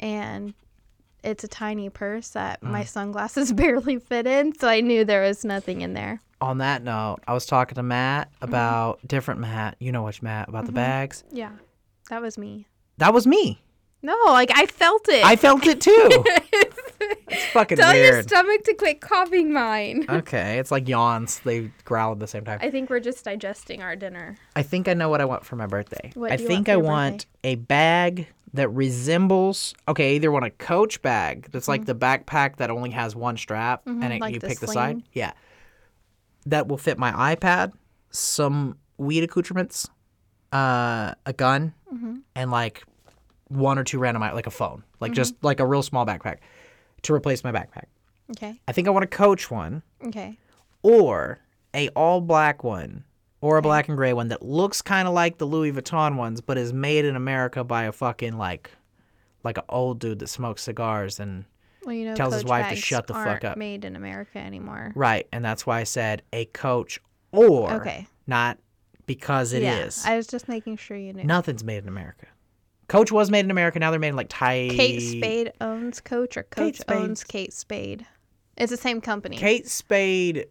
and 0.00 0.54
it's 1.22 1.44
a 1.44 1.48
tiny 1.48 1.88
purse 1.90 2.28
that 2.30 2.60
Mm. 2.62 2.70
my 2.70 2.84
sunglasses 2.84 3.52
barely 3.54 3.98
fit 3.98 4.26
in, 4.26 4.54
so 4.58 4.68
I 4.68 4.80
knew 4.80 5.04
there 5.04 5.22
was 5.22 5.44
nothing 5.44 5.80
in 5.80 5.94
there. 5.94 6.20
On 6.40 6.58
that 6.58 6.82
note, 6.82 7.18
I 7.26 7.32
was 7.32 7.46
talking 7.46 7.74
to 7.76 7.82
Matt 7.82 8.30
Mm-hmm. 8.34 8.44
about 8.44 9.06
different 9.08 9.40
Matt. 9.40 9.76
You 9.78 9.92
know 9.92 10.02
which 10.02 10.20
Matt 10.22 10.48
about 10.48 10.66
the 10.66 10.72
bags. 10.72 11.24
Yeah, 11.32 11.52
that 12.10 12.20
was 12.20 12.36
me. 12.36 12.66
That 12.98 13.14
was 13.14 13.26
me. 13.26 13.62
No, 14.04 14.14
like 14.26 14.50
I 14.54 14.66
felt 14.66 15.08
it. 15.08 15.24
I 15.24 15.34
felt 15.36 15.66
it 15.66 15.80
too. 15.80 15.90
it's 17.28 17.44
fucking 17.52 17.78
Tell 17.78 17.96
your 17.96 18.22
stomach 18.22 18.62
to 18.64 18.74
quit 18.74 19.00
coughing 19.00 19.52
mine. 19.52 20.04
okay, 20.10 20.58
it's 20.58 20.70
like 20.70 20.88
yawns. 20.88 21.40
They 21.40 21.70
growl 21.84 22.12
at 22.12 22.18
the 22.20 22.26
same 22.26 22.44
time. 22.44 22.58
I 22.62 22.70
think 22.70 22.90
we're 22.90 23.00
just 23.00 23.24
digesting 23.24 23.82
our 23.82 23.96
dinner. 23.96 24.36
I 24.54 24.62
think 24.62 24.88
I 24.88 24.94
know 24.94 25.08
what 25.08 25.20
I 25.20 25.24
want 25.24 25.44
for 25.44 25.56
my 25.56 25.66
birthday. 25.66 26.12
What 26.14 26.30
I 26.32 26.36
do 26.36 26.42
you 26.42 26.48
want 26.48 26.54
think 26.54 26.66
for 26.66 26.70
I 26.72 26.74
your 26.74 26.82
want 26.84 27.26
a 27.44 27.54
bag 27.56 28.28
that 28.52 28.68
resembles. 28.68 29.74
Okay, 29.88 30.12
I 30.12 30.14
either 30.16 30.30
want 30.30 30.44
a 30.44 30.50
Coach 30.50 31.00
bag 31.02 31.48
that's 31.50 31.66
like 31.66 31.86
the 31.86 31.94
backpack 31.94 32.56
that 32.56 32.70
only 32.70 32.90
has 32.90 33.16
one 33.16 33.36
strap 33.36 33.82
and 33.86 34.04
it, 34.04 34.06
Mm-hmm. 34.08 34.20
like 34.20 34.34
you 34.34 34.40
the 34.40 34.48
pick 34.48 34.60
the 34.60 34.66
side. 34.68 34.96
sling. 34.96 35.04
Yeah, 35.12 35.32
that 36.46 36.68
will 36.68 36.78
fit 36.78 36.98
my 36.98 37.34
iPad, 37.34 37.72
some 38.10 38.76
weed 38.98 39.24
accoutrements, 39.24 39.88
uh, 40.52 41.14
a 41.26 41.32
gun, 41.34 41.74
Mm-hmm. 41.92 42.16
and 42.36 42.50
like 42.50 42.84
one 43.48 43.78
or 43.78 43.84
two 43.84 43.98
random 43.98 44.22
i- 44.22 44.32
like 44.32 44.46
a 44.46 44.50
phone, 44.50 44.82
like 45.00 45.10
mm-hmm. 45.10 45.16
just 45.16 45.34
like 45.42 45.60
a 45.60 45.66
real 45.66 45.82
small 45.82 46.04
backpack 46.06 46.38
to 47.02 47.14
replace 47.14 47.44
my 47.44 47.52
backpack. 47.52 47.84
Okay. 48.32 48.58
I 48.66 48.72
think 48.72 48.88
I 48.88 48.90
want 48.90 49.04
a 49.04 49.08
Coach 49.08 49.50
one 49.50 49.82
Okay. 50.06 50.38
or 50.82 51.38
a 51.74 51.88
all 51.90 52.20
black 52.20 52.64
one 52.64 53.04
or 53.40 53.58
a 53.58 53.62
black 53.62 53.88
and 53.88 53.96
gray 53.96 54.12
one 54.14 54.28
that 54.28 54.42
looks 54.42 54.80
kind 54.80 55.06
of 55.06 55.12
like 55.14 55.36
the 55.38 55.44
Louis 55.46 55.72
Vuitton 55.72 56.16
ones 56.16 56.40
but 56.40 56.56
is 56.56 56.72
made 56.72 57.04
in 57.04 57.16
America 57.16 57.62
by 57.64 57.84
a 57.84 57.92
fucking 57.92 58.38
like 58.38 58.70
like 59.42 59.58
an 59.58 59.64
old 59.68 59.98
dude 59.98 60.20
that 60.20 60.28
smokes 60.28 60.62
cigars 60.62 61.20
and 61.20 61.44
Well, 61.84 61.94
you 61.94 62.06
know, 62.06 62.14
Tells 62.14 62.32
his 62.32 62.42
Coach 62.44 62.48
wife 62.50 62.70
to 62.70 62.76
shut 62.76 63.06
the 63.06 63.12
fuck 63.12 63.44
up. 63.44 63.58
Made 63.58 63.84
in 63.84 63.94
America 63.96 64.38
anymore. 64.38 64.92
right 64.94 65.26
and 65.32 65.44
that's 65.44 65.66
why 65.66 65.80
I 65.80 65.84
said 65.84 66.22
a 66.32 66.46
coach 66.46 66.98
or 67.32 67.70
Okay. 67.74 68.06
not 68.26 68.56
because 69.06 69.52
it 69.52 69.62
is. 69.62 70.02
yeah, 70.06 70.12
I 70.12 70.16
was 70.16 70.26
just 70.26 70.48
making 70.48 70.78
sure 70.78 70.96
you 70.96 71.12
knew. 71.12 71.24
Nothing's 71.24 71.62
made 71.62 71.82
in 71.82 71.88
America. 71.88 72.26
Coach 72.88 73.10
was 73.10 73.30
made 73.30 73.44
in 73.44 73.50
America. 73.50 73.78
Now 73.78 73.90
they're 73.90 74.00
made 74.00 74.08
in 74.08 74.16
like 74.16 74.28
Thai. 74.28 74.68
Kate 74.70 75.00
Spade 75.00 75.52
owns 75.60 76.00
Coach, 76.00 76.36
or 76.36 76.42
Coach 76.44 76.78
Spade. 76.78 76.96
owns 76.96 77.24
Kate 77.24 77.52
Spade. 77.52 78.06
It's 78.56 78.70
the 78.70 78.76
same 78.76 79.00
company. 79.00 79.36
Kate 79.36 79.68
Spade 79.68 80.46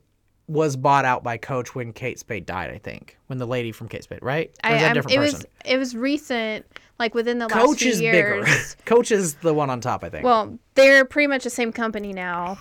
was 0.47 0.75
bought 0.75 1.05
out 1.05 1.23
by 1.23 1.37
Coach 1.37 1.73
when 1.73 1.93
Kate 1.93 2.19
Spade 2.19 2.45
died. 2.45 2.69
I 2.69 2.77
think 2.77 3.17
when 3.27 3.37
the 3.39 3.47
lady 3.47 3.71
from 3.71 3.87
Kate 3.87 4.03
Spade, 4.03 4.19
right? 4.21 4.49
Or 4.63 4.71
I, 4.71 4.73
that 4.73 4.91
a 4.91 4.93
different 4.95 5.15
it 5.15 5.19
person? 5.19 5.39
was 5.39 5.45
it 5.65 5.77
was 5.77 5.95
recent, 5.95 6.65
like 6.99 7.15
within 7.15 7.39
the 7.39 7.47
last 7.47 7.65
Coach 7.65 7.79
few 7.79 7.91
is 7.91 8.01
years. 8.01 8.45
bigger. 8.45 8.83
Coach 8.85 9.11
is 9.11 9.35
the 9.35 9.53
one 9.53 9.69
on 9.69 9.79
top, 9.79 10.03
I 10.03 10.09
think. 10.09 10.25
Well, 10.25 10.57
they're 10.75 11.05
pretty 11.05 11.27
much 11.27 11.43
the 11.43 11.49
same 11.49 11.71
company 11.71 12.13
now. 12.13 12.57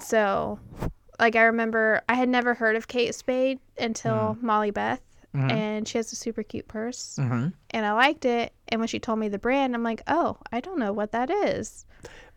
So, 0.00 0.58
like, 1.18 1.36
I 1.36 1.42
remember 1.42 2.02
I 2.08 2.14
had 2.14 2.28
never 2.28 2.54
heard 2.54 2.76
of 2.76 2.88
Kate 2.88 3.14
Spade 3.14 3.60
until 3.78 4.34
hmm. 4.34 4.46
Molly 4.46 4.70
Beth, 4.70 5.02
and 5.34 5.86
she 5.86 5.98
has 5.98 6.12
a 6.12 6.16
super 6.16 6.42
cute 6.42 6.66
purse, 6.68 7.16
hmm 7.16 7.48
and 7.70 7.86
I 7.86 7.92
liked 7.92 8.24
it. 8.24 8.52
And 8.68 8.80
when 8.80 8.88
she 8.88 8.98
told 8.98 9.18
me 9.18 9.28
the 9.28 9.38
brand, 9.38 9.74
I'm 9.74 9.82
like, 9.84 10.02
oh, 10.08 10.36
I 10.52 10.60
don't 10.60 10.78
know 10.78 10.92
what 10.92 11.12
that 11.12 11.30
is. 11.30 11.84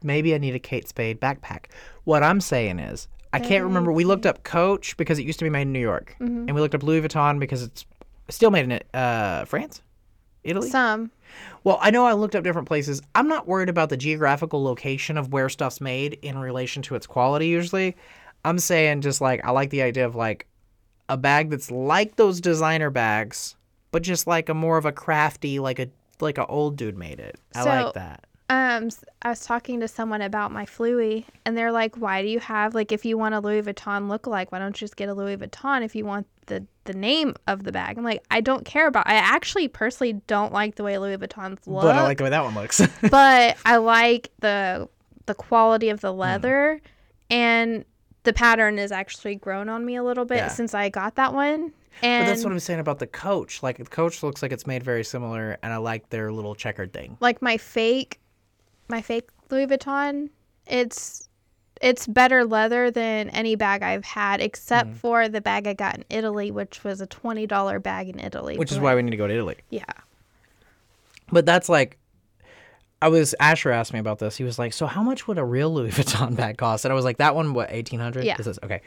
Maybe 0.04 0.36
I 0.36 0.38
need 0.38 0.54
a 0.56 0.60
Kate 0.60 0.88
Spade 0.88 1.20
backpack. 1.22 1.66
What 2.04 2.24
I'm 2.24 2.40
saying 2.42 2.80
is, 2.80 3.08
I 3.32 3.40
can't 3.40 3.64
remember. 3.64 3.92
We 3.92 4.04
looked 4.06 4.26
up 4.28 4.44
Coach 4.44 4.96
because 4.98 5.18
it 5.18 5.26
used 5.26 5.40
to 5.40 5.46
be 5.46 5.50
made 5.50 5.64
in 5.64 5.72
New 5.74 5.80
York, 5.80 6.16
Mm-hmm. 6.20 6.46
and 6.48 6.54
we 6.56 6.62
looked 6.62 6.76
up 6.76 6.84
Louis 6.84 7.02
Vuitton 7.02 7.40
because 7.40 7.64
it's 7.64 7.86
still 8.30 8.52
made 8.52 8.70
in 8.72 8.80
uh, 8.94 9.46
France, 9.46 9.82
Italy. 10.44 10.70
Some, 10.70 11.10
Well, 11.64 11.80
I 11.82 11.90
know 11.90 12.06
I 12.06 12.14
looked 12.14 12.36
up 12.36 12.44
different 12.44 12.68
places. 12.68 13.02
I'm 13.16 13.28
not 13.28 13.48
worried 13.48 13.70
about 13.70 13.90
the 13.90 13.98
geographical 13.98 14.62
location 14.64 15.18
of 15.18 15.34
where 15.34 15.50
stuff's 15.50 15.82
made 15.82 16.14
in 16.22 16.38
relation 16.38 16.82
to 16.84 16.96
its 16.96 17.08
quality 17.08 17.48
usually. 17.48 17.96
I'm 18.46 18.60
saying 18.60 19.02
just 19.02 19.20
like 19.22 19.44
I 19.46 19.52
like 19.52 19.70
the 19.72 19.82
idea 19.82 20.06
of 20.06 20.16
like 20.16 20.46
a 21.14 21.18
bag 21.18 21.50
that's 21.50 21.70
like 21.72 22.16
those 22.16 22.42
designer 22.42 22.90
bags, 22.90 23.56
but 23.92 24.02
just 24.04 24.26
like 24.28 24.50
a 24.50 24.54
more 24.54 24.78
of 24.78 24.86
a 24.86 24.92
crafty 24.92 25.60
like 25.60 25.80
a 25.80 25.88
like 26.20 26.38
a 26.38 26.46
old 26.48 26.76
dude 26.78 26.98
made 26.98 27.20
it. 27.20 27.38
I 27.56 27.64
So- 27.64 27.70
like 27.70 27.94
that. 27.96 28.26
um, 28.50 28.90
I 29.22 29.30
was 29.30 29.46
talking 29.46 29.80
to 29.80 29.88
someone 29.88 30.22
about 30.22 30.52
my 30.52 30.66
Fluey, 30.66 31.26
and 31.46 31.58
they're 31.58 31.72
like, 31.72 31.96
why 31.96 32.22
do 32.22 32.28
you 32.28 32.40
have 32.40 32.76
like 32.76 32.92
if 32.92 33.06
you 33.06 33.18
want 33.18 33.34
a 33.36 33.40
Louis 33.40 33.62
Vuitton 33.62 34.08
lookalike, 34.10 34.48
why 34.52 34.60
don't 34.60 34.76
you 34.80 34.86
just 34.86 34.96
get 34.96 35.10
a 35.10 35.14
Louis 35.14 35.38
Vuitton 35.38 35.84
if 35.84 35.96
you 35.96 36.06
want 36.06 36.28
the 36.48 36.66
the 36.86 36.94
name 36.94 37.36
of 37.48 37.64
the 37.64 37.72
bag? 37.72 37.98
I'm 37.98 38.04
like, 38.04 38.24
I 38.32 38.42
don't 38.42 38.66
care 38.66 38.88
about. 38.88 39.08
I 39.08 39.14
actually 39.16 39.68
personally 39.70 40.14
don't 40.28 40.52
like 40.54 40.76
the 40.76 40.84
way 40.84 40.98
Louis 40.98 41.18
Vuittons 41.18 41.60
look. 41.66 41.84
But 41.84 41.96
I 41.96 42.04
like 42.04 42.18
the 42.18 42.26
way 42.26 42.30
that 42.32 42.44
one 42.44 42.54
looks. 42.56 42.82
but 43.10 43.58
I 43.66 43.78
like 43.78 44.32
the 44.40 44.88
the 45.26 45.36
quality 45.36 45.90
of 45.90 46.02
the 46.02 46.12
Hmm. 46.12 46.20
leather 46.20 46.82
and 47.30 47.86
the 48.24 48.34
pattern 48.34 48.80
is 48.80 48.92
actually 48.92 49.36
grown 49.36 49.70
on 49.70 49.86
me 49.86 49.96
a 49.96 50.04
little 50.04 50.26
bit 50.26 50.38
Yeah. 50.38 50.48
since 50.48 50.74
I 50.74 50.90
got 50.90 51.16
that 51.16 51.34
one 51.34 51.74
And 52.02 52.26
but 52.26 52.30
that's 52.32 52.44
what 52.44 52.52
I'm 52.54 52.60
saying 52.60 52.80
about 52.80 53.00
the 53.00 53.08
coach. 53.08 53.62
Like 53.62 53.78
the 53.78 53.86
coach 53.86 54.24
looks 54.24 54.42
like 54.42 54.52
it's 54.52 54.66
made 54.66 54.82
very 54.84 55.04
similar, 55.04 55.58
and 55.62 55.72
I 55.74 55.78
like 55.78 56.10
their 56.10 56.32
little 56.32 56.56
checkered 56.56 56.92
thing. 56.94 57.18
like 57.20 57.42
my 57.42 57.58
fake 57.58 58.20
my 58.90 59.02
fake 59.02 59.30
Louis 59.50 59.68
Vuitton, 59.68 60.30
it's 60.68 61.28
it's 61.82 62.08
better 62.08 62.46
leather 62.46 62.90
than 62.90 63.30
any 63.32 63.56
bag 63.56 63.84
I've 63.84 64.06
had 64.06 64.40
except 64.42 64.90
Mm. 64.92 64.96
for 64.96 65.28
the 65.30 65.42
bag 65.42 65.68
I 65.68 65.74
got 65.74 65.98
in 65.98 66.06
Italy, 66.10 66.50
which 66.50 66.84
was 66.84 67.02
a 67.02 67.06
twenty 67.08 67.46
dollar 67.46 67.80
bag 67.80 68.08
in 68.10 68.20
Italy. 68.20 68.58
Which 68.58 68.72
is 68.72 68.80
why 68.80 68.96
we 68.96 69.02
need 69.04 69.12
to 69.12 69.18
go 69.18 69.28
to 69.28 69.34
Italy. 69.34 69.58
yeah. 69.70 69.84
But 71.32 71.46
that's 71.46 71.68
like, 71.70 71.98
I 73.04 73.10
was 73.10 73.36
Asher 73.38 73.70
asked 73.70 73.92
me 73.92 74.00
about 74.00 74.20
this. 74.20 74.38
He 74.38 74.46
was 74.46 74.58
like, 74.58 74.72
"So 74.72 74.86
how 74.86 75.04
much 75.04 75.28
would 75.28 75.38
a 75.38 75.44
real 75.44 75.74
Louis 75.74 75.92
Vuitton 75.98 76.38
bag 76.38 76.58
cost?" 76.58 76.86
And 76.86 76.92
I 76.92 76.96
was 76.96 77.04
like, 77.04 77.18
"That 77.18 77.36
one, 77.36 77.54
what, 77.54 77.70
eighteen 77.70 78.00
hundred? 78.00 78.24
Yeah. 78.24 78.38
Is 78.40 78.46
this 78.46 78.60
okay?" 78.64 78.82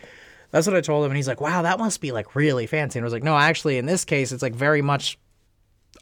That's 0.52 0.66
what 0.66 0.74
I 0.74 0.80
told 0.80 1.04
him, 1.04 1.10
and 1.10 1.16
he's 1.16 1.28
like, 1.28 1.42
"Wow, 1.42 1.62
that 1.62 1.78
must 1.78 2.00
be 2.00 2.12
like 2.12 2.34
really 2.34 2.66
fancy." 2.66 2.98
And 2.98 3.04
I 3.04 3.06
was 3.06 3.12
like, 3.12 3.22
"No, 3.22 3.36
actually, 3.36 3.76
in 3.76 3.84
this 3.84 4.06
case, 4.06 4.32
it's 4.32 4.42
like 4.42 4.54
very 4.54 4.80
much." 4.80 5.18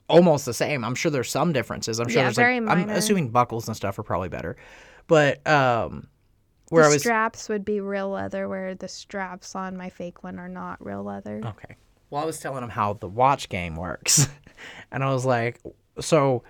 Almost 0.09 0.45
the 0.45 0.53
same. 0.53 0.85
I'm 0.85 0.95
sure 0.95 1.11
there's 1.11 1.31
some 1.31 1.53
differences. 1.53 1.99
I'm 1.99 2.09
sure 2.09 2.19
Yeah, 2.19 2.25
there's 2.25 2.37
very 2.37 2.61
like 2.61 2.77
I'm 2.77 2.91
assuming 2.91 3.31
buckles 3.31 3.67
and 3.69 3.77
stuff 3.77 3.99
are 3.99 4.03
probably 4.03 4.29
better. 4.29 4.57
But 5.07 5.47
um 5.47 6.09
where 6.69 6.83
the 6.83 6.91
I 6.91 6.93
was 6.93 7.03
straps 7.03 7.49
would 7.49 7.65
be 7.65 7.81
real 7.81 8.11
leather, 8.11 8.47
where 8.49 8.75
the 8.75 8.89
straps 8.89 9.55
on 9.55 9.77
my 9.77 9.89
fake 9.89 10.23
one 10.23 10.39
are 10.39 10.49
not 10.49 10.85
real 10.85 11.03
leather. 11.03 11.41
Okay. 11.43 11.77
Well, 12.11 12.23
I 12.23 12.27
was 12.27 12.39
telling 12.39 12.63
him 12.63 12.71
how 12.71 12.95
the 12.95 13.09
watch 13.09 13.49
game 13.49 13.77
works. 13.77 14.29
and 14.93 15.03
I 15.03 15.13
was 15.13 15.25
like, 15.25 15.61
so 16.01 16.43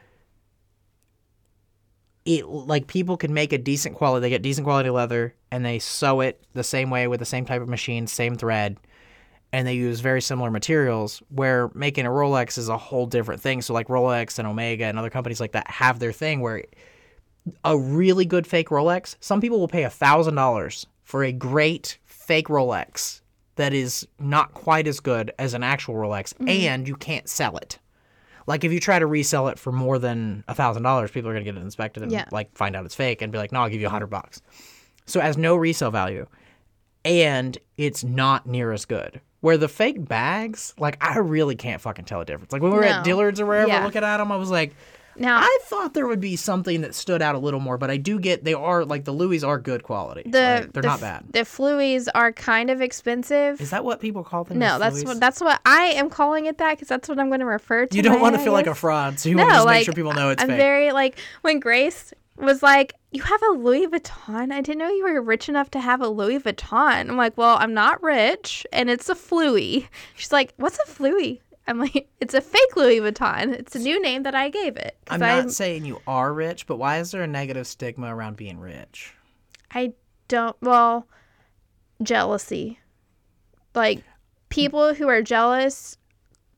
it 2.25 2.47
like 2.47 2.87
people 2.87 3.17
can 3.17 3.35
make 3.35 3.53
a 3.53 3.59
decent 3.59 3.97
quality, 3.97 4.23
they 4.23 4.31
get 4.31 4.43
decent 4.43 4.65
quality 4.65 4.91
leather 4.91 5.35
and 5.51 5.65
they 5.65 5.79
sew 5.79 6.21
it 6.21 6.43
the 6.55 6.65
same 6.65 6.91
way 6.91 7.07
with 7.07 7.21
the 7.21 7.27
same 7.27 7.45
type 7.45 7.61
of 7.61 7.69
machine, 7.69 8.07
same 8.07 8.37
thread, 8.37 8.79
and 9.53 9.67
they 9.67 9.75
use 9.75 10.01
very 10.01 10.23
similar 10.23 10.51
materials 10.51 11.23
where 11.29 11.71
making 11.75 12.07
a 12.07 12.11
Rolex 12.11 12.59
is 12.59 12.69
a 12.69 12.79
whole 12.79 13.07
different 13.07 13.41
thing. 13.41 13.63
So 13.63 13.75
like 13.75 13.89
Rolex 13.89 14.39
and 14.39 14.49
Omega 14.49 14.85
and 14.85 14.99
other 14.99 15.11
companies 15.11 15.41
like 15.41 15.53
that 15.53 15.71
have 15.71 15.99
their 15.99 16.13
thing 16.13 16.41
where 16.41 16.65
a 17.63 17.77
really 17.77 18.25
good 18.25 18.47
fake 18.47 18.71
Rolex, 18.71 19.17
some 19.21 19.41
people 19.41 19.61
will 19.61 19.69
pay 19.69 19.85
a 19.85 19.91
thousand 19.91 20.35
dollars 20.35 20.87
for 21.03 21.25
a 21.25 21.33
great 21.33 21.99
fake 22.07 22.49
Rolex 22.49 23.21
that 23.57 23.73
is 23.73 24.09
not 24.19 24.55
quite 24.55 24.87
as 24.87 24.99
good 24.99 25.33
as 25.39 25.55
an 25.55 25.63
actual 25.63 25.95
Rolex, 25.95 26.35
mm-hmm. 26.35 26.49
and 26.49 26.89
you 26.89 26.97
can't 26.97 27.29
sell 27.29 27.57
it. 27.59 27.79
Like 28.47 28.65
if 28.65 28.73
you 28.73 28.81
try 28.81 28.99
to 28.99 29.07
resell 29.07 29.49
it 29.49 29.59
for 29.59 29.73
more 29.73 29.99
than 29.99 30.45
a 30.49 30.55
thousand 30.55 30.83
dollars, 30.83 31.11
people 31.11 31.31
are 31.31 31.33
gonna 31.33 31.45
get 31.45 31.57
it 31.57 31.61
inspected 31.63 32.03
and 32.03 32.13
Yeah. 32.13 32.27
like 32.31 32.57
find 32.57 32.77
out 32.77 32.85
it's 32.85 32.95
fake 32.95 33.23
and 33.23 33.33
be 33.33 33.39
like, 33.39 33.53
"No, 33.53 33.61
I'll 33.63 33.69
give 33.69 33.81
you 33.81 33.87
a 33.87 33.91
hundred 33.91 34.09
bucks." 34.09 34.41
So 35.07 35.21
it 35.21 35.23
has 35.25 35.37
no 35.37 35.57
resale 35.57 35.91
value, 35.91 36.27
and 37.05 37.57
it's 37.77 38.05
not 38.05 38.47
near 38.47 38.73
as 38.73 38.85
good. 38.85 39.21
Where 39.41 39.57
the 39.59 39.69
fake 39.69 40.07
bags, 40.09 40.73
like 40.79 40.97
I 41.05 41.19
really 41.19 41.55
can't 41.55 41.81
fucking 41.81 42.07
tell 42.07 42.21
a 42.21 42.25
difference. 42.25 42.53
Like 42.53 42.63
when 42.63 42.73
we 42.73 42.79
were 42.79 42.85
at 42.85 43.05
Dillard's 43.05 43.41
or 43.41 43.47
wherever 43.47 43.69
Yeah. 43.69 43.85
looking 43.85 44.03
at 44.03 44.17
them, 44.17 44.33
I 44.33 44.37
was 44.37 44.51
like, 44.51 44.75
Now 45.17 45.39
I 45.39 45.59
thought 45.65 45.95
there 45.95 46.07
would 46.07 46.21
be 46.21 46.37
something 46.37 46.81
that 46.83 46.95
stood 46.95 47.23
out 47.23 47.35
a 47.35 47.39
little 47.39 47.61
more, 47.61 47.79
but 47.79 47.91
I 47.91 47.97
do 47.97 48.19
get 48.19 48.45
they 48.45 48.55
are 48.55 48.85
like 48.85 49.05
the 49.05 49.13
Louis 49.13 49.43
are 49.45 49.59
good 49.59 49.83
quality. 49.83 50.23
the 50.29 50.39
right? 50.39 50.73
they're 50.73 50.83
the 50.83 50.89
not 50.89 51.01
bad. 51.01 51.25
The 51.33 51.45
Fluies 51.45 52.09
are 52.09 52.33
kind 52.33 52.71
of 52.71 52.81
expensive. 52.81 53.61
Is 53.61 53.71
that 53.71 53.85
what 53.85 54.01
people 54.01 54.25
call 54.25 54.45
them? 54.45 54.59
no, 54.59 54.75
is 54.75 54.81
that's 54.81 54.95
Louis? 54.97 55.05
what 55.07 55.21
that's 55.21 55.41
what 55.41 55.61
I 55.65 55.85
am 55.95 56.11
calling 56.11 56.47
it 56.47 56.59
that 56.59 56.73
because 56.73 56.89
that's 56.89 57.09
what 57.09 57.19
I'm 57.19 57.29
going 57.29 57.41
to 57.41 57.47
refer 57.47 57.87
to. 57.87 57.97
you 57.97 58.03
don't 58.03 58.21
want 58.21 58.35
to 58.37 58.43
feel 58.43 58.53
like 58.53 58.67
a 58.67 58.75
fraud, 58.75 59.19
so 59.19 59.29
you 59.29 59.35
no, 59.37 59.43
want 59.45 59.53
to 59.53 59.57
just 59.57 59.67
like 59.67 59.77
make 59.79 59.85
sure 59.85 59.95
people 59.95 60.13
know 60.15 60.31
it's 60.31 60.43
I'm 60.43 60.49
fake. 60.49 60.57
very 60.59 60.93
like 60.93 61.19
when 61.43 61.61
Grace 61.61 62.13
was 62.37 62.63
like, 62.65 62.95
"You 63.13 63.23
have 63.23 63.41
a 63.43 63.53
Louis 63.53 63.87
Vuitton? 63.87 64.53
I 64.53 64.61
didn't 64.61 64.79
know 64.79 64.89
you 64.91 65.05
were 65.05 65.23
rich 65.23 65.49
enough 65.49 65.71
to 65.71 65.81
have 65.81 66.01
a 66.01 66.09
Louis 66.09 66.41
Vuitton." 66.41 67.09
I'm 67.09 67.17
like, 67.17 67.37
"Well, 67.39 67.57
I'm 67.61 67.75
not 67.75 68.03
rich, 68.03 68.67
and 68.73 68.91
it's 68.91 69.09
a 69.09 69.15
Fluie." 69.15 69.87
She's 70.17 70.33
like, 70.33 70.53
"What's 70.57 70.79
a 70.79 70.91
Fluie?" 70.91 71.41
I'm 71.67 71.79
like, 71.79 72.09
"It's 72.21 72.35
a 72.35 72.41
fake 72.41 72.77
Louis 72.77 73.01
Vuitton. 73.01 73.53
It's 73.55 73.75
a 73.75 73.79
new 73.79 74.01
name 74.03 74.23
that 74.25 74.35
I 74.35 74.49
gave 74.51 74.77
it. 74.77 74.97
I'm 75.09 75.21
not 75.21 75.51
saying 75.51 75.85
you 75.85 76.01
are 76.07 76.33
rich, 76.33 76.67
but 76.67 76.77
why 76.77 76.99
is 76.99 77.11
there 77.11 77.23
a 77.23 77.27
negative 77.27 77.67
stigma 77.67 78.15
around 78.15 78.37
being 78.37 78.59
rich? 78.59 79.15
I 79.73 79.93
don't. 80.29 80.57
Well, 80.61 81.07
jealousy. 82.03 82.79
Like 83.75 84.03
people 84.49 84.95
who 84.95 85.09
are 85.09 85.23
jealous 85.23 85.97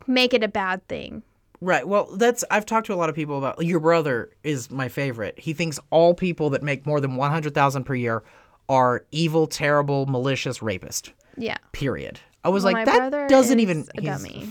make 0.07 0.35
it 0.35 0.43
a 0.43 0.49
bad 0.49 0.87
thing. 0.89 1.23
Right. 1.61 1.87
Well, 1.89 2.15
that's 2.17 2.45
I've 2.51 2.67
talked 2.67 2.87
to 2.89 2.95
a 2.95 2.97
lot 2.97 3.09
of 3.09 3.15
people 3.15 3.39
about. 3.39 3.65
Your 3.65 3.81
brother 3.81 4.31
is 4.43 4.71
my 4.71 4.89
favorite. 4.89 5.39
He 5.39 5.53
thinks 5.55 5.79
all 5.91 6.13
people 6.15 6.51
that 6.51 6.63
make 6.63 6.85
more 6.87 7.01
than 7.01 7.17
one 7.17 7.31
hundred 7.31 7.55
thousand 7.55 7.85
per 7.85 7.95
year 7.95 8.23
are 8.69 9.07
evil, 9.13 9.47
terrible, 9.47 10.07
malicious 10.07 10.61
rapist. 10.61 11.13
Yeah. 11.39 11.57
Period. 11.73 12.21
I 12.45 12.49
was 12.51 12.65
Well, 12.65 12.75
like, 12.75 12.87
that 12.87 13.29
doesn't 13.29 13.61
even. 13.61 13.87
he's- 13.99 14.23
dummy. 14.23 14.49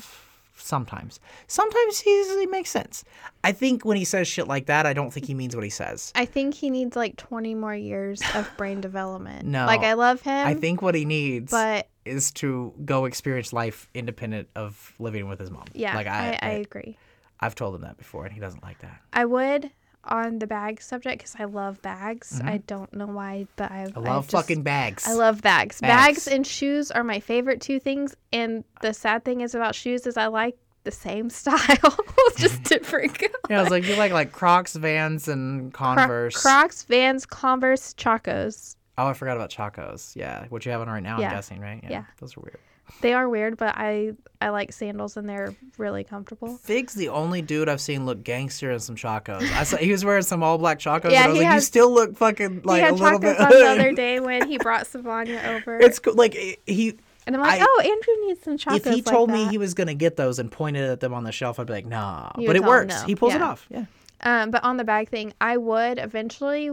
Sometimes, 0.65 1.19
sometimes 1.45 1.99
he 1.99 2.47
makes 2.49 2.71
sense. 2.71 3.03
I 3.43 3.51
think 3.51 3.85
when 3.85 3.97
he 3.97 4.03
says 4.03 4.27
shit 4.27 4.47
like 4.47 4.65
that, 4.65 4.87
I 4.87 4.93
don't 4.93 5.11
think 5.11 5.27
he 5.27 5.35
means 5.35 5.55
what 5.55 5.63
he 5.63 5.69
says. 5.69 6.11
I 6.15 6.25
think 6.25 6.55
he 6.55 6.71
needs 6.71 6.95
like 6.95 7.17
20 7.17 7.53
more 7.53 7.75
years 7.75 8.19
of 8.33 8.49
brain 8.57 8.81
development. 8.81 9.45
No. 9.45 9.67
Like 9.67 9.81
I 9.81 9.93
love 9.93 10.21
him. 10.21 10.47
I 10.47 10.55
think 10.55 10.81
what 10.81 10.95
he 10.95 11.05
needs 11.05 11.51
but 11.51 11.87
is 12.03 12.31
to 12.33 12.73
go 12.83 13.05
experience 13.05 13.53
life 13.53 13.87
independent 13.93 14.49
of 14.55 14.93
living 14.97 15.27
with 15.29 15.39
his 15.39 15.51
mom. 15.51 15.65
yeah, 15.73 15.95
like 15.95 16.07
I, 16.07 16.39
I, 16.41 16.47
I, 16.47 16.51
agree. 16.53 16.97
I 17.39 17.45
have 17.45 17.53
told 17.53 17.75
him 17.75 17.81
that 17.81 17.97
before, 17.97 18.25
and 18.25 18.33
he 18.33 18.39
doesn't 18.39 18.63
like 18.63 18.79
that. 18.79 18.99
I 19.13 19.25
would 19.25 19.69
on 20.05 20.39
the 20.39 20.47
bag 20.47 20.81
subject 20.81 21.19
because 21.19 21.35
I 21.39 21.45
love 21.45 21.81
bags. 21.81 22.39
I 22.43 22.57
don't 22.57 22.93
know 22.93 23.07
why, 23.07 23.47
but 23.55 23.71
I, 23.71 23.85
Mm-hmm. 23.85 23.99
I 23.99 24.01
love 24.13 24.27
just- 24.27 24.31
fucking 24.31 24.63
bags. 24.63 25.07
I 25.07 25.13
love 25.13 25.41
bags. 25.41 25.81
Bags. 25.81 26.25
bags. 26.25 26.27
and 26.27 26.45
shoes 26.45 26.91
are 26.91 27.03
my 27.03 27.19
favorite 27.19 27.61
two 27.61 27.79
things. 27.79 28.15
And 28.33 28.63
the 28.81 28.93
sad 28.93 29.25
thing 29.25 29.41
is 29.41 29.55
about 29.55 29.75
shoes 29.75 30.05
is 30.07 30.17
I 30.17 30.27
like 30.27 30.55
the 30.83 30.91
same 30.91 31.29
style, 31.41 31.97
just 32.37 32.63
different. 32.63 33.21
Yeah, 33.49 33.59
I 33.59 33.61
was 33.63 33.71
like, 33.71 33.85
you 33.85 33.95
like 33.95 34.11
like 34.11 34.31
Crocs, 34.31 34.75
Vans, 34.75 35.27
and 35.27 35.73
Cro- 35.73 35.95
Converse. 35.95 36.41
Crocs, 36.41 36.83
Vans, 36.83 37.25
Converse, 37.25 37.93
Chacos. 37.95 38.75
Oh, 38.97 39.07
I 39.07 39.13
forgot 39.13 39.35
about 39.35 39.49
Chacos. 39.49 40.15
Yeah, 40.15 40.45
what 40.49 40.65
you 40.65 40.71
have 40.71 40.81
on 40.81 40.87
right 40.87 41.03
now, 41.03 41.19
Yeah. 41.19 41.29
I'm 41.29 41.33
guessing, 41.35 41.59
right? 41.59 41.83
Yeah. 41.89 42.05
those 42.19 42.37
are 42.37 42.41
weird. 42.41 42.59
They 43.01 43.13
are 43.13 43.27
weird, 43.27 43.57
but 43.57 43.75
I 43.77 44.13
I 44.41 44.49
like 44.49 44.71
sandals 44.73 45.17
and 45.17 45.27
they're 45.27 45.55
really 45.77 46.03
comfortable. 46.03 46.57
Fig's 46.57 46.93
the 46.93 47.09
only 47.09 47.41
dude 47.41 47.67
I've 47.69 47.81
seen 47.81 48.05
look 48.05 48.23
gangster 48.23 48.71
in 48.71 48.79
some 48.79 48.95
Chacos. 48.95 49.41
I 49.53 49.63
saw 49.63 49.77
he 49.77 49.91
was 49.91 50.05
wearing 50.05 50.23
some 50.23 50.43
all 50.43 50.57
black 50.57 50.79
Chacos, 50.79 51.11
Yeah, 51.11 51.23
and 51.23 51.25
I 51.25 51.27
was 51.29 51.37
he 51.39 51.45
like, 51.45 51.53
you 51.55 51.59
still 51.61 51.91
look 51.93 52.15
fucking 52.17 52.61
like 52.63 52.77
he 52.77 52.81
had 52.83 52.91
a 52.91 52.95
little 52.95 53.19
Chacos 53.19 53.21
bit. 53.21 53.39
on 53.39 53.49
the 53.49 53.65
other 53.67 53.91
day 53.93 54.19
when 54.19 54.47
he 54.47 54.57
brought 54.57 54.85
Savanya 54.85 55.45
over. 55.55 55.79
it's 55.79 55.99
cool. 55.99 56.13
like 56.15 56.33
he. 56.33 56.95
and 57.25 57.35
I'm 57.35 57.41
like, 57.41 57.59
I- 57.61 57.65
oh, 57.67 57.81
Andrew 57.81 58.27
needs 58.27 58.43
some 58.43 58.57
Chacos. 58.57 58.77
If 58.77 58.83
he 58.85 58.91
like 58.95 59.05
told 59.05 59.29
me 59.31 59.47
he 59.47 59.57
was 59.57 59.73
gonna 59.73 59.93
get 59.95 60.15
those 60.15 60.37
and 60.39 60.51
pointed 60.51 60.83
at 60.89 60.99
them 60.99 61.13
on 61.13 61.23
the 61.23 61.31
shelf, 61.31 61.59
I'd 61.59 61.67
be 61.67 61.73
like, 61.73 61.85
nah. 61.87 62.31
You 62.37 62.47
but 62.47 62.55
it 62.55 62.63
works. 62.63 62.93
no. 63.01 63.05
He 63.07 63.15
pulls 63.15 63.33
it 63.33 63.41
off. 63.41 63.65
Yeah. 63.69 63.85
Um, 64.21 64.51
but 64.51 64.63
on 64.63 64.77
the 64.77 64.83
bag 64.83 65.09
thing, 65.09 65.33
I 65.41 65.57
would 65.57 65.97
eventually, 65.99 66.69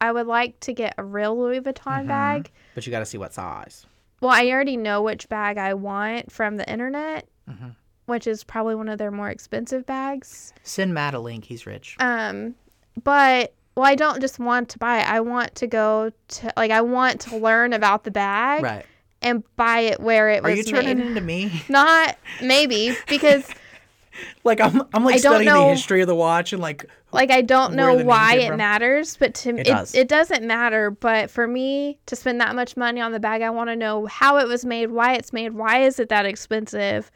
I 0.00 0.12
would 0.12 0.26
like 0.26 0.60
to 0.60 0.72
get 0.72 0.94
a 0.98 1.04
real 1.04 1.38
Louis 1.38 1.60
Vuitton 1.60 1.74
Mm-hmm. 2.00 2.08
bag. 2.08 2.50
But 2.74 2.86
you 2.86 2.90
got 2.90 3.00
to 3.00 3.06
see 3.06 3.18
what 3.18 3.32
size. 3.32 3.86
Well, 4.20 4.30
I 4.30 4.46
already 4.50 4.76
know 4.76 5.02
which 5.02 5.28
bag 5.28 5.56
I 5.58 5.74
want 5.74 6.30
from 6.30 6.56
the 6.56 6.70
internet, 6.70 7.26
Mm-hmm. 7.50 7.68
which 8.06 8.26
is 8.26 8.44
probably 8.44 8.74
one 8.76 8.88
of 8.88 8.98
their 8.98 9.10
more 9.10 9.28
expensive 9.30 9.84
bags. 9.86 10.52
Send 10.62 10.94
Matt 10.94 11.14
a 11.14 11.18
link. 11.18 11.44
He's 11.44 11.66
rich. 11.66 11.96
Um, 11.98 12.54
but 13.02 13.54
well, 13.76 13.86
I 13.86 13.94
don't 13.96 14.20
just 14.20 14.38
want 14.38 14.68
to 14.70 14.78
buy 14.78 15.00
it. 15.00 15.08
I 15.10 15.20
want 15.20 15.54
to 15.56 15.66
go 15.66 16.12
to 16.28 16.52
like 16.56 16.70
I 16.70 16.80
want 16.82 17.20
to 17.22 17.36
learn 17.36 17.72
about 17.72 18.04
the 18.04 18.10
bag 18.10 18.62
Right. 18.62 18.86
and 19.22 19.42
buy 19.56 19.80
it 19.80 20.00
where 20.00 20.28
it 20.30 20.44
Are 20.44 20.50
was 20.50 20.58
you 20.58 20.64
turning 20.64 20.98
made. 20.98 21.06
into 21.06 21.20
me? 21.20 21.62
Not 21.68 22.16
maybe 22.42 22.96
because 23.08 23.48
like 24.44 24.60
I'm, 24.60 24.82
I'm 24.92 25.04
like 25.04 25.14
I 25.16 25.18
studying 25.18 25.52
the 25.52 25.64
history 25.68 26.02
of 26.02 26.06
the 26.08 26.14
watch 26.14 26.52
and 26.52 26.60
like 26.62 26.84
like 27.12 27.30
I 27.30 27.42
don't 27.42 27.74
know 27.74 27.96
why 28.04 28.36
it 28.36 28.48
from? 28.48 28.58
matters, 28.58 29.16
but 29.16 29.34
to 29.34 29.52
me, 29.52 29.60
It 29.62 29.66
it, 29.68 29.70
does. 29.70 29.94
it 29.94 30.08
doesn't 30.08 30.44
matter. 30.46 30.90
But 30.90 31.30
for 31.30 31.46
me 31.46 31.98
to 32.06 32.16
spend 32.16 32.40
that 32.40 32.54
much 32.54 32.76
money 32.76 33.00
on 33.00 33.12
the 33.12 33.20
bag, 33.20 33.42
I 33.42 33.50
want 33.50 33.68
to 33.70 33.76
know 33.76 34.06
how 34.06 34.38
it 34.38 34.46
was 34.48 34.64
made, 34.64 34.90
why 34.90 35.14
it's 35.14 35.32
made, 35.32 35.52
why 35.54 35.82
is 35.82 35.98
it 35.98 36.08
that 36.10 36.26
expensive, 36.26 37.10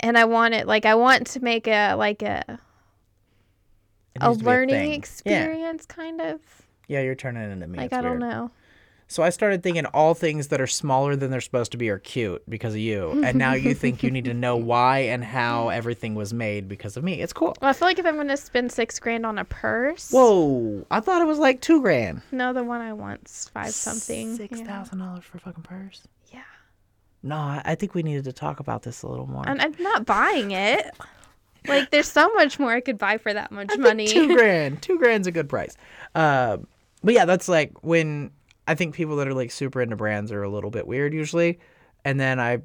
and 0.00 0.16
I 0.16 0.24
want 0.24 0.54
it 0.54 0.66
like 0.66 0.86
I 0.86 0.94
want 0.94 1.26
to 1.28 1.40
make 1.44 1.66
a 1.66 1.94
like 1.94 2.22
a 2.22 2.42
it 4.14 4.22
a 4.22 4.28
needs 4.28 4.38
to 4.38 4.44
be 4.44 4.46
learning. 4.50 4.90
Yeah. 4.90 4.96
experience 4.96 5.86
kind 5.86 6.20
of. 6.20 6.40
Yeah, 6.88 7.00
you're 7.00 7.14
turning 7.14 7.50
into 7.50 7.66
me. 7.66 7.78
Like 7.78 7.86
It's 7.86 7.94
I 7.94 8.00
don't 8.00 8.18
know. 8.18 8.50
So 9.10 9.22
I 9.22 9.30
started 9.30 9.62
thinking 9.62 9.86
all 9.86 10.12
things 10.12 10.48
that 10.48 10.60
are 10.60 10.66
smaller 10.66 11.16
than 11.16 11.30
they're 11.30 11.40
supposed 11.40 11.72
to 11.72 11.78
be 11.78 11.88
are 11.88 11.98
cute 11.98 12.42
because 12.46 12.74
of 12.74 12.80
you, 12.80 13.22
and 13.24 13.38
now 13.38 13.54
you 13.54 13.72
think 13.72 14.02
you 14.02 14.10
need 14.10 14.26
to 14.26 14.34
know 14.34 14.54
why 14.72 14.98
and 14.98 15.24
how 15.24 15.70
everything 15.70 16.14
was 16.14 16.34
made 16.34 16.68
because 16.68 16.96
of 16.98 17.02
me. 17.02 17.14
It's 17.22 17.32
cool. 17.32 17.56
Well, 17.62 17.70
I 17.70 17.72
feel 17.72 17.88
like 17.88 17.98
if 17.98 18.04
I'm 18.04 18.16
gonna 18.16 18.36
spend 18.36 18.70
six 18.70 18.98
grand 18.98 19.24
on 19.24 19.38
a 19.38 19.44
purse, 19.46 20.10
Whoa! 20.10 20.84
I 20.90 21.00
thought 21.00 21.22
it 21.22 21.26
was 21.26 21.38
like 21.38 21.62
two 21.62 21.80
grand. 21.80 22.20
no, 22.32 22.52
the 22.52 22.62
one 22.62 22.82
I 22.82 22.92
want's 22.92 23.48
five 23.48 23.70
something. 23.72 24.36
Six 24.36 24.58
yeah. 24.60 24.66
thousand 24.66 24.98
dollars 24.98 25.24
for 25.24 25.38
a 25.38 25.40
fucking 25.40 25.62
purse. 25.62 26.02
Yeah, 26.30 26.42
No, 27.22 27.36
I 27.36 27.62
I 27.64 27.74
think 27.76 27.94
we 27.94 28.02
needed 28.02 28.24
to 28.24 28.32
talk 28.34 28.60
about 28.60 28.82
this 28.82 29.00
a 29.02 29.08
little 29.08 29.26
more. 29.26 29.48
and 29.48 29.60
I'm 29.62 29.74
not 29.80 30.04
buying 30.04 30.50
it. 30.50 30.84
Like, 31.66 31.90
there's 31.90 32.10
so 32.10 32.32
much 32.34 32.58
more 32.58 32.72
I 32.72 32.80
could 32.80 32.98
buy 32.98 33.18
for 33.18 33.32
that 33.32 33.50
much 33.52 33.76
money. 33.78 34.06
two 34.06 34.28
grand. 34.36 34.80
Two 34.82 34.98
grand's 34.98 35.26
a 35.26 35.32
good 35.32 35.48
price. 35.48 35.76
Uh, 36.14 36.58
but 37.02 37.14
yeah, 37.14 37.24
that's 37.24 37.48
like 37.48 37.72
when 37.82 38.30
I 38.68 38.74
think 38.76 38.94
people 38.94 39.16
that 39.16 39.26
are 39.26 39.34
like 39.34 39.50
super 39.50 39.80
into 39.80 39.96
brands 39.96 40.30
are 40.30 40.42
a 40.44 40.48
little 40.48 40.70
bit 40.70 40.86
weird 40.86 41.12
usually, 41.14 41.58
and 42.04 42.20
then 42.20 42.38
I 42.38 42.58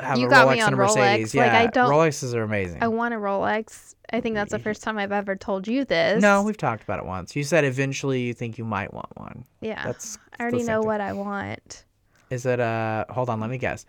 have 0.00 0.18
You 0.18 0.26
a 0.26 0.30
got 0.30 0.46
Rolex 0.46 0.52
me 0.54 0.60
and 0.60 0.74
a 0.74 0.78
on 0.82 0.88
Rolex. 0.88 0.96
Mercedes. 0.96 1.34
Like, 1.34 1.46
Yeah, 1.46 1.58
I 1.58 1.66
don't- 1.66 1.90
Rolexes 1.90 2.34
are 2.34 2.42
amazing. 2.42 2.82
I 2.82 2.88
want 2.88 3.12
a 3.14 3.16
Rolex. 3.18 3.94
I 4.12 4.20
think 4.20 4.34
that's 4.36 4.50
the 4.52 4.58
first 4.58 4.82
time 4.82 4.98
I've 4.98 5.12
ever 5.12 5.34
told 5.36 5.66
you 5.66 5.84
this. 5.84 6.22
no, 6.22 6.42
we've 6.42 6.56
talked 6.56 6.82
about 6.84 6.98
it 6.98 7.06
once. 7.06 7.34
You 7.34 7.44
said 7.44 7.64
eventually 7.64 8.20
you 8.22 8.34
think 8.34 8.56
you 8.58 8.64
might 8.64 8.92
want 8.94 9.08
one. 9.16 9.44
yeah, 9.60 9.82
That's 9.84 10.18
I 10.38 10.42
already 10.44 10.62
know 10.64 10.80
thing. 10.80 10.86
what 10.86 11.00
I 11.00 11.12
want. 11.14 11.84
Is 12.30 12.46
it 12.46 12.60
uh 12.60 13.04
hold 13.10 13.28
on, 13.30 13.40
let 13.40 13.50
me 13.50 13.58
guess. 13.58 13.84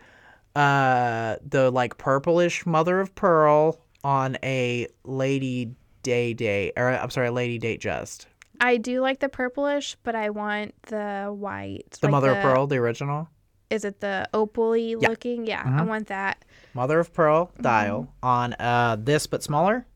Uh 0.54 1.36
the 1.46 1.70
like 1.70 1.98
purplish 1.98 2.64
mother 2.66 3.00
of 3.00 3.14
pearl 3.14 3.80
on 4.02 4.36
a 4.42 4.86
lady 5.04 5.70
day 6.02 6.32
day 6.34 6.70
or 6.76 6.88
I'm 6.90 7.10
sorry, 7.10 7.28
a 7.28 7.32
Lady-Datejust. 7.32 8.26
I 8.60 8.76
do 8.76 9.00
like 9.00 9.20
the 9.20 9.28
purplish, 9.28 9.96
but 10.02 10.14
I 10.14 10.30
want 10.30 10.74
the 10.84 11.26
white. 11.36 11.98
The 12.00 12.06
like 12.06 12.10
mother 12.12 12.30
of 12.32 12.42
pearl, 12.42 12.66
the 12.66 12.76
original. 12.76 13.28
Is 13.70 13.84
it 13.84 14.00
the 14.00 14.28
opally 14.32 14.96
Yeah. 15.00 15.08
looking? 15.08 15.46
Yeah, 15.46 15.62
I 15.64 15.82
Mhm. 15.82 15.86
want 15.88 16.06
that. 16.08 16.44
Mother 16.74 17.00
of 17.00 17.12
pearl 17.12 17.46
Mm-hmm. 17.46 17.62
dial 17.62 18.08
on 18.22 18.52
uh 18.54 18.96
this 19.00 19.26
but 19.26 19.42
smaller? 19.42 19.86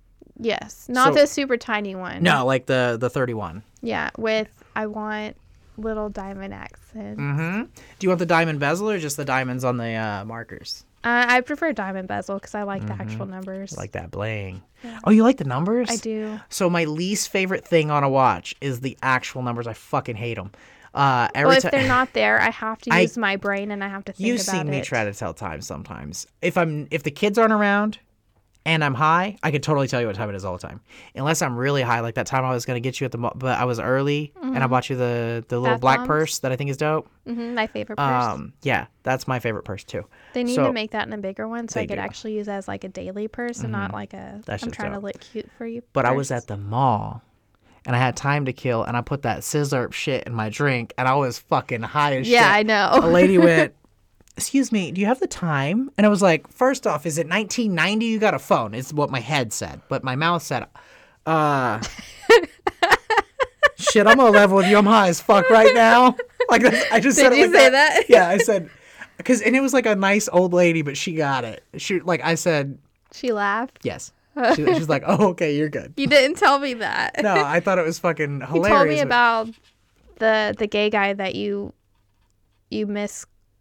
Yes, 0.40 0.86
not 0.88 1.14
So- 1.14 1.20
the 1.20 1.26
super 1.26 1.56
tiny 1.56 1.94
one. 1.94 2.22
No, 2.22 2.44
like 2.46 2.66
the 2.66 2.96
the 2.98 3.10
31. 3.10 3.62
Yeah, 3.82 4.10
with 4.18 4.62
I 4.74 4.86
want 4.86 5.36
little 5.76 6.08
diamond 6.08 6.52
accents. 6.54 7.20
Mhm. 7.20 7.68
Do 7.98 8.04
you 8.04 8.08
want 8.08 8.18
the 8.18 8.26
diamond 8.26 8.58
bezel 8.58 8.90
or 8.90 8.98
just 8.98 9.16
the 9.16 9.24
diamonds 9.24 9.64
on 9.64 9.76
the 9.76 9.92
uh 9.94 10.24
markers? 10.24 10.84
Uh, 11.04 11.24
I 11.28 11.40
prefer 11.42 11.72
diamond 11.72 12.08
bezel 12.08 12.36
because 12.36 12.54
I 12.54 12.64
like 12.64 12.86
the 12.86 12.92
actual 12.94 13.26
numbers. 13.26 13.70
Mm-hmm. 13.70 13.80
Like 13.80 13.92
that 13.92 14.10
bling. 14.10 14.62
Oh, 15.04 15.10
you 15.10 15.22
like 15.22 15.36
the 15.38 15.44
numbers? 15.44 15.88
I 15.90 15.96
do. 15.96 16.40
So 16.48 16.68
my 16.68 16.84
least 16.84 17.30
favorite 17.30 17.64
thing 17.66 17.90
on 17.90 18.02
a 18.04 18.08
watch 18.08 18.54
is 18.60 18.80
the 18.80 18.96
actual 19.02 19.42
numbers. 19.42 19.66
I 19.66 19.72
fucking 19.74 20.16
hate 20.16 20.34
them. 20.34 20.50
Uh, 20.94 21.28
every 21.34 21.48
Well, 21.48 21.56
if 21.58 21.70
they're 21.70 21.86
not 21.86 22.12
there, 22.14 22.40
I 22.40 22.50
have 22.50 22.80
to 22.82 22.90
I- 22.92 23.00
use 23.00 23.16
my 23.16 23.36
brain 23.36 23.70
and 23.70 23.84
I 23.84 23.88
have 23.88 24.04
to 24.06 24.12
think 24.12 24.26
You've 24.26 24.40
seen 24.40 24.68
me 24.68 24.82
try 24.82 25.04
to 25.04 25.14
tell 25.14 25.34
time 25.34 25.60
sometimes. 25.62 26.26
If 26.42 26.56
I'm 26.56 26.88
if 26.90 27.02
the 27.04 27.10
kids 27.10 27.38
aren't 27.38 27.52
around 27.52 27.98
and 28.68 28.84
I'm 28.84 28.94
high, 28.94 29.36
I 29.42 29.50
can 29.50 29.60
totally 29.62 29.88
tell 29.88 30.00
you 30.00 30.06
what 30.06 30.16
time 30.16 30.28
it 30.28 30.34
is 30.36 30.44
all 30.44 30.52
the 30.56 30.66
time. 30.66 30.80
Unless 31.14 31.42
I'm 31.42 31.56
really 31.56 31.82
high, 31.82 32.00
like 32.00 32.14
that 32.14 32.26
time 32.26 32.44
I 32.44 32.50
was 32.50 32.64
gonna 32.66 32.80
get 32.80 33.00
you 33.00 33.04
at 33.06 33.12
the 33.12 33.18
mo- 33.18 33.32
but 33.34 33.58
I 33.58 33.64
was 33.64 33.80
early 33.80 34.32
and 34.42 34.58
I 34.58 34.66
bought 34.66 34.88
you 34.90 34.96
the 34.96 35.44
the 35.48 35.58
little 35.58 35.74
Bath 35.76 35.80
black 35.80 35.98
bombs? 35.98 36.06
purse 36.08 36.38
that 36.40 36.52
I 36.52 36.56
think 36.56 36.70
is 36.70 36.76
dope. 36.76 37.08
hmm 37.26 37.54
my 37.54 37.66
favorite 37.66 37.96
purse. 37.96 38.24
Um, 38.24 38.52
yeah, 38.62 38.86
that's 39.02 39.26
my 39.26 39.38
favorite 39.40 39.64
purse 39.64 39.84
too. 39.84 40.04
they 40.34 40.44
need 40.44 40.54
so- 40.54 40.66
to 40.66 40.72
make 40.72 40.90
that 40.92 41.06
in 41.06 41.12
a 41.12 41.18
bigger 41.18 41.48
one 41.48 41.68
so 41.68 41.80
I 41.80 41.84
could 41.84 41.88
do. 41.88 41.94
Mm-hmm. 41.96 42.04
actually 42.04 42.34
use 42.36 42.48
it 42.48 42.52
as 42.52 42.68
like 42.68 42.84
a 42.84 42.88
daily 42.88 43.26
purse 43.28 43.60
and 43.60 43.72
not 43.72 43.92
like 43.92 44.12
a. 44.14 44.40
That 44.46 44.62
I'm 44.62 44.70
trying 44.70 44.92
to 44.92 44.98
look 45.00 45.18
cute 45.20 45.50
for 45.58 45.66
you. 45.66 45.82
But 45.92 46.04
I 46.04 46.12
was 46.12 46.30
at 46.30 46.46
the 46.46 46.56
mall 46.56 47.22
and 47.86 47.96
I 47.96 47.98
had 47.98 48.16
time 48.16 48.44
to 48.44 48.52
kill 48.52 48.82
and 48.84 48.96
I 48.96 49.00
put 49.00 49.22
that 49.22 49.44
scissor 49.44 49.90
shit 49.92 50.24
in 50.26 50.34
my 50.34 50.50
drink 50.50 50.92
and 50.98 51.08
I 51.08 51.14
was 51.14 51.38
fucking 51.38 51.82
high 51.82 52.16
as 52.18 52.26
shit. 52.26 52.34
Yeah, 52.34 52.50
I 52.52 52.62
know. 52.62 52.90
A 52.92 53.06
lady 53.08 53.38
went, 53.38 53.74
Excuse 54.38 54.70
me, 54.70 54.92
do 54.92 55.00
you 55.00 55.06
have 55.08 55.18
the 55.18 55.26
time? 55.26 55.90
And 55.98 56.06
I 56.06 56.08
was 56.08 56.22
like, 56.22 56.46
First 56.46 56.86
off, 56.86 57.06
is 57.06 57.18
it 57.18 57.26
1990? 57.28 58.06
You 58.06 58.18
got 58.20 58.34
a 58.34 58.38
phone. 58.38 58.72
It's 58.72 58.92
what 58.92 59.10
my 59.10 59.18
head 59.18 59.52
said. 59.52 59.80
But 59.88 60.04
my 60.04 60.14
mouth 60.14 60.44
said, 60.44 60.66
Uh, 61.26 61.82
shit, 63.76 64.06
I'm 64.06 64.16
gonna 64.16 64.30
level 64.30 64.58
with 64.58 64.68
you. 64.68 64.78
I'm 64.78 64.86
high 64.86 65.08
as 65.08 65.20
fuck 65.20 65.50
right 65.50 65.74
now. 65.74 66.16
Like, 66.50 66.64
I 66.92 67.00
just 67.00 67.18
said 67.18 67.30
Did 67.30 67.38
it 67.38 67.40
you 67.40 67.46
like 67.48 67.54
say 67.56 67.70
that? 67.70 68.08
Yeah, 68.08 68.28
I 68.28 68.38
said, 68.38 68.70
because, 69.16 69.42
and 69.42 69.56
it 69.56 69.60
was 69.60 69.74
like 69.74 69.86
a 69.86 69.96
nice 69.96 70.28
old 70.32 70.54
lady, 70.54 70.82
but 70.82 70.96
she 70.96 71.14
got 71.14 71.44
it. 71.44 71.62
She, 71.76 72.00
like, 72.00 72.22
I 72.24 72.36
said, 72.36 72.78
she 73.12 73.32
laughed. 73.32 73.80
Yes. 73.82 74.12
She, 74.54 74.64
she's 74.64 74.88
like, 74.88 75.02
Oh, 75.04 75.30
okay, 75.30 75.56
you're 75.56 75.68
good. 75.68 75.94
You 75.96 76.06
didn't 76.06 76.36
tell 76.36 76.60
me 76.60 76.74
that. 76.74 77.22
No, 77.22 77.34
I 77.34 77.58
thought 77.58 77.78
it 77.78 77.84
was 77.84 77.98
fucking 77.98 78.42
hilarious. 78.42 78.68
you 78.68 78.74
told 78.76 78.88
me 78.88 79.00
about 79.00 79.48
the 80.20 80.54
the 80.56 80.68
gay 80.68 80.90
guy 80.90 81.12
that 81.12 81.34
you 81.34 81.72
you 82.70 82.86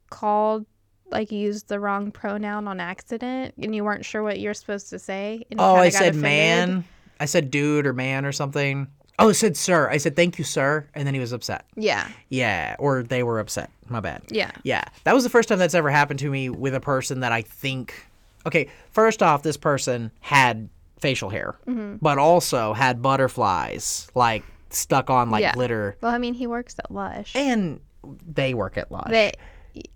miscalled 0.10 0.66
like 1.10 1.32
you 1.32 1.40
used 1.40 1.70
the 1.70 1.80
wrong 1.80 2.12
pronoun 2.12 2.68
on 2.68 2.80
accident 2.82 3.54
and 3.62 3.74
you 3.74 3.84
weren't 3.84 4.04
sure 4.04 4.24
what 4.24 4.40
you're 4.40 4.54
supposed 4.54 4.90
to 4.90 5.00
say 5.00 5.46
and 5.50 5.60
Oh, 5.60 5.76
I 5.76 5.90
said 5.90 6.10
offended. 6.10 6.22
man. 6.22 6.84
I 7.20 7.26
said 7.26 7.50
dude 7.50 7.88
or 7.88 7.94
man 7.94 8.26
or 8.26 8.32
something. 8.32 8.88
Oh, 9.20 9.30
I 9.30 9.32
said 9.32 9.56
sir. 9.58 9.90
I 9.90 9.98
said 9.98 10.16
thank 10.16 10.38
you, 10.38 10.44
sir, 10.44 10.86
and 10.94 11.08
then 11.08 11.14
he 11.14 11.20
was 11.20 11.32
upset. 11.32 11.66
yeah 11.76 12.08
Yeah, 12.30 12.76
or 12.78 13.04
they 13.04 13.24
were 13.24 13.40
upset. 13.40 13.72
My 13.90 14.00
bad. 14.02 14.22
yeah 14.30 14.52
Yeah, 14.64 14.84
that 15.06 15.16
was 15.16 15.24
the 15.24 15.30
first 15.30 15.48
time 15.50 15.60
that's 15.60 15.74
ever 15.74 15.90
happened 15.90 16.20
to 16.20 16.30
me 16.30 16.50
with 16.50 16.76
a 16.76 16.82
person 16.82 17.22
that 17.22 17.32
I 17.32 17.42
think. 17.42 17.94
Okay, 18.46 18.70
first 18.92 19.24
off, 19.24 19.44
this 19.44 19.58
person 19.58 20.12
had 20.20 20.70
facial 21.00 21.30
hair, 21.30 21.56
Mm-hmm. 21.68 21.98
but 22.02 22.18
also 22.18 22.74
had 22.74 23.02
butterflies 23.02 24.10
like 24.14 24.44
stuck 24.70 25.10
on 25.10 25.30
like 25.32 25.42
Yeah. 25.42 25.54
glitter, 25.54 25.96
well 26.02 26.12
i 26.12 26.18
mean 26.18 26.34
he 26.34 26.46
works 26.48 26.76
at 26.78 26.92
lush 26.92 27.34
and 27.36 27.80
they 28.34 28.54
work 28.54 28.78
at 28.78 28.92
Lush 28.92 29.08
they 29.10 29.32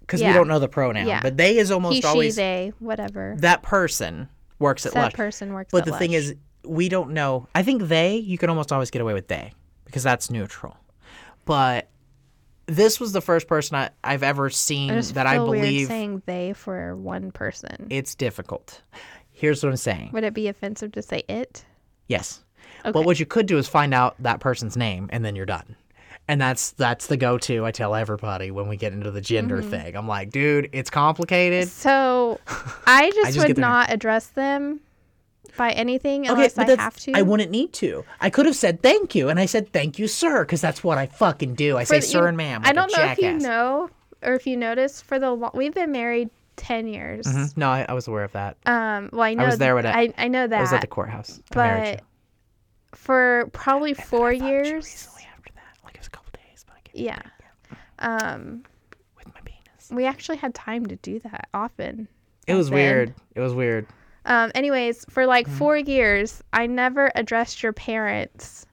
because 0.01 0.21
yeah. 0.21 0.29
we 0.29 0.33
don't 0.33 0.47
know 0.47 0.59
the 0.59 0.67
pronoun. 0.67 1.07
Yeah. 1.07 1.21
But 1.21 1.37
they 1.37 1.57
is 1.57 1.71
almost 1.71 1.95
he 1.95 2.01
she 2.01 2.07
always 2.07 2.35
they 2.35 2.73
whatever 2.79 3.35
that 3.39 3.63
person 3.63 4.29
works 4.59 4.85
at 4.85 4.93
that 4.93 5.03
Lush. 5.03 5.13
person 5.13 5.53
works. 5.53 5.71
But 5.71 5.85
the 5.85 5.97
thing 5.97 6.13
is, 6.13 6.35
we 6.63 6.89
don't 6.89 7.11
know. 7.11 7.47
I 7.55 7.63
think 7.63 7.83
they, 7.83 8.17
you 8.17 8.37
can 8.37 8.49
almost 8.49 8.71
always 8.71 8.91
get 8.91 9.01
away 9.01 9.13
with 9.13 9.27
they 9.27 9.53
because 9.85 10.03
that's 10.03 10.29
neutral. 10.29 10.77
But 11.45 11.89
this 12.67 12.99
was 12.99 13.11
the 13.11 13.21
first 13.21 13.47
person 13.47 13.75
I, 13.75 13.89
I've 14.03 14.23
ever 14.23 14.49
seen 14.49 14.91
I 14.91 15.01
that 15.01 15.27
I 15.27 15.37
believe 15.37 15.87
saying 15.87 16.21
they 16.25 16.53
for 16.53 16.95
one 16.95 17.31
person 17.31 17.87
it's 17.89 18.15
difficult. 18.15 18.81
Here's 19.31 19.63
what 19.63 19.69
I'm 19.69 19.77
saying. 19.77 20.11
would 20.13 20.23
it 20.23 20.33
be 20.35 20.47
offensive 20.47 20.91
to 20.91 21.01
say 21.01 21.23
it 21.27 21.65
Yes. 22.11 22.43
Okay. 22.81 22.91
But 22.91 23.05
what 23.05 23.21
you 23.21 23.25
could 23.25 23.45
do 23.45 23.57
is 23.57 23.69
find 23.69 23.93
out 23.93 24.15
that 24.19 24.41
person's 24.41 24.75
name 24.75 25.09
and 25.13 25.23
then 25.23 25.33
you're 25.33 25.45
done. 25.45 25.77
And 26.31 26.39
that's 26.39 26.71
that's 26.71 27.07
the 27.07 27.17
go-to 27.17 27.65
I 27.65 27.71
tell 27.71 27.93
everybody 27.93 28.51
when 28.51 28.69
we 28.69 28.77
get 28.77 28.93
into 28.93 29.11
the 29.11 29.19
gender 29.19 29.57
Mm-hmm. 29.57 29.69
thing. 29.69 29.95
I'm 29.97 30.07
like, 30.07 30.29
dude, 30.29 30.69
it's 30.71 30.89
complicated. 30.89 31.67
so 31.67 32.39
i 32.87 33.11
just, 33.15 33.33
just 33.33 33.37
would 33.39 33.57
the 33.57 33.61
name. 33.61 33.69
not 33.69 33.91
address 33.91 34.27
them 34.27 34.79
by 35.57 35.71
anything 35.71 36.27
unless 36.29 36.57
i 36.57 36.63
have 36.63 36.95
to 36.99 37.11
I 37.13 37.21
wouldn't 37.21 37.51
need 37.51 37.73
to. 37.73 38.05
I 38.21 38.29
could 38.29 38.45
have 38.45 38.55
said 38.55 38.81
thank 38.81 39.13
you, 39.13 39.27
and 39.27 39.41
I 39.41 39.45
said 39.45 39.73
thank 39.73 39.99
you, 39.99 40.07
sir, 40.07 40.45
because 40.45 40.61
that's 40.61 40.85
what 40.85 40.97
I 40.97 41.07
fucking 41.07 41.55
do. 41.55 41.75
I 41.77 41.83
say 41.83 41.97
the- 41.99 42.05
sir 42.05 42.21
you- 42.21 42.25
and 42.27 42.37
ma'am. 42.37 42.61
I 42.63 42.67
like 42.67 42.71
a 42.71 42.75
don't 42.75 42.91
know 42.97 43.11
if 43.11 43.17
you 43.19 43.37
know 43.37 43.89
or 44.23 44.33
if 44.33 44.47
you 44.47 44.55
noticed 44.55 45.03
for 45.03 45.19
the 45.19 45.31
lo- 45.31 45.51
we've 45.53 45.73
been 45.73 45.91
married 45.91 46.29
ten 46.55 46.87
years. 46.87 47.25
Mhm. 47.27 47.57
No, 47.57 47.67
I, 47.69 47.85
I 47.89 47.93
was 47.93 48.07
aware 48.07 48.23
of 48.23 48.31
that. 48.31 48.55
Um, 48.65 49.09
well, 49.11 49.23
I 49.23 49.33
know 49.33 49.43
I 49.43 49.47
was 49.47 49.57
there 49.57 49.73
th- 49.73 49.83
when 49.83 49.93
I 49.93 50.13
I 50.17 50.29
know 50.29 50.47
that, 50.47 50.57
I 50.59 50.61
was 50.61 50.71
at 50.71 50.79
the 50.79 50.87
courthouse. 50.87 51.41
But 51.51 52.03
for 52.93 53.49
probably 53.51 53.93
four 53.93 54.29
I 54.29 54.33
years. 54.33 54.71
Recently 54.71 55.27
after 55.35 55.51
that, 55.55 55.77
like 55.83 55.95
it 55.95 55.99
was 55.99 56.07
a 56.07 56.11
couple 56.91 57.03
days, 57.03 57.21
but 57.39 57.45
I 57.71 57.75
can't 57.75 57.79
Yeah. 57.99 58.33
Um, 58.33 58.63
with 59.17 59.27
my 59.27 59.41
penis. 59.45 59.89
we 59.91 60.05
actually 60.05 60.37
had 60.37 60.53
time 60.53 60.85
to 60.87 60.95
do 60.97 61.19
that 61.19 61.47
often. 61.53 62.07
It 62.47 62.55
was 62.55 62.69
weird. 62.71 63.13
It 63.35 63.39
was 63.39 63.53
weird. 63.53 63.87
Um, 64.25 64.51
anyways, 64.55 65.05
for 65.09 65.25
like 65.25 65.47
Mm-hmm. 65.47 65.57
four 65.57 65.77
years, 65.77 66.43
I 66.53 66.67
never 66.67 67.11
addressed 67.15 67.63
your 67.63 67.73
parents 67.73 68.65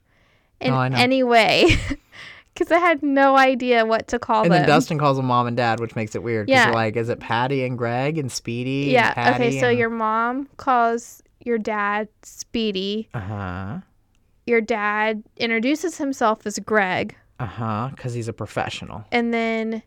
in 0.60 0.72
Oh, 0.72 0.80
any 0.80 1.22
way 1.22 1.66
because 2.54 2.70
I 2.72 2.78
had 2.78 3.02
no 3.02 3.36
idea 3.36 3.86
what 3.86 4.08
to 4.08 4.18
call 4.18 4.42
And 4.42 4.50
them. 4.50 4.56
And 4.62 4.62
then 4.68 4.68
Dustin 4.68 4.98
calls 4.98 5.16
them 5.16 5.26
mom 5.26 5.46
and 5.46 5.56
dad, 5.56 5.80
which 5.80 5.94
makes 5.96 6.14
it 6.14 6.22
weird. 6.22 6.48
Yeah. 6.48 6.70
like, 6.72 6.96
is 6.96 7.08
it 7.08 7.20
Patty 7.20 7.64
and 7.64 7.78
Greg 7.78 8.18
and 8.18 8.30
Speedy? 8.32 8.84
and 8.84 8.92
yeah. 8.92 9.14
Patty 9.14 9.44
Okay. 9.46 9.60
So 9.60 9.68
and... 9.68 9.78
your 9.78 9.90
mom 9.90 10.48
calls 10.56 11.22
your 11.44 11.58
dad 11.58 12.08
Speedy. 12.22 13.08
Uh 13.14 13.20
huh. 13.20 13.78
Your 14.46 14.60
dad 14.60 15.22
introduces 15.36 15.98
himself 15.98 16.46
as 16.46 16.58
Greg, 16.58 17.14
Uh 17.40 17.46
huh. 17.46 17.88
Because 17.94 18.14
he's 18.14 18.28
a 18.28 18.32
professional. 18.32 19.04
and 19.12 19.32
then 19.32 19.82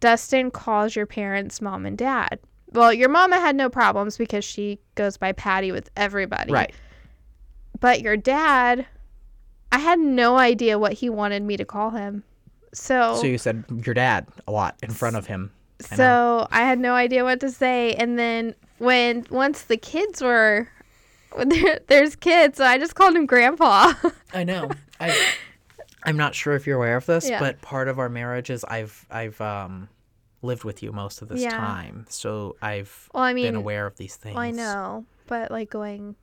Dustin 0.00 0.50
calls 0.50 0.94
your 0.96 1.06
parents 1.06 1.60
mom 1.60 1.86
and 1.86 1.96
dad. 1.96 2.38
Well, 2.72 2.92
your 2.92 3.08
mama 3.08 3.36
had 3.38 3.56
no 3.56 3.68
problems 3.70 4.16
because 4.18 4.44
she 4.44 4.78
goes 4.94 5.16
by 5.16 5.32
Patty 5.32 5.72
with 5.72 5.88
everybody. 5.96 6.52
Right. 6.52 6.74
But 7.80 8.00
your 8.02 8.16
dad, 8.16 8.86
I 9.72 9.78
had 9.78 9.98
no 9.98 10.36
idea 10.36 10.78
what 10.78 10.92
he 10.94 11.08
wanted 11.08 11.42
me 11.42 11.56
to 11.56 11.64
call 11.64 11.90
him. 11.90 12.24
So, 12.74 13.16
So 13.20 13.26
you 13.26 13.38
said 13.38 13.64
your 13.84 13.94
dad 13.94 14.26
a 14.46 14.52
lot 14.52 14.76
in 14.82 14.90
front 14.90 15.16
of 15.16 15.26
him. 15.26 15.50
I 15.90 15.94
know. 15.94 15.96
so 15.96 16.48
I 16.50 16.60
had 16.62 16.78
no 16.78 16.94
idea 16.94 17.24
what 17.24 17.40
to 17.40 17.50
say. 17.50 17.92
And 17.94 18.18
then 18.18 18.54
when 18.78 19.26
once 19.30 19.62
the 19.62 19.76
kids 19.76 20.20
were, 20.22 20.68
there, 21.46 21.80
there's 21.86 22.16
kids, 22.16 22.58
so 22.58 22.64
I 22.64 22.78
just 22.78 22.94
called 22.94 23.14
him 23.14 23.24
Grandpa. 23.26 23.94
I 24.34 24.44
know. 24.44 24.70
I, 25.00 25.16
I'm 26.06 26.16
not 26.16 26.34
sure 26.34 26.54
if 26.54 26.66
you're 26.66 26.76
aware 26.76 26.96
of 26.96 27.06
this, 27.06 27.28
Yeah. 27.28 27.40
but 27.40 27.60
part 27.60 27.88
of 27.88 27.98
our 27.98 28.08
marriage 28.08 28.48
is 28.50 28.64
I've 28.64 29.04
I've 29.10 29.40
um 29.40 29.88
lived 30.42 30.64
with 30.64 30.82
you 30.82 30.92
most 30.92 31.22
of 31.22 31.28
this 31.28 31.40
Yeah. 31.42 31.50
time, 31.50 32.06
so 32.08 32.56
I've 32.62 33.08
well, 33.12 33.24
I 33.24 33.32
mean, 33.32 33.46
been 33.46 33.56
aware 33.56 33.86
of 33.86 33.96
these 33.96 34.16
things. 34.16 34.34
well, 34.36 34.44
I 34.44 34.50
know, 34.52 35.04
but 35.26 35.50
like 35.50 35.70
going 35.70 36.14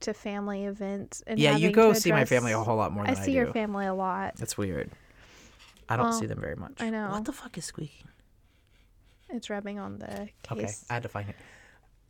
to 0.00 0.12
family 0.12 0.64
events 0.64 1.22
and 1.28 1.38
Yeah, 1.38 1.56
you 1.56 1.70
go 1.70 1.92
to 1.92 2.00
see 2.00 2.10
my 2.10 2.24
family 2.24 2.50
a 2.52 2.58
whole 2.58 2.76
lot 2.76 2.92
more 2.92 3.04
I 3.04 3.12
than 3.14 3.22
I, 3.22 3.24
see 3.24 3.32
your 3.32 3.52
family 3.52 3.86
a 3.86 3.94
lot. 3.94 4.34
That's 4.36 4.58
weird. 4.58 4.90
I 5.88 5.96
don't 5.96 6.06
Well, 6.06 6.12
see 6.18 6.26
them 6.26 6.40
very 6.40 6.56
much. 6.56 6.80
I 6.82 6.90
know. 6.90 7.08
What 7.10 7.24
the 7.24 7.32
fuck 7.32 7.56
is 7.56 7.64
squeaking? 7.66 8.08
It's 9.28 9.48
rubbing 9.48 9.78
on 9.78 9.98
the 9.98 10.28
case. 10.42 10.50
Okay, 10.50 10.72
I 10.90 10.94
had 10.94 11.02
to 11.04 11.08
find 11.08 11.28
it. 11.28 11.36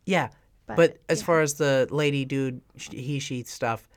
Yeah, 0.05 0.29
But, 0.65 0.75
but, 0.75 0.97
as 1.07 1.19
yeah. 1.21 1.25
far 1.25 1.41
as 1.41 1.53
the 1.55 1.87
lady, 1.91 2.25
dude, 2.25 2.61
he, 2.75 3.19
she 3.19 3.43
stuff, 3.43 3.87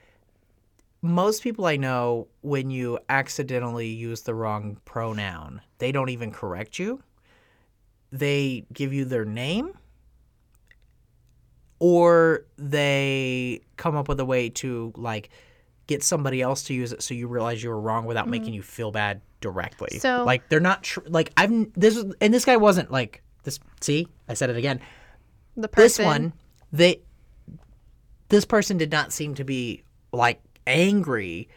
most 1.07 1.43
people 1.43 1.67
I 1.67 1.77
know, 1.77 2.29
when 2.43 2.71
you 2.71 2.99
accidentally 3.09 3.89
use 3.89 4.23
the 4.23 4.35
wrong 4.35 4.79
pronoun, 4.85 5.61
they 5.79 5.93
don't 5.93 6.11
even 6.11 6.33
correct 6.33 6.79
you. 6.79 7.03
They 8.13 8.67
give 8.73 8.93
you 8.93 9.05
their 9.05 9.25
name, 9.25 9.73
or 11.79 12.47
they 12.57 13.61
come 13.77 13.97
up 13.97 14.09
with 14.09 14.21
a 14.21 14.25
way 14.25 14.49
to 14.49 14.93
like 14.97 15.31
get 15.87 16.03
somebody 16.03 16.43
else 16.43 16.65
to 16.65 16.75
use 16.75 16.93
it 16.93 17.03
so 17.03 17.15
you 17.15 17.29
realize 17.29 17.63
you 17.63 17.71
were 17.71 17.81
wrong 17.81 18.07
without 18.07 18.29
making 18.29 18.53
you 18.55 18.63
feel 18.63 18.91
bad 18.91 19.21
directly. 19.41 19.89
Mm-hmm. 19.93 20.01
So- 20.01 20.25
like 20.25 20.49
they're 20.49 20.61
not 20.61 20.83
tr- 20.83 21.01
like 21.07 21.33
I've 21.37 21.73
this 21.75 21.95
was 21.97 22.15
and 22.21 22.33
this 22.33 22.45
guy 22.45 22.57
wasn't 22.57 22.91
like 22.91 23.23
this. 23.45 23.59
See, 23.81 24.09
I 24.29 24.35
said 24.35 24.51
it 24.51 24.57
again. 24.57 24.81
The 25.57 25.69
person. 25.69 25.85
This 25.85 25.99
one, 26.07 26.33
they 26.73 27.01
this 28.29 28.45
person 28.45 28.79
did 28.79 28.91
not 28.91 29.13
seem 29.13 29.35
to 29.37 29.45
be 29.45 29.83
like 30.13 30.41
angry, 30.67 31.49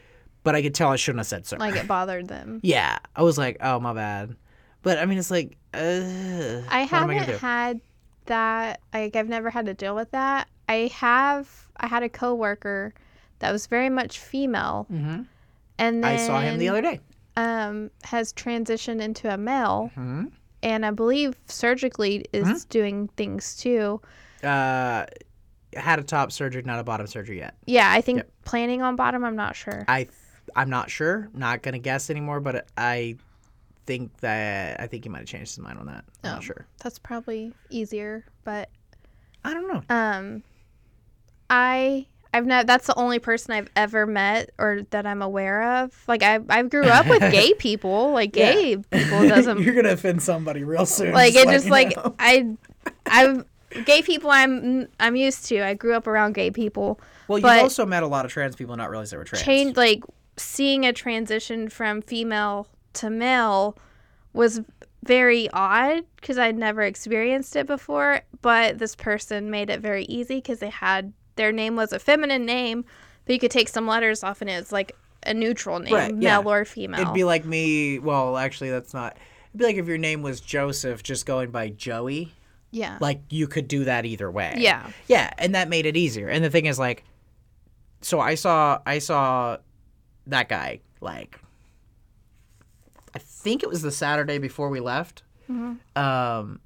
but 0.44 0.56
I 0.56 0.62
could 0.62 0.74
tell 0.76 0.90
I 0.90 0.96
shouldn't 0.96 1.20
have 1.20 1.28
said 1.28 1.46
so. 1.46 1.58
Like 1.58 1.76
it 1.76 1.88
bothered 1.88 2.28
them. 2.28 2.60
yeah, 2.64 3.00
I 3.16 3.24
was 3.24 3.38
like, 3.38 3.58
oh 3.62 3.80
my 3.80 3.94
bad. 3.94 4.36
But 4.82 4.98
I 5.00 5.06
mean, 5.06 5.18
it's 5.18 5.32
like, 5.32 5.58
uh, 5.74 6.62
I 6.70 6.82
haven't 6.90 7.26
do? 7.26 7.38
had 7.38 7.82
that. 8.26 8.80
Like 8.94 9.16
I've 9.16 9.28
never 9.30 9.50
had 9.50 9.66
to 9.66 9.74
deal 9.74 9.96
with 9.96 10.12
that. 10.12 10.48
I 10.68 10.90
have. 10.96 11.68
I 11.78 11.88
had 11.88 12.04
a 12.04 12.10
coworker 12.10 12.94
that 13.40 13.52
was 13.52 13.68
very 13.68 13.90
much 13.90 14.20
female, 14.20 14.86
Mhm. 14.92 15.26
and 15.78 16.04
then 16.04 16.12
I 16.14 16.18
saw 16.18 16.40
him 16.42 16.58
the 16.60 16.70
other 16.70 16.82
day. 16.82 17.00
um 17.38 17.90
has 18.04 18.34
transitioned 18.34 19.02
into 19.02 19.34
a 19.34 19.38
male, 19.38 19.92
hmm 19.96 20.26
and 20.62 20.86
I 20.86 20.92
believe 20.92 21.36
surgically 21.48 22.26
is 22.34 22.48
Mm-hmm. 22.48 22.70
doing 22.70 23.08
things 23.16 23.56
too. 23.56 24.02
Uh, 24.44 25.06
had 25.76 26.00
a 26.00 26.04
top 26.04 26.32
surgery, 26.32 26.62
not 26.64 26.80
a 26.80 26.84
bottom 26.84 27.08
surgery 27.08 27.38
yet. 27.40 27.56
Yeah, 27.66 27.92
I 27.92 28.02
think 28.02 28.18
Yep. 28.18 28.30
planning 28.46 28.82
on 28.82 28.96
bottom. 28.96 29.24
I'm 29.24 29.36
not 29.36 29.56
sure. 29.56 29.86
I, 29.88 30.08
I'm 30.56 30.70
not 30.70 30.90
sure. 30.90 31.30
Not 31.34 31.62
gonna 31.62 31.80
guess 31.80 32.10
anymore, 32.10 32.40
but 32.40 32.68
I 32.78 33.16
think 33.86 34.16
that 34.22 34.80
I 34.80 34.88
think 34.88 35.04
he 35.04 35.10
might 35.10 35.20
have 35.20 35.28
changed 35.28 35.52
his 35.56 35.60
mind 35.60 35.80
on 35.80 35.86
that. 35.88 36.04
I'm 36.24 36.30
Oh. 36.32 36.34
not 36.36 36.44
sure. 36.44 36.66
That's 36.84 37.00
probably 37.00 37.54
easier, 37.70 38.26
but 38.44 38.70
I 39.44 39.54
don't 39.54 39.68
know. 39.72 39.96
um, 39.96 40.44
I 41.50 42.06
I've 42.34 42.46
not. 42.46 42.68
That's 42.68 42.86
the 42.86 42.96
only 42.96 43.18
person 43.18 43.54
I've 43.56 43.70
ever 43.76 44.06
met 44.06 44.52
or 44.60 44.84
that 44.92 45.08
I'm 45.08 45.22
aware 45.24 45.78
of. 45.84 45.96
Like 46.08 46.22
I 46.22 46.40
I 46.50 46.62
grew 46.64 46.84
up 46.86 47.08
with 47.08 47.20
gay 47.32 47.54
people. 47.58 48.12
Like 48.12 48.36
Yeah. 48.36 48.54
gay 48.54 48.78
people 48.78 49.28
doesn't 49.28 49.60
You're 49.64 49.74
gonna 49.74 49.90
offend 49.94 50.22
somebody 50.22 50.64
real 50.64 50.86
soon. 50.86 51.14
like 51.14 51.34
it 51.36 51.48
just 51.50 51.66
you 51.66 51.72
like 51.72 51.96
know. 51.96 52.16
I 52.20 52.56
I'm 53.08 53.46
gay 53.86 54.02
people 54.02 54.30
I'm 54.30 54.88
I'm 55.00 55.16
used 55.16 55.46
to. 55.48 55.62
I 55.66 55.74
grew 55.74 55.94
up 55.96 56.08
around 56.08 56.34
gay 56.34 56.52
people. 56.52 57.00
Well, 57.28 57.40
you've 57.40 57.64
also 57.64 57.86
met 57.86 58.04
a 58.04 58.08
lot 58.08 58.26
of 58.26 58.32
trans 58.32 58.56
people 58.56 58.74
and 58.74 58.80
not 58.80 58.90
realize 58.90 59.12
they 59.12 59.18
were 59.18 59.24
trans. 59.24 59.44
Change 59.44 59.78
like 59.78 60.04
seeing 60.38 60.86
a 60.86 60.94
transition 60.94 61.70
from 61.70 62.02
female 62.02 62.68
to 62.94 63.10
male 63.10 63.78
was 64.34 64.62
very 65.04 65.50
odd 65.52 66.04
because 66.18 66.38
I'd 66.38 66.58
never 66.58 66.82
experienced 66.82 67.56
it 67.56 67.68
before. 67.68 68.22
But 68.42 68.80
this 68.80 68.96
person 68.96 69.50
made 69.50 69.70
it 69.70 69.80
very 69.80 70.06
easy 70.06 70.36
because 70.36 70.60
they 70.60 70.70
had 70.70 71.14
their 71.36 71.52
name 71.52 71.76
was 71.76 71.94
a 71.94 72.00
feminine 72.00 72.46
name, 72.46 72.84
but 73.26 73.34
you 73.34 73.40
could 73.40 73.52
take 73.52 73.70
some 73.70 73.88
letters 73.88 74.24
off 74.24 74.42
and 74.42 74.50
it's 74.50 74.72
like 74.72 74.96
a 75.24 75.34
neutral 75.34 75.80
name, 75.80 75.94
Right, 75.94 76.12
yeah. 76.18 76.40
male 76.40 76.52
or 76.52 76.66
female. 76.66 77.02
It'd 77.02 77.14
be 77.14 77.24
like 77.24 77.46
me. 77.46 78.00
Well, 78.00 78.38
actually, 78.38 78.72
that's 78.72 78.94
not. 78.94 79.18
It'd 79.50 79.60
be 79.60 79.66
like 79.66 79.76
if 79.78 79.88
your 79.88 79.98
name 79.98 80.22
was 80.22 80.40
Joseph, 80.42 81.04
just 81.04 81.26
going 81.26 81.52
by 81.52 81.70
Joey. 81.70 82.34
Yeah, 82.72 82.98
Like 83.02 83.22
you 83.30 83.48
could 83.48 83.68
do 83.68 83.86
that 83.86 84.06
either 84.06 84.30
way. 84.30 84.54
yeah, 84.58 84.90
Yeah, 85.08 85.32
and 85.38 85.56
that 85.56 85.70
made 85.70 85.86
it 85.86 85.98
easier. 85.98 86.28
And 86.28 86.44
the 86.44 86.50
thing 86.50 86.66
is, 86.68 86.78
like, 86.80 87.04
so 88.02 88.20
I 88.20 88.36
saw 88.36 88.80
I 88.86 89.00
saw 89.00 89.58
that 90.28 90.48
guy 90.50 90.80
like 91.02 91.40
I 93.16 93.20
think 93.20 93.64
it 93.64 93.70
was 93.70 93.82
the 93.82 93.92
Saturday 93.92 94.38
before 94.38 94.70
we 94.70 94.80
left. 94.80 95.24
Um, 95.96 96.60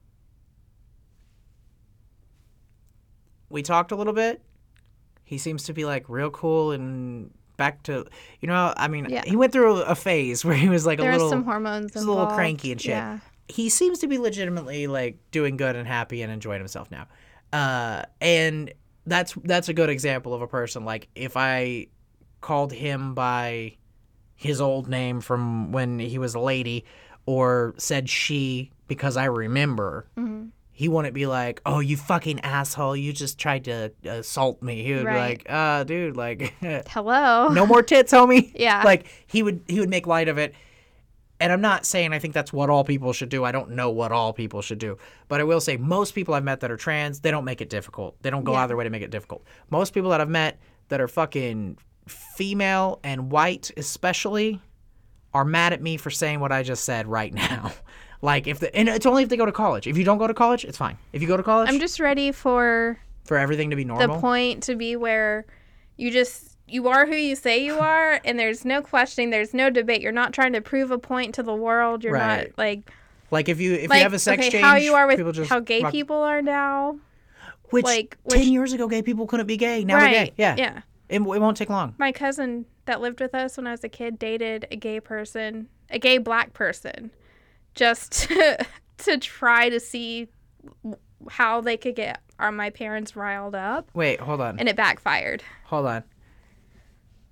we 3.50 3.62
talked 3.62 3.92
a 3.92 3.96
little 3.96 4.14
bit. 4.14 4.42
He 5.24 5.38
seems 5.38 5.64
to 5.64 5.74
be 5.74 5.86
like 5.86 6.10
real 6.10 6.30
cool 6.30 6.72
and 6.72 7.32
back 7.58 7.84
to 7.84 8.06
you 8.42 8.48
know. 8.48 8.74
I 8.76 8.88
mean, 8.88 9.08
Yeah. 9.10 9.24
he 9.26 9.36
went 9.36 9.54
through 9.54 9.82
a 9.84 9.96
phase 9.96 10.44
where 10.46 10.56
he 10.56 10.70
was 10.70 10.86
like 10.86 11.00
a 11.00 11.04
little 11.04 11.30
some 11.30 11.44
hormones. 11.46 11.96
a 11.96 12.00
little 12.00 12.28
cranky 12.28 12.72
and 12.72 12.82
shit. 12.82 12.90
Yeah. 12.92 13.20
He 13.48 13.70
seems 13.70 13.99
to 13.99 14.07
be 14.07 14.18
legitimately 14.18 14.88
like 14.88 15.18
doing 15.32 15.57
good 15.57 15.76
and 15.76 15.88
happy 15.88 16.22
and 16.22 16.32
enjoying 16.32 16.60
himself 16.60 16.90
now. 16.91 17.07
Uh, 17.52 18.03
and 18.22 18.74
that's 19.06 19.34
that's 19.44 19.70
a 19.70 19.74
good 19.74 19.90
example 19.90 20.34
of 20.34 20.41
a 20.41 20.48
person 20.48 20.86
like 20.86 21.10
if 21.14 21.36
I 21.36 21.88
called 22.41 22.72
him 22.72 23.14
by 23.14 23.76
his 24.36 24.60
old 24.61 24.88
name 24.88 25.20
from 25.22 25.72
when 25.72 25.99
he 25.99 26.18
was 26.18 26.36
a 26.36 26.40
lady 26.40 26.86
or 27.26 27.74
said 27.78 28.10
she 28.10 28.72
because 28.88 29.18
I 29.18 29.26
remember 29.26 30.07
Mm-hmm. 30.18 30.48
he 30.72 30.90
wouldn't 30.90 31.14
be 31.14 31.26
like, 31.28 31.61
"Oh, 31.65 31.80
you 31.80 31.95
fucking 31.98 32.40
asshole! 32.41 32.95
You 32.95 33.14
just 33.14 33.38
tried 33.40 33.65
to 33.65 33.91
assault 34.06 34.61
me." 34.64 34.84
He 34.84 34.94
would 34.95 35.06
Right. 35.06 35.14
be 35.14 35.20
like, 35.20 35.45
"Uh, 35.49 35.84
dude, 35.84 36.18
like, 36.18 36.53
Hello. 36.90 37.49
no 37.49 37.65
more 37.65 37.82
tits, 37.84 38.11
homie." 38.11 38.52
Yeah. 38.56 38.82
Like 38.84 39.06
he 39.28 39.44
would 39.44 39.61
he 39.68 39.80
would 39.80 39.90
make 39.90 40.07
light 40.07 40.28
of 40.28 40.38
it. 40.38 40.53
And 41.44 41.52
I'm 41.52 41.61
not 41.61 41.86
saying 41.86 42.14
I 42.14 42.20
think 42.20 42.34
that's 42.34 42.52
what 42.53 42.70
all 42.70 42.84
people 42.84 43.11
should 43.14 43.30
do. 43.30 43.44
I 43.44 43.52
don't 43.52 43.72
know 43.72 43.90
what 43.90 44.11
all 44.11 44.32
people 44.34 44.61
should 44.61 44.80
do. 44.80 44.98
But 45.28 45.41
I 45.41 45.44
will 45.44 45.60
say 45.61 45.76
most 45.78 46.15
people 46.15 46.34
I've 46.34 46.44
met 46.44 46.61
that 46.61 46.72
are 46.72 46.78
trans, 46.78 47.20
they 47.20 47.32
don't 47.32 47.45
make 47.45 47.60
it 47.61 47.70
difficult. 47.70 48.15
They 48.24 48.30
don't 48.30 48.44
go 48.45 48.53
Yeah. 48.53 48.60
out 48.60 48.64
of 48.64 48.68
their 48.70 48.78
way 48.78 48.86
to 48.86 48.90
make 48.90 49.02
it 49.03 49.11
difficult. 49.11 49.44
Most 49.70 49.94
people 49.94 50.10
that 50.11 50.22
I've 50.22 50.30
met 50.30 50.60
that 50.90 51.02
are 51.02 51.07
fucking 51.07 51.78
female 52.07 52.99
and 53.03 53.32
white 53.32 53.72
especially 53.78 54.61
are 55.34 55.45
mad 55.45 55.74
at 55.74 55.82
me 55.82 55.98
for 55.98 56.10
saying 56.10 56.40
what 56.40 56.52
I 56.52 56.64
just 56.64 56.84
said 56.86 57.07
right 57.07 57.34
now. 57.49 57.72
like 58.22 58.48
if 58.48 58.60
the 58.60 58.74
and 58.76 58.88
it's 58.88 59.06
only 59.06 59.24
if 59.24 59.30
they 59.30 59.38
go 59.38 59.45
to 59.45 59.52
college. 59.52 59.86
If 59.88 59.98
you 59.98 60.03
don't 60.06 60.18
go 60.18 60.28
to 60.28 60.34
college, 60.34 60.64
it's 60.64 60.78
fine. 60.78 60.98
If 61.11 61.22
you 61.22 61.28
go 61.28 61.36
to 61.38 61.44
college, 61.44 61.70
I'm 61.70 61.80
just 61.80 61.99
ready 61.99 62.32
for 62.32 62.98
for 63.26 63.38
everything 63.38 63.70
to 63.70 63.76
be 63.76 63.84
normal. 63.86 64.15
the 64.15 64.22
point 64.22 64.64
to 64.64 64.76
be 64.76 64.95
where 64.95 65.45
you 65.98 66.10
just 66.11 66.53
you 66.68 66.88
are 66.88 67.06
who 67.06 67.15
you 67.15 67.35
say 67.35 67.64
you 67.64 67.77
are 67.77 68.19
and 68.26 68.40
there's 68.40 68.64
no 68.65 68.81
questioning 68.81 69.30
there's 69.30 69.53
no 69.53 69.69
debate 69.69 70.02
you're 70.02 70.11
not 70.11 70.34
trying 70.34 70.53
to 70.53 70.61
prove 70.61 70.91
a 70.91 70.98
point 70.98 71.35
to 71.35 71.44
the 71.44 71.53
world 71.56 72.03
you're 72.03 72.14
Right. 72.14 72.48
not 72.49 72.57
like 72.57 72.91
like 73.31 73.49
if 73.49 73.60
you 73.60 73.73
if 73.73 73.90
like 73.90 73.98
you 73.98 74.03
have 74.03 74.14
a 74.14 74.19
sex 74.19 74.40
okay 74.41 74.49
change, 74.49 74.64
how 74.64 74.76
you 74.76 74.94
are 74.94 75.06
with 75.07 75.18
people 75.18 75.31
just 75.34 75.49
how 75.49 75.60
gay 75.60 75.81
rock- 75.81 75.91
people 75.91 76.15
are 76.18 76.41
now 76.41 76.98
which, 77.69 77.84
like, 77.85 78.18
ten 78.30 78.40
which- 78.40 78.48
years 78.48 78.72
ago 78.73 78.88
gay 78.88 79.02
people 79.02 79.26
couldn't 79.26 79.48
be 79.48 79.57
gay. 79.57 79.84
Now 79.84 79.95
they're 79.99 80.06
right 80.06 80.27
gay. 80.27 80.34
Yeah. 80.38 80.56
yeah 80.57 80.81
It, 81.10 81.15
it 81.18 81.22
won't 81.22 81.57
take 81.57 81.69
long. 81.69 81.95
my 81.98 82.11
cousin 82.11 82.65
that 82.85 83.02
lived 83.02 83.19
with 83.19 83.34
us 83.35 83.57
when 83.57 83.65
i 83.68 83.72
was 83.72 83.84
a 83.84 83.90
kid 83.90 84.18
dated 84.19 84.68
a 84.72 84.76
gay 84.76 84.99
person 84.99 85.68
a 85.90 85.98
gay 85.99 86.18
black 86.18 86.53
person 86.53 87.11
just 87.76 88.11
to, 88.30 88.65
to 88.99 89.18
try 89.18 89.69
to 89.69 89.80
see 89.80 90.27
how 91.30 91.61
they 91.61 91.77
could 91.77 91.95
get 91.95 92.19
are 92.40 92.52
my 92.52 92.69
parents 92.69 93.15
riled 93.15 93.56
up 93.56 93.90
Wait, 93.94 94.19
hold 94.19 94.41
on. 94.41 94.60
and 94.60 94.68
it 94.69 94.76
backfired 94.76 95.44
Hold 95.65 95.85
on. 95.88 96.03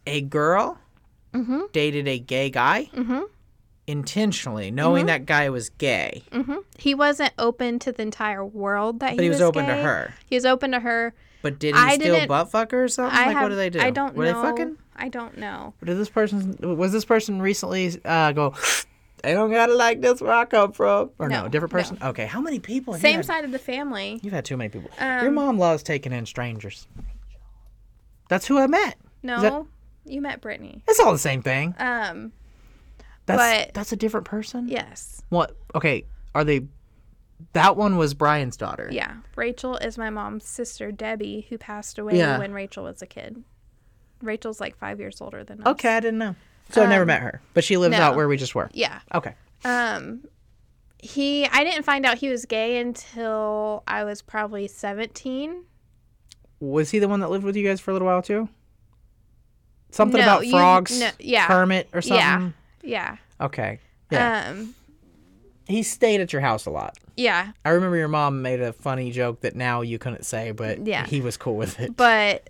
A 0.08 0.22
girl 0.22 0.78
mm-hmm 1.34 1.62
dated 1.72 2.08
a 2.08 2.20
gay 2.20 2.50
guy 2.50 2.90
mm-hmm 2.94 3.22
intentionally, 3.88 4.72
knowing 4.72 5.08
that 5.08 5.26
guy 5.26 5.50
was 5.50 5.70
gay, 5.72 6.24
hmm 6.32 6.58
He 6.78 6.94
wasn't 6.96 7.34
open 7.38 7.78
to 7.80 7.92
the 7.92 8.02
entire 8.04 8.46
world 8.46 9.00
that 9.02 9.12
he, 9.12 9.16
was. 9.16 9.18
but 9.18 9.24
he 9.24 9.30
was, 9.30 9.42
open 9.42 9.66
to 9.66 9.76
her. 9.76 10.14
He 10.28 10.36
was 10.36 10.46
open 10.46 10.72
to 10.72 10.80
her. 10.80 11.14
But 11.42 11.60
did 11.60 11.76
he 11.76 11.82
I 11.82 11.96
still 11.96 12.26
butt 12.28 12.52
fuck 12.52 12.72
her 12.72 12.84
or 12.84 12.88
something? 12.88 13.18
I 13.18 13.26
like, 13.28 13.34
have, 13.38 13.44
what 13.44 13.50
do 13.50 13.56
they 13.56 13.70
do? 13.70 13.82
I 13.82 13.90
don't 13.90 14.16
Were 14.16 14.26
know. 14.26 14.42
they 14.42 14.48
fucking? 14.50 14.78
I 14.96 15.10
don't 15.10 15.38
know. 15.38 15.74
Did 15.84 15.98
this 15.98 16.10
person 16.10 16.56
was 16.62 16.92
this 16.92 17.04
person 17.06 17.42
recently 17.42 18.00
uh, 18.06 18.32
go? 18.32 18.54
They 19.24 19.34
don't 19.34 19.52
gotta 19.52 19.74
like 19.76 20.02
this 20.02 20.22
where 20.22 20.32
I 20.34 20.46
come 20.46 20.72
from, 20.72 21.12
or 21.20 21.28
no, 21.30 21.44
No, 21.44 21.48
different 21.50 21.74
no. 21.74 21.80
person. 21.80 21.98
Okay, 22.02 22.26
how 22.28 22.40
many 22.42 22.60
people? 22.60 22.94
Same 22.96 23.18
had? 23.18 23.26
side 23.26 23.46
of 23.46 23.52
the 23.52 23.60
family. 23.60 24.20
You've 24.24 24.34
had 24.34 24.46
too 24.46 24.58
many 24.58 24.70
people. 24.70 24.90
Your 25.00 25.28
Um, 25.28 25.34
mom 25.36 25.58
loves 25.60 25.84
taking 25.84 26.12
in 26.14 26.26
strangers. 26.26 26.88
That's 28.30 28.46
who 28.48 28.58
I 28.58 28.68
met. 28.68 28.98
No, 29.24 29.68
you 30.06 30.22
met 30.22 30.42
Brittany. 30.42 30.84
It's 30.88 31.00
all 31.00 31.12
the 31.12 31.18
same 31.20 31.42
thing. 31.42 31.76
Um, 31.80 32.32
That's 33.26 33.66
but- 33.68 33.74
that's 33.74 33.92
a 33.92 33.96
different 33.96 34.26
person. 34.26 34.68
yes, 34.68 35.22
What? 35.30 35.56
Okay, 35.76 36.06
are 36.36 36.44
they? 36.44 36.68
That 37.54 37.76
one 37.76 37.98
was 37.98 38.14
Brian's 38.14 38.56
daughter. 38.58 38.88
yeah. 38.92 39.16
Rachel 39.36 39.76
is 39.78 39.98
my 39.98 40.10
mom's 40.12 40.46
sister, 40.46 40.92
Debbie, 40.92 41.48
who 41.50 41.58
passed 41.58 41.98
away 41.98 42.18
Yeah. 42.18 42.38
when 42.38 42.54
Rachel 42.54 42.84
was 42.84 43.02
a 43.02 43.08
kid. 43.08 43.44
Rachel's 44.22 44.60
like 44.62 44.78
five 44.78 45.00
years 45.00 45.20
older 45.22 45.44
than 45.44 45.62
us. 45.62 45.68
Okay, 45.68 45.96
I 45.98 46.00
didn't 46.00 46.20
know. 46.20 46.36
So 46.70 46.84
I 46.84 46.86
never 46.86 47.02
Um, 47.02 47.08
met 47.08 47.22
her, 47.22 47.42
but 47.56 47.64
she 47.64 47.78
lives 47.78 47.98
no. 47.98 48.02
out 48.04 48.16
where 48.16 48.28
we 48.28 48.38
just 48.38 48.54
were. 48.54 48.70
Yeah. 48.74 49.00
Okay. 49.14 49.34
Um, 49.66 50.24
he. 51.00 51.48
I 51.48 51.64
didn't 51.64 51.84
find 51.84 52.06
out 52.06 52.20
he 52.20 52.30
was 52.30 52.46
gay 52.46 52.80
until 52.80 53.84
I 53.88 54.04
was 54.04 54.22
probably 54.22 54.68
seventeen. 54.68 55.66
Was 56.60 56.92
he 56.92 57.00
the 57.00 57.08
one 57.08 57.20
that 57.22 57.30
lived 57.32 57.44
with 57.44 57.56
you 57.56 57.68
guys 57.68 57.80
for 57.82 57.90
a 57.90 57.94
little 57.94 58.08
while 58.08 58.22
too? 58.22 58.48
Something 59.92 60.20
No, 60.22 60.26
about 60.26 60.46
you- 60.46 60.52
frogs, 60.52 61.00
no, 61.00 61.10
yeah. 61.20 61.48
Kermit 61.48 61.90
or 61.94 62.02
something. 62.02 62.54
Yeah. 62.84 63.18
Yeah. 63.40 63.46
Okay. 63.46 63.80
Yeah. 64.10 64.50
Um. 64.50 64.76
he 65.68 65.84
stayed 65.84 66.20
at 66.22 66.34
your 66.34 66.42
house 66.42 66.66
a 66.66 66.70
lot. 66.70 66.98
Yeah. 67.16 67.52
I 67.64 67.70
remember 67.70 67.96
your 67.98 68.08
mom 68.08 68.42
made 68.42 68.60
a 68.62 68.74
funny 68.74 69.12
joke 69.12 69.42
that 69.42 69.56
now 69.56 69.82
you 69.82 70.00
couldn't 70.00 70.26
say, 70.26 70.52
but 70.52 70.86
Yeah. 70.86 71.06
he 71.06 71.22
was 71.22 71.38
cool 71.38 71.56
with 71.56 71.80
it. 71.80 71.96
But 71.96 72.50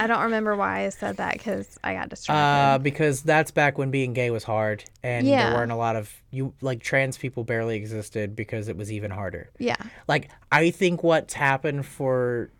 I 0.00 0.06
don't 0.06 0.22
remember 0.22 0.56
why 0.56 0.86
I 0.86 0.88
said 0.90 1.16
that 1.18 1.34
because 1.34 1.78
I 1.84 1.94
got 1.94 2.08
distracted. 2.08 2.40
Uh, 2.40 2.78
because 2.78 3.22
that's 3.22 3.50
back 3.50 3.78
when 3.78 3.90
being 3.90 4.12
gay 4.12 4.30
was 4.30 4.44
hard, 4.44 4.84
and 5.02 5.26
Yeah. 5.26 5.50
there 5.50 5.58
weren't 5.58 5.72
a 5.72 5.76
lot 5.76 5.96
of 5.96 6.12
you 6.30 6.54
like 6.60 6.82
trans 6.82 7.18
people 7.18 7.44
barely 7.44 7.76
existed 7.76 8.34
because 8.36 8.68
it 8.68 8.76
was 8.76 8.90
even 8.92 9.10
harder. 9.10 9.50
yeah. 9.58 9.76
Like 10.08 10.30
I 10.50 10.70
think 10.70 11.02
what's 11.02 11.34
happened 11.34 11.84
for 11.86 12.50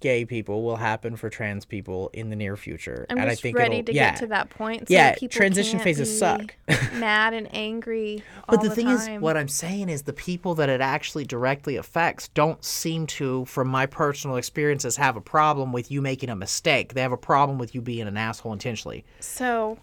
gay 0.00 0.24
people 0.24 0.62
will 0.62 0.76
happen 0.76 1.16
for 1.16 1.28
trans 1.28 1.64
people 1.64 2.10
in 2.12 2.30
the 2.30 2.36
near 2.36 2.56
future. 2.56 3.06
I'm 3.10 3.18
and 3.18 3.28
just 3.30 3.40
I 3.40 3.42
think 3.42 3.58
ready 3.58 3.76
it'll- 3.78 3.86
to 3.86 3.94
yeah. 3.94 4.10
get 4.10 4.20
to 4.20 4.26
that 4.28 4.50
point. 4.50 4.88
So 4.88 4.94
Yeah, 4.94 5.14
people 5.14 5.36
transition 5.36 5.72
can't 5.72 5.84
phases 5.84 6.08
be 6.10 6.16
suck. 6.16 6.54
mad 6.94 7.34
and 7.34 7.48
angry. 7.54 8.22
But 8.48 8.58
all 8.58 8.62
the 8.64 8.70
thing 8.70 8.88
is, 8.88 9.08
what 9.20 9.36
I'm 9.36 9.48
saying 9.48 9.88
is 9.88 10.02
the 10.02 10.12
people 10.12 10.54
that 10.56 10.68
it 10.68 10.80
actually 10.80 11.24
directly 11.24 11.76
affects 11.76 12.28
don't 12.28 12.64
seem 12.64 13.06
to, 13.08 13.44
from 13.46 13.68
my 13.68 13.86
personal 13.86 14.36
experiences, 14.36 14.96
have 14.96 15.16
a 15.16 15.20
problem 15.20 15.72
with 15.72 15.90
you 15.90 16.00
making 16.00 16.28
a 16.30 16.36
mistake. 16.36 16.94
They 16.94 17.02
have 17.02 17.12
a 17.12 17.16
problem 17.16 17.58
with 17.58 17.74
you 17.74 17.80
being 17.80 18.06
an 18.06 18.16
asshole 18.16 18.52
intentionally. 18.52 19.04
So 19.20 19.78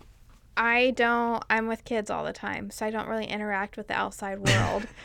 I 0.57 0.91
don't 0.91 1.43
I'm 1.49 1.67
with 1.67 1.83
kids 1.83 2.09
all 2.09 2.23
the 2.23 2.31
time, 2.33 2.71
so 2.71 2.85
I 2.85 2.89
don't 2.89 3.07
really 3.09 3.25
interact 3.25 3.75
with 3.75 3.87
the 3.87 3.93
outside 3.95 4.39
world. 4.39 4.87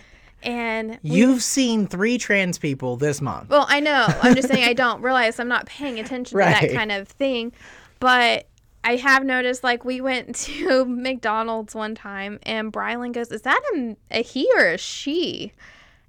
and 0.42 0.98
You've 1.02 1.42
seen 1.42 1.86
three 1.86 2.18
trans 2.18 2.58
people 2.58 2.96
this 2.96 3.20
month. 3.20 3.48
well, 3.50 3.66
I 3.68 3.80
know. 3.80 4.06
I'm 4.22 4.34
just 4.34 4.48
saying 4.48 4.64
I 4.64 4.72
don't 4.74 5.02
realize 5.02 5.38
I'm 5.38 5.48
not 5.48 5.66
paying 5.66 5.98
attention 5.98 6.38
to 6.38 6.44
that 6.44 6.72
kind 6.72 6.92
of 6.92 7.08
thing. 7.08 7.52
But 7.98 8.48
I 8.82 8.96
have 8.96 9.24
noticed 9.24 9.62
like 9.62 9.84
we 9.84 10.00
went 10.00 10.34
to 10.46 10.84
McDonald's 10.84 11.74
one 11.74 11.94
time 11.94 12.38
and 12.44 12.72
Brylan 12.72 13.12
goes, 13.12 13.30
Is 13.30 13.42
that 13.42 13.60
a, 13.74 13.96
a 14.10 14.22
he 14.22 14.50
or 14.56 14.66
a 14.70 14.78
she? 14.78 15.52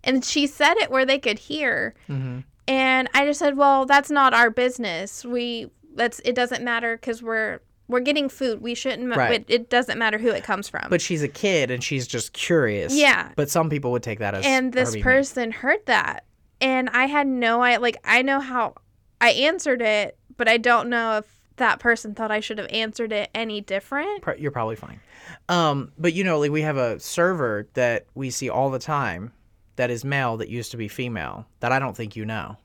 And 0.03 0.25
she 0.25 0.47
said 0.47 0.75
it 0.77 0.89
where 0.89 1.05
they 1.05 1.19
could 1.19 1.37
hear. 1.37 1.93
Mm-hmm. 2.09 2.39
And 2.67 3.09
I 3.13 3.25
just 3.25 3.39
said, 3.39 3.57
"Well, 3.57 3.85
that's 3.85 4.09
not 4.09 4.33
our 4.33 4.49
business. 4.49 5.25
We 5.25 5.69
that's 5.93 6.21
it 6.23 6.35
doesn't 6.35 6.63
matter 6.63 6.95
because 6.95 7.21
we're 7.21 7.59
we're 7.91 7.99
getting 7.99 8.29
food. 8.29 8.61
We 8.61 8.73
shouldn't. 8.73 9.07
ma- 9.07 9.15
Right. 9.15 9.41
It, 9.41 9.45
it 9.47 9.69
doesn't 9.69 9.97
matter 9.99 10.17
who 10.17 10.29
it 10.29 10.43
comes 10.43 10.67
from." 10.67 10.87
But 10.89 11.01
she's 11.01 11.21
a 11.21 11.27
kid 11.27 11.69
and 11.69 11.83
she's 11.83 12.07
just 12.07 12.33
curious. 12.33 12.95
Yeah. 12.95 13.31
But 13.35 13.49
some 13.49 13.69
people 13.69 13.91
would 13.91 14.03
take 14.03 14.19
that 14.19 14.33
as. 14.33 14.45
and 14.45 14.73
this 14.73 14.91
being 14.91 14.95
mean. 14.95 15.03
person 15.03 15.51
heard 15.51 15.85
that, 15.85 16.25
and 16.59 16.89
I 16.89 17.05
had 17.05 17.27
no 17.27 17.61
I 17.61 17.77
like 17.77 17.97
I 18.03 18.21
know 18.21 18.39
how 18.39 18.75
I 19.19 19.29
answered 19.31 19.81
it, 19.81 20.17
but 20.37 20.47
I 20.47 20.57
don't 20.57 20.89
know 20.89 21.17
if 21.17 21.25
that 21.57 21.79
person 21.79 22.15
thought 22.15 22.31
I 22.31 22.39
should 22.39 22.57
have 22.57 22.67
answered 22.71 23.11
it 23.11 23.29
any 23.35 23.61
different. 23.61 24.23
You're 24.39 24.51
probably 24.51 24.75
fine. 24.75 24.99
Um, 25.47 25.91
but 25.97 26.13
you 26.13 26.23
know, 26.23 26.39
like 26.39 26.49
we 26.51 26.61
have 26.63 26.77
a 26.77 26.99
server 26.99 27.67
that 27.73 28.07
we 28.15 28.31
see 28.31 28.49
all 28.49 28.69
the 28.71 28.79
time 28.79 29.31
that 29.75 29.91
is 29.91 30.03
male 30.03 30.37
that 30.37 30.49
used 30.49 30.71
to 30.71 30.77
be 30.77 30.87
female 30.87 31.45
that 31.59 31.71
I 31.71 31.77
don't 31.79 31.95
think 31.95 32.15
you 32.15 32.25
know. 32.25 32.57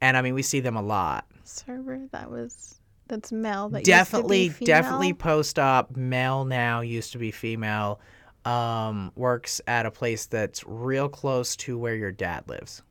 And 0.00 0.16
I 0.16 0.22
mean, 0.22 0.34
we 0.34 0.42
see 0.42 0.60
them 0.60 0.76
a 0.76 0.82
lot. 0.82 1.26
Server 1.44 2.00
that 2.12 2.30
was 2.30 2.77
that's 3.08 3.32
male. 3.32 3.68
That 3.70 3.84
definitely, 3.84 4.44
used 4.44 4.54
to 4.56 4.60
be 4.60 4.66
definitely 4.66 5.12
post 5.14 5.58
op 5.58 5.96
male 5.96 6.44
now 6.44 6.80
used 6.80 7.12
to 7.12 7.18
be 7.18 7.30
female. 7.30 8.00
Um, 8.44 9.12
works 9.16 9.60
at 9.66 9.84
a 9.84 9.90
place 9.90 10.26
that's 10.26 10.64
real 10.66 11.08
close 11.08 11.56
to 11.56 11.76
where 11.76 11.94
your 11.96 12.12
dad 12.12 12.44
lives. 12.48 12.82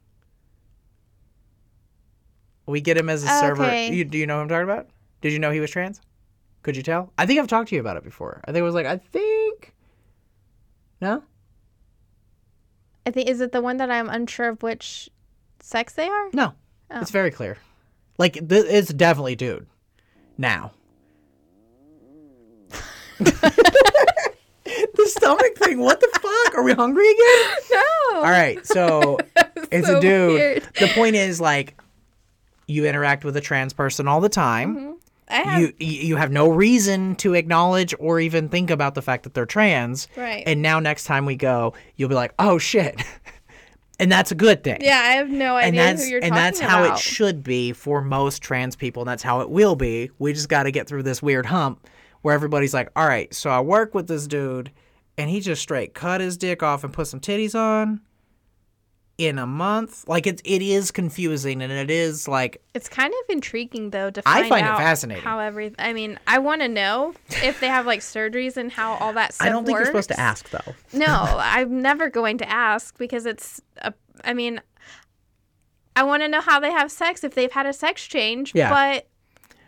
We 2.66 2.82
get 2.82 2.98
him 2.98 3.10
as 3.10 3.24
a 3.24 3.28
server. 3.28 3.74
You, 3.86 4.04
do 4.04 4.18
you 4.18 4.28
know 4.28 4.36
who 4.36 4.42
I'm 4.42 4.50
talking 4.50 4.64
about? 4.66 4.90
Did 5.22 5.32
you 5.32 5.40
know 5.40 5.52
he 5.52 5.60
was 5.60 5.72
trans? 5.72 6.02
Could 6.64 6.76
you 6.76 6.84
tell? 6.84 7.14
I 7.18 7.26
think 7.26 7.40
I've 7.40 7.48
talked 7.48 7.70
to 7.70 7.76
you 7.76 7.82
about 7.82 7.98
it 7.98 8.04
before. 8.04 8.42
I 8.46 8.52
think 8.52 8.58
it 8.60 8.64
was 8.64 8.76
like 8.76 8.86
I 8.86 8.98
think. 8.98 9.74
No. 11.02 11.24
I 13.06 13.12
think 13.12 13.30
is 13.30 13.40
it 13.40 13.54
the 13.54 13.62
one 13.62 13.78
that 13.78 13.90
I'm 13.90 14.10
unsure 14.10 14.50
of 14.50 14.62
which 14.64 15.10
sex 15.62 15.94
they 15.94 16.08
are. 16.08 16.30
No, 16.34 16.54
Oh. 16.92 17.00
it's 17.02 17.12
very 17.12 17.32
clear. 17.32 17.58
Like 18.18 18.34
th- 18.34 18.66
it's 18.68 18.94
definitely 18.94 19.36
dude. 19.38 19.66
Now. 20.38 20.72
the 23.20 25.06
stomach 25.06 25.58
thing. 25.58 25.80
What 25.80 26.00
the 26.00 26.10
fuck? 26.22 26.56
Are 26.56 26.64
we 26.64 26.74
hungry 26.74 27.10
again? 27.10 27.46
No. 28.12 28.18
All 28.24 28.24
right, 28.24 28.66
so 28.66 29.18
it's 29.72 29.88
so 29.88 29.98
a 29.98 30.02
dude. 30.02 30.34
weird. 30.34 30.64
The 30.80 30.88
point 30.96 31.16
is 31.16 31.40
like 31.42 31.80
you 32.68 32.86
interact 32.86 33.24
with 33.26 33.36
a 33.38 33.42
trans 33.42 33.74
person 33.74 34.08
all 34.08 34.22
the 34.22 34.30
time. 34.30 34.76
Mm-hmm. 34.76 34.92
I 35.30 35.36
have 35.42 35.62
You 35.62 35.74
you 35.78 35.92
you 35.92 36.16
have 36.16 36.32
no 36.32 36.48
reason 36.50 37.16
to 37.18 37.34
acknowledge 37.36 37.94
or 38.00 38.20
even 38.20 38.50
think 38.50 38.72
about 38.72 38.96
the 38.96 39.02
fact 39.02 39.24
that 39.24 39.34
they're 39.34 39.46
trans. 39.46 40.08
Right. 40.16 40.44
And 40.48 40.62
now 40.62 40.80
next 40.80 41.04
time 41.04 41.26
we 41.26 41.36
go, 41.36 41.74
you'll 41.96 42.10
be 42.10 42.16
like, 42.16 42.34
"Oh 42.40 42.58
shit." 42.58 43.04
and 44.00 44.12
that's 44.12 44.32
a 44.32 44.36
good 44.36 44.64
thing 44.64 44.78
Yeah, 44.82 44.98
I 45.00 45.14
have 45.14 45.30
no 45.30 45.58
and 45.58 45.68
idea 45.68 45.82
that's 45.82 46.04
who 46.04 46.10
you're 46.10 46.20
talking 46.20 46.32
about. 46.34 46.38
and 46.38 46.46
that's 46.56 46.60
how 46.60 46.84
about. 46.84 46.98
it 46.98 47.02
should 47.02 47.44
be 47.44 47.74
for 47.74 48.02
most 48.02 48.42
trans 48.42 48.76
people 48.76 49.02
and 49.04 49.10
that's 49.10 49.24
how 49.24 49.42
it 49.42 49.50
will 49.50 49.76
be 49.76 50.10
we 50.20 50.34
just 50.34 50.50
got 50.50 50.64
to 50.64 50.72
get 50.72 50.88
through 50.88 51.04
this 51.04 51.22
weird 51.22 51.46
hump 51.48 51.88
where 52.22 52.34
everybody's 52.34 52.74
like 52.74 52.90
all 52.96 53.08
right 53.08 53.34
so 53.34 53.50
i 53.50 53.60
work 53.60 53.94
with 53.96 54.08
this 54.08 54.28
dude 54.28 54.72
and 55.18 55.30
he 55.30 55.40
just 55.40 55.62
straight 55.62 55.94
cut 55.94 56.22
his 56.22 56.38
dick 56.38 56.62
off 56.62 56.84
and 56.84 56.94
put 56.94 57.08
some 57.08 57.20
titties 57.20 57.56
on 57.56 58.02
in 59.18 59.40
a 59.40 59.48
month 59.48 60.08
like 60.08 60.28
it, 60.28 60.40
it 60.46 60.62
is 60.62 60.92
confusing 60.92 61.62
and 61.64 61.72
it 61.72 61.90
is 61.90 62.28
like 62.28 62.62
It's 62.76 62.88
kind 62.88 63.12
of 63.12 63.30
intriguing 63.36 63.90
though 63.90 64.12
to 64.12 64.22
I 64.28 64.42
find, 64.42 64.50
find 64.50 64.66
it 64.68 64.78
fascinating. 64.78 65.24
how 65.24 65.40
every. 65.40 65.74
I 65.80 65.92
mean, 65.94 66.20
I 66.28 66.38
want 66.38 66.62
to 66.62 66.68
know 66.68 67.14
if 67.44 67.60
they 67.60 67.68
have 67.68 67.88
like 67.88 68.02
surgeries 68.02 68.58
and 68.58 68.72
how 68.72 68.94
all 68.96 69.14
that 69.14 69.34
stuff 69.34 69.48
i 69.48 69.50
don't 69.50 69.66
think 69.66 69.78
you're 69.78 69.86
supposed 69.88 70.10
to 70.10 70.20
ask 70.20 70.50
though 70.52 70.76
No, 70.94 71.06
I'm 71.40 71.82
never 71.82 72.10
going 72.10 72.38
to 72.40 72.50
ask 72.50 72.98
because 73.00 73.26
it's. 73.26 73.60
A, 73.80 73.94
I 74.24 74.34
mean, 74.34 74.62
I 75.96 76.04
want 76.04 76.22
to 76.24 76.28
know 76.28 76.42
how 76.42 76.60
they 76.60 76.72
have 76.72 76.92
sex 76.92 77.24
if 77.24 77.34
they've 77.34 77.52
had 77.52 77.66
a 77.66 77.74
sex 77.74 78.06
change. 78.06 78.54
Yeah. 78.54 78.70
But 78.70 79.08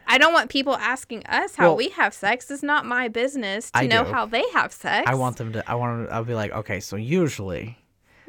I 0.08 0.18
don't 0.20 0.34
want 0.34 0.50
people 0.50 0.76
asking 0.76 1.26
us 1.26 1.56
how 1.56 1.70
Well, 1.70 1.76
we 1.78 1.90
have 1.90 2.14
sex. 2.14 2.50
It's 2.52 2.64
not 2.64 2.86
my 2.86 3.08
business 3.08 3.72
to 3.72 3.80
I 3.80 3.88
know 3.88 4.04
do. 4.04 4.12
how 4.12 4.26
they 4.26 4.44
have 4.54 4.72
sex. 4.74 5.06
i 5.10 5.16
want 5.16 5.38
them 5.38 5.54
to 5.54 5.70
i 5.70 5.76
want 5.76 6.08
to 6.08 6.14
i'll 6.14 6.24
be 6.24 6.34
like 6.36 6.52
okay 6.52 6.80
so 6.80 6.96
usually 6.96 7.78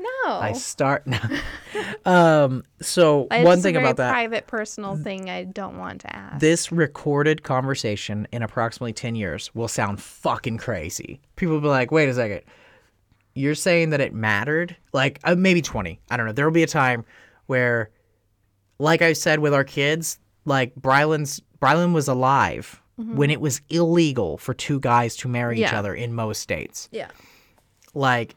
no. 0.00 0.32
i 0.32 0.52
start 0.52 1.06
um 2.06 2.62
so 2.80 3.26
one 3.30 3.60
thing 3.60 3.76
about 3.76 3.96
that 3.96 4.10
private, 4.10 4.46
personal 4.46 4.96
thing. 4.96 5.28
I 5.30 5.44
don't 5.44 5.78
want 5.78 6.00
to 6.02 6.16
ask. 6.16 6.40
this 6.40 6.72
recorded 6.72 7.42
conversation 7.42 8.26
in 8.32 8.42
approximately 8.42 8.92
10 8.92 9.14
years 9.14 9.54
will 9.54 9.68
sound 9.68 10.00
fucking 10.00 10.58
crazy. 10.58 11.20
People 11.36 11.54
will 11.54 11.60
be 11.60 11.68
like, 11.68 11.90
wait 11.90 12.08
a 12.08 12.14
second. 12.14 12.42
You're 13.34 13.54
saying 13.54 13.90
that 13.90 14.00
it 14.00 14.12
mattered? 14.12 14.76
Like, 14.92 15.20
uh, 15.24 15.34
maybe 15.34 15.62
20. 15.62 16.00
I 16.10 16.16
don't 16.16 16.26
know. 16.26 16.32
There 16.32 16.44
will 16.44 16.52
be 16.52 16.62
a 16.62 16.66
time 16.66 17.04
where, 17.46 17.90
like 18.78 19.02
I 19.02 19.12
said 19.12 19.38
with 19.38 19.54
our 19.54 19.64
kids, 19.64 20.18
like 20.44 20.74
Brylan's, 20.74 21.40
Brylan 21.60 21.92
was 21.92 22.08
alive 22.08 22.80
when 22.96 23.30
it 23.30 23.40
was 23.40 23.62
illegal 23.70 24.36
for 24.36 24.52
two 24.52 24.78
guys 24.80 25.16
to 25.16 25.28
marry 25.28 25.62
each 25.62 25.72
other 25.72 25.94
in 25.94 26.12
most 26.12 26.40
states. 26.42 26.88
yeah. 26.92 27.08
Like, 27.94 28.36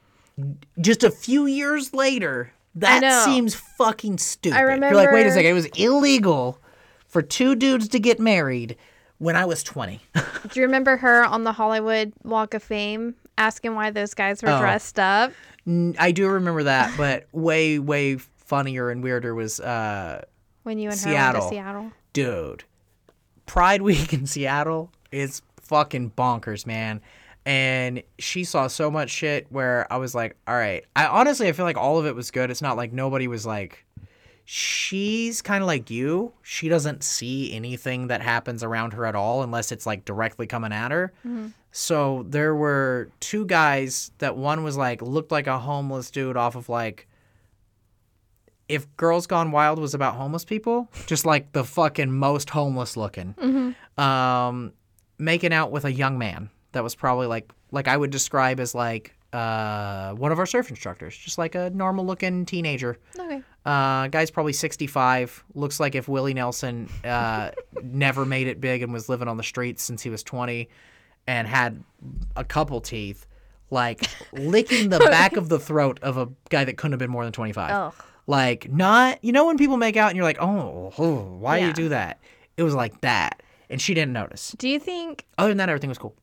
just 0.79 1.03
a 1.03 1.11
few 1.11 1.45
years 1.45 1.93
later, 1.93 2.51
that 2.75 3.23
seems 3.25 3.55
fucking 3.55 4.17
stupid. 4.17 4.57
I 4.57 4.61
remember... 4.61 4.87
You're 4.87 4.95
like, 5.05 5.11
wait 5.13 5.27
a 5.27 5.31
second, 5.31 5.51
it 5.51 5.53
was 5.53 5.65
illegal 5.77 6.59
for 7.07 7.21
two 7.21 7.55
dudes 7.55 7.87
to 7.89 7.99
get 7.99 8.19
married 8.19 8.75
when 9.19 9.35
I 9.35 9.45
was 9.45 9.63
20. 9.63 9.99
Do 10.15 10.21
you 10.55 10.63
remember 10.63 10.97
her 10.97 11.23
on 11.23 11.43
the 11.43 11.51
Hollywood 11.53 12.13
Walk 12.23 12.53
of 12.53 12.63
Fame 12.63 13.15
asking 13.37 13.75
why 13.75 13.91
those 13.91 14.13
guys 14.13 14.41
were 14.41 14.49
Oh. 14.49 14.59
dressed 14.59 14.99
up? 14.99 15.31
I 15.97 16.11
do 16.11 16.27
remember 16.27 16.63
that, 16.63 16.93
but 16.97 17.25
way, 17.31 17.79
way 17.79 18.17
funnier 18.17 18.89
and 18.89 19.01
weirder 19.01 19.33
was, 19.33 19.59
uh, 19.61 20.25
When 20.63 20.77
you 20.77 20.89
and 20.89 20.99
her 20.99 21.13
went 21.13 21.35
to 21.35 21.41
Seattle. 21.49 21.91
dude, 22.11 22.63
Pride 23.45 23.81
Week 23.81 24.11
in 24.13 24.25
Seattle 24.25 24.91
is 25.11 25.41
fucking 25.61 26.11
bonkers, 26.17 26.65
man. 26.65 27.01
And 27.45 28.03
she 28.19 28.43
saw 28.45 28.67
so 28.67 28.89
much 28.89 29.09
shit 29.09 29.47
where 29.49 29.91
I 29.91 29.97
was 29.97 30.15
like, 30.15 30.37
all 30.47 30.55
right. 30.55 30.85
I 30.95 31.07
honestly, 31.07 31.47
I 31.47 31.51
feel 31.51 31.65
like 31.65 31.77
all 31.77 31.99
of 31.99 32.05
it 32.05 32.15
was 32.15 32.31
good. 32.31 32.49
It's 32.49 32.61
not 32.61 32.77
like 32.77 32.93
nobody 32.93 33.27
was 33.27 33.45
like, 33.45 33.85
she's 34.45 35.41
kind 35.41 35.61
of 35.61 35.67
like 35.67 35.89
you. 35.89 36.33
She 36.41 36.69
doesn't 36.69 37.03
see 37.03 37.53
anything 37.53 38.07
that 38.07 38.21
happens 38.21 38.63
around 38.63 38.93
her 38.93 39.05
at 39.05 39.15
all 39.15 39.43
unless 39.43 39.71
it's 39.71 39.85
like 39.85 40.05
directly 40.05 40.47
coming 40.47 40.71
at 40.71 40.91
her. 40.91 41.11
So 41.71 42.25
there 42.29 42.55
were 42.55 43.09
two 43.19 43.45
guys 43.45 44.11
that 44.19 44.37
one 44.37 44.63
was 44.63 44.77
like, 44.77 45.01
looked 45.01 45.31
like 45.31 45.47
a 45.47 45.59
homeless 45.59 46.11
dude 46.11 46.37
off 46.37 46.55
of 46.55 46.69
like, 46.69 47.07
if 48.69 48.87
Girls 48.95 49.27
Gone 49.27 49.51
Wild 49.51 49.79
was 49.79 49.93
about 49.93 50.15
homeless 50.15 50.45
people, 50.45 50.89
just 51.07 51.25
like 51.25 51.51
the 51.51 51.65
fucking 51.65 52.11
most 52.11 52.49
homeless 52.49 52.95
looking, 52.95 53.75
um, 53.97 54.71
making 55.19 55.51
out 55.51 55.71
with 55.71 55.83
a 55.83 55.91
young 55.91 56.17
man 56.17 56.49
that 56.73 56.83
was 56.83 56.95
probably 56.95 57.27
like 57.27 57.51
like 57.71 57.87
I 57.87 57.97
would 57.97 58.11
describe 58.11 58.59
as 58.59 58.75
like 58.75 59.15
uh, 59.33 60.13
one 60.13 60.31
of 60.31 60.37
our 60.37 60.45
surf 60.45 60.69
instructors, 60.69 61.17
just 61.17 61.37
like 61.37 61.55
a 61.55 61.71
normal 61.71 62.05
looking 62.05 62.45
teenager. 62.45 62.99
Okay. 63.17 63.41
Uh, 63.65 64.07
guy's 64.07 64.29
probably 64.29 64.53
65. 64.53 65.43
Looks 65.55 65.79
like 65.79 65.95
if 65.95 66.07
Willie 66.07 66.35
Nelson 66.35 66.87
uh, 67.03 67.49
never 67.83 68.25
made 68.25 68.47
it 68.47 68.61
big 68.61 68.83
and 68.83 68.93
was 68.93 69.09
living 69.09 69.27
on 69.27 69.37
the 69.37 69.43
streets 69.43 69.81
since 69.81 70.03
he 70.03 70.09
was 70.11 70.21
20 70.21 70.69
and 71.25 71.47
had 71.47 71.83
a 72.35 72.43
couple 72.43 72.79
teeth, 72.79 73.25
like 73.71 74.07
licking 74.33 74.89
the 74.89 74.99
back 75.09 75.35
of 75.35 75.49
the 75.49 75.59
throat 75.59 75.99
of 76.03 76.17
a 76.17 76.29
guy 76.49 76.63
that 76.63 76.77
couldn't 76.77 76.91
have 76.91 76.99
been 76.99 77.09
more 77.09 77.23
than 77.23 77.33
25. 77.33 77.71
Ugh. 77.71 77.93
Like, 78.27 78.71
not, 78.71 79.21
you 79.23 79.31
know, 79.31 79.47
when 79.47 79.57
people 79.57 79.77
make 79.77 79.97
out 79.97 80.09
and 80.09 80.15
you're 80.15 80.23
like, 80.23 80.41
oh, 80.41 80.93
oh, 80.97 81.15
why 81.39 81.59
do 81.59 81.65
you 81.65 81.73
do 81.73 81.89
that? 81.89 82.19
It 82.55 82.63
was 82.63 82.75
like 82.75 83.01
that. 83.01 83.41
And 83.69 83.81
she 83.81 83.93
didn't 83.93 84.13
notice. 84.13 84.55
Do 84.57 84.69
you 84.69 84.79
think 84.79 85.25
Other 85.37 85.49
than 85.49 85.57
that, 85.57 85.69
everything 85.69 85.89
was 85.89 85.97
cool. 85.97 86.15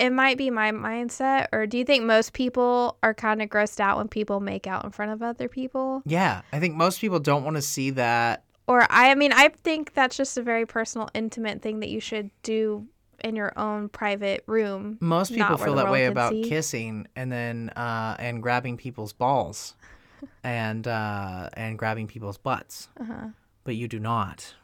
It 0.00 0.10
might 0.10 0.38
be 0.38 0.50
my 0.50 0.72
mindset, 0.72 1.46
or 1.52 1.66
do 1.66 1.76
you 1.76 1.84
think 1.84 2.04
most 2.04 2.32
people 2.32 2.96
are 3.02 3.12
kind 3.12 3.42
of 3.42 3.48
grossed 3.48 3.80
out 3.80 3.98
when 3.98 4.08
people 4.08 4.40
make 4.40 4.66
out 4.66 4.84
in 4.84 4.90
front 4.90 5.12
of 5.12 5.22
other 5.22 5.48
people? 5.48 6.02
Yeah. 6.06 6.42
I 6.52 6.58
think 6.58 6.74
most 6.74 7.00
people 7.00 7.20
don't 7.20 7.44
want 7.44 7.56
to 7.56 7.62
see 7.62 7.90
that 7.90 8.44
Or 8.66 8.82
I, 8.90 9.10
I 9.10 9.14
mean, 9.14 9.32
I 9.32 9.48
think 9.48 9.94
that's 9.94 10.16
just 10.16 10.38
a 10.38 10.42
very 10.42 10.64
personal, 10.64 11.08
intimate 11.12 11.60
thing 11.60 11.80
that 11.80 11.90
you 11.90 12.00
should 12.00 12.30
do 12.42 12.86
in 13.22 13.36
your 13.36 13.52
own 13.58 13.88
private 13.88 14.42
room. 14.46 14.96
Most 15.00 15.34
people 15.34 15.58
feel 15.58 15.74
that 15.74 15.90
way 15.90 16.06
about 16.06 16.32
see. 16.32 16.44
kissing 16.44 17.06
and 17.14 17.30
then 17.30 17.68
uh, 17.70 18.16
and 18.18 18.42
grabbing 18.42 18.76
people's 18.76 19.12
balls 19.12 19.74
and 20.44 20.86
uh, 20.88 21.50
and 21.54 21.78
grabbing 21.78 22.06
people's 22.06 22.38
butts. 22.38 22.88
Uh-huh. 22.98 23.28
But 23.64 23.76
you 23.76 23.88
do 23.88 23.98
not. 23.98 24.54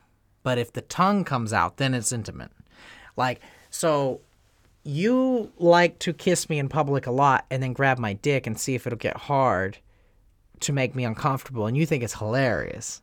But 0.43 0.59
if 0.59 0.73
the 0.73 0.81
tongue 0.81 1.25
comes 1.25 1.53
out, 1.53 1.77
then 1.77 1.93
it's 1.93 2.13
intimate. 2.13 2.53
Like 3.17 3.41
so 3.71 4.21
you 4.87 5.53
like 5.59 5.99
to 6.01 6.13
kiss 6.13 6.49
me 6.49 6.59
in 6.59 6.69
public 6.69 7.07
a 7.07 7.11
lot 7.11 7.45
and 7.51 7.63
then 7.63 7.73
grab 7.73 7.99
my 7.99 8.13
dick 8.13 8.47
and 8.47 8.59
see 8.59 8.75
if 8.75 8.87
it'll 8.87 8.99
get 8.99 9.17
hard 9.17 9.79
to 10.61 10.73
make 10.73 10.95
me 10.95 11.05
uncomfortable 11.05 11.67
and 11.67 11.77
you 11.77 11.85
think 11.87 12.03
it's 12.03 12.15
hilarious. 12.15 13.03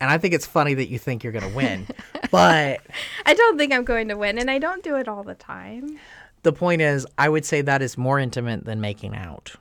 And 0.00 0.10
I 0.10 0.18
think 0.18 0.34
it's 0.34 0.46
funny 0.46 0.74
that 0.74 0.88
you 0.88 0.98
think 0.98 1.22
you're 1.22 1.32
going 1.32 1.48
to 1.48 1.56
win. 1.56 1.86
but 2.32 2.80
I 3.24 3.34
don't 3.34 3.56
think 3.56 3.72
I'm 3.72 3.84
going 3.84 4.08
to 4.08 4.16
win, 4.16 4.36
and 4.36 4.50
I 4.50 4.58
don't 4.58 4.82
do 4.82 4.96
it 4.96 5.06
all 5.06 5.22
the 5.22 5.36
time. 5.36 5.96
the 6.42 6.52
point 6.52 6.82
is, 6.82 7.06
I 7.18 7.28
would 7.28 7.44
say 7.44 7.60
that 7.62 7.82
is 7.82 7.96
more 7.96 8.18
intimate 8.18 8.64
than 8.64 8.80
making 8.80 9.14
out. 9.14 9.52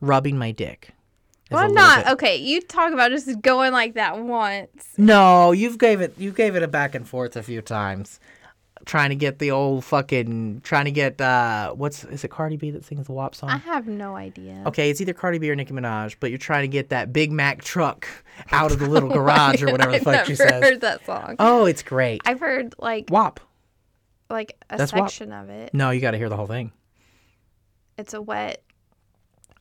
Rubbing 0.00 0.38
my 0.38 0.52
dick. 0.52 0.94
Well, 1.50 1.64
I'm 1.64 1.74
not 1.74 2.04
bit- 2.04 2.12
okay. 2.14 2.36
You 2.36 2.60
talk 2.62 2.92
about 2.92 3.10
just 3.10 3.40
going 3.42 3.72
like 3.72 3.94
that 3.94 4.18
once. 4.18 4.86
No, 4.96 5.52
you've 5.52 5.78
gave 5.78 6.00
it 6.00 6.14
you 6.18 6.30
gave 6.30 6.56
it 6.56 6.62
a 6.62 6.68
back 6.68 6.94
and 6.94 7.06
forth 7.06 7.36
a 7.36 7.42
few 7.42 7.60
times. 7.62 8.20
Trying 8.88 9.10
to 9.10 9.16
get 9.16 9.38
the 9.38 9.50
old 9.50 9.84
fucking 9.84 10.62
trying 10.64 10.86
to 10.86 10.90
get 10.90 11.20
uh 11.20 11.72
what's 11.74 12.04
is 12.04 12.24
it 12.24 12.30
Cardi 12.30 12.56
B 12.56 12.70
that 12.70 12.86
sings 12.86 13.06
the 13.06 13.12
WAP 13.12 13.34
song? 13.34 13.50
I 13.50 13.58
have 13.58 13.86
no 13.86 14.16
idea. 14.16 14.62
Okay, 14.64 14.88
it's 14.88 14.98
either 15.02 15.12
Cardi 15.12 15.36
B 15.36 15.50
or 15.50 15.54
Nicki 15.54 15.74
Minaj, 15.74 16.16
but 16.20 16.30
you're 16.30 16.38
trying 16.38 16.62
to 16.62 16.68
get 16.68 16.88
that 16.88 17.12
Big 17.12 17.30
Mac 17.30 17.62
truck 17.62 18.08
out 18.50 18.72
of 18.72 18.78
the 18.78 18.88
little 18.88 19.10
garage 19.10 19.62
or 19.62 19.70
whatever 19.70 19.92
the 19.92 19.98
fuck 20.04 20.24
she 20.24 20.34
says. 20.34 20.62
heard 20.64 20.80
that 20.80 21.04
song. 21.04 21.36
Oh, 21.38 21.66
it's 21.66 21.82
great. 21.82 22.22
I've 22.24 22.40
heard 22.40 22.74
like 22.78 23.10
WAP. 23.10 23.40
like 24.30 24.56
a 24.70 24.78
That's 24.78 24.90
section 24.90 25.32
of 25.32 25.50
it. 25.50 25.74
No, 25.74 25.90
you 25.90 26.00
got 26.00 26.12
to 26.12 26.18
hear 26.18 26.30
the 26.30 26.36
whole 26.36 26.46
thing. 26.46 26.72
It's 27.98 28.14
a 28.14 28.22
wet 28.22 28.62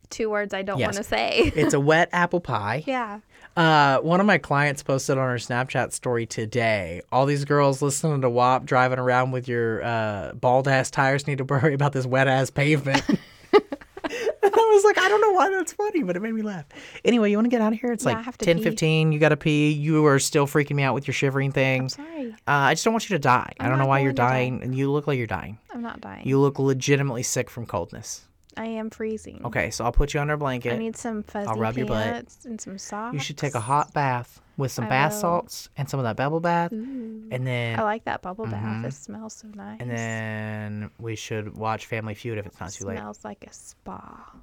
two 0.09 0.29
words 0.29 0.53
I 0.53 0.61
don't 0.61 0.79
Yes. 0.79 0.87
want 0.87 0.97
to 0.97 1.03
say. 1.03 1.51
It's 1.55 1.73
a 1.73 1.79
wet 1.79 2.09
apple 2.13 2.39
pie. 2.41 2.83
yeah. 2.85 3.19
Uh, 3.55 3.97
one 4.01 4.19
of 4.19 4.27
my 4.27 4.37
clients 4.37 4.83
posted 4.83 5.17
on 5.17 5.27
her 5.29 5.37
Snapchat 5.37 5.91
story 5.91 6.27
today. 6.27 7.01
All 7.11 7.25
these 7.25 7.43
girls 7.43 7.81
listening 7.81 8.21
to 8.21 8.29
WAP 8.29 8.65
driving 8.65 8.99
around 8.99 9.31
with 9.31 9.47
your 9.47 9.83
uh, 9.83 10.33
bald 10.33 10.67
ass 10.67 10.91
tires 10.91 11.25
need 11.25 11.39
to 11.39 11.43
worry 11.43 11.73
about 11.73 11.91
this 11.91 12.05
wet 12.05 12.27
ass 12.27 12.51
pavement. 12.51 13.01
And 13.09 13.17
I 14.43 14.71
was 14.73 14.83
like, 14.85 14.99
I 14.99 15.09
don't 15.09 15.21
know 15.21 15.31
why 15.31 15.49
that's 15.49 15.73
funny, 15.73 16.03
but 16.03 16.15
it 16.15 16.21
made 16.21 16.33
me 16.35 16.43
laugh. 16.43 16.65
Anyway, 17.03 17.31
you 17.31 17.37
want 17.37 17.45
to 17.45 17.49
get 17.49 17.61
out 17.61 17.73
of 17.73 17.79
here? 17.79 17.91
It's 17.91 18.05
Yeah, 18.05 18.13
like 18.13 18.25
have 18.25 18.37
10 18.37 18.57
pee. 18.59 18.63
15. 18.63 19.11
You 19.11 19.17
got 19.19 19.29
to 19.29 19.37
pee. 19.37 19.71
You 19.71 20.05
are 20.05 20.19
still 20.19 20.45
freaking 20.45 20.75
me 20.75 20.83
out 20.83 20.93
with 20.93 21.07
your 21.07 21.13
shivering 21.15 21.51
thing. 21.51 21.89
Sorry. 21.89 22.31
Uh, 22.47 22.51
I 22.51 22.73
just 22.75 22.85
don't 22.85 22.93
want 22.93 23.09
you 23.09 23.15
to 23.15 23.19
die. 23.19 23.53
I 23.59 23.63
I'm 23.63 23.69
don't 23.71 23.79
know 23.79 23.87
why 23.87 23.99
you're 23.99 24.13
die. 24.13 24.29
dying. 24.29 24.61
And 24.61 24.75
you 24.77 24.91
look 24.91 25.07
like 25.07 25.17
you're 25.17 25.25
dying. 25.25 25.57
I'm 25.73 25.81
not 25.81 25.99
dying. 25.99 26.27
You 26.27 26.39
look 26.39 26.59
legitimately 26.59 27.23
sick 27.23 27.49
from 27.49 27.65
coldness. 27.65 28.21
I 28.57 28.65
am 28.65 28.89
freezing. 28.89 29.41
Okay, 29.45 29.69
so 29.71 29.85
I'll 29.85 29.91
put 29.91 30.13
you 30.13 30.19
under 30.19 30.33
a 30.33 30.37
blanket. 30.37 30.73
I 30.73 30.77
need 30.77 30.95
some 30.97 31.23
fuzzy 31.23 31.59
rub 31.59 31.77
your 31.77 31.87
butt. 31.87 32.03
pants 32.03 32.45
and 32.45 32.59
some 32.59 32.77
socks. 32.77 33.13
You 33.13 33.19
should 33.19 33.37
take 33.37 33.55
a 33.55 33.59
hot 33.59 33.93
bath 33.93 34.41
with 34.57 34.71
some 34.71 34.85
I 34.85 34.89
bath 34.89 35.13
will. 35.13 35.19
salts 35.21 35.69
and 35.77 35.89
some 35.89 35.99
of 35.99 36.03
that 36.05 36.15
bubble 36.17 36.39
bath. 36.39 36.73
Ooh. 36.73 37.27
And 37.31 37.45
then 37.45 37.79
I 37.79 37.83
like 37.83 38.05
that 38.05 38.21
bubble 38.21 38.45
bath. 38.45 38.83
Mhm. 38.83 38.85
It 38.85 38.93
smells 38.93 39.33
so 39.35 39.47
nice. 39.49 39.79
And 39.79 39.89
then 39.91 40.91
we 40.99 41.15
should 41.15 41.55
watch 41.55 41.85
Family 41.85 42.15
Feud 42.15 42.37
if 42.37 42.45
it's 42.45 42.59
not 42.59 42.71
too 42.71 42.85
late. 42.85 42.95
It 42.95 42.99
smells 42.99 43.23
like 43.23 43.45
a 43.47 43.53
spa. 43.53 44.35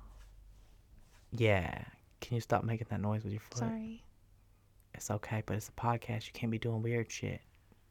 Yeah. 1.32 1.84
Can 2.20 2.36
you 2.36 2.40
stop 2.40 2.64
making 2.64 2.86
that 2.90 3.00
noise 3.00 3.24
with 3.24 3.32
your 3.32 3.40
foot? 3.40 3.58
Sorry. 3.58 4.04
It's 4.94 5.10
okay, 5.10 5.42
but 5.44 5.56
it's 5.56 5.68
a 5.68 5.72
podcast. 5.72 6.26
You 6.26 6.32
can't 6.32 6.52
be 6.52 6.58
doing 6.58 6.80
weird 6.82 7.10
shit. 7.10 7.40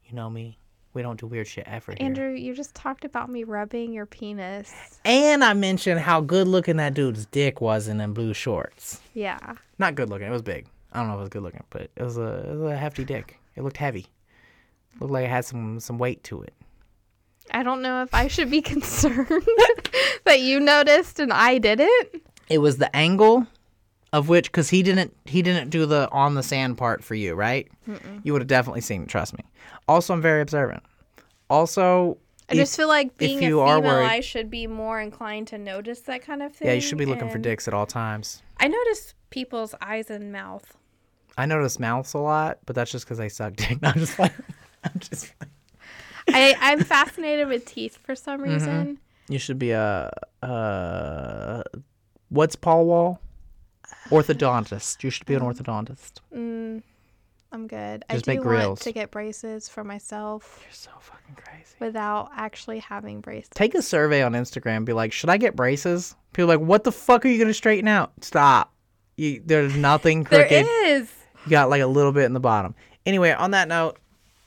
You 0.04 0.14
know 0.14 0.30
me. 0.30 0.58
We 0.94 1.02
don't 1.02 1.18
do 1.18 1.26
weird 1.26 1.48
shit 1.48 1.66
ever 1.66 1.92
here. 1.92 2.06
Andrew, 2.06 2.30
you 2.30 2.54
just 2.54 2.74
talked 2.74 3.04
about 3.04 3.28
me 3.28 3.42
rubbing 3.42 3.92
your 3.92 4.06
penis. 4.06 4.72
And 5.04 5.42
I 5.42 5.52
mentioned 5.52 6.00
how 6.00 6.20
good 6.20 6.46
looking 6.46 6.76
that 6.76 6.94
dude's 6.94 7.26
dick 7.26 7.60
was 7.60 7.88
in 7.88 7.98
them 7.98 8.14
blue 8.14 8.32
shorts. 8.32 9.00
Yeah. 9.12 9.54
Not 9.78 9.96
good 9.96 10.08
looking. 10.08 10.28
It 10.28 10.30
was 10.30 10.42
big. 10.42 10.66
I 10.92 11.00
don't 11.00 11.08
know 11.08 11.14
if 11.14 11.18
it 11.18 11.20
was 11.22 11.28
good 11.30 11.42
looking, 11.42 11.64
but 11.70 11.90
it 11.96 12.02
was 12.02 12.16
a 12.16 12.48
it 12.48 12.56
was 12.56 12.72
a 12.72 12.76
hefty 12.76 13.04
dick. 13.04 13.40
It 13.56 13.64
looked 13.64 13.76
heavy. 13.76 14.06
Looked 15.00 15.12
like 15.12 15.24
it 15.24 15.30
had 15.30 15.44
some 15.44 15.80
some 15.80 15.98
weight 15.98 16.22
to 16.24 16.42
it. 16.42 16.54
I 17.50 17.64
don't 17.64 17.82
know 17.82 18.02
if 18.02 18.14
I 18.14 18.28
should 18.28 18.50
be 18.50 18.62
concerned 18.72 19.26
that 20.24 20.40
you 20.40 20.60
noticed 20.60 21.18
and 21.18 21.32
I 21.32 21.58
didn't. 21.58 22.22
It 22.48 22.58
was 22.58 22.76
the 22.76 22.94
angle 22.94 23.48
of 24.14 24.28
which 24.28 24.46
because 24.50 24.70
he 24.70 24.82
didn't 24.82 25.14
he 25.26 25.42
didn't 25.42 25.68
do 25.70 25.84
the 25.86 26.08
on 26.10 26.34
the 26.34 26.42
sand 26.42 26.78
part 26.78 27.02
for 27.04 27.14
you, 27.14 27.34
right? 27.34 27.68
You 28.22 28.32
would 28.32 28.40
have 28.42 28.48
definitely 28.48 28.80
seen 28.80 29.02
it. 29.02 29.08
Trust 29.08 29.36
me. 29.36 29.44
Also, 29.88 30.14
I'm 30.14 30.22
very 30.22 30.40
observant. 30.40 30.82
Also, 31.50 32.16
I 32.48 32.52
if- 32.52 32.58
just 32.58 32.76
feel 32.76 32.88
like 32.88 33.16
being 33.18 33.38
a 33.38 33.40
female, 33.42 33.82
worried- 33.82 34.06
I 34.06 34.20
should 34.20 34.50
be 34.50 34.66
more 34.66 35.00
inclined 35.00 35.48
to 35.48 35.58
notice 35.58 36.00
that 36.02 36.22
kind 36.22 36.42
of 36.42 36.54
thing. 36.54 36.68
yeah, 36.68 36.74
you 36.74 36.80
should 36.80 36.98
be 36.98 37.06
looking 37.06 37.28
for 37.28 37.38
dicks 37.38 37.68
at 37.68 37.74
all 37.74 37.86
times. 37.86 38.42
I 38.58 38.68
notice 38.68 39.14
people's 39.30 39.74
eyes 39.82 40.10
and 40.10 40.30
mouth. 40.32 40.76
I 41.36 41.46
notice 41.46 41.80
mouths 41.80 42.14
a 42.14 42.18
lot, 42.18 42.58
but 42.66 42.76
that's 42.76 42.92
just 42.92 43.04
because 43.04 43.18
I 43.18 43.26
suck 43.28 43.56
dick. 43.56 43.82
No, 43.82 43.88
I'm 43.88 43.98
just 43.98 44.18
like, 44.18 44.32
I'm 44.84 44.98
just. 45.00 45.32
I, 46.28 46.54
I'm 46.60 46.80
fascinated 46.84 47.48
with 47.48 47.64
teeth 47.66 47.98
for 48.02 48.14
some 48.14 48.40
Mm-hmm. 48.40 48.52
reason. 48.52 48.98
You 49.28 49.38
should 49.38 49.58
be 49.58 49.72
a 49.72 50.10
uh, 50.42 51.62
what's 52.28 52.56
Paul 52.56 52.86
Wall? 52.86 53.20
Orthodontist. 54.10 55.02
You 55.02 55.10
should 55.10 55.26
be 55.26 55.34
an 55.34 55.40
orthodontist. 55.42 56.20
Mm, 56.34 56.82
I'm 57.52 57.66
good. 57.66 58.04
Just 58.10 58.28
I 58.28 58.32
make 58.34 58.42
do 58.42 58.48
want 58.48 58.80
to 58.80 58.92
get 58.92 59.10
braces 59.10 59.68
for 59.68 59.84
myself 59.84 60.60
You're 60.64 60.72
so 60.72 60.90
fucking 61.00 61.36
crazy. 61.36 61.74
without 61.80 62.30
actually 62.36 62.80
having 62.80 63.20
braces. 63.20 63.50
Take 63.54 63.74
a 63.74 63.82
survey 63.82 64.22
on 64.22 64.32
Instagram. 64.32 64.84
Be 64.84 64.92
like, 64.92 65.12
should 65.12 65.30
I 65.30 65.36
get 65.36 65.56
braces? 65.56 66.14
People 66.32 66.50
are 66.52 66.56
like, 66.56 66.66
what 66.66 66.84
the 66.84 66.92
fuck 66.92 67.24
are 67.24 67.28
you 67.28 67.38
gonna 67.38 67.54
straighten 67.54 67.88
out? 67.88 68.12
Stop. 68.22 68.72
You, 69.16 69.40
there's 69.44 69.76
nothing 69.76 70.24
crooked. 70.24 70.66
is. 70.84 71.10
You 71.44 71.50
got 71.50 71.70
like 71.70 71.82
a 71.82 71.86
little 71.86 72.12
bit 72.12 72.24
in 72.24 72.32
the 72.32 72.40
bottom. 72.40 72.74
Anyway, 73.06 73.30
on 73.30 73.52
that 73.52 73.68
note, 73.68 73.98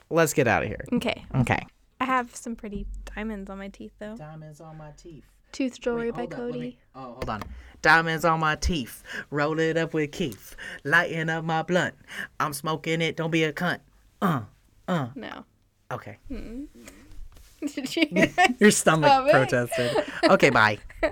let's 0.10 0.34
get 0.34 0.48
out 0.48 0.64
of 0.64 0.68
here. 0.70 0.84
Okay. 0.94 1.24
Okay. 1.36 1.66
I 2.02 2.06
have 2.06 2.36
some 2.36 2.56
pretty 2.56 2.86
diamonds 3.16 3.50
on 3.50 3.58
my 3.58 3.70
teeth 3.70 3.94
though. 4.00 4.16
Diamonds 4.18 4.60
on 4.62 4.78
my 4.78 4.92
teeth. 4.98 5.24
Tooth 5.52 5.80
jewelry 5.80 6.12
Wait, 6.12 6.30
by 6.30 6.36
up, 6.36 6.40
Cody. 6.40 6.78
oh, 6.96 7.02
hold 7.02 7.30
on. 7.30 7.44
Diamonds 7.82 8.26
on 8.26 8.40
my 8.40 8.56
teeth. 8.56 9.04
Roll 9.30 9.60
it 9.60 9.78
up 9.78 9.94
with 9.94 10.12
Keith. 10.12 10.56
Lighting 10.84 11.30
up 11.30 11.46
my 11.46 11.62
blunt. 11.62 11.96
I'm 12.40 12.54
smoking 12.54 13.02
it. 13.02 13.16
Don't 13.16 13.32
be 13.32 13.44
a 13.44 13.54
cunt. 13.54 13.80
Uh. 14.22 14.42
Uh. 14.88 15.08
No. 15.16 15.46
Okay. 15.92 16.18
Did 16.30 17.96
you? 17.96 18.28
Your 18.60 18.72
stomach 18.72 19.30
protested. 19.32 20.04
Okay, 20.24 20.50
bye. 20.50 20.80